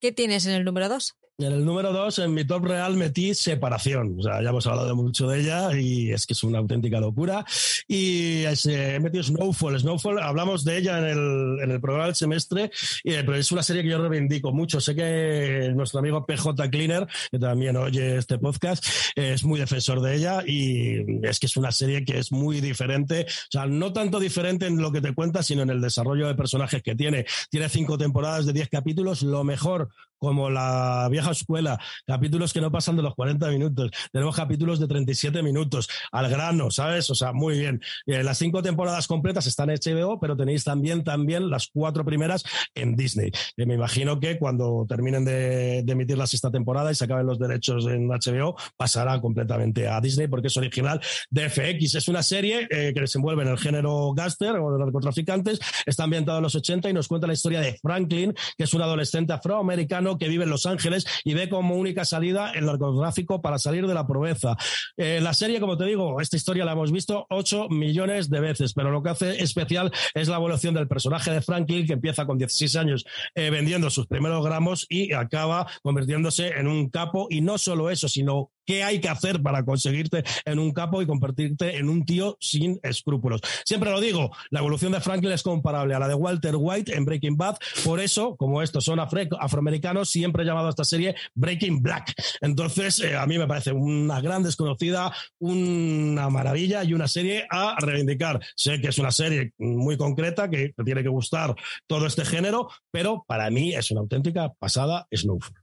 ¿Qué 0.00 0.12
tienes 0.12 0.46
en 0.46 0.52
el 0.52 0.64
número 0.64 0.88
2? 0.88 1.16
En 1.40 1.46
el 1.46 1.64
número 1.64 1.90
dos, 1.90 2.18
en 2.18 2.34
mi 2.34 2.44
top 2.44 2.66
real, 2.66 2.98
metí 2.98 3.32
separación. 3.32 4.16
O 4.18 4.22
sea, 4.22 4.42
ya 4.42 4.50
hemos 4.50 4.66
hablado 4.66 4.94
mucho 4.94 5.26
de 5.26 5.40
ella 5.40 5.74
y 5.74 6.12
es 6.12 6.26
que 6.26 6.34
es 6.34 6.44
una 6.44 6.58
auténtica 6.58 7.00
locura. 7.00 7.46
Y 7.88 8.44
he 8.44 9.00
metido 9.00 9.24
Snowfall. 9.24 9.80
Snowfall, 9.80 10.18
hablamos 10.18 10.64
de 10.66 10.76
ella 10.76 10.98
en 10.98 11.04
el, 11.06 11.60
en 11.62 11.70
el 11.70 11.80
programa 11.80 12.04
del 12.04 12.14
semestre, 12.14 12.70
pero 13.02 13.36
es 13.36 13.50
una 13.52 13.62
serie 13.62 13.82
que 13.82 13.88
yo 13.88 14.06
reivindico 14.06 14.52
mucho. 14.52 14.82
Sé 14.82 14.94
que 14.94 15.72
nuestro 15.74 16.00
amigo 16.00 16.26
PJ 16.26 16.68
Cleaner, 16.68 17.06
que 17.30 17.38
también 17.38 17.74
oye 17.78 18.18
este 18.18 18.36
podcast, 18.36 18.84
es 19.14 19.42
muy 19.42 19.58
defensor 19.58 20.02
de 20.02 20.16
ella 20.16 20.42
y 20.46 21.26
es 21.26 21.40
que 21.40 21.46
es 21.46 21.56
una 21.56 21.72
serie 21.72 22.04
que 22.04 22.18
es 22.18 22.32
muy 22.32 22.60
diferente. 22.60 23.24
O 23.24 23.50
sea, 23.50 23.64
no 23.64 23.94
tanto 23.94 24.20
diferente 24.20 24.66
en 24.66 24.76
lo 24.76 24.92
que 24.92 25.00
te 25.00 25.14
cuenta, 25.14 25.42
sino 25.42 25.62
en 25.62 25.70
el 25.70 25.80
desarrollo 25.80 26.28
de 26.28 26.34
personajes 26.34 26.82
que 26.82 26.94
tiene. 26.94 27.24
Tiene 27.48 27.70
cinco 27.70 27.96
temporadas 27.96 28.44
de 28.44 28.52
diez 28.52 28.68
capítulos. 28.68 29.22
Lo 29.22 29.42
mejor 29.42 29.88
como 30.20 30.50
la 30.50 31.08
vieja 31.10 31.30
escuela, 31.30 31.80
capítulos 32.06 32.52
que 32.52 32.60
no 32.60 32.70
pasan 32.70 32.96
de 32.96 33.02
los 33.02 33.14
40 33.14 33.48
minutos, 33.48 33.90
tenemos 34.12 34.36
capítulos 34.36 34.78
de 34.78 34.86
37 34.86 35.42
minutos, 35.42 35.88
al 36.12 36.28
grano, 36.28 36.70
¿sabes? 36.70 37.10
O 37.10 37.14
sea, 37.14 37.32
muy 37.32 37.58
bien. 37.58 37.80
Eh, 38.06 38.22
las 38.22 38.38
cinco 38.38 38.62
temporadas 38.62 39.08
completas 39.08 39.46
están 39.46 39.70
en 39.70 39.78
HBO, 39.78 40.20
pero 40.20 40.36
tenéis 40.36 40.62
también, 40.62 41.02
también 41.04 41.50
las 41.50 41.68
cuatro 41.72 42.04
primeras 42.04 42.44
en 42.74 42.96
Disney. 42.96 43.30
Que 43.56 43.66
me 43.66 43.74
imagino 43.74 44.20
que 44.20 44.38
cuando 44.38 44.84
terminen 44.88 45.24
de, 45.24 45.78
emitir 45.78 46.18
la 46.18 46.26
sexta 46.26 46.50
temporada 46.50 46.92
y 46.92 46.94
se 46.94 47.04
acaben 47.04 47.26
los 47.26 47.38
derechos 47.38 47.86
en 47.86 48.06
HBO, 48.08 48.56
pasará 48.76 49.20
completamente 49.20 49.88
a 49.88 50.00
Disney 50.00 50.28
porque 50.28 50.48
es 50.48 50.56
original 50.56 51.00
de 51.30 51.48
FX. 51.48 51.94
Es 51.94 52.08
una 52.08 52.22
serie 52.22 52.68
eh, 52.70 52.92
que 52.94 53.00
desenvuelve 53.00 53.42
en 53.42 53.48
el 53.48 53.58
género 53.58 54.12
gaster 54.12 54.56
o 54.56 54.72
de 54.72 54.78
narcotraficantes, 54.78 55.60
está 55.86 56.04
ambientada 56.04 56.38
en 56.38 56.44
los 56.44 56.54
80 56.54 56.90
y 56.90 56.92
nos 56.92 57.08
cuenta 57.08 57.26
la 57.26 57.32
historia 57.32 57.60
de 57.60 57.78
Franklin, 57.82 58.34
que 58.56 58.64
es 58.64 58.74
un 58.74 58.82
adolescente 58.82 59.32
afroamericano 59.32 60.09
que 60.18 60.28
vive 60.28 60.44
en 60.44 60.50
Los 60.50 60.66
Ángeles 60.66 61.06
y 61.24 61.34
ve 61.34 61.48
como 61.48 61.76
única 61.76 62.04
salida 62.04 62.52
el 62.52 62.66
narcotráfico 62.66 63.40
para 63.42 63.58
salir 63.58 63.86
de 63.86 63.94
la 63.94 64.06
pobreza. 64.06 64.56
Eh, 64.96 65.20
la 65.22 65.34
serie, 65.34 65.60
como 65.60 65.76
te 65.76 65.84
digo, 65.84 66.20
esta 66.20 66.36
historia 66.36 66.64
la 66.64 66.72
hemos 66.72 66.92
visto 66.92 67.26
8 67.30 67.68
millones 67.68 68.30
de 68.30 68.40
veces, 68.40 68.72
pero 68.74 68.90
lo 68.90 69.02
que 69.02 69.10
hace 69.10 69.42
especial 69.42 69.92
es 70.14 70.28
la 70.28 70.36
evolución 70.36 70.74
del 70.74 70.88
personaje 70.88 71.30
de 71.30 71.42
Franklin, 71.42 71.86
que 71.86 71.94
empieza 71.94 72.26
con 72.26 72.38
16 72.38 72.76
años 72.76 73.04
eh, 73.34 73.50
vendiendo 73.50 73.90
sus 73.90 74.06
primeros 74.06 74.44
gramos 74.44 74.86
y 74.88 75.12
acaba 75.12 75.66
convirtiéndose 75.82 76.48
en 76.48 76.66
un 76.66 76.88
capo. 76.88 77.26
Y 77.30 77.40
no 77.40 77.58
solo 77.58 77.90
eso, 77.90 78.08
sino 78.08 78.50
qué 78.66 78.84
hay 78.84 79.00
que 79.00 79.08
hacer 79.08 79.42
para 79.42 79.64
conseguirte 79.64 80.24
en 80.44 80.58
un 80.58 80.72
capo 80.72 81.02
y 81.02 81.06
convertirte 81.06 81.76
en 81.76 81.88
un 81.88 82.04
tío 82.04 82.36
sin 82.40 82.78
escrúpulos. 82.82 83.40
Siempre 83.64 83.90
lo 83.90 84.00
digo, 84.00 84.30
la 84.50 84.60
evolución 84.60 84.92
de 84.92 85.00
Franklin 85.00 85.32
es 85.32 85.42
comparable 85.42 85.94
a 85.94 85.98
la 85.98 86.08
de 86.08 86.14
Walter 86.14 86.54
White 86.56 86.96
en 86.96 87.04
Breaking 87.04 87.36
Bad. 87.36 87.56
Por 87.84 88.00
eso, 88.00 88.36
como 88.36 88.62
estos 88.62 88.84
son 88.84 89.00
afroamericanos, 89.00 90.10
siempre 90.10 90.42
he 90.42 90.46
llamado 90.46 90.68
a 90.68 90.70
esta 90.70 90.84
serie 90.84 91.14
Breaking 91.34 91.82
Black. 91.82 92.14
Entonces, 92.40 93.00
eh, 93.00 93.16
a 93.16 93.26
mí 93.26 93.38
me 93.38 93.46
parece 93.46 93.72
una 93.72 94.20
gran 94.20 94.42
desconocida, 94.42 95.12
una 95.38 96.28
maravilla 96.28 96.84
y 96.84 96.94
una 96.94 97.08
serie 97.08 97.46
a 97.50 97.76
reivindicar. 97.78 98.40
Sé 98.56 98.80
que 98.80 98.88
es 98.88 98.98
una 98.98 99.10
serie 99.10 99.52
muy 99.58 99.96
concreta, 99.96 100.48
que 100.48 100.72
te 100.76 100.84
tiene 100.84 101.02
que 101.02 101.08
gustar 101.08 101.54
todo 101.86 102.06
este 102.06 102.24
género, 102.24 102.68
pero 102.90 103.24
para 103.26 103.50
mí 103.50 103.74
es 103.74 103.90
una 103.90 104.00
auténtica 104.00 104.52
pasada 104.58 105.06
Snowfall. 105.12 105.59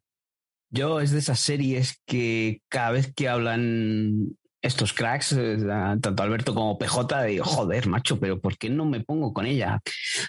Yo 0.69 0.99
es 0.99 1.11
de 1.11 1.19
esas 1.19 1.39
series 1.39 2.01
que 2.05 2.61
cada 2.69 2.91
vez 2.91 3.13
que 3.13 3.29
hablan 3.29 4.37
estos 4.61 4.93
cracks, 4.93 5.33
eh, 5.33 5.57
tanto 6.01 6.23
Alberto 6.23 6.53
como 6.53 6.77
PJ, 6.77 7.23
digo, 7.23 7.45
joder, 7.45 7.87
macho, 7.87 8.19
pero 8.19 8.39
¿por 8.39 8.57
qué 8.57 8.69
no 8.69 8.85
me 8.85 9.01
pongo 9.01 9.33
con 9.33 9.45
ella? 9.45 9.79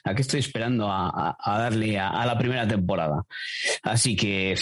¿A 0.05 0.15
qué 0.15 0.23
estoy 0.23 0.41
esperando 0.41 0.89
a, 0.91 1.37
darle 1.45 1.99
a, 1.99 2.25
la 2.25 2.39
primera 2.39 2.67
temporada? 2.69 3.25
Así 3.83 4.15
que, 4.17 4.55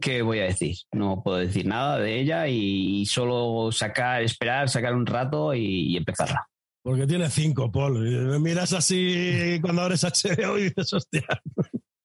¿qué 0.00 0.22
voy 0.22 0.40
a 0.40 0.44
decir? 0.44 0.76
No 0.92 1.22
puedo 1.22 1.38
decir 1.38 1.66
nada 1.66 1.98
de 1.98 2.20
ella 2.20 2.48
y, 2.48 3.04
solo 3.06 3.70
sacar, 3.72 4.22
esperar, 4.22 4.68
sacar 4.68 4.94
un 4.94 5.06
rato 5.06 5.54
y, 5.54 5.92
y 5.92 5.96
empezarla. 5.96 6.48
Porque 6.82 7.06
tiene 7.06 7.28
cinco, 7.28 7.70
Paul. 7.70 7.98
Me 7.98 8.38
miras 8.38 8.72
así 8.72 9.58
cuando 9.60 9.82
abres 9.82 10.04
HBO 10.04 10.56
y 10.56 10.64
dices, 10.64 10.92
hostia. 10.92 11.26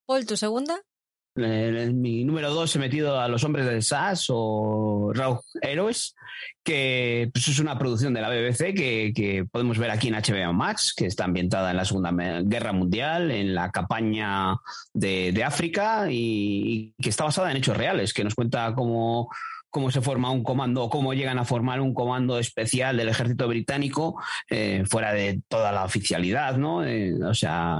Paul, 0.07 0.25
¿tu 0.25 0.35
segunda? 0.35 0.81
En 1.35 2.01
mi 2.01 2.25
número 2.25 2.53
dos 2.53 2.75
he 2.75 2.79
metido 2.79 3.19
a 3.19 3.29
Los 3.29 3.43
Hombres 3.45 3.65
del 3.65 3.83
SAS 3.83 4.25
o 4.29 5.11
Rogue 5.13 5.39
Heroes, 5.61 6.15
que 6.61 7.29
pues, 7.31 7.47
es 7.47 7.59
una 7.59 7.79
producción 7.79 8.13
de 8.13 8.21
la 8.21 8.29
BBC 8.29 8.73
que, 8.73 9.45
podemos 9.49 9.77
ver 9.77 9.91
aquí 9.91 10.09
en 10.09 10.15
HBO 10.15 10.51
Max, 10.51 10.93
que 10.95 11.05
está 11.05 11.23
ambientada 11.23 11.71
en 11.71 11.77
la 11.77 11.85
Segunda 11.85 12.11
Guerra 12.43 12.73
Mundial, 12.73 13.31
en 13.31 13.55
la 13.55 13.71
campaña 13.71 14.57
de, 14.93 15.43
África 15.45 16.11
y, 16.11 16.93
y, 16.97 17.01
que 17.01 17.09
está 17.09 17.23
basada 17.23 17.51
en 17.51 17.57
hechos 17.57 17.77
reales, 17.77 18.13
que 18.13 18.25
nos 18.25 18.35
cuenta 18.35 18.73
cómo 18.75 19.29
cómo 19.71 19.89
se 19.89 20.01
forma 20.01 20.29
un 20.29 20.43
comando, 20.43 20.89
cómo 20.89 21.13
llegan 21.13 21.39
a 21.39 21.45
formar 21.45 21.79
un 21.81 21.93
comando 21.93 22.37
especial 22.37 22.97
del 22.97 23.09
ejército 23.09 23.47
británico 23.47 24.21
eh, 24.49 24.83
fuera 24.87 25.13
de 25.13 25.41
toda 25.47 25.71
la 25.71 25.85
oficialidad, 25.85 26.57
¿no? 26.57 26.85
Eh, 26.85 27.15
o 27.23 27.33
sea, 27.33 27.79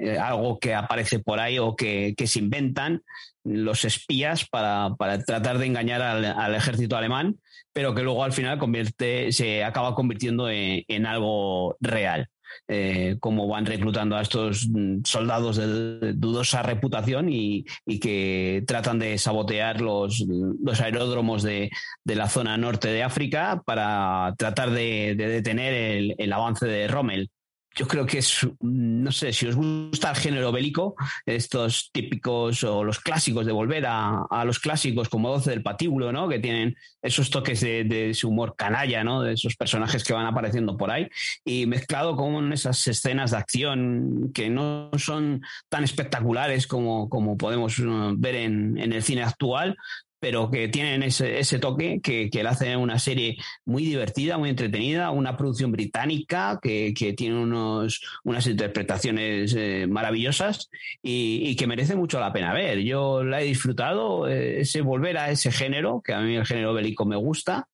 eh, 0.00 0.16
algo 0.18 0.58
que 0.58 0.74
aparece 0.74 1.18
por 1.18 1.40
ahí 1.40 1.58
o 1.58 1.74
que, 1.74 2.14
se 2.26 2.38
inventan 2.38 3.02
los 3.44 3.84
espías 3.84 4.48
para, 4.48 4.94
tratar 5.26 5.58
de 5.58 5.66
engañar 5.66 6.00
al, 6.02 6.54
ejército 6.54 6.96
alemán, 6.96 7.36
pero 7.72 7.94
que 7.94 8.02
luego 8.02 8.24
al 8.24 8.32
final 8.32 8.58
convierte, 8.58 9.30
se 9.32 9.62
acaba 9.62 9.94
convirtiendo 9.94 10.48
en 10.50 11.06
algo 11.06 11.76
real. 11.80 12.28
Eh, 12.68 13.16
cómo 13.20 13.48
van 13.48 13.66
reclutando 13.66 14.16
a 14.16 14.22
estos 14.22 14.68
mm, 14.68 15.02
soldados 15.04 15.56
de 15.56 16.12
dudosa 16.14 16.62
reputación 16.62 17.28
y, 17.30 17.64
que 18.00 18.62
tratan 18.66 18.98
de 18.98 19.18
sabotear 19.18 19.80
los, 19.80 20.24
los 20.62 20.80
aeródromos 20.80 21.42
de, 21.42 21.70
la 22.04 22.28
zona 22.28 22.56
norte 22.56 22.88
de 22.88 23.02
África 23.02 23.62
para 23.64 24.34
tratar 24.38 24.70
de, 24.70 25.14
detener 25.16 26.14
el, 26.18 26.32
avance 26.32 26.66
de 26.66 26.88
Rommel. 26.88 27.30
Yo 27.76 27.86
creo 27.86 28.06
que 28.06 28.18
es, 28.18 28.48
no 28.60 29.12
sé, 29.12 29.34
si 29.34 29.46
os 29.46 29.54
gusta 29.54 30.10
el 30.10 30.16
género 30.16 30.50
bélico, 30.50 30.96
estos 31.26 31.90
típicos 31.92 32.64
o 32.64 32.82
los 32.82 33.00
clásicos 33.00 33.44
de 33.44 33.52
volver 33.52 33.84
a, 33.86 34.26
los 34.46 34.58
clásicos 34.58 35.10
como 35.10 35.28
12 35.28 35.50
del 35.50 35.62
patíbulo, 35.62 36.10
¿no? 36.10 36.26
Que 36.26 36.38
tienen 36.38 36.74
esos 37.02 37.28
toques 37.28 37.60
de, 37.60 38.12
su 38.14 38.30
humor 38.30 38.54
canalla, 38.56 39.04
¿no? 39.04 39.20
De 39.22 39.34
esos 39.34 39.56
personajes 39.56 40.04
que 40.04 40.14
van 40.14 40.24
apareciendo 40.24 40.78
por 40.78 40.90
ahí 40.90 41.08
y 41.44 41.66
mezclado 41.66 42.16
con 42.16 42.52
esas 42.54 42.86
escenas 42.88 43.32
de 43.32 43.36
acción 43.36 44.30
que 44.32 44.48
no 44.48 44.90
son 44.96 45.42
tan 45.68 45.84
espectaculares 45.84 46.66
como, 46.66 47.10
como 47.10 47.36
podemos 47.36 47.78
uh, 47.78 48.14
ver 48.16 48.36
en, 48.36 48.78
en 48.78 48.94
el 48.94 49.02
cine 49.02 49.22
actual, 49.22 49.76
pero 50.20 50.50
que 50.50 50.68
tienen 50.68 51.02
ese, 51.02 51.38
ese 51.38 51.58
toque 51.58 52.00
que, 52.02 52.30
que 52.30 52.42
le 52.42 52.48
hace 52.48 52.76
una 52.76 52.98
serie 52.98 53.36
muy 53.64 53.84
divertida, 53.84 54.38
muy 54.38 54.50
entretenida, 54.50 55.10
una 55.10 55.36
producción 55.36 55.72
británica 55.72 56.58
que, 56.62 56.94
que 56.94 57.12
tiene 57.12 57.38
unos, 57.38 58.02
unas 58.24 58.46
interpretaciones 58.46 59.54
eh, 59.56 59.86
maravillosas 59.88 60.70
y, 61.02 61.42
y, 61.44 61.56
que 61.56 61.66
merece 61.66 61.96
mucho 61.96 62.20
la 62.20 62.32
pena 62.32 62.52
ver. 62.52 62.80
Yo 62.80 63.24
la 63.24 63.42
he 63.42 63.44
disfrutado, 63.44 64.28
eh, 64.28 64.60
ese 64.60 64.80
volver 64.80 65.18
a 65.18 65.30
ese 65.30 65.52
género, 65.52 66.02
que 66.04 66.14
a 66.14 66.20
mí 66.20 66.36
el 66.36 66.46
género 66.46 66.74
bélico 66.74 67.04
me 67.04 67.16
gusta, 67.16 67.68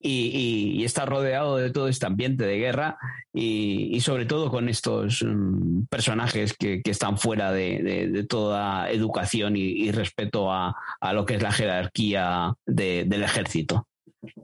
y, 0.00 0.84
está 0.84 1.06
rodeado 1.06 1.56
de 1.56 1.70
todo 1.70 1.88
este 1.88 2.06
ambiente 2.06 2.44
de 2.44 2.58
guerra 2.58 2.98
y, 3.32 4.00
sobre 4.00 4.26
todo 4.26 4.50
con 4.50 4.68
estos 4.68 5.24
mm, 5.26 5.84
personajes 5.90 6.54
que, 6.56 6.80
están 6.84 7.18
fuera 7.18 7.52
de, 7.52 8.24
toda 8.28 8.90
educación 8.90 9.56
y, 9.56 9.90
respeto 9.90 10.52
a, 10.52 10.74
lo 11.12 11.24
que 11.24 11.34
es 11.34 11.42
la 11.42 11.52
jerarquía 11.52 12.54
del 12.66 13.22
ejército. 13.22 13.87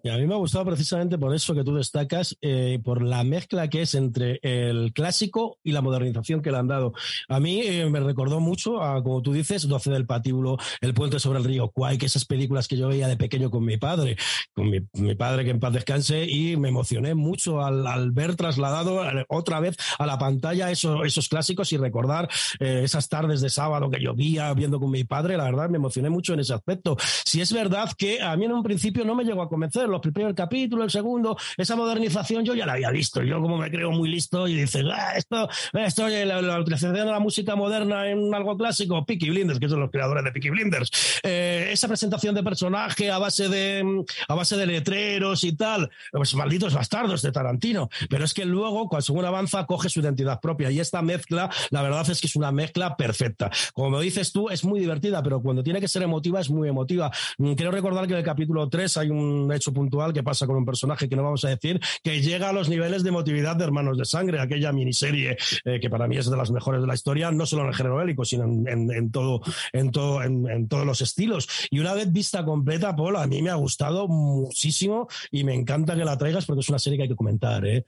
Y 0.02 0.08
a 0.08 0.16
mí 0.16 0.26
me 0.26 0.34
ha 0.34 0.38
gustado 0.38 0.64
precisamente 0.64 1.18
por 1.18 1.34
eso 1.34 1.54
que 1.54 1.64
tú 1.64 1.74
destacas, 1.74 2.36
eh, 2.40 2.78
por 2.84 3.02
la 3.02 3.24
mezcla 3.24 3.68
que 3.68 3.82
es 3.82 3.94
entre 3.94 4.38
el 4.42 4.92
clásico 4.92 5.58
y 5.64 5.72
la 5.72 5.82
modernización 5.82 6.42
que 6.42 6.52
le 6.52 6.58
han 6.58 6.68
dado. 6.68 6.92
A 7.28 7.40
mí 7.40 7.60
eh, 7.62 7.88
me 7.90 8.00
recordó 8.00 8.38
mucho 8.38 8.82
a, 8.82 9.02
como 9.02 9.20
tú 9.22 9.32
dices, 9.32 9.66
12 9.66 9.90
del 9.90 10.06
patíbulo, 10.06 10.58
El 10.80 10.94
puente 10.94 11.18
sobre 11.18 11.40
el 11.40 11.44
río 11.44 11.70
Kwai, 11.70 11.98
que 11.98 12.06
esas 12.06 12.24
películas 12.24 12.68
que 12.68 12.76
yo 12.76 12.88
veía 12.88 13.08
de 13.08 13.16
pequeño 13.16 13.50
con 13.50 13.64
mi 13.64 13.76
padre, 13.76 14.16
con 14.54 14.70
mi, 14.70 15.14
padre 15.14 15.44
que 15.44 15.50
en 15.50 15.60
paz 15.60 15.72
descanse, 15.72 16.24
y 16.24 16.56
me 16.56 16.68
emocioné 16.68 17.14
mucho 17.14 17.62
al, 17.62 18.12
ver 18.12 18.36
trasladado 18.36 19.04
eh, 19.04 19.24
otra 19.28 19.58
vez 19.58 19.76
a 19.98 20.06
la 20.06 20.18
pantalla 20.18 20.70
esos, 20.70 21.04
esos 21.04 21.28
clásicos 21.28 21.72
y 21.72 21.76
recordar 21.76 22.28
esas 22.60 23.08
tardes 23.08 23.40
de 23.40 23.50
sábado 23.50 23.90
que 23.90 24.00
llovía 24.00 24.52
viendo 24.54 24.78
con 24.78 24.90
mi 24.90 25.04
padre, 25.04 25.36
la 25.36 25.44
verdad 25.44 25.68
me 25.68 25.76
emocioné 25.76 26.10
mucho 26.10 26.34
en 26.34 26.40
ese 26.40 26.54
aspecto. 26.54 26.96
Si 27.24 27.40
es 27.40 27.52
verdad 27.52 27.90
que 27.96 28.22
a 28.22 28.36
mí 28.36 28.44
en 28.44 28.52
un 28.52 28.62
principio 28.62 29.04
no 29.04 29.14
me 29.14 29.24
llegó 29.24 29.42
a 29.42 29.48
comer 29.48 29.63
los 29.88 30.00
primeros 30.00 30.34
capítulos, 30.34 30.84
el 30.84 30.90
segundo, 30.90 31.36
esa 31.56 31.76
modernización 31.76 32.44
yo 32.44 32.54
ya 32.54 32.66
la 32.66 32.74
había 32.74 32.90
visto. 32.90 33.22
Yo 33.22 33.40
como 33.40 33.58
me 33.58 33.70
creo 33.70 33.90
muy 33.90 34.08
listo 34.08 34.46
y 34.48 34.54
dices, 34.54 34.84
ah, 34.92 35.12
esto, 35.16 35.48
esto 35.72 36.08
la, 36.08 36.60
utilización 36.60 36.94
de 36.94 37.04
la 37.04 37.20
música 37.20 37.56
moderna 37.56 38.08
en 38.08 38.34
algo 38.34 38.56
clásico, 38.56 39.04
Peaky 39.04 39.30
Blinders, 39.30 39.58
que 39.58 39.68
son 39.68 39.80
los 39.80 39.90
creadores 39.90 40.24
de 40.24 40.32
Peaky 40.32 40.50
Blinders. 40.50 40.90
Eh, 41.22 41.70
esa 41.72 41.88
presentación 41.88 42.34
de 42.34 42.42
personaje 42.42 43.10
a 43.10 43.18
base 43.18 43.48
de, 43.48 44.04
a 44.28 44.34
base 44.34 44.56
de 44.56 44.66
letreros 44.66 45.44
y 45.44 45.56
tal, 45.56 45.90
pues 46.12 46.34
malditos 46.34 46.74
bastardos 46.74 47.22
de 47.22 47.32
Tarantino. 47.32 47.88
Pero 48.08 48.24
es 48.24 48.34
que 48.34 48.44
luego, 48.44 48.88
cuando 48.88 49.02
según 49.02 49.24
avanza, 49.24 49.66
coge 49.66 49.88
su 49.88 50.00
identidad 50.00 50.40
propia. 50.40 50.70
Y 50.70 50.80
esta 50.80 51.02
mezcla, 51.02 51.50
la 51.70 51.82
verdad 51.82 52.08
es 52.10 52.20
que 52.20 52.26
es 52.26 52.36
una 52.36 52.52
mezcla 52.52 52.96
perfecta. 52.96 53.50
Como 53.72 53.90
me 53.90 54.02
dices 54.02 54.32
tú, 54.32 54.48
es 54.50 54.64
muy 54.64 54.80
divertida, 54.80 55.22
pero 55.22 55.40
cuando 55.40 55.62
tiene 55.62 55.80
que 55.80 55.88
ser 55.88 56.02
emotiva, 56.02 56.40
es 56.40 56.50
muy 56.50 56.68
emotiva. 56.68 57.10
Quiero 57.36 57.70
recordar 57.70 58.06
que 58.06 58.12
en 58.12 58.18
el 58.18 58.24
capítulo 58.24 58.68
3 58.68 58.96
hay 58.98 59.10
un 59.10 59.50
hecho 59.54 59.72
puntual 59.72 60.12
que 60.12 60.22
pasa 60.22 60.46
con 60.46 60.56
un 60.56 60.64
personaje 60.64 61.08
que 61.08 61.16
no 61.16 61.22
vamos 61.22 61.44
a 61.44 61.48
decir, 61.48 61.80
que 62.02 62.20
llega 62.20 62.50
a 62.50 62.52
los 62.52 62.68
niveles 62.68 63.02
de 63.02 63.10
emotividad 63.10 63.56
de 63.56 63.64
Hermanos 63.64 63.98
de 63.98 64.04
Sangre, 64.04 64.40
aquella 64.40 64.72
miniserie 64.72 65.36
eh, 65.64 65.80
que 65.80 65.90
para 65.90 66.06
mí 66.06 66.16
es 66.16 66.30
de 66.30 66.36
las 66.36 66.50
mejores 66.50 66.80
de 66.80 66.86
la 66.86 66.94
historia, 66.94 67.30
no 67.30 67.46
solo 67.46 67.62
en 67.62 67.68
el 67.68 67.74
género 67.74 67.96
bélico, 67.96 68.24
sino 68.24 68.44
en, 68.44 69.10
todo, 69.10 69.40
en, 69.72 69.90
todo 69.90 70.22
en, 70.22 70.68
todos 70.68 70.86
los 70.86 71.00
estilos. 71.00 71.48
Y 71.70 71.78
una 71.78 71.94
vez 71.94 72.12
vista 72.12 72.44
completa, 72.44 72.94
Paul, 72.94 73.16
a 73.16 73.26
mí 73.26 73.42
me 73.42 73.50
ha 73.50 73.54
gustado 73.54 74.08
muchísimo 74.08 75.08
y 75.30 75.44
me 75.44 75.54
encanta 75.54 75.96
que 75.96 76.04
la 76.04 76.18
traigas 76.18 76.46
porque 76.46 76.60
es 76.60 76.68
una 76.68 76.78
serie 76.78 76.98
que 76.98 77.02
hay 77.04 77.08
que 77.08 77.16
comentar. 77.16 77.66
¿eh? 77.66 77.86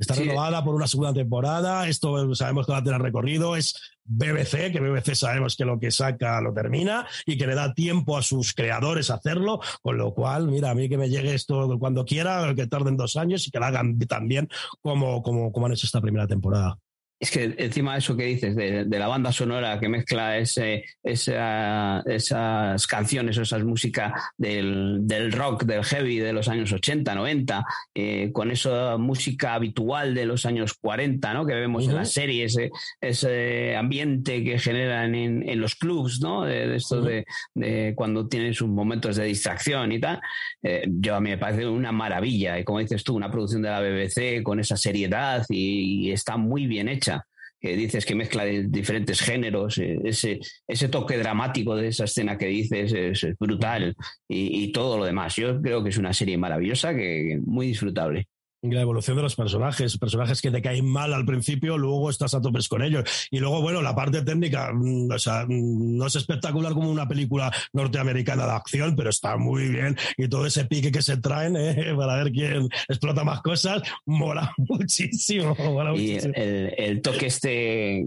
Está 0.00 0.14
renovada 0.14 0.64
por 0.64 0.74
una 0.74 0.86
segunda 0.86 1.12
temporada. 1.12 1.86
Esto 1.86 2.34
sabemos 2.34 2.64
que 2.64 2.72
va 2.72 2.78
a 2.78 2.82
tener 2.82 3.02
recorrido. 3.02 3.54
Es 3.54 3.74
BBC, 4.04 4.72
que 4.72 4.80
BBC 4.80 5.14
sabemos 5.14 5.56
que 5.56 5.66
lo 5.66 5.78
que 5.78 5.90
saca 5.90 6.40
lo 6.40 6.54
termina 6.54 7.06
y 7.26 7.36
que 7.36 7.46
le 7.46 7.54
da 7.54 7.74
tiempo 7.74 8.16
a 8.16 8.22
sus 8.22 8.54
creadores 8.54 9.10
a 9.10 9.16
hacerlo. 9.16 9.60
Con 9.82 9.98
lo 9.98 10.14
cual, 10.14 10.48
mira, 10.48 10.70
a 10.70 10.74
mí 10.74 10.88
que 10.88 10.96
me 10.96 11.10
llegue 11.10 11.34
esto 11.34 11.78
cuando 11.78 12.06
quiera, 12.06 12.54
que 12.54 12.66
tarden 12.66 12.96
dos 12.96 13.18
años 13.18 13.46
y 13.46 13.50
que 13.50 13.58
lo 13.58 13.66
hagan 13.66 13.98
tan 13.98 14.26
bien 14.26 14.48
como, 14.80 15.22
como, 15.22 15.52
como 15.52 15.66
han 15.66 15.72
hecho 15.72 15.84
esta 15.84 16.00
primera 16.00 16.26
temporada. 16.26 16.78
Es 17.20 17.30
que 17.30 17.54
encima 17.58 17.92
de 17.92 17.98
eso 17.98 18.16
que 18.16 18.24
dices, 18.24 18.56
de, 18.56 18.86
la 18.86 19.06
banda 19.06 19.30
sonora 19.30 19.78
que 19.78 19.90
mezcla 19.90 20.38
ese, 20.38 20.86
esas 21.02 22.86
canciones 22.86 23.36
o 23.36 23.42
esas 23.42 23.62
músicas 23.62 24.14
del, 24.38 25.30
rock, 25.32 25.64
del 25.64 25.84
heavy 25.84 26.18
de 26.18 26.32
los 26.32 26.48
años 26.48 26.72
80, 26.72 27.14
90, 27.14 27.66
eh, 27.94 28.30
con 28.32 28.50
esa 28.50 28.96
música 28.96 29.52
habitual 29.52 30.14
de 30.14 30.24
los 30.24 30.46
años 30.46 30.72
40, 30.72 31.34
¿no? 31.34 31.44
que 31.44 31.52
vemos 31.52 31.86
en 31.86 31.96
las 31.96 32.10
series, 32.10 32.56
ese, 33.02 33.76
ambiente 33.76 34.42
que 34.42 34.58
generan 34.58 35.14
en, 35.14 35.60
los 35.60 35.74
clubs, 35.74 36.22
¿no? 36.22 36.44
de, 36.44 36.74
esto 36.74 37.02
de, 37.02 37.26
cuando 37.96 38.28
tienen 38.28 38.54
sus 38.54 38.68
momentos 38.68 39.16
de 39.16 39.24
distracción 39.24 39.92
y 39.92 40.00
tal, 40.00 40.22
eh, 40.62 40.84
yo 40.88 41.16
a 41.16 41.20
mí 41.20 41.28
me 41.28 41.38
parece 41.38 41.66
una 41.66 41.92
maravilla. 41.92 42.58
Y 42.58 42.64
como 42.64 42.78
dices 42.78 43.04
tú, 43.04 43.14
una 43.14 43.30
producción 43.30 43.60
de 43.60 43.68
la 43.68 43.82
BBC 43.82 44.42
con 44.42 44.58
esa 44.58 44.78
seriedad 44.78 45.44
y 45.50 46.10
está 46.12 46.38
muy 46.38 46.66
bien 46.66 46.88
hecha 46.88 47.09
que 47.60 47.76
dices 47.76 48.06
que 48.06 48.14
mezcla 48.14 48.44
diferentes 48.44 49.20
géneros, 49.20 49.78
eh, 49.78 49.98
ese, 50.04 50.40
ese 50.66 50.88
toque 50.88 51.18
dramático 51.18 51.76
de 51.76 51.88
esa 51.88 52.04
escena 52.04 52.38
que 52.38 52.46
dices 52.46 52.92
es, 52.92 53.38
brutal 53.38 53.94
y, 54.28 54.72
todo 54.72 54.98
lo 54.98 55.04
demás. 55.04 55.36
Yo 55.36 55.60
creo 55.60 55.82
que 55.82 55.90
es 55.90 55.98
una 55.98 56.12
serie 56.12 56.38
maravillosa, 56.38 56.94
que 56.94 57.38
muy 57.44 57.66
disfrutable 57.66 58.28
la 58.62 58.80
evolución 58.82 59.16
de 59.16 59.22
los 59.22 59.36
personajes, 59.36 59.96
personajes 59.98 60.42
que 60.42 60.50
te 60.50 60.60
caen 60.60 60.86
mal 60.86 61.14
al 61.14 61.24
principio, 61.24 61.78
luego 61.78 62.10
estás 62.10 62.34
a 62.34 62.40
topes 62.40 62.68
con 62.68 62.82
ellos. 62.82 63.28
Y 63.30 63.38
luego, 63.38 63.62
bueno, 63.62 63.80
la 63.82 63.94
parte 63.94 64.22
técnica, 64.22 64.70
mm, 64.72 65.10
o 65.10 65.18
sea, 65.18 65.46
mm, 65.46 65.96
no 65.96 66.06
es 66.06 66.16
espectacular 66.16 66.72
como 66.72 66.90
una 66.90 67.08
película 67.08 67.52
norteamericana 67.72 68.46
de 68.46 68.52
acción, 68.52 68.96
pero 68.96 69.10
está 69.10 69.36
muy 69.36 69.68
bien. 69.68 69.96
Y 70.16 70.28
todo 70.28 70.46
ese 70.46 70.64
pique 70.66 70.92
que 70.92 71.02
se 71.02 71.16
traen 71.16 71.56
¿eh? 71.58 71.94
para 71.96 72.16
ver 72.16 72.32
quién 72.32 72.68
explota 72.88 73.24
más 73.24 73.40
cosas, 73.42 73.82
mola 74.04 74.52
muchísimo. 74.58 75.56
y 75.96 76.18
El, 76.34 77.00
toque 77.02 77.26
este... 77.26 78.06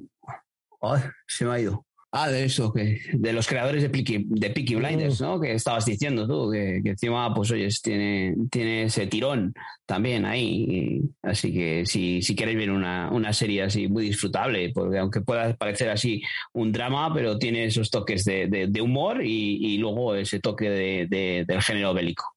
se 1.27 1.45
me 1.45 1.51
ha 1.51 1.59
ido. 1.59 1.85
Ah, 2.15 2.29
de 2.29 2.43
eso, 2.43 2.71
que 2.71 2.99
de 3.11 3.33
los 3.33 3.47
creadores 3.47 3.81
de 3.81 3.89
Peaky, 3.89 4.25
de 4.27 4.75
Blinders, 4.75 5.19
¿no? 5.19 5.41
Que 5.41 5.53
estabas 5.53 5.83
diciendo 5.83 6.27
tú, 6.27 6.51
que, 6.51 6.79
encima, 6.85 7.33
pues 7.33 7.49
oyes, 7.49 7.81
tiene, 7.81 8.35
tiene 8.51 8.83
ese 8.83 9.07
tirón 9.07 9.51
también 9.87 10.23
ahí. 10.23 11.01
así 11.23 11.51
que 11.51 11.87
si, 11.87 12.21
si 12.21 12.35
queréis 12.35 12.59
ver 12.59 12.69
una, 12.69 13.09
una, 13.11 13.33
serie 13.33 13.63
así 13.63 13.87
muy 13.87 14.03
disfrutable, 14.05 14.71
porque 14.75 14.99
aunque 14.99 15.21
pueda 15.21 15.55
parecer 15.55 15.89
así 15.89 16.21
un 16.53 16.71
drama, 16.71 17.11
pero 17.15 17.39
tiene 17.39 17.65
esos 17.65 17.89
toques 17.89 18.23
de, 18.25 18.47
de, 18.47 18.81
humor 18.81 19.25
y, 19.25 19.73
y, 19.73 19.79
luego 19.79 20.13
ese 20.13 20.39
toque 20.39 20.69
de, 20.69 21.45
del 21.47 21.61
género 21.63 21.95
bélico 21.95 22.32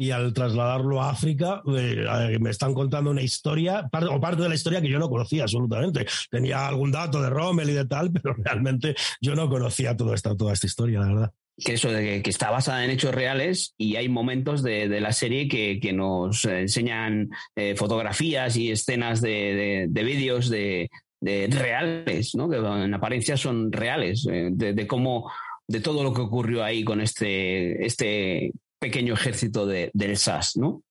y 0.00 0.12
al 0.12 0.32
trasladarlo 0.32 1.02
a 1.02 1.10
África 1.10 1.60
eh, 1.76 2.38
me 2.40 2.50
están 2.50 2.72
contando 2.72 3.10
una 3.10 3.20
historia, 3.20 3.90
o 4.10 4.20
parte 4.20 4.42
de 4.42 4.48
la 4.48 4.54
historia 4.54 4.80
que 4.80 4.88
yo 4.88 5.00
no 5.00 5.10
conocía 5.10 5.42
absolutamente. 5.42 6.06
Tenía 6.30 6.68
algún 6.68 6.92
dato 6.92 7.20
de 7.20 7.28
Rommel 7.28 7.68
y 7.68 7.72
de 7.72 7.84
tal, 7.84 8.12
pero 8.22 8.34
realmente 8.34 8.94
yo 9.20 9.34
no 9.34 9.50
conocía 9.50 9.96
toda 9.96 10.14
esta, 10.14 10.36
toda 10.36 10.52
esta 10.52 10.66
historia, 10.66 11.00
la 11.00 11.06
verdad. 11.08 11.32
Que 11.56 11.72
eso 11.72 11.90
de 11.90 12.22
que, 12.22 12.30
está 12.30 12.50
basada 12.50 12.84
en 12.84 12.92
hechos 12.92 13.12
reales 13.12 13.74
y 13.76 13.96
hay 13.96 14.08
momentos 14.08 14.62
de, 14.62 14.88
la 15.00 15.10
serie 15.10 15.48
que, 15.48 15.92
nos 15.92 16.44
enseñan 16.44 17.30
eh, 17.56 17.74
fotografías 17.74 18.56
y 18.56 18.70
escenas 18.70 19.20
de, 19.20 19.90
vídeos 19.92 20.48
de, 20.48 20.88
reales, 21.20 22.36
¿no? 22.36 22.48
que 22.48 22.58
en 22.58 22.94
apariencia 22.94 23.36
son 23.36 23.72
reales, 23.72 24.24
eh, 24.30 24.50
de, 24.52 24.86
cómo 24.86 25.28
de 25.66 25.80
todo 25.80 26.04
lo 26.04 26.14
que 26.14 26.20
ocurrió 26.20 26.62
ahí 26.62 26.84
con 26.84 27.00
este, 27.00 27.84
este 27.84 28.52
pequeño 28.78 29.14
ejército 29.14 29.66
de, 29.66 29.90
del 29.94 30.16
SAS, 30.16 30.56
¿no? 30.56 30.82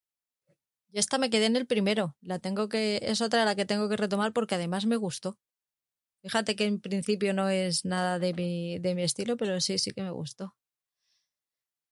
Yo 0.89 0.99
esta 0.99 1.17
me 1.17 1.29
quedé 1.29 1.45
en 1.45 1.55
el 1.55 1.67
primero. 1.67 2.15
La 2.21 2.39
tengo 2.39 2.69
que, 2.69 2.99
es 3.01 3.21
otra 3.21 3.45
la 3.45 3.55
que 3.55 3.65
tengo 3.65 3.89
que 3.89 3.97
retomar 3.97 4.33
porque 4.33 4.55
además 4.55 4.85
me 4.85 4.95
gustó. 4.95 5.37
Fíjate 6.23 6.55
que 6.55 6.65
en 6.65 6.79
principio 6.79 7.33
no 7.33 7.49
es 7.49 7.85
nada 7.85 8.19
de 8.19 8.33
mi, 8.33 8.79
de 8.79 8.95
mi 8.95 9.03
estilo, 9.03 9.37
pero 9.37 9.59
sí, 9.61 9.77
sí 9.77 9.91
que 9.91 10.03
me 10.03 10.11
gustó. 10.11 10.55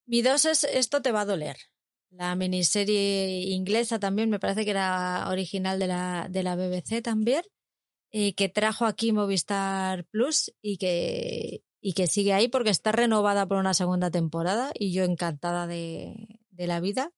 Mi 0.07 0.21
dos 0.21 0.45
es 0.45 0.63
Esto 0.63 1.01
te 1.01 1.11
va 1.11 1.21
a 1.21 1.25
doler. 1.25 1.57
La 2.09 2.35
miniserie 2.35 3.41
inglesa 3.49 3.99
también, 3.99 4.29
me 4.29 4.39
parece 4.39 4.63
que 4.63 4.71
era 4.71 5.27
original 5.29 5.79
de 5.79 5.87
la, 5.87 6.27
de 6.29 6.43
la 6.43 6.55
BBC 6.55 7.01
también, 7.01 7.43
eh, 8.11 8.33
que 8.35 8.47
trajo 8.47 8.85
aquí 8.85 9.11
Movistar 9.11 10.05
Plus 10.05 10.53
y 10.61 10.77
que, 10.77 11.63
y 11.87 11.93
que 11.93 12.07
sigue 12.07 12.33
ahí 12.33 12.47
porque 12.47 12.71
está 12.71 12.91
renovada 12.91 13.45
por 13.45 13.57
una 13.57 13.75
segunda 13.75 14.09
temporada 14.09 14.71
y 14.73 14.91
yo 14.91 15.03
encantada 15.03 15.67
de, 15.67 16.39
la 16.57 16.79
vida. 16.79 17.11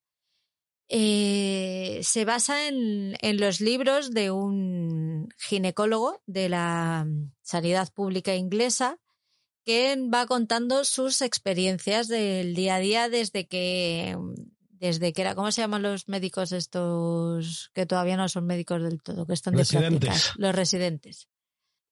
Eh, 0.89 2.01
se 2.03 2.25
basa 2.25 2.67
en, 2.67 3.15
en, 3.21 3.39
los 3.39 3.61
libros 3.61 4.11
de 4.11 4.29
un 4.29 5.29
ginecólogo 5.37 6.21
de 6.25 6.49
la 6.49 7.07
sanidad 7.43 7.93
pública 7.93 8.35
inglesa 8.35 8.97
que 9.63 9.95
va 10.13 10.25
contando 10.25 10.83
sus 10.83 11.21
experiencias 11.21 12.09
del 12.09 12.53
día 12.53 12.75
a 12.75 12.79
día 12.79 13.07
desde 13.07 13.47
que 13.47 14.17
desde 14.67 15.13
que 15.13 15.21
era, 15.21 15.33
¿cómo 15.33 15.49
se 15.53 15.61
llaman 15.61 15.81
los 15.81 16.09
médicos 16.09 16.51
estos 16.51 17.71
que 17.73 17.85
todavía 17.85 18.17
no 18.17 18.27
son 18.27 18.45
médicos 18.45 18.83
del 18.83 19.01
todo, 19.01 19.25
que 19.25 19.33
están 19.33 19.53
de 19.53 19.59
residentes. 19.59 20.33
Los 20.35 20.53
residentes. 20.53 21.29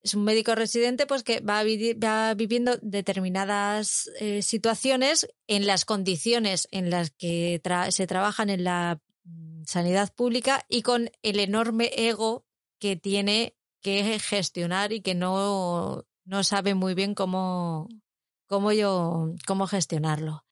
Es 0.06 0.14
un 0.14 0.24
médico 0.24 0.54
residente 0.54 1.08
pues 1.08 1.24
que 1.24 1.40
va, 1.40 1.64
viviendo 1.64 2.78
determinadas 2.84 4.12
eh, 4.20 4.44
situaciones 4.44 5.28
en 5.48 5.66
las 5.66 5.84
condiciones 5.84 6.68
en 6.70 6.92
las 6.92 7.10
que 7.10 7.60
se 7.90 8.06
trabajan 8.06 8.52
en 8.52 8.64
la 8.64 9.02
mm, 9.24 9.64
sanidad 9.66 10.14
pública 10.14 10.64
y 10.70 10.84
con 10.84 11.10
el 11.24 11.40
enorme 11.40 11.90
ego 11.98 12.46
que 12.78 12.96
tiene 12.96 13.56
que 13.82 14.20
gestionar 14.20 14.94
y 14.94 15.02
que 15.02 15.16
no, 15.16 16.06
no 16.24 16.44
sabe 16.44 16.76
muy 16.76 16.94
bien 16.94 17.16
cómo, 17.16 17.90
cómo, 18.46 18.72
yo, 18.74 19.34
cómo 19.48 19.66
gestionarlo. 19.66 20.45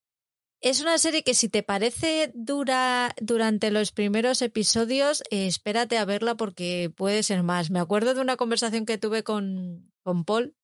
Es 0.64 0.80
una 0.80 0.98
serie 0.98 1.24
que 1.24 1.34
si 1.34 1.50
te 1.50 1.62
parece 1.62 2.32
dura 2.34 3.14
durante 3.20 3.70
los 3.70 3.92
primeros 3.92 4.42
episodios, 4.42 5.22
eh, 5.30 5.46
espérate 5.46 5.98
a 5.98 6.06
verla 6.06 6.36
porque 6.36 6.90
puede 6.96 7.22
ser 7.24 7.44
más. 7.44 7.70
Me 7.70 7.82
acuerdo 7.82 8.14
de 8.14 8.22
una 8.22 8.38
conversación 8.38 8.86
que 8.86 8.98
tuve 8.98 9.24
con, 9.24 9.92
con 10.04 10.24
Paul, 10.24 10.56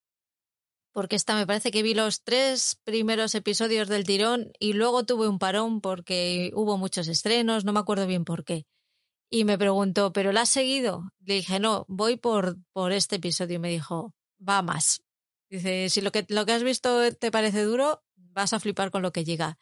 porque 0.94 1.18
esta 1.18 1.36
me 1.36 1.46
parece 1.46 1.72
que 1.72 1.84
vi 1.84 1.96
los 1.96 2.24
tres 2.24 2.80
primeros 2.86 3.36
episodios 3.36 3.90
del 3.90 4.06
tirón 4.06 4.54
y 4.58 4.72
luego 4.72 5.06
tuve 5.06 5.28
un 5.28 5.38
parón 5.38 5.82
porque 5.82 6.52
hubo 6.56 6.78
muchos 6.78 7.10
estrenos, 7.10 7.66
no 7.66 7.74
me 7.74 7.82
acuerdo 7.82 8.08
bien 8.08 8.24
por 8.24 8.46
qué. 8.46 8.66
Y 9.30 9.44
me 9.44 9.58
preguntó, 9.58 10.14
¿pero 10.14 10.32
la 10.32 10.44
has 10.44 10.50
seguido? 10.50 11.12
Le 11.26 11.34
dije, 11.34 11.60
no, 11.60 11.84
voy 11.90 12.16
por, 12.16 12.56
por 12.72 12.94
este 12.94 13.18
episodio. 13.18 13.58
Y 13.58 13.60
me 13.60 13.70
dijo, 13.70 14.16
va 14.40 14.62
más. 14.62 15.04
Dice, 15.50 15.90
si 15.90 16.00
lo 16.00 16.14
que, 16.14 16.26
lo 16.30 16.46
que 16.46 16.54
has 16.54 16.64
visto 16.64 17.14
te 17.16 17.32
parece 17.32 17.64
duro, 17.64 18.02
vas 18.16 18.54
a 18.54 18.62
flipar 18.62 18.92
con 18.92 19.02
lo 19.02 19.12
que 19.12 19.26
llega. 19.26 19.60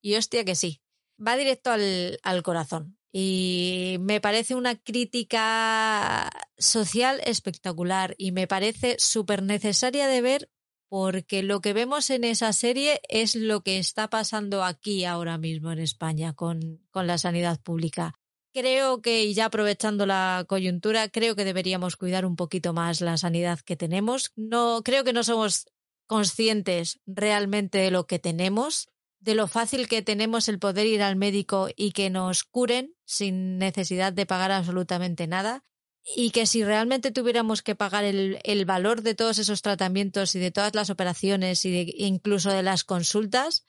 Y 0.00 0.16
hostia 0.16 0.44
que 0.44 0.54
sí. 0.54 0.80
Va 1.24 1.36
directo 1.36 1.70
al, 1.70 2.18
al 2.22 2.42
corazón. 2.42 2.98
Y 3.12 3.96
me 4.00 4.20
parece 4.20 4.54
una 4.54 4.76
crítica 4.76 6.30
social 6.58 7.20
espectacular 7.24 8.14
y 8.18 8.32
me 8.32 8.46
parece 8.46 8.96
súper 8.98 9.42
necesaria 9.42 10.06
de 10.06 10.20
ver 10.20 10.50
porque 10.88 11.42
lo 11.42 11.60
que 11.60 11.72
vemos 11.72 12.10
en 12.10 12.24
esa 12.24 12.52
serie 12.52 13.00
es 13.08 13.34
lo 13.34 13.62
que 13.62 13.78
está 13.78 14.08
pasando 14.08 14.64
aquí 14.64 15.04
ahora 15.04 15.38
mismo 15.38 15.70
en 15.72 15.78
España 15.78 16.32
con, 16.34 16.80
con 16.90 17.06
la 17.06 17.18
sanidad 17.18 17.60
pública. 17.60 18.14
Creo 18.54 19.02
que, 19.02 19.24
y 19.24 19.34
ya 19.34 19.46
aprovechando 19.46 20.06
la 20.06 20.44
coyuntura, 20.48 21.08
creo 21.08 21.36
que 21.36 21.44
deberíamos 21.44 21.96
cuidar 21.96 22.24
un 22.24 22.36
poquito 22.36 22.72
más 22.72 23.00
la 23.02 23.18
sanidad 23.18 23.60
que 23.60 23.76
tenemos. 23.76 24.32
No, 24.36 24.82
creo 24.82 25.04
que 25.04 25.12
no 25.12 25.22
somos 25.22 25.66
conscientes 26.06 27.00
realmente 27.06 27.78
de 27.78 27.90
lo 27.90 28.06
que 28.06 28.18
tenemos 28.18 28.88
de 29.20 29.34
lo 29.34 29.48
fácil 29.48 29.88
que 29.88 30.02
tenemos 30.02 30.48
el 30.48 30.58
poder 30.58 30.86
ir 30.86 31.02
al 31.02 31.16
médico 31.16 31.68
y 31.76 31.92
que 31.92 32.10
nos 32.10 32.44
curen 32.44 32.94
sin 33.04 33.58
necesidad 33.58 34.12
de 34.12 34.26
pagar 34.26 34.52
absolutamente 34.52 35.26
nada 35.26 35.64
y 36.16 36.30
que 36.30 36.46
si 36.46 36.64
realmente 36.64 37.10
tuviéramos 37.10 37.62
que 37.62 37.74
pagar 37.74 38.04
el, 38.04 38.38
el 38.44 38.64
valor 38.64 39.02
de 39.02 39.14
todos 39.14 39.38
esos 39.38 39.62
tratamientos 39.62 40.34
y 40.34 40.38
de 40.38 40.50
todas 40.50 40.74
las 40.74 40.90
operaciones 40.90 41.64
y 41.64 41.94
incluso 41.98 42.50
de 42.50 42.62
las 42.62 42.84
consultas, 42.84 43.66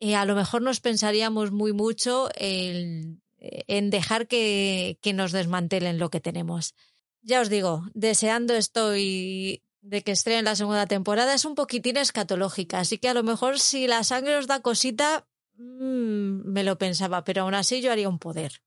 eh, 0.00 0.14
a 0.14 0.24
lo 0.24 0.36
mejor 0.36 0.62
nos 0.62 0.80
pensaríamos 0.80 1.50
muy 1.50 1.72
mucho 1.72 2.28
en, 2.36 3.22
en 3.38 3.90
dejar 3.90 4.28
que, 4.28 4.98
que 5.02 5.12
nos 5.12 5.32
desmantelen 5.32 5.98
lo 5.98 6.10
que 6.10 6.20
tenemos. 6.20 6.74
Ya 7.22 7.40
os 7.40 7.48
digo, 7.48 7.84
deseando 7.94 8.54
estoy 8.54 9.64
de 9.80 10.02
que 10.02 10.12
estrenen 10.12 10.44
la 10.44 10.56
segunda 10.56 10.86
temporada 10.86 11.34
es 11.34 11.44
un 11.44 11.54
poquitín 11.54 11.96
escatológica, 11.96 12.80
así 12.80 12.98
que 12.98 13.08
a 13.08 13.14
lo 13.14 13.22
mejor 13.22 13.58
si 13.58 13.86
la 13.86 14.04
sangre 14.04 14.36
os 14.36 14.46
da 14.46 14.60
cosita, 14.60 15.26
mmm, 15.54 16.42
me 16.44 16.64
lo 16.64 16.78
pensaba, 16.78 17.24
pero 17.24 17.42
aún 17.42 17.54
así 17.54 17.80
yo 17.80 17.92
haría 17.92 18.08
un 18.08 18.18
poder. 18.18 18.62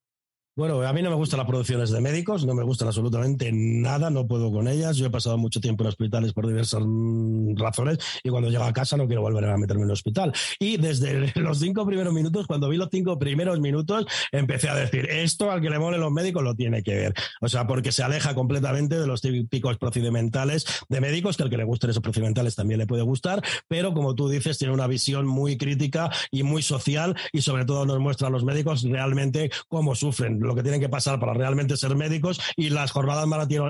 Bueno, 0.53 0.81
a 0.81 0.91
mí 0.91 1.01
no 1.01 1.09
me 1.09 1.15
gustan 1.15 1.37
las 1.37 1.47
producciones 1.47 1.91
de 1.91 2.01
médicos, 2.01 2.45
no 2.45 2.53
me 2.53 2.63
gustan 2.63 2.89
absolutamente 2.89 3.51
nada, 3.53 4.09
no 4.09 4.27
puedo 4.27 4.51
con 4.51 4.67
ellas. 4.67 4.97
Yo 4.97 5.05
he 5.05 5.09
pasado 5.09 5.37
mucho 5.37 5.61
tiempo 5.61 5.83
en 5.83 5.87
hospitales 5.87 6.33
por 6.33 6.45
diversas 6.45 6.81
mm, 6.85 7.55
razones 7.55 7.99
y 8.21 8.27
cuando 8.27 8.49
llego 8.49 8.65
a 8.65 8.73
casa 8.73 8.97
no 8.97 9.07
quiero 9.07 9.21
volver 9.21 9.45
a 9.45 9.55
meterme 9.55 9.83
en 9.83 9.87
el 9.87 9.93
hospital. 9.93 10.33
Y 10.59 10.75
desde 10.75 11.31
los 11.39 11.59
cinco 11.59 11.85
primeros 11.85 12.13
minutos, 12.13 12.47
cuando 12.47 12.67
vi 12.67 12.75
los 12.75 12.89
cinco 12.91 13.17
primeros 13.17 13.61
minutos, 13.61 14.05
empecé 14.33 14.67
a 14.67 14.75
decir, 14.75 15.07
esto 15.09 15.49
al 15.49 15.61
que 15.61 15.69
le 15.69 15.79
mole 15.79 15.97
los 15.97 16.11
médicos 16.11 16.43
lo 16.43 16.53
tiene 16.53 16.83
que 16.83 16.95
ver. 16.95 17.13
O 17.39 17.47
sea, 17.47 17.65
porque 17.65 17.93
se 17.93 18.03
aleja 18.03 18.35
completamente 18.35 18.99
de 18.99 19.07
los 19.07 19.21
típicos 19.21 19.77
procedimentales 19.77 20.65
de 20.89 20.99
médicos, 20.99 21.37
que 21.37 21.43
al 21.43 21.49
que 21.49 21.57
le 21.57 21.63
gusten 21.63 21.91
esos 21.91 22.03
procedimentales 22.03 22.55
también 22.55 22.79
le 22.79 22.87
puede 22.87 23.03
gustar, 23.03 23.41
pero 23.69 23.93
como 23.93 24.15
tú 24.15 24.27
dices, 24.27 24.57
tiene 24.57 24.73
una 24.73 24.87
visión 24.87 25.25
muy 25.25 25.57
crítica 25.57 26.11
y 26.29 26.43
muy 26.43 26.61
social 26.61 27.15
y 27.31 27.41
sobre 27.41 27.63
todo 27.63 27.85
nos 27.85 27.99
muestra 27.99 28.27
a 28.27 28.31
los 28.31 28.43
médicos 28.43 28.83
realmente 28.83 29.49
cómo 29.69 29.95
sufren 29.95 30.40
lo 30.47 30.55
que 30.55 30.63
tienen 30.63 30.81
que 30.81 30.89
pasar 30.89 31.19
para 31.19 31.33
realmente 31.33 31.77
ser 31.77 31.95
médicos 31.95 32.39
y 32.55 32.69
las 32.69 32.91
jornadas 32.91 33.25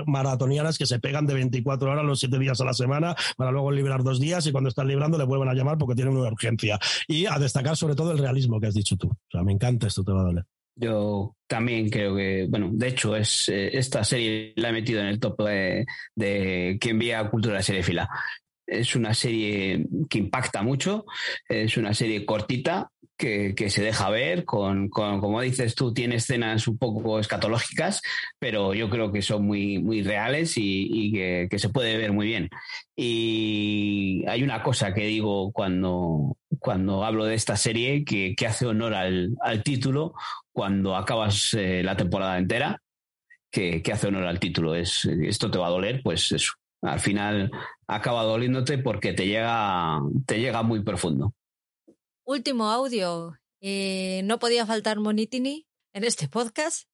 maratonianas 0.06 0.78
que 0.78 0.86
se 0.86 0.98
pegan 0.98 1.26
de 1.26 1.34
24 1.34 1.90
horas 1.90 2.04
los 2.04 2.20
7 2.20 2.38
días 2.38 2.60
a 2.60 2.64
la 2.64 2.74
semana 2.74 3.14
para 3.36 3.50
luego 3.50 3.70
liberar 3.70 4.02
dos 4.02 4.20
días 4.20 4.46
y 4.46 4.52
cuando 4.52 4.68
están 4.68 4.88
librando 4.88 5.18
le 5.18 5.24
vuelven 5.24 5.48
a 5.48 5.54
llamar 5.54 5.78
porque 5.78 5.94
tienen 5.94 6.16
una 6.16 6.28
urgencia. 6.28 6.78
Y 7.06 7.26
a 7.26 7.38
destacar 7.38 7.76
sobre 7.76 7.94
todo 7.94 8.12
el 8.12 8.18
realismo 8.18 8.60
que 8.60 8.68
has 8.68 8.74
dicho 8.74 8.96
tú. 8.96 9.08
O 9.08 9.30
sea, 9.30 9.42
me 9.42 9.52
encanta 9.52 9.86
esto, 9.86 10.04
te 10.04 10.12
va 10.12 10.20
a 10.20 10.24
doler. 10.24 10.44
Yo 10.74 11.36
también 11.46 11.90
creo 11.90 12.16
que, 12.16 12.46
bueno, 12.48 12.70
de 12.72 12.88
hecho, 12.88 13.14
es 13.14 13.48
eh, 13.50 13.76
esta 13.76 14.04
serie 14.04 14.54
la 14.56 14.70
he 14.70 14.72
metido 14.72 15.00
en 15.00 15.06
el 15.08 15.20
top 15.20 15.42
de, 15.44 15.84
de 16.16 16.78
que 16.80 16.90
envía 16.90 17.28
Cultura 17.28 17.58
de 17.60 17.82
fila 17.82 18.08
Es 18.66 18.94
una 18.94 19.14
serie 19.14 19.86
que 20.08 20.18
impacta 20.18 20.62
mucho, 20.62 21.04
es 21.48 21.76
una 21.76 21.94
serie 21.94 22.24
cortita, 22.24 22.90
que, 23.16 23.70
se 23.70 23.82
deja 23.82 24.10
ver, 24.10 24.44
con, 24.44 24.88
como 24.88 25.40
dices 25.40 25.74
tú, 25.74 25.94
tiene 25.94 26.16
escenas 26.16 26.66
un 26.66 26.76
poco 26.76 27.20
escatológicas, 27.20 28.02
pero 28.38 28.74
yo 28.74 28.90
creo 28.90 29.12
que 29.12 29.22
son 29.22 29.46
muy, 29.46 29.78
muy 29.78 30.02
reales 30.02 30.54
y, 30.56 31.12
que, 31.12 31.58
se 31.58 31.68
puede 31.68 31.96
ver 31.96 32.12
muy 32.12 32.26
bien. 32.26 32.48
Y 32.96 34.24
hay 34.26 34.42
una 34.42 34.62
cosa 34.62 34.92
que 34.92 35.06
digo 35.06 35.52
cuando, 35.52 36.36
cuando 36.58 37.04
hablo 37.04 37.24
de 37.24 37.34
esta 37.34 37.56
serie 37.56 38.04
que, 38.04 38.34
hace 38.46 38.66
honor 38.66 38.94
al, 38.94 39.62
título 39.62 40.14
cuando 40.52 40.96
acabas 40.96 41.54
eh, 41.54 41.82
la 41.84 41.96
temporada 41.96 42.38
entera, 42.38 42.82
que, 43.50 43.82
hace 43.92 44.08
honor 44.08 44.26
al 44.26 44.40
título. 44.40 44.74
Es, 44.74 45.04
esto 45.04 45.50
te 45.50 45.58
va 45.58 45.68
a 45.68 45.70
doler, 45.70 46.00
pues 46.02 46.32
eso. 46.32 46.54
Al 46.82 47.00
final 47.00 47.50
acaba 47.86 48.24
doliéndote 48.24 48.78
porque 48.78 49.12
te 49.12 49.26
llega, 49.26 50.00
te 50.26 50.40
llega 50.40 50.62
muy 50.62 50.82
profundo. 50.82 51.32
Último 52.24 52.70
audio. 52.70 53.38
Eh, 53.60 54.22
no 54.24 54.40
podía 54.40 54.66
faltar 54.66 54.98
Monitini 54.98 55.66
en 55.92 56.02
este 56.02 56.28
podcast, 56.28 56.88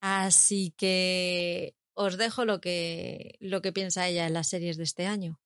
así 0.00 0.72
que 0.78 1.74
os 1.92 2.16
dejo 2.16 2.46
lo 2.46 2.60
que, 2.60 3.36
lo 3.40 3.60
que 3.60 3.72
piensa 3.72 4.08
ella 4.08 4.26
en 4.26 4.32
las 4.32 4.48
series 4.48 4.78
de 4.78 4.84
este 4.84 5.06
año. 5.06 5.38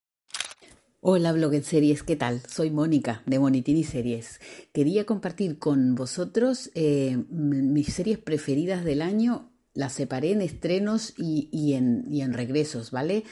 Hola 1.01 1.33
blog 1.33 1.55
en 1.55 1.63
series, 1.63 2.03
¿qué 2.03 2.15
tal? 2.15 2.41
Soy 2.47 2.69
Mónica 2.69 3.23
de 3.25 3.39
Monitini 3.39 3.83
Series. 3.83 4.39
Quería 4.71 5.05
compartir 5.05 5.57
con 5.57 5.95
vosotros 5.95 6.71
eh, 6.75 7.17
mis 7.29 7.91
series 7.93 8.19
preferidas 8.19 8.85
del 8.85 9.01
año. 9.01 9.50
Las 9.73 9.93
separé 9.93 10.31
en 10.31 10.41
estrenos 10.41 11.13
y, 11.17 11.73
en, 11.73 12.05
y 12.09 12.21
en 12.21 12.33
regresos, 12.33 12.91
¿vale? 12.91 13.23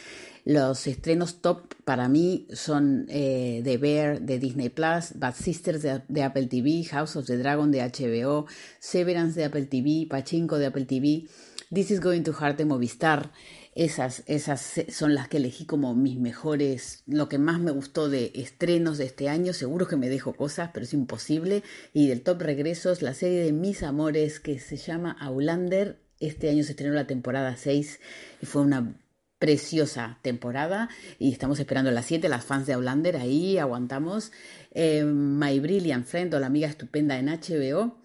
Los 0.45 0.87
estrenos 0.87 1.41
top 1.41 1.73
para 1.83 2.07
mí 2.07 2.47
son 2.53 3.05
eh, 3.09 3.61
The 3.63 3.77
Bear 3.77 4.21
de 4.21 4.39
Disney 4.39 4.69
Plus, 4.69 5.11
Bad 5.15 5.35
Sisters 5.35 5.81
de, 5.81 6.23
Apple 6.23 6.47
TV, 6.47 6.83
House 6.85 7.17
of 7.17 7.25
the 7.25 7.37
Dragon 7.37 7.71
de 7.71 7.81
HBO, 7.81 8.47
Severance 8.79 9.37
de 9.37 9.45
Apple 9.45 9.65
TV, 9.65 10.07
Pachinko 10.09 10.57
de 10.57 10.67
Apple 10.67 10.85
TV, 10.85 11.27
This 11.71 11.91
is 11.91 11.99
Going 11.99 12.23
to 12.23 12.33
Heart 12.33 12.57
de 12.57 12.65
Movistar. 12.65 13.31
Esas, 13.75 14.23
esas 14.25 14.73
son 14.89 15.13
las 15.13 15.27
que 15.27 15.37
elegí 15.37 15.65
como 15.65 15.93
mis 15.93 16.17
mejores, 16.17 17.03
lo 17.05 17.29
que 17.29 17.37
más 17.37 17.59
me 17.59 17.71
gustó 17.71 18.09
de 18.09 18.31
estrenos 18.33 18.97
de 18.97 19.05
este 19.05 19.29
año. 19.29 19.53
Seguro 19.53 19.87
que 19.87 19.95
me 19.95 20.09
dejo 20.09 20.33
cosas, 20.33 20.71
pero 20.73 20.85
es 20.85 20.93
imposible. 20.93 21.63
Y 21.93 22.07
del 22.07 22.23
top 22.23 22.41
regresos, 22.41 23.01
la 23.01 23.13
serie 23.13 23.43
de 23.43 23.53
mis 23.53 23.83
amores 23.83 24.39
que 24.39 24.57
se 24.59 24.77
llama 24.77 25.11
Aulander. 25.19 26.08
Este 26.19 26.49
año 26.49 26.63
se 26.63 26.71
estrenó 26.71 26.93
la 26.93 27.07
temporada 27.07 27.55
6 27.55 27.99
y 28.41 28.45
fue 28.45 28.61
una 28.61 28.95
preciosa 29.39 30.19
temporada 30.21 30.89
y 31.17 31.31
estamos 31.31 31.59
esperando 31.59 31.91
las 31.91 32.05
7, 32.05 32.27
las 32.27 32.43
fans 32.43 32.67
de 32.67 32.73
Outlander, 32.73 33.15
ahí 33.15 33.57
aguantamos. 33.57 34.31
Eh, 34.71 35.03
My 35.05 35.59
Brilliant 35.59 36.05
Friend 36.05 36.33
o 36.33 36.39
La 36.39 36.47
Amiga 36.47 36.67
Estupenda 36.67 37.17
en 37.17 37.27
HBO. 37.27 37.97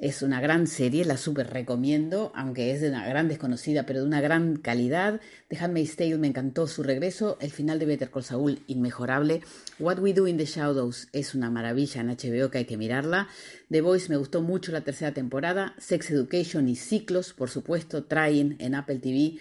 Es 0.00 0.22
una 0.22 0.40
gran 0.40 0.66
serie, 0.66 1.04
la 1.04 1.18
súper 1.18 1.50
recomiendo, 1.50 2.32
aunque 2.34 2.72
es 2.72 2.80
de 2.80 2.88
una 2.88 3.06
gran 3.06 3.28
desconocida, 3.28 3.84
pero 3.84 4.00
de 4.00 4.06
una 4.06 4.22
gran 4.22 4.56
calidad. 4.56 5.20
The 5.48 5.58
Handmaid's 5.58 5.96
Tale 5.96 6.16
me 6.16 6.26
encantó 6.26 6.66
su 6.66 6.82
regreso. 6.82 7.36
El 7.38 7.50
final 7.50 7.78
de 7.78 7.84
Better 7.84 8.10
Call 8.10 8.24
Saul, 8.24 8.60
inmejorable. 8.66 9.42
What 9.78 9.98
We 9.98 10.14
Do 10.14 10.26
in 10.26 10.38
the 10.38 10.46
Shadows 10.46 11.08
es 11.12 11.34
una 11.34 11.50
maravilla 11.50 12.00
en 12.00 12.08
HBO 12.08 12.50
que 12.50 12.56
hay 12.56 12.64
que 12.64 12.78
mirarla. 12.78 13.28
The 13.68 13.82
Voice 13.82 14.08
me 14.08 14.16
gustó 14.16 14.40
mucho 14.40 14.72
la 14.72 14.80
tercera 14.80 15.12
temporada. 15.12 15.74
Sex 15.76 16.10
Education 16.10 16.70
y 16.70 16.76
Ciclos, 16.76 17.34
por 17.34 17.50
supuesto. 17.50 18.04
Trying 18.04 18.56
en 18.58 18.76
Apple 18.76 19.00
TV. 19.00 19.36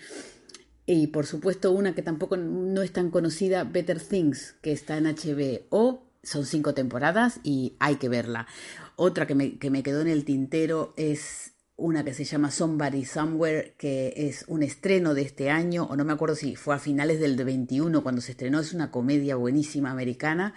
Y 0.85 1.07
por 1.07 1.25
supuesto 1.25 1.71
una 1.71 1.95
que 1.95 2.01
tampoco 2.01 2.35
no 2.35 2.81
es 2.81 2.91
tan 2.91 3.11
conocida, 3.11 3.63
Better 3.63 4.01
Things, 4.01 4.55
que 4.61 4.73
está 4.73 4.97
en 4.97 5.05
HBO. 5.05 6.08
Son 6.23 6.45
cinco 6.45 6.73
temporadas 6.73 7.39
y 7.43 7.75
hay 7.79 7.95
que 7.95 8.09
verla. 8.09 8.47
Otra 8.95 9.25
que 9.27 9.35
me, 9.35 9.57
que 9.57 9.69
me 9.69 9.83
quedó 9.83 10.01
en 10.01 10.07
el 10.07 10.25
tintero 10.25 10.93
es 10.97 11.53
una 11.79 12.03
que 12.03 12.13
se 12.13 12.25
llama 12.25 12.51
Somebody 12.51 13.05
Somewhere, 13.05 13.73
que 13.77 14.13
es 14.15 14.45
un 14.47 14.63
estreno 14.63 15.13
de 15.13 15.21
este 15.23 15.49
año, 15.49 15.85
o 15.85 15.95
no 15.95 16.03
me 16.03 16.13
acuerdo 16.13 16.35
si 16.35 16.55
fue 16.55 16.75
a 16.75 16.79
finales 16.79 17.19
del 17.19 17.35
21 17.43 18.03
cuando 18.03 18.21
se 18.21 18.31
estrenó, 18.31 18.59
es 18.59 18.73
una 18.73 18.91
comedia 18.91 19.35
buenísima 19.35 19.91
americana. 19.91 20.53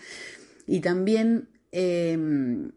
Y 0.67 0.81
también, 0.81 1.49
em, 1.71 2.73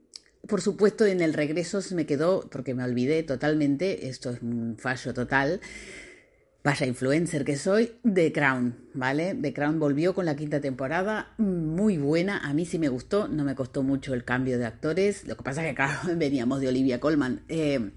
por 0.48 0.62
supuesto, 0.62 1.06
en 1.06 1.22
el 1.22 1.34
regreso 1.34 1.82
se 1.82 1.96
me 1.96 2.06
quedó, 2.06 2.48
porque 2.50 2.74
me 2.74 2.84
olvidé 2.84 3.24
totalmente, 3.24 4.08
esto 4.08 4.30
es 4.30 4.42
un 4.42 4.78
fallo 4.78 5.14
total, 5.14 5.60
vaya 6.66 6.88
influencer 6.88 7.46
que 7.46 7.58
soy, 7.58 7.92
The 8.04 8.34
Crown, 8.34 8.90
¿vale? 8.96 9.36
The 9.40 9.54
Crown 9.54 9.80
volvió 9.80 10.16
con 10.16 10.26
la 10.26 10.36
quinta 10.36 10.60
temporada, 10.60 11.36
muy 11.38 12.00
buena, 12.00 12.40
a 12.40 12.56
mí 12.56 12.66
sí 12.66 12.80
me 12.80 12.90
gustó, 12.90 13.28
no 13.28 13.44
me 13.44 13.54
costó 13.54 13.84
mucho 13.84 14.16
el 14.16 14.26
cambio 14.26 14.58
de 14.58 14.66
actores, 14.66 15.28
lo 15.28 15.38
que 15.38 15.44
pasa 15.44 15.62
es 15.62 15.70
que 15.70 15.76
claro, 15.76 16.00
veníamos 16.18 16.62
de 16.62 16.70
Olivia 16.70 17.00
Colman, 17.00 17.46
eh, 17.50 17.92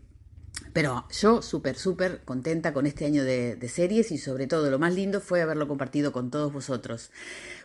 pero 0.75 1.07
yo 1.11 1.41
súper, 1.41 1.77
súper 1.77 2.23
contenta 2.27 2.75
con 2.75 2.87
este 2.87 3.07
año 3.07 3.25
de, 3.25 3.59
series 3.69 4.13
y 4.13 4.19
sobre 4.19 4.47
todo 4.47 4.71
lo 4.71 4.79
más 4.79 4.95
lindo 4.95 5.23
fue 5.23 5.41
haberlo 5.41 5.67
compartido 5.67 6.13
con 6.13 6.31
todos 6.31 6.53
vosotros. 6.53 7.11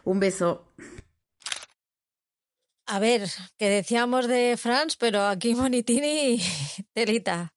Un 0.06 0.22
beso. 0.22 0.72
A 2.86 3.00
ver, 3.00 3.28
que 3.58 3.68
decíamos 3.70 4.28
de 4.28 4.56
France, 4.58 4.96
pero 4.98 5.24
aquí 5.24 5.54
Monitini, 5.54 6.42
telita. 6.94 7.53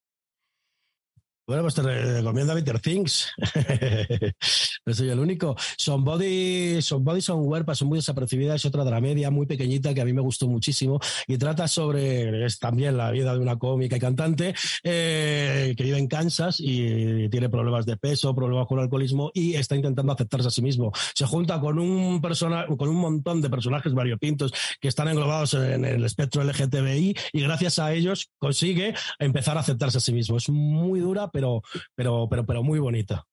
Bueno, 1.47 1.63
pues 1.63 1.75
te 1.77 1.83
recomiendo 1.83 2.57
Better 2.57 2.81
Things. 2.81 3.31
no 4.85 4.93
soy 4.93 5.11
el 5.11 5.21
único. 5.21 5.55
Somebody, 5.79 6.83
Somebody 6.83 7.21
Somewhere 7.21 7.65
pasó 7.65 7.85
muy 7.85 7.99
desapercibida. 7.99 8.57
Es 8.57 8.65
otra 8.65 8.83
dramedia 8.83 9.31
muy 9.31 9.47
pequeñita 9.47 9.95
que 9.95 10.01
a 10.01 10.05
mí 10.05 10.13
me 10.13 10.23
gustó 10.23 10.49
muchísimo 10.49 10.99
y 11.29 11.39
trata 11.39 11.69
sobre, 11.69 12.45
es 12.45 12.59
también 12.59 12.97
la 12.97 13.13
vida 13.13 13.33
de 13.33 13.39
una 13.39 13.61
cómica 13.61 13.97
y 13.97 14.01
cantante 14.01 14.57
eh, 14.83 15.73
que 15.77 15.85
vive 15.85 15.99
en 15.99 16.09
Kansas 16.09 16.57
y 16.59 17.29
tiene 17.29 17.49
problemas 17.49 17.87
de 17.87 17.97
peso, 17.97 18.35
problemas 18.35 18.67
con 18.67 18.81
alcoholismo 18.81 19.31
y 19.33 19.55
está 19.55 19.77
intentando 19.77 20.15
aceptarse 20.15 20.49
a 20.49 20.51
sí 20.51 20.63
mismo. 20.63 20.91
Se 21.15 21.27
junta 21.27 21.61
con 21.61 21.79
un 21.79 22.21
persona, 22.21 22.67
con 22.67 22.89
un 22.89 22.97
montón 22.97 23.41
de 23.41 23.51
personajes 23.51 23.95
variopintos 23.95 24.53
que 24.81 24.89
están 24.89 25.07
englobados 25.07 25.55
en 25.55 25.85
el 25.85 26.05
espectro 26.05 26.43
LGTBI 26.43 27.15
y 27.33 27.41
gracias 27.41 27.79
a 27.79 27.93
ellos 27.93 28.33
consigue 28.39 28.95
empezar 29.21 29.57
a 29.57 29.61
aceptarse 29.61 29.99
a 29.99 30.01
sí 30.01 30.13
mismo. 30.13 30.39
Es 30.39 30.49
muy 30.49 30.99
dura, 30.99 31.31
pero, 31.37 31.61
pero, 31.95 32.29
pero, 32.31 32.47
pero 32.47 32.63
muy 32.63 32.79
bonita. 32.79 33.27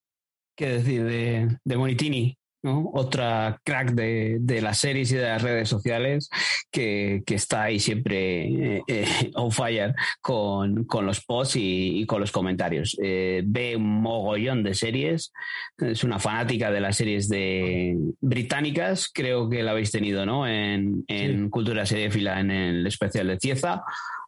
¿Qué 0.58 0.68
decir 0.68 1.06
de, 1.06 1.58
de 1.64 1.78
Monitini? 1.78 2.38
¿no? 2.64 2.92
Otra 2.94 3.62
crack 3.64 3.92
de, 3.92 4.40
de, 4.42 4.62
las 4.62 4.78
series 4.80 5.10
y 5.14 5.16
de 5.16 5.24
las 5.24 5.42
redes 5.42 5.70
sociales 5.70 6.30
que, 6.70 7.24
que 7.26 7.36
está 7.36 7.64
ahí 7.64 7.80
siempre 7.80 8.76
eh, 8.76 8.82
eh, 8.88 9.32
on 9.36 9.52
fire 9.52 9.96
con, 10.22 10.84
con 10.84 11.06
los 11.06 11.24
posts 11.24 11.56
y, 11.56 12.02
y, 12.02 12.06
con 12.06 12.20
los 12.20 12.34
comentarios. 12.34 12.98
Eh, 13.02 13.42
ve 13.46 13.78
un 13.78 14.02
mogollón 14.02 14.64
de 14.64 14.74
series, 14.74 15.32
es 15.78 16.04
una 16.04 16.20
fanática 16.20 16.72
de 16.72 16.82
las 16.82 16.98
series 16.98 17.30
de 17.30 17.96
británicas, 18.20 19.10
creo 19.14 19.50
que 19.50 19.64
la 19.64 19.72
habéis 19.72 19.92
tenido 19.92 20.26
¿no? 20.26 20.46
en, 20.46 21.06
en 21.08 21.46
sí. 21.46 21.50
Cultura 21.50 21.86
Seriefila 21.86 22.42
en 22.42 22.52
el 22.52 22.86
especial 22.86 23.28
de 23.28 23.40
Cieza. 23.40 23.84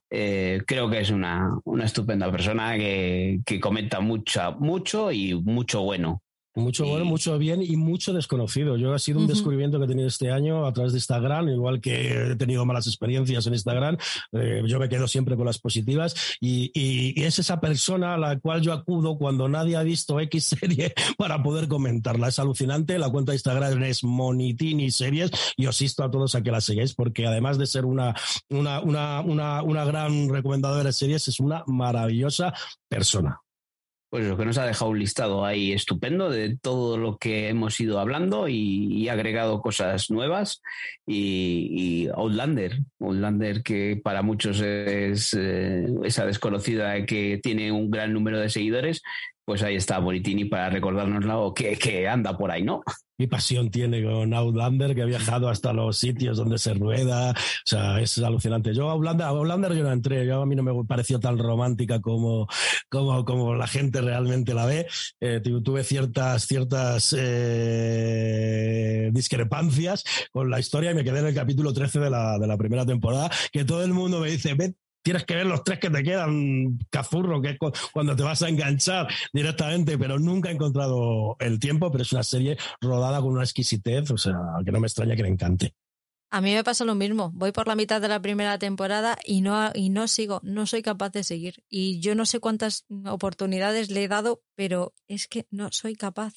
Eh, 0.09 0.61
creo 0.67 0.89
que 0.89 0.99
es 1.01 1.09
una, 1.09 1.57
una 1.63 1.85
estupenda 1.85 2.31
persona 2.31 2.75
que, 2.75 3.41
que, 3.45 3.59
comenta 3.59 3.99
mucha, 3.99 4.51
mucho 4.51 5.11
y 5.11 5.33
mucho 5.33 5.81
bueno. 5.81 6.21
Mucho 6.55 6.85
bueno, 6.85 7.03
mucho 7.03 7.37
bien 7.37 7.61
y 7.61 7.75
mucho 7.75 8.13
desconocido. 8.13 8.77
Yo 8.77 8.93
ha 8.93 8.99
sido 8.99 9.19
un 9.19 9.25
uh 9.25 9.27
-huh. 9.27 9.31
descubrimiento 9.31 9.77
que 9.77 9.83
he 9.83 9.87
tenido 9.89 10.07
este 10.07 10.31
año 10.31 10.65
a 10.65 10.71
través 10.71 10.93
de 10.93 10.99
Instagram, 10.99 11.49
igual 11.49 11.81
que 11.81 12.31
he 12.31 12.35
tenido 12.37 12.65
malas 12.65 12.87
experiencias 12.87 13.45
en 13.45 13.53
Instagram. 13.53 13.97
Eh, 14.31 14.63
yo 14.65 14.79
me 14.79 14.87
quedo 14.87 15.05
siempre 15.07 15.35
con 15.35 15.45
las 15.45 15.59
positivas 15.59 16.15
y, 16.39 16.71
y, 16.73 17.19
y, 17.19 17.25
es 17.25 17.39
esa 17.39 17.59
persona 17.59 18.13
a 18.13 18.17
la 18.17 18.39
cual 18.39 18.61
yo 18.61 18.71
acudo 18.71 19.17
cuando 19.17 19.49
nadie 19.49 19.75
ha 19.75 19.83
visto 19.83 20.17
X 20.17 20.45
serie 20.45 20.93
para 21.17 21.43
poder 21.43 21.67
comentarla. 21.67 22.29
Es 22.29 22.39
alucinante. 22.39 22.97
La 22.99 23.09
cuenta 23.09 23.33
de 23.33 23.35
Instagram 23.35 23.83
es 23.83 24.05
Monitini 24.05 24.91
Series 24.91 25.31
y 25.57 25.65
os 25.65 25.81
insto 25.81 26.05
a 26.05 26.11
todos 26.11 26.35
a 26.35 26.41
que 26.41 26.51
la 26.51 26.61
sigáis 26.61 26.93
porque 26.93 27.27
además 27.27 27.57
de 27.57 27.67
ser 27.67 27.83
una, 27.83 28.15
una, 28.49 28.79
una, 28.79 29.19
una, 29.19 29.61
una 29.61 29.83
gran 29.83 30.29
recomendadora 30.29 30.85
de 30.85 30.93
series, 30.93 31.27
es 31.27 31.41
una 31.41 31.63
maravillosa 31.67 32.53
persona 32.87 33.41
pues 34.15 34.27
lo 34.27 34.37
que 34.37 34.45
nos 34.45 34.57
ha 34.57 34.65
dejado 34.65 34.91
un 34.91 34.99
listado 34.99 35.43
ahí 35.43 35.73
estupendo 35.73 36.29
de 36.29 36.55
todo 36.55 36.97
lo 36.97 37.17
que 37.17 37.49
hemos 37.49 37.77
ido 37.81 37.99
hablando 37.99 38.47
y, 38.47 38.87
y 38.93 39.09
agregado 39.09 39.61
cosas 39.61 40.09
nuevas. 40.09 40.61
Y, 41.05 42.07
Outlander, 42.15 42.79
Outlander 43.01 43.61
que 43.61 43.99
para 44.01 44.21
muchos 44.21 44.61
es 44.61 45.33
eh, 45.37 45.87
esa 46.05 46.25
desconocida 46.25 47.05
que 47.05 47.41
tiene 47.43 47.73
un 47.73 47.91
gran 47.91 48.13
número 48.13 48.39
de 48.39 48.49
seguidores, 48.49 49.03
pues 49.45 49.63
ahí 49.63 49.75
está 49.75 49.99
Bonitini 49.99 50.45
para 50.45 50.69
recordárnoslo 50.69 51.53
que, 51.53 51.77
que 51.77 52.07
anda 52.07 52.37
por 52.37 52.51
ahí, 52.51 52.63
¿no? 52.63 52.83
mi 53.17 53.27
pasión 53.27 53.69
tiene 53.71 54.03
con 54.03 54.33
Outlander, 54.33 54.93
que 54.93 55.01
ha 55.01 55.05
viajado 55.05 55.47
hasta 55.49 55.71
los 55.73 55.97
sitios 55.97 56.37
donde 56.37 56.57
se 56.57 56.73
rueda. 56.73 57.31
O 57.31 57.35
sea, 57.65 57.99
es 58.01 58.17
alucinante. 58.17 58.73
Yo 58.73 58.89
Outlander, 58.89 59.27
Outlander 59.27 59.73
yo 59.73 59.83
no 59.83 59.91
entré, 59.91 60.25
yo 60.25 60.41
a 60.41 60.45
mí 60.45 60.55
no 60.55 60.63
me 60.63 60.73
pareció 60.85 61.19
tan 61.19 61.37
romántica 61.37 62.01
como, 62.01 62.47
como, 62.89 63.23
como 63.25 63.55
la 63.55 63.67
gente 63.67 64.01
realmente 64.01 64.53
la 64.53 64.65
ve. 64.65 64.87
Eh, 65.21 65.41
tuve 65.63 65.83
ciertas, 65.83 66.45
ciertas 66.45 67.15
eh, 67.17 69.09
discrepancias 69.13 70.03
con 70.31 70.49
la 70.49 70.59
historia 70.59 70.91
y 70.91 70.95
me 70.95 71.03
quedé 71.03 71.19
en 71.19 71.27
el 71.27 71.35
capítulo 71.35 71.73
13 71.73 71.99
de 71.99 72.09
la, 72.09 72.37
de 72.37 72.47
la 72.47 72.57
primera 72.57 72.85
temporada, 72.85 73.29
que 73.51 73.65
todo 73.65 73.83
el 73.83 73.93
mundo 73.93 74.19
me 74.19 74.29
dice, 74.29 74.53
ven, 74.55 74.75
tienes 75.05 75.23
que 75.23 75.35
ver 75.35 75.45
los 75.45 75.63
tres 75.63 75.77
que 75.77 75.91
te 75.91 76.01
quedan, 76.01 76.79
cazurro, 76.89 77.39
que 77.39 77.51
es 77.51 77.57
cuando 77.93 78.15
te 78.15 78.23
vas 78.23 78.41
a 78.41 78.49
enganchar 78.49 79.07
directamente, 79.31 79.99
pero 79.99 80.17
nunca 80.17 80.49
he 80.49 80.53
encontrado 80.53 81.35
el 81.39 81.59
tiempo, 81.59 81.91
pero 81.91 82.01
es 82.01 82.11
una 82.11 82.23
serie 82.23 82.57
rodada 82.81 83.21
con 83.21 83.33
una 83.33 83.43
exquisitez, 83.43 84.09
o 84.09 84.17
sea, 84.17 84.35
que 84.65 84.71
no 84.71 84.79
me 84.79 84.87
extraña 84.87 85.15
que 85.15 85.21
le 85.21 85.29
encante. 85.29 85.75
A 86.31 86.41
mí 86.41 86.55
me 86.55 86.63
pasa 86.63 86.85
lo 86.85 86.95
mismo. 86.95 87.31
Voy 87.35 87.51
por 87.51 87.67
la 87.67 87.75
mitad 87.75 88.01
de 88.01 88.07
la 88.07 88.19
primera 88.19 88.57
temporada 88.57 89.15
y 89.23 89.41
no, 89.41 89.69
y 89.75 89.89
no 89.89 90.07
sigo, 90.07 90.41
no 90.43 90.65
soy 90.65 90.81
capaz 90.81 91.11
de 91.11 91.23
seguir. 91.23 91.63
Y 91.69 91.99
yo 91.99 92.15
no 92.15 92.25
sé 92.25 92.39
cuántas 92.39 92.85
oportunidades 93.05 93.91
le 93.91 94.03
he 94.03 94.07
dado, 94.07 94.41
pero 94.55 94.95
es 95.07 95.27
que 95.27 95.45
no 95.51 95.71
soy 95.71 95.95
capaz. 95.95 96.33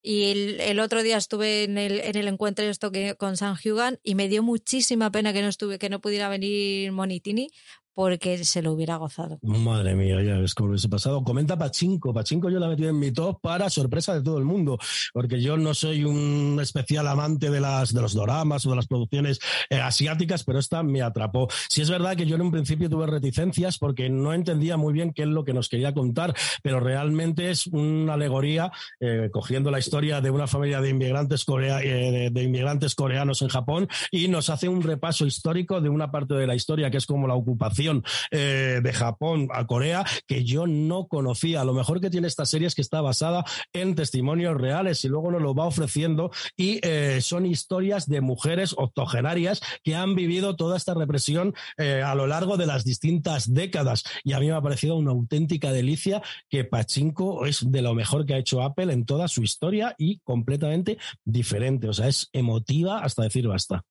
Y 0.00 0.30
el, 0.30 0.60
el, 0.60 0.78
otro 0.78 1.02
día 1.02 1.16
estuve 1.16 1.64
en 1.64 1.76
el, 1.76 2.00
en 2.00 2.16
el 2.16 2.28
encuentro 2.28 2.64
esto 2.64 2.92
que, 2.92 3.16
con 3.16 3.36
San 3.36 3.56
Hugan 3.62 3.98
y 4.04 4.14
me 4.14 4.28
dio 4.28 4.44
muchísima 4.44 5.10
pena 5.10 5.32
que 5.32 5.42
no 5.42 5.48
estuve, 5.48 5.78
que 5.78 5.90
no 5.90 6.00
pudiera 6.00 6.28
venir 6.28 6.92
Monitini, 6.92 7.50
porque 7.98 8.44
se 8.44 8.62
lo 8.62 8.74
hubiera 8.74 8.94
gozado. 8.94 9.40
Madre 9.42 9.96
mía, 9.96 10.22
ya 10.22 10.38
ves 10.38 10.54
cómo 10.54 10.68
hubiese 10.68 10.88
pasado. 10.88 11.24
Comenta 11.24 11.58
Pachinko. 11.58 12.14
Pachinko 12.14 12.48
yo 12.48 12.60
la 12.60 12.66
he 12.66 12.68
metido 12.68 12.90
en 12.90 12.98
mi 13.00 13.10
top 13.10 13.40
para 13.40 13.68
sorpresa 13.68 14.14
de 14.14 14.22
todo 14.22 14.38
el 14.38 14.44
mundo, 14.44 14.78
porque 15.12 15.42
yo 15.42 15.56
no 15.56 15.74
soy 15.74 16.04
un 16.04 16.60
especial 16.62 17.08
amante 17.08 17.50
de, 17.50 17.58
las, 17.58 17.92
de 17.92 18.00
los 18.00 18.14
doramas 18.14 18.64
o 18.64 18.70
de 18.70 18.76
las 18.76 18.86
producciones 18.86 19.40
eh, 19.68 19.80
asiáticas, 19.80 20.44
pero 20.44 20.60
esta 20.60 20.84
me 20.84 21.02
atrapó. 21.02 21.48
Si 21.68 21.82
es 21.82 21.90
verdad 21.90 22.14
que 22.14 22.24
yo 22.24 22.36
en 22.36 22.42
un 22.42 22.52
principio 22.52 22.88
tuve 22.88 23.08
reticencias 23.08 23.78
porque 23.78 24.08
no 24.08 24.32
entendía 24.32 24.76
muy 24.76 24.92
bien 24.92 25.12
qué 25.12 25.22
es 25.22 25.28
lo 25.28 25.44
que 25.44 25.52
nos 25.52 25.68
quería 25.68 25.92
contar, 25.92 26.36
pero 26.62 26.78
realmente 26.78 27.50
es 27.50 27.66
una 27.66 28.14
alegoría 28.14 28.70
eh, 29.00 29.28
cogiendo 29.32 29.72
la 29.72 29.80
historia 29.80 30.20
de 30.20 30.30
una 30.30 30.46
familia 30.46 30.80
de 30.80 30.90
inmigrantes, 30.90 31.44
corea, 31.44 31.80
eh, 31.82 32.30
de 32.30 32.42
inmigrantes 32.44 32.94
coreanos 32.94 33.42
en 33.42 33.48
Japón 33.48 33.88
y 34.12 34.28
nos 34.28 34.50
hace 34.50 34.68
un 34.68 34.84
repaso 34.84 35.26
histórico 35.26 35.80
de 35.80 35.88
una 35.88 36.12
parte 36.12 36.34
de 36.34 36.46
la 36.46 36.54
historia 36.54 36.92
que 36.92 36.98
es 36.98 37.04
como 37.04 37.26
la 37.26 37.34
ocupación 37.34 37.87
eh, 38.30 38.80
de 38.82 38.92
Japón 38.92 39.48
a 39.52 39.66
Corea 39.66 40.04
que 40.26 40.44
yo 40.44 40.66
no 40.66 41.06
conocía. 41.06 41.64
Lo 41.64 41.74
mejor 41.74 42.00
que 42.00 42.10
tiene 42.10 42.28
esta 42.28 42.46
serie 42.46 42.68
es 42.68 42.74
que 42.74 42.82
está 42.82 43.00
basada 43.00 43.44
en 43.72 43.94
testimonios 43.94 44.56
reales 44.56 45.04
y 45.04 45.08
luego 45.08 45.30
nos 45.30 45.42
lo 45.42 45.54
va 45.54 45.66
ofreciendo 45.66 46.30
y 46.56 46.80
eh, 46.82 47.20
son 47.20 47.46
historias 47.46 48.08
de 48.08 48.20
mujeres 48.20 48.74
octogenarias 48.76 49.60
que 49.82 49.94
han 49.94 50.14
vivido 50.14 50.56
toda 50.56 50.76
esta 50.76 50.94
represión 50.94 51.54
eh, 51.76 52.02
a 52.04 52.14
lo 52.14 52.26
largo 52.26 52.56
de 52.56 52.66
las 52.66 52.84
distintas 52.84 53.52
décadas 53.52 54.04
y 54.24 54.32
a 54.32 54.40
mí 54.40 54.46
me 54.46 54.52
ha 54.52 54.62
parecido 54.62 54.96
una 54.96 55.12
auténtica 55.12 55.72
delicia 55.72 56.22
que 56.48 56.64
Pachinko 56.64 57.46
es 57.46 57.70
de 57.70 57.82
lo 57.82 57.94
mejor 57.94 58.26
que 58.26 58.34
ha 58.34 58.38
hecho 58.38 58.62
Apple 58.62 58.92
en 58.92 59.04
toda 59.04 59.28
su 59.28 59.42
historia 59.42 59.94
y 59.98 60.18
completamente 60.20 60.98
diferente. 61.24 61.88
O 61.88 61.92
sea, 61.92 62.08
es 62.08 62.28
emotiva 62.32 63.00
hasta 63.00 63.22
decir 63.22 63.48
basta. 63.48 63.84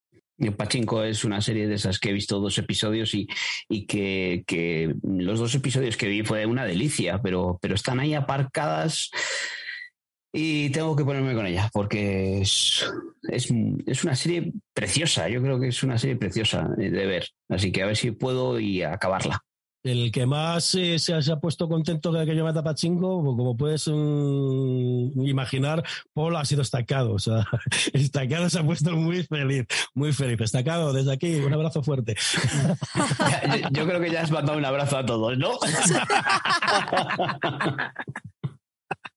Pachinko 0.56 1.04
es 1.04 1.24
una 1.24 1.42
serie 1.42 1.68
de 1.68 1.76
esas 1.76 2.00
que 2.00 2.10
he 2.10 2.14
visto 2.14 2.40
dos 2.40 2.58
episodios 2.58 3.14
y, 3.14 3.28
y 3.70 3.86
que, 3.86 4.44
que, 4.46 4.96
los 5.04 5.40
dos 5.40 5.56
episodios 5.56 5.98
que 5.98 6.08
vi 6.08 6.24
fue 6.24 6.46
una 6.46 6.66
delicia, 6.66 7.22
pero, 7.22 7.58
pero 7.62 7.76
están 7.76 8.00
ahí 8.00 8.14
aparcadas 8.14 9.10
y 10.32 10.70
tengo 10.70 10.96
que 10.96 11.06
ponerme 11.06 11.34
con 11.34 11.48
ella 11.48 11.70
porque 11.74 12.42
es, 12.42 12.86
es, 13.30 13.52
es, 13.86 14.04
una 14.04 14.16
serie 14.16 14.54
preciosa. 14.74 15.28
Yo 15.30 15.42
creo 15.42 15.60
que 15.60 15.70
es 15.70 15.82
una 15.84 15.98
serie 15.98 16.16
preciosa 16.16 16.70
de 16.78 16.90
ver. 16.90 17.28
Así 17.50 17.72
que 17.72 17.82
a 17.82 17.88
ver 17.88 17.98
si 17.98 18.12
puedo 18.12 18.60
y 18.60 18.84
acabarla. 18.84 19.44
El 19.88 20.12
que 20.12 20.26
más 20.26 20.76
eh, 20.76 21.00
se, 21.00 21.14
ha 21.14 21.40
puesto 21.40 21.70
contento 21.70 22.12
de 22.12 22.26
que 22.26 22.36
yo 22.36 22.44
meta 22.44 22.62
Pachinko, 22.62 23.24
pues 23.24 23.38
como 23.38 23.56
puedes 23.56 23.88
mm, 23.88 25.26
imaginar, 25.26 25.82
Paul 26.14 26.36
ha 26.36 26.44
sido 26.44 26.62
estacado. 26.62 27.14
O 27.14 27.20
sea, 27.20 27.48
estacado 27.94 28.50
se 28.50 28.60
ha 28.60 28.64
puesto 28.64 28.92
muy 28.98 29.24
feliz, 29.24 29.66
muy 29.94 30.12
feliz. 30.12 30.42
Estacado, 30.42 30.92
desde 30.92 31.14
aquí, 31.14 31.36
un 31.36 31.54
abrazo 31.54 31.82
fuerte. 31.84 32.16
yo, 33.62 33.70
yo 33.72 33.88
creo 33.88 34.02
que 34.02 34.12
ya 34.12 34.24
has 34.24 34.32
mandado 34.32 34.58
un 34.58 34.66
abrazo 34.66 34.98
a 34.98 35.06
todos, 35.06 35.38
¿no? 35.38 35.52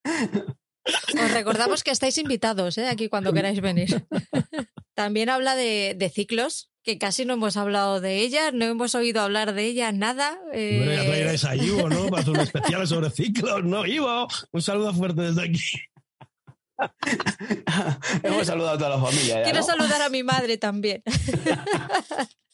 Os 0.84 1.30
recordamos 1.32 1.84
que 1.84 1.90
estáis 1.90 2.16
invitados 2.18 2.78
¿eh? 2.78 2.88
aquí 2.88 3.08
cuando 3.08 3.32
queráis 3.32 3.60
venir. 3.60 4.06
También 4.94 5.28
habla 5.28 5.54
de, 5.56 5.94
de, 5.96 6.10
ciclos, 6.10 6.70
que 6.82 6.98
casi 6.98 7.24
no 7.24 7.34
hemos 7.34 7.56
hablado 7.56 8.00
de 8.00 8.18
ella, 8.20 8.50
no 8.52 8.64
hemos 8.64 8.94
oído 8.94 9.20
hablar 9.20 9.54
de 9.54 9.64
ella 9.64 9.92
nada. 9.92 10.38
Eh... 10.52 10.82
Bueno, 10.84 11.02
ya 11.02 11.08
traeréis 11.08 11.44
a 11.44 11.56
Ivo, 11.56 11.88
¿no? 11.88 12.06
Para 12.08 12.22
hacer 12.22 12.34
un 12.34 12.40
especial 12.40 12.86
sobre 12.86 13.10
ciclos, 13.10 13.64
¿no? 13.64 13.86
Ivo, 13.86 14.28
un 14.52 14.62
saludo 14.62 14.92
fuerte 14.92 15.22
desde 15.22 15.42
aquí. 15.42 15.80
Hemos 18.22 18.46
saludado 18.46 18.74
a 18.74 18.78
toda 18.78 18.90
la 18.90 18.98
familia. 18.98 19.42
Quiero 19.42 19.60
¿no? 19.60 19.66
saludar 19.66 20.02
a 20.02 20.08
mi 20.08 20.22
madre 20.22 20.56
también. 20.58 21.02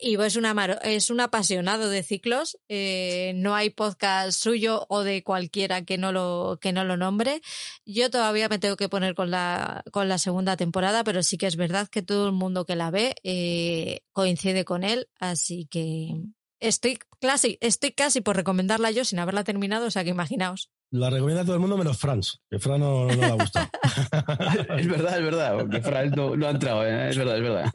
Ivo 0.00 0.24
es, 0.24 0.36
una, 0.36 0.52
es 0.82 1.10
un 1.10 1.20
apasionado 1.20 1.88
de 1.88 2.02
ciclos. 2.02 2.58
Eh, 2.68 3.32
no 3.36 3.54
hay 3.54 3.70
podcast 3.70 4.38
suyo 4.38 4.86
o 4.88 5.02
de 5.02 5.22
cualquiera 5.22 5.84
que 5.84 5.98
no, 5.98 6.12
lo, 6.12 6.58
que 6.60 6.72
no 6.72 6.84
lo 6.84 6.96
nombre. 6.96 7.40
Yo 7.84 8.10
todavía 8.10 8.48
me 8.48 8.58
tengo 8.58 8.76
que 8.76 8.88
poner 8.88 9.14
con 9.14 9.30
la, 9.30 9.82
con 9.92 10.08
la 10.08 10.18
segunda 10.18 10.56
temporada, 10.56 11.04
pero 11.04 11.22
sí 11.22 11.38
que 11.38 11.46
es 11.46 11.56
verdad 11.56 11.88
que 11.88 12.02
todo 12.02 12.26
el 12.26 12.32
mundo 12.32 12.64
que 12.64 12.76
la 12.76 12.90
ve 12.90 13.14
eh, 13.22 14.00
coincide 14.12 14.64
con 14.64 14.84
él. 14.84 15.08
Así 15.18 15.66
que 15.66 16.14
estoy 16.60 16.98
casi, 17.20 17.58
estoy 17.60 17.92
casi 17.92 18.20
por 18.20 18.36
recomendarla 18.36 18.90
yo 18.90 19.04
sin 19.04 19.18
haberla 19.18 19.44
terminado, 19.44 19.86
o 19.86 19.90
sea 19.90 20.04
que 20.04 20.10
imaginaos. 20.10 20.70
La 20.90 21.10
recomienda 21.10 21.42
a 21.42 21.44
todo 21.44 21.54
el 21.54 21.60
mundo 21.60 21.76
menos 21.76 21.98
Franz, 21.98 22.40
que 22.50 22.58
Franz 22.58 22.80
no, 22.80 23.06
no 23.06 23.14
le 23.14 23.24
ha 23.26 23.34
gustado. 23.34 23.68
es 24.78 24.86
verdad, 24.86 25.18
es 25.18 25.24
verdad, 25.24 25.58
porque 25.58 25.82
Franz 25.82 26.16
no, 26.16 26.34
no 26.34 26.46
ha 26.46 26.50
entrado, 26.50 26.86
¿eh? 26.86 27.10
es 27.10 27.18
verdad, 27.18 27.36
es 27.36 27.42
verdad. 27.42 27.70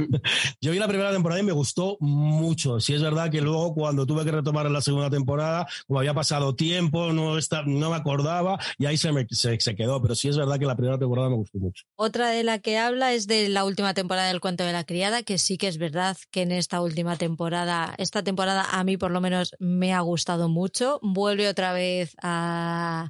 Yo 0.60 0.72
vi 0.72 0.80
la 0.80 0.88
primera 0.88 1.12
temporada 1.12 1.40
y 1.40 1.44
me 1.44 1.52
gustó 1.52 1.98
mucho. 2.00 2.80
Sí 2.80 2.96
es 2.96 3.04
verdad 3.04 3.30
que 3.30 3.42
luego 3.42 3.76
cuando 3.76 4.08
tuve 4.08 4.26
que 4.26 4.32
retomar 4.32 4.66
en 4.66 4.74
la 4.74 4.82
segunda 4.82 5.12
temporada, 5.12 5.68
como 5.86 6.00
había 6.00 6.16
pasado 6.16 6.56
tiempo, 6.56 7.14
no, 7.14 7.38
está, 7.38 7.62
no 7.68 7.92
me 7.92 7.98
acordaba 7.98 8.58
y 8.80 8.88
ahí 8.88 8.98
se, 8.98 9.12
me, 9.12 9.28
se, 9.30 9.60
se, 9.60 9.76
quedó, 9.76 10.02
pero 10.02 10.16
sí 10.16 10.30
es 10.30 10.38
verdad 10.38 10.58
que 10.58 10.66
la 10.66 10.76
primera 10.76 10.98
temporada 10.98 11.30
me 11.30 11.36
gustó 11.36 11.60
mucho. 11.60 11.84
Otra 11.96 12.30
de 12.30 12.44
la 12.44 12.58
que 12.58 12.80
habla 12.80 13.14
es 13.14 13.28
de 13.28 13.48
la 13.48 13.64
última 13.64 13.94
temporada 13.94 14.30
del 14.30 14.42
Cuento 14.42 14.64
de 14.64 14.74
la 14.74 14.86
Criada, 14.86 15.22
que 15.22 15.38
sí 15.38 15.60
que 15.60 15.68
es 15.68 15.78
verdad 15.78 16.18
que 16.32 16.42
en 16.42 16.52
esta 16.52 16.82
última 16.82 17.16
temporada, 17.16 17.94
esta 18.00 18.24
temporada 18.24 18.66
a 18.72 18.84
mí 18.84 18.98
por 18.98 19.12
lo 19.12 19.22
menos 19.22 19.56
me 19.60 19.94
ha 19.94 20.00
gustado 20.00 20.50
mucho. 20.50 21.00
Vuelve 21.04 21.48
otra 21.48 21.74
vez 21.74 22.16
a 22.24 23.03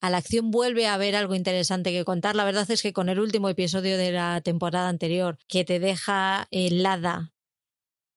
a 0.00 0.10
la 0.10 0.18
acción 0.18 0.50
vuelve 0.50 0.86
a 0.86 0.94
haber 0.94 1.16
algo 1.16 1.34
interesante 1.34 1.90
que 1.90 2.04
contar. 2.04 2.36
La 2.36 2.44
verdad 2.44 2.70
es 2.70 2.82
que 2.82 2.92
con 2.92 3.08
el 3.08 3.18
último 3.18 3.48
episodio 3.48 3.96
de 3.98 4.12
la 4.12 4.40
temporada 4.42 4.88
anterior, 4.88 5.38
que 5.48 5.64
te 5.64 5.80
deja 5.80 6.46
helada, 6.50 7.32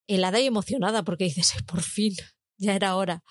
helada 0.07 0.39
y 0.39 0.45
emocionada, 0.45 1.03
porque 1.03 1.25
dices, 1.25 1.55
por 1.65 1.81
fin, 1.81 2.13
ya 2.57 2.75
era 2.75 2.95
hora, 2.95 3.23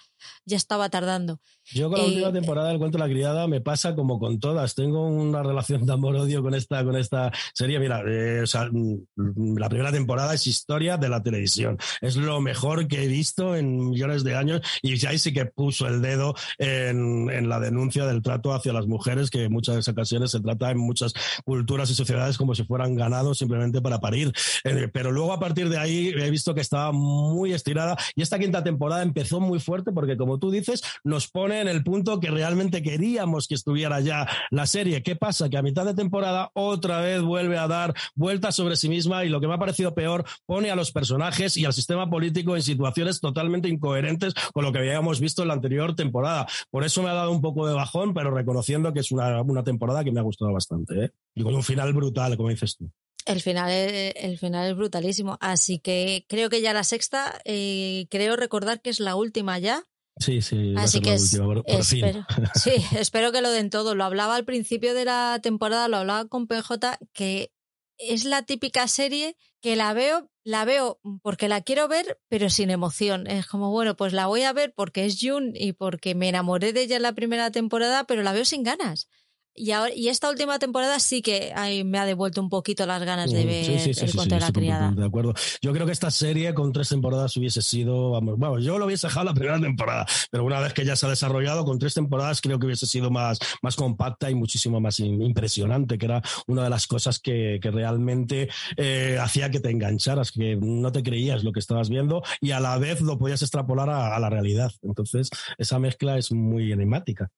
ya 0.45 0.57
estaba 0.57 0.89
tardando. 0.89 1.41
Yo 1.73 1.89
con 1.89 1.99
la 1.99 2.05
eh, 2.05 2.09
última 2.09 2.33
temporada 2.33 2.69
del 2.69 2.79
cuento 2.79 2.99
de 2.99 3.05
la 3.05 3.11
criada 3.11 3.47
me 3.49 3.61
pasa 3.61 3.95
como 3.95 4.19
con 4.19 4.39
todas. 4.39 4.75
Tengo 4.75 5.07
una 5.07 5.43
relación 5.43 5.87
de 5.87 5.93
amor-odio 5.93 6.43
con 6.43 6.55
esta, 6.55 6.85
con 6.85 6.97
esta 6.97 7.33
serie. 7.55 7.79
Mira, 7.79 8.03
eh, 8.07 8.43
o 8.43 8.47
sea, 8.47 8.69
la 9.17 9.69
primera 9.69 9.91
temporada 9.91 10.35
es 10.35 10.47
historia 10.47 10.97
de 10.97 11.09
la 11.09 11.23
televisión. 11.23 11.79
Es 12.01 12.17
lo 12.17 12.41
mejor 12.41 12.87
que 12.87 13.05
he 13.05 13.07
visto 13.07 13.57
en 13.57 13.91
millones 13.91 14.25
de 14.25 14.35
años 14.37 14.61
y 14.83 15.05
ahí 15.07 15.19
sí 15.19 15.33
que 15.33 15.47
puso 15.47 15.87
el 15.87 16.03
dedo 16.03 16.35
en, 16.59 17.31
en 17.31 17.49
la 17.49 17.61
denuncia 17.61 18.07
del 18.07 18.23
trato 18.23 18.53
hacia 18.53 18.73
las 18.73 18.87
mujeres, 18.87 19.31
que 19.31 19.45
en 19.45 19.53
muchas 19.53 19.89
ocasiones 19.89 20.31
se 20.31 20.41
trata 20.41 20.71
en 20.71 20.79
muchas 20.79 21.15
culturas 21.45 21.91
y 21.91 21.95
sociedades 21.95 22.37
como 22.37 22.55
si 22.55 22.65
fueran 22.65 22.95
ganados 22.95 23.39
simplemente 23.39 23.81
para 23.81 24.01
parir. 24.01 24.33
Eh, 24.65 24.89
pero 24.93 25.11
luego 25.11 25.33
a 25.33 25.41
partir 25.41 25.69
de 25.69 25.79
ahí 25.79 26.09
he 26.09 26.31
visto 26.31 26.55
que 26.55 26.61
estaba 26.61 26.93
muy 26.93 27.53
estirada 27.53 27.97
y 28.15 28.23
esta 28.23 28.39
quinta 28.39 28.63
temporada 28.63 29.03
empezó 29.03 29.41
muy 29.41 29.61
fuerte 29.61 29.93
porque 29.93 30.14
como 30.17 30.39
tú 30.39 30.51
dices, 30.51 30.83
nos 31.05 31.29
pone 31.29 31.61
en 31.61 31.69
el 31.69 31.83
punto 31.83 32.21
que 32.21 32.31
realmente 32.31 32.83
queríamos 32.83 33.49
que 33.49 33.55
estuviera 33.55 34.01
ya 34.01 34.29
la 34.51 34.67
serie. 34.67 35.03
¿Qué 35.03 35.17
pasa? 35.17 35.49
Que 35.49 35.57
a 35.57 35.63
mitad 35.63 35.85
de 35.85 35.95
temporada 35.95 36.51
otra 36.55 37.01
vez 37.01 37.23
vuelve 37.23 37.59
a 37.59 37.69
dar 37.69 37.95
vueltas 38.15 38.55
sobre 38.55 38.77
sí 38.77 38.89
misma 38.89 39.25
y 39.25 39.29
lo 39.29 39.41
que 39.41 39.49
me 39.49 39.55
ha 39.55 39.59
parecido 39.59 39.95
peor, 39.95 40.25
pone 40.47 40.71
a 40.71 40.77
los 40.77 40.93
personajes 40.93 41.57
y 41.57 41.65
al 41.65 41.73
sistema 41.73 42.09
político 42.09 42.57
en 42.57 42.63
situaciones 42.63 43.21
totalmente 43.21 43.69
incoherentes 43.69 44.35
con 44.53 44.65
lo 44.65 44.73
que 44.73 44.79
habíamos 44.79 45.21
visto 45.21 45.43
en 45.43 45.49
la 45.49 45.55
anterior 45.55 45.95
temporada. 45.95 46.47
Por 46.71 46.85
eso 46.85 47.03
me 47.03 47.11
ha 47.11 47.15
dado 47.15 47.31
un 47.31 47.41
poco 47.41 47.67
de 47.67 47.75
bajón, 47.75 48.15
pero 48.15 48.31
reconociendo 48.31 48.93
que 48.93 49.01
es 49.01 49.13
una, 49.13 49.43
una 49.43 49.65
temporada 49.65 50.05
que 50.05 50.13
me 50.13 50.21
ha 50.21 50.25
gustado 50.25 50.53
bastante. 50.53 51.05
¿eh? 51.05 51.11
Y 51.35 51.43
con 51.43 51.55
un 51.55 51.63
final 51.63 51.93
brutal, 51.93 52.37
como 52.37 52.49
dices 52.49 52.77
tú. 52.77 52.91
El 53.27 53.41
final, 53.41 53.71
es, 53.71 54.15
el 54.17 54.39
final 54.39 54.71
es 54.71 54.77
brutalísimo. 54.77 55.39
Así 55.41 55.79
que 55.79 56.27
creo 56.29 56.51
que 56.51 56.61
ya 56.61 56.75
la 56.75 56.85
sexta, 56.85 57.41
eh, 57.45 58.07
creo 58.11 58.37
recordar 58.37 58.83
que 58.83 58.91
es 58.91 59.01
la 59.01 59.17
última 59.17 59.59
ya. 59.59 59.85
Sí, 60.17 60.43
sí. 60.43 60.75
Así 60.77 61.01
que 61.01 61.15
es, 61.15 61.33
última, 61.33 61.47
por, 61.47 61.65
por 61.65 61.81
espero, 61.81 62.25
sí, 62.55 62.73
espero 62.97 63.33
que 63.33 63.43
lo 63.43 63.51
den 63.51 63.71
todo. 63.71 63.95
Lo 63.95 64.05
hablaba 64.05 64.37
al 64.37 64.45
principio 64.45 64.95
de 64.95 65.05
la 65.05 65.41
temporada, 65.43 65.89
lo 65.89 65.97
hablaba 65.97 66.29
con 66.29 66.47
PJ, 66.47 66.99
que 67.13 67.53
es 67.99 68.25
la 68.25 68.43
típica 68.43 68.87
serie 68.89 69.37
que 69.61 69.77
la 69.77 69.93
veo, 69.95 70.31
la 70.45 70.65
veo 70.65 71.01
porque 71.23 71.49
la 71.49 71.63
quiero 71.63 71.89
ver, 71.89 72.21
pero 72.29 72.51
sin 72.51 72.71
emoción. 72.71 73.27
Es 73.27 73.47
como, 73.47 73.71
bueno, 73.71 73.97
pues 73.97 74.13
la 74.13 74.27
voy 74.27 74.43
a 74.43 74.53
ver 74.53 74.73
porque 74.75 75.05
es 75.05 75.19
June 75.21 75.53
y 75.55 75.73
porque 75.73 76.15
me 76.15 76.29
enamoré 76.29 76.73
de 76.73 76.83
ella 76.83 76.97
en 76.97 77.03
la 77.03 77.15
primera 77.15 77.51
temporada, 77.51 78.05
pero 78.05 78.23
la 78.23 78.33
veo 78.33 78.45
sin 78.45 78.63
ganas. 78.63 79.09
Y, 79.57 79.71
ahora, 79.71 79.93
y 79.95 80.09
esta 80.09 80.29
última 80.31 80.59
temporada 80.59 80.99
sí 80.99 81.23
que 81.23 81.53
ay, 81.55 81.85
me 81.85 81.99
ha 81.99 82.07
devuelto 82.07 82.41
un 82.41 82.49
poquito 82.49 82.87
las 82.87 83.03
ganas 83.03 83.31
de 83.31 83.45
ver 83.45 83.65
sí, 83.65 83.79
sí, 83.79 83.95
sí, 83.95 84.05
el 84.07 84.15
cuento 84.15 84.35
de 84.35 84.41
la 84.41 84.53
criada. 84.53 84.91
De 84.91 85.05
acuerdo. 85.05 85.35
Yo 85.63 85.73
creo 85.73 85.87
que 85.87 85.93
esta 85.93 86.11
serie 86.11 86.55
con 86.55 86.73
tres 86.73 86.89
temporadas 86.89 87.37
hubiese 87.37 87.63
sido, 87.63 88.11
vamos, 88.11 88.39
bueno, 88.39 88.59
yo 88.59 88.79
lo 88.79 88.87
hubiese 88.87 89.07
dejado 89.07 89.27
la 89.27 89.35
primera 89.35 89.61
temporada, 89.61 90.07
pero 90.31 90.45
una 90.45 90.59
vez 90.61 90.73
que 90.73 90.85
ya 90.85 90.97
se 90.97 91.07
ha 91.07 91.09
desarrollado 91.09 91.65
con 91.65 91.79
tres 91.79 91.95
temporadas 91.95 92.41
creo 92.41 92.59
que 92.59 92.67
hubiese 92.67 92.87
sido 92.87 93.11
más, 93.11 93.39
más 93.63 93.77
compacta 93.77 94.31
y 94.31 94.35
muchísimo 94.35 94.81
más 94.81 94.99
impresionante, 95.01 95.99
que 95.99 96.07
era 96.07 96.23
una 96.47 96.65
de 96.65 96.71
las 96.71 96.87
cosas 96.87 97.21
que, 97.21 97.59
que 97.63 97.71
realmente 97.71 98.49
eh, 98.77 99.19
hacía 99.21 99.51
que 99.51 99.61
te 99.61 99.71
engancharas, 99.71 100.33
que 100.33 100.57
no 100.57 100.91
te 100.91 101.03
creías 101.03 101.45
lo 101.45 101.53
que 101.53 101.61
estabas 101.61 101.89
viendo 101.89 102.23
y 102.41 102.51
a 102.51 102.61
la 102.61 102.77
vez 102.79 103.01
lo 103.01 103.19
podías 103.19 103.43
extrapolar 103.43 103.89
a, 103.91 104.17
a 104.17 104.19
la 104.19 104.31
realidad. 104.31 104.73
Entonces, 104.83 105.31
esa 105.59 105.79
mezcla 105.79 106.19
es 106.19 106.33
muy 106.33 106.73
enigmática. 106.73 107.31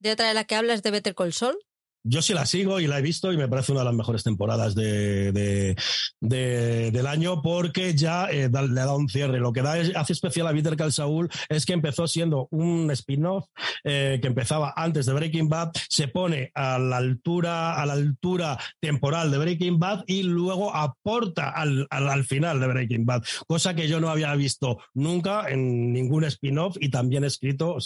De 0.00 0.12
otra 0.12 0.28
de 0.28 0.34
la 0.34 0.44
que 0.44 0.54
hablas 0.54 0.82
de 0.82 0.90
Better 0.90 1.14
Call 1.14 1.32
Saul. 1.32 1.58
Yo 2.04 2.22
sí 2.22 2.32
la 2.32 2.46
sigo 2.46 2.80
y 2.80 2.86
la 2.86 2.98
he 2.98 3.02
visto 3.02 3.32
y 3.32 3.36
me 3.36 3.48
parece 3.48 3.72
una 3.72 3.80
de 3.80 3.86
las 3.86 3.94
mejores 3.94 4.22
temporadas 4.22 4.74
de, 4.74 5.32
de, 5.32 5.76
de 6.20 6.90
del 6.90 7.06
año 7.06 7.42
porque 7.42 7.94
ya 7.94 8.30
eh, 8.30 8.48
da, 8.48 8.62
le 8.62 8.74
dado 8.74 8.96
un 8.96 9.08
cierre. 9.08 9.40
Lo 9.40 9.52
que 9.52 9.62
da, 9.62 9.74
hace 9.96 10.12
especial 10.12 10.46
a 10.46 10.52
Better 10.52 10.76
Call 10.76 10.92
Saul 10.92 11.28
es 11.48 11.66
que 11.66 11.72
empezó 11.72 12.06
siendo 12.06 12.48
un 12.50 12.90
spin-off 12.92 13.46
eh, 13.84 14.18
que 14.20 14.28
empezaba 14.28 14.72
antes 14.76 15.06
de 15.06 15.12
Breaking 15.12 15.48
Bad, 15.48 15.72
se 15.88 16.08
pone 16.08 16.50
a 16.54 16.78
la 16.78 16.96
altura, 16.98 17.80
a 17.80 17.84
la 17.84 17.94
altura 17.94 18.58
temporal 18.80 19.30
de 19.30 19.38
Breaking 19.38 19.78
Bad 19.78 20.04
y 20.06 20.22
luego 20.22 20.74
aporta 20.74 21.50
al, 21.50 21.86
al, 21.90 22.08
al 22.08 22.24
final 22.24 22.60
de 22.60 22.66
Breaking 22.68 23.06
Bad, 23.06 23.22
cosa 23.46 23.74
que 23.74 23.88
yo 23.88 24.00
no 24.00 24.08
había 24.08 24.34
visto 24.34 24.78
nunca 24.94 25.48
en 25.48 25.92
ningún 25.92 26.24
spin-off 26.24 26.76
y 26.80 26.90
también 26.90 27.24
escrito 27.24 27.76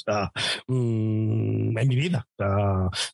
mmm, 0.69 1.79
en 1.79 1.89
mi 1.89 1.97
vida. 1.97 2.27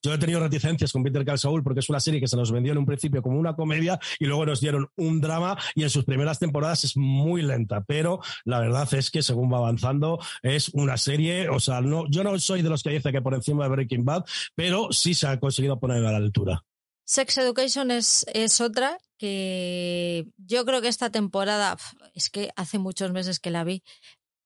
Yo 0.02 0.14
he 0.14 0.18
tenido 0.18 0.40
reticencias 0.40 0.87
con 0.92 1.02
Peter 1.02 1.24
Call 1.24 1.38
Saul 1.38 1.62
porque 1.62 1.80
es 1.80 1.88
una 1.88 2.00
serie 2.00 2.20
que 2.20 2.28
se 2.28 2.36
nos 2.36 2.52
vendió 2.52 2.72
en 2.72 2.78
un 2.78 2.86
principio 2.86 3.22
como 3.22 3.38
una 3.38 3.54
comedia 3.54 3.98
y 4.18 4.26
luego 4.26 4.46
nos 4.46 4.60
dieron 4.60 4.88
un 4.96 5.20
drama 5.20 5.58
y 5.74 5.82
en 5.82 5.90
sus 5.90 6.04
primeras 6.04 6.38
temporadas 6.38 6.84
es 6.84 6.96
muy 6.96 7.42
lenta, 7.42 7.82
pero 7.84 8.20
la 8.44 8.60
verdad 8.60 8.92
es 8.94 9.10
que 9.10 9.22
según 9.22 9.52
va 9.52 9.58
avanzando 9.58 10.18
es 10.42 10.70
una 10.70 10.96
serie, 10.96 11.48
o 11.48 11.60
sea, 11.60 11.80
no, 11.80 12.08
yo 12.08 12.24
no 12.24 12.38
soy 12.38 12.62
de 12.62 12.70
los 12.70 12.82
que 12.82 12.90
dice 12.90 13.12
que 13.12 13.22
por 13.22 13.34
encima 13.34 13.64
de 13.64 13.70
Breaking 13.70 14.04
Bad, 14.04 14.24
pero 14.54 14.88
sí 14.92 15.14
se 15.14 15.26
ha 15.26 15.38
conseguido 15.40 15.78
poner 15.78 16.04
a 16.04 16.12
la 16.12 16.18
altura. 16.18 16.64
Sex 17.04 17.38
Education 17.38 17.90
es, 17.90 18.26
es 18.34 18.60
otra 18.60 18.98
que 19.16 20.26
yo 20.36 20.64
creo 20.66 20.82
que 20.82 20.88
esta 20.88 21.10
temporada, 21.10 21.76
es 22.14 22.28
que 22.28 22.50
hace 22.54 22.78
muchos 22.78 23.12
meses 23.12 23.40
que 23.40 23.50
la 23.50 23.64
vi, 23.64 23.82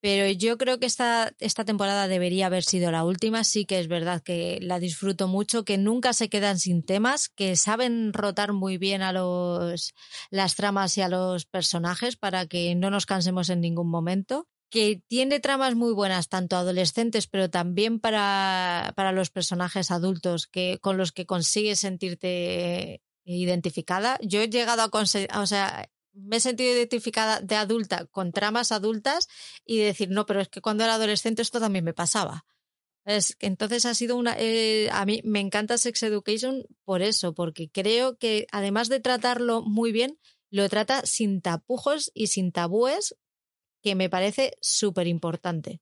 Pero 0.02 0.28
yo 0.32 0.58
creo 0.58 0.80
que 0.80 0.86
esta, 0.86 1.32
esta 1.38 1.64
temporada 1.64 2.08
debería 2.08 2.46
haber 2.46 2.64
sido 2.64 2.90
la 2.90 3.04
última. 3.04 3.44
Sí 3.44 3.64
que 3.66 3.78
es 3.78 3.86
verdad 3.86 4.20
que 4.20 4.58
la 4.60 4.80
disfruto 4.80 5.28
mucho, 5.28 5.64
que 5.64 5.78
nunca 5.78 6.12
se 6.12 6.28
quedan 6.28 6.58
sin 6.58 6.82
temas, 6.82 7.28
que 7.28 7.54
saben 7.54 8.12
rotar 8.12 8.52
muy 8.52 8.78
bien 8.78 9.00
a 9.02 9.12
los, 9.12 9.94
las 10.30 10.56
tramas 10.56 10.98
y 10.98 11.02
a 11.02 11.08
los 11.08 11.46
personajes 11.46 12.16
para 12.16 12.46
que 12.46 12.74
no 12.74 12.90
nos 12.90 13.06
cansemos 13.06 13.48
en 13.48 13.60
ningún 13.60 13.88
momento 13.88 14.48
que 14.70 15.02
tiene 15.06 15.38
tramas 15.38 15.74
muy 15.74 15.92
buenas, 15.92 16.30
tanto 16.30 16.56
adolescentes, 16.56 17.26
pero 17.26 17.50
también 17.50 18.00
para, 18.00 18.94
para 18.96 19.12
los 19.12 19.30
personajes 19.30 19.90
adultos 19.90 20.46
que, 20.46 20.78
con 20.80 20.96
los 20.96 21.12
que 21.12 21.26
consigues 21.26 21.80
sentirte 21.80 23.02
identificada. 23.24 24.18
Yo 24.22 24.40
he 24.40 24.48
llegado 24.48 24.80
a 24.82 24.88
conseguir, 24.88 25.28
o 25.36 25.46
sea, 25.46 25.90
me 26.12 26.36
he 26.36 26.40
sentido 26.40 26.74
identificada 26.74 27.40
de 27.40 27.56
adulta 27.56 28.06
con 28.06 28.32
tramas 28.32 28.72
adultas 28.72 29.28
y 29.64 29.78
decir, 29.78 30.10
no, 30.10 30.26
pero 30.26 30.40
es 30.40 30.48
que 30.48 30.60
cuando 30.60 30.84
era 30.84 30.94
adolescente 30.94 31.42
esto 31.42 31.60
también 31.60 31.84
me 31.84 31.94
pasaba. 31.94 32.44
Es, 33.04 33.36
entonces 33.40 33.84
ha 33.86 33.94
sido 33.94 34.16
una... 34.16 34.36
Eh, 34.38 34.88
a 34.92 35.04
mí 35.04 35.20
me 35.24 35.40
encanta 35.40 35.78
Sex 35.78 36.02
Education 36.04 36.64
por 36.84 37.02
eso, 37.02 37.34
porque 37.34 37.68
creo 37.68 38.16
que 38.16 38.46
además 38.52 38.88
de 38.88 39.00
tratarlo 39.00 39.62
muy 39.62 39.90
bien, 39.90 40.18
lo 40.50 40.68
trata 40.68 41.04
sin 41.04 41.40
tapujos 41.40 42.12
y 42.14 42.28
sin 42.28 42.52
tabúes 42.52 43.16
que 43.82 43.94
me 43.94 44.08
parece 44.08 44.52
súper 44.60 45.08
importante. 45.08 45.80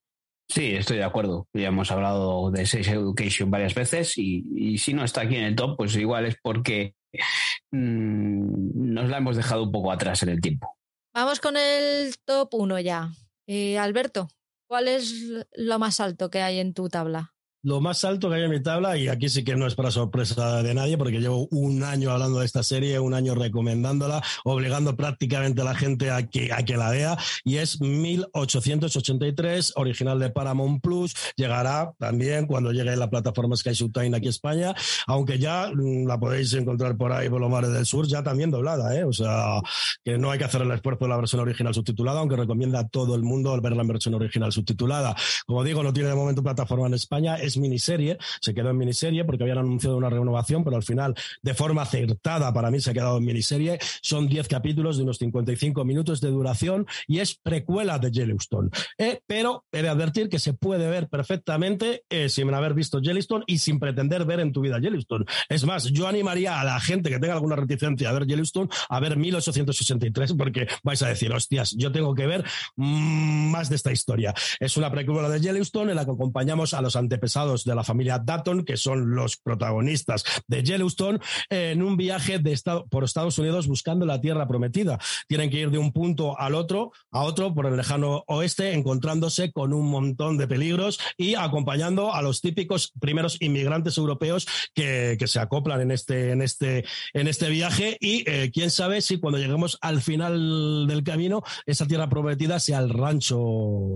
Sí, 0.48 0.74
estoy 0.74 0.96
de 0.96 1.04
acuerdo. 1.04 1.48
Ya 1.52 1.68
hemos 1.68 1.92
hablado 1.92 2.50
de 2.50 2.66
Sex 2.66 2.88
Education 2.88 3.50
varias 3.50 3.74
veces 3.74 4.16
y, 4.16 4.78
si 4.78 4.94
no 4.94 5.04
está 5.04 5.20
aquí 5.22 5.36
en 5.36 5.44
el 5.44 5.54
top, 5.54 5.76
pues 5.76 5.94
igual 5.94 6.26
es 6.26 6.36
porque 6.42 6.96
mm, 7.70 8.92
nos 8.92 9.08
la 9.08 9.18
hemos 9.18 9.36
dejado 9.36 9.64
un 9.64 9.72
poco 9.72 9.92
atrás 9.92 10.22
en 10.22 10.30
el 10.30 10.40
tiempo. 10.40 10.76
Vamos 11.12 11.40
con 11.40 11.56
el 11.56 12.16
top 12.24 12.54
1 12.54 12.80
ya. 12.80 13.10
Eh, 13.46 13.78
Alberto, 13.78 14.28
¿cuál 14.68 14.88
es 14.88 15.12
lo 15.52 15.78
más 15.78 15.98
alto 16.00 16.30
que 16.30 16.40
hay 16.40 16.60
en 16.60 16.72
tu 16.74 16.88
tabla? 16.88 17.34
Lo 17.62 17.80
más 17.80 18.04
alto 18.04 18.28
que 18.28 18.36
hay 18.36 18.44
en 18.44 18.50
mi 18.50 18.62
tabla, 18.62 18.96
y 18.96 19.08
aquí 19.08 19.28
sí 19.28 19.44
que 19.44 19.56
no 19.56 19.66
es 19.66 19.74
para 19.74 19.90
sorpresa 19.90 20.62
de 20.62 20.74
nadie, 20.74 20.96
porque 20.96 21.20
llevo 21.20 21.46
un 21.50 21.82
año 21.82 22.10
hablando 22.10 22.40
de 22.40 22.46
esta 22.46 22.62
serie, 22.62 22.98
un 22.98 23.14
año 23.14 23.34
recomendándola, 23.34 24.22
obligando 24.44 24.96
prácticamente 24.96 25.60
a 25.62 25.64
la 25.64 25.74
gente 25.74 26.10
a 26.10 26.26
que, 26.26 26.52
a 26.52 26.64
que 26.64 26.76
la 26.76 26.90
vea, 26.90 27.18
y 27.44 27.56
es 27.56 27.80
1883, 27.80 29.74
original 29.76 30.18
de 30.18 30.30
Paramount 30.30 30.82
Plus, 30.82 31.14
llegará 31.36 31.92
también 31.98 32.46
cuando 32.46 32.72
llegue 32.72 32.96
la 32.96 33.10
plataforma 33.10 33.56
Sky 33.56 33.72
Time 33.90 34.16
aquí 34.16 34.26
a 34.26 34.30
España, 34.30 34.74
aunque 35.06 35.38
ya 35.38 35.70
mm, 35.72 36.06
la 36.06 36.18
podéis 36.18 36.52
encontrar 36.54 36.96
por 36.96 37.12
ahí 37.12 37.28
por 37.28 37.40
los 37.40 37.50
mares 37.50 37.72
del 37.72 37.86
sur, 37.86 38.06
ya 38.06 38.22
también 38.22 38.50
doblada, 38.50 38.96
¿eh? 38.96 39.04
o 39.04 39.12
sea, 39.12 39.60
que 40.04 40.18
no 40.18 40.30
hay 40.30 40.38
que 40.38 40.44
hacer 40.44 40.62
el 40.62 40.70
esfuerzo 40.70 41.04
de 41.04 41.10
la 41.10 41.16
versión 41.16 41.40
original 41.40 41.74
subtitulada, 41.74 42.20
aunque 42.20 42.36
recomienda 42.36 42.80
a 42.80 42.88
todo 42.88 43.14
el 43.14 43.22
mundo 43.22 43.58
ver 43.60 43.76
la 43.76 43.82
versión 43.82 44.14
original 44.14 44.52
subtitulada. 44.52 45.14
Como 45.46 45.64
digo, 45.64 45.82
no 45.82 45.92
tiene 45.92 46.08
de 46.08 46.14
momento 46.14 46.42
plataforma 46.42 46.86
en 46.86 46.94
España, 46.94 47.36
miniserie, 47.56 48.18
se 48.40 48.54
quedó 48.54 48.70
en 48.70 48.78
miniserie 48.78 49.24
porque 49.24 49.44
habían 49.44 49.58
anunciado 49.58 49.96
una 49.96 50.10
renovación, 50.10 50.64
pero 50.64 50.76
al 50.76 50.82
final, 50.82 51.14
de 51.42 51.54
forma 51.54 51.82
acertada, 51.82 52.52
para 52.52 52.70
mí 52.70 52.80
se 52.80 52.90
ha 52.90 52.94
quedado 52.94 53.18
en 53.18 53.24
miniserie. 53.24 53.78
Son 54.02 54.28
10 54.28 54.48
capítulos 54.48 54.96
de 54.96 55.04
unos 55.04 55.18
55 55.18 55.84
minutos 55.84 56.20
de 56.20 56.30
duración 56.30 56.86
y 57.06 57.18
es 57.18 57.34
precuela 57.34 57.98
de 57.98 58.10
Yellowstone. 58.10 58.70
Eh, 58.98 59.20
pero 59.26 59.64
he 59.72 59.82
de 59.82 59.88
advertir 59.88 60.28
que 60.28 60.38
se 60.38 60.52
puede 60.52 60.88
ver 60.88 61.08
perfectamente 61.08 62.04
eh, 62.08 62.28
sin 62.28 62.52
haber 62.52 62.74
visto 62.74 63.00
Yellowstone 63.00 63.44
y 63.46 63.58
sin 63.58 63.78
pretender 63.78 64.24
ver 64.24 64.40
en 64.40 64.52
tu 64.52 64.60
vida 64.60 64.78
Yellowstone. 64.78 65.24
Es 65.48 65.64
más, 65.64 65.84
yo 65.84 66.08
animaría 66.08 66.60
a 66.60 66.64
la 66.64 66.80
gente 66.80 67.10
que 67.10 67.18
tenga 67.18 67.34
alguna 67.34 67.56
reticencia 67.56 68.08
a 68.08 68.12
ver 68.12 68.26
Yellowstone 68.26 68.68
a 68.88 69.00
ver 69.00 69.16
1863 69.16 70.34
porque 70.34 70.66
vais 70.82 71.02
a 71.02 71.08
decir, 71.08 71.32
hostias, 71.32 71.74
yo 71.76 71.92
tengo 71.92 72.14
que 72.14 72.26
ver 72.26 72.44
mm, 72.76 73.50
más 73.50 73.68
de 73.68 73.76
esta 73.76 73.92
historia. 73.92 74.34
Es 74.58 74.76
una 74.76 74.90
precuela 74.90 75.28
de 75.28 75.40
Yellowstone 75.40 75.92
en 75.92 75.96
la 75.96 76.04
que 76.04 76.12
acompañamos 76.12 76.74
a 76.74 76.82
los 76.82 76.96
antepasados 76.96 77.39
de 77.46 77.74
la 77.74 77.84
familia 77.84 78.18
Dutton, 78.18 78.64
que 78.64 78.76
son 78.76 79.14
los 79.14 79.36
protagonistas 79.38 80.24
de 80.46 80.62
Yellowstone, 80.62 81.20
en 81.48 81.82
un 81.82 81.96
viaje 81.96 82.38
de 82.38 82.52
estado, 82.52 82.86
por 82.88 83.02
Estados 83.04 83.38
Unidos 83.38 83.66
buscando 83.66 84.04
la 84.04 84.20
tierra 84.20 84.46
prometida. 84.46 84.98
Tienen 85.26 85.48
que 85.48 85.58
ir 85.58 85.70
de 85.70 85.78
un 85.78 85.92
punto 85.92 86.38
al 86.38 86.54
otro, 86.54 86.92
a 87.10 87.22
otro, 87.22 87.54
por 87.54 87.66
el 87.66 87.76
lejano 87.76 88.24
oeste, 88.26 88.74
encontrándose 88.74 89.52
con 89.52 89.72
un 89.72 89.88
montón 89.88 90.36
de 90.36 90.46
peligros 90.46 91.00
y 91.16 91.34
acompañando 91.34 92.12
a 92.12 92.20
los 92.20 92.40
típicos 92.40 92.92
primeros 93.00 93.40
inmigrantes 93.40 93.96
europeos 93.96 94.46
que, 94.74 95.16
que 95.18 95.26
se 95.26 95.40
acoplan 95.40 95.80
en 95.80 95.90
este, 95.90 96.32
en 96.32 96.42
este, 96.42 96.84
en 97.14 97.26
este 97.26 97.48
viaje. 97.48 97.96
Y 98.00 98.28
eh, 98.28 98.50
quién 98.52 98.70
sabe 98.70 99.00
si 99.00 99.18
cuando 99.18 99.38
lleguemos 99.38 99.78
al 99.80 100.02
final 100.02 100.86
del 100.86 101.02
camino, 101.02 101.42
esa 101.64 101.86
tierra 101.86 102.08
prometida 102.08 102.60
sea 102.60 102.80
el 102.80 102.90
rancho 102.90 103.38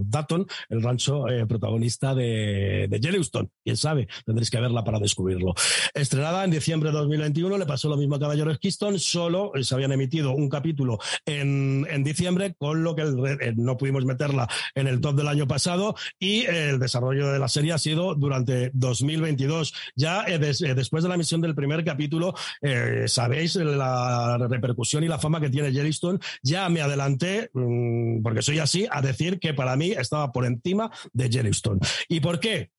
Dutton, 0.04 0.46
el 0.70 0.82
rancho 0.82 1.28
eh, 1.28 1.46
protagonista 1.46 2.14
de, 2.14 2.86
de 2.88 3.00
Yellowstone. 3.00 3.33
Quién 3.64 3.76
sabe, 3.76 4.08
tendréis 4.24 4.50
que 4.50 4.60
verla 4.60 4.84
para 4.84 4.98
descubrirlo. 4.98 5.54
Estrenada 5.94 6.44
en 6.44 6.50
diciembre 6.50 6.90
de 6.90 6.98
2021, 6.98 7.58
le 7.58 7.66
pasó 7.66 7.88
lo 7.88 7.96
mismo 7.96 8.16
a 8.16 8.20
Caballeros 8.20 8.58
Keystone, 8.58 8.98
solo 8.98 9.52
se 9.62 9.74
habían 9.74 9.92
emitido 9.92 10.32
un 10.32 10.48
capítulo 10.48 10.98
en, 11.26 11.86
en 11.90 12.04
diciembre, 12.04 12.54
con 12.58 12.84
lo 12.84 12.94
que 12.94 13.02
eh, 13.02 13.54
no 13.56 13.76
pudimos 13.76 14.04
meterla 14.04 14.48
en 14.74 14.86
el 14.86 15.00
top 15.00 15.16
del 15.16 15.28
año 15.28 15.46
pasado 15.46 15.94
y 16.18 16.44
el 16.44 16.78
desarrollo 16.78 17.32
de 17.32 17.38
la 17.38 17.48
serie 17.48 17.72
ha 17.72 17.78
sido 17.78 18.14
durante 18.14 18.70
2022. 18.74 19.74
Ya 19.96 20.24
eh, 20.24 20.34
eh, 20.34 20.74
después 20.74 21.02
de 21.02 21.08
la 21.08 21.14
emisión 21.14 21.40
del 21.40 21.54
primer 21.54 21.84
capítulo, 21.84 22.34
sabéis 23.06 23.56
la 23.56 24.38
repercusión 24.48 25.04
y 25.04 25.08
la 25.08 25.18
fama 25.18 25.40
que 25.40 25.50
tiene 25.50 25.72
Yellowstone. 25.72 26.18
Ya 26.42 26.68
me 26.68 26.80
adelanté, 26.80 27.50
mm, 27.52 28.22
porque 28.22 28.42
soy 28.42 28.58
así, 28.58 28.86
a 28.90 29.00
decir 29.00 29.38
que 29.38 29.54
para 29.54 29.76
mí 29.76 29.92
estaba 29.92 30.32
por 30.32 30.44
encima 30.44 30.90
de 31.12 31.30
Yellowstone. 31.30 31.80
¿Y 32.08 32.20
por 32.20 32.40
qué? 32.40 32.70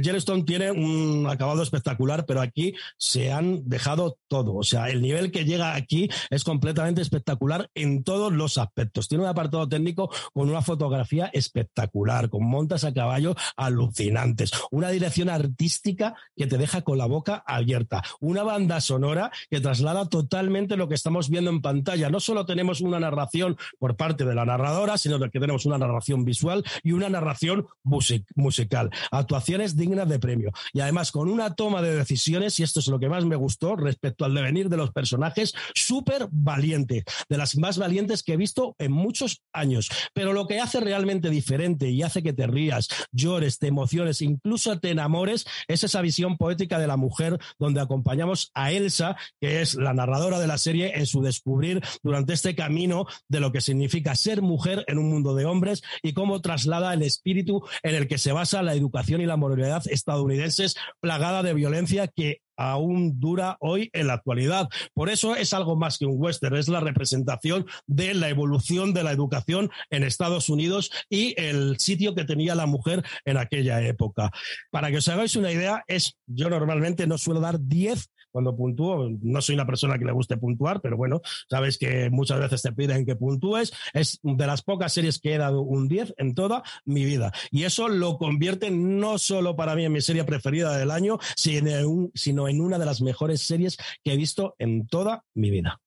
Yellowstone 0.00 0.44
tiene 0.44 0.70
un 0.70 1.26
acabado 1.28 1.62
espectacular, 1.62 2.26
pero 2.26 2.40
aquí 2.40 2.74
se 2.96 3.32
han 3.32 3.68
dejado 3.68 4.18
todo. 4.28 4.54
O 4.54 4.62
sea, 4.62 4.88
el 4.90 5.02
nivel 5.02 5.30
que 5.30 5.44
llega 5.44 5.74
aquí 5.74 6.08
es 6.30 6.44
completamente 6.44 7.02
espectacular 7.02 7.70
en 7.74 8.04
todos 8.04 8.32
los 8.32 8.58
aspectos. 8.58 9.08
Tiene 9.08 9.24
un 9.24 9.30
apartado 9.30 9.68
técnico 9.68 10.10
con 10.32 10.48
una 10.48 10.62
fotografía 10.62 11.30
espectacular, 11.32 12.28
con 12.28 12.44
montas 12.44 12.84
a 12.84 12.92
caballo 12.92 13.34
alucinantes, 13.56 14.50
una 14.70 14.90
dirección 14.90 15.28
artística 15.28 16.14
que 16.36 16.46
te 16.46 16.58
deja 16.58 16.82
con 16.82 16.98
la 16.98 17.06
boca 17.06 17.42
abierta, 17.46 18.02
una 18.20 18.42
banda 18.42 18.80
sonora 18.80 19.30
que 19.50 19.60
traslada 19.60 20.08
totalmente 20.08 20.76
lo 20.76 20.88
que 20.88 20.94
estamos 20.94 21.28
viendo 21.28 21.50
en 21.50 21.62
pantalla. 21.62 22.10
No 22.10 22.20
solo 22.20 22.46
tenemos 22.46 22.80
una 22.80 23.00
narración 23.00 23.56
por 23.78 23.96
parte 23.96 24.24
de 24.24 24.34
la 24.34 24.44
narradora, 24.44 24.98
sino 24.98 25.18
que 25.18 25.40
tenemos 25.40 25.66
una 25.66 25.78
narración 25.78 26.24
visual 26.24 26.64
y 26.82 26.92
una 26.92 27.08
narración 27.08 27.66
musical. 27.82 28.90
Actuaciones 29.10 29.76
dignas 29.78 30.08
de 30.08 30.18
premio. 30.18 30.52
Y 30.72 30.80
además 30.80 31.12
con 31.12 31.28
una 31.28 31.54
toma 31.54 31.82
de 31.82 31.94
decisiones, 31.94 32.58
y 32.60 32.62
esto 32.62 32.80
es 32.80 32.88
lo 32.88 32.98
que 32.98 33.08
más 33.08 33.24
me 33.24 33.36
gustó 33.36 33.76
respecto 33.76 34.24
al 34.24 34.34
devenir 34.34 34.68
de 34.68 34.76
los 34.76 34.92
personajes, 34.92 35.54
súper 35.74 36.28
valiente, 36.30 37.04
de 37.28 37.36
las 37.38 37.56
más 37.56 37.78
valientes 37.78 38.22
que 38.22 38.34
he 38.34 38.36
visto 38.36 38.74
en 38.78 38.92
muchos 38.92 39.42
años. 39.52 39.88
Pero 40.12 40.32
lo 40.32 40.46
que 40.46 40.60
hace 40.60 40.80
realmente 40.80 41.30
diferente 41.30 41.88
y 41.90 42.02
hace 42.02 42.22
que 42.22 42.32
te 42.32 42.46
rías, 42.46 42.88
llores, 43.12 43.58
te 43.58 43.68
emociones, 43.68 44.22
incluso 44.22 44.78
te 44.78 44.90
enamores, 44.90 45.46
es 45.68 45.84
esa 45.84 46.02
visión 46.02 46.36
poética 46.36 46.78
de 46.78 46.86
la 46.86 46.96
mujer 46.96 47.38
donde 47.58 47.80
acompañamos 47.80 48.50
a 48.54 48.72
Elsa, 48.72 49.16
que 49.40 49.60
es 49.62 49.74
la 49.74 49.94
narradora 49.94 50.38
de 50.38 50.46
la 50.46 50.58
serie, 50.58 50.92
en 50.96 51.06
su 51.06 51.22
descubrir 51.22 51.82
durante 52.02 52.32
este 52.32 52.54
camino 52.54 53.06
de 53.28 53.40
lo 53.40 53.52
que 53.52 53.60
significa 53.60 54.14
ser 54.14 54.42
mujer 54.42 54.84
en 54.86 54.98
un 54.98 55.10
mundo 55.10 55.34
de 55.34 55.44
hombres 55.44 55.82
y 56.02 56.12
cómo 56.12 56.40
traslada 56.40 56.94
el 56.94 57.02
espíritu 57.02 57.62
en 57.82 57.94
el 57.94 58.08
que 58.08 58.18
se 58.18 58.32
basa 58.32 58.62
la 58.62 58.74
educación 58.74 59.20
y 59.20 59.26
la 59.26 59.36
moralidad 59.36 59.67
estadounidenses 59.86 60.74
plagada 61.00 61.42
de 61.42 61.54
violencia 61.54 62.08
que 62.08 62.40
aún 62.58 63.20
dura 63.20 63.56
hoy 63.60 63.88
en 63.92 64.08
la 64.08 64.14
actualidad. 64.14 64.68
Por 64.92 65.08
eso 65.08 65.36
es 65.36 65.52
algo 65.52 65.76
más 65.76 65.96
que 65.96 66.06
un 66.06 66.16
western, 66.20 66.56
es 66.56 66.68
la 66.68 66.80
representación 66.80 67.66
de 67.86 68.14
la 68.14 68.28
evolución 68.28 68.92
de 68.92 69.04
la 69.04 69.12
educación 69.12 69.70
en 69.90 70.02
Estados 70.02 70.48
Unidos 70.48 70.90
y 71.08 71.40
el 71.40 71.78
sitio 71.78 72.14
que 72.14 72.24
tenía 72.24 72.54
la 72.54 72.66
mujer 72.66 73.04
en 73.24 73.36
aquella 73.36 73.80
época. 73.82 74.30
Para 74.70 74.90
que 74.90 74.98
os 74.98 75.08
hagáis 75.08 75.36
una 75.36 75.52
idea, 75.52 75.84
es 75.86 76.18
yo 76.26 76.50
normalmente 76.50 77.06
no 77.06 77.16
suelo 77.16 77.40
dar 77.40 77.60
10 77.60 78.10
cuando 78.38 78.54
puntúo. 78.54 79.10
No 79.20 79.42
soy 79.42 79.56
una 79.56 79.66
persona 79.66 79.98
que 79.98 80.04
le 80.04 80.12
guste 80.12 80.36
puntuar, 80.36 80.80
pero 80.80 80.96
bueno, 80.96 81.22
sabes 81.50 81.76
que 81.76 82.08
muchas 82.08 82.38
veces 82.38 82.62
te 82.62 82.72
piden 82.72 83.04
que 83.04 83.16
puntúes. 83.16 83.72
Es 83.92 84.20
de 84.22 84.46
las 84.46 84.62
pocas 84.62 84.92
series 84.92 85.18
que 85.18 85.34
he 85.34 85.38
dado 85.38 85.62
un 85.62 85.88
10 85.88 86.14
en 86.18 86.36
toda 86.36 86.62
mi 86.84 87.04
vida. 87.04 87.32
Y 87.50 87.64
eso 87.64 87.88
lo 87.88 88.16
convierte 88.16 88.70
no 88.70 89.18
solo 89.18 89.56
para 89.56 89.74
mí 89.74 89.84
en 89.84 89.92
mi 89.92 90.00
serie 90.00 90.22
preferida 90.22 90.78
del 90.78 90.92
año, 90.92 91.18
sino 91.34 92.48
en 92.48 92.60
una 92.60 92.78
de 92.78 92.86
las 92.86 93.02
mejores 93.02 93.42
series 93.42 93.76
que 94.04 94.12
he 94.12 94.16
visto 94.16 94.54
en 94.60 94.86
toda 94.86 95.24
mi 95.34 95.50
vida. 95.50 95.80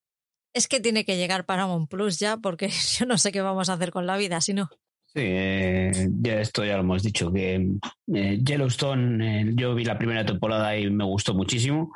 Es 0.54 0.68
que 0.68 0.82
tiene 0.82 1.06
que 1.06 1.16
llegar 1.16 1.46
Paramount 1.46 1.90
Plus 1.90 2.20
ya, 2.20 2.36
porque 2.36 2.70
yo 3.00 3.06
no 3.06 3.18
sé 3.18 3.32
qué 3.32 3.40
vamos 3.40 3.70
a 3.70 3.74
hacer 3.74 3.92
con 3.92 4.06
la 4.06 4.18
vida 4.18 4.42
si 4.42 4.54
no. 4.54 4.70
Sí, 5.14 5.20
eh, 5.24 6.08
ya 6.22 6.40
esto 6.40 6.64
ya 6.64 6.76
lo 6.76 6.82
hemos 6.84 7.04
dicho, 7.04 7.34
que 7.34 7.68
eh, 8.14 8.40
Yellowstone, 8.42 9.42
eh, 9.42 9.52
yo 9.56 9.76
vi 9.76 9.84
la 9.84 9.98
primera 9.98 10.26
temporada 10.26 10.78
y 10.78 10.90
me 10.90 11.04
gustó 11.04 11.34
muchísimo. 11.34 11.92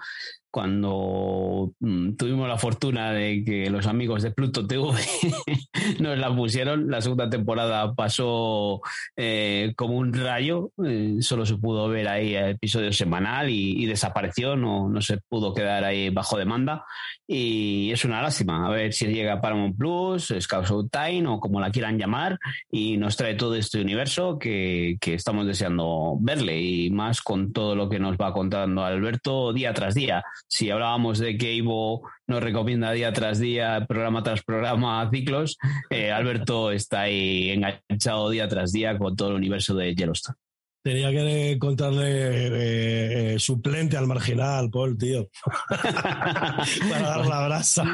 Cuando 0.56 1.74
mm, 1.82 2.14
tuvimos 2.14 2.48
la 2.48 2.58
fortuna 2.58 3.12
de 3.12 3.44
que 3.44 3.70
los 3.70 3.88
amigos 3.88 4.24
de 4.24 4.32
Pluto 4.32 4.66
TV 4.66 4.84
nos 6.00 6.18
la 6.18 6.34
pusieron. 6.34 6.90
La 6.90 7.02
segunda 7.02 7.30
temporada 7.30 7.94
pasó 7.94 8.80
eh, 9.18 9.74
como 9.76 9.98
un 9.98 10.14
rayo, 10.14 10.72
eh, 10.86 11.18
solo 11.20 11.46
se 11.46 11.58
pudo 11.58 11.90
ver 11.90 12.08
ahí 12.08 12.36
el 12.36 12.52
episodio 12.52 12.94
semanal 12.94 13.50
y, 13.50 13.86
desapareció, 13.86 14.56
no, 14.56 14.88
no, 14.88 15.02
se 15.02 15.18
pudo 15.28 15.54
quedar 15.54 15.84
ahí 15.84 16.10
bajo 16.10 16.38
demanda. 16.38 16.86
Y 17.28 17.92
es 17.92 18.06
una 18.06 18.22
lástima, 18.22 18.68
a 18.68 18.70
ver 18.70 18.94
si 18.94 19.08
llega 19.08 19.42
Paramount 19.42 19.78
Plus, 19.78 20.34
Scout 20.40 20.70
Out 20.70 20.92
Time 20.92 21.28
o 21.28 21.40
como 21.40 21.60
la 21.60 21.72
quieran 21.72 21.98
llamar, 21.98 22.38
y 22.70 22.98
nos 22.98 23.18
trae 23.18 23.34
todo 23.34 23.56
este 23.56 23.82
universo 23.82 24.38
que, 24.38 24.98
que 25.02 25.16
estamos 25.16 25.48
deseando 25.48 26.18
verle 26.20 26.62
y 26.62 26.92
más 26.92 27.22
con 27.22 27.52
todo 27.52 27.76
lo 27.76 27.90
que 27.90 28.00
nos 28.00 28.18
va 28.18 28.32
contando 28.32 28.84
Alberto 28.84 29.54
día 29.54 29.74
tras 29.74 29.96
día. 29.96 30.24
Si 30.48 30.70
hablábamos 30.70 31.18
de 31.18 31.38
que 31.38 31.54
Ivo 31.54 32.08
nos 32.28 32.44
recomienda 32.44 32.92
día 32.92 33.12
tras 33.12 33.40
día, 33.40 33.86
programa 33.88 34.22
tras 34.22 34.44
programa, 34.44 35.10
ciclos, 35.12 35.58
eh, 35.90 36.12
Alberto 36.12 36.72
está 36.72 37.02
ahí 37.02 37.50
enganchado 37.50 38.30
día 38.30 38.48
tras 38.48 38.72
día 38.72 38.98
con 38.98 39.16
todo 39.16 39.30
el 39.30 39.36
universo 39.36 39.74
de 39.74 39.96
Yellowstone. 39.96 40.45
Tenía 40.86 41.10
que 41.10 41.58
contarle 41.58 42.12
eh, 42.12 43.34
eh, 43.34 43.40
suplente 43.40 43.98
al 43.98 44.06
marginal, 44.06 44.70
Paul, 44.70 44.96
tío. 45.00 45.32
Para 45.68 47.02
dar 47.02 47.26
la 47.26 47.48
brasa. 47.48 47.86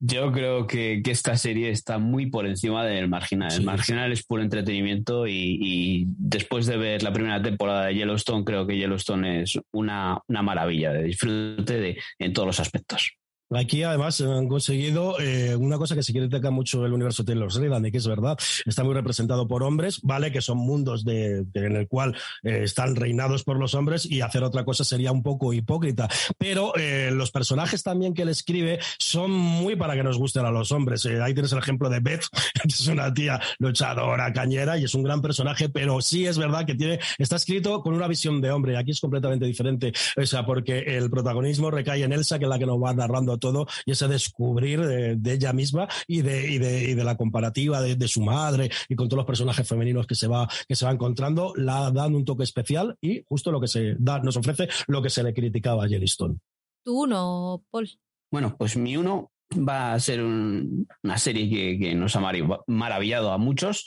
Yo 0.00 0.32
creo 0.32 0.66
que, 0.66 1.00
esta 1.06 1.36
serie 1.36 1.70
está 1.70 1.98
muy 1.98 2.26
por 2.26 2.48
encima 2.48 2.84
del 2.84 3.08
marginal. 3.08 3.52
El 3.52 3.62
marginal 3.62 4.10
es 4.10 4.24
puro 4.24 4.42
entretenimiento 4.42 5.28
y, 5.28 6.06
después 6.08 6.66
de 6.66 6.76
ver 6.76 7.04
la 7.04 7.12
primera 7.12 7.40
temporada 7.40 7.86
de 7.86 7.94
Yellowstone, 7.94 8.44
creo 8.44 8.66
que 8.66 8.76
Yellowstone 8.76 9.42
es 9.42 9.60
una, 9.70 10.18
una 10.26 10.42
maravilla 10.42 10.92
de 10.92 11.04
disfrute 11.04 11.78
de, 11.78 11.98
en 12.18 12.32
todos 12.32 12.46
los 12.46 12.58
aspectos. 12.58 13.12
Aquí 13.54 13.82
además 13.82 14.20
han 14.20 14.48
conseguido 14.48 15.18
eh, 15.20 15.56
una 15.56 15.78
cosa 15.78 15.94
que 15.94 16.02
se 16.02 16.12
destacar 16.12 16.52
mucho 16.52 16.84
el 16.86 16.92
universo 16.92 17.24
Taylor 17.24 17.50
Sheridan, 17.50 17.84
y 17.86 17.90
que 17.90 17.98
es 17.98 18.06
verdad, 18.06 18.38
está 18.64 18.84
muy 18.84 18.94
representado 18.94 19.46
por 19.46 19.62
hombres, 19.62 20.00
¿vale? 20.02 20.30
Que 20.32 20.40
son 20.40 20.58
mundos 20.58 21.04
en 21.06 21.76
el 21.76 21.88
cual 21.88 22.16
eh, 22.42 22.60
están 22.62 22.96
reinados 22.96 23.44
por 23.44 23.58
los 23.58 23.74
hombres 23.74 24.06
y 24.10 24.20
hacer 24.20 24.42
otra 24.42 24.64
cosa 24.64 24.84
sería 24.84 25.12
un 25.12 25.22
poco 25.22 25.52
hipócrita. 25.52 26.08
Pero 26.38 26.74
eh, 26.76 27.10
los 27.12 27.30
personajes 27.30 27.82
también 27.82 28.14
que 28.14 28.22
él 28.22 28.28
escribe 28.28 28.78
son 28.98 29.30
muy 29.30 29.76
para 29.76 29.94
que 29.94 30.02
nos 30.02 30.18
gusten 30.18 30.44
a 30.44 30.50
los 30.50 30.72
hombres. 30.72 31.04
ahí 31.06 31.34
tienes 31.34 31.52
el 31.52 31.58
ejemplo 31.58 31.88
de 31.88 32.00
Beth, 32.00 32.24
que 32.62 32.68
es 32.68 32.86
una 32.86 33.12
tía 33.12 33.40
luchadora, 33.58 34.32
cañera 34.32 34.78
y 34.78 34.84
es 34.84 34.94
un 34.94 35.02
gran 35.02 35.20
personaje, 35.20 35.68
pero 35.68 36.00
sí 36.00 36.26
es 36.26 36.38
verdad 36.38 36.64
que 36.66 36.74
tiene, 36.74 37.00
está 37.18 37.36
escrito 37.36 37.82
con 37.82 37.94
una 37.94 38.08
visión 38.08 38.40
de 38.40 38.50
hombre. 38.50 38.76
Aquí 38.76 38.92
es 38.92 39.00
completamente 39.00 39.46
diferente. 39.46 39.92
O 40.16 40.26
sea, 40.26 40.46
porque 40.46 40.78
el 40.78 41.10
protagonismo 41.10 41.70
recae 41.70 42.02
en 42.02 42.12
Elsa, 42.12 42.38
que 42.38 42.44
es 42.44 42.48
la 42.48 42.58
que 42.58 42.66
nos 42.66 42.82
va 42.82 42.94
narrando 42.94 43.38
todo 43.42 43.66
y 43.84 43.90
ese 43.90 44.08
descubrir 44.08 44.80
de, 44.80 45.32
ella 45.32 45.52
misma 45.52 45.88
y 46.06 46.22
de, 46.22 46.50
y 46.50 46.58
de, 46.58 46.94
de 46.94 47.04
la 47.04 47.16
comparativa 47.16 47.82
de, 47.82 48.08
su 48.08 48.22
madre 48.22 48.70
y 48.88 48.94
con 48.94 49.08
todos 49.08 49.18
los 49.18 49.26
personajes 49.26 49.66
femeninos 49.68 50.06
que 50.06 50.14
se 50.14 50.28
va, 50.28 50.48
que 50.68 50.76
se 50.76 50.86
va 50.86 50.92
encontrando, 50.92 51.52
la 51.56 51.90
dan 51.90 52.14
un 52.14 52.24
toque 52.24 52.44
especial 52.44 52.96
y 53.00 53.22
justo 53.28 53.50
lo 53.50 53.60
que 53.60 53.68
se 53.68 53.96
da, 53.98 54.20
nos 54.20 54.36
ofrece 54.36 54.68
lo 54.86 55.02
que 55.02 55.10
se 55.10 55.22
le 55.22 55.34
criticaba 55.34 55.84
a 55.84 55.88
Yellowstone. 55.88 56.38
¿Tu 56.84 57.02
uno, 57.02 57.64
Paul? 57.70 57.90
Bueno, 58.30 58.56
pues 58.56 58.76
mi 58.76 58.96
uno 58.96 59.31
va 59.56 59.94
a 59.94 60.00
ser 60.00 60.22
una 60.22 61.18
serie 61.18 61.78
que, 61.78 61.94
nos 61.94 62.16
ha 62.16 62.22
maravillado 62.66 63.32
a 63.32 63.38
muchos. 63.38 63.86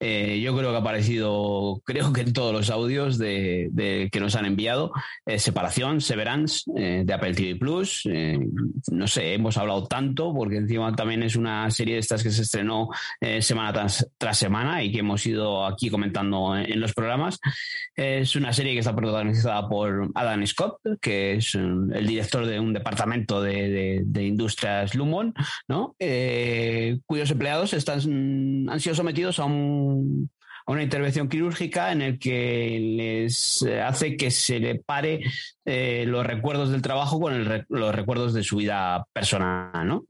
Eh, 0.00 0.40
yo 0.42 0.56
creo 0.56 0.70
que 0.70 0.76
ha 0.76 0.80
aparecido, 0.80 1.80
creo 1.84 2.12
que 2.12 2.22
en 2.22 2.32
todos 2.32 2.52
los 2.52 2.70
audios 2.70 3.18
de, 3.18 4.08
que 4.12 4.20
nos 4.20 4.34
han 4.36 4.46
enviado, 4.46 4.92
eh, 5.24 5.38
Separación, 5.38 6.00
Severance, 6.00 6.70
eh, 6.76 7.02
de 7.04 7.12
Apple 7.12 7.34
TV 7.34 7.56
Plus. 7.56 8.08
no 8.90 9.06
sé, 9.06 9.34
hemos 9.34 9.56
hablado 9.56 9.86
tanto 9.86 10.32
porque 10.34 10.56
encima 10.56 10.94
también 10.94 11.22
es 11.22 11.36
una 11.36 11.70
serie 11.70 11.94
de 11.94 12.00
estas 12.00 12.22
que 12.22 12.30
se 12.30 12.42
estrenó 12.42 12.88
semana 13.40 13.72
tras, 13.72 14.38
semana 14.38 14.82
y 14.82 14.92
que 14.92 14.98
hemos 14.98 15.24
ido 15.26 15.64
aquí 15.64 15.88
comentando 15.88 16.56
en, 16.56 16.80
los 16.80 16.92
programas. 16.92 17.38
Es 17.94 18.36
una 18.36 18.52
serie 18.52 18.74
que 18.74 18.80
está 18.80 18.94
protagonizada 18.94 19.68
por 19.68 20.10
Adam 20.14 20.46
Scott, 20.46 20.78
que 21.00 21.34
es 21.36 21.54
el 21.54 22.06
director 22.06 22.46
de 22.46 22.60
un 22.60 22.72
departamento 22.72 23.40
de, 23.40 24.02
de 24.04 24.24
industrias 24.24 24.94
¿no? 25.68 25.96
Eh, 25.98 26.98
cuyos 27.06 27.30
empleados 27.30 27.72
están, 27.72 28.00
han 28.68 28.80
sido 28.80 28.94
sometidos 28.94 29.38
a, 29.38 29.44
una 29.44 30.82
intervención 30.82 31.28
quirúrgica 31.28 31.92
en 31.92 32.02
el 32.02 32.18
que 32.18 32.78
les 32.96 33.64
hace 33.84 34.16
que 34.16 34.32
se 34.32 34.58
le 34.58 34.74
pare 34.74 35.22
eh, 35.64 36.04
los 36.06 36.26
recuerdos 36.26 36.70
del 36.70 36.82
trabajo 36.82 37.20
con 37.20 37.64
los 37.68 37.94
recuerdos 37.94 38.34
de 38.34 38.42
su 38.42 38.56
vida 38.56 39.06
personal, 39.12 39.86
¿no? 39.86 40.06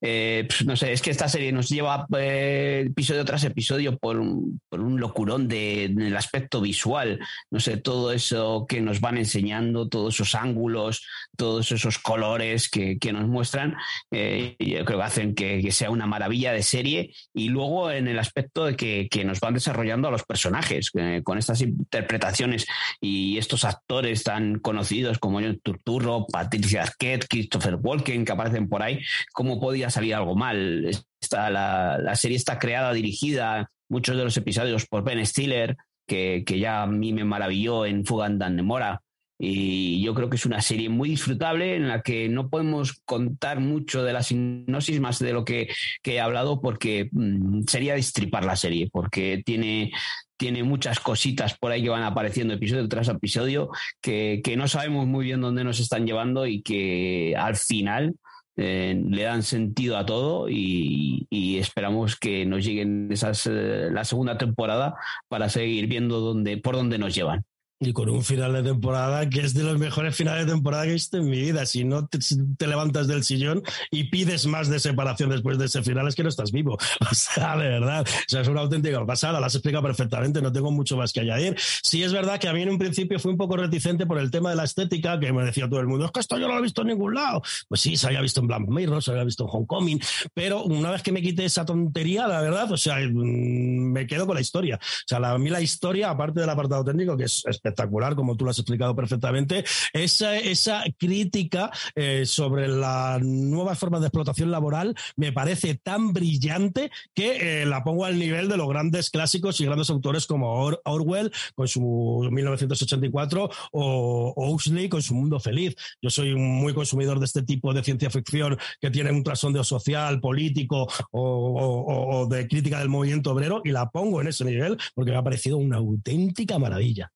Eh, 0.00 0.44
pues, 0.48 0.64
no 0.64 0.76
sé, 0.76 0.92
es 0.92 1.02
que 1.02 1.10
esta 1.10 1.28
serie 1.28 1.52
nos 1.52 1.68
lleva 1.68 2.06
eh, 2.18 2.84
episodio 2.86 3.24
tras 3.24 3.44
episodio 3.44 3.98
por 3.98 4.18
un, 4.18 4.60
por 4.68 4.80
un 4.80 5.00
locurón 5.00 5.48
del 5.48 6.16
aspecto 6.16 6.60
visual. 6.60 7.18
No 7.50 7.60
sé, 7.60 7.76
todo 7.76 8.12
eso 8.12 8.66
que 8.68 8.80
nos 8.80 9.00
van 9.00 9.18
enseñando, 9.18 9.88
todos 9.88 10.14
esos 10.14 10.34
ángulos, 10.34 11.06
todos 11.36 11.70
esos 11.72 11.98
colores 11.98 12.68
que, 12.68 12.98
nos 13.12 13.26
muestran, 13.26 13.76
eh, 14.10 14.54
yo 14.58 14.84
creo 14.84 14.98
que 14.98 15.04
hacen 15.04 15.34
que, 15.34 15.72
sea 15.72 15.90
una 15.90 16.06
maravilla 16.06 16.52
de 16.52 16.62
serie. 16.62 17.14
Y 17.34 17.48
luego 17.48 17.90
en 17.90 18.08
el 18.08 18.18
aspecto 18.18 18.64
de 18.64 18.76
que, 18.76 19.24
nos 19.24 19.40
van 19.40 19.54
desarrollando 19.54 20.08
a 20.08 20.10
los 20.10 20.22
personajes, 20.22 20.90
con 21.24 21.38
estas 21.38 21.60
interpretaciones 21.60 22.66
y 23.00 23.36
estos 23.36 23.64
actores 23.64 24.22
tan 24.22 24.58
conocidos 24.60 25.18
como 25.18 25.40
John 25.40 25.60
Turturro, 25.62 26.26
Patricia 26.26 26.82
Arquette, 26.82 27.26
Christopher 27.28 27.76
Walken, 27.80 28.24
que 28.24 28.32
aparecen 28.32 28.68
por 28.68 28.82
ahí, 28.82 29.00
como 29.32 29.57
podía 29.60 29.90
salir 29.90 30.14
algo 30.14 30.34
mal. 30.34 30.90
la, 31.30 32.14
serie 32.14 32.36
está 32.36 32.58
creada, 32.58 32.92
dirigida, 32.92 33.70
muchos 33.88 34.16
de 34.16 34.24
los 34.24 34.36
episodios 34.36 34.86
por 34.86 35.04
Ben 35.04 35.24
Stiller, 35.24 35.76
que, 36.06 36.44
ya 36.46 36.82
a 36.82 36.86
mí 36.86 37.12
me 37.12 37.24
maravilló 37.24 37.86
en 37.86 38.04
Fugan 38.04 38.38
Dan 38.38 38.64
Mora. 38.64 39.02
Y 39.40 40.02
yo 40.02 40.14
creo 40.14 40.28
que 40.28 40.34
es 40.34 40.46
una 40.46 40.60
serie 40.60 40.88
muy 40.88 41.10
disfrutable 41.10 41.76
en 41.76 41.86
la 41.86 42.02
que 42.02 42.28
no 42.28 42.50
podemos 42.50 42.94
contar 43.04 43.60
mucho 43.60 44.02
de 44.02 44.12
la 44.12 44.24
sinopsis 44.24 44.98
más 45.00 45.20
de 45.20 45.32
lo 45.32 45.44
que, 45.44 45.68
he 46.02 46.20
hablado 46.20 46.60
porque 46.60 47.08
mm, 47.12 47.62
sería 47.68 47.94
destripar 47.94 48.44
la 48.44 48.56
serie, 48.56 48.88
porque 48.90 49.40
tiene, 49.46 49.92
tiene 50.36 50.64
muchas 50.64 50.98
cositas 50.98 51.56
por 51.56 51.70
ahí 51.70 51.84
que 51.84 51.88
van 51.88 52.02
apareciendo 52.02 52.54
episodio 52.54 52.88
tras 52.88 53.06
episodio 53.06 53.70
que, 54.00 54.40
que 54.42 54.56
no 54.56 54.66
sabemos 54.66 55.06
muy 55.06 55.24
bien 55.24 55.40
dónde 55.40 55.62
nos 55.62 55.78
están 55.78 56.04
llevando 56.04 56.44
y 56.44 56.62
que 56.62 57.36
al 57.38 57.54
final 57.54 58.16
eh, 58.60 59.00
le 59.08 59.22
dan 59.22 59.44
sentido 59.44 59.96
a 59.96 60.04
todo 60.04 60.48
y, 60.48 61.26
esperamos 61.58 62.16
que 62.16 62.44
nos 62.46 62.64
lleguen 62.64 63.08
esas, 63.10 63.46
eh, 63.46 63.88
la 63.90 64.04
segunda 64.04 64.36
temporada 64.38 64.96
para 65.28 65.48
seguir 65.48 65.86
viendo 65.86 66.36
por 66.62 66.74
dónde 66.74 66.98
nos 66.98 67.14
llevan. 67.14 67.44
Y 67.80 67.92
con 67.92 68.08
un 68.10 68.24
final 68.24 68.52
de 68.54 68.64
temporada 68.64 69.30
que 69.30 69.40
es 69.40 69.54
de 69.54 69.62
los 69.62 69.78
mejores 69.78 70.16
finales 70.16 70.46
de 70.46 70.52
temporada 70.52 70.82
que 70.82 70.90
he 70.90 70.94
visto 70.94 71.16
en 71.16 71.30
mi 71.30 71.40
vida. 71.40 71.64
Si 71.64 71.84
no 71.84 72.08
te, 72.08 72.18
levantas 72.66 73.06
del 73.06 73.22
sillón 73.22 73.62
y 73.92 74.04
pides 74.04 74.46
más 74.46 74.68
de 74.68 74.80
separación 74.80 75.30
después 75.30 75.58
de 75.58 75.66
ese 75.66 75.82
final, 75.84 76.08
es 76.08 76.16
que 76.16 76.24
no 76.24 76.28
estás 76.28 76.50
vivo. 76.50 76.76
O 77.10 77.14
sea, 77.14 77.56
de 77.56 77.68
verdad. 77.68 78.04
O 78.06 78.28
sea, 78.28 78.40
es 78.40 78.48
una 78.48 78.60
auténtica 78.60 79.04
pasada. 79.06 79.40
La 79.40 79.46
has 79.46 79.54
explicado 79.54 79.82
perfectamente. 79.82 80.42
No 80.42 80.52
tengo 80.52 80.70
mucho 80.72 80.96
más 80.96 81.12
que 81.12 81.20
añadir. 81.20 81.56
Sí, 81.58 82.02
es 82.02 82.12
verdad 82.12 82.38
que 82.38 82.48
a 82.48 82.52
mí 82.52 82.62
en 82.62 82.70
un 82.70 82.78
principio 82.78 83.18
fui 83.18 83.30
un 83.30 83.38
poco 83.38 83.56
reticente 83.56 84.06
por 84.06 84.18
el 84.18 84.30
tema 84.30 84.50
de 84.50 84.56
la 84.56 84.64
estética, 84.64 85.18
que 85.20 85.32
me 85.32 85.44
decía 85.44 85.68
todo 85.68 85.80
el 85.80 85.86
mundo, 85.86 86.06
es 86.06 86.10
que 86.10 86.20
esto 86.20 86.36
yo 86.36 86.48
no 86.48 86.54
lo 86.54 86.58
he 86.58 86.62
visto 86.62 86.82
en 86.82 86.88
ningún 86.88 87.14
lado. 87.14 87.42
Pues 87.68 87.80
sí, 87.80 87.96
se 87.96 88.08
había 88.08 88.20
visto 88.20 88.40
en 88.40 88.48
Black 88.48 88.68
Mirror, 88.68 89.02
se 89.02 89.12
había 89.12 89.24
visto 89.24 89.44
en 89.44 89.50
Homecoming. 89.52 90.00
Pero 90.34 90.64
una 90.64 90.90
vez 90.90 91.02
que 91.02 91.12
me 91.12 91.22
quité 91.22 91.44
esa 91.44 91.64
tontería, 91.64 92.26
la 92.26 92.40
verdad, 92.40 92.70
o 92.72 92.76
sea, 92.76 92.96
mm, 92.96 93.92
me 93.92 94.06
quedo 94.06 94.26
con 94.26 94.34
la 94.34 94.40
historia. 94.40 94.76
O 94.76 95.04
sea, 95.06 95.18
a 95.18 95.38
mí 95.38 95.48
la 95.48 95.60
historia, 95.60 96.10
aparte 96.10 96.40
del 96.40 96.50
apartado 96.50 96.84
técnico, 96.84 97.16
que 97.16 97.24
es 97.24 97.44
espectacular, 97.68 98.14
como 98.14 98.36
tú 98.36 98.44
lo 98.44 98.50
has 98.50 98.58
explicado 98.58 98.94
perfectamente, 98.94 99.64
esa, 99.92 100.36
esa 100.36 100.84
crítica 100.98 101.70
eh, 101.94 102.24
sobre 102.26 102.68
la 102.68 103.18
nueva 103.22 103.74
forma 103.74 104.00
de 104.00 104.06
explotación 104.06 104.50
laboral 104.50 104.94
me 105.16 105.32
parece 105.32 105.74
tan 105.74 106.12
brillante 106.12 106.90
que 107.14 107.62
eh, 107.62 107.66
la 107.66 107.84
pongo 107.84 108.04
al 108.04 108.18
nivel 108.18 108.48
de 108.48 108.56
los 108.56 108.68
grandes 108.68 109.10
clásicos 109.10 109.60
y 109.60 109.66
grandes 109.66 109.90
autores 109.90 110.26
como 110.26 110.70
Orwell 110.84 111.32
con 111.54 111.68
su 111.68 112.28
1984 112.30 113.50
o, 113.72 114.34
Huxley 114.36 114.88
con 114.88 115.02
su 115.02 115.14
Mundo 115.14 115.40
Feliz. 115.40 115.74
Yo 116.00 116.10
soy 116.10 116.34
muy 116.34 116.74
consumidor 116.74 117.18
de 117.18 117.26
este 117.26 117.42
tipo 117.42 117.74
de 117.74 117.84
ciencia 117.84 118.10
ficción 118.10 118.56
que 118.80 118.90
tiene 118.90 119.10
un 119.10 119.22
trasfondo 119.22 119.62
social, 119.64 120.20
político 120.20 120.88
o 121.10 122.26
de 122.30 122.48
crítica 122.48 122.78
del 122.78 122.88
movimiento 122.88 123.32
obrero 123.32 123.60
y 123.64 123.70
la 123.70 123.90
pongo 123.90 124.20
en 124.20 124.28
ese 124.28 124.44
nivel 124.44 124.78
porque 124.94 125.10
me 125.10 125.16
ha 125.16 125.22
parecido 125.22 125.58
una 125.58 125.76
auténtica 125.76 126.58
maravilla. 126.58 127.12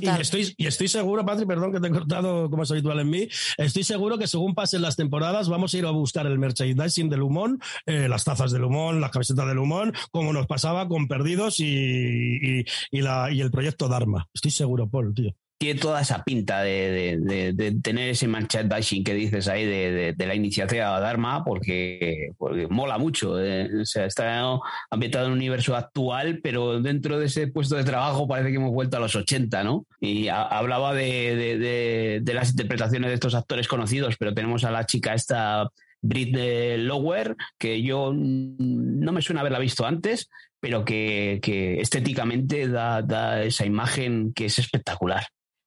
Y 0.00 0.08
estoy, 0.20 0.54
y 0.56 0.66
estoy 0.66 0.88
seguro, 0.88 1.24
Patri, 1.24 1.44
perdón 1.44 1.72
que 1.72 1.80
te 1.80 1.88
he 1.88 1.90
cortado 1.90 2.48
como 2.48 2.62
es 2.62 2.70
habitual 2.70 3.00
en 3.00 3.10
mí, 3.10 3.28
estoy 3.58 3.84
seguro 3.84 4.18
que 4.18 4.26
según 4.26 4.54
pasen 4.54 4.82
las 4.82 4.96
temporadas 4.96 5.48
vamos 5.48 5.74
a 5.74 5.78
ir 5.78 5.84
a 5.84 5.90
buscar 5.90 6.26
el 6.26 6.38
merchandising 6.38 7.10
del 7.10 7.22
Humón, 7.22 7.60
eh, 7.86 8.08
las 8.08 8.24
tazas 8.24 8.52
del 8.52 8.64
Humón, 8.64 9.00
las 9.00 9.10
camisetas 9.10 9.46
del 9.46 9.58
Humón, 9.58 9.92
como 10.10 10.32
nos 10.32 10.46
pasaba 10.46 10.88
con 10.88 11.08
Perdidos 11.08 11.60
y, 11.60 12.64
y, 12.90 13.00
la, 13.00 13.30
y 13.30 13.40
el 13.40 13.50
proyecto 13.50 13.88
Dharma. 13.88 14.28
Estoy 14.32 14.50
seguro, 14.50 14.88
Paul, 14.88 15.14
tío. 15.14 15.34
Tiene 15.62 15.78
toda 15.78 16.00
esa 16.00 16.24
pinta 16.24 16.60
de, 16.60 17.72
tener 17.84 18.08
ese 18.08 18.26
merchandising 18.26 19.04
que 19.04 19.14
dices 19.14 19.46
ahí 19.46 19.64
de, 19.64 20.14
la 20.18 20.34
iniciativa 20.34 20.98
Dharma, 20.98 21.44
porque, 21.44 22.32
porque 22.36 22.66
mola 22.66 22.98
mucho. 22.98 23.40
Eh. 23.40 23.70
O 23.82 23.84
sea, 23.84 24.06
está 24.06 24.58
ambientado 24.90 25.26
en 25.26 25.32
un 25.32 25.38
universo 25.38 25.76
actual, 25.76 26.40
pero 26.42 26.80
dentro 26.80 27.16
de 27.20 27.26
ese 27.26 27.46
puesto 27.46 27.76
de 27.76 27.84
trabajo 27.84 28.26
parece 28.26 28.50
que 28.50 28.56
hemos 28.56 28.72
vuelto 28.72 28.96
a 28.96 29.00
los 29.00 29.14
80, 29.14 29.62
¿no? 29.62 29.86
Y 30.00 30.26
hablaba 30.26 30.94
de, 30.94 32.20
las 32.26 32.50
interpretaciones 32.50 33.10
de 33.10 33.14
estos 33.14 33.36
actores 33.36 33.68
conocidos, 33.68 34.16
pero 34.18 34.34
tenemos 34.34 34.64
a 34.64 34.72
la 34.72 34.84
chica 34.84 35.14
esta 35.14 35.68
Brit 36.00 36.36
Lower, 36.78 37.36
que 37.56 37.82
yo 37.82 38.12
no 38.12 39.12
me 39.12 39.22
suena 39.22 39.42
haberla 39.42 39.60
visto 39.60 39.86
antes, 39.86 40.28
pero 40.58 40.84
que, 40.84 41.38
estéticamente 41.80 42.66
da, 42.66 43.44
esa 43.44 43.64
imagen 43.64 44.32
que 44.32 44.46
es 44.46 44.58
espectacular. 44.58 45.24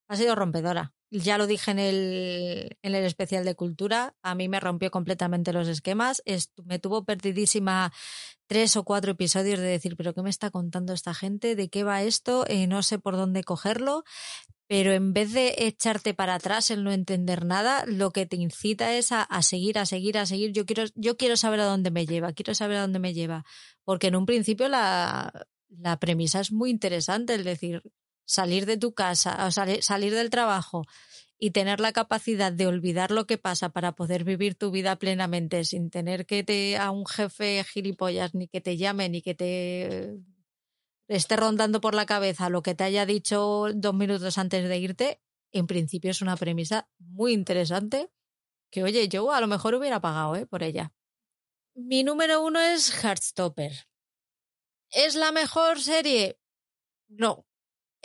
Ha 0.07 0.15
sido 0.15 0.35
rompedora. 0.35 0.93
Ya 1.11 1.37
lo 1.37 1.47
dije 1.47 1.71
en 1.71 1.79
el, 1.79 2.77
en 2.81 2.95
el 2.95 3.05
especial 3.05 3.45
de 3.45 3.55
cultura, 3.55 4.15
a 4.21 4.35
mí 4.35 4.49
me 4.49 4.59
rompió 4.59 4.91
completamente 4.91 5.53
los 5.53 5.67
esquemas, 5.67 6.21
me 6.65 6.79
tuvo 6.79 7.05
perdidísima 7.05 7.93
tres 8.47 8.75
o 8.75 8.83
cuatro 8.83 9.11
episodios 9.11 9.59
de 9.59 9.65
decir, 9.65 9.95
pero 9.95 10.13
¿qué 10.13 10.21
me 10.21 10.29
está 10.29 10.49
contando 10.49 10.93
esta 10.93 11.13
gente? 11.13 11.55
¿De 11.55 11.69
qué 11.69 11.83
va 11.83 12.03
esto? 12.03 12.45
Eh, 12.47 12.67
no 12.67 12.83
sé 12.83 12.99
por 12.99 13.15
dónde 13.15 13.43
cogerlo, 13.43 14.03
pero 14.67 14.93
en 14.93 15.13
vez 15.13 15.31
de 15.31 15.53
echarte 15.59 16.13
para 16.13 16.35
atrás 16.35 16.71
el 16.71 16.83
no 16.83 16.91
entender 16.91 17.45
nada, 17.45 17.85
lo 17.85 18.11
que 18.11 18.25
te 18.25 18.35
incita 18.35 18.95
es 18.95 19.11
a, 19.11 19.27
seguir, 19.41 19.77
a 19.77 19.85
seguir, 19.85 20.17
a 20.17 20.25
seguir. 20.25 20.53
Yo 20.53 20.65
quiero, 20.65 20.85
yo 20.95 21.17
quiero 21.17 21.37
saber 21.37 21.59
a 21.59 21.65
dónde 21.65 21.91
me 21.91 22.05
lleva, 22.05 22.33
quiero 22.33 22.55
saber 22.55 22.77
a 22.77 22.81
dónde 22.81 22.99
me 22.99 23.13
lleva. 23.13 23.45
Porque 23.83 24.07
en 24.07 24.15
un 24.15 24.25
principio 24.25 24.67
la, 24.67 25.31
la 25.69 25.99
premisa 25.99 26.39
es 26.39 26.51
muy 26.51 26.71
interesante, 26.71 27.35
es 27.35 27.45
decir, 27.45 27.83
salir 28.25 28.65
de 28.65 28.77
tu 28.77 28.93
casa, 28.93 29.45
o 29.47 29.51
salir 29.51 30.13
del 30.13 30.29
trabajo 30.29 30.85
y 31.37 31.51
tener 31.51 31.79
la 31.79 31.91
capacidad 31.91 32.51
de 32.51 32.67
olvidar 32.67 33.11
lo 33.11 33.27
que 33.27 33.37
pasa 33.37 33.69
para 33.69 33.93
poder 33.93 34.23
vivir 34.23 34.55
tu 34.55 34.71
vida 34.71 34.95
plenamente 34.95 35.65
sin 35.65 35.89
tener 35.89 36.25
que 36.25 36.43
te 36.43 36.77
a 36.77 36.91
un 36.91 37.05
jefe 37.05 37.63
gilipollas 37.63 38.33
ni 38.33 38.47
que 38.47 38.61
te 38.61 38.77
llame 38.77 39.09
ni 39.09 39.21
que 39.21 39.35
te 39.35 40.17
esté 41.07 41.35
rondando 41.35 41.81
por 41.81 41.93
la 41.93 42.05
cabeza 42.05 42.49
lo 42.49 42.61
que 42.61 42.73
te 42.73 42.83
haya 42.83 43.05
dicho 43.05 43.67
dos 43.73 43.93
minutos 43.93 44.37
antes 44.37 44.67
de 44.67 44.77
irte, 44.77 45.21
en 45.51 45.67
principio 45.67 46.11
es 46.11 46.21
una 46.21 46.37
premisa 46.37 46.89
muy 46.99 47.33
interesante 47.33 48.09
que, 48.71 48.83
oye, 48.83 49.07
yo 49.07 49.31
a 49.31 49.39
lo 49.39 49.47
mejor 49.47 49.75
hubiera 49.75 50.01
pagado 50.01 50.35
¿eh? 50.35 50.45
por 50.45 50.63
ella. 50.63 50.93
Mi 51.75 52.03
número 52.03 52.43
uno 52.43 52.59
es 52.59 52.89
Heartstopper. 53.03 53.87
¿Es 54.91 55.15
la 55.15 55.31
mejor 55.31 55.81
serie? 55.81 56.39
No. 57.07 57.45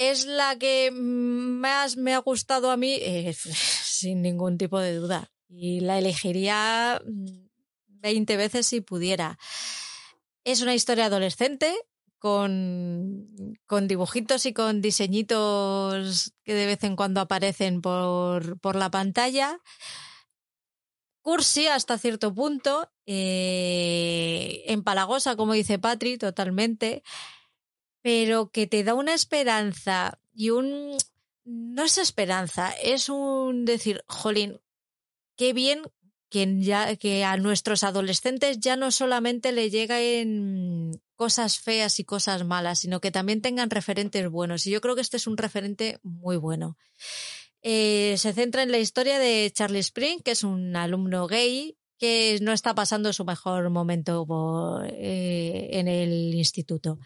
¿Es 0.00 0.24
la 0.24 0.56
que 0.56 0.90
más 0.90 1.98
me 1.98 2.14
ha 2.14 2.18
gustado 2.20 2.70
a 2.70 2.78
mí? 2.78 2.96
Eh, 3.02 3.34
sin 3.84 4.22
ningún 4.22 4.56
tipo 4.56 4.80
de 4.80 4.94
duda. 4.94 5.30
Y 5.46 5.80
la 5.80 5.98
elegiría 5.98 7.02
20 7.04 8.36
veces 8.38 8.66
si 8.66 8.80
pudiera. 8.80 9.38
Es 10.42 10.62
una 10.62 10.74
historia 10.74 11.04
adolescente 11.04 11.76
con, 12.18 13.58
con, 13.66 13.88
dibujitos 13.88 14.46
y 14.46 14.54
con 14.54 14.80
diseñitos 14.80 16.32
que 16.44 16.54
de 16.54 16.64
vez 16.64 16.82
en 16.82 16.96
cuando 16.96 17.20
aparecen 17.20 17.82
por, 17.82 18.58
por 18.60 18.76
la 18.76 18.90
pantalla. 18.90 19.60
Cursi 21.20 21.66
hasta 21.66 21.98
cierto 21.98 22.34
punto, 22.34 22.90
eh, 23.04 24.62
empalagosa, 24.64 25.36
como 25.36 25.52
dice 25.52 25.78
Patri, 25.78 26.16
totalmente, 26.16 27.02
pero 28.02 28.50
que 28.50 28.66
te 28.66 28.84
da 28.84 28.94
una 28.94 29.14
esperanza 29.14 30.18
y 30.32 30.50
un... 30.50 30.96
No 31.44 31.84
es 31.84 31.98
esperanza, 31.98 32.72
es 32.82 33.08
un 33.08 33.64
decir, 33.64 34.04
jolín, 34.06 34.60
qué 35.36 35.52
bien 35.52 35.82
que, 36.28 36.60
ya, 36.60 36.96
que 36.96 37.24
a 37.24 37.36
nuestros 37.36 37.82
adolescentes 37.82 38.60
ya 38.60 38.76
no 38.76 38.90
solamente 38.90 39.50
le 39.52 39.68
lleguen 39.68 41.00
cosas 41.16 41.58
feas 41.58 41.98
y 41.98 42.04
cosas 42.04 42.44
malas, 42.44 42.78
sino 42.78 43.00
que 43.00 43.10
también 43.10 43.42
tengan 43.42 43.68
referentes 43.68 44.30
buenos. 44.30 44.66
Y 44.66 44.70
yo 44.70 44.80
creo 44.80 44.94
que 44.94 45.00
este 45.00 45.16
es 45.16 45.26
un 45.26 45.36
referente 45.36 45.98
muy 46.02 46.36
bueno. 46.36 46.76
Eh, 47.62 48.14
se 48.16 48.32
centra 48.32 48.62
en 48.62 48.70
la 48.70 48.78
historia 48.78 49.18
de 49.18 49.50
Charlie 49.52 49.80
Spring, 49.80 50.20
que 50.22 50.30
es 50.30 50.44
un 50.44 50.76
alumno 50.76 51.26
gay 51.26 51.76
que 51.98 52.38
no 52.40 52.52
está 52.52 52.74
pasando 52.74 53.12
su 53.12 53.26
mejor 53.26 53.68
momento 53.68 54.26
eh, 54.86 55.68
en 55.72 55.86
el 55.86 56.34
instituto. 56.34 56.98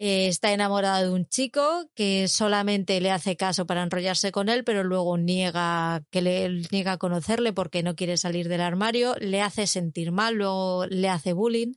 Eh, 0.00 0.28
está 0.28 0.52
enamorada 0.52 1.02
de 1.02 1.10
un 1.10 1.26
chico 1.26 1.90
que 1.96 2.28
solamente 2.28 3.00
le 3.00 3.10
hace 3.10 3.36
caso 3.36 3.66
para 3.66 3.82
enrollarse 3.82 4.30
con 4.30 4.48
él, 4.48 4.62
pero 4.62 4.84
luego 4.84 5.18
niega 5.18 6.04
que 6.10 6.22
le 6.22 6.62
niega 6.70 6.98
conocerle 6.98 7.52
porque 7.52 7.82
no 7.82 7.96
quiere 7.96 8.16
salir 8.16 8.48
del 8.48 8.60
armario, 8.60 9.16
le 9.18 9.42
hace 9.42 9.66
sentir 9.66 10.12
mal, 10.12 10.36
luego 10.36 10.86
le 10.86 11.08
hace 11.08 11.32
bullying 11.32 11.72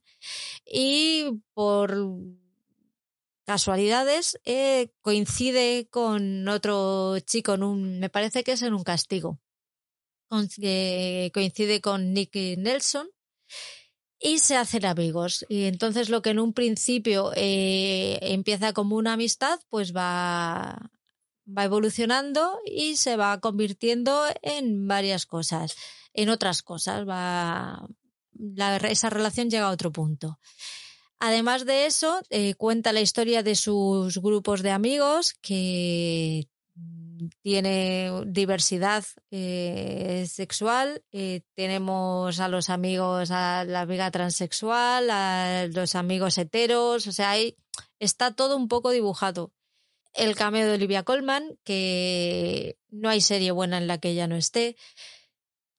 y 0.65 1.41
por 1.55 1.97
casualidades 3.43 4.39
eh, 4.45 4.91
coincide 5.01 5.87
con 5.89 6.47
otro 6.47 7.19
chico 7.21 7.55
en 7.55 7.63
un, 7.63 7.99
me 7.99 8.09
parece 8.09 8.43
que 8.43 8.51
es 8.51 8.61
en 8.61 8.75
un 8.75 8.83
castigo. 8.83 9.39
coincide 10.29 11.81
con 11.81 12.13
Nick 12.13 12.35
Nelson 12.35 13.09
y 14.21 14.39
se 14.39 14.55
hacen 14.55 14.85
amigos. 14.85 15.45
Y 15.49 15.63
entonces 15.63 16.09
lo 16.09 16.21
que 16.21 16.29
en 16.29 16.39
un 16.39 16.53
principio 16.53 17.31
eh, 17.35 18.19
empieza 18.21 18.71
como 18.73 18.95
una 18.95 19.13
amistad, 19.13 19.59
pues 19.69 19.95
va, 19.95 20.91
va 21.45 21.63
evolucionando 21.63 22.59
y 22.65 22.97
se 22.97 23.17
va 23.17 23.39
convirtiendo 23.39 24.23
en 24.41 24.87
varias 24.87 25.25
cosas, 25.25 25.75
en 26.13 26.29
otras 26.29 26.61
cosas. 26.61 27.07
Va, 27.07 27.87
esa 28.89 29.09
relación 29.09 29.49
llega 29.49 29.67
a 29.67 29.71
otro 29.71 29.91
punto. 29.91 30.39
Además 31.19 31.65
de 31.65 31.85
eso, 31.85 32.21
eh, 32.29 32.55
cuenta 32.55 32.93
la 32.93 33.01
historia 33.01 33.43
de 33.43 33.55
sus 33.55 34.17
grupos 34.17 34.63
de 34.63 34.71
amigos 34.71 35.33
que 35.41 36.47
tiene 37.41 38.23
diversidad 38.27 39.03
eh, 39.29 40.25
sexual. 40.29 41.03
Eh, 41.11 41.41
tenemos 41.55 42.39
a 42.39 42.47
los 42.47 42.69
amigos, 42.69 43.31
a 43.31 43.63
la 43.65 43.81
amiga 43.81 44.11
transexual, 44.11 45.09
a 45.09 45.67
los 45.67 45.95
amigos 45.95 46.37
heteros, 46.37 47.07
o 47.07 47.11
sea, 47.11 47.31
ahí 47.31 47.57
está 47.99 48.33
todo 48.33 48.57
un 48.57 48.67
poco 48.67 48.91
dibujado. 48.91 49.51
El 50.13 50.35
cameo 50.35 50.67
de 50.67 50.73
Olivia 50.73 51.03
Colman, 51.03 51.57
que 51.63 52.77
no 52.89 53.09
hay 53.09 53.21
serie 53.21 53.51
buena 53.51 53.77
en 53.77 53.87
la 53.87 53.97
que 53.97 54.09
ella 54.09 54.27
no 54.27 54.35
esté. 54.35 54.75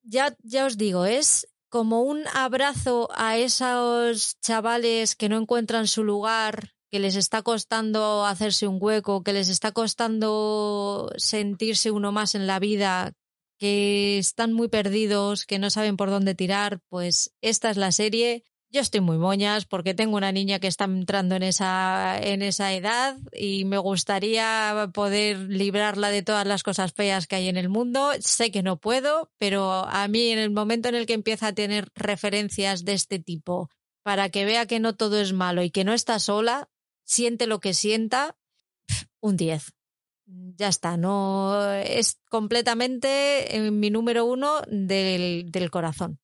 Ya, 0.02 0.36
ya 0.42 0.64
os 0.66 0.78
digo, 0.78 1.04
es 1.04 1.48
como 1.68 2.02
un 2.02 2.24
abrazo 2.34 3.08
a 3.14 3.36
esos 3.36 4.38
chavales 4.40 5.16
que 5.16 5.28
no 5.28 5.38
encuentran 5.38 5.86
su 5.86 6.04
lugar 6.04 6.71
que 6.92 7.00
les 7.00 7.16
está 7.16 7.40
costando 7.40 8.26
hacerse 8.26 8.66
un 8.68 8.76
hueco, 8.78 9.22
que 9.24 9.32
les 9.32 9.48
está 9.48 9.72
costando 9.72 11.10
sentirse 11.16 11.90
uno 11.90 12.12
más 12.12 12.34
en 12.34 12.46
la 12.46 12.58
vida, 12.58 13.14
que 13.58 14.18
están 14.18 14.52
muy 14.52 14.68
perdidos, 14.68 15.46
que 15.46 15.58
no 15.58 15.70
saben 15.70 15.96
por 15.96 16.10
dónde 16.10 16.34
tirar, 16.34 16.80
pues 16.90 17.32
esta 17.40 17.70
es 17.70 17.78
la 17.78 17.92
serie. 17.92 18.44
Yo 18.68 18.82
estoy 18.82 19.00
muy 19.00 19.16
moñas 19.16 19.64
porque 19.64 19.94
tengo 19.94 20.18
una 20.18 20.32
niña 20.32 20.58
que 20.58 20.66
está 20.66 20.84
entrando 20.84 21.34
en 21.34 21.44
esa, 21.44 22.18
en 22.20 22.42
esa 22.42 22.74
edad 22.74 23.16
y 23.32 23.64
me 23.64 23.78
gustaría 23.78 24.90
poder 24.92 25.38
librarla 25.38 26.10
de 26.10 26.22
todas 26.22 26.46
las 26.46 26.62
cosas 26.62 26.92
feas 26.92 27.26
que 27.26 27.36
hay 27.36 27.48
en 27.48 27.56
el 27.56 27.70
mundo. 27.70 28.10
Sé 28.20 28.50
que 28.50 28.62
no 28.62 28.76
puedo, 28.76 29.30
pero 29.38 29.86
a 29.86 30.08
mí 30.08 30.28
en 30.28 30.38
el 30.38 30.50
momento 30.50 30.90
en 30.90 30.94
el 30.94 31.06
que 31.06 31.14
empieza 31.14 31.46
a 31.46 31.54
tener 31.54 31.88
referencias 31.94 32.84
de 32.84 32.92
este 32.92 33.18
tipo 33.18 33.70
para 34.02 34.28
que 34.28 34.44
vea 34.44 34.66
que 34.66 34.80
no 34.80 34.94
todo 34.94 35.20
es 35.20 35.32
malo 35.32 35.62
y 35.62 35.70
que 35.70 35.84
no 35.84 35.92
está 35.92 36.18
sola, 36.18 36.68
siente 37.12 37.46
lo 37.46 37.60
que 37.60 37.74
sienta, 37.74 38.36
un 39.20 39.36
10. 39.36 39.74
Ya 40.56 40.68
está, 40.68 40.96
no 40.96 41.70
es 41.74 42.18
completamente 42.30 43.56
eh, 43.56 43.70
mi 43.70 43.90
número 43.90 44.24
uno 44.24 44.62
del, 44.66 45.50
del 45.50 45.70
corazón. 45.70 46.21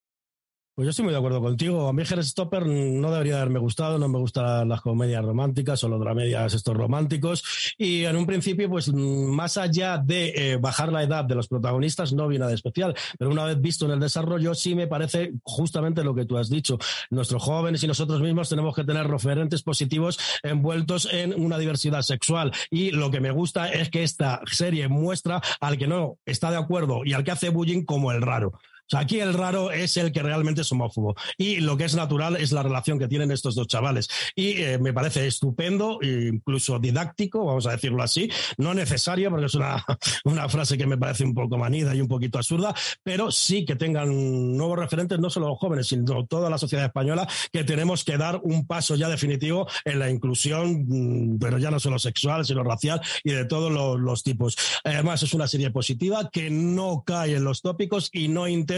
Pues 0.78 0.86
yo 0.86 0.90
estoy 0.90 1.06
muy 1.06 1.12
de 1.12 1.18
acuerdo 1.18 1.40
contigo. 1.40 1.88
A 1.88 1.92
mí 1.92 2.04
Stopper 2.04 2.64
no 2.64 3.10
debería 3.10 3.38
haberme 3.38 3.58
gustado, 3.58 3.98
no 3.98 4.08
me 4.08 4.20
gustan 4.20 4.68
las 4.68 4.80
comedias 4.80 5.24
románticas 5.24 5.82
o 5.82 5.88
los 5.88 5.98
dramedias 5.98 6.54
estos 6.54 6.76
románticos. 6.76 7.74
Y 7.76 8.04
en 8.04 8.16
un 8.16 8.26
principio, 8.26 8.70
pues 8.70 8.92
más 8.94 9.56
allá 9.56 9.98
de 9.98 10.28
eh, 10.36 10.56
bajar 10.56 10.92
la 10.92 11.02
edad 11.02 11.24
de 11.24 11.34
los 11.34 11.48
protagonistas, 11.48 12.12
no 12.12 12.28
viene 12.28 12.44
nada 12.44 12.54
especial. 12.54 12.94
Pero 13.18 13.32
una 13.32 13.44
vez 13.44 13.60
visto 13.60 13.86
en 13.86 13.90
el 13.90 13.98
desarrollo, 13.98 14.54
sí 14.54 14.76
me 14.76 14.86
parece 14.86 15.32
justamente 15.42 16.04
lo 16.04 16.14
que 16.14 16.26
tú 16.26 16.38
has 16.38 16.48
dicho. 16.48 16.78
Nuestros 17.10 17.42
jóvenes 17.42 17.82
y 17.82 17.88
nosotros 17.88 18.22
mismos 18.22 18.48
tenemos 18.48 18.76
que 18.76 18.84
tener 18.84 19.08
referentes 19.08 19.64
positivos 19.64 20.16
envueltos 20.44 21.08
en 21.12 21.34
una 21.34 21.58
diversidad 21.58 22.02
sexual. 22.02 22.52
Y 22.70 22.92
lo 22.92 23.10
que 23.10 23.20
me 23.20 23.32
gusta 23.32 23.68
es 23.68 23.90
que 23.90 24.04
esta 24.04 24.42
serie 24.46 24.86
muestra 24.86 25.42
al 25.60 25.76
que 25.76 25.88
no 25.88 26.18
está 26.24 26.52
de 26.52 26.58
acuerdo 26.58 27.04
y 27.04 27.14
al 27.14 27.24
que 27.24 27.32
hace 27.32 27.48
bullying 27.48 27.84
como 27.84 28.12
el 28.12 28.22
raro 28.22 28.52
Aquí 28.94 29.20
el 29.20 29.34
raro 29.34 29.70
es 29.70 29.96
el 29.96 30.12
que 30.12 30.22
realmente 30.22 30.62
es 30.62 30.72
homófobo. 30.72 31.14
Y 31.36 31.56
lo 31.56 31.76
que 31.76 31.84
es 31.84 31.94
natural 31.94 32.36
es 32.36 32.52
la 32.52 32.62
relación 32.62 32.98
que 32.98 33.08
tienen 33.08 33.30
estos 33.30 33.54
dos 33.54 33.66
chavales. 33.66 34.08
Y 34.34 34.62
eh, 34.62 34.78
me 34.78 34.92
parece 34.92 35.26
estupendo, 35.26 35.98
incluso 36.02 36.78
didáctico, 36.78 37.44
vamos 37.44 37.66
a 37.66 37.72
decirlo 37.72 38.02
así. 38.02 38.30
No 38.56 38.72
necesario, 38.74 39.30
porque 39.30 39.46
es 39.46 39.54
una, 39.54 39.84
una 40.24 40.48
frase 40.48 40.78
que 40.78 40.86
me 40.86 40.96
parece 40.96 41.24
un 41.24 41.34
poco 41.34 41.58
manida 41.58 41.94
y 41.94 42.00
un 42.00 42.08
poquito 42.08 42.38
absurda, 42.38 42.74
pero 43.02 43.30
sí 43.30 43.64
que 43.64 43.76
tengan 43.76 44.56
nuevos 44.56 44.78
referentes, 44.78 45.18
no 45.18 45.28
solo 45.28 45.54
jóvenes, 45.56 45.88
sino 45.88 46.26
toda 46.26 46.48
la 46.48 46.58
sociedad 46.58 46.86
española, 46.86 47.28
que 47.52 47.64
tenemos 47.64 48.04
que 48.04 48.16
dar 48.16 48.40
un 48.42 48.66
paso 48.66 48.94
ya 48.94 49.08
definitivo 49.08 49.68
en 49.84 49.98
la 49.98 50.10
inclusión, 50.10 50.86
mm, 50.88 51.38
pero 51.38 51.58
ya 51.58 51.70
no 51.70 51.80
solo 51.80 51.98
sexual, 51.98 52.44
sino 52.44 52.62
racial 52.62 53.00
y 53.22 53.32
de 53.32 53.44
todos 53.44 53.70
los, 53.70 54.00
los 54.00 54.22
tipos. 54.22 54.56
Además, 54.84 55.22
es 55.22 55.34
una 55.34 55.46
serie 55.46 55.70
positiva 55.70 56.30
que 56.30 56.50
no 56.50 57.02
cae 57.06 57.36
en 57.36 57.44
los 57.44 57.60
tópicos 57.60 58.08
y 58.12 58.28
no 58.28 58.48
intenta 58.48 58.77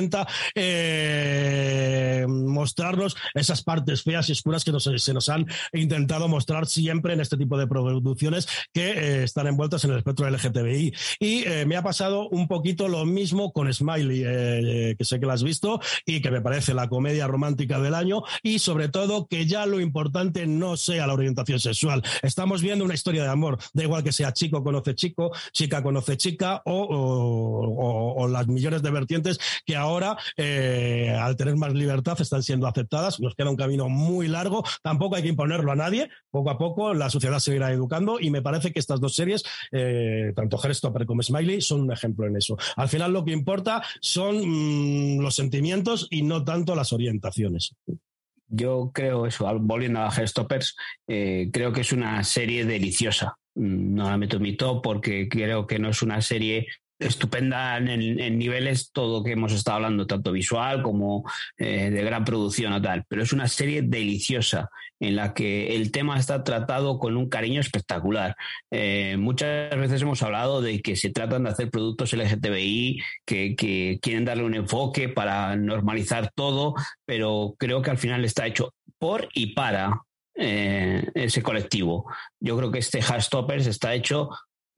eh, 0.55 2.27
mostrarnos 2.29 3.17
esas 3.35 3.63
partes 3.63 4.03
feas 4.03 4.29
y 4.29 4.33
oscuras 4.33 4.65
que 4.65 4.73
se 4.99 5.15
nos 5.15 5.29
han 5.29 5.47
intentado 5.73 6.29
mostrar 6.29 6.67
siempre 6.67 7.13
en 7.13 7.21
este 7.21 7.37
tipo 7.37 7.59
de 7.59 7.67
producciones 7.67 8.49
que 8.73 8.91
eh, 8.91 9.25
están 9.25 9.47
envueltas 9.47 9.85
en 9.85 9.91
el 9.93 9.99
espectro 9.99 10.29
LGTBI. 10.29 10.95
Y 11.19 11.45
eh, 11.47 11.67
me 11.67 11.77
ha 11.77 11.83
pasado 11.83 12.29
un 12.29 12.49
poquito 12.49 12.89
lo 12.89 13.05
mismo 13.05 13.53
con 13.53 13.73
Smiley, 13.73 14.97
que 14.97 15.05
sé 15.05 15.21
que 15.21 15.27
la 15.27 15.35
has 15.35 15.43
visto 15.43 15.81
y 16.07 16.21
que 16.21 16.31
me 16.31 16.41
parece 16.41 16.75
la 16.75 16.89
comedia 16.89 17.27
romántica 17.27 17.81
del 17.81 17.95
año 17.95 18.23
y 18.43 18.59
sobre 18.59 18.89
todo 18.89 19.27
que 19.27 19.47
ya 19.47 19.67
lo 19.67 19.81
importante 19.81 20.47
no 20.47 20.77
sea 20.77 21.07
la 21.07 21.15
orientación 21.15 21.61
sexual. 21.61 22.03
Estamos 22.23 22.63
viendo 22.63 22.85
una 22.85 22.95
historia 22.95 23.23
de 23.23 23.29
amor, 23.29 23.59
da 23.73 23.83
igual 23.83 24.03
que 24.03 24.13
sea 24.13 24.33
chico 24.33 24.63
conoce 24.63 24.95
chico, 24.95 25.33
chica 25.53 25.83
conoce 25.83 26.17
chica 26.17 26.63
o, 26.65 28.15
o 28.17 28.29
las 28.29 28.47
millones 28.49 28.83
de 28.83 28.91
vertientes 28.91 29.39
que 29.65 29.77
ahora 29.77 29.90
ahora, 29.91 30.17
eh, 30.37 31.15
al 31.19 31.37
tener 31.37 31.57
más 31.57 31.75
libertad, 31.75 32.21
están 32.21 32.43
siendo 32.43 32.67
aceptadas. 32.67 33.21
Nos 33.21 33.35
queda 33.35 33.51
un 33.51 33.57
camino 33.57 33.89
muy 33.89 34.29
largo. 34.29 34.65
Tampoco 34.83 35.17
hay 35.17 35.23
que 35.23 35.29
imponerlo 35.29 35.73
a 35.73 35.77
nadie. 35.77 36.09
Poco 36.31 36.51
a 36.51 36.59
poco 36.59 36.95
la 36.95 37.11
sociedad 37.11 37.39
se 37.39 37.55
irá 37.55 37.73
educando 37.73 38.19
y 38.21 38.31
me 38.31 38.43
parece 38.43 38.73
que 38.73 38.79
estas 38.79 39.01
dos 39.01 39.15
series, 39.15 39.43
eh, 39.73 40.33
tanto 40.35 40.59
Herstopper 40.63 41.07
como 41.07 41.23
Smiley, 41.23 41.61
son 41.61 41.83
un 41.83 41.93
ejemplo 41.93 42.27
en 42.27 42.37
eso. 42.37 42.57
Al 42.77 42.89
final 42.89 43.13
lo 43.13 43.25
que 43.25 43.33
importa 43.33 43.83
son 44.01 44.37
mm, 44.39 45.21
los 45.21 45.35
sentimientos 45.35 46.07
y 46.11 46.23
no 46.23 46.45
tanto 46.45 46.75
las 46.75 46.93
orientaciones. 46.93 47.75
Yo 48.49 48.91
creo 48.93 49.27
eso, 49.27 49.47
volviendo 49.61 50.01
a 50.01 50.13
Herstoppers, 50.13 50.75
eh, 51.07 51.51
creo 51.53 51.73
que 51.73 51.83
es 51.83 51.93
una 51.93 52.23
serie 52.25 52.65
deliciosa. 52.65 53.37
Mm, 53.55 53.95
no 53.95 54.05
la 54.11 54.17
meto 54.17 54.37
en 54.37 54.43
mi 54.43 54.57
top 54.57 54.83
porque 54.83 55.29
creo 55.29 55.67
que 55.67 55.79
no 55.79 55.91
es 55.91 56.03
una 56.03 56.21
serie 56.21 56.67
estupenda 57.01 57.79
en, 57.79 58.39
niveles 58.39 58.93
todo 58.93 59.25
que 59.25 59.33
hemos 59.33 59.53
estado 59.53 59.77
hablando, 59.77 60.07
tanto 60.07 60.33
visual 60.33 60.83
como 60.83 61.29
eh, 61.59 61.91
de 61.91 62.05
gran 62.05 62.25
producción 62.25 62.73
o 62.73 62.83
tal. 62.83 63.05
Pero 63.09 63.23
es 63.23 63.33
una 63.33 63.49
serie 63.49 63.83
deliciosa 63.83 64.71
en 65.01 65.17
la 65.17 65.35
que 65.35 65.75
el 65.75 65.91
tema 65.91 66.19
está 66.19 66.45
tratado 66.45 66.99
con 66.99 67.17
un 67.17 67.29
cariño 67.29 67.61
espectacular. 67.61 68.37
Eh, 68.71 69.17
muchas 69.19 69.77
veces 69.77 70.03
hemos 70.03 70.23
hablado 70.23 70.61
de 70.61 70.83
que 70.83 70.95
se 70.95 71.11
tratan 71.11 71.45
de 71.45 71.51
hacer 71.51 71.71
productos 71.71 72.13
LGTBI 72.13 73.03
que, 73.25 73.57
que 73.57 73.99
quieren 74.03 74.25
darle 74.25 74.45
un 74.45 74.55
enfoque 74.55 75.09
para 75.09 75.57
normalizar 75.57 76.31
todo, 76.35 76.75
pero 77.07 77.55
creo 77.59 77.83
que 77.83 77.91
al 77.91 77.99
final 77.99 78.25
está 78.25 78.47
hecho 78.47 78.75
por 78.99 79.29
y 79.33 79.55
para 79.55 80.03
eh, 80.35 81.11
ese 81.15 81.43
colectivo. 81.43 82.07
Yo 82.39 82.57
creo 82.57 82.71
que 82.71 82.79
este 82.79 83.03
Hardstoppers 83.03 83.67
está 83.67 83.95
hecho 83.95 84.31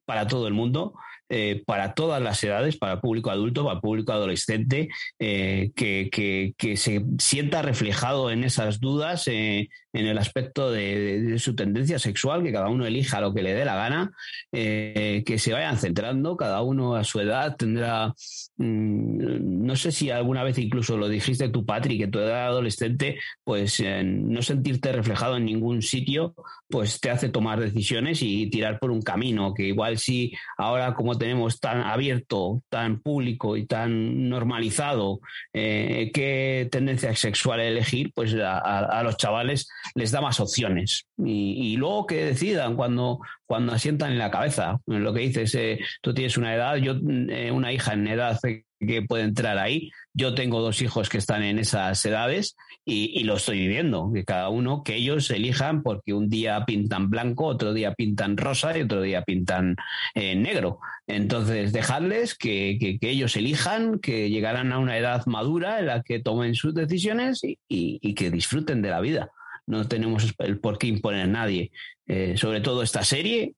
para 0.04 0.26
todo 0.26 0.48
el 0.48 0.54
mundo 0.54 0.94
eh, 1.34 1.62
para 1.64 1.94
todas 1.94 2.20
las 2.20 2.44
edades, 2.44 2.76
para 2.76 3.00
público 3.00 3.30
adulto, 3.30 3.64
para 3.64 3.80
público 3.80 4.12
adolescente, 4.12 4.90
eh, 5.18 5.70
que, 5.74 6.76
se 6.76 7.06
sienta 7.18 7.62
reflejado 7.62 8.30
en 8.30 8.44
esas 8.44 8.80
dudas, 8.80 9.26
eh, 9.28 9.70
en 9.92 10.06
el 10.06 10.18
aspecto 10.18 10.70
de, 10.70 11.36
su 11.38 11.54
tendencia 11.54 11.98
sexual, 11.98 12.42
que 12.42 12.52
cada 12.52 12.68
uno 12.68 12.86
elija 12.86 13.20
lo 13.20 13.34
que 13.34 13.42
le 13.42 13.54
dé 13.54 13.64
la 13.64 13.76
gana, 13.76 14.12
que 14.50 15.36
se 15.38 15.52
vayan 15.52 15.78
centrando, 15.78 16.36
cada 16.36 16.62
uno 16.62 16.94
a 16.96 17.04
su 17.04 17.20
edad 17.20 17.56
tendrá, 17.56 18.14
mm, 18.56 19.66
no 19.66 19.76
sé 19.76 19.92
si 19.92 20.10
alguna 20.10 20.44
vez 20.44 20.58
incluso 20.58 20.96
lo 20.96 21.08
dijiste 21.08 21.48
tú, 21.48 21.64
Patrick, 21.64 22.00
que 22.00 22.08
tu 22.08 22.18
edad 22.18 22.46
adolescente, 22.46 23.18
pues 23.44 23.82
no 24.04 24.42
sentirte 24.42 24.92
reflejado 24.92 25.36
en 25.36 25.44
ningún 25.44 25.82
sitio, 25.82 26.34
pues 26.68 27.00
te 27.00 27.10
hace 27.10 27.28
tomar 27.28 27.60
decisiones 27.60 28.22
y 28.22 28.48
tirar 28.48 28.78
por 28.78 28.90
un 28.90 29.02
camino, 29.02 29.54
que 29.54 29.64
igual 29.64 29.98
si 29.98 30.32
ahora 30.56 30.94
como 30.94 31.18
tenemos 31.18 31.60
tan 31.60 31.82
abierto, 31.82 32.62
tan 32.68 33.00
público 33.00 33.56
y 33.56 33.66
tan 33.66 34.28
normalizado 34.28 35.20
eh, 35.52 36.10
qué 36.14 36.68
tendencia 36.70 37.14
sexual 37.14 37.60
elegir, 37.60 38.12
pues 38.14 38.34
a, 38.34 39.02
los 39.02 39.16
chavales 39.16 39.68
les 39.94 40.10
da 40.10 40.20
más 40.20 40.40
opciones. 40.40 41.06
Y, 41.18 41.76
luego 41.76 42.06
que 42.06 42.24
decidan 42.24 42.76
cuando, 42.76 43.20
cuando 43.46 43.72
asientan 43.72 44.12
en 44.12 44.18
la 44.18 44.30
cabeza. 44.30 44.78
Lo 44.86 45.12
que 45.12 45.20
dices, 45.20 45.54
eh, 45.54 45.80
tú 46.00 46.14
tienes 46.14 46.36
una 46.36 46.54
edad, 46.54 46.76
yo 46.76 46.94
eh, 47.28 47.50
una 47.50 47.72
hija 47.72 47.94
en 47.94 48.06
edad 48.06 48.38
que 48.86 49.02
puede 49.02 49.24
entrar 49.24 49.58
ahí. 49.58 49.90
Yo 50.12 50.34
tengo 50.34 50.60
dos 50.60 50.82
hijos 50.82 51.08
que 51.08 51.18
están 51.18 51.42
en 51.42 51.58
esas 51.58 52.04
edades 52.04 52.56
y, 52.84 53.22
lo 53.24 53.36
estoy 53.36 53.60
viviendo, 53.60 54.10
que 54.12 54.24
cada 54.24 54.48
uno, 54.48 54.82
que 54.82 54.96
ellos 54.96 55.30
elijan 55.30 55.82
porque 55.82 56.12
un 56.12 56.28
día 56.28 56.64
pintan 56.64 57.10
blanco, 57.10 57.46
otro 57.46 57.72
día 57.72 57.94
pintan 57.94 58.36
rosa 58.36 58.76
y 58.76 58.82
otro 58.82 59.00
día 59.02 59.22
pintan 59.22 59.76
eh, 60.14 60.34
negro. 60.34 60.80
Entonces, 61.06 61.72
dejarles 61.72 62.34
que, 62.34 62.98
ellos 63.00 63.36
elijan, 63.36 63.98
que 64.00 64.30
llegarán 64.30 64.72
a 64.72 64.78
una 64.78 64.98
edad 64.98 65.24
madura 65.26 65.78
en 65.78 65.86
la 65.86 66.02
que 66.02 66.20
tomen 66.20 66.54
sus 66.54 66.74
decisiones 66.74 67.40
y, 67.42 68.14
que 68.14 68.30
disfruten 68.30 68.82
de 68.82 68.90
la 68.90 69.00
vida. 69.00 69.30
No 69.72 69.88
tenemos 69.88 70.34
el 70.38 70.60
por 70.60 70.78
qué 70.78 70.86
imponer 70.86 71.22
a 71.22 71.26
nadie. 71.26 71.72
Eh, 72.06 72.34
sobre 72.36 72.60
todo 72.60 72.82
esta 72.82 73.02
serie, 73.04 73.54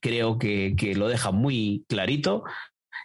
creo 0.00 0.38
que, 0.38 0.74
que, 0.76 0.94
lo 0.94 1.08
deja 1.08 1.30
muy 1.30 1.84
clarito 1.88 2.44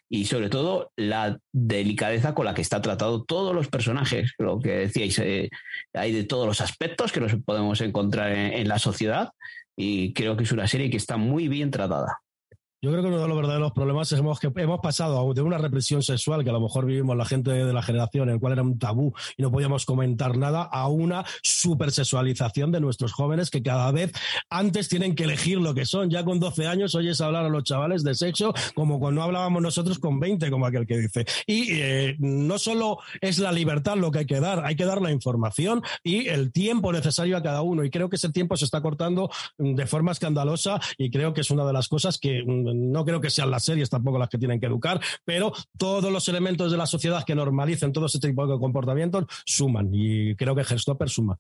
y 0.09 0.25
sobre 0.25 0.49
todo 0.49 0.91
la 0.95 1.39
delicadeza 1.51 2.33
con 2.33 2.45
la 2.45 2.53
que 2.53 2.61
está 2.61 2.81
tratado 2.81 3.23
todos 3.23 3.53
los 3.53 3.67
personajes, 3.67 4.33
lo 4.37 4.59
que 4.59 4.71
decíais, 4.71 5.19
eh, 5.19 5.49
hay 5.93 6.11
de 6.13 6.23
todos 6.23 6.47
los 6.47 6.61
aspectos 6.61 7.11
que 7.11 7.19
nos 7.19 7.35
podemos 7.43 7.81
encontrar 7.81 8.31
en 8.31 8.67
la 8.67 8.79
sociedad 8.79 9.31
y 9.75 10.13
creo 10.13 10.37
que 10.37 10.43
es 10.43 10.51
una 10.51 10.67
serie 10.67 10.89
que 10.89 10.97
está 10.97 11.17
muy 11.17 11.47
bien 11.49 11.69
tratada. 11.69 12.22
Yo 12.83 12.91
creo 12.91 13.01
que 13.01 13.07
uno 13.07 13.21
de 13.21 13.29
los 13.29 13.37
verdaderos 13.37 13.71
problemas 13.71 14.11
es 14.11 14.19
que 14.41 14.51
hemos 14.57 14.79
pasado 14.81 15.33
de 15.33 15.41
una 15.41 15.57
represión 15.57 16.03
sexual 16.03 16.43
que 16.43 16.49
a 16.49 16.53
lo 16.53 16.59
mejor 16.59 16.85
vivimos 16.85 17.15
la 17.15 17.23
gente 17.23 17.51
de 17.51 17.71
la 17.71 17.81
generación, 17.81 18.27
en 18.27 18.35
el 18.35 18.41
cual 18.41 18.51
era 18.51 18.61
un 18.61 18.77
tabú 18.77 19.13
y 19.37 19.41
no 19.41 19.53
podíamos 19.53 19.85
comentar 19.85 20.37
nada, 20.37 20.63
a 20.63 20.89
una 20.89 21.23
supersexualización 21.43 22.73
de 22.73 22.81
nuestros 22.81 23.13
jóvenes 23.13 23.49
que 23.51 23.63
cada 23.63 23.89
vez 23.93 24.11
antes 24.49 24.89
tienen 24.89 25.15
que 25.15 25.23
elegir 25.23 25.59
lo 25.59 25.73
que 25.73 25.85
son. 25.85 26.09
Ya 26.09 26.25
con 26.25 26.41
12 26.41 26.67
años 26.67 26.93
oyes 26.93 27.21
hablar 27.21 27.45
a 27.45 27.49
los 27.49 27.63
chavales 27.63 28.03
de 28.03 28.15
sexo 28.15 28.53
como 28.75 28.99
cuando 28.99 29.23
hablábamos 29.23 29.61
nosotros 29.61 29.97
con 29.97 30.19
20, 30.19 30.51
como 30.51 30.65
aquel 30.65 30.85
que 30.85 30.97
dice. 30.97 31.25
Y 31.47 31.67
eh, 31.79 32.17
no 32.19 32.57
solo 32.59 32.97
es 33.21 33.39
la 33.39 33.53
libertad 33.53 33.95
lo 33.95 34.11
que 34.11 34.19
hay 34.19 34.25
que 34.25 34.41
dar, 34.41 34.65
hay 34.65 34.75
que 34.75 34.83
dar 34.83 35.01
la 35.01 35.13
información 35.13 35.83
y 36.03 36.27
el 36.27 36.51
tiempo 36.51 36.91
necesario 36.91 37.37
a 37.37 37.43
cada 37.43 37.61
uno. 37.61 37.85
Y 37.85 37.89
creo 37.89 38.09
que 38.09 38.17
ese 38.17 38.27
tiempo 38.27 38.57
se 38.57 38.65
está 38.65 38.81
cortando 38.81 39.29
de 39.57 39.87
forma 39.87 40.11
escandalosa 40.11 40.81
y 40.97 41.09
creo 41.11 41.33
que 41.33 41.39
es 41.39 41.49
una 41.49 41.63
de 41.65 41.71
las 41.71 41.87
cosas 41.87 42.17
que 42.17 42.43
mm, 42.45 42.72
no 42.73 43.05
creo 43.05 43.21
que 43.21 43.29
sean 43.29 43.51
las 43.51 43.63
series 43.63 43.89
tampoco 43.89 44.17
las 44.17 44.29
que 44.29 44.37
tienen 44.37 44.59
que 44.59 44.65
educar, 44.65 44.99
pero 45.23 45.53
todos 45.77 46.11
los 46.11 46.27
elementos 46.27 46.71
de 46.71 46.77
la 46.77 46.85
sociedad 46.85 47.23
que 47.23 47.35
normalicen 47.35 47.93
todo 47.93 48.07
este 48.07 48.19
tipo 48.19 48.45
de 48.47 48.59
comportamientos 48.59 49.25
suman 49.45 49.89
y 49.93 50.35
creo 50.35 50.55
que 50.55 50.63
Gestopper 50.63 51.09
suma. 51.09 51.39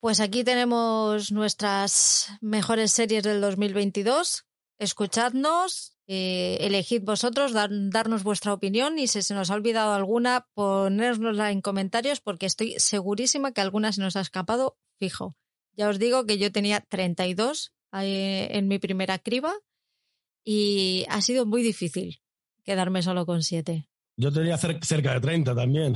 Pues 0.00 0.18
aquí 0.18 0.42
tenemos 0.42 1.30
nuestras 1.30 2.28
mejores 2.40 2.90
series 2.90 3.22
del 3.22 3.40
2022. 3.40 4.46
Escuchadnos, 4.80 5.96
eh, 6.08 6.58
elegid 6.60 7.02
vosotros, 7.04 7.52
darnos 7.52 8.24
vuestra 8.24 8.52
opinión 8.52 8.98
y 8.98 9.06
si 9.06 9.22
se 9.22 9.32
nos 9.32 9.50
ha 9.50 9.54
olvidado 9.54 9.94
alguna, 9.94 10.48
ponérnosla 10.54 11.52
en 11.52 11.60
comentarios 11.60 12.20
porque 12.20 12.46
estoy 12.46 12.74
segurísima 12.78 13.52
que 13.52 13.60
alguna 13.60 13.92
se 13.92 14.00
nos 14.00 14.16
ha 14.16 14.20
escapado 14.22 14.76
fijo. 14.98 15.36
Ya 15.76 15.88
os 15.88 16.00
digo 16.00 16.26
que 16.26 16.36
yo 16.36 16.50
tenía 16.50 16.80
32 16.80 17.72
eh, 17.92 18.48
en 18.50 18.66
mi 18.66 18.80
primera 18.80 19.18
criba 19.18 19.54
y 20.44 21.04
ha 21.08 21.20
sido 21.20 21.46
muy 21.46 21.62
difícil 21.62 22.20
quedarme 22.64 23.02
solo 23.02 23.26
con 23.26 23.42
siete. 23.42 23.88
Yo 24.16 24.32
tenía 24.32 24.56
cerca 24.58 25.14
de 25.14 25.20
30 25.20 25.54
también. 25.54 25.94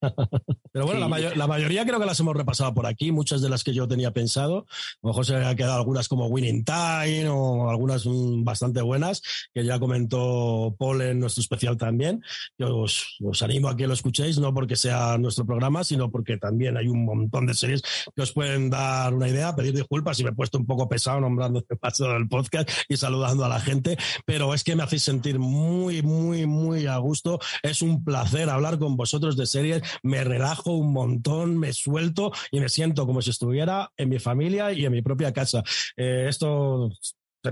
Pero 0.76 0.84
bueno, 0.84 1.08
la, 1.08 1.46
mayoría 1.46 1.86
creo 1.86 1.98
que 1.98 2.04
las 2.04 2.20
hemos 2.20 2.36
repasado 2.36 2.74
por 2.74 2.84
aquí, 2.84 3.10
muchas 3.10 3.40
de 3.40 3.48
las 3.48 3.64
que 3.64 3.72
yo 3.72 3.88
tenía 3.88 4.10
pensado. 4.10 4.66
A 4.68 4.98
lo 5.04 5.08
mejor 5.08 5.24
se 5.24 5.32
me 5.32 5.42
han 5.42 5.56
quedado 5.56 5.78
algunas 5.78 6.06
como 6.06 6.26
Winning 6.26 6.66
Time 6.66 7.30
o 7.30 7.70
algunas 7.70 8.04
mm, 8.04 8.44
bastante 8.44 8.82
buenas, 8.82 9.22
que 9.54 9.64
ya 9.64 9.78
comentó 9.78 10.76
Paul 10.78 11.00
en 11.00 11.18
nuestro 11.18 11.40
especial 11.40 11.78
también. 11.78 12.22
Yo 12.58 12.76
os, 12.76 13.16
animo 13.40 13.70
a 13.70 13.76
que 13.78 13.86
lo 13.86 13.94
escuchéis, 13.94 14.38
no 14.38 14.52
porque 14.52 14.76
sea 14.76 15.16
nuestro 15.16 15.46
programa, 15.46 15.82
sino 15.82 16.10
porque 16.10 16.36
también 16.36 16.76
hay 16.76 16.88
un 16.88 17.06
montón 17.06 17.46
de 17.46 17.54
series 17.54 17.80
que 18.14 18.20
os 18.20 18.32
pueden 18.32 18.68
dar 18.68 19.14
una 19.14 19.30
idea. 19.30 19.56
Pedir 19.56 19.72
disculpas 19.72 20.18
si 20.18 20.24
me 20.24 20.30
he 20.30 20.34
puesto 20.34 20.58
un 20.58 20.66
poco 20.66 20.90
pesado 20.90 21.20
nombrando 21.20 21.60
este 21.60 21.76
paso 21.76 22.06
del 22.12 22.28
podcast 22.28 22.68
y 22.86 22.98
saludando 22.98 23.46
a 23.46 23.48
la 23.48 23.60
gente, 23.60 23.96
pero 24.26 24.52
es 24.52 24.62
que 24.62 24.76
me 24.76 24.82
hacéis 24.82 25.04
sentir 25.04 25.38
muy, 25.38 26.02
muy, 26.02 26.44
muy 26.44 26.86
a 26.86 26.98
gusto. 26.98 27.38
Es 27.62 27.80
un 27.80 28.04
placer 28.04 28.50
hablar 28.50 28.78
con 28.78 28.98
vosotros 28.98 29.38
de 29.38 29.46
series. 29.46 29.82
Me 30.02 30.22
relajo 30.22 30.65
un 30.72 30.92
montón, 30.92 31.58
me 31.58 31.72
suelto 31.72 32.32
y 32.50 32.60
me 32.60 32.68
siento 32.68 33.06
como 33.06 33.22
si 33.22 33.30
estuviera 33.30 33.90
en 33.96 34.08
mi 34.08 34.18
familia 34.18 34.72
y 34.72 34.84
en 34.84 34.92
mi 34.92 35.02
propia 35.02 35.32
casa. 35.32 35.62
Eh, 35.96 36.26
esto 36.28 36.90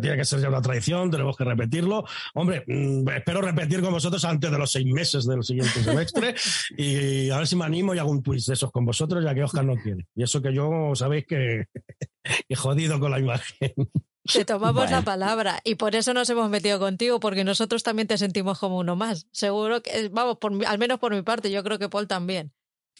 tiene 0.00 0.16
que 0.16 0.24
ser 0.24 0.40
ya 0.40 0.48
una 0.48 0.62
tradición, 0.62 1.10
tenemos 1.10 1.36
que 1.36 1.44
repetirlo. 1.44 2.04
Hombre, 2.34 2.64
mm, 2.66 3.08
espero 3.10 3.40
repetir 3.40 3.80
con 3.80 3.92
vosotros 3.92 4.24
antes 4.24 4.50
de 4.50 4.58
los 4.58 4.70
seis 4.70 4.86
meses 4.86 5.26
del 5.26 5.42
siguiente 5.42 5.82
semestre 5.82 6.34
y 6.76 7.30
a 7.30 7.38
ver 7.38 7.46
si 7.46 7.56
me 7.56 7.64
animo 7.64 7.94
y 7.94 7.98
hago 7.98 8.10
un 8.10 8.22
twist 8.22 8.48
de 8.48 8.54
esos 8.54 8.70
con 8.70 8.84
vosotros, 8.84 9.24
ya 9.24 9.34
que 9.34 9.44
Oscar 9.44 9.64
no 9.64 9.76
quiere. 9.76 10.06
Y 10.14 10.22
eso 10.22 10.42
que 10.42 10.52
yo 10.52 10.92
sabéis 10.94 11.26
que 11.26 11.66
he 12.48 12.56
jodido 12.56 12.98
con 13.00 13.10
la 13.10 13.18
imagen. 13.18 13.72
Te 14.32 14.44
tomamos 14.46 14.90
la 14.90 15.02
palabra 15.02 15.60
y 15.64 15.74
por 15.74 15.94
eso 15.94 16.14
nos 16.14 16.30
hemos 16.30 16.48
metido 16.48 16.78
contigo, 16.78 17.20
porque 17.20 17.44
nosotros 17.44 17.82
también 17.82 18.08
te 18.08 18.16
sentimos 18.16 18.58
como 18.58 18.78
uno 18.78 18.96
más. 18.96 19.26
Seguro 19.32 19.82
que, 19.82 20.08
vamos, 20.08 20.38
por, 20.38 20.52
al 20.64 20.78
menos 20.78 20.98
por 20.98 21.14
mi 21.14 21.20
parte, 21.20 21.50
yo 21.50 21.62
creo 21.62 21.78
que 21.78 21.90
Paul 21.90 22.08
también. 22.08 22.52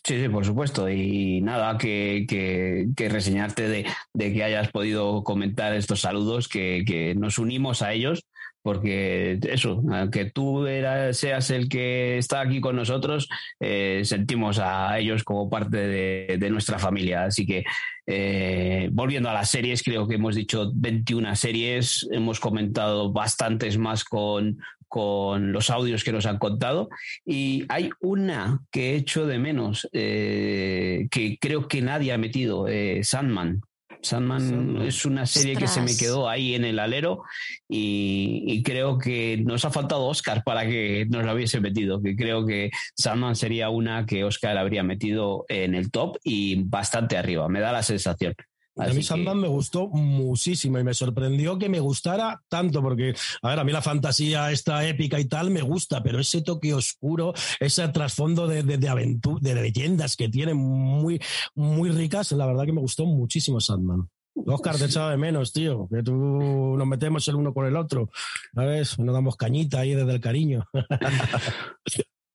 Sí, 0.03 0.21
sí, 0.21 0.29
por 0.29 0.45
supuesto. 0.45 0.89
Y 0.91 1.41
nada, 1.41 1.79
que, 1.79 2.27
que, 2.29 3.09
reseñarte 3.09 3.69
de, 3.69 3.87
que 4.15 4.45
hayas 4.45 4.71
podido 4.71 5.25
comentar 5.25 5.75
estos 5.75 6.01
saludos, 6.01 6.49
que, 6.49 6.85
que 6.87 7.15
nos 7.15 7.39
unimos 7.39 7.81
a 7.81 7.93
ellos, 7.95 8.27
porque 8.65 9.39
eso, 9.43 9.83
aunque 9.93 10.31
tú 10.31 10.67
seas 11.13 11.51
el 11.51 11.69
que 11.69 12.17
está 12.17 12.41
aquí 12.41 12.63
con 12.63 12.77
nosotros, 12.77 13.29
eh, 13.61 14.01
sentimos 14.05 14.59
a 14.59 14.99
ellos 14.99 15.23
como 15.23 15.51
parte 15.51 15.77
de, 15.77 16.37
de 16.39 16.51
nuestra 16.51 16.79
familia. 16.79 17.25
Así 17.25 17.45
que, 17.45 17.65
eh, 18.07 18.89
volviendo 18.91 19.29
a 19.29 19.35
las 19.35 19.51
series, 19.51 19.83
creo 19.83 20.09
que 20.09 20.15
hemos 20.15 20.35
dicho 20.35 20.73
21 20.75 21.37
series, 21.37 22.09
hemos 22.11 22.41
comentado 22.41 23.13
bastantes 23.13 23.77
más 23.77 24.03
con, 24.03 24.59
con 24.95 25.51
los 25.51 25.71
audios 25.71 26.05
que 26.05 26.13
nos 26.13 26.25
han 26.25 26.39
contado. 26.39 26.89
Y 27.27 27.65
hay 27.69 27.91
una 28.01 28.61
que 28.71 28.93
he 28.93 28.95
hecho 28.95 29.27
de 29.27 29.41
menos, 29.41 29.89
eh, 29.93 31.09
que 31.11 31.37
creo 31.41 31.67
que 31.67 31.83
nadie 31.83 32.13
ha 32.13 32.19
metido, 32.19 32.69
eh, 32.69 33.03
Sandman. 33.03 33.61
Sandman 34.03 34.83
es 34.83 35.05
una 35.05 35.27
serie 35.27 35.57
que 35.57 35.67
se 35.67 35.81
me 35.81 35.97
quedó 35.97 36.29
ahí 36.29 36.55
en 36.55 36.65
el 36.65 36.79
alero 36.79 37.25
y, 37.69 38.63
creo 38.63 38.97
que 38.99 39.43
nos 39.45 39.65
ha 39.65 39.71
faltado 39.71 40.07
Oscar 40.07 40.45
para 40.45 40.65
que 40.65 41.07
nos 41.11 41.25
la 41.25 41.35
hubiese 41.35 41.59
metido, 41.59 42.01
que 42.01 42.15
creo 42.15 42.47
que 42.47 42.71
Sandman 42.97 43.35
sería 43.35 43.71
una 43.71 44.07
que 44.07 44.23
Oscar 44.23 44.57
habría 44.59 44.85
metido 44.85 45.45
en 45.49 45.75
el 45.75 45.91
top 45.91 46.19
y 46.23 46.63
bastante 46.63 47.17
arriba, 47.17 47.49
me 47.49 47.59
da 47.59 47.73
la 47.73 47.83
sensación. 47.83 48.35
A 48.77 48.89
mí 48.89 49.03
Sandman 49.03 49.39
me 49.39 49.49
gustó 49.49 49.89
muchísimo 49.89 50.79
y 50.79 50.85
me 50.85 50.95
sorprendió 50.95 51.59
que 51.59 51.69
me 51.69 51.79
gustara 51.79 52.43
tanto, 52.49 52.83
porque, 52.83 53.15
a 53.43 53.49
ver, 53.51 53.59
a 53.61 53.65
mí 53.65 53.71
la 53.71 53.83
fantasía 53.83 54.51
esta 54.51 54.87
épica 54.87 55.21
y 55.21 55.27
tal 55.27 55.51
me 55.51 55.63
gusta, 55.63 56.03
pero 56.03 56.19
ese 56.19 56.43
toque 56.43 56.75
oscuro, 56.75 57.35
ese 57.61 57.87
trasfondo 57.89 58.49
de, 58.49 58.63
de, 58.65 58.79
de 58.79 59.55
leyendas 59.55 60.17
que 60.17 60.29
tiene 60.29 60.55
muy, 60.55 61.21
muy 61.55 61.91
ricas, 61.91 62.33
la 62.33 62.47
verdad 62.47 62.65
que 62.65 62.73
me 62.73 62.81
gustó 62.81 63.07
muchísimo 63.07 63.61
Sandman. 63.61 64.09
Oscar 64.47 64.77
te 64.77 64.87
echaba 64.87 65.13
de 65.13 65.17
menos, 65.17 65.53
tío, 65.53 65.89
que 65.89 66.03
tú 66.03 66.13
nos 66.13 66.87
metemos 66.87 67.27
el 67.29 67.37
uno 67.37 67.55
con 67.55 67.67
el 67.67 67.77
otro, 67.77 68.11
¿sabes? 68.53 68.99
Nos 68.99 69.15
damos 69.15 69.37
cañita 69.37 69.81
ahí 69.81 69.95
desde 69.95 70.13
el 70.13 70.21
cariño. 70.21 70.65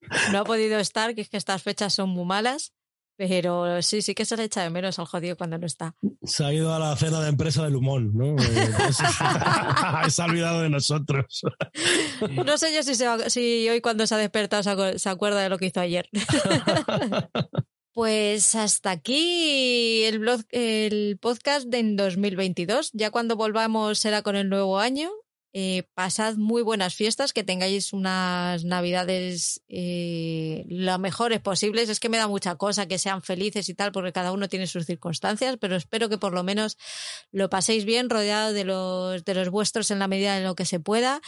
No 0.31 0.39
ha 0.39 0.43
podido 0.43 0.79
estar, 0.79 1.13
que 1.15 1.21
es 1.21 1.29
que 1.29 1.37
estas 1.37 1.61
fechas 1.61 1.93
son 1.93 2.09
muy 2.09 2.25
malas, 2.25 2.73
pero 3.19 3.81
sí, 3.81 4.01
sí 4.01 4.15
que 4.15 4.23
se 4.23 4.37
le 4.37 4.45
echa 4.45 4.63
de 4.63 4.69
menos 4.69 4.97
al 4.97 5.05
jodido 5.05 5.35
cuando 5.35 5.57
no 5.57 5.65
está. 5.65 5.93
Se 6.23 6.45
ha 6.45 6.53
ido 6.53 6.73
a 6.73 6.79
la 6.79 6.95
cena 6.95 7.19
de 7.19 7.27
empresa 7.27 7.63
del 7.63 7.73
Lumón, 7.73 8.13
¿no? 8.13 8.37
Eh, 8.49 8.93
se 10.09 10.21
ha 10.21 10.25
olvidado 10.25 10.61
de 10.61 10.69
nosotros. 10.69 11.41
no 12.45 12.57
sé 12.57 12.73
yo 12.73 12.81
si, 12.81 12.95
si 13.29 13.67
hoy 13.67 13.81
cuando 13.81 14.07
se 14.07 14.15
ha 14.15 14.17
despertado 14.17 14.97
se 14.97 15.09
acuerda 15.09 15.41
de 15.41 15.49
lo 15.49 15.57
que 15.57 15.65
hizo 15.65 15.81
ayer. 15.81 16.09
Pues 17.91 18.55
hasta 18.55 18.91
aquí 18.91 20.03
el, 20.05 20.19
blog, 20.19 20.41
el 20.51 21.17
podcast 21.19 21.67
de 21.67 21.79
en 21.79 21.97
2022. 21.97 22.91
Ya 22.93 23.11
cuando 23.11 23.35
volvamos 23.35 23.99
será 23.99 24.21
con 24.21 24.37
el 24.37 24.47
nuevo 24.47 24.79
año 24.79 25.09
eh, 25.51 25.83
pasad 25.95 26.35
muy 26.35 26.61
buenas 26.61 26.93
fiestas, 26.93 27.33
que 27.33 27.43
tengáis 27.43 27.91
unas 27.91 28.65
navidades 28.65 29.63
eh, 29.67 30.65
lo 30.69 30.99
mejores 30.99 31.39
posibles. 31.39 31.89
Es 31.89 31.99
que 31.99 32.09
me 32.09 32.17
da 32.17 32.27
mucha 32.27 32.55
cosa 32.55 32.87
que 32.87 32.99
sean 32.99 33.23
felices 33.23 33.67
y 33.69 33.73
tal, 33.73 33.91
porque 33.91 34.11
cada 34.11 34.31
uno 34.31 34.47
tiene 34.47 34.67
sus 34.67 34.85
circunstancias, 34.85 35.57
pero 35.59 35.75
espero 35.75 36.09
que 36.09 36.17
por 36.17 36.33
lo 36.33 36.43
menos 36.43 36.77
lo 37.31 37.49
paséis 37.49 37.85
bien 37.85 38.09
rodeado 38.09 38.53
de 38.53 38.63
los, 38.63 39.25
de 39.25 39.33
los 39.33 39.49
vuestros 39.49 39.89
en 39.91 39.99
la 39.99 40.07
medida 40.07 40.35
de 40.35 40.43
lo 40.43 40.55
que 40.55 40.65
se 40.65 40.79
pueda 40.79 41.21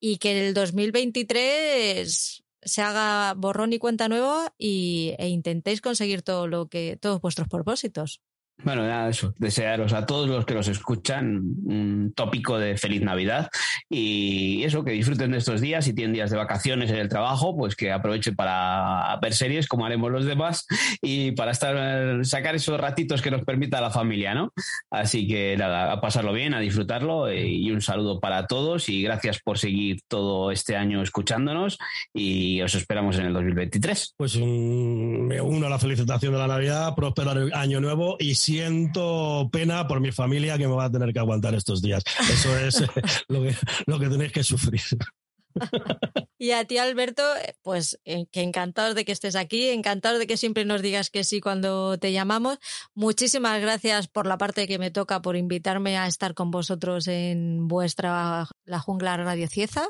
y 0.00 0.18
que 0.18 0.48
el 0.48 0.54
2023 0.54 2.44
se 2.62 2.82
haga 2.82 3.34
borrón 3.34 3.72
y 3.72 3.78
cuenta 3.78 4.08
nueva 4.08 4.52
y, 4.58 5.14
e 5.18 5.28
intentéis 5.28 5.80
conseguir 5.80 6.22
todo 6.22 6.46
lo 6.48 6.68
que, 6.68 6.96
todos 7.00 7.20
vuestros 7.20 7.48
propósitos. 7.48 8.20
Bueno, 8.64 8.82
nada, 8.82 9.08
eso, 9.08 9.32
desearos 9.38 9.92
a 9.92 10.04
todos 10.04 10.28
los 10.28 10.44
que 10.44 10.54
los 10.54 10.66
escuchan 10.66 11.42
un 11.64 12.12
tópico 12.14 12.58
de 12.58 12.76
feliz 12.76 13.00
Navidad 13.02 13.50
y 13.88 14.64
eso, 14.64 14.82
que 14.82 14.90
disfruten 14.90 15.30
de 15.30 15.38
estos 15.38 15.60
días, 15.60 15.84
si 15.84 15.94
tienen 15.94 16.12
días 16.12 16.30
de 16.30 16.36
vacaciones 16.36 16.90
en 16.90 16.96
el 16.96 17.08
trabajo, 17.08 17.56
pues 17.56 17.76
que 17.76 17.92
aprovechen 17.92 18.34
para 18.34 19.16
ver 19.22 19.32
series 19.32 19.68
como 19.68 19.86
haremos 19.86 20.10
los 20.10 20.24
demás 20.24 20.66
y 21.00 21.30
para 21.32 21.52
estar 21.52 22.24
sacar 22.24 22.56
esos 22.56 22.80
ratitos 22.80 23.22
que 23.22 23.30
nos 23.30 23.44
permita 23.44 23.80
la 23.80 23.90
familia, 23.90 24.34
¿no? 24.34 24.52
Así 24.90 25.28
que 25.28 25.56
nada, 25.56 25.92
a 25.92 26.00
pasarlo 26.00 26.32
bien, 26.32 26.52
a 26.52 26.58
disfrutarlo 26.58 27.32
y 27.32 27.70
un 27.70 27.80
saludo 27.80 28.18
para 28.18 28.48
todos 28.48 28.88
y 28.88 29.02
gracias 29.02 29.38
por 29.38 29.58
seguir 29.58 30.00
todo 30.08 30.50
este 30.50 30.74
año 30.74 31.00
escuchándonos 31.00 31.78
y 32.12 32.60
os 32.60 32.74
esperamos 32.74 33.16
en 33.18 33.26
el 33.26 33.32
2023. 33.34 34.14
Pues 34.16 34.36
me 34.36 35.40
uno 35.40 35.68
a 35.68 35.70
la 35.70 35.78
felicitación 35.78 36.32
de 36.32 36.38
la 36.40 36.48
Navidad, 36.48 36.96
próspero 36.96 37.30
año 37.54 37.80
nuevo 37.80 38.16
y 38.18 38.34
siento 38.48 39.50
pena 39.52 39.86
por 39.86 40.00
mi 40.00 40.10
familia 40.10 40.56
que 40.56 40.66
me 40.66 40.74
va 40.74 40.84
a 40.84 40.90
tener 40.90 41.12
que 41.12 41.18
aguantar 41.18 41.54
estos 41.54 41.82
días. 41.82 42.02
Eso 42.32 42.58
es 42.58 42.82
lo, 43.28 43.42
que, 43.42 43.54
lo 43.86 43.98
que 43.98 44.08
tenéis 44.08 44.32
que 44.32 44.42
sufrir. 44.42 44.80
Y 46.40 46.52
a 46.52 46.64
ti, 46.64 46.78
Alberto, 46.78 47.24
pues 47.62 47.98
eh, 48.04 48.26
que 48.30 48.42
encantados 48.42 48.94
de 48.94 49.04
que 49.04 49.10
estés 49.10 49.34
aquí, 49.34 49.70
encantados 49.70 50.20
de 50.20 50.28
que 50.28 50.36
siempre 50.36 50.64
nos 50.64 50.82
digas 50.82 51.10
que 51.10 51.24
sí 51.24 51.40
cuando 51.40 51.98
te 51.98 52.12
llamamos. 52.12 52.58
Muchísimas 52.94 53.60
gracias 53.60 54.06
por 54.06 54.26
la 54.26 54.38
parte 54.38 54.68
que 54.68 54.78
me 54.78 54.92
toca, 54.92 55.20
por 55.20 55.36
invitarme 55.36 55.98
a 55.98 56.06
estar 56.06 56.34
con 56.34 56.52
vosotros 56.52 57.08
en 57.08 57.66
vuestra 57.66 58.46
La 58.64 58.78
Jungla 58.78 59.16
Radio 59.16 59.48
Cieza. 59.48 59.88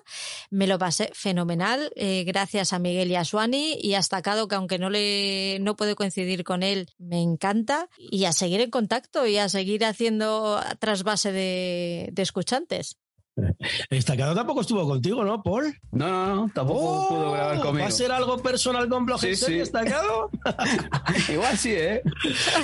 Me 0.49 0.67
lo 0.67 0.79
pasé 0.79 1.11
fenomenal. 1.13 1.93
Eh, 1.97 2.25
gracias 2.25 2.73
a 2.73 2.79
Miguel 2.79 3.11
y 3.11 3.17
a 3.17 3.27
Suani 3.27 3.75
y 3.83 3.93
a 3.93 4.03
Stacado, 4.03 4.49
que 4.49 4.55
aunque 4.55 4.79
no, 4.79 4.89
le, 4.89 5.59
no 5.61 5.77
puedo 5.77 5.97
coincidir 5.97 6.45
con 6.45 6.63
él, 6.63 6.89
me 6.97 7.21
encanta. 7.21 7.91
Y 7.99 8.25
a 8.25 8.33
seguir 8.33 8.63
en 8.63 8.71
contacto 8.71 9.27
y 9.27 9.37
a 9.37 9.51
seguir 9.51 9.85
haciendo 9.85 10.61
trasvase 10.79 11.31
de, 11.31 12.09
de 12.13 12.23
escuchantes. 12.23 12.97
Estacado 13.91 14.35
tampoco 14.35 14.61
estuvo 14.61 14.87
contigo, 14.87 15.25
¿no, 15.25 15.43
Paul? 15.43 15.75
No, 15.93 16.09
no, 16.09 16.35
no, 16.35 16.51
tampoco 16.55 16.81
oh, 16.81 17.09
pudo 17.09 17.33
grabar 17.33 17.61
conmigo. 17.61 17.85
¿Va 17.85 17.89
a 17.89 17.91
ser 17.91 18.13
algo 18.13 18.39
personal 18.39 18.89
con 18.89 19.07
Blog 19.07 19.21
sí, 19.21 19.37
sí. 19.37 19.55
Estacado? 19.55 20.31
Igual 21.33 21.59
sí, 21.59 21.73
¿eh? 21.73 22.03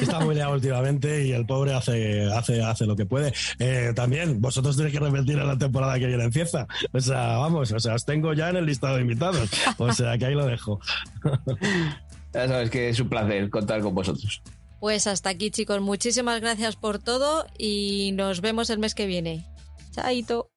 Está 0.01 0.21
muy 0.21 0.35
liado 0.35 0.53
últimamente 0.53 1.27
y 1.27 1.33
el 1.33 1.47
pobre 1.47 1.75
hace, 1.75 2.25
hace, 2.33 2.63
hace 2.63 2.87
lo 2.87 2.97
que 2.97 3.07
puede. 3.07 3.33
Eh, 3.59 3.93
también, 3.95 4.41
vosotros 4.41 4.77
tenéis 4.77 4.95
que 4.95 5.01
repetir 5.01 5.39
en 5.39 5.47
la 5.47 5.59
temporada 5.59 5.99
que 5.99 6.07
viene 6.07 6.25
en 6.25 6.33
Cieza. 6.33 6.67
O 6.93 7.01
sea, 7.01 7.39
vamos, 7.39 7.73
o 7.73 7.81
sea, 7.81 7.95
os 7.95 8.05
tengo 8.05 8.33
ya 8.33 8.51
en 8.51 8.57
el 8.57 8.67
listado 8.67 8.97
de 8.97 9.03
invitados. 9.03 9.51
O 9.79 9.93
sea, 9.93 10.17
que 10.19 10.27
ahí 10.27 10.35
lo 10.35 10.47
dejo. 10.47 10.81
ya 12.33 12.49
sabes 12.49 12.71
que 12.71 12.89
es 12.89 13.01
un 13.01 13.09
placer 13.09 13.51
contar 13.51 13.81
con 13.81 13.95
vosotros. 13.95 14.43
Pues 14.81 15.07
hasta 15.07 15.31
aquí, 15.31 15.51
chicos. 15.51 15.81
Muchísimas 15.81 16.41
gracias 16.41 16.77
por 16.77 16.99
todo 16.99 17.47
y 17.57 18.13
nos 18.13 18.41
vemos 18.41 18.69
el 18.71 18.79
mes 18.79 18.95
que 18.95 19.07
viene. 19.07 19.47
Chaito. 19.93 20.51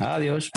Adiós. 0.00 0.50